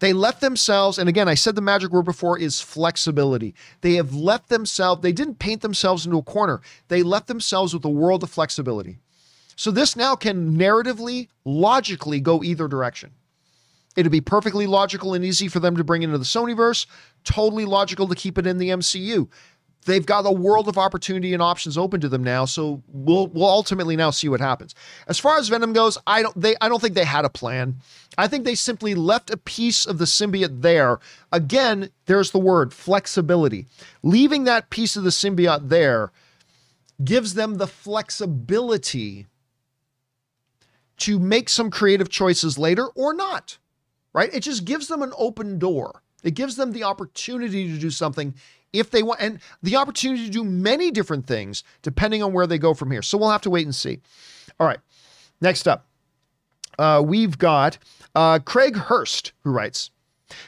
They 0.00 0.12
left 0.12 0.40
themselves, 0.40 0.98
and 0.98 1.08
again, 1.08 1.28
I 1.28 1.34
said 1.34 1.54
the 1.54 1.62
magic 1.62 1.90
word 1.90 2.04
before 2.04 2.38
is 2.38 2.60
flexibility. 2.60 3.54
They 3.80 3.94
have 3.94 4.12
left 4.12 4.48
themselves, 4.48 5.00
they 5.00 5.12
didn't 5.12 5.38
paint 5.38 5.62
themselves 5.62 6.04
into 6.04 6.18
a 6.18 6.22
corner. 6.22 6.60
They 6.88 7.02
left 7.02 7.28
themselves 7.28 7.72
with 7.72 7.84
a 7.84 7.90
world 7.90 8.22
of 8.22 8.30
flexibility. 8.30 8.98
So 9.56 9.70
this 9.70 9.94
now 9.94 10.16
can 10.16 10.58
narratively, 10.58 11.28
logically 11.44 12.20
go 12.20 12.42
either 12.42 12.66
direction. 12.66 13.12
It'd 13.96 14.10
be 14.10 14.20
perfectly 14.20 14.66
logical 14.66 15.14
and 15.14 15.24
easy 15.24 15.46
for 15.46 15.60
them 15.60 15.76
to 15.76 15.84
bring 15.84 16.02
into 16.02 16.18
the 16.18 16.24
Sonyverse, 16.24 16.86
totally 17.22 17.64
logical 17.64 18.08
to 18.08 18.16
keep 18.16 18.36
it 18.36 18.46
in 18.46 18.58
the 18.58 18.70
MCU 18.70 19.28
they've 19.84 20.04
got 20.04 20.26
a 20.26 20.32
world 20.32 20.68
of 20.68 20.78
opportunity 20.78 21.32
and 21.32 21.42
options 21.42 21.78
open 21.78 22.00
to 22.00 22.08
them 22.08 22.24
now. 22.24 22.44
So 22.44 22.82
we'll 22.88 23.28
we'll 23.28 23.48
ultimately 23.48 23.96
now 23.96 24.10
see 24.10 24.28
what 24.28 24.40
happens. 24.40 24.74
As 25.08 25.18
far 25.18 25.38
as 25.38 25.48
Venom 25.48 25.72
goes, 25.72 25.98
I 26.06 26.22
don't 26.22 26.40
they 26.40 26.56
I 26.60 26.68
don't 26.68 26.80
think 26.80 26.94
they 26.94 27.04
had 27.04 27.24
a 27.24 27.30
plan. 27.30 27.76
I 28.16 28.28
think 28.28 28.44
they 28.44 28.54
simply 28.54 28.94
left 28.94 29.30
a 29.30 29.36
piece 29.36 29.86
of 29.86 29.98
the 29.98 30.04
symbiote 30.04 30.62
there. 30.62 31.00
Again, 31.32 31.90
there's 32.06 32.30
the 32.30 32.38
word 32.38 32.72
flexibility. 32.72 33.66
Leaving 34.02 34.44
that 34.44 34.70
piece 34.70 34.96
of 34.96 35.04
the 35.04 35.10
symbiote 35.10 35.68
there 35.68 36.12
gives 37.02 37.34
them 37.34 37.56
the 37.56 37.66
flexibility 37.66 39.26
to 40.96 41.18
make 41.18 41.48
some 41.48 41.70
creative 41.70 42.08
choices 42.08 42.58
later 42.58 42.86
or 42.94 43.12
not. 43.12 43.58
Right? 44.12 44.32
It 44.32 44.40
just 44.40 44.64
gives 44.64 44.86
them 44.86 45.02
an 45.02 45.12
open 45.18 45.58
door. 45.58 46.02
It 46.22 46.34
gives 46.34 46.54
them 46.56 46.72
the 46.72 46.84
opportunity 46.84 47.70
to 47.70 47.78
do 47.78 47.90
something 47.90 48.34
if 48.74 48.90
they 48.90 49.02
want, 49.02 49.20
and 49.20 49.40
the 49.62 49.76
opportunity 49.76 50.26
to 50.26 50.30
do 50.30 50.44
many 50.44 50.90
different 50.90 51.26
things 51.26 51.62
depending 51.82 52.22
on 52.22 52.32
where 52.32 52.46
they 52.46 52.58
go 52.58 52.74
from 52.74 52.90
here. 52.90 53.02
So 53.02 53.16
we'll 53.16 53.30
have 53.30 53.42
to 53.42 53.50
wait 53.50 53.66
and 53.66 53.74
see. 53.74 54.00
All 54.58 54.66
right. 54.66 54.80
Next 55.40 55.66
up, 55.66 55.86
uh, 56.78 57.02
we've 57.04 57.38
got 57.38 57.78
uh, 58.14 58.38
Craig 58.40 58.76
Hurst 58.76 59.32
who 59.42 59.50
writes 59.50 59.90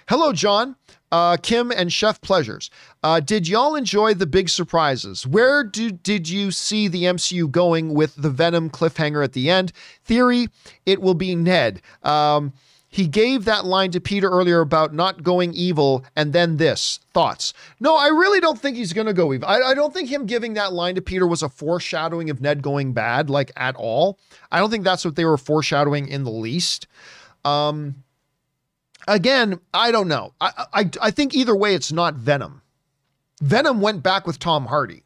Hello, 0.08 0.32
John. 0.32 0.76
Uh, 1.12 1.36
Kim 1.36 1.70
and 1.70 1.92
Chef 1.92 2.20
Pleasures. 2.20 2.68
Uh, 3.04 3.20
did 3.20 3.46
y'all 3.46 3.76
enjoy 3.76 4.12
the 4.12 4.26
big 4.26 4.48
surprises? 4.48 5.24
Where 5.24 5.62
do, 5.62 5.92
did 5.92 6.28
you 6.28 6.50
see 6.50 6.88
the 6.88 7.04
MCU 7.04 7.48
going 7.48 7.94
with 7.94 8.16
the 8.16 8.28
Venom 8.28 8.70
cliffhanger 8.70 9.22
at 9.22 9.32
the 9.32 9.48
end? 9.48 9.72
Theory, 10.04 10.48
it 10.84 11.00
will 11.00 11.14
be 11.14 11.36
Ned. 11.36 11.80
Um, 12.02 12.52
he 12.96 13.06
gave 13.06 13.44
that 13.44 13.66
line 13.66 13.90
to 13.90 14.00
Peter 14.00 14.30
earlier 14.30 14.60
about 14.60 14.94
not 14.94 15.22
going 15.22 15.52
evil, 15.52 16.02
and 16.16 16.32
then 16.32 16.56
this. 16.56 16.98
Thoughts? 17.12 17.52
No, 17.78 17.94
I 17.94 18.06
really 18.06 18.40
don't 18.40 18.58
think 18.58 18.78
he's 18.78 18.94
going 18.94 19.06
to 19.06 19.12
go 19.12 19.34
evil. 19.34 19.46
I, 19.46 19.60
I, 19.60 19.74
don't 19.74 19.92
think 19.92 20.08
him 20.08 20.24
giving 20.24 20.54
that 20.54 20.72
line 20.72 20.94
to 20.94 21.02
Peter 21.02 21.26
was 21.26 21.42
a 21.42 21.50
foreshadowing 21.50 22.30
of 22.30 22.40
Ned 22.40 22.62
going 22.62 22.94
bad, 22.94 23.28
like 23.28 23.52
at 23.54 23.76
all. 23.76 24.18
I 24.50 24.60
don't 24.60 24.70
think 24.70 24.82
that's 24.82 25.04
what 25.04 25.14
they 25.14 25.26
were 25.26 25.36
foreshadowing 25.36 26.08
in 26.08 26.24
the 26.24 26.30
least. 26.30 26.86
Um, 27.44 27.96
again, 29.06 29.60
I 29.74 29.92
don't 29.92 30.08
know. 30.08 30.32
I, 30.40 30.64
I, 30.72 30.90
I 31.02 31.10
think 31.10 31.34
either 31.34 31.54
way, 31.54 31.74
it's 31.74 31.92
not 31.92 32.14
Venom. 32.14 32.62
Venom 33.42 33.82
went 33.82 34.02
back 34.02 34.26
with 34.26 34.38
Tom 34.38 34.64
Hardy 34.64 35.04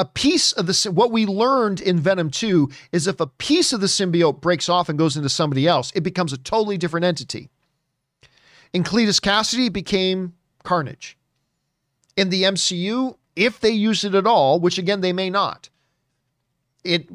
a 0.00 0.04
piece 0.06 0.52
of 0.52 0.66
the 0.66 0.90
what 0.90 1.12
we 1.12 1.26
learned 1.26 1.78
in 1.78 2.00
Venom 2.00 2.30
2 2.30 2.70
is 2.90 3.06
if 3.06 3.20
a 3.20 3.26
piece 3.26 3.74
of 3.74 3.82
the 3.82 3.86
symbiote 3.86 4.40
breaks 4.40 4.66
off 4.66 4.88
and 4.88 4.98
goes 4.98 5.14
into 5.14 5.28
somebody 5.28 5.68
else, 5.68 5.92
it 5.94 6.00
becomes 6.00 6.32
a 6.32 6.38
totally 6.38 6.78
different 6.78 7.04
entity. 7.04 7.50
In 8.72 8.82
Cletus 8.82 9.20
Kasady 9.20 9.70
became 9.70 10.32
Carnage. 10.64 11.18
In 12.16 12.30
the 12.30 12.44
MCU, 12.44 13.14
if 13.36 13.60
they 13.60 13.70
use 13.70 14.02
it 14.02 14.14
at 14.14 14.26
all, 14.26 14.58
which 14.58 14.78
again 14.78 15.02
they 15.02 15.12
may 15.12 15.28
not, 15.28 15.68
it 16.82 17.06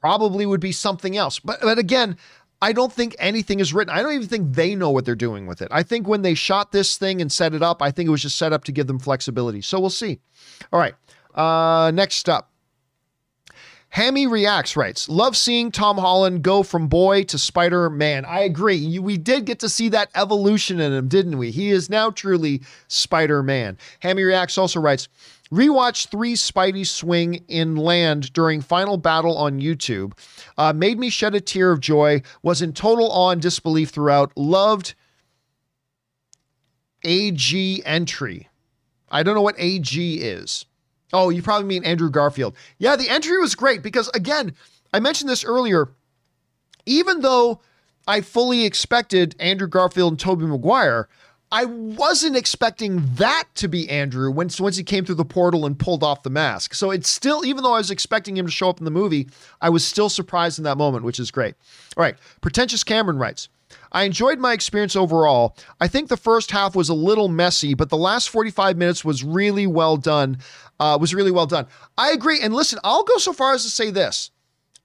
probably 0.00 0.44
would 0.44 0.60
be 0.60 0.72
something 0.72 1.16
else. 1.16 1.38
But 1.38 1.60
but 1.60 1.78
again, 1.78 2.16
I 2.60 2.72
don't 2.72 2.92
think 2.92 3.14
anything 3.20 3.60
is 3.60 3.72
written. 3.72 3.94
I 3.94 4.02
don't 4.02 4.14
even 4.14 4.26
think 4.26 4.56
they 4.56 4.74
know 4.74 4.90
what 4.90 5.04
they're 5.04 5.14
doing 5.14 5.46
with 5.46 5.62
it. 5.62 5.68
I 5.70 5.84
think 5.84 6.08
when 6.08 6.22
they 6.22 6.34
shot 6.34 6.72
this 6.72 6.96
thing 6.96 7.20
and 7.20 7.30
set 7.30 7.54
it 7.54 7.62
up, 7.62 7.80
I 7.80 7.92
think 7.92 8.08
it 8.08 8.10
was 8.10 8.22
just 8.22 8.36
set 8.36 8.52
up 8.52 8.64
to 8.64 8.72
give 8.72 8.88
them 8.88 8.98
flexibility. 8.98 9.60
So 9.60 9.78
we'll 9.78 9.90
see. 9.90 10.18
All 10.72 10.80
right. 10.80 10.96
Uh, 11.34 11.90
next 11.94 12.28
up. 12.28 12.50
Hammy 13.92 14.26
Reacts 14.26 14.74
writes, 14.74 15.06
Love 15.10 15.36
seeing 15.36 15.70
Tom 15.70 15.98
Holland 15.98 16.42
go 16.42 16.62
from 16.62 16.88
boy 16.88 17.24
to 17.24 17.36
Spider 17.36 17.90
Man. 17.90 18.24
I 18.24 18.40
agree. 18.40 18.98
We 18.98 19.18
did 19.18 19.44
get 19.44 19.58
to 19.60 19.68
see 19.68 19.90
that 19.90 20.08
evolution 20.14 20.80
in 20.80 20.94
him, 20.94 21.08
didn't 21.08 21.36
we? 21.36 21.50
He 21.50 21.70
is 21.70 21.90
now 21.90 22.08
truly 22.08 22.62
Spider 22.88 23.42
Man. 23.42 23.76
Hammy 24.00 24.22
Reacts 24.22 24.56
also 24.56 24.80
writes, 24.80 25.08
Rewatch 25.52 26.08
three 26.08 26.32
Spidey 26.32 26.86
swing 26.86 27.44
in 27.48 27.76
land 27.76 28.32
during 28.32 28.62
final 28.62 28.96
battle 28.96 29.36
on 29.36 29.60
YouTube. 29.60 30.18
Uh, 30.56 30.72
made 30.72 30.98
me 30.98 31.10
shed 31.10 31.34
a 31.34 31.40
tear 31.42 31.70
of 31.70 31.80
joy. 31.80 32.22
Was 32.42 32.62
in 32.62 32.72
total 32.72 33.12
awe 33.12 33.32
and 33.32 33.42
disbelief 33.42 33.90
throughout. 33.90 34.32
Loved 34.38 34.94
AG 37.04 37.82
entry. 37.84 38.48
I 39.10 39.22
don't 39.22 39.34
know 39.34 39.42
what 39.42 39.56
AG 39.58 40.14
is. 40.14 40.64
Oh, 41.12 41.30
you 41.30 41.42
probably 41.42 41.66
mean 41.66 41.84
Andrew 41.84 42.10
Garfield. 42.10 42.56
Yeah, 42.78 42.96
the 42.96 43.08
entry 43.08 43.38
was 43.38 43.54
great 43.54 43.82
because, 43.82 44.08
again, 44.08 44.54
I 44.94 45.00
mentioned 45.00 45.28
this 45.28 45.44
earlier. 45.44 45.88
Even 46.86 47.20
though 47.20 47.60
I 48.06 48.20
fully 48.20 48.64
expected 48.64 49.36
Andrew 49.38 49.68
Garfield 49.68 50.12
and 50.12 50.20
Tobey 50.20 50.46
Maguire, 50.46 51.08
I 51.52 51.66
wasn't 51.66 52.34
expecting 52.34 53.02
that 53.16 53.44
to 53.56 53.68
be 53.68 53.88
Andrew 53.90 54.30
once 54.30 54.58
once 54.58 54.78
he 54.78 54.82
came 54.82 55.04
through 55.04 55.16
the 55.16 55.24
portal 55.24 55.66
and 55.66 55.78
pulled 55.78 56.02
off 56.02 56.22
the 56.22 56.30
mask. 56.30 56.72
So 56.72 56.90
it's 56.90 57.10
still, 57.10 57.44
even 57.44 57.62
though 57.62 57.74
I 57.74 57.78
was 57.78 57.90
expecting 57.90 58.38
him 58.38 58.46
to 58.46 58.52
show 58.52 58.70
up 58.70 58.78
in 58.78 58.86
the 58.86 58.90
movie, 58.90 59.28
I 59.60 59.68
was 59.68 59.84
still 59.84 60.08
surprised 60.08 60.58
in 60.58 60.64
that 60.64 60.78
moment, 60.78 61.04
which 61.04 61.20
is 61.20 61.30
great. 61.30 61.54
All 61.94 62.02
right, 62.02 62.16
pretentious 62.40 62.82
Cameron 62.82 63.18
writes. 63.18 63.50
I 63.92 64.04
enjoyed 64.04 64.38
my 64.38 64.54
experience 64.54 64.96
overall. 64.96 65.56
I 65.80 65.88
think 65.88 66.08
the 66.08 66.16
first 66.16 66.50
half 66.50 66.74
was 66.74 66.88
a 66.88 66.94
little 66.94 67.28
messy, 67.28 67.74
but 67.74 67.90
the 67.90 67.96
last 67.98 68.30
45 68.30 68.76
minutes 68.78 69.04
was 69.04 69.22
really 69.22 69.66
well 69.66 69.98
done. 69.98 70.38
Uh, 70.82 70.98
was 70.98 71.14
really 71.14 71.30
well 71.30 71.46
done. 71.46 71.66
I 71.96 72.10
agree. 72.10 72.40
And 72.40 72.52
listen, 72.52 72.78
I'll 72.82 73.04
go 73.04 73.18
so 73.18 73.32
far 73.32 73.54
as 73.54 73.62
to 73.64 73.70
say 73.70 73.90
this. 73.90 74.30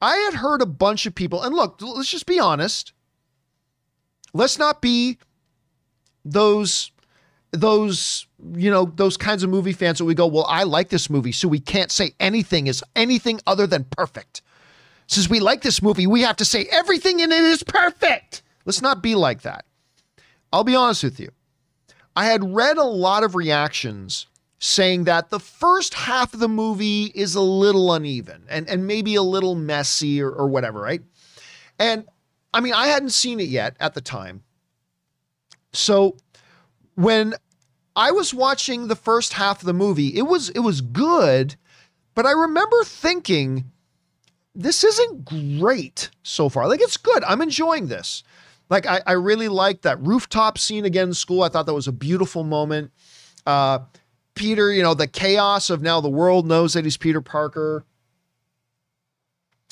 I 0.02 0.16
had 0.18 0.36
heard 0.36 0.62
a 0.62 0.68
bunch 0.68 1.06
of 1.08 1.16
people, 1.16 1.42
and 1.42 1.56
look, 1.56 1.82
let's 1.82 2.12
just 2.12 2.28
be 2.28 2.40
honest. 2.40 2.94
Let's 4.34 4.60
not 4.60 4.82
be 4.82 5.18
those 6.24 6.92
those 7.52 8.28
you 8.54 8.70
know 8.70 8.92
those 8.96 9.18
kinds 9.18 9.42
of 9.42 9.50
movie 9.50 9.72
fans 9.72 9.98
that 9.98 10.06
we 10.06 10.14
go 10.14 10.28
well 10.28 10.46
i 10.50 10.64
like 10.64 10.90
this 10.90 11.10
movie 11.10 11.32
so 11.32 11.48
we 11.48 11.62
can't 11.62 11.90
say 11.90 12.12
anything 12.20 12.68
is 12.68 12.84
anything 12.94 13.40
other 13.48 13.66
than 13.66 13.86
perfect 13.86 14.42
since 15.08 15.30
we 15.30 15.40
like 15.40 15.62
this 15.62 15.82
movie 15.82 16.06
we 16.06 16.22
have 16.22 16.36
to 16.36 16.44
say 16.44 16.68
everything 16.70 17.22
in 17.22 17.32
it 17.32 17.42
is 17.42 17.64
perfect 17.64 18.44
Let's 18.68 18.82
not 18.82 19.02
be 19.02 19.16
like 19.16 19.44
that. 19.44 19.64
I'll 20.52 20.66
be 20.66 20.76
honest 20.76 21.02
with 21.02 21.22
you. 21.22 21.30
I 22.18 22.26
had 22.26 22.54
read 22.54 22.78
a 22.78 22.84
lot 22.84 23.24
of 23.24 23.34
reactions 23.34 24.28
saying 24.60 25.04
that 25.04 25.30
the 25.30 25.40
first 25.40 25.94
half 25.94 26.34
of 26.34 26.40
the 26.40 26.50
movie 26.50 27.12
is 27.14 27.36
a 27.36 27.42
little 27.42 27.94
uneven 27.94 28.44
and, 28.50 28.68
and 28.68 28.88
maybe 28.88 29.16
a 29.16 29.22
little 29.22 29.56
messy 29.56 30.22
or, 30.22 30.32
or 30.32 30.48
whatever, 30.48 30.82
right? 30.82 31.02
And 31.78 32.06
I 32.54 32.60
mean, 32.60 32.74
I 32.74 32.88
hadn't 32.88 33.12
seen 33.12 33.40
it 33.40 33.50
yet 33.50 33.78
at 33.80 33.94
the 33.94 34.02
time. 34.02 34.44
So 35.74 36.18
when 36.96 37.36
I 37.96 38.12
was 38.12 38.34
watching 38.34 38.88
the 38.88 38.96
first 38.96 39.34
half 39.34 39.62
of 39.62 39.68
the 39.68 39.74
movie, 39.74 40.18
it 40.18 40.24
was 40.24 40.50
it 40.50 40.60
was 40.60 40.82
good, 40.82 41.56
but 42.16 42.26
I 42.26 42.32
remember 42.32 42.84
thinking 42.84 43.72
this 44.56 44.84
isn't 44.84 45.60
great 45.60 46.10
so 46.24 46.50
far. 46.50 46.68
Like 46.68 46.82
it's 46.82 46.98
good. 46.98 47.24
I'm 47.26 47.42
enjoying 47.42 47.88
this. 47.88 48.24
Like 48.70 48.88
I, 48.88 49.02
I 49.06 49.12
really 49.14 49.50
liked 49.50 49.84
that 49.84 50.02
rooftop 50.02 50.58
scene 50.58 50.84
again 50.84 51.10
in 51.10 51.14
school. 51.14 51.44
I 51.44 51.50
thought 51.50 51.68
that 51.68 51.74
was 51.74 51.88
a 51.88 51.92
beautiful 51.92 52.44
moment. 52.44 52.92
Uh, 53.46 53.80
Peter, 54.38 54.72
you 54.72 54.84
know, 54.84 54.94
the 54.94 55.08
chaos 55.08 55.70
of 55.70 55.82
now 55.82 56.00
the 56.00 56.10
world 56.10 56.46
knows 56.46 56.74
that 56.74 56.86
he's 56.86 56.96
Peter 56.96 57.22
Parker. 57.22 57.84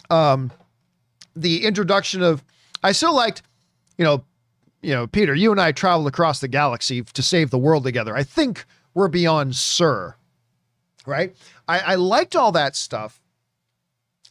Um, 0.10 0.52
the 1.36 1.66
introduction 1.66 2.24
of 2.24 2.44
I 2.84 2.92
still 2.92 3.16
liked, 3.16 3.44
you 3.98 4.06
know, 4.06 4.24
you 4.82 4.94
know, 4.94 5.08
Peter, 5.08 5.34
you 5.34 5.52
and 5.52 5.62
I 5.62 5.72
traveled 5.72 6.08
across 6.08 6.40
the 6.40 6.48
galaxy 6.48 7.02
to 7.04 7.22
save 7.22 7.50
the 7.50 7.58
world 7.58 7.84
together. 7.84 8.16
I 8.16 8.24
think 8.24 8.66
we're 8.94 9.08
beyond 9.08 9.56
Sir. 9.56 10.16
Right? 11.06 11.36
I, 11.68 11.80
I 11.80 11.96
liked 11.96 12.36
all 12.36 12.52
that 12.54 12.76
stuff, 12.76 13.22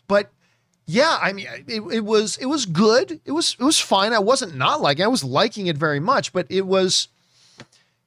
but 0.08 0.32
yeah, 0.86 1.18
I 1.22 1.32
mean, 1.32 1.46
it, 1.68 1.82
it 1.92 2.04
was 2.04 2.36
it 2.38 2.46
was 2.46 2.66
good. 2.66 3.20
It 3.24 3.32
was 3.32 3.56
it 3.58 3.64
was 3.64 3.78
fine. 3.78 4.12
I 4.12 4.18
wasn't 4.18 4.56
not 4.56 4.80
liking. 4.80 5.02
It. 5.02 5.06
I 5.06 5.08
was 5.08 5.22
liking 5.22 5.68
it 5.68 5.76
very 5.76 6.00
much, 6.00 6.32
but 6.32 6.46
it 6.50 6.66
was 6.66 7.08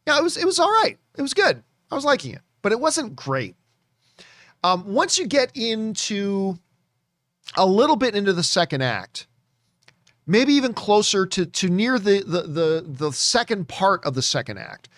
Yeah, 0.05 0.17
it 0.17 0.23
was 0.23 0.35
it 0.35 0.45
was 0.45 0.59
all 0.59 0.69
right. 0.69 0.97
It 1.17 1.21
was 1.21 1.33
good. 1.33 1.63
I 1.91 1.95
was 1.95 2.05
liking 2.05 2.33
it, 2.33 2.41
but 2.61 2.71
it 2.71 2.79
wasn't 2.79 3.15
great. 3.15 3.55
Um, 4.63 4.93
once 4.93 5.17
you 5.17 5.27
get 5.27 5.51
into 5.55 6.57
a 7.55 7.65
little 7.65 7.95
bit 7.95 8.15
into 8.15 8.33
the 8.33 8.43
second 8.43 8.81
act, 8.81 9.27
maybe 10.25 10.53
even 10.53 10.73
closer 10.73 11.25
to 11.25 11.45
to 11.45 11.69
near 11.69 11.97
the 11.99 12.23
the 12.25 12.41
the, 12.41 12.85
the 12.87 13.11
second 13.11 13.67
part 13.67 14.03
of 14.05 14.13
the 14.13 14.21
second 14.21 14.57
act, 14.57 14.89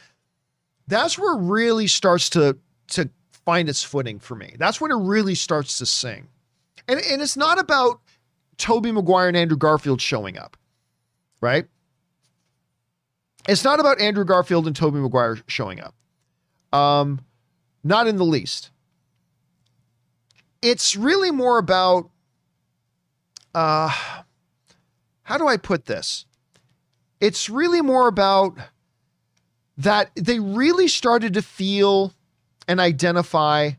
that's 0.88 1.18
where 1.18 1.34
it 1.36 1.42
really 1.42 1.88
starts 1.88 2.30
to 2.32 2.58
to 2.88 3.10
find 3.46 3.70
its 3.70 3.84
footing 3.84 4.20
for 4.20 4.36
me. 4.36 4.56
That's 4.58 4.82
when 4.82 4.92
it 4.92 4.98
really 4.98 5.36
starts 5.36 5.78
to 5.80 5.86
sing. 5.86 6.28
And, 6.88 7.00
and 7.00 7.22
it's 7.22 7.38
not 7.38 7.60
about 7.60 8.00
Tobey 8.58 8.92
Maguire 8.92 9.28
and 9.28 9.38
Andrew 9.38 9.58
Garfield 9.58 10.02
showing 10.02 10.38
up, 10.38 10.58
right? 11.42 11.66
It's 13.48 13.64
not 13.64 13.80
about 13.80 14.02
Andrew 14.02 14.26
Garfield 14.26 14.68
and 14.68 14.76
Tobey 14.76 15.00
Maguire 15.00 15.38
showing 15.48 15.80
up. 15.80 15.94
Um, 16.72 17.22
not 17.84 18.08
in 18.08 18.18
the 18.18 18.26
least. 18.26 18.72
It's 20.62 20.96
really 20.96 21.32
more 21.32 21.58
about 21.58 22.10
uh 23.56 23.90
how 25.24 25.38
do 25.38 25.48
I 25.48 25.58
put 25.58 25.86
this? 25.86 26.26
It's 27.20 27.50
really 27.50 27.82
more 27.82 28.08
about 28.08 28.58
that 29.78 30.12
they 30.16 30.40
really 30.40 30.88
started 30.88 31.34
to 31.36 31.42
feel 31.42 32.14
and 32.68 32.80
identify 32.80 33.72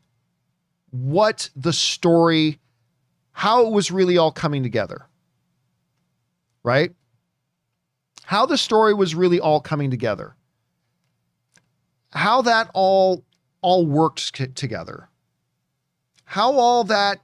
what 0.90 1.50
the 1.54 1.72
story 1.72 2.58
how 3.32 3.66
it 3.66 3.72
was 3.72 3.90
really 3.90 4.18
all 4.18 4.32
coming 4.32 4.62
together. 4.62 5.06
Right? 6.62 6.92
How 8.24 8.46
the 8.46 8.58
story 8.58 8.94
was 8.94 9.14
really 9.14 9.40
all 9.40 9.60
coming 9.60 9.90
together. 9.90 10.34
How 12.12 12.42
that 12.42 12.70
all 12.74 13.24
all 13.62 13.86
worked 13.86 14.34
together. 14.56 15.08
How 16.24 16.52
all 16.54 16.84
that 16.84 17.20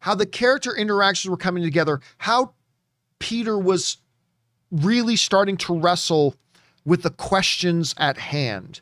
how 0.00 0.14
the 0.14 0.26
character 0.26 0.74
interactions 0.74 1.30
were 1.30 1.36
coming 1.36 1.62
together, 1.62 2.00
how 2.18 2.54
Peter 3.18 3.58
was 3.58 3.98
really 4.70 5.16
starting 5.16 5.56
to 5.58 5.78
wrestle 5.78 6.34
with 6.84 7.02
the 7.02 7.10
questions 7.10 7.94
at 7.98 8.16
hand 8.16 8.80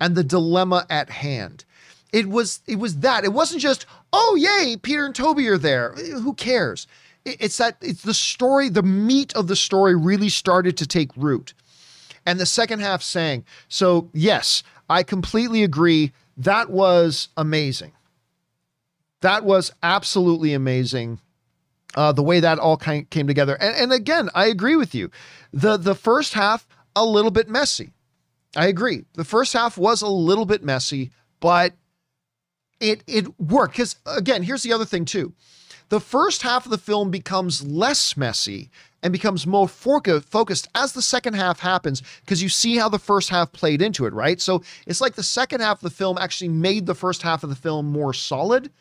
and 0.00 0.14
the 0.14 0.24
dilemma 0.24 0.86
at 0.88 1.10
hand. 1.10 1.64
It 2.12 2.28
was 2.28 2.60
it 2.66 2.78
was 2.78 2.98
that. 2.98 3.24
It 3.24 3.32
wasn't 3.32 3.60
just, 3.60 3.86
"Oh, 4.12 4.36
yay, 4.36 4.76
Peter 4.76 5.04
and 5.04 5.14
Tobey 5.14 5.48
are 5.48 5.58
there." 5.58 5.92
Who 5.94 6.32
cares? 6.34 6.86
It's 7.24 7.56
that 7.56 7.76
it's 7.80 8.02
the 8.02 8.14
story, 8.14 8.68
the 8.68 8.82
meat 8.82 9.34
of 9.34 9.48
the 9.48 9.56
story 9.56 9.94
really 9.96 10.28
started 10.28 10.76
to 10.76 10.86
take 10.86 11.10
root. 11.16 11.54
And 12.26 12.40
the 12.40 12.46
second 12.46 12.80
half 12.80 13.02
sang. 13.02 13.44
So, 13.68 14.08
yes, 14.14 14.62
I 14.88 15.02
completely 15.02 15.62
agree. 15.62 16.12
That 16.36 16.70
was 16.70 17.28
amazing. 17.36 17.92
That 19.20 19.44
was 19.44 19.72
absolutely 19.82 20.52
amazing. 20.52 21.20
Uh, 21.94 22.12
the 22.12 22.22
way 22.22 22.40
that 22.40 22.58
all 22.58 22.76
kind 22.76 23.08
came 23.08 23.26
together. 23.26 23.54
And, 23.54 23.76
and 23.76 23.92
again, 23.92 24.28
I 24.34 24.46
agree 24.46 24.76
with 24.76 24.94
you. 24.94 25.10
The 25.52 25.76
the 25.76 25.94
first 25.94 26.34
half 26.34 26.66
a 26.96 27.04
little 27.04 27.30
bit 27.30 27.48
messy. 27.48 27.92
I 28.56 28.66
agree. 28.66 29.04
The 29.14 29.24
first 29.24 29.52
half 29.52 29.78
was 29.78 30.02
a 30.02 30.08
little 30.08 30.44
bit 30.44 30.62
messy, 30.62 31.10
but 31.40 31.72
it 32.80 33.02
it 33.06 33.40
worked 33.40 33.74
because 33.74 33.96
again, 34.06 34.42
here's 34.42 34.62
the 34.62 34.72
other 34.72 34.84
thing 34.84 35.04
too. 35.04 35.32
The 35.94 36.00
first 36.00 36.42
half 36.42 36.64
of 36.64 36.72
the 36.72 36.78
film 36.78 37.12
becomes 37.12 37.64
less 37.64 38.16
messy 38.16 38.68
and 39.00 39.12
becomes 39.12 39.46
more 39.46 39.68
focused 39.68 40.68
as 40.74 40.92
the 40.92 41.00
second 41.00 41.34
half 41.34 41.60
happens 41.60 42.02
because 42.22 42.42
you 42.42 42.48
see 42.48 42.76
how 42.76 42.88
the 42.88 42.98
first 42.98 43.30
half 43.30 43.52
played 43.52 43.80
into 43.80 44.04
it, 44.04 44.12
right? 44.12 44.40
So 44.40 44.64
it's 44.88 45.00
like 45.00 45.14
the 45.14 45.22
second 45.22 45.60
half 45.60 45.76
of 45.76 45.82
the 45.82 45.94
film 45.96 46.18
actually 46.18 46.48
made 46.48 46.86
the 46.86 46.96
first 46.96 47.22
half 47.22 47.44
of 47.44 47.50
the 47.50 47.54
film 47.54 47.86
more 47.86 48.12
solid. 48.12 48.72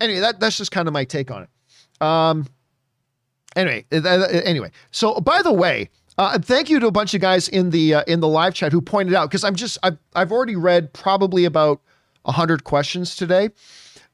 Anyway, 0.00 0.20
that, 0.20 0.40
that's 0.40 0.56
just 0.56 0.70
kind 0.70 0.88
of 0.88 0.94
my 0.94 1.04
take 1.04 1.30
on 1.30 1.42
it. 1.42 2.02
Um, 2.02 2.46
anyway, 3.54 3.84
anyway. 3.92 4.70
So 4.90 5.20
by 5.20 5.42
the 5.42 5.52
way, 5.52 5.90
uh, 6.16 6.38
thank 6.38 6.70
you 6.70 6.80
to 6.80 6.86
a 6.86 6.90
bunch 6.90 7.12
of 7.12 7.20
guys 7.20 7.46
in 7.46 7.68
the 7.68 7.96
uh, 7.96 8.04
in 8.06 8.20
the 8.20 8.28
live 8.28 8.54
chat 8.54 8.72
who 8.72 8.80
pointed 8.80 9.14
out 9.14 9.28
because 9.28 9.44
I'm 9.44 9.54
just 9.54 9.76
I've 9.82 9.98
I've 10.14 10.32
already 10.32 10.56
read 10.56 10.94
probably 10.94 11.44
about 11.44 11.82
hundred 12.24 12.64
questions 12.64 13.16
today, 13.16 13.50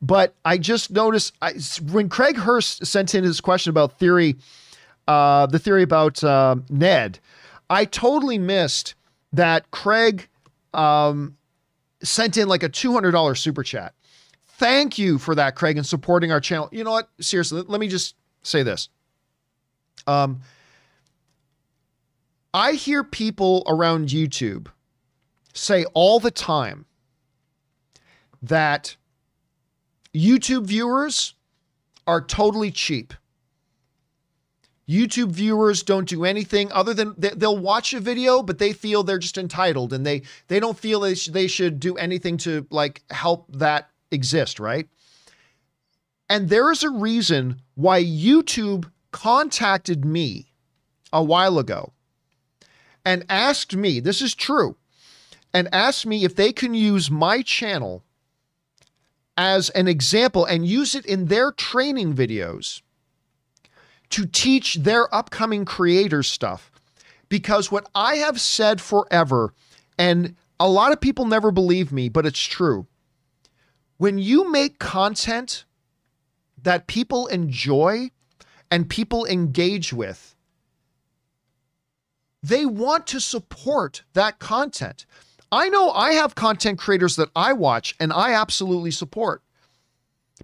but 0.01 0.35
I 0.45 0.59
just 0.59 0.91
noticed 0.91 1.35
I, 1.43 1.55
when 1.91 2.09
Craig 2.09 2.37
Hurst 2.37 2.87
sent 2.87 3.15
in 3.15 3.25
his 3.25 3.41
question 3.41 3.71
about 3.71 3.99
theory, 3.99 4.37
uh, 5.07 5.47
the 5.47 5.59
theory 5.59 5.83
about 5.83 6.23
uh, 6.23 6.57
Ned, 6.69 7.19
I 7.71 7.85
totally 7.85 8.39
missed 8.39 8.95
that 9.33 9.71
Craig 9.71 10.29
um, 10.75 11.37
sent 12.03 12.37
in 12.37 12.49
like 12.49 12.63
a 12.63 12.69
two 12.69 12.93
hundred 12.93 13.13
dollar 13.13 13.35
super 13.35 13.63
chat. 13.63 13.95
Thank 14.47 14.99
you 14.99 15.19
for 15.19 15.35
that, 15.35 15.55
Craig, 15.55 15.77
and 15.77 15.87
supporting 15.87 16.33
our 16.33 16.41
channel. 16.41 16.69
You 16.73 16.85
know 16.85 16.91
what? 16.91 17.09
Seriously, 17.21 17.63
let 17.67 17.81
me 17.81 17.89
just 17.89 18.17
say 18.43 18.63
this. 18.63 18.89
Um, 20.07 20.41
I 22.55 22.73
hear 22.73 23.05
people 23.05 23.63
around 23.67 24.09
YouTube 24.09 24.69
say 25.55 25.85
all 25.95 26.19
the 26.19 26.31
time 26.31 26.87
that 28.43 28.97
YouTube 30.15 30.65
viewers 30.65 31.35
are 32.07 32.21
totally 32.21 32.71
cheap. 32.71 33.15
YouTube 34.89 35.31
viewers 35.33 35.83
don't 35.83 36.09
do 36.09 36.25
anything 36.25 36.73
other 36.73 36.95
than 36.95 37.15
they'll 37.19 37.59
watch 37.59 37.93
a 37.93 38.01
video, 38.01 38.43
but 38.43 38.59
they 38.59 38.73
feel 38.73 39.03
they're 39.03 39.19
just 39.19 39.37
entitled 39.37 39.93
and 39.93 40.07
they 40.07 40.23
they 40.47 40.59
don't 40.59 40.79
feel 40.79 41.01
they, 41.01 41.15
sh- 41.15 41.27
they 41.27 41.47
should 41.47 41.79
do 41.79 41.97
anything 41.97 42.39
to 42.39 42.67
like 42.71 43.03
help 43.11 43.45
that 43.53 43.91
exist, 44.11 44.59
right? 44.59 44.89
And 46.31 46.49
there 46.49 46.71
is 46.73 46.83
a 46.83 46.91
reason 46.91 47.61
why 47.75 48.03
YouTube 48.03 48.91
contacted 49.11 50.07
me 50.07 50.53
a 51.13 51.23
while 51.23 51.59
ago 51.59 51.93
and 53.05 53.25
asked 53.29 53.77
me, 53.77 54.01
this 54.01 54.23
is 54.23 54.35
true, 54.35 54.77
and 55.53 55.69
asked 55.73 56.07
me 56.07 56.25
if 56.25 56.35
they 56.35 56.53
can 56.53 56.73
use 56.73 57.11
my 57.11 57.43
channel 57.43 58.05
as 59.39 59.71
an 59.71 59.87
example 59.87 60.45
and 60.45 60.67
use 60.67 60.97
it 60.97 61.07
in 61.07 61.27
their 61.27 61.53
training 61.53 62.13
videos 62.13 62.83
to 64.11 64.27
teach 64.27 64.75
their 64.75 65.13
upcoming 65.15 65.65
creators 65.65 66.27
stuff. 66.27 66.73
Because 67.29 67.71
what 67.71 67.89
I 67.95 68.17
have 68.17 68.41
said 68.41 68.81
forever, 68.81 69.55
and 69.97 70.35
a 70.59 70.69
lot 70.69 70.93
of 70.93 71.01
people 71.01 71.25
never 71.25 71.53
believe 71.53 71.93
me, 71.93 72.09
but 72.09 72.27
it's 72.27 72.43
true. 72.43 72.89
When 73.97 74.19
you 74.19 74.51
make 74.51 74.81
content 74.81 75.65
that 76.61 76.89
people 76.89 77.29
enjoy 77.29 78.11
and 78.71 78.91
people 78.91 79.25
engage 79.25 79.93
with, 79.93 80.35
they 82.43 82.67
want 82.67 83.07
to 83.09 83.21
support 83.21 84.03
that 84.15 84.41
content. 84.41 85.07
I 85.51 85.69
know 85.69 85.91
I 85.91 86.13
have 86.13 86.35
content 86.35 86.79
creators 86.79 87.17
that 87.17 87.31
I 87.35 87.53
watch 87.53 87.95
and 87.99 88.13
I 88.13 88.33
absolutely 88.33 88.91
support 88.91 89.43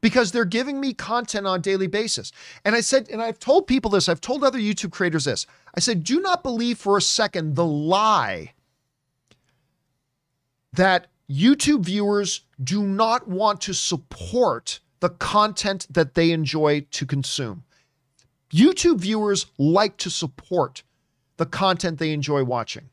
because 0.01 0.33
they're 0.33 0.45
giving 0.45 0.81
me 0.81 0.93
content 0.93 1.47
on 1.47 1.59
a 1.59 1.63
daily 1.63 1.87
basis. 1.87 2.33
And 2.65 2.75
I 2.75 2.81
said, 2.81 3.09
and 3.11 3.23
I've 3.23 3.39
told 3.39 3.67
people 3.67 3.91
this, 3.91 4.09
I've 4.09 4.21
told 4.21 4.43
other 4.43 4.59
YouTube 4.59 4.93
creators 4.93 5.25
this. 5.25 5.47
I 5.75 5.81
said, 5.81 6.05
do 6.05 6.21
not 6.21 6.43
believe 6.43 6.79
for 6.79 6.97
a 6.97 7.03
second 7.03 7.55
the 7.55 7.67
lie 7.67 8.55
that 10.73 11.07
YouTube 11.31 11.85
viewers 11.85 12.43
do 12.63 12.83
not 12.83 13.29
want 13.29 13.61
to 13.63 13.73
support 13.73 14.81
the 15.01 15.11
content 15.11 15.87
that 15.91 16.15
they 16.15 16.31
enjoy 16.31 16.81
to 16.91 17.07
consume. 17.07 17.65
YouTube 18.53 18.99
viewers 18.99 19.47
like 19.59 19.97
to 19.99 20.11
support 20.11 20.83
the 21.37 21.47
content 21.47 21.99
they 21.99 22.13
enjoy 22.13 22.45
watching. 22.45 22.89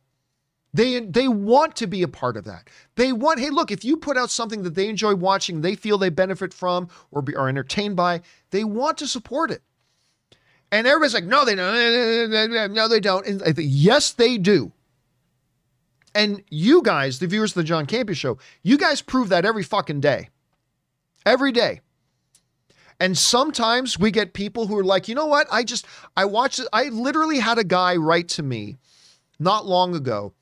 They 0.74 1.02
they 1.02 1.28
want 1.28 1.76
to 1.78 1.88
be 1.88 2.02
a 2.02 2.08
part 2.08 2.38
of 2.38 2.46
that. 2.46 2.70
They 2.96 3.12
want, 3.12 3.40
hey, 3.40 3.50
look, 3.50 3.72
if 3.72 3.84
you 3.84 3.98
put 3.98 4.18
out 4.18 4.30
something 4.30 4.64
that 4.64 4.76
they 4.76 4.88
enjoy 4.88 5.16
watching, 5.16 5.62
they 5.62 5.76
feel 5.76 5.98
they 5.98 6.10
benefit 6.10 6.54
from 6.54 6.88
or 7.12 7.22
be, 7.22 7.36
are 7.36 7.50
entertained 7.50 7.98
by, 7.98 8.22
they 8.52 8.64
want 8.64 8.98
to 9.00 9.08
support 9.08 9.52
it. 9.52 9.62
And 10.72 10.88
everybody's 10.88 11.14
like, 11.14 11.26
no, 11.26 11.44
they 11.44 11.56
don't. 11.56 12.72
No, 12.74 12.88
they 12.88 13.02
don't. 13.02 13.28
And 13.28 13.44
I 13.44 13.52
think, 13.52 13.68
yes, 13.72 14.12
they 14.12 14.38
do. 14.38 14.72
And 16.16 16.44
you 16.50 16.82
guys, 16.82 17.20
the 17.20 17.28
viewers 17.28 17.52
of 17.52 17.56
the 17.56 17.64
John 17.64 17.86
Campea 17.86 18.16
show, 18.16 18.38
you 18.64 18.78
guys 18.78 19.02
prove 19.02 19.30
that 19.30 19.46
every 19.46 19.64
fucking 19.64 20.00
day. 20.00 20.30
Every 21.26 21.52
day. 21.52 21.82
And 23.00 23.18
sometimes 23.18 24.00
we 24.00 24.12
get 24.12 24.34
people 24.34 24.68
who 24.68 24.78
are 24.78 24.84
like, 24.84 25.08
you 25.08 25.16
know 25.16 25.26
what? 25.26 25.48
I 25.52 25.64
just, 25.64 25.86
I 26.16 26.26
watched. 26.26 26.62
I 26.72 26.86
literally 26.90 27.40
had 27.40 27.58
a 27.58 27.64
guy 27.64 27.96
write 27.96 28.30
to 28.30 28.44
me 28.44 28.78
not 29.40 29.66
long 29.66 29.96
ago 29.96 30.34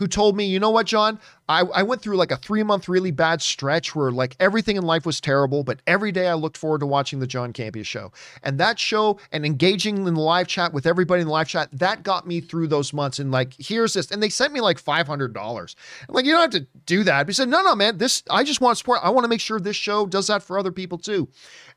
who 0.00 0.08
told 0.08 0.34
me, 0.34 0.46
you 0.46 0.58
know 0.58 0.70
what, 0.70 0.86
John? 0.86 1.20
I, 1.46 1.60
I 1.60 1.82
went 1.82 2.00
through 2.00 2.16
like 2.16 2.30
a 2.30 2.38
three 2.38 2.62
month 2.62 2.88
really 2.88 3.10
bad 3.10 3.42
stretch 3.42 3.94
where 3.94 4.10
like 4.10 4.34
everything 4.40 4.76
in 4.76 4.82
life 4.82 5.04
was 5.04 5.20
terrible, 5.20 5.62
but 5.62 5.80
every 5.86 6.10
day 6.10 6.26
I 6.26 6.32
looked 6.32 6.56
forward 6.56 6.80
to 6.80 6.86
watching 6.86 7.20
the 7.20 7.26
John 7.26 7.52
Campea 7.52 7.84
show. 7.84 8.10
And 8.42 8.58
that 8.58 8.78
show 8.78 9.18
and 9.30 9.44
engaging 9.44 9.98
in 9.98 10.14
the 10.14 10.20
live 10.20 10.48
chat 10.48 10.72
with 10.72 10.86
everybody 10.86 11.20
in 11.20 11.26
the 11.26 11.32
live 11.32 11.48
chat, 11.48 11.68
that 11.72 12.02
got 12.02 12.26
me 12.26 12.40
through 12.40 12.68
those 12.68 12.94
months. 12.94 13.18
And 13.18 13.30
like, 13.30 13.52
here's 13.58 13.92
this. 13.92 14.10
And 14.10 14.22
they 14.22 14.30
sent 14.30 14.54
me 14.54 14.62
like 14.62 14.82
$500. 14.82 15.74
I'm 16.08 16.14
like, 16.14 16.24
you 16.24 16.32
don't 16.32 16.40
have 16.40 16.62
to 16.62 16.66
do 16.86 17.04
that. 17.04 17.24
But 17.24 17.28
he 17.28 17.34
said, 17.34 17.50
no, 17.50 17.62
no, 17.62 17.76
man, 17.76 17.98
this, 17.98 18.22
I 18.30 18.42
just 18.42 18.62
want 18.62 18.78
support. 18.78 19.00
I 19.02 19.10
want 19.10 19.24
to 19.24 19.28
make 19.28 19.42
sure 19.42 19.60
this 19.60 19.76
show 19.76 20.06
does 20.06 20.28
that 20.28 20.42
for 20.42 20.58
other 20.58 20.72
people 20.72 20.96
too. 20.96 21.28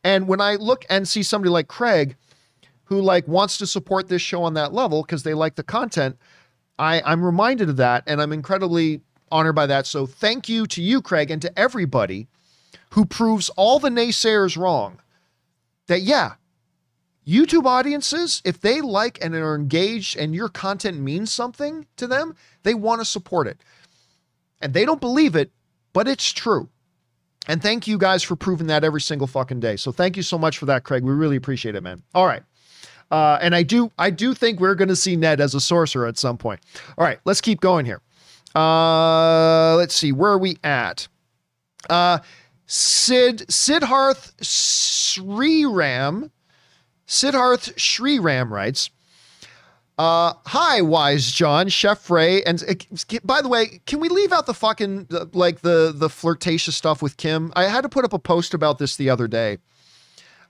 And 0.05 0.29
when 0.29 0.39
I 0.39 0.55
look 0.55 0.85
and 0.89 1.05
see 1.05 1.23
somebody 1.23 1.49
like 1.49 1.67
Craig, 1.67 2.15
who 2.85 3.01
like 3.01 3.27
wants 3.27 3.57
to 3.57 3.67
support 3.67 4.07
this 4.07 4.21
show 4.21 4.43
on 4.43 4.53
that 4.53 4.73
level 4.73 5.01
because 5.01 5.23
they 5.23 5.33
like 5.33 5.55
the 5.55 5.63
content, 5.63 6.17
I, 6.79 7.01
I'm 7.01 7.23
reminded 7.23 7.69
of 7.69 7.77
that 7.77 8.03
and 8.07 8.21
I'm 8.21 8.33
incredibly 8.33 9.01
honored 9.31 9.55
by 9.55 9.65
that. 9.67 9.85
So 9.85 10.05
thank 10.05 10.49
you 10.49 10.67
to 10.67 10.81
you, 10.81 11.01
Craig, 11.01 11.31
and 11.31 11.41
to 11.41 11.59
everybody 11.59 12.27
who 12.91 13.05
proves 13.05 13.49
all 13.49 13.79
the 13.79 13.89
naysayers 13.89 14.57
wrong. 14.57 14.99
That, 15.87 16.01
yeah, 16.01 16.33
YouTube 17.27 17.65
audiences, 17.65 18.41
if 18.45 18.59
they 18.59 18.81
like 18.81 19.23
and 19.23 19.33
are 19.35 19.55
engaged 19.55 20.17
and 20.17 20.35
your 20.35 20.49
content 20.49 20.99
means 20.99 21.31
something 21.31 21.87
to 21.97 22.07
them, 22.07 22.35
they 22.63 22.73
want 22.73 23.01
to 23.01 23.05
support 23.05 23.47
it. 23.47 23.57
And 24.61 24.73
they 24.73 24.85
don't 24.85 25.01
believe 25.01 25.35
it, 25.35 25.51
but 25.93 26.07
it's 26.07 26.31
true. 26.31 26.69
And 27.47 27.61
thank 27.61 27.87
you 27.87 27.97
guys 27.97 28.23
for 28.23 28.35
proving 28.35 28.67
that 28.67 28.83
every 28.83 29.01
single 29.01 29.27
fucking 29.27 29.59
day. 29.59 29.75
So 29.75 29.91
thank 29.91 30.15
you 30.15 30.23
so 30.23 30.37
much 30.37 30.57
for 30.57 30.65
that, 30.67 30.83
Craig. 30.83 31.03
We 31.03 31.11
really 31.11 31.35
appreciate 31.35 31.75
it, 31.75 31.83
man. 31.83 32.03
All 32.15 32.25
right. 32.25 32.43
Uh, 33.13 33.37
and 33.43 33.53
I 33.53 33.61
do 33.61 33.91
I 33.99 34.09
do 34.09 34.33
think 34.33 34.59
we're 34.59 34.73
going 34.73 34.87
to 34.87 34.95
see 34.95 35.15
Ned 35.15 35.39
as 35.39 35.53
a 35.53 35.61
sorcerer 35.61 36.07
at 36.07 36.17
some 36.17 36.35
point. 36.35 36.61
All 36.97 37.05
right, 37.05 37.19
let's 37.25 37.41
keep 37.41 37.61
going 37.61 37.85
here. 37.85 38.01
Uh, 38.55 39.75
let's 39.75 39.93
see, 39.93 40.11
where 40.11 40.31
are 40.31 40.39
we 40.39 40.57
at? 40.63 41.07
Uh, 41.91 42.17
Sid 42.65 43.45
Siddharth 43.49 44.35
Sriram 44.41 46.31
Siddharth 47.07 47.75
Sriram 47.75 48.49
writes, 48.49 48.89
uh, 49.99 50.33
hi, 50.47 50.81
wise 50.81 51.31
John, 51.31 51.69
Chef 51.69 52.09
Ray, 52.09 52.41
and 52.41 52.63
uh, 52.67 52.73
by 53.23 53.43
the 53.43 53.47
way, 53.47 53.79
can 53.85 53.99
we 53.99 54.09
leave 54.09 54.31
out 54.31 54.47
the 54.47 54.55
fucking 54.55 55.07
like 55.33 55.61
the 55.61 55.93
the 55.95 56.09
flirtatious 56.09 56.75
stuff 56.75 57.03
with 57.03 57.17
Kim? 57.17 57.53
I 57.55 57.65
had 57.65 57.81
to 57.81 57.89
put 57.89 58.05
up 58.05 58.13
a 58.13 58.17
post 58.17 58.55
about 58.55 58.79
this 58.79 58.95
the 58.95 59.11
other 59.11 59.27
day, 59.27 59.59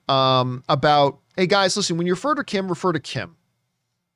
um, 0.08 0.64
about 0.70 1.20
hey 1.36 1.48
guys, 1.48 1.76
listen, 1.76 1.98
when 1.98 2.08
you 2.08 2.14
refer 2.14 2.36
to 2.36 2.44
Kim, 2.44 2.68
refer 2.68 2.92
to 2.92 3.00
Kim. 3.00 3.36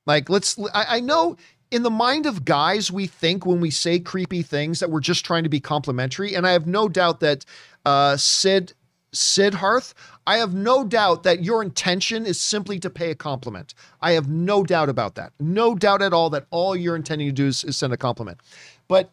Like, 0.05 0.29
let's, 0.29 0.57
I, 0.73 0.97
I 0.97 0.99
know 0.99 1.35
in 1.71 1.83
the 1.83 1.89
mind 1.89 2.25
of 2.25 2.45
guys, 2.45 2.91
we 2.91 3.07
think 3.07 3.45
when 3.45 3.59
we 3.59 3.69
say 3.69 3.99
creepy 3.99 4.41
things 4.41 4.79
that 4.79 4.89
we're 4.89 5.01
just 5.01 5.25
trying 5.25 5.43
to 5.43 5.49
be 5.49 5.59
complimentary. 5.59 6.33
And 6.33 6.47
I 6.47 6.51
have 6.51 6.65
no 6.65 6.87
doubt 6.87 7.19
that 7.19 7.45
uh, 7.85 8.15
Sid, 8.15 8.73
Siddharth, 9.13 9.93
I 10.25 10.37
have 10.37 10.53
no 10.53 10.85
doubt 10.85 11.23
that 11.23 11.43
your 11.43 11.61
intention 11.61 12.25
is 12.25 12.39
simply 12.39 12.79
to 12.79 12.89
pay 12.89 13.11
a 13.11 13.15
compliment. 13.15 13.73
I 14.01 14.11
have 14.11 14.29
no 14.29 14.63
doubt 14.63 14.89
about 14.89 15.15
that. 15.15 15.33
No 15.39 15.75
doubt 15.75 16.01
at 16.01 16.13
all 16.13 16.29
that 16.29 16.45
all 16.51 16.75
you're 16.75 16.95
intending 16.95 17.27
to 17.27 17.33
do 17.33 17.47
is, 17.47 17.63
is 17.63 17.75
send 17.77 17.91
a 17.91 17.97
compliment. 17.97 18.39
But 18.87 19.11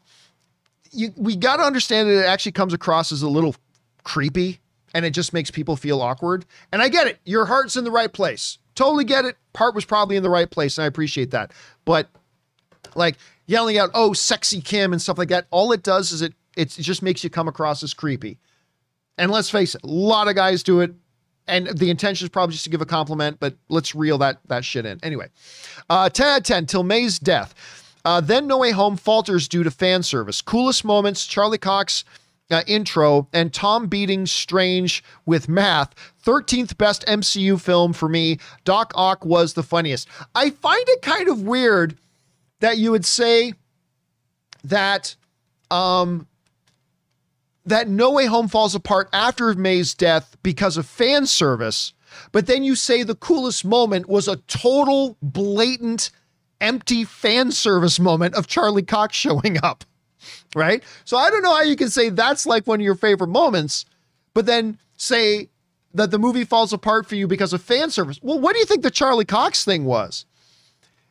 you, 0.93 1.13
we 1.17 1.35
got 1.35 1.57
to 1.57 1.65
understand 1.65 2.09
that 2.09 2.21
it 2.21 2.27
actually 2.27 2.53
comes 2.53 2.73
across 2.73 3.11
as 3.11 3.23
a 3.23 3.29
little 3.29 3.57
creepy 4.05 4.61
and 4.95 5.05
it 5.05 5.11
just 5.11 5.33
makes 5.33 5.51
people 5.51 5.77
feel 5.77 6.01
awkward. 6.01 6.47
And 6.73 6.81
I 6.81 6.89
get 6.89 7.09
it. 7.09 7.19
Your 7.25 7.45
heart's 7.45 7.77
in 7.77 7.85
the 7.85 7.91
right 7.91 8.13
place. 8.13 8.59
Totally 8.75 9.05
get 9.05 9.25
it. 9.25 9.37
Part 9.53 9.75
was 9.75 9.85
probably 9.85 10.17
in 10.17 10.23
the 10.23 10.31
right 10.31 10.51
place, 10.51 10.79
and 10.79 10.85
I 10.85 10.87
appreciate 10.87 11.33
that. 11.33 11.53
But 11.85 12.09
like 12.95 13.17
yelling 13.47 13.77
out, 13.79 13.91
"Oh, 13.93 14.13
sexy 14.13 14.61
Kim" 14.61 14.93
and 14.93 15.03
stuff 15.03 15.19
like 15.19 15.29
that, 15.29 15.47
all 15.51 15.73
it 15.73 15.83
does 15.83 16.13
is 16.13 16.23
it 16.23 16.33
it 16.57 16.69
just 16.71 17.03
makes 17.03 17.23
you 17.23 17.31
come 17.31 17.49
across 17.49 17.83
as 17.83 17.93
creepy. 17.93 18.39
And 19.19 19.31
let's 19.31 19.51
face 19.51 19.75
it, 19.75 19.83
a 19.85 19.89
lot 19.89 20.29
of 20.29 20.35
guys 20.35 20.63
do 20.63 20.81
it, 20.81 20.93
and 21.47 21.69
the 21.69 21.91
intention 21.91 22.25
is 22.25 22.31
probably 22.31 22.53
just 22.55 22.65
to 22.65 22.71
give 22.71 22.81
a 22.81 22.87
compliment. 22.87 23.39
But 23.39 23.55
let's 23.69 23.95
reel 23.95 24.19
that 24.19 24.39
that 24.47 24.65
shit 24.65 24.87
in 24.87 24.99
anyway. 25.03 25.29
Uh, 25.91 26.09
ten 26.09 26.29
out 26.29 26.39
of 26.39 26.45
ten 26.45 26.67
till 26.67 26.83
May's 26.83 27.19
death. 27.19 27.55
Uh, 28.05 28.21
then 28.21 28.47
No 28.47 28.59
Way 28.59 28.73
Home 28.73 28.97
falters 28.97 29.49
due 29.49 29.63
to 29.63 29.71
fan 29.71 30.03
service. 30.03 30.43
Coolest 30.43 30.85
moments: 30.85 31.27
Charlie 31.27 31.59
Cox 31.59 32.05
uh, 32.51 32.63
intro 32.67 33.29
and 33.33 33.53
Tom 33.53 33.87
beating 33.87 34.27
Strange 34.27 35.03
with 35.27 35.49
math. 35.49 35.95
13th 36.25 36.77
best 36.77 37.05
MCU 37.07 37.61
film 37.61 37.93
for 37.93 38.09
me. 38.09 38.39
Doc 38.65 38.93
Ock 38.95 39.25
was 39.25 39.55
the 39.55 39.63
funniest. 39.63 40.09
I 40.35 40.51
find 40.51 40.85
it 40.89 41.03
kind 41.03 41.29
of 41.29 41.43
weird 41.43 41.99
that 42.61 42.79
you 42.79 42.91
would 42.91 43.05
say 43.05 43.55
that 44.65 45.17
um 45.71 46.27
that 47.67 47.89
No 47.89 48.11
Way 48.11 48.27
Home 48.27 48.49
falls 48.49 48.75
apart 48.75 49.09
after 49.13 49.53
May's 49.55 49.95
death 49.95 50.37
because 50.43 50.77
of 50.77 50.87
fan 50.87 51.27
service, 51.27 51.95
but 52.31 52.47
then 52.47 52.63
you 52.63 52.75
say 52.75 53.03
the 53.03 53.15
coolest 53.15 53.65
moment 53.65 54.07
was 54.07 54.29
a 54.29 54.37
total 54.37 55.17
blatant 55.23 56.11
empty 56.61 57.05
fan 57.05 57.51
service 57.53 57.99
moment 57.99 58.35
of 58.35 58.47
Charlie 58.47 58.83
Cox 58.83 59.17
showing 59.17 59.59
up 59.63 59.85
right? 60.55 60.83
So 61.05 61.17
I 61.17 61.31
don't 61.31 61.43
know 61.43 61.55
how 61.55 61.63
you 61.63 61.77
can 61.77 61.91
say 61.91 62.09
that's 62.11 62.47
like 62.47 62.67
one 62.67 62.81
of 62.81 62.85
your 62.85 62.95
favorite 62.95 63.29
moments, 63.29 63.85
but 64.35 64.47
then 64.47 64.79
say 64.97 65.49
that 65.95 66.11
the 66.11 66.19
movie 66.19 66.45
falls 66.45 66.73
apart 66.73 67.07
for 67.07 67.15
you 67.15 67.27
because 67.27 67.53
of 67.53 67.63
fan 67.63 67.91
service. 67.91 68.19
Well, 68.23 68.41
what 68.41 68.53
do 68.53 68.59
you 68.59 68.67
think 68.67 68.83
the 68.83 68.91
Charlie 68.91 69.25
Cox 69.25 69.65
thing 69.65 69.85
was? 69.85 70.27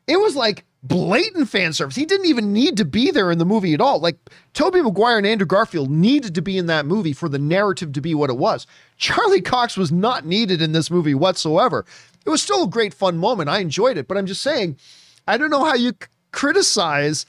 It 0.08 0.20
was 0.20 0.36
like 0.36 0.66
blatant 0.84 1.48
fan 1.48 1.72
service. 1.72 1.96
He 1.96 2.06
didn't 2.06 2.26
even 2.26 2.52
need 2.52 2.76
to 2.78 2.86
be 2.86 3.10
there 3.10 3.32
in 3.32 3.38
the 3.38 3.46
movie 3.46 3.74
at 3.74 3.80
all. 3.80 4.00
Like 4.00 4.18
Tobey 4.54 4.82
Maguire 4.82 5.18
and 5.18 5.26
Andrew 5.26 5.48
Garfield 5.48 5.90
needed 5.90 6.36
to 6.36 6.42
be 6.42 6.58
in 6.58 6.66
that 6.66 6.86
movie 6.86 7.14
for 7.14 7.30
the 7.30 7.40
narrative 7.40 7.94
to 7.94 8.02
be 8.02 8.14
what 8.14 8.30
it 8.30 8.38
was. 8.38 8.68
Charlie 8.98 9.42
Cox 9.42 9.78
was 9.78 9.92
not 9.92 10.26
needed 10.26 10.62
in 10.62 10.74
this 10.74 10.92
movie 10.92 11.16
whatsoever. 11.16 11.86
It 12.26 12.30
was 12.30 12.42
still 12.42 12.66
a 12.66 12.70
great 12.70 12.94
fun 12.94 13.18
moment. 13.18 13.50
I 13.50 13.60
enjoyed 13.60 13.98
it, 13.98 14.08
but 14.08 14.18
I'm 14.18 14.26
just 14.26 14.42
saying, 14.42 14.78
I 15.26 15.38
don't 15.38 15.50
know 15.50 15.64
how 15.64 15.76
you 15.76 15.92
c- 15.92 16.08
criticize 16.32 17.26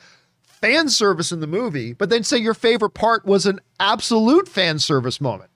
fan 0.65 0.89
service 0.89 1.31
in 1.31 1.41
the 1.41 1.47
movie, 1.47 1.93
but 1.93 2.09
then 2.09 2.25
say 2.25 2.39
your 2.39 2.55
favorite 2.55 2.95
part 2.95 3.27
was 3.27 3.45
an 3.45 3.61
absolute 3.79 4.49
fan 4.49 4.79
service 4.79 5.21
moment. 5.21 5.51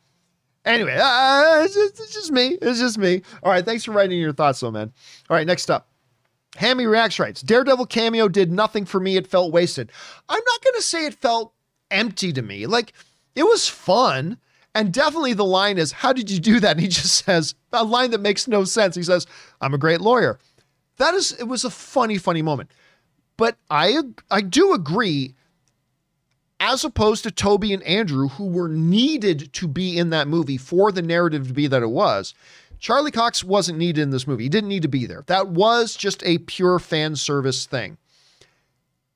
Anyway, 0.67 0.99
uh, 1.01 1.63
it's, 1.65 1.73
just, 1.73 1.99
it's, 1.99 2.13
just, 2.13 2.31
me. 2.31 2.59
It's 2.61 2.79
just 2.79 2.99
me. 2.99 3.23
All 3.43 3.51
right. 3.51 3.65
Thanks 3.65 3.85
for 3.85 3.93
writing 3.93 4.19
your 4.19 4.35
thoughts, 4.35 4.61
though, 4.61 4.71
man. 4.71 4.93
All 5.31 5.37
right. 5.37 5.47
Next 5.47 5.71
up. 5.71 5.89
Hammy 6.57 6.85
Reacts 6.85 7.19
writes 7.19 7.41
Daredevil 7.41 7.87
cameo 7.87 8.29
did 8.29 8.53
nothing 8.53 8.85
for 8.85 9.01
me. 9.01 9.17
It 9.17 9.27
felt 9.27 9.51
wasted. 9.51 9.91
I'm 10.29 10.43
not 10.47 10.63
going 10.63 10.77
to 10.77 10.83
say 10.83 11.07
it 11.07 11.15
felt 11.15 11.55
empty 11.91 12.31
to 12.35 12.43
me. 12.43 12.67
Like, 12.67 12.93
it 13.35 13.45
was 13.45 13.67
fun. 13.67 14.37
And 14.75 14.93
definitely 14.93 15.33
the 15.33 15.45
line 15.45 15.79
is, 15.79 15.91
How 15.91 16.13
did 16.13 16.31
you 16.31 16.39
do 16.39 16.61
that? 16.61 16.73
And 16.73 16.81
he 16.81 16.89
just 16.89 17.15
says 17.25 17.55
a 17.73 17.83
line 17.83 18.11
that 18.11 18.21
makes 18.21 18.47
no 18.47 18.65
sense. 18.65 18.95
He 18.95 19.03
says, 19.03 19.27
I'm 19.63 19.73
a 19.73 19.79
great 19.79 20.03
lawyer. 20.03 20.39
That 20.99 21.15
is, 21.15 21.33
it 21.33 21.45
was 21.45 21.65
a 21.65 21.71
funny, 21.71 22.19
funny 22.19 22.43
moment. 22.43 22.71
But 23.39 23.57
I 23.71 24.03
I 24.31 24.43
do 24.43 24.75
agree 24.75 25.35
as 26.61 26.85
opposed 26.85 27.23
to 27.23 27.31
Tobey 27.31 27.73
and 27.73 27.83
Andrew 27.85 28.29
who 28.29 28.49
were 28.49 28.69
needed 28.69 29.53
to 29.55 29.69
be 29.69 29.97
in 29.97 30.11
that 30.11 30.29
movie 30.29 30.59
for 30.59 30.93
the 30.93 31.01
narrative 31.01 31.47
to 31.47 31.55
be 31.55 31.69
that 31.69 31.83
it 31.83 31.91
was. 31.91 32.35
Charlie 32.81 33.11
Cox 33.11 33.43
wasn't 33.43 33.79
needed 33.79 34.03
in 34.03 34.11
this 34.11 34.27
movie. 34.27 34.45
He 34.45 34.49
didn't 34.49 34.69
need 34.69 34.83
to 34.83 34.89
be 34.89 35.07
there. 35.07 35.25
That 35.27 35.49
was 35.49 35.97
just 35.97 36.23
a 36.25 36.39
pure 36.39 36.79
fan 36.79 37.17
service 37.17 37.65
thing. 37.65 37.97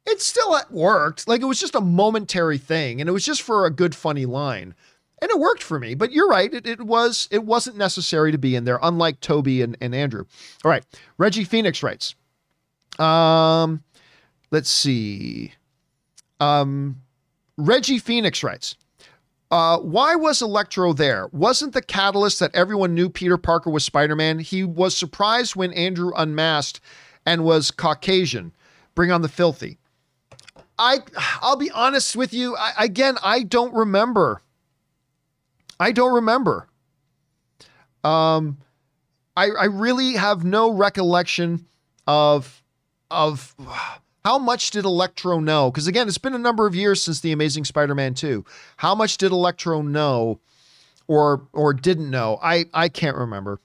It 0.07 0.21
still 0.21 0.59
worked. 0.71 1.29
Like 1.29 1.43
it 1.43 1.47
was 1.47 1.61
just 1.61 1.75
a 1.75 1.81
momentary 1.81 2.59
thing 2.59 3.01
and 3.01 3.09
it 3.09 3.13
was 3.13 3.25
just 3.25 3.43
for 3.43 3.67
a 3.67 3.71
good 3.71 3.95
funny 3.95 4.27
line. 4.27 4.75
And 5.21 5.31
it 5.31 5.39
worked 5.39 5.63
for 5.63 5.79
me. 5.79 5.95
But 5.95 6.13
you're 6.13 6.29
right, 6.29 6.53
it, 6.53 6.67
it 6.67 6.81
was 6.81 7.29
it 7.33 7.45
wasn't 7.45 7.77
necessary 7.77 8.31
to 8.31 8.39
be 8.39 8.55
in 8.55 8.65
there 8.65 8.79
unlike 8.83 9.21
Tobey 9.21 9.63
and, 9.63 9.77
and 9.81 9.95
Andrew. 9.95 10.27
All 10.65 10.71
right. 10.71 10.85
Reggie 11.19 11.45
Phoenix 11.45 11.83
writes. 11.83 12.15
Um 13.01 13.83
Let's 14.53 14.71
see. 14.71 15.55
Um, 16.39 17.01
Reggie 17.57 17.99
Phoenix 17.99 18.45
writes, 18.45 18.77
uh, 19.51 19.79
why 19.79 20.15
was 20.15 20.41
Electro 20.41 20.93
there? 20.93 21.29
Wasn't 21.33 21.73
the 21.73 21.83
catalyst 21.83 22.39
that 22.41 22.55
everyone 22.55 22.95
knew 22.95 23.09
Peter 23.09 23.39
Parker 23.39 23.71
was 23.71 23.85
Spider 23.85 24.15
Man? 24.15 24.39
He 24.39 24.63
was 24.63 24.97
surprised 24.97 25.57
when 25.57 25.73
Andrew 25.73 26.13
unmasked 26.15 26.81
and 27.27 27.45
was 27.45 27.71
Caucasian. 27.71 28.53
Bring 28.95 29.11
on 29.11 29.23
the 29.23 29.29
filthy. 29.29 29.79
I, 30.79 30.99
I'll 31.41 31.57
be 31.57 31.71
honest 31.71 32.15
with 32.15 32.35
you. 32.35 32.55
I, 32.57 32.73
again, 32.79 33.17
I 33.23 33.43
don't 33.43 33.75
remember. 33.75 34.43
I 35.81 35.93
don't 35.93 36.15
remember. 36.15 36.69
Um, 38.05 38.59
I, 39.37 39.49
I 39.49 39.65
really 39.65 40.15
have 40.15 40.45
no 40.45 40.73
recollection 40.73 41.67
of, 42.07 42.63
of, 43.11 43.55
how 44.25 44.39
much 44.39 44.71
did 44.71 44.85
Electro 44.85 45.41
know? 45.41 45.71
Because 45.71 45.87
again, 45.87 46.09
it's 46.09 46.19
been 46.19 46.35
a 46.35 46.39
number 46.39 46.67
of 46.67 46.75
years 46.75 47.03
since 47.03 47.21
the 47.21 47.33
Amazing 47.33 47.65
Spider-Man 47.65 48.15
2. 48.15 48.45
How 48.77 48.95
much 48.95 49.17
did 49.17 49.33
Electro 49.33 49.83
know 49.83 50.41
or 51.09 51.49
or 51.53 51.75
didn't 51.75 52.11
know? 52.11 52.39
I 52.43 52.67
I 52.73 52.89
can't 52.89 53.17
remember. 53.17 53.61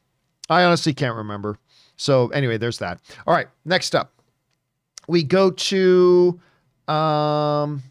I 0.50 0.64
honestly 0.64 0.94
can't 0.94 1.16
remember. 1.16 1.58
So 1.98 2.28
anyway, 2.30 2.58
there's 2.58 2.78
that. 2.80 3.00
All 3.26 3.34
right, 3.34 3.48
next 3.66 3.96
up. 3.96 4.14
We 5.08 5.24
go 5.24 5.52
to 5.52 6.40
Um, 6.88 7.84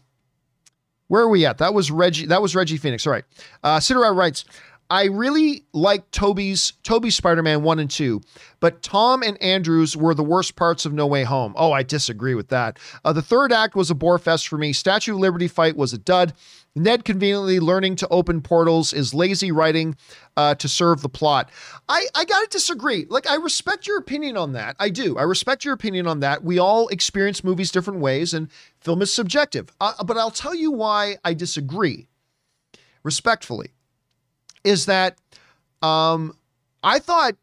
where 1.07 1.21
are 1.23 1.29
we 1.29 1.45
at? 1.45 1.59
That 1.59 1.73
was 1.73 1.89
Reggie. 1.89 2.25
That 2.25 2.41
was 2.41 2.55
Reggie 2.55 2.77
Phoenix. 2.77 3.05
All 3.07 3.13
right. 3.13 3.23
Uh, 3.63 3.77
Sidera 3.77 4.13
writes, 4.15 4.43
I 4.89 5.05
really 5.05 5.65
like 5.73 6.09
Tobey's 6.11 6.73
Tobey 6.83 7.09
Spider-Man 7.09 7.63
1 7.63 7.79
and 7.79 7.89
2, 7.89 8.21
but 8.59 8.81
Tom 8.81 9.21
and 9.21 9.41
Andrews 9.41 9.97
were 9.97 10.13
the 10.13 10.23
worst 10.23 10.55
parts 10.55 10.85
of 10.85 10.93
No 10.93 11.05
Way 11.05 11.23
Home. 11.23 11.53
Oh, 11.57 11.71
I 11.71 11.83
disagree 11.83 12.35
with 12.35 12.47
that. 12.49 12.79
Uh, 13.03 13.13
the 13.13 13.21
third 13.21 13.51
act 13.51 13.75
was 13.75 13.91
a 13.91 13.95
bore 13.95 14.17
fest 14.17 14.47
for 14.47 14.57
me. 14.57 14.71
Statue 14.73 15.13
of 15.13 15.19
Liberty 15.19 15.47
fight 15.47 15.75
was 15.75 15.93
a 15.93 15.97
dud. 15.97 16.33
Ned 16.75 17.03
conveniently 17.03 17.59
learning 17.59 17.95
to 17.97 18.07
open 18.09 18.41
portals 18.41 18.93
is 18.93 19.13
lazy 19.13 19.51
writing 19.51 19.95
uh, 20.37 20.55
to 20.55 20.67
serve 20.67 21.01
the 21.01 21.09
plot. 21.09 21.49
I, 21.89 22.05
I 22.15 22.23
gotta 22.23 22.47
disagree. 22.49 23.07
Like, 23.09 23.29
I 23.29 23.35
respect 23.35 23.87
your 23.87 23.97
opinion 23.97 24.37
on 24.37 24.53
that. 24.53 24.75
I 24.79 24.89
do. 24.89 25.17
I 25.17 25.23
respect 25.23 25.65
your 25.65 25.73
opinion 25.73 26.07
on 26.07 26.19
that. 26.21 26.43
We 26.43 26.59
all 26.59 26.87
experience 26.89 27.43
movies 27.43 27.71
different 27.71 27.99
ways, 27.99 28.33
and 28.33 28.49
film 28.79 29.01
is 29.01 29.13
subjective. 29.13 29.69
Uh, 29.81 30.03
but 30.03 30.17
I'll 30.17 30.31
tell 30.31 30.55
you 30.55 30.71
why 30.71 31.17
I 31.25 31.33
disagree, 31.33 32.07
respectfully, 33.03 33.71
is 34.67 34.85
that 34.85 35.17
um, 35.81 36.35
I 36.83 36.99
thought 36.99 37.35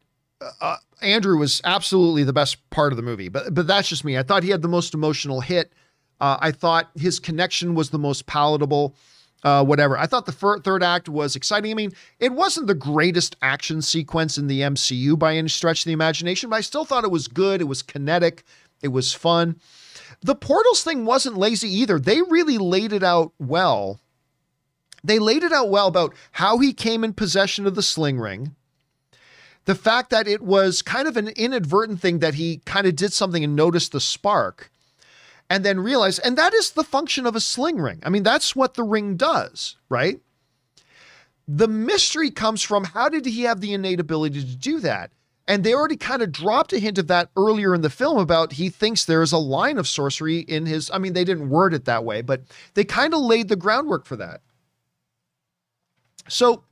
uh, 0.61 0.77
Andrew 1.03 1.39
was 1.39 1.61
absolutely 1.65 2.25
the 2.25 2.33
best 2.33 2.69
part 2.71 2.93
of 2.93 2.97
the 2.97 3.03
movie, 3.03 3.29
but 3.29 3.55
but 3.55 3.67
that's 3.67 3.89
just 3.89 4.05
me. 4.05 4.19
I 4.19 4.23
thought 4.23 4.43
he 4.43 4.51
had 4.51 4.63
the 4.63 4.69
most 4.69 4.95
emotional 4.95 5.41
hit. 5.41 5.73
Uh, 6.21 6.37
I 6.41 6.53
thought 6.53 6.91
his 6.97 7.19
connection 7.19 7.75
was 7.75 7.91
the 7.91 7.99
most 7.99 8.27
palatable 8.27 8.95
uh, 9.45 9.63
whatever. 9.63 9.97
I 9.99 10.07
thought 10.07 10.27
the 10.27 10.33
fir- 10.33 10.59
third 10.59 10.83
act 10.83 11.09
was 11.09 11.37
exciting. 11.37 11.71
I 11.71 11.75
mean, 11.75 11.93
it 12.19 12.33
wasn't 12.33 12.67
the 12.67 12.75
greatest 12.75 13.37
action 13.43 13.83
sequence 13.83 14.39
in 14.39 14.47
the 14.47 14.63
MCU 14.63 15.19
by 15.19 15.37
any 15.37 15.49
stretch 15.49 15.83
of 15.83 15.85
the 15.85 15.93
imagination, 15.93 16.51
but 16.51 16.57
I 16.57 16.63
still 16.63 16.85
thought 16.85 17.05
it 17.05 17.11
was 17.11 17.29
good. 17.29 17.61
It 17.61 17.65
was 17.65 17.83
kinetic. 17.83 18.45
It 18.83 18.89
was 18.89 19.13
fun. 19.13 19.61
The 20.23 20.35
portals 20.35 20.83
thing 20.83 21.05
wasn't 21.05 21.37
lazy 21.37 21.69
either. 21.69 21.99
They 21.99 22.23
really 22.23 22.57
laid 22.57 22.93
it 22.93 23.03
out 23.03 23.33
well. 23.39 24.01
They 25.05 25.19
laid 25.19 25.45
it 25.45 25.53
out 25.53 25.69
well 25.69 25.87
about 25.87 26.15
how 26.33 26.59
he 26.59 26.73
came 26.73 27.05
in 27.05 27.13
possession 27.13 27.67
of 27.67 27.75
the 27.75 27.83
sling 27.83 28.19
ring. 28.19 28.57
The 29.67 29.75
fact 29.75 30.11
that 30.11 30.27
it 30.27 30.43
was 30.43 30.83
kind 30.83 31.07
of 31.07 31.17
an 31.17 31.29
inadvertent 31.29 32.01
thing 32.01 32.19
that 32.19 32.35
he 32.35 32.63
kind 32.65 32.87
of 32.87 32.97
did 32.97 33.13
something 33.13 33.45
and 33.45 33.55
noticed 33.55 33.93
the 33.93 34.01
spark 34.01 34.71
and 35.51 35.65
then 35.65 35.81
realized, 35.81 36.21
and 36.25 36.37
that 36.39 36.55
is 36.55 36.71
the 36.71 36.85
function 36.85 37.27
of 37.27 37.37
a 37.37 37.41
sling 37.41 37.79
ring. 37.79 38.01
I 38.03 38.09
mean, 38.09 38.23
that's 38.23 38.57
what 38.57 38.75
the 38.75 38.83
ring 38.83 39.17
does, 39.17 39.77
right? 39.89 40.21
The 41.47 41.69
mystery 41.69 42.31
comes 42.31 42.63
from 42.63 42.85
how 42.85 43.11
did 43.11 43.27
he 43.27 43.43
have 43.43 43.61
the 43.61 43.75
innate 43.75 44.01
ability 44.01 44.41
to 44.41 44.57
do 44.57 44.81
that? 44.81 45.13
And 45.47 45.63
they 45.63 45.75
already 45.75 45.99
kind 45.99 46.23
of 46.23 46.33
dropped 46.33 46.73
a 46.73 46.79
hint 46.79 46.97
of 46.97 47.09
that 47.09 47.29
earlier 47.37 47.75
in 47.75 47.83
the 47.83 47.91
film 47.91 48.17
about 48.17 48.55
he 48.55 48.71
thinks 48.71 49.05
there 49.05 49.21
is 49.21 49.33
a 49.33 49.39
line 49.39 49.77
of 49.77 49.87
sorcery 49.87 50.39
in 50.39 50.65
his. 50.65 50.91
I 50.91 50.97
mean, 50.97 51.13
they 51.13 51.25
didn't 51.25 51.51
word 51.51 51.75
it 51.75 51.85
that 51.85 52.05
way, 52.05 52.23
but 52.23 52.43
they 52.73 52.85
kind 52.85 53.13
of 53.13 53.21
laid 53.21 53.49
the 53.49 53.57
groundwork 53.57 54.07
for 54.07 54.17
that. 54.17 54.41
So 56.29 56.65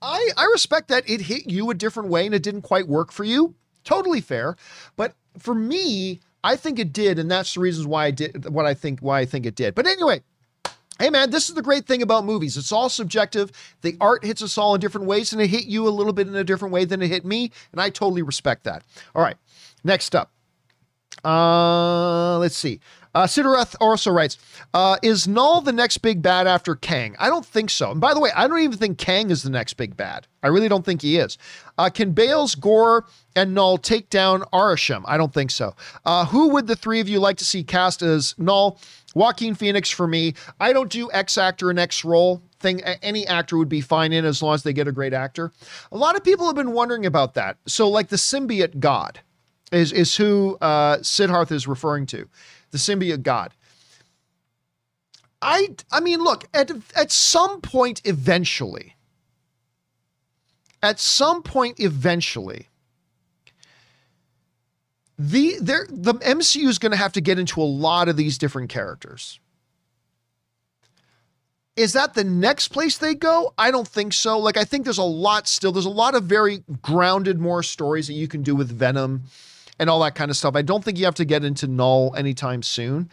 I, 0.00 0.30
I 0.36 0.44
respect 0.52 0.88
that 0.88 1.08
it 1.08 1.22
hit 1.22 1.50
you 1.50 1.70
a 1.70 1.74
different 1.74 2.08
way 2.08 2.26
and 2.26 2.34
it 2.34 2.42
didn't 2.42 2.62
quite 2.62 2.88
work 2.88 3.12
for 3.12 3.24
you. 3.24 3.54
Totally 3.84 4.20
fair. 4.20 4.56
But 4.96 5.14
for 5.38 5.54
me, 5.54 6.20
I 6.44 6.56
think 6.56 6.78
it 6.78 6.92
did, 6.92 7.18
and 7.18 7.30
that's 7.30 7.54
the 7.54 7.60
reasons 7.60 7.86
why 7.86 8.06
I 8.06 8.10
did 8.10 8.48
what 8.48 8.66
I 8.66 8.74
think 8.74 9.00
why 9.00 9.20
I 9.20 9.24
think 9.24 9.44
it 9.46 9.54
did. 9.54 9.74
But 9.74 9.86
anyway, 9.86 10.22
hey 10.98 11.10
man, 11.10 11.30
this 11.30 11.48
is 11.48 11.54
the 11.54 11.62
great 11.62 11.86
thing 11.86 12.00
about 12.02 12.24
movies. 12.24 12.56
It's 12.56 12.72
all 12.72 12.88
subjective. 12.88 13.50
The 13.82 13.96
art 14.00 14.24
hits 14.24 14.42
us 14.42 14.56
all 14.56 14.74
in 14.74 14.80
different 14.80 15.06
ways, 15.06 15.32
and 15.32 15.42
it 15.42 15.48
hit 15.48 15.64
you 15.64 15.88
a 15.88 15.90
little 15.90 16.12
bit 16.12 16.28
in 16.28 16.36
a 16.36 16.44
different 16.44 16.72
way 16.72 16.84
than 16.84 17.02
it 17.02 17.08
hit 17.08 17.24
me, 17.24 17.50
and 17.72 17.80
I 17.80 17.90
totally 17.90 18.22
respect 18.22 18.64
that. 18.64 18.84
All 19.14 19.22
right, 19.22 19.36
next 19.82 20.14
up. 20.14 20.30
Uh, 21.24 22.38
let's 22.38 22.56
see. 22.56 22.80
Uh, 23.18 23.64
also 23.80 24.12
writes, 24.12 24.38
uh, 24.74 24.96
is 25.02 25.26
Knull 25.26 25.60
the 25.60 25.72
next 25.72 25.98
big 25.98 26.22
bad 26.22 26.46
after 26.46 26.76
Kang? 26.76 27.16
I 27.18 27.28
don't 27.28 27.44
think 27.44 27.68
so. 27.70 27.90
And 27.90 28.00
by 28.00 28.14
the 28.14 28.20
way, 28.20 28.30
I 28.36 28.46
don't 28.46 28.60
even 28.60 28.78
think 28.78 28.98
Kang 28.98 29.30
is 29.30 29.42
the 29.42 29.50
next 29.50 29.74
big 29.74 29.96
bad. 29.96 30.28
I 30.44 30.48
really 30.48 30.68
don't 30.68 30.84
think 30.84 31.02
he 31.02 31.16
is. 31.16 31.36
Uh, 31.76 31.90
can 31.90 32.12
Bales, 32.12 32.54
Gorr, 32.54 33.06
and 33.34 33.54
Knull 33.54 33.78
take 33.78 34.08
down 34.08 34.42
Arishem? 34.52 35.02
I 35.06 35.16
don't 35.16 35.34
think 35.34 35.50
so. 35.50 35.74
Uh, 36.04 36.26
who 36.26 36.50
would 36.50 36.68
the 36.68 36.76
three 36.76 37.00
of 37.00 37.08
you 37.08 37.18
like 37.18 37.38
to 37.38 37.44
see 37.44 37.64
cast 37.64 38.02
as 38.02 38.36
Knull? 38.38 38.78
Joaquin 39.16 39.56
Phoenix 39.56 39.90
for 39.90 40.06
me. 40.06 40.34
I 40.60 40.72
don't 40.72 40.90
do 40.90 41.10
X 41.10 41.38
actor 41.38 41.70
and 41.70 41.78
X 41.78 42.04
role 42.04 42.40
thing. 42.60 42.82
Any 42.82 43.26
actor 43.26 43.56
would 43.56 43.68
be 43.68 43.80
fine 43.80 44.12
in 44.12 44.24
as 44.24 44.42
long 44.42 44.54
as 44.54 44.62
they 44.62 44.72
get 44.72 44.86
a 44.86 44.92
great 44.92 45.12
actor. 45.12 45.50
A 45.90 45.96
lot 45.96 46.14
of 46.14 46.22
people 46.22 46.46
have 46.46 46.54
been 46.54 46.72
wondering 46.72 47.04
about 47.04 47.34
that. 47.34 47.56
So, 47.66 47.88
like 47.88 48.08
the 48.08 48.16
symbiote 48.16 48.78
god 48.78 49.20
is 49.72 49.92
is 49.92 50.16
who 50.16 50.56
uh, 50.60 50.98
Siddharth 50.98 51.50
is 51.50 51.66
referring 51.66 52.06
to 52.06 52.28
the 52.70 52.78
symbiote 52.78 53.22
god. 53.22 53.52
I 55.40 55.74
I 55.90 56.00
mean, 56.00 56.20
look, 56.20 56.46
at 56.52 56.70
at 56.96 57.12
some 57.12 57.60
point 57.60 58.02
eventually, 58.04 58.96
at 60.82 60.98
some 60.98 61.42
point 61.42 61.78
eventually, 61.78 62.68
the 65.18 65.56
there 65.60 65.86
the 65.90 66.14
MCU 66.14 66.68
is 66.68 66.78
going 66.78 66.92
to 66.92 66.98
have 66.98 67.12
to 67.12 67.20
get 67.20 67.38
into 67.38 67.60
a 67.60 67.64
lot 67.64 68.08
of 68.08 68.16
these 68.16 68.38
different 68.38 68.68
characters. 68.68 69.38
Is 71.76 71.92
that 71.92 72.14
the 72.14 72.24
next 72.24 72.68
place 72.68 72.98
they 72.98 73.14
go? 73.14 73.54
I 73.56 73.70
don't 73.70 73.86
think 73.86 74.12
so. 74.12 74.36
Like 74.40 74.56
I 74.56 74.64
think 74.64 74.82
there's 74.82 74.98
a 74.98 75.04
lot 75.04 75.46
still. 75.46 75.70
There's 75.70 75.86
a 75.86 75.90
lot 75.90 76.16
of 76.16 76.24
very 76.24 76.64
grounded 76.82 77.38
more 77.38 77.62
stories 77.62 78.08
that 78.08 78.14
you 78.14 78.26
can 78.26 78.42
do 78.42 78.56
with 78.56 78.68
Venom 78.68 79.22
and 79.78 79.88
all 79.88 80.00
that 80.00 80.14
kind 80.14 80.30
of 80.30 80.36
stuff. 80.36 80.56
I 80.56 80.62
don't 80.62 80.84
think 80.84 80.98
you 80.98 81.04
have 81.04 81.14
to 81.16 81.24
get 81.24 81.44
into 81.44 81.66
Knull 81.66 82.14
anytime 82.16 82.62
soon. 82.62 83.10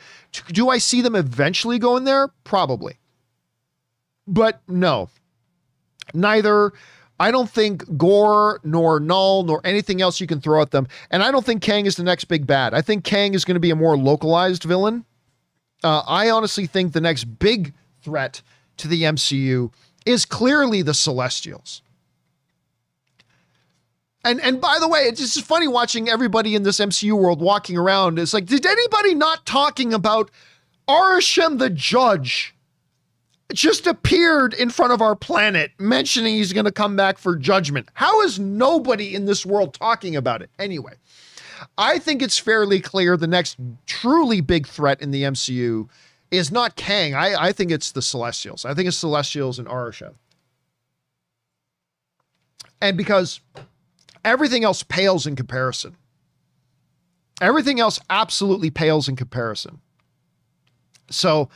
Do 0.48 0.70
I 0.70 0.78
see 0.78 1.02
them 1.02 1.16
eventually 1.16 1.80
going 1.80 2.04
there? 2.04 2.30
Probably. 2.44 2.98
But 4.28 4.62
no. 4.68 5.10
Neither 6.14 6.74
I 7.20 7.32
don't 7.32 7.50
think 7.50 7.98
Gorr 7.98 8.60
nor 8.64 9.00
Knull 9.00 9.44
nor 9.44 9.62
anything 9.64 10.02
else 10.02 10.20
you 10.20 10.28
can 10.28 10.42
throw 10.42 10.62
at 10.62 10.72
them. 10.72 10.88
And 11.12 11.24
I 11.24 11.32
don't 11.32 11.46
think 11.46 11.62
Kang 11.62 11.86
is 11.86 11.96
the 11.96 12.04
next 12.04 12.26
big 12.26 12.46
bad. 12.46 12.74
I 12.74 12.82
think 12.82 13.04
Kang 13.04 13.34
is 13.34 13.46
going 13.46 13.56
to 13.56 13.62
be 13.62 13.72
a 13.72 13.76
more 13.76 13.98
localized 13.98 14.64
villain. 14.64 15.06
Uh, 15.84 16.04
I 16.08 16.30
honestly 16.30 16.66
think 16.66 16.94
the 16.94 17.02
next 17.02 17.26
big 17.40 17.74
threat 18.02 18.42
to 18.78 18.88
the 18.88 19.04
MCU 19.04 19.72
is 20.06 20.26
clearly 20.26 20.82
the 20.82 20.94
Celestials. 20.94 21.82
And 24.26 24.42
and 24.42 24.60
by 24.60 24.80
the 24.80 24.88
way, 24.88 25.02
it's 25.02 25.22
just 25.22 25.46
funny 25.46 25.68
watching 25.68 26.10
everybody 26.10 26.56
in 26.56 26.64
this 26.64 26.80
MCU 26.80 27.14
world 27.14 27.40
walking 27.40 27.78
around. 27.78 28.18
It's 28.18 28.34
like, 28.34 28.48
did 28.48 28.66
anybody 28.66 29.14
not 29.14 29.46
talking 29.46 29.94
about 29.94 30.32
Arishem 30.90 31.60
the 31.60 31.70
Judge 31.70 32.56
just 33.54 33.86
appeared 33.86 34.56
in 34.56 34.72
front 34.72 34.92
of 34.92 35.02
our 35.02 35.16
planet, 35.16 35.72
mentioning 35.78 36.34
he's 36.34 36.54
going 36.54 36.66
to 36.66 36.72
come 36.72 36.96
back 36.96 37.20
for 37.20 37.36
judgment? 37.36 37.88
How 37.94 38.24
is 38.24 38.40
nobody 38.40 39.14
in 39.14 39.26
this 39.26 39.46
world 39.46 39.76
talking 39.76 40.16
about 40.16 40.42
it? 40.42 40.50
Anyway, 40.58 40.94
I 41.78 42.00
think 42.00 42.24
it's 42.24 42.40
fairly 42.40 42.80
clear 42.80 43.18
the 43.18 43.28
next 43.28 43.58
truly 43.86 44.42
big 44.42 44.66
threat 44.66 45.02
in 45.02 45.12
the 45.12 45.22
MCU 45.22 45.88
is 46.32 46.52
not 46.52 46.76
Kang. 46.76 47.14
I, 47.14 47.36
I 47.36 47.52
think 47.52 47.70
it's 47.70 47.92
the 47.92 48.02
Celestials. 48.02 48.66
I 48.66 48.74
think 48.74 48.88
it's 48.88 48.98
Celestials 48.98 49.60
and 49.60 49.68
Arishem. 49.68 50.16
And 52.82 52.98
because 52.98 53.40
Everything 54.26 54.66
else 54.66 54.84
pales 54.84 55.26
in 55.26 55.38
comparison. 55.38 55.96
Everything 57.40 57.80
else 57.80 58.00
absolutely 58.10 58.72
pales 58.72 59.08
in 59.08 59.16
comparison. 59.16 59.80
So, 61.10 61.50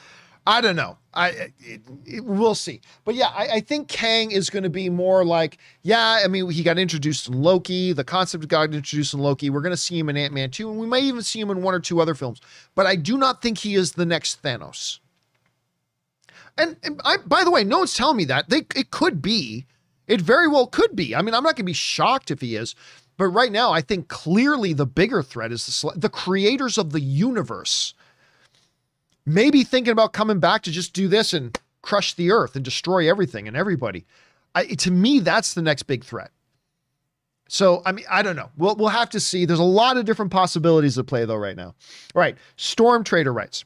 I 0.45 0.61
don't 0.61 0.75
know. 0.75 0.97
I 1.13 1.29
it, 1.59 1.81
it, 2.05 2.25
we'll 2.25 2.53
see, 2.53 2.81
but 3.03 3.15
yeah, 3.15 3.29
I, 3.29 3.47
I 3.47 3.59
think 3.61 3.87
Kang 3.87 4.29
is 4.29 4.51
going 4.51 4.63
to 4.63 4.69
be 4.69 4.89
more 4.89 5.25
like 5.25 5.57
yeah. 5.81 6.21
I 6.23 6.27
mean, 6.27 6.49
he 6.51 6.61
got 6.61 6.77
introduced 6.77 7.27
in 7.27 7.41
Loki. 7.41 7.93
The 7.93 8.03
concept 8.03 8.47
got 8.47 8.73
introduced 8.73 9.15
in 9.15 9.19
Loki. 9.19 9.49
We're 9.49 9.61
going 9.61 9.73
to 9.73 9.77
see 9.77 9.97
him 9.97 10.09
in 10.09 10.17
Ant 10.17 10.33
Man 10.33 10.51
two, 10.51 10.69
and 10.69 10.79
we 10.79 10.85
may 10.85 11.01
even 11.01 11.23
see 11.23 11.39
him 11.39 11.49
in 11.49 11.63
one 11.63 11.73
or 11.73 11.79
two 11.79 11.99
other 11.99 12.13
films. 12.13 12.41
But 12.75 12.85
I 12.85 12.95
do 12.95 13.17
not 13.17 13.41
think 13.41 13.57
he 13.57 13.73
is 13.73 13.93
the 13.93 14.05
next 14.05 14.43
Thanos. 14.43 14.99
And, 16.59 16.77
and 16.83 17.01
I, 17.03 17.17
by 17.25 17.43
the 17.43 17.51
way, 17.51 17.63
no 17.63 17.79
one's 17.79 17.95
telling 17.95 18.17
me 18.17 18.25
that. 18.25 18.49
They 18.49 18.65
it 18.75 18.91
could 18.91 19.21
be 19.21 19.65
it 20.09 20.19
very 20.19 20.47
well 20.47 20.67
could 20.67 20.95
be. 20.95 21.15
I 21.15 21.21
mean, 21.21 21.33
I'm 21.33 21.43
not 21.43 21.55
going 21.55 21.57
to 21.57 21.63
be 21.63 21.73
shocked 21.73 22.31
if 22.31 22.41
he 22.41 22.55
is. 22.55 22.75
But 23.15 23.27
right 23.27 23.51
now, 23.51 23.71
I 23.71 23.81
think 23.81 24.07
clearly 24.07 24.73
the 24.73 24.85
bigger 24.85 25.21
threat 25.21 25.51
is 25.51 25.65
the, 25.65 25.91
the 25.95 26.09
creators 26.09 26.77
of 26.77 26.91
the 26.91 27.01
universe. 27.01 27.93
Maybe 29.25 29.63
thinking 29.63 29.91
about 29.91 30.13
coming 30.13 30.39
back 30.39 30.63
to 30.63 30.71
just 30.71 30.93
do 30.93 31.07
this 31.07 31.33
and 31.33 31.57
crush 31.81 32.13
the 32.13 32.31
earth 32.31 32.55
and 32.55 32.65
destroy 32.65 33.09
everything 33.09 33.47
and 33.47 33.55
everybody. 33.55 34.05
I, 34.55 34.65
to 34.65 34.89
me, 34.91 35.19
that's 35.19 35.53
the 35.53 35.61
next 35.61 35.83
big 35.83 36.03
threat. 36.03 36.31
So, 37.49 37.81
I 37.85 37.91
mean, 37.91 38.05
I 38.09 38.21
don't 38.21 38.35
know. 38.35 38.49
We'll, 38.57 38.75
we'll 38.75 38.89
have 38.89 39.09
to 39.09 39.19
see. 39.19 39.45
There's 39.45 39.59
a 39.59 39.63
lot 39.63 39.97
of 39.97 40.05
different 40.05 40.31
possibilities 40.31 40.97
at 40.97 41.07
play, 41.07 41.25
though, 41.25 41.35
right 41.35 41.57
now. 41.57 41.75
All 42.15 42.21
right. 42.21 42.37
Storm 42.55 43.03
Trader 43.03 43.33
writes 43.33 43.65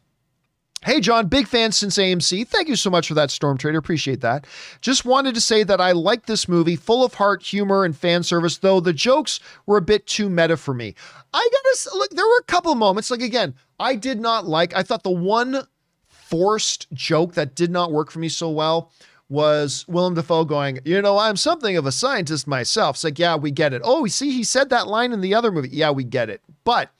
Hey, 0.85 0.99
John, 0.99 1.27
big 1.27 1.47
fan 1.47 1.71
since 1.71 1.97
AMC. 1.97 2.45
Thank 2.45 2.67
you 2.67 2.75
so 2.75 2.89
much 2.89 3.07
for 3.07 3.13
that, 3.13 3.31
Storm 3.31 3.57
Trader. 3.57 3.77
Appreciate 3.77 4.19
that. 4.19 4.45
Just 4.81 5.05
wanted 5.05 5.33
to 5.33 5.39
say 5.39 5.63
that 5.63 5.79
I 5.79 5.93
like 5.93 6.25
this 6.25 6.49
movie, 6.49 6.75
full 6.75 7.05
of 7.05 7.13
heart, 7.13 7.41
humor, 7.41 7.85
and 7.85 7.95
fan 7.95 8.21
service, 8.21 8.57
though 8.57 8.81
the 8.81 8.91
jokes 8.91 9.39
were 9.65 9.77
a 9.77 9.81
bit 9.81 10.05
too 10.07 10.29
meta 10.29 10.57
for 10.57 10.73
me. 10.73 10.93
I 11.33 11.49
gotta 11.51 11.97
look, 11.97 12.09
there 12.09 12.25
were 12.25 12.39
a 12.41 12.51
couple 12.51 12.75
moments, 12.75 13.09
like 13.09 13.21
again, 13.21 13.55
I 13.79 13.95
did 13.95 14.19
not 14.19 14.45
like, 14.45 14.75
I 14.75 14.83
thought 14.83 15.03
the 15.03 15.09
one 15.09 15.65
forced 16.09 16.91
joke 16.91 17.33
that 17.35 17.55
did 17.55 17.71
not 17.71 17.93
work 17.93 18.11
for 18.11 18.19
me 18.19 18.27
so 18.27 18.49
well 18.49 18.91
was 19.29 19.85
Willem 19.87 20.15
Dafoe 20.15 20.43
going, 20.43 20.79
you 20.83 21.01
know, 21.01 21.17
I'm 21.17 21.37
something 21.37 21.77
of 21.77 21.85
a 21.85 21.93
scientist 21.93 22.45
myself. 22.45 22.97
It's 22.97 23.05
like, 23.05 23.17
yeah, 23.17 23.37
we 23.37 23.51
get 23.51 23.73
it. 23.73 23.81
Oh, 23.85 24.01
we 24.01 24.09
see, 24.09 24.31
he 24.31 24.43
said 24.43 24.69
that 24.69 24.87
line 24.87 25.13
in 25.13 25.21
the 25.21 25.33
other 25.33 25.49
movie. 25.49 25.69
Yeah, 25.71 25.91
we 25.91 26.03
get 26.03 26.29
it. 26.29 26.41
But 26.65 26.91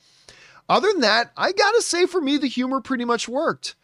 other 0.70 0.92
than 0.92 1.02
that, 1.02 1.32
I 1.38 1.52
gotta 1.52 1.82
say, 1.82 2.06
for 2.06 2.22
me, 2.22 2.38
the 2.38 2.48
humor 2.48 2.82
pretty 2.82 3.06
much 3.06 3.28
worked. 3.28 3.76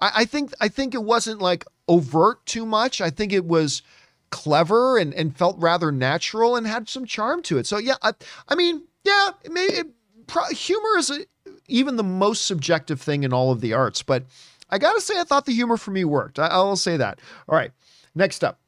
I, 0.00 0.10
I 0.16 0.24
think 0.24 0.52
I 0.60 0.68
think 0.68 0.94
it 0.94 1.02
wasn't 1.02 1.40
like 1.40 1.64
overt 1.88 2.44
too 2.46 2.66
much. 2.66 3.00
I 3.00 3.10
think 3.10 3.32
it 3.32 3.44
was 3.44 3.82
clever 4.30 4.98
and, 4.98 5.14
and 5.14 5.36
felt 5.36 5.58
rather 5.58 5.90
natural 5.90 6.56
and 6.56 6.66
had 6.66 6.88
some 6.88 7.06
charm 7.06 7.42
to 7.42 7.58
it. 7.58 7.66
So 7.66 7.78
yeah, 7.78 7.96
I, 8.02 8.12
I 8.48 8.54
mean, 8.54 8.82
yeah, 9.04 9.30
it 9.42 9.52
may, 9.52 9.62
it, 9.62 9.86
pro, 10.26 10.44
humor 10.50 10.98
is 10.98 11.10
a, 11.10 11.20
even 11.66 11.96
the 11.96 12.02
most 12.02 12.46
subjective 12.46 13.00
thing 13.00 13.24
in 13.24 13.32
all 13.32 13.50
of 13.50 13.60
the 13.60 13.72
arts, 13.72 14.02
but 14.02 14.24
I 14.70 14.78
gotta 14.78 15.00
say, 15.00 15.18
I 15.18 15.24
thought 15.24 15.46
the 15.46 15.54
humor 15.54 15.76
for 15.76 15.90
me 15.92 16.04
worked. 16.04 16.38
I, 16.38 16.48
I 16.48 16.58
will 16.58 16.76
say 16.76 16.96
that. 16.98 17.20
All 17.48 17.56
right, 17.56 17.72
next 18.14 18.44
up, 18.44 18.60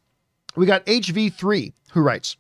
we 0.57 0.67
got 0.67 0.87
HV3 0.87 1.73
who 1.93 2.01
writes. 2.01 2.37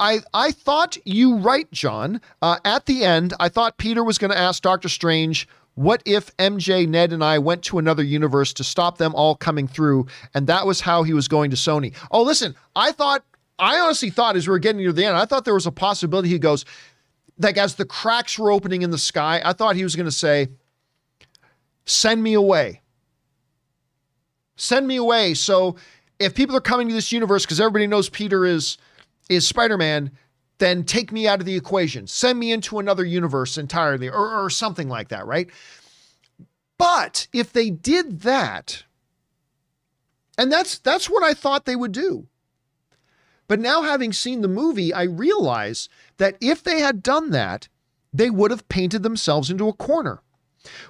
I, 0.00 0.20
I 0.32 0.52
thought 0.52 0.96
you 1.04 1.36
right, 1.36 1.70
John. 1.72 2.20
Uh, 2.40 2.58
at 2.64 2.86
the 2.86 3.04
end, 3.04 3.34
I 3.40 3.48
thought 3.48 3.78
Peter 3.78 4.04
was 4.04 4.18
going 4.18 4.30
to 4.30 4.38
ask 4.38 4.62
Doctor 4.62 4.88
Strange, 4.88 5.48
what 5.74 6.02
if 6.04 6.36
MJ, 6.38 6.88
Ned, 6.88 7.12
and 7.12 7.22
I 7.22 7.38
went 7.38 7.62
to 7.64 7.78
another 7.78 8.02
universe 8.02 8.52
to 8.54 8.64
stop 8.64 8.98
them 8.98 9.14
all 9.14 9.36
coming 9.36 9.68
through? 9.68 10.06
And 10.34 10.46
that 10.46 10.66
was 10.66 10.80
how 10.80 11.02
he 11.02 11.12
was 11.12 11.28
going 11.28 11.50
to 11.50 11.56
Sony. 11.56 11.94
Oh, 12.10 12.22
listen, 12.22 12.54
I 12.74 12.92
thought, 12.92 13.24
I 13.58 13.78
honestly 13.78 14.10
thought 14.10 14.36
as 14.36 14.46
we 14.46 14.52
were 14.52 14.58
getting 14.58 14.80
near 14.80 14.92
the 14.92 15.04
end, 15.04 15.16
I 15.16 15.24
thought 15.24 15.44
there 15.44 15.54
was 15.54 15.66
a 15.66 15.72
possibility 15.72 16.28
he 16.28 16.38
goes, 16.38 16.64
like 17.38 17.56
as 17.56 17.76
the 17.76 17.84
cracks 17.84 18.38
were 18.38 18.50
opening 18.50 18.82
in 18.82 18.90
the 18.90 18.98
sky, 18.98 19.40
I 19.44 19.52
thought 19.52 19.76
he 19.76 19.84
was 19.84 19.94
going 19.94 20.06
to 20.06 20.12
say, 20.12 20.48
send 21.86 22.22
me 22.22 22.34
away. 22.34 22.82
Send 24.56 24.86
me 24.86 24.96
away. 24.96 25.34
So 25.34 25.76
if 26.18 26.34
people 26.34 26.56
are 26.56 26.60
coming 26.60 26.88
to 26.88 26.94
this 26.94 27.12
universe, 27.12 27.44
because 27.44 27.60
everybody 27.60 27.86
knows 27.86 28.08
Peter 28.08 28.44
is 28.44 28.78
is 29.28 29.46
Spider-Man, 29.46 30.10
then 30.58 30.84
take 30.84 31.12
me 31.12 31.26
out 31.26 31.40
of 31.40 31.46
the 31.46 31.56
equation. 31.56 32.06
Send 32.06 32.38
me 32.38 32.52
into 32.52 32.78
another 32.78 33.04
universe 33.04 33.58
entirely 33.58 34.08
or, 34.08 34.44
or 34.44 34.50
something 34.50 34.88
like 34.88 35.08
that, 35.08 35.26
right? 35.26 35.48
But 36.78 37.26
if 37.32 37.52
they 37.52 37.70
did 37.70 38.20
that, 38.20 38.84
and 40.36 40.50
that's 40.52 40.78
that's 40.78 41.10
what 41.10 41.22
I 41.22 41.34
thought 41.34 41.64
they 41.64 41.76
would 41.76 41.92
do. 41.92 42.28
But 43.48 43.60
now 43.60 43.82
having 43.82 44.12
seen 44.12 44.42
the 44.42 44.48
movie, 44.48 44.92
I 44.92 45.04
realize 45.04 45.88
that 46.18 46.36
if 46.40 46.62
they 46.62 46.80
had 46.80 47.02
done 47.02 47.30
that, 47.30 47.68
they 48.12 48.30
would 48.30 48.50
have 48.50 48.68
painted 48.68 49.02
themselves 49.02 49.50
into 49.50 49.68
a 49.68 49.72
corner. 49.72 50.22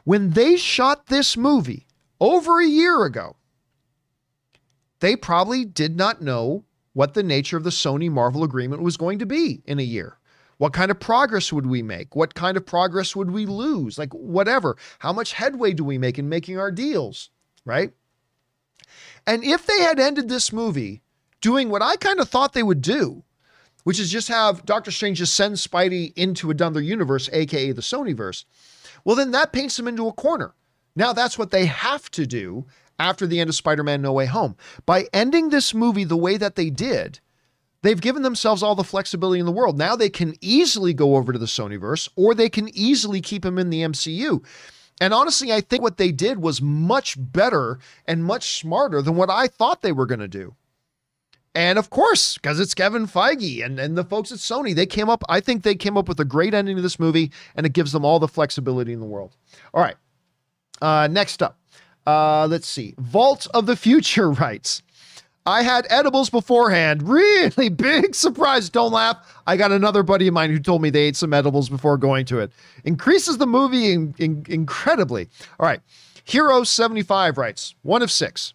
When 0.05 0.31
they 0.31 0.57
shot 0.57 1.07
this 1.07 1.37
movie 1.37 1.87
over 2.21 2.61
a 2.61 2.67
year 2.67 3.05
ago, 3.05 3.37
they 5.01 5.15
probably 5.15 5.65
did 5.65 5.97
not 5.97 6.21
know 6.21 6.65
what 6.99 7.15
the 7.15 7.23
nature 7.23 7.57
of 7.57 7.63
the 7.63 7.71
Sony 7.71 8.11
Marvel 8.11 8.43
agreement 8.43 8.83
was 8.83 8.97
going 8.97 9.21
to 9.21 9.25
be 9.25 9.63
in 9.67 9.79
a 9.79 9.85
year. 9.85 10.19
What 10.57 10.73
kind 10.73 10.91
of 10.91 10.99
progress 10.99 11.53
would 11.53 11.69
we 11.69 11.81
make? 11.81 12.17
What 12.17 12.35
kind 12.35 12.57
of 12.57 12.67
progress 12.67 13.15
would 13.15 13.31
we 13.31 13.47
lose? 13.47 13.99
Like, 13.99 14.13
whatever. 14.13 14.77
How 14.99 15.13
much 15.13 15.35
headway 15.35 15.75
do 15.75 15.85
we 15.85 15.97
make 15.97 16.19
in 16.19 16.29
making 16.29 16.59
our 16.59 16.73
deals? 16.73 17.31
Right? 17.65 17.93
And 19.29 19.45
if 19.45 19.65
they 19.65 19.79
had 19.79 20.01
ended 20.01 20.29
this 20.29 20.53
movie 20.53 21.01
doing 21.41 21.69
what 21.69 21.83
I 21.83 21.95
kind 21.95 22.19
of 22.19 22.29
thought 22.29 22.53
they 22.53 22.65
would 22.65 22.83
do, 22.83 23.23
which 23.85 24.01
is 24.01 24.11
just 24.11 24.27
have 24.27 24.67
Doctor 24.67 24.91
Strange 24.91 25.19
just 25.19 25.37
send 25.37 25.55
Spidey 25.55 26.13
into 26.17 26.51
another 26.51 26.81
universe, 26.81 27.31
aka 27.33 27.71
the 27.71 27.81
Sonyverse, 27.81 28.45
well, 29.05 29.15
then 29.15 29.31
that 29.31 29.53
paints 29.53 29.77
them 29.77 29.87
into 29.87 30.09
a 30.09 30.13
corner. 30.13 30.53
Now 30.97 31.13
that's 31.13 31.39
what 31.39 31.53
they 31.53 31.67
have 31.67 32.11
to 32.11 32.27
do 32.27 32.67
after 32.99 33.27
the 33.27 33.41
end 33.41 33.49
of 33.49 33.57
Spider 33.57 33.83
Man 33.83 34.03
No 34.03 34.13
Way 34.13 34.27
Home. 34.27 34.57
By 34.87 35.09
ending 35.13 35.51
this 35.51 35.75
movie 35.75 36.05
the 36.05 36.17
way 36.17 36.37
that 36.37 36.57
they 36.57 36.71
did, 36.71 37.21
they've 37.83 38.01
given 38.01 38.23
themselves 38.23 38.63
all 38.63 38.75
the 38.75 38.85
flexibility 38.85 39.41
in 39.41 39.47
the 39.47 39.53
world. 39.53 39.79
Now 39.79 39.97
they 39.97 40.11
can 40.11 40.35
easily 40.41 40.95
go 40.95 41.17
over 41.17 41.33
to 41.33 41.39
the 41.39 41.47
Sonyverse 41.47 42.09
or 42.17 42.35
they 42.35 42.49
can 42.49 42.69
easily 42.77 43.21
keep 43.21 43.45
him 43.45 43.59
in 43.59 43.71
the 43.71 43.83
MCU. 43.83 44.45
And 45.01 45.15
honestly, 45.15 45.53
I 45.53 45.61
think 45.61 45.83
what 45.83 45.97
they 45.97 46.11
did 46.11 46.43
was 46.43 46.61
much 46.61 47.15
better 47.19 47.79
and 48.07 48.25
much 48.25 48.59
smarter 48.59 49.01
than 49.01 49.17
what 49.17 49.31
I 49.31 49.47
thought 49.47 49.83
they 49.83 49.93
were 49.93 50.07
going 50.07 50.21
to 50.21 50.29
do. 50.29 50.55
And 51.55 51.79
of 51.79 51.91
course, 51.91 52.35
because 52.35 52.61
it's 52.61 52.75
Kevin 52.75 53.07
Feige 53.07 53.65
and, 53.65 53.81
and 53.81 53.97
the 53.97 54.05
folks 54.05 54.31
at 54.31 54.39
Sony, 54.39 54.75
they 54.75 54.87
came 54.87 55.09
up, 55.09 55.25
I 55.29 55.41
think 55.41 55.63
they 55.63 55.75
came 55.75 55.97
up 55.97 56.09
with 56.09 56.21
a 56.21 56.25
great 56.25 56.55
ending 56.55 56.77
to 56.77 56.83
this 56.83 57.01
movie 57.01 57.33
and 57.55 57.65
it 57.65 57.73
gives 57.73 57.93
them 57.93 58.05
all 58.05 58.19
the 58.19 58.29
flexibility 58.29 58.93
in 58.93 59.01
the 59.01 59.07
world. 59.07 59.37
All 59.73 59.83
right. 59.83 59.97
Uh, 60.81 61.09
next 61.11 61.43
up, 61.43 61.58
uh, 62.09 62.47
let's 62.47 62.67
see. 62.67 62.95
Vault 62.99 63.47
of 63.53 63.67
the 63.67 63.77
Future 63.77 64.31
writes. 64.33 64.83
I 65.45 65.63
had 65.63 65.87
edibles 65.89 66.31
beforehand. 66.31 67.09
Really 67.09 67.69
big 67.69 68.15
surprise. 68.15 68.69
Don't 68.69 68.93
laugh. 68.93 69.17
I 69.47 69.57
got 69.57 69.73
another 69.73 70.03
buddy 70.03 70.27
of 70.29 70.35
mine 70.35 70.51
who 70.51 70.59
told 70.59 70.83
me 70.83 70.91
they 70.91 71.05
ate 71.05 71.17
some 71.17 71.33
edibles 71.33 71.69
before 71.69 71.97
going 71.97 72.25
to 72.27 72.39
it. 72.41 72.51
Increases 72.85 73.39
the 73.39 73.47
movie 73.47 73.93
in, 73.93 74.15
in, 74.19 74.45
incredibly. 74.49 75.29
All 75.59 75.67
right. 75.67 75.81
Hero75 76.27 77.37
writes, 77.37 77.75
one 77.83 78.03
of 78.03 78.11
six. 78.11 78.53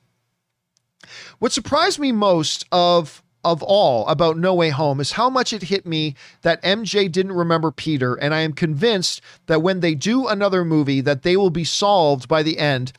What 1.39 1.51
surprised 1.51 1.99
me 1.99 2.11
most 2.11 2.65
of 2.71 3.21
of 3.45 3.61
all 3.61 4.07
about 4.07 4.37
No 4.37 4.53
Way 4.53 4.69
Home 4.69 5.01
is 5.01 5.11
how 5.11 5.29
much 5.29 5.51
it 5.51 5.63
hit 5.63 5.85
me 5.85 6.15
that 6.43 6.63
MJ 6.63 7.11
didn't 7.11 7.33
remember 7.33 7.71
Peter 7.71 8.15
and 8.15 8.33
I 8.33 8.39
am 8.39 8.53
convinced 8.53 9.19
that 9.47 9.61
when 9.61 9.81
they 9.81 9.95
do 9.95 10.27
another 10.27 10.63
movie 10.63 11.01
that 11.01 11.23
they 11.23 11.35
will 11.35 11.49
be 11.49 11.65
solved 11.65 12.29
by 12.29 12.41
the 12.41 12.57
end 12.57 12.93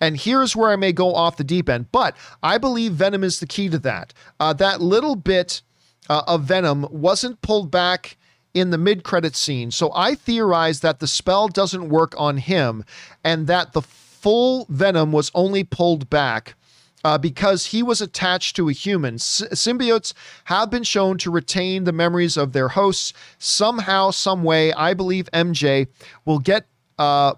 and 0.00 0.16
here's 0.16 0.56
where 0.56 0.70
I 0.70 0.76
may 0.76 0.92
go 0.92 1.14
off 1.14 1.36
the 1.36 1.44
deep 1.44 1.68
end, 1.68 1.92
but 1.92 2.16
I 2.42 2.58
believe 2.58 2.92
Venom 2.92 3.22
is 3.22 3.40
the 3.40 3.46
key 3.46 3.68
to 3.68 3.78
that. 3.80 4.12
Uh, 4.38 4.52
that 4.54 4.80
little 4.80 5.16
bit 5.16 5.62
uh, 6.08 6.22
of 6.26 6.44
Venom 6.44 6.86
wasn't 6.90 7.42
pulled 7.42 7.70
back 7.70 8.16
in 8.54 8.70
the 8.70 8.78
mid 8.78 9.04
credit 9.04 9.36
scene. 9.36 9.70
So 9.70 9.92
I 9.94 10.14
theorize 10.14 10.80
that 10.80 11.00
the 11.00 11.06
spell 11.06 11.48
doesn't 11.48 11.88
work 11.88 12.14
on 12.18 12.38
him 12.38 12.84
and 13.22 13.46
that 13.46 13.72
the 13.72 13.82
full 13.82 14.66
Venom 14.68 15.12
was 15.12 15.30
only 15.34 15.64
pulled 15.64 16.10
back. 16.10 16.54
Uh, 17.02 17.16
because 17.16 17.64
he 17.64 17.82
was 17.82 18.02
attached 18.02 18.54
to 18.54 18.68
a 18.68 18.72
human. 18.74 19.14
Symbiotes 19.14 20.12
have 20.44 20.68
been 20.68 20.82
shown 20.82 21.16
to 21.16 21.30
retain 21.30 21.84
the 21.84 21.92
memories 21.92 22.36
of 22.36 22.52
their 22.52 22.68
hosts. 22.68 23.14
Somehow, 23.38 24.10
some 24.10 24.42
way, 24.44 24.70
I 24.74 24.92
believe 24.92 25.26
MJ 25.32 25.88
will 26.26 26.40
get 26.40 26.66
uh, 26.98 27.36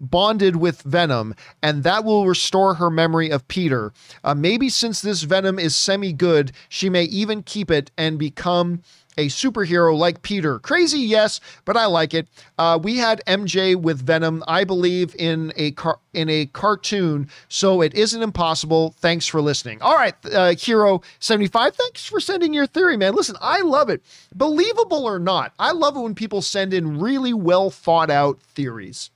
bonded 0.00 0.56
with 0.56 0.82
Venom, 0.82 1.34
and 1.62 1.82
that 1.84 2.04
will 2.04 2.26
restore 2.26 2.74
her 2.74 2.90
memory 2.90 3.30
of 3.30 3.46
Peter. 3.48 3.92
Uh, 4.24 4.34
maybe 4.34 4.68
since 4.68 5.00
this 5.00 5.22
Venom 5.22 5.58
is 5.58 5.74
semi 5.74 6.12
good, 6.12 6.52
she 6.68 6.88
may 6.88 7.04
even 7.04 7.42
keep 7.42 7.70
it 7.70 7.90
and 7.96 8.18
become 8.18 8.82
a 9.18 9.26
superhero 9.26 9.98
like 9.98 10.22
Peter. 10.22 10.60
Crazy, 10.60 11.00
yes, 11.00 11.40
but 11.64 11.76
I 11.76 11.86
like 11.86 12.14
it. 12.14 12.28
Uh, 12.56 12.78
we 12.80 12.96
had 12.98 13.20
MJ 13.26 13.74
with 13.74 14.00
Venom, 14.00 14.44
I 14.46 14.62
believe, 14.64 15.14
in 15.18 15.52
a 15.56 15.72
car- 15.72 15.98
in 16.14 16.30
a 16.30 16.46
cartoon, 16.46 17.28
so 17.48 17.82
it 17.82 17.92
isn't 17.94 18.22
impossible. 18.22 18.94
Thanks 19.00 19.26
for 19.26 19.42
listening. 19.42 19.82
All 19.82 19.96
right, 19.96 20.14
uh, 20.32 20.54
Hero 20.54 21.02
seventy 21.18 21.48
five. 21.48 21.74
Thanks 21.74 22.06
for 22.06 22.20
sending 22.20 22.54
your 22.54 22.66
theory, 22.66 22.96
man. 22.96 23.14
Listen, 23.14 23.36
I 23.40 23.60
love 23.60 23.90
it, 23.90 24.02
believable 24.34 25.04
or 25.04 25.18
not. 25.18 25.52
I 25.58 25.72
love 25.72 25.96
it 25.96 26.00
when 26.00 26.14
people 26.14 26.40
send 26.40 26.72
in 26.72 27.00
really 27.00 27.34
well 27.34 27.70
thought 27.70 28.10
out 28.10 28.40
theories. 28.40 29.10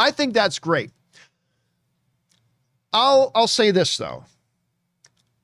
I 0.00 0.10
think 0.10 0.32
that's 0.32 0.58
great. 0.58 0.92
I'll 2.90 3.30
I'll 3.34 3.46
say 3.46 3.70
this 3.70 3.98
though. 3.98 4.24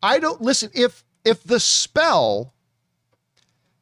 I 0.03 0.19
don't 0.19 0.41
listen 0.41 0.71
if 0.75 1.05
if 1.27 1.45
the 1.45 1.61
spell 1.61 2.55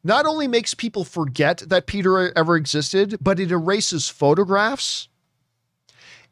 not 0.03 0.25
only 0.25 0.49
makes 0.49 0.73
people 0.73 1.05
forget 1.05 1.59
that 1.59 1.85
Peter 1.85 2.37
ever 2.37 2.57
existed, 2.57 3.17
but 3.21 3.39
it 3.39 3.51
erases 3.51 4.09
photographs, 4.09 5.07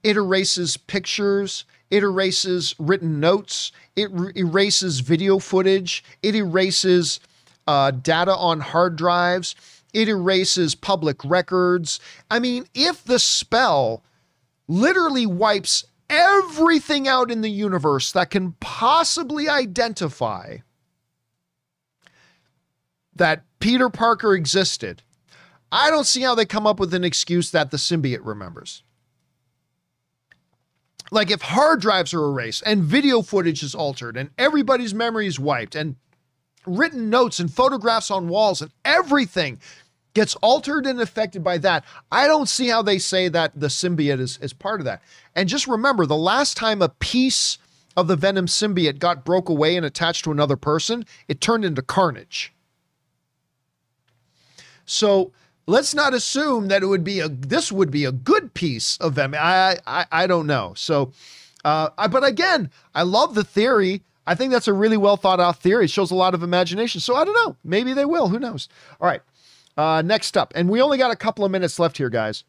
it 0.03 0.17
erases 0.17 0.75
pictures, 0.75 1.63
it 1.89 2.03
erases 2.03 2.75
written 2.77 3.21
notes, 3.21 3.71
it 3.95 4.11
re- 4.11 4.33
erases 4.35 4.99
video 4.99 5.39
footage, 5.39 6.03
it 6.21 6.35
erases 6.35 7.21
uh, 7.65 7.91
data 7.91 8.35
on 8.35 8.59
hard 8.59 8.97
drives, 8.97 9.55
it 9.93 10.09
erases 10.09 10.75
public 10.75 11.23
records. 11.23 12.01
I 12.29 12.39
mean, 12.39 12.65
if 12.75 13.05
the 13.05 13.19
spell 13.19 14.03
literally 14.67 15.25
wipes 15.25 15.85
everything 16.09 17.07
out 17.07 17.31
in 17.31 17.41
the 17.41 17.49
universe 17.49 18.11
that 18.11 18.29
can 18.29 18.53
possibly 18.59 19.49
identify 19.49 20.57
that 23.15 23.43
Peter 23.59 23.89
Parker 23.89 24.33
existed, 24.33 25.01
I 25.71 25.89
don't 25.89 26.05
see 26.05 26.21
how 26.21 26.35
they 26.35 26.45
come 26.45 26.67
up 26.67 26.79
with 26.79 26.93
an 26.93 27.03
excuse 27.03 27.51
that 27.51 27.71
the 27.71 27.77
symbiote 27.77 28.19
remembers. 28.23 28.83
Like 31.11 31.29
if 31.29 31.41
hard 31.41 31.81
drives 31.81 32.13
are 32.13 32.23
erased 32.23 32.63
and 32.65 32.83
video 32.83 33.21
footage 33.21 33.61
is 33.61 33.75
altered 33.75 34.17
and 34.17 34.31
everybody's 34.37 34.93
memory 34.93 35.27
is 35.27 35.39
wiped 35.39 35.75
and 35.75 35.95
written 36.65 37.09
notes 37.09 37.39
and 37.39 37.53
photographs 37.53 38.09
on 38.09 38.29
walls 38.29 38.61
and 38.61 38.71
everything 38.85 39.59
gets 40.13 40.35
altered 40.35 40.85
and 40.85 41.01
affected 41.01 41.43
by 41.43 41.57
that. 41.59 41.83
I 42.11 42.27
don't 42.27 42.49
see 42.49 42.67
how 42.67 42.81
they 42.81 42.99
say 42.99 43.27
that 43.29 43.51
the 43.59 43.67
symbiote 43.67 44.19
is, 44.19 44.37
is 44.41 44.53
part 44.53 44.79
of 44.79 44.85
that. 44.85 45.01
And 45.35 45.49
just 45.49 45.67
remember 45.67 46.05
the 46.05 46.15
last 46.15 46.55
time 46.57 46.81
a 46.81 46.89
piece 46.89 47.57
of 47.95 48.07
the 48.07 48.15
Venom 48.15 48.47
symbiote 48.47 48.99
got 48.99 49.25
broke 49.25 49.49
away 49.49 49.75
and 49.75 49.85
attached 49.85 50.23
to 50.25 50.31
another 50.31 50.55
person, 50.55 51.05
it 51.27 51.41
turned 51.41 51.65
into 51.65 51.81
carnage. 51.81 52.53
So 54.85 55.31
let's 55.67 55.93
not 55.93 56.13
assume 56.13 56.67
that 56.67 56.83
it 56.83 56.87
would 56.87 57.03
be 57.03 57.19
a 57.19 57.29
this 57.29 57.71
would 57.71 57.91
be 57.91 58.05
a 58.05 58.11
good 58.11 58.53
piece 58.53 58.97
of 58.97 59.13
Venom. 59.13 59.39
I 59.39 59.77
I, 59.85 60.05
I 60.11 60.27
don't 60.27 60.47
know. 60.47 60.73
So 60.75 61.11
uh, 61.63 61.89
I, 61.97 62.07
but 62.07 62.25
again, 62.25 62.69
I 62.93 63.03
love 63.03 63.35
the 63.35 63.43
theory. 63.43 64.01
I 64.25 64.35
think 64.35 64.51
that's 64.51 64.67
a 64.67 64.73
really 64.73 64.97
well 64.97 65.17
thought 65.17 65.39
out 65.39 65.59
theory. 65.59 65.85
It 65.85 65.91
shows 65.91 66.11
a 66.11 66.15
lot 66.15 66.33
of 66.33 66.43
imagination. 66.43 67.01
So 67.01 67.15
I 67.15 67.25
don't 67.25 67.35
know. 67.45 67.55
Maybe 67.63 67.93
they 67.93 68.05
will. 68.05 68.27
Who 68.27 68.39
knows? 68.39 68.69
All 68.99 69.07
right. 69.07 69.21
Uh, 69.75 70.01
next 70.03 70.37
up, 70.37 70.53
and 70.55 70.69
we 70.69 70.81
only 70.81 70.97
got 70.97 71.11
a 71.11 71.15
couple 71.15 71.43
of 71.43 71.51
minutes 71.51 71.79
left 71.79 71.97
here, 71.97 72.09
guys. 72.09 72.43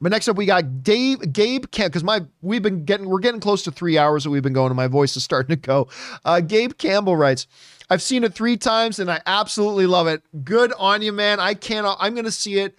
But 0.00 0.12
next 0.12 0.28
up, 0.28 0.36
we 0.36 0.46
got 0.46 0.82
Dave, 0.82 1.32
Gabe 1.32 1.70
Camp, 1.70 1.92
because 1.92 2.02
my 2.02 2.22
we've 2.40 2.62
been 2.62 2.84
getting 2.84 3.08
we're 3.08 3.18
getting 3.18 3.40
close 3.40 3.62
to 3.64 3.70
three 3.70 3.98
hours 3.98 4.24
that 4.24 4.30
we've 4.30 4.42
been 4.42 4.54
going, 4.54 4.70
and 4.70 4.76
my 4.76 4.86
voice 4.86 5.16
is 5.16 5.24
starting 5.30 5.54
to 5.54 5.60
go. 5.60 5.88
Uh, 6.24 6.40
Gabe 6.40 6.72
Campbell 6.78 7.16
writes, 7.16 7.46
"I've 7.90 8.02
seen 8.02 8.24
it 8.24 8.34
three 8.34 8.56
times, 8.56 8.98
and 8.98 9.10
I 9.10 9.20
absolutely 9.26 9.86
love 9.86 10.06
it. 10.06 10.22
Good 10.44 10.72
on 10.78 11.02
you, 11.02 11.12
man. 11.12 11.38
I 11.38 11.54
cannot. 11.54 11.98
I'm 12.00 12.14
going 12.14 12.24
to 12.24 12.30
see 12.30 12.58
it. 12.58 12.78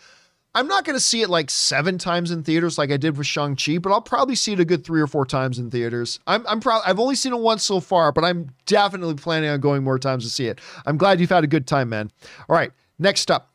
I'm 0.53 0.67
not 0.67 0.83
going 0.83 0.98
to 0.98 1.01
see 1.01 1.22
it 1.22 1.30
like 1.30 1.50
seven 1.50 1.98
times 1.98 2.30
in 2.30 2.43
theaters 2.43 2.77
like 2.77 2.91
I 2.91 2.98
did 2.98 3.17
with 3.17 3.25
Shang 3.25 3.56
Chi, 3.56 3.77
but 3.77 3.93
I'll 3.93 4.01
probably 4.01 4.35
see 4.35 4.51
it 4.51 4.59
a 4.59 4.66
good 4.66 4.83
three 4.83 5.00
or 5.00 5.08
four 5.08 5.25
times 5.25 5.59
in 5.59 5.69
theaters. 5.69 6.19
I'm 6.25 6.45
I'm 6.48 6.59
proud. 6.59 6.82
I've 6.85 7.00
only 7.00 7.16
seen 7.16 7.33
it 7.33 7.40
once 7.40 7.64
so 7.64 7.80
far, 7.80 8.11
but 8.11 8.24
I'm 8.24 8.50
definitely 8.66 9.16
planning 9.16 9.50
on 9.50 9.59
going 9.59 9.83
more 9.83 10.00
times 10.00 10.24
to 10.24 10.30
see 10.30 10.48
it. 10.48 10.59
I'm 10.88 10.98
glad 10.98 11.19
you've 11.22 11.30
had 11.30 11.43
a 11.43 11.48
good 11.48 11.67
time, 11.67 11.90
man. 11.90 12.11
All 12.50 12.56
right, 12.56 12.72
next 12.98 13.30
up." 13.30 13.50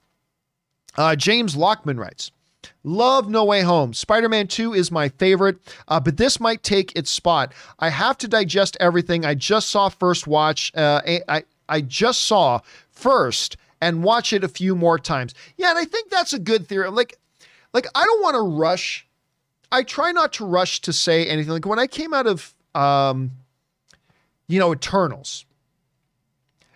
Uh, 0.96 1.16
James 1.16 1.54
Lockman 1.54 1.98
writes, 1.98 2.30
Love 2.84 3.28
No 3.28 3.44
Way 3.44 3.62
Home. 3.62 3.92
Spider 3.92 4.28
Man 4.28 4.46
2 4.46 4.74
is 4.74 4.90
my 4.90 5.08
favorite, 5.08 5.58
uh, 5.88 6.00
but 6.00 6.16
this 6.16 6.40
might 6.40 6.62
take 6.62 6.96
its 6.96 7.10
spot. 7.10 7.52
I 7.78 7.90
have 7.90 8.18
to 8.18 8.28
digest 8.28 8.76
everything. 8.80 9.24
I 9.24 9.34
just 9.34 9.70
saw 9.70 9.88
First 9.88 10.26
Watch. 10.26 10.72
Uh, 10.74 11.00
I, 11.28 11.44
I 11.68 11.80
just 11.80 12.22
saw 12.22 12.60
First 12.90 13.56
and 13.80 14.02
watch 14.02 14.32
it 14.32 14.42
a 14.42 14.48
few 14.48 14.74
more 14.74 14.98
times. 14.98 15.34
Yeah, 15.56 15.70
and 15.70 15.78
I 15.78 15.84
think 15.84 16.10
that's 16.10 16.32
a 16.32 16.38
good 16.38 16.66
theory. 16.66 16.90
Like, 16.90 17.18
like 17.72 17.86
I 17.94 18.04
don't 18.04 18.22
want 18.22 18.34
to 18.34 18.40
rush. 18.40 19.06
I 19.70 19.82
try 19.82 20.12
not 20.12 20.32
to 20.34 20.46
rush 20.46 20.80
to 20.82 20.92
say 20.92 21.26
anything. 21.26 21.52
Like 21.52 21.66
when 21.66 21.78
I 21.78 21.86
came 21.86 22.14
out 22.14 22.26
of, 22.26 22.54
um, 22.74 23.32
you 24.48 24.58
know, 24.58 24.72
Eternals, 24.72 25.44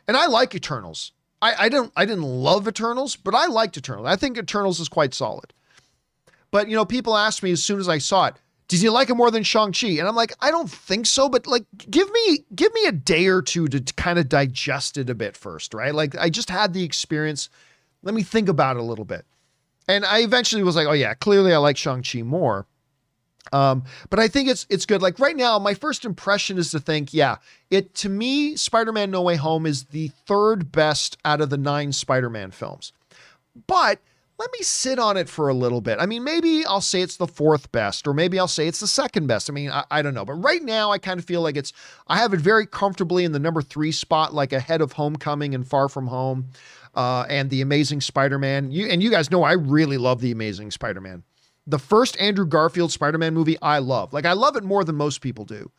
and 0.07 0.17
I 0.17 0.27
like 0.27 0.55
Eternals. 0.55 1.13
I, 1.43 1.55
I 1.59 1.69
don't 1.69 1.93
I 1.97 2.05
didn't 2.05 2.25
love 2.25 2.69
Eternals, 2.69 3.17
but 3.17 3.35
I 3.35 3.47
liked 3.47 3.77
Eternals. 3.77 4.07
I 4.07 4.17
think 4.17 4.39
Eternals 4.39 4.81
is 4.81 4.89
quite 4.89 5.15
solid. 5.15 5.53
But 6.51 6.69
you 6.69 6.77
know, 6.77 6.85
people 6.85 7.17
asked 7.17 7.43
me 7.43 7.51
as 7.53 7.63
soon 7.63 7.81
as 7.81 7.89
I 7.89 7.99
saw 7.99 8.27
it, 8.27 8.35
did 8.69 8.83
you 8.83 8.91
like 8.91 9.11
it 9.11 9.15
more 9.15 9.31
than 9.31 9.43
Shang-Chi? 9.43 9.89
And 9.89 10.07
I'm 10.07 10.15
like, 10.15 10.33
I 10.41 10.51
don't 10.51 10.71
think 10.71 11.07
so, 11.07 11.29
but 11.29 11.47
like 11.47 11.65
give 11.91 12.11
me 12.11 12.45
give 12.55 12.73
me 12.75 12.87
a 12.87 12.93
day 12.93 13.27
or 13.27 13.43
two 13.43 13.69
to 13.69 13.81
kind 13.95 14.19
of 14.19 14.29
digest 14.29 14.97
it 14.99 15.11
a 15.11 15.15
bit 15.15 15.37
first, 15.37 15.75
right? 15.75 15.95
Like 15.95 16.17
I 16.17 16.31
just 16.31 16.51
had 16.51 16.73
the 16.73 16.85
experience. 16.85 17.49
Let 18.03 18.15
me 18.15 18.23
think 18.23 18.49
about 18.49 18.77
it 18.77 18.81
a 18.81 18.85
little 18.85 19.05
bit. 19.05 19.25
And 19.89 20.05
I 20.05 20.21
eventually 20.21 20.63
was 20.63 20.77
like, 20.77 20.87
oh 20.87 20.93
yeah, 20.93 21.15
clearly 21.15 21.53
I 21.53 21.57
like 21.59 21.77
Shang-Chi 21.77 22.23
more. 22.23 22.67
Um, 23.53 23.85
but 24.11 24.21
I 24.21 24.29
think 24.29 24.49
it's 24.49 24.67
it's 24.69 24.87
good. 24.87 25.03
Like 25.03 25.19
right 25.19 25.37
now, 25.37 25.59
my 25.59 25.75
first 25.75 26.05
impression 26.05 26.59
is 26.59 26.71
to 26.71 26.81
think, 26.81 27.13
yeah, 27.13 27.37
it 27.71 27.95
to 27.97 28.09
me, 28.09 28.57
Spider-Man 28.57 29.11
No 29.11 29.23
Way 29.23 29.37
Home 29.37 29.67
is 29.67 29.85
the 29.85 30.09
third 30.27 30.71
best 30.71 31.19
out 31.25 31.41
of 31.41 31.51
the 31.51 31.59
nine 31.59 31.93
Spider-Man 31.93 32.51
films. 32.51 32.93
But 33.67 33.99
let 34.39 34.51
me 34.53 34.61
sit 34.63 34.99
on 34.99 35.19
it 35.19 35.29
for 35.29 35.51
a 35.51 35.55
little 35.55 35.83
bit. 35.83 35.99
I 36.01 36.07
mean, 36.07 36.25
maybe 36.25 36.65
I'll 36.65 36.81
say 36.81 37.03
it's 37.03 37.19
the 37.19 37.27
fourth 37.27 37.71
best, 37.73 38.07
or 38.07 38.15
maybe 38.15 38.39
I'll 38.39 38.49
say 38.49 38.67
it's 38.67 38.81
the 38.81 38.87
second 38.87 39.27
best. 39.27 39.51
I 39.51 39.53
mean, 39.53 39.71
I, 39.71 39.85
I 39.91 40.01
don't 40.01 40.15
know. 40.15 40.25
But 40.25 40.35
right 40.35 40.63
now, 40.63 40.93
I 40.93 40.99
kind 40.99 41.21
of 41.21 41.27
feel 41.27 41.43
like 41.43 41.59
it's, 41.59 41.75
I 42.09 42.17
have 42.17 42.33
it 42.33 42.41
very 42.41 42.65
comfortably 42.65 43.25
in 43.25 43.33
the 43.33 43.39
number 43.39 43.61
three 43.61 43.93
spot, 43.93 44.33
like 44.33 44.55
ahead 44.55 44.81
of 44.81 44.93
Homecoming 44.93 45.55
and 45.55 45.67
Far 45.67 45.91
From 45.91 46.07
Home 46.07 46.49
uh, 46.95 47.27
and 47.29 47.51
The 47.51 47.61
Amazing 47.61 48.01
Spider 48.01 48.39
Man. 48.39 48.73
You, 48.73 48.87
and 48.87 49.03
you 49.03 49.11
guys 49.11 49.31
know 49.31 49.43
I 49.43 49.53
really 49.53 49.99
love 49.99 50.23
The 50.23 50.31
Amazing 50.31 50.71
Spider 50.71 51.03
Man. 51.03 51.23
The 51.71 51.79
first 51.79 52.19
Andrew 52.21 52.47
Garfield 52.47 52.93
Spider 52.93 53.19
Man 53.19 53.35
movie, 53.35 53.57
I 53.63 53.79
love. 53.79 54.13
Like, 54.13 54.27
I 54.27 54.33
love 54.33 54.57
it 54.57 54.65
more 54.65 54.85
than 54.85 54.97
most 54.97 55.21
people 55.21 55.45
do. 55.45 55.71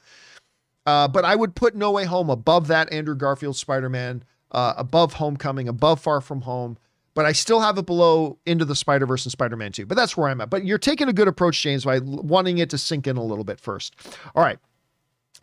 Uh, 0.86 1.08
but 1.08 1.26
I 1.26 1.36
would 1.36 1.56
put 1.56 1.76
No 1.76 1.92
Way 1.92 2.06
Home 2.06 2.30
above 2.30 2.68
that 2.68 2.92
Andrew 2.92 3.16
Garfield 3.16 3.56
Spider 3.56 3.90
Man, 3.90 4.24
uh, 4.52 4.74
above 4.78 5.14
Homecoming, 5.14 5.68
above 5.68 6.00
Far 6.00 6.22
From 6.22 6.42
Home. 6.42 6.78
But 7.14 7.26
I 7.26 7.34
still 7.34 7.60
have 7.60 7.78
it 7.78 7.86
below 7.86 8.38
Into 8.46 8.64
the 8.64 8.76
Spider 8.76 9.06
Verse 9.06 9.26
and 9.26 9.32
Spider 9.32 9.58
Man 9.58 9.74
2. 9.74 9.86
But 9.86 9.96
that's 9.96 10.16
where 10.16 10.30
I'm 10.30 10.40
at. 10.40 10.50
But 10.50 10.66
you're 10.66 10.78
taking 10.78 11.10
a 11.10 11.14
good 11.14 11.28
approach, 11.28 11.62
James, 11.62 11.84
by 11.84 12.00
wanting 12.00 12.58
it 12.60 12.70
to 12.70 12.78
sink 12.78 13.06
in 13.06 13.18
a 13.18 13.24
little 13.24 13.44
bit 13.44 13.60
first. 13.60 13.96
All 14.34 14.44
right. 14.44 14.58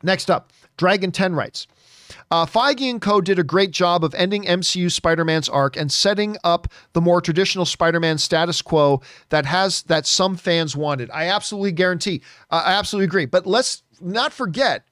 Next 0.02 0.30
up, 0.30 0.52
Dragon 0.76 1.12
10 1.12 1.34
writes 1.34 1.66
uh, 2.30 2.46
Feige 2.46 2.90
and 2.90 3.00
co 3.00 3.20
did 3.20 3.38
a 3.38 3.44
great 3.44 3.70
job 3.70 4.04
of 4.04 4.14
ending 4.14 4.44
MCU 4.44 4.90
Spider 4.90 5.24
Man's 5.24 5.48
arc 5.48 5.76
and 5.76 5.90
setting 5.90 6.36
up 6.44 6.68
the 6.92 7.00
more 7.00 7.20
traditional 7.20 7.64
Spider 7.64 8.00
Man 8.00 8.18
status 8.18 8.62
quo 8.62 9.00
that 9.28 9.46
has 9.46 9.82
that 9.82 10.06
some 10.06 10.36
fans 10.36 10.76
wanted. 10.76 11.10
I 11.10 11.26
absolutely 11.28 11.72
guarantee. 11.72 12.22
Uh, 12.50 12.62
I 12.66 12.72
absolutely 12.72 13.06
agree. 13.06 13.26
But 13.26 13.46
let's 13.46 13.82
not 14.00 14.32
forget 14.32 14.84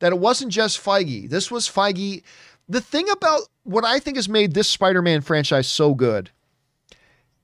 that 0.00 0.12
it 0.12 0.18
wasn't 0.18 0.52
just 0.52 0.82
Feige. 0.82 1.28
This 1.28 1.50
was 1.50 1.68
Feige. 1.68 2.22
The 2.68 2.80
thing 2.80 3.08
about 3.10 3.42
what 3.64 3.84
I 3.84 3.98
think 3.98 4.16
has 4.16 4.28
made 4.28 4.54
this 4.54 4.68
Spider 4.68 5.02
Man 5.02 5.20
franchise 5.20 5.68
so 5.68 5.94
good 5.94 6.30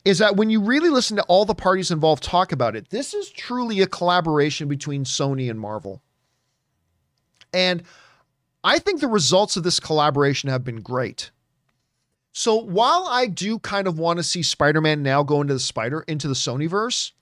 is 0.04 0.18
that 0.18 0.36
when 0.36 0.48
you 0.48 0.60
really 0.60 0.88
listen 0.88 1.16
to 1.16 1.22
all 1.24 1.44
the 1.44 1.54
parties 1.54 1.90
involved 1.90 2.22
talk 2.22 2.52
about 2.52 2.74
it, 2.74 2.88
this 2.90 3.12
is 3.12 3.30
truly 3.30 3.80
a 3.80 3.86
collaboration 3.86 4.66
between 4.66 5.04
Sony 5.04 5.50
and 5.50 5.60
Marvel. 5.60 6.00
And 7.52 7.82
I 8.62 8.78
think 8.78 9.00
the 9.00 9.08
results 9.08 9.56
of 9.56 9.62
this 9.62 9.80
collaboration 9.80 10.50
have 10.50 10.64
been 10.64 10.80
great. 10.82 11.30
So 12.32 12.56
while 12.56 13.06
I 13.08 13.26
do 13.26 13.58
kind 13.58 13.86
of 13.86 13.98
want 13.98 14.18
to 14.18 14.22
see 14.22 14.42
Spider-Man 14.42 15.02
now 15.02 15.22
go 15.22 15.40
into 15.40 15.54
the 15.54 15.60
Spider 15.60 16.04
into 16.06 16.28
the 16.28 16.34
Sonyverse, 16.34 17.12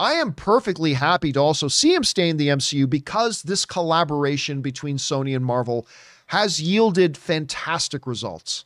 I 0.00 0.14
am 0.14 0.32
perfectly 0.32 0.94
happy 0.94 1.32
to 1.32 1.40
also 1.40 1.68
see 1.68 1.94
him 1.94 2.04
stay 2.04 2.28
in 2.28 2.36
the 2.36 2.48
MCU 2.48 2.88
because 2.88 3.42
this 3.42 3.64
collaboration 3.64 4.62
between 4.62 4.96
Sony 4.96 5.34
and 5.36 5.44
Marvel 5.44 5.86
has 6.26 6.60
yielded 6.60 7.16
fantastic 7.16 8.06
results. 8.06 8.64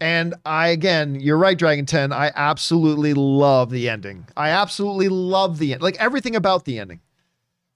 And 0.00 0.34
I 0.44 0.68
again, 0.68 1.20
you're 1.20 1.38
right, 1.38 1.56
Dragon 1.56 1.86
10. 1.86 2.12
I 2.12 2.32
absolutely 2.34 3.14
love 3.14 3.70
the 3.70 3.88
ending. 3.88 4.26
I 4.36 4.50
absolutely 4.50 5.08
love 5.08 5.58
the 5.58 5.74
end. 5.74 5.82
Like 5.82 5.96
everything 6.00 6.36
about 6.36 6.64
the 6.64 6.78
ending 6.78 7.00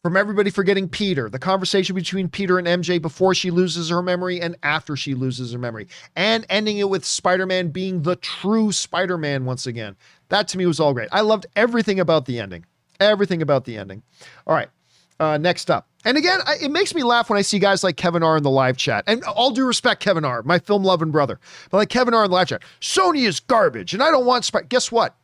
from 0.07 0.17
everybody 0.17 0.51
forgetting 0.51 0.89
Peter, 0.89 1.29
the 1.29 1.37
conversation 1.37 1.97
between 1.97 2.29
Peter 2.29 2.61
and 2.61 2.69
MJ 2.69 3.03
before 3.03 3.35
she 3.35 3.51
loses 3.51 3.89
her 3.89 4.01
memory 4.01 4.41
and 4.41 4.55
after 4.63 4.95
she 4.95 5.15
loses 5.17 5.53
her 5.53 5.59
memory, 5.59 5.89
and 6.15 6.47
ending 6.49 6.79
it 6.79 6.89
with 6.89 7.05
Spider 7.05 7.45
Man 7.45 7.71
being 7.71 8.03
the 8.03 8.15
true 8.15 8.71
Spider 8.71 9.19
Man 9.19 9.45
once 9.47 9.67
again. 9.67 9.97
That 10.29 10.47
to 10.47 10.59
me 10.59 10.67
was 10.67 10.79
all 10.79 10.95
great. 10.95 11.09
I 11.11 11.23
loved 11.23 11.47
everything 11.57 11.99
about 11.99 12.25
the 12.25 12.39
ending. 12.39 12.65
Everything 13.01 13.43
about 13.43 13.65
the 13.65 13.77
ending. 13.77 14.05
All 14.47 14.55
right. 14.55 14.69
Uh, 15.19 15.39
next 15.39 15.73
up. 15.73 15.89
And 16.05 16.17
again, 16.17 16.39
I, 16.47 16.55
it 16.63 16.71
makes 16.71 16.95
me 16.95 17.03
laugh 17.03 17.29
when 17.29 17.41
I 17.41 17.43
see 17.43 17.59
guys 17.59 17.83
like 17.83 17.97
Kevin 17.97 18.23
R 18.23 18.37
in 18.37 18.45
the 18.45 18.49
live 18.49 18.77
chat. 18.77 19.03
And 19.09 19.25
all 19.25 19.51
due 19.51 19.67
respect, 19.67 20.01
Kevin 20.01 20.25
R, 20.25 20.45
my 20.45 20.61
film 20.61 20.85
loving 20.85 21.11
brother. 21.11 21.41
But 21.69 21.79
like 21.79 21.89
Kevin 21.89 22.15
R 22.15 22.23
in 22.23 22.31
the 22.31 22.37
live 22.37 22.47
chat, 22.47 22.63
Sony 22.81 23.27
is 23.27 23.41
garbage. 23.41 23.93
And 23.93 24.05
I 24.05 24.13
don't 24.13 24.25
want 24.25 24.45
Spider. 24.45 24.67
Guess 24.69 24.93
what? 24.93 25.17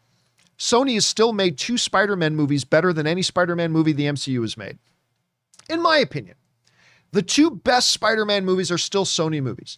Sony 0.63 0.95
has 0.95 1.05
still 1.05 1.33
made 1.33 1.59
two 1.59 1.77
Spider 1.77 2.15
Man 2.15 2.37
movies 2.37 2.63
better 2.63 2.93
than 2.93 3.05
any 3.05 3.21
Spider 3.21 3.57
Man 3.57 3.73
movie 3.73 3.91
the 3.91 4.05
MCU 4.05 4.43
has 4.43 4.57
made. 4.57 4.79
In 5.69 5.83
my 5.83 5.99
opinion, 5.99 6.37
the 7.11 7.21
two 7.21 7.51
best 7.51 7.91
Spider 7.91 8.25
Man 8.25 8.45
movies 8.45 8.71
are 8.71 8.79
still 8.79 9.05
Sony 9.05 9.43
movies. 9.43 9.77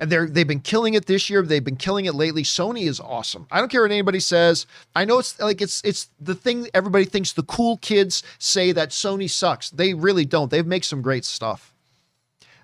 And 0.00 0.10
they're 0.10 0.26
they've 0.26 0.44
been 0.44 0.58
killing 0.58 0.94
it 0.94 1.06
this 1.06 1.30
year. 1.30 1.42
They've 1.42 1.62
been 1.62 1.76
killing 1.76 2.06
it 2.06 2.16
lately. 2.16 2.42
Sony 2.42 2.88
is 2.88 2.98
awesome. 2.98 3.46
I 3.52 3.60
don't 3.60 3.70
care 3.70 3.82
what 3.82 3.92
anybody 3.92 4.18
says. 4.18 4.66
I 4.96 5.04
know 5.04 5.20
it's 5.20 5.38
like 5.38 5.62
it's 5.62 5.80
it's 5.84 6.10
the 6.18 6.34
thing 6.34 6.66
everybody 6.74 7.04
thinks 7.04 7.32
the 7.32 7.44
cool 7.44 7.76
kids 7.76 8.24
say 8.40 8.72
that 8.72 8.88
Sony 8.88 9.30
sucks. 9.30 9.70
They 9.70 9.94
really 9.94 10.24
don't. 10.24 10.50
They've 10.50 10.66
made 10.66 10.84
some 10.84 11.00
great 11.00 11.24
stuff. 11.24 11.72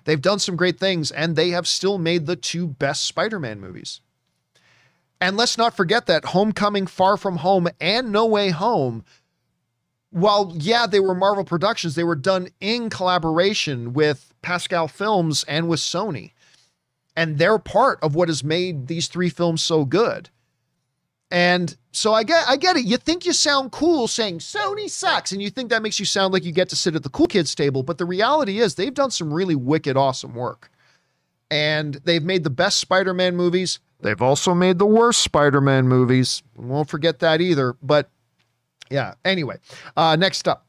They've 0.03 0.21
done 0.21 0.39
some 0.39 0.57
great 0.57 0.77
things, 0.77 1.09
and 1.09 1.37
they 1.37 1.51
have 1.51 1.69
still 1.69 1.97
made 1.97 2.25
the 2.25 2.35
two 2.35 2.67
best 2.67 3.05
Spider-Man 3.05 3.61
movies. 3.61 4.01
And 5.21 5.37
let's 5.37 5.57
not 5.57 5.77
forget 5.77 6.07
that 6.07 6.25
Homecoming, 6.25 6.87
Far 6.87 7.15
From 7.15 7.37
Home, 7.37 7.69
and 7.79 8.11
No 8.11 8.25
Way 8.25 8.49
Home, 8.49 9.05
while, 10.09 10.53
yeah, 10.57 10.87
they 10.87 10.99
were 10.99 11.15
Marvel 11.15 11.45
productions, 11.45 11.95
they 11.95 12.03
were 12.03 12.15
done 12.15 12.49
in 12.59 12.89
collaboration 12.89 13.93
with 13.93 14.33
Pascal 14.41 14.87
Films 14.87 15.45
and 15.47 15.69
with 15.69 15.79
Sony. 15.79 16.31
And 17.15 17.37
they're 17.37 17.59
part 17.59 17.99
of 18.01 18.15
what 18.15 18.29
has 18.29 18.43
made 18.43 18.87
these 18.87 19.07
three 19.07 19.29
films 19.29 19.61
so 19.61 19.85
good. 19.85 20.29
And 21.29 21.77
so 21.91 22.13
I 22.13 22.23
get 22.23 22.45
I 22.47 22.57
get 22.57 22.75
it. 22.75 22.85
You 22.85 22.97
think 22.97 23.25
you 23.25 23.31
sound 23.31 23.71
cool 23.71 24.07
saying 24.07 24.39
Sony 24.39 24.89
sucks, 24.89 25.31
and 25.31 25.41
you 25.41 25.49
think 25.49 25.69
that 25.69 25.81
makes 25.81 25.99
you 25.99 26.05
sound 26.05 26.33
like 26.33 26.43
you 26.43 26.51
get 26.51 26.67
to 26.69 26.75
sit 26.75 26.95
at 26.95 27.03
the 27.03 27.09
cool 27.09 27.27
kids 27.27 27.55
table. 27.55 27.83
But 27.83 27.97
the 27.97 28.05
reality 28.05 28.59
is 28.59 28.75
they've 28.75 28.93
done 28.93 29.11
some 29.11 29.33
really 29.33 29.55
wicked, 29.55 29.95
awesome 29.95 30.33
work. 30.33 30.69
And 31.49 31.95
they've 32.05 32.23
made 32.23 32.43
the 32.43 32.49
best 32.49 32.79
Spider-Man 32.79 33.35
movies. 33.35 33.79
They've 34.01 34.21
also 34.21 34.53
made 34.53 34.79
the 34.79 34.85
worst 34.85 35.21
Spider-Man 35.21 35.87
movies. 35.87 36.43
Won't 36.55 36.89
forget 36.89 37.19
that 37.19 37.41
either. 37.41 37.75
But 37.81 38.09
yeah, 38.89 39.13
anyway. 39.23 39.57
Uh, 39.95 40.15
next 40.15 40.47
up. 40.47 40.67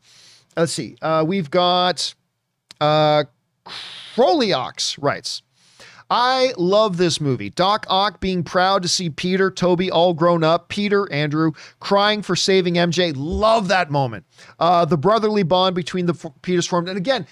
Let's 0.56 0.72
see. 0.72 0.96
Uh, 1.02 1.24
we've 1.26 1.50
got 1.50 2.14
uh 2.80 3.24
Croliox 4.14 4.98
writes. 5.00 5.42
I 6.10 6.52
love 6.58 6.98
this 6.98 7.22
movie. 7.22 7.48
Doc 7.48 7.86
Ock 7.88 8.20
being 8.20 8.42
proud 8.42 8.82
to 8.82 8.88
see 8.88 9.08
Peter, 9.08 9.50
Tobey 9.50 9.90
all 9.90 10.12
grown 10.12 10.44
up, 10.44 10.68
Peter, 10.68 11.10
Andrew 11.10 11.52
crying 11.80 12.20
for 12.20 12.36
saving 12.36 12.74
MJ. 12.74 13.14
Love 13.16 13.68
that 13.68 13.90
moment. 13.90 14.26
Uh, 14.58 14.84
the 14.84 14.98
brotherly 14.98 15.42
bond 15.42 15.74
between 15.74 16.04
the 16.04 16.12
f- 16.12 16.30
Peters 16.42 16.66
formed. 16.66 16.90
And 16.90 16.98
again, 16.98 17.26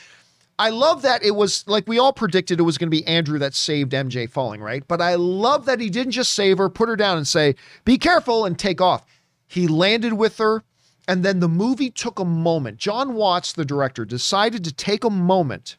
I 0.61 0.69
love 0.69 1.01
that 1.03 1.25
it 1.25 1.31
was 1.31 1.67
like 1.67 1.89
we 1.89 1.99
all 1.99 2.13
predicted 2.13 2.61
it 2.61 2.65
was 2.65 2.77
going 2.77 2.89
to 2.89 2.95
be 2.95 3.07
Andrew 3.07 3.39
that 3.39 3.55
saved 3.55 3.93
MJ 3.93 4.29
falling, 4.29 4.61
right? 4.61 4.87
But 4.87 5.01
I 5.01 5.15
love 5.15 5.65
that 5.65 5.81
he 5.81 5.89
didn't 5.89 6.13
just 6.13 6.33
save 6.33 6.59
her, 6.59 6.69
put 6.69 6.91
her 6.91 6.97
down, 6.97 7.17
and 7.17 7.27
say, 7.27 7.55
be 7.87 7.97
careful 7.97 8.45
and 8.45 8.59
take 8.59 8.79
off. 8.79 9.07
He 9.49 9.67
landed 9.67 10.13
with 10.13 10.37
her. 10.37 10.63
And 11.09 11.25
then 11.25 11.41
the 11.41 11.49
movie 11.49 11.91
took 11.91 12.19
a 12.19 12.27
moment. 12.27 12.77
Jon 12.77 13.15
Watts, 13.15 13.55
the 13.55 13.65
director, 13.65 14.05
decided 14.05 14.63
to 14.65 14.73
take 14.73 15.03
a 15.03 15.09
moment 15.09 15.79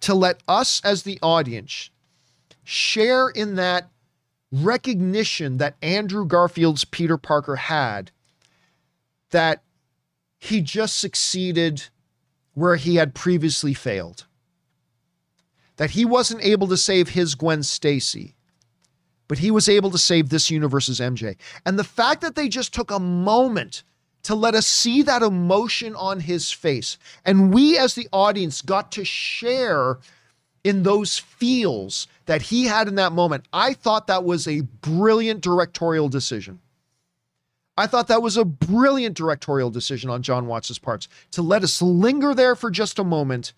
to 0.00 0.14
let 0.14 0.40
us 0.46 0.80
as 0.84 1.02
the 1.02 1.18
audience 1.20 1.90
share 2.62 3.28
in 3.28 3.56
that 3.56 3.90
recognition 4.52 5.56
that 5.56 5.74
Andrew 5.82 6.24
Garfield's 6.24 6.84
Peter 6.84 7.18
Parker 7.18 7.56
had 7.56 8.12
that 9.30 9.64
he 10.38 10.60
just 10.60 11.00
succeeded 11.00 11.88
where 12.58 12.76
he 12.76 12.96
had 12.96 13.14
previously 13.14 13.74
failed. 13.74 14.26
That 15.76 15.90
he 15.90 16.04
wasn't 16.04 16.44
able 16.44 16.66
to 16.68 16.76
save 16.76 17.10
his 17.10 17.34
Gwen 17.34 17.62
Stacy, 17.62 18.34
but 19.28 19.38
he 19.38 19.50
was 19.50 19.68
able 19.68 19.90
to 19.90 19.98
save 19.98 20.28
this 20.28 20.50
universe's 20.50 20.98
MJ. 20.98 21.36
And 21.64 21.78
the 21.78 21.84
fact 21.84 22.20
that 22.22 22.34
they 22.34 22.48
just 22.48 22.74
took 22.74 22.90
a 22.90 22.98
moment 22.98 23.84
to 24.24 24.34
let 24.34 24.54
us 24.54 24.66
see 24.66 25.02
that 25.02 25.22
emotion 25.22 25.94
on 25.94 26.20
his 26.20 26.50
face. 26.50 26.98
And 27.24 27.54
we, 27.54 27.78
as 27.78 27.94
the 27.94 28.08
audience, 28.12 28.60
got 28.60 28.90
to 28.92 29.04
share 29.04 29.98
in 30.64 30.82
those 30.82 31.18
feels 31.18 32.08
that 32.26 32.42
he 32.42 32.64
had 32.64 32.88
in 32.88 32.96
that 32.96 33.12
moment. 33.12 33.44
I 33.52 33.74
thought 33.74 34.08
that 34.08 34.24
was 34.24 34.48
a 34.48 34.62
brilliant 34.62 35.40
directorial 35.40 36.08
decision. 36.08 36.58
I 37.78 37.86
thought 37.86 38.08
that 38.08 38.22
was 38.22 38.36
a 38.36 38.44
brilliant 38.44 39.16
directorial 39.16 39.70
decision 39.70 40.10
on 40.10 40.20
Jon 40.20 40.48
Watts' 40.48 40.78
parts 40.80 41.06
to 41.30 41.42
let 41.42 41.62
us 41.62 41.80
linger 41.80 42.34
there 42.34 42.56
for 42.56 42.72
just 42.72 42.98
a 42.98 43.04
moment 43.04 43.52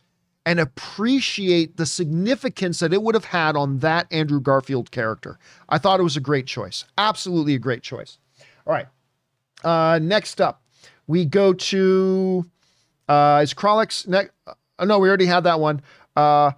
and 0.44 0.60
appreciate 0.60 1.78
the 1.78 1.86
significance 1.86 2.80
that 2.80 2.92
it 2.92 3.02
would 3.02 3.14
have 3.14 3.24
had 3.24 3.56
on 3.56 3.78
that 3.78 4.06
Andrew 4.12 4.40
Garfield 4.40 4.90
character. 4.90 5.38
I 5.70 5.78
thought 5.78 6.00
it 6.00 6.02
was 6.02 6.18
a 6.18 6.20
great 6.20 6.46
choice. 6.46 6.84
Absolutely 6.98 7.54
a 7.54 7.58
great 7.58 7.82
choice. 7.82 8.18
All 8.66 8.74
right. 8.74 8.86
Uh, 9.64 9.98
next 10.02 10.40
up, 10.40 10.62
we 11.06 11.24
go 11.24 11.54
to 11.54 12.44
uh, 13.08 13.40
is 13.42 13.54
Krolix 13.54 14.06
next? 14.06 14.32
Uh, 14.46 14.84
no, 14.84 14.98
we 14.98 15.08
already 15.08 15.26
had 15.26 15.44
that 15.44 15.60
one. 15.60 15.80
Uh, 16.14 16.52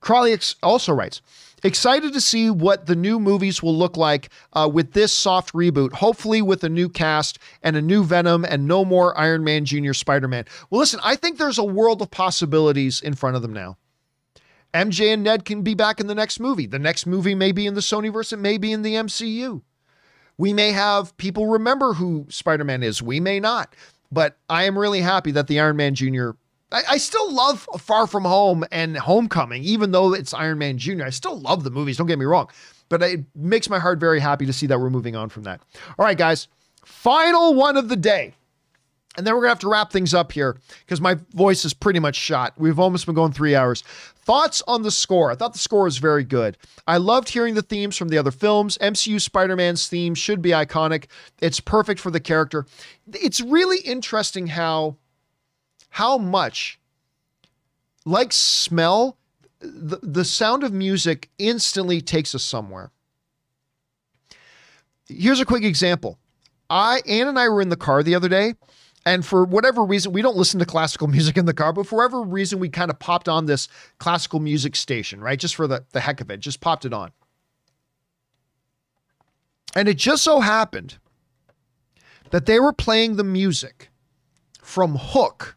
Krolix 0.00 0.54
also 0.62 0.92
writes, 0.92 1.20
excited 1.62 2.12
to 2.12 2.20
see 2.20 2.50
what 2.50 2.86
the 2.86 2.96
new 2.96 3.18
movies 3.18 3.62
will 3.62 3.76
look 3.76 3.96
like 3.96 4.30
uh, 4.52 4.68
with 4.72 4.92
this 4.92 5.12
soft 5.12 5.52
reboot. 5.52 5.92
Hopefully, 5.92 6.42
with 6.42 6.64
a 6.64 6.68
new 6.68 6.88
cast 6.88 7.38
and 7.62 7.76
a 7.76 7.82
new 7.82 8.04
Venom 8.04 8.44
and 8.44 8.66
no 8.66 8.84
more 8.84 9.18
Iron 9.18 9.44
Man 9.44 9.64
Junior 9.64 9.94
Spider 9.94 10.28
Man. 10.28 10.44
Well, 10.70 10.80
listen, 10.80 11.00
I 11.02 11.16
think 11.16 11.38
there's 11.38 11.58
a 11.58 11.64
world 11.64 12.02
of 12.02 12.10
possibilities 12.10 13.00
in 13.00 13.14
front 13.14 13.36
of 13.36 13.42
them 13.42 13.52
now. 13.52 13.76
MJ 14.74 15.14
and 15.14 15.22
Ned 15.22 15.44
can 15.44 15.62
be 15.62 15.74
back 15.74 15.98
in 15.98 16.06
the 16.06 16.14
next 16.14 16.40
movie. 16.40 16.66
The 16.66 16.78
next 16.78 17.06
movie 17.06 17.34
may 17.34 17.52
be 17.52 17.66
in 17.66 17.74
the 17.74 17.80
Sonyverse, 17.80 18.32
it 18.32 18.38
may 18.38 18.58
be 18.58 18.72
in 18.72 18.82
the 18.82 18.94
MCU. 18.94 19.62
We 20.36 20.52
may 20.52 20.72
have 20.72 21.16
people 21.16 21.46
remember 21.46 21.94
who 21.94 22.26
Spider 22.28 22.64
Man 22.64 22.82
is. 22.82 23.02
We 23.02 23.18
may 23.18 23.40
not. 23.40 23.74
But 24.10 24.38
I 24.48 24.64
am 24.64 24.78
really 24.78 25.00
happy 25.00 25.32
that 25.32 25.48
the 25.48 25.60
Iron 25.60 25.76
Man 25.76 25.94
Jr. 25.94 26.30
I, 26.70 26.82
I, 26.90 26.98
still 26.98 27.32
love 27.32 27.66
Far 27.78 28.06
From 28.06 28.24
Home 28.24 28.64
and 28.70 28.96
Homecoming, 28.96 29.62
even 29.64 29.90
though 29.90 30.12
it's 30.12 30.34
Iron 30.34 30.58
Man 30.58 30.78
Jr. 30.78 31.04
I 31.04 31.10
still 31.10 31.38
love 31.38 31.64
the 31.64 31.70
movies, 31.70 31.96
don't 31.96 32.06
get 32.06 32.18
me 32.18 32.26
wrong. 32.26 32.48
But 32.88 33.02
it 33.02 33.24
makes 33.34 33.68
my 33.68 33.78
heart 33.78 34.00
very 34.00 34.20
happy 34.20 34.46
to 34.46 34.52
see 34.52 34.66
that 34.66 34.78
we're 34.78 34.90
moving 34.90 35.16
on 35.16 35.28
from 35.28 35.44
that. 35.44 35.60
All 35.98 36.04
right, 36.04 36.16
guys. 36.16 36.48
Final 36.84 37.54
one 37.54 37.76
of 37.76 37.88
the 37.88 37.96
day. 37.96 38.34
And 39.18 39.26
then 39.26 39.34
we're 39.34 39.40
going 39.40 39.48
to 39.48 39.54
have 39.54 39.58
to 39.60 39.68
wrap 39.68 39.90
things 39.90 40.14
up 40.14 40.30
here 40.30 40.56
because 40.80 41.00
my 41.00 41.16
voice 41.32 41.64
is 41.64 41.74
pretty 41.74 41.98
much 41.98 42.14
shot. 42.14 42.54
We've 42.56 42.78
almost 42.78 43.04
been 43.04 43.16
going 43.16 43.32
three 43.32 43.56
hours. 43.56 43.82
Thoughts 43.82 44.62
on 44.68 44.82
the 44.82 44.92
score? 44.92 45.32
I 45.32 45.34
thought 45.34 45.54
the 45.54 45.58
score 45.58 45.84
was 45.84 45.98
very 45.98 46.22
good. 46.22 46.56
I 46.86 46.98
loved 46.98 47.28
hearing 47.28 47.54
the 47.54 47.62
themes 47.62 47.96
from 47.96 48.10
the 48.10 48.18
other 48.18 48.30
films. 48.30 48.78
MCU 48.78 49.20
Spider 49.20 49.56
Man's 49.56 49.88
theme 49.88 50.14
should 50.14 50.40
be 50.40 50.50
iconic. 50.50 51.06
It's 51.40 51.58
perfect 51.58 51.98
for 51.98 52.12
the 52.12 52.20
character. 52.20 52.64
It's 53.12 53.40
really 53.40 53.78
interesting 53.80 54.46
how, 54.46 54.96
how 55.98 56.16
much, 56.16 56.78
like 58.04 58.32
smell, 58.32 59.16
the, 59.58 59.98
the 60.00 60.24
sound 60.24 60.62
of 60.62 60.72
music 60.72 61.28
instantly 61.38 62.00
takes 62.00 62.36
us 62.36 62.44
somewhere. 62.44 62.92
Here's 65.08 65.40
a 65.40 65.44
quick 65.44 65.64
example. 65.64 66.16
I 66.70 67.02
Ann 67.04 67.26
and 67.26 67.36
I 67.36 67.48
were 67.48 67.60
in 67.60 67.68
the 67.68 67.76
car 67.76 68.04
the 68.04 68.14
other 68.14 68.28
day 68.28 68.54
and 69.04 69.26
for 69.26 69.44
whatever 69.44 69.84
reason, 69.84 70.12
we 70.12 70.22
don't 70.22 70.36
listen 70.36 70.60
to 70.60 70.66
classical 70.66 71.08
music 71.16 71.36
in 71.36 71.46
the 71.46 71.52
car, 71.52 71.72
but 71.72 71.88
for 71.88 71.96
whatever 71.96 72.22
reason, 72.22 72.60
we 72.60 72.68
kind 72.68 72.92
of 72.92 73.00
popped 73.00 73.28
on 73.28 73.46
this 73.46 73.66
classical 73.98 74.38
music 74.38 74.76
station, 74.76 75.20
right? 75.20 75.38
Just 75.38 75.56
for 75.56 75.66
the, 75.66 75.84
the 75.90 76.00
heck 76.00 76.20
of 76.20 76.30
it, 76.30 76.38
just 76.38 76.60
popped 76.60 76.84
it 76.84 76.92
on. 76.92 77.10
And 79.74 79.88
it 79.88 79.96
just 79.96 80.22
so 80.22 80.38
happened 80.38 80.98
that 82.30 82.46
they 82.46 82.60
were 82.60 82.72
playing 82.72 83.16
the 83.16 83.24
music 83.24 83.90
from 84.62 84.94
Hook, 84.94 85.56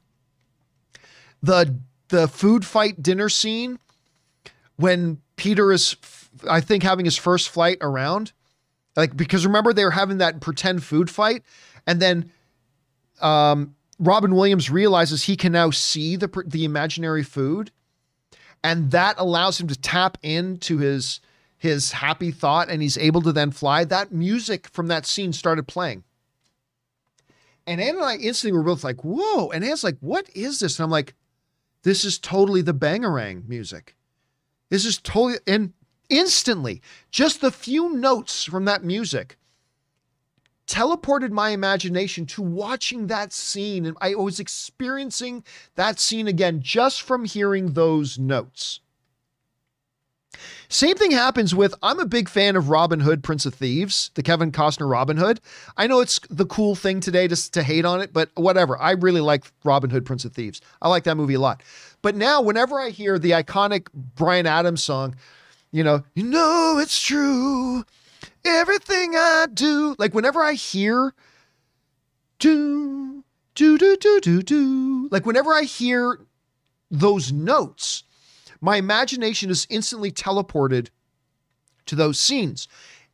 the 1.42 1.80
the 2.10 2.28
food 2.28 2.66
fight 2.66 3.02
dinner 3.02 3.30
scene 3.30 3.80
when 4.76 5.22
Peter 5.38 5.72
is, 5.72 5.96
I 6.50 6.62
think, 6.62 6.84
having 6.84 7.06
his 7.06 7.18
first 7.18 7.50
flight 7.50 7.78
around. 7.82 8.34
Like, 8.96 9.16
because 9.16 9.46
remember, 9.46 9.74
they 9.74 9.86
were 9.86 9.92
having 9.92 10.18
that 10.18 10.42
pretend 10.42 10.84
food 10.84 11.10
fight. 11.10 11.44
And 11.88 12.02
then 12.02 12.32
um, 13.22 13.76
Robin 14.00 14.36
Williams 14.36 14.70
realizes 14.70 15.24
he 15.24 15.36
can 15.36 15.52
now 15.52 15.72
see 15.72 16.16
the 16.16 16.44
the 16.46 16.66
imaginary 16.66 17.24
food, 17.24 17.72
and 18.64 18.92
that 18.92 19.16
allows 19.18 19.60
him 19.60 19.68
to 19.68 19.80
tap 19.80 20.18
into 20.22 20.78
his 20.78 21.22
his 21.58 21.92
happy 21.92 22.32
thought, 22.32 22.70
and 22.70 22.82
he's 22.82 22.98
able 22.98 23.22
to 23.22 23.32
then 23.32 23.52
fly. 23.52 23.86
That 23.86 24.12
music 24.12 24.68
from 24.68 24.88
that 24.88 25.06
scene 25.06 25.32
started 25.32 25.68
playing, 25.68 26.04
and 27.66 27.80
Anne 27.80 27.96
and 27.96 28.04
I 28.04 28.16
instantly 28.16 28.58
were 28.58 28.64
both 28.64 28.84
like, 28.84 29.04
"Whoa!" 29.04 29.50
And 29.52 29.64
Anne's 29.64 29.84
like, 29.84 29.98
"What 30.02 30.30
is 30.36 30.60
this?" 30.60 30.80
And 30.80 30.84
I'm 30.84 30.92
like, 30.92 31.14
"This 31.84 32.04
is 32.04 32.20
totally 32.20 32.62
the 32.62 32.74
Bangarang 32.74 33.48
music. 33.48 33.96
This 34.70 34.86
is 34.86 34.98
totally." 34.98 35.40
And 35.48 35.74
instantly, 36.10 36.82
just 37.10 37.42
the 37.42 37.52
few 37.52 37.94
notes 37.94 38.44
from 38.44 38.66
that 38.66 38.84
music 38.84 39.38
teleported 40.68 41.32
my 41.32 41.50
imagination 41.50 42.26
to 42.26 42.42
watching 42.42 43.08
that 43.08 43.34
scene. 43.34 43.86
And 43.86 43.98
I 44.00 44.16
was 44.16 44.40
experiencing 44.40 45.44
that 45.76 46.00
scene 46.00 46.28
again 46.28 46.62
just 46.62 47.02
from 47.02 47.26
hearing 47.26 47.74
those 47.74 48.20
notes. 48.20 48.81
Same 50.70 50.96
thing 50.96 51.12
happens 51.12 51.54
with 51.54 51.76
I'm 51.84 52.00
a 52.00 52.06
big 52.06 52.30
fan 52.30 52.56
of 52.56 52.70
Robin 52.70 53.02
Hood, 53.02 53.24
Prince 53.24 53.46
of 53.46 53.54
Thieves, 53.54 54.12
the 54.16 54.24
Kevin 54.24 54.52
Costner 54.52 54.90
Robin 54.90 55.18
Hood. 55.18 55.42
I 55.78 55.88
know 55.88 56.00
it's 56.00 56.20
the 56.30 56.46
cool 56.46 56.76
thing 56.76 57.00
today 57.00 57.28
to, 57.28 57.52
to 57.52 57.64
hate 57.64 57.84
on 57.84 58.02
it, 58.02 58.14
but 58.14 58.30
whatever. 58.36 58.78
I 58.80 58.92
really 58.92 59.22
like 59.22 59.52
Robin 59.64 59.90
Hood, 59.90 60.06
Prince 60.06 60.24
of 60.24 60.34
Thieves. 60.34 60.62
I 60.82 60.88
like 60.88 61.04
that 61.04 61.18
movie 61.18 61.34
a 61.34 61.40
lot. 61.40 61.62
But 62.02 62.16
now, 62.16 62.42
whenever 62.42 62.80
I 62.80 62.90
hear 62.90 63.20
the 63.20 63.32
iconic 63.32 63.88
Bryan 63.94 64.48
Adams 64.48 64.82
song, 64.82 65.16
you 65.72 65.84
know, 65.84 66.04
you 66.16 66.24
know 66.24 66.80
it's 66.80 67.02
true 67.02 67.84
everything 68.46 69.16
I 69.16 69.48
do. 69.54 69.96
Like 69.98 70.14
whenever 70.14 70.42
I 70.42 70.54
hear 70.54 71.14
do 72.40 73.24
do 73.56 73.78
do 73.78 73.98
do 73.98 74.20
do 74.22 74.42
do, 74.42 75.08
like 75.12 75.26
whenever 75.26 75.54
I 75.54 75.64
hear 75.64 76.20
those 76.90 77.32
notes, 77.32 78.04
my 78.62 78.78
imagination 78.78 79.50
is 79.50 79.68
instantly 79.70 80.12
teleported 80.12 80.90
to 81.88 81.96
those 81.96 82.20
scenes. 82.20 82.68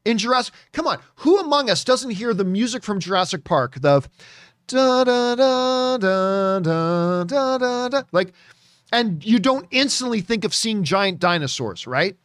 In 0.05 0.17
Jurassic, 0.17 0.53
come 0.73 0.87
on, 0.87 0.99
who 1.15 1.39
among 1.39 1.69
us 1.69 1.83
doesn't 1.83 2.11
hear 2.11 2.33
the 2.33 2.45
music 2.45 2.83
from 2.83 2.99
Jurassic 2.99 3.43
Park? 3.43 3.75
The 3.75 4.07
da 4.67 5.03
da 5.03 5.35
da 5.35 5.97
da 5.97 6.59
da 6.59 7.23
da 7.23 7.57
da 7.57 7.87
da 7.89 8.03
like, 8.11 8.33
and 8.91 9.25
you 9.25 9.39
don't 9.39 9.67
instantly 9.71 10.21
think 10.21 10.43
of 10.43 10.53
seeing 10.53 10.83
giant 10.83 11.19
dinosaurs, 11.19 11.87
right? 11.87 12.17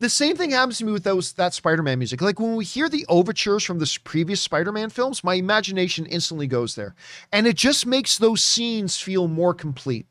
the 0.00 0.08
same 0.08 0.36
thing 0.36 0.50
happens 0.50 0.78
to 0.78 0.84
me 0.84 0.92
with 0.92 1.04
those 1.04 1.32
that 1.34 1.54
Spider-Man 1.54 1.98
music. 1.98 2.20
Like 2.20 2.38
when 2.38 2.56
we 2.56 2.64
hear 2.64 2.88
the 2.88 3.04
overtures 3.08 3.64
from 3.64 3.78
the 3.78 3.98
previous 4.04 4.40
Spider-Man 4.40 4.90
films, 4.90 5.24
my 5.24 5.34
imagination 5.34 6.06
instantly 6.06 6.46
goes 6.46 6.74
there. 6.76 6.94
And 7.32 7.46
it 7.46 7.56
just 7.56 7.84
makes 7.84 8.16
those 8.16 8.44
scenes 8.44 9.00
feel 9.00 9.26
more 9.26 9.54
complete. 9.54 10.06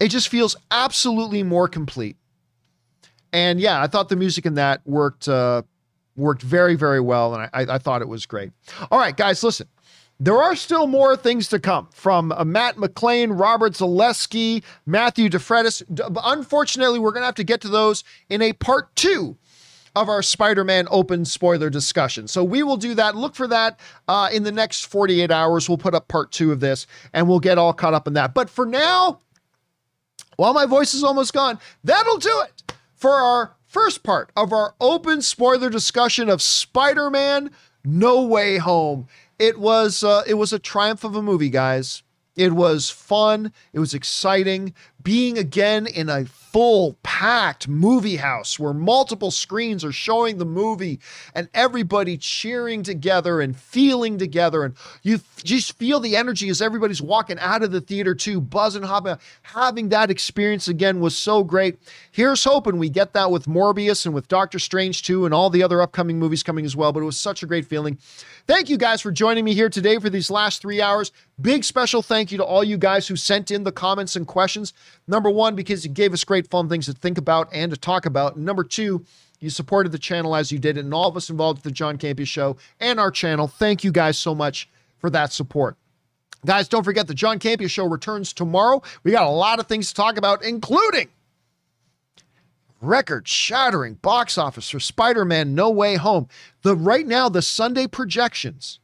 It 0.00 0.08
just 0.08 0.28
feels 0.28 0.56
absolutely 0.70 1.42
more 1.42 1.68
complete. 1.68 2.16
And 3.32 3.60
yeah, 3.60 3.82
I 3.82 3.86
thought 3.86 4.08
the 4.08 4.16
music 4.16 4.46
in 4.46 4.54
that 4.54 4.80
worked 4.86 5.28
uh, 5.28 5.62
worked 6.16 6.42
very, 6.42 6.74
very 6.74 7.00
well, 7.00 7.34
and 7.34 7.50
I, 7.52 7.74
I 7.74 7.78
thought 7.78 8.02
it 8.02 8.08
was 8.08 8.26
great. 8.26 8.52
All 8.90 8.98
right, 8.98 9.16
guys, 9.16 9.42
listen. 9.42 9.68
There 10.18 10.38
are 10.38 10.56
still 10.56 10.86
more 10.86 11.14
things 11.14 11.48
to 11.50 11.58
come 11.58 11.88
from 11.92 12.32
uh, 12.32 12.42
Matt 12.42 12.78
McLean, 12.78 13.32
Robert 13.32 13.74
Zaleski, 13.74 14.64
Matthew 14.86 15.28
DeFreitas. 15.28 15.82
D- 15.92 16.04
unfortunately, 16.24 16.98
we're 16.98 17.10
going 17.10 17.20
to 17.20 17.26
have 17.26 17.34
to 17.34 17.44
get 17.44 17.60
to 17.60 17.68
those 17.68 18.02
in 18.30 18.40
a 18.40 18.54
part 18.54 18.96
two 18.96 19.36
of 19.94 20.08
our 20.08 20.22
Spider 20.22 20.64
Man 20.64 20.88
open 20.90 21.26
spoiler 21.26 21.68
discussion. 21.68 22.28
So 22.28 22.42
we 22.44 22.62
will 22.62 22.78
do 22.78 22.94
that. 22.94 23.14
Look 23.14 23.34
for 23.34 23.46
that 23.48 23.78
uh, 24.08 24.30
in 24.32 24.42
the 24.42 24.52
next 24.52 24.86
48 24.86 25.30
hours. 25.30 25.68
We'll 25.68 25.78
put 25.78 25.94
up 25.94 26.08
part 26.08 26.32
two 26.32 26.50
of 26.50 26.60
this 26.60 26.86
and 27.12 27.28
we'll 27.28 27.40
get 27.40 27.58
all 27.58 27.74
caught 27.74 27.94
up 27.94 28.06
in 28.06 28.14
that. 28.14 28.32
But 28.32 28.48
for 28.48 28.64
now, 28.64 29.20
while 30.36 30.54
my 30.54 30.66
voice 30.66 30.94
is 30.94 31.04
almost 31.04 31.32
gone, 31.32 31.58
that'll 31.84 32.18
do 32.18 32.42
it 32.44 32.72
for 32.94 33.12
our 33.12 33.56
first 33.66 34.02
part 34.02 34.30
of 34.36 34.52
our 34.52 34.74
open 34.80 35.20
spoiler 35.22 35.68
discussion 35.70 36.28
of 36.28 36.40
Spider 36.40 37.10
Man 37.10 37.50
No 37.84 38.22
Way 38.22 38.58
Home. 38.58 39.06
It 39.38 39.58
was 39.58 40.02
uh, 40.02 40.22
it 40.26 40.34
was 40.34 40.52
a 40.52 40.58
triumph 40.58 41.04
of 41.04 41.14
a 41.14 41.22
movie, 41.22 41.50
guys. 41.50 42.02
It 42.36 42.52
was 42.52 42.90
fun. 42.90 43.52
It 43.72 43.78
was 43.78 43.94
exciting. 43.94 44.74
Being 45.06 45.38
again 45.38 45.86
in 45.86 46.08
a 46.08 46.24
full 46.56 46.96
packed 47.02 47.68
movie 47.68 48.16
house 48.16 48.58
where 48.58 48.72
multiple 48.72 49.30
screens 49.30 49.84
are 49.84 49.92
showing 49.92 50.38
the 50.38 50.46
movie 50.46 50.98
and 51.34 51.50
everybody 51.52 52.16
cheering 52.16 52.82
together 52.82 53.42
and 53.42 53.54
feeling 53.54 54.16
together. 54.16 54.64
And 54.64 54.74
you 55.02 55.20
just 55.44 55.78
feel 55.78 56.00
the 56.00 56.16
energy 56.16 56.48
as 56.48 56.62
everybody's 56.62 57.02
walking 57.02 57.38
out 57.40 57.62
of 57.62 57.72
the 57.72 57.82
theater 57.82 58.14
too, 58.14 58.40
buzzing, 58.40 58.84
hopping. 58.84 59.18
Having 59.42 59.90
that 59.90 60.10
experience 60.10 60.66
again 60.66 60.98
was 60.98 61.14
so 61.14 61.44
great. 61.44 61.78
Here's 62.10 62.42
hoping 62.42 62.78
we 62.78 62.88
get 62.88 63.12
that 63.12 63.30
with 63.30 63.44
Morbius 63.44 64.06
and 64.06 64.14
with 64.14 64.26
Doctor 64.26 64.58
Strange 64.58 65.02
2 65.02 65.26
and 65.26 65.34
all 65.34 65.50
the 65.50 65.62
other 65.62 65.82
upcoming 65.82 66.18
movies 66.18 66.42
coming 66.42 66.64
as 66.64 66.74
well. 66.74 66.90
But 66.90 67.02
it 67.02 67.06
was 67.06 67.20
such 67.20 67.42
a 67.42 67.46
great 67.46 67.66
feeling. 67.66 67.98
Thank 68.46 68.70
you 68.70 68.78
guys 68.78 69.02
for 69.02 69.12
joining 69.12 69.44
me 69.44 69.52
here 69.52 69.68
today 69.68 69.98
for 69.98 70.08
these 70.08 70.30
last 70.30 70.62
three 70.62 70.80
hours. 70.80 71.12
Big 71.38 71.64
special 71.64 72.00
thank 72.00 72.32
you 72.32 72.38
to 72.38 72.44
all 72.44 72.64
you 72.64 72.78
guys 72.78 73.06
who 73.06 73.16
sent 73.16 73.50
in 73.50 73.64
the 73.64 73.72
comments 73.72 74.16
and 74.16 74.26
questions. 74.26 74.72
Number 75.08 75.30
one, 75.30 75.54
because 75.54 75.84
you 75.84 75.90
gave 75.90 76.12
us 76.12 76.24
great 76.24 76.50
fun 76.50 76.68
things 76.68 76.86
to 76.86 76.92
think 76.92 77.18
about 77.18 77.48
and 77.52 77.70
to 77.70 77.76
talk 77.76 78.06
about. 78.06 78.36
Number 78.36 78.64
two, 78.64 79.04
you 79.38 79.50
supported 79.50 79.92
the 79.92 79.98
channel 79.98 80.34
as 80.34 80.50
you 80.50 80.58
did, 80.58 80.76
and 80.76 80.92
all 80.92 81.08
of 81.08 81.16
us 81.16 81.30
involved 81.30 81.58
with 81.58 81.64
the 81.64 81.70
John 81.70 81.98
Campea 81.98 82.26
Show 82.26 82.56
and 82.80 82.98
our 82.98 83.10
channel. 83.10 83.46
Thank 83.46 83.84
you 83.84 83.92
guys 83.92 84.18
so 84.18 84.34
much 84.34 84.68
for 84.98 85.10
that 85.10 85.32
support. 85.32 85.76
Guys, 86.44 86.68
don't 86.68 86.84
forget 86.84 87.06
the 87.06 87.14
John 87.14 87.38
Campea 87.38 87.70
Show 87.70 87.86
returns 87.86 88.32
tomorrow. 88.32 88.82
We 89.04 89.12
got 89.12 89.26
a 89.26 89.30
lot 89.30 89.60
of 89.60 89.66
things 89.66 89.88
to 89.88 89.94
talk 89.94 90.16
about, 90.16 90.44
including 90.44 91.08
record 92.80 93.28
shattering 93.28 93.94
box 93.94 94.38
office 94.38 94.70
for 94.70 94.80
Spider-Man 94.80 95.54
No 95.54 95.70
Way 95.70 95.96
Home. 95.96 96.28
The 96.62 96.76
right 96.76 97.06
now 97.06 97.28
the 97.28 97.42
Sunday 97.42 97.86
projections 97.86 98.80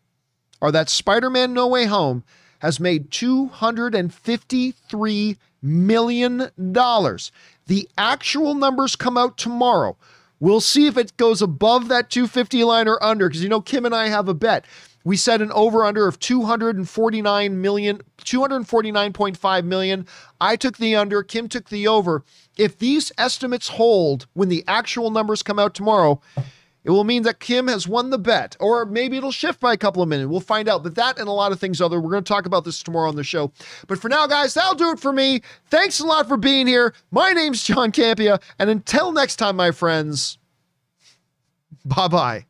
are 0.61 0.73
that 0.73 0.89
Spider-Man 0.89 1.53
No 1.53 1.67
Way 1.67 1.87
Home 1.87 2.25
has 2.61 2.81
made 2.81 3.11
253 3.11 5.37
million 5.63 6.51
dollars. 6.73 7.33
The 7.67 7.89
actual 7.97 8.55
numbers 8.55 8.97
come 8.97 9.17
out 9.17 9.39
tomorrow. 9.39 9.97
We'll 10.41 10.61
see 10.61 10.87
if 10.87 10.99
it 10.99 11.17
goes 11.17 11.41
above 11.41 11.89
that 11.89 12.11
250 12.11 12.65
line 12.65 12.89
or 12.89 13.03
under 13.03 13.29
because 13.29 13.43
you 13.43 13.49
know 13.49 13.61
Kim 13.61 13.87
and 13.87 13.95
I 13.95 14.09
have 14.09 14.29
a 14.29 14.35
bet. 14.35 14.65
We 15.05 15.17
set 15.17 15.43
an 15.43 15.51
over 15.53 15.85
under 15.85 16.07
of 16.07 16.19
249 16.19 17.61
million, 17.61 18.03
249.5 18.19 19.65
million. 19.65 20.07
I 20.41 20.57
took 20.57 20.77
the 20.79 20.95
under, 20.95 21.23
Kim 21.23 21.49
took 21.49 21.69
the 21.69 21.89
over. 21.89 22.25
If 22.57 22.79
these 22.79 23.11
estimates 23.19 23.69
hold 23.69 24.27
when 24.33 24.49
the 24.49 24.65
actual 24.69 25.11
numbers 25.11 25.43
come 25.43 25.59
out 25.59 25.75
tomorrow, 25.75 26.21
it 26.85 26.91
will 26.91 27.05
mean 27.05 27.23
that 27.23 27.39
Kim 27.39 27.69
has 27.69 27.87
won 27.87 28.11
the 28.11 28.19
bet, 28.19 28.57
or 28.59 28.85
maybe 28.85 29.17
it'll 29.17 29.31
shift 29.31 29.61
by 29.61 29.73
a 29.73 29.77
couple 29.77 30.03
of 30.03 30.09
minutes. 30.09 30.29
We'll 30.29 30.41
find 30.41 30.69
out. 30.69 30.83
But 30.83 30.97
that 30.97 31.19
and 31.19 31.29
a 31.29 31.33
lot 31.33 31.53
of 31.53 31.61
things 31.61 31.81
other. 31.81 32.01
We're 32.01 32.11
going 32.11 32.25
to 32.25 32.29
talk 32.29 32.47
about 32.47 32.65
this 32.65 32.83
tomorrow 32.83 33.09
on 33.09 33.17
the 33.17 33.25
show. 33.25 33.53
But 33.87 33.99
for 33.99 34.09
now, 34.09 34.27
guys, 34.27 34.55
that'll 34.55 34.75
do 34.75 34.91
it 34.91 34.99
for 34.99 35.13
me. 35.13 35.43
Thanks 35.71 36.01
a 36.01 36.07
lot 36.07 36.27
for 36.27 36.37
being 36.37 36.67
here. 36.67 36.95
My 37.11 37.31
name's 37.33 37.63
John 37.63 37.93
Campea, 37.93 38.43
and 38.59 38.69
until 38.69 39.13
next 39.13 39.37
time, 39.37 39.57
my 39.57 39.71
friends, 39.71 40.39
bye 41.85 42.09
bye. 42.09 42.47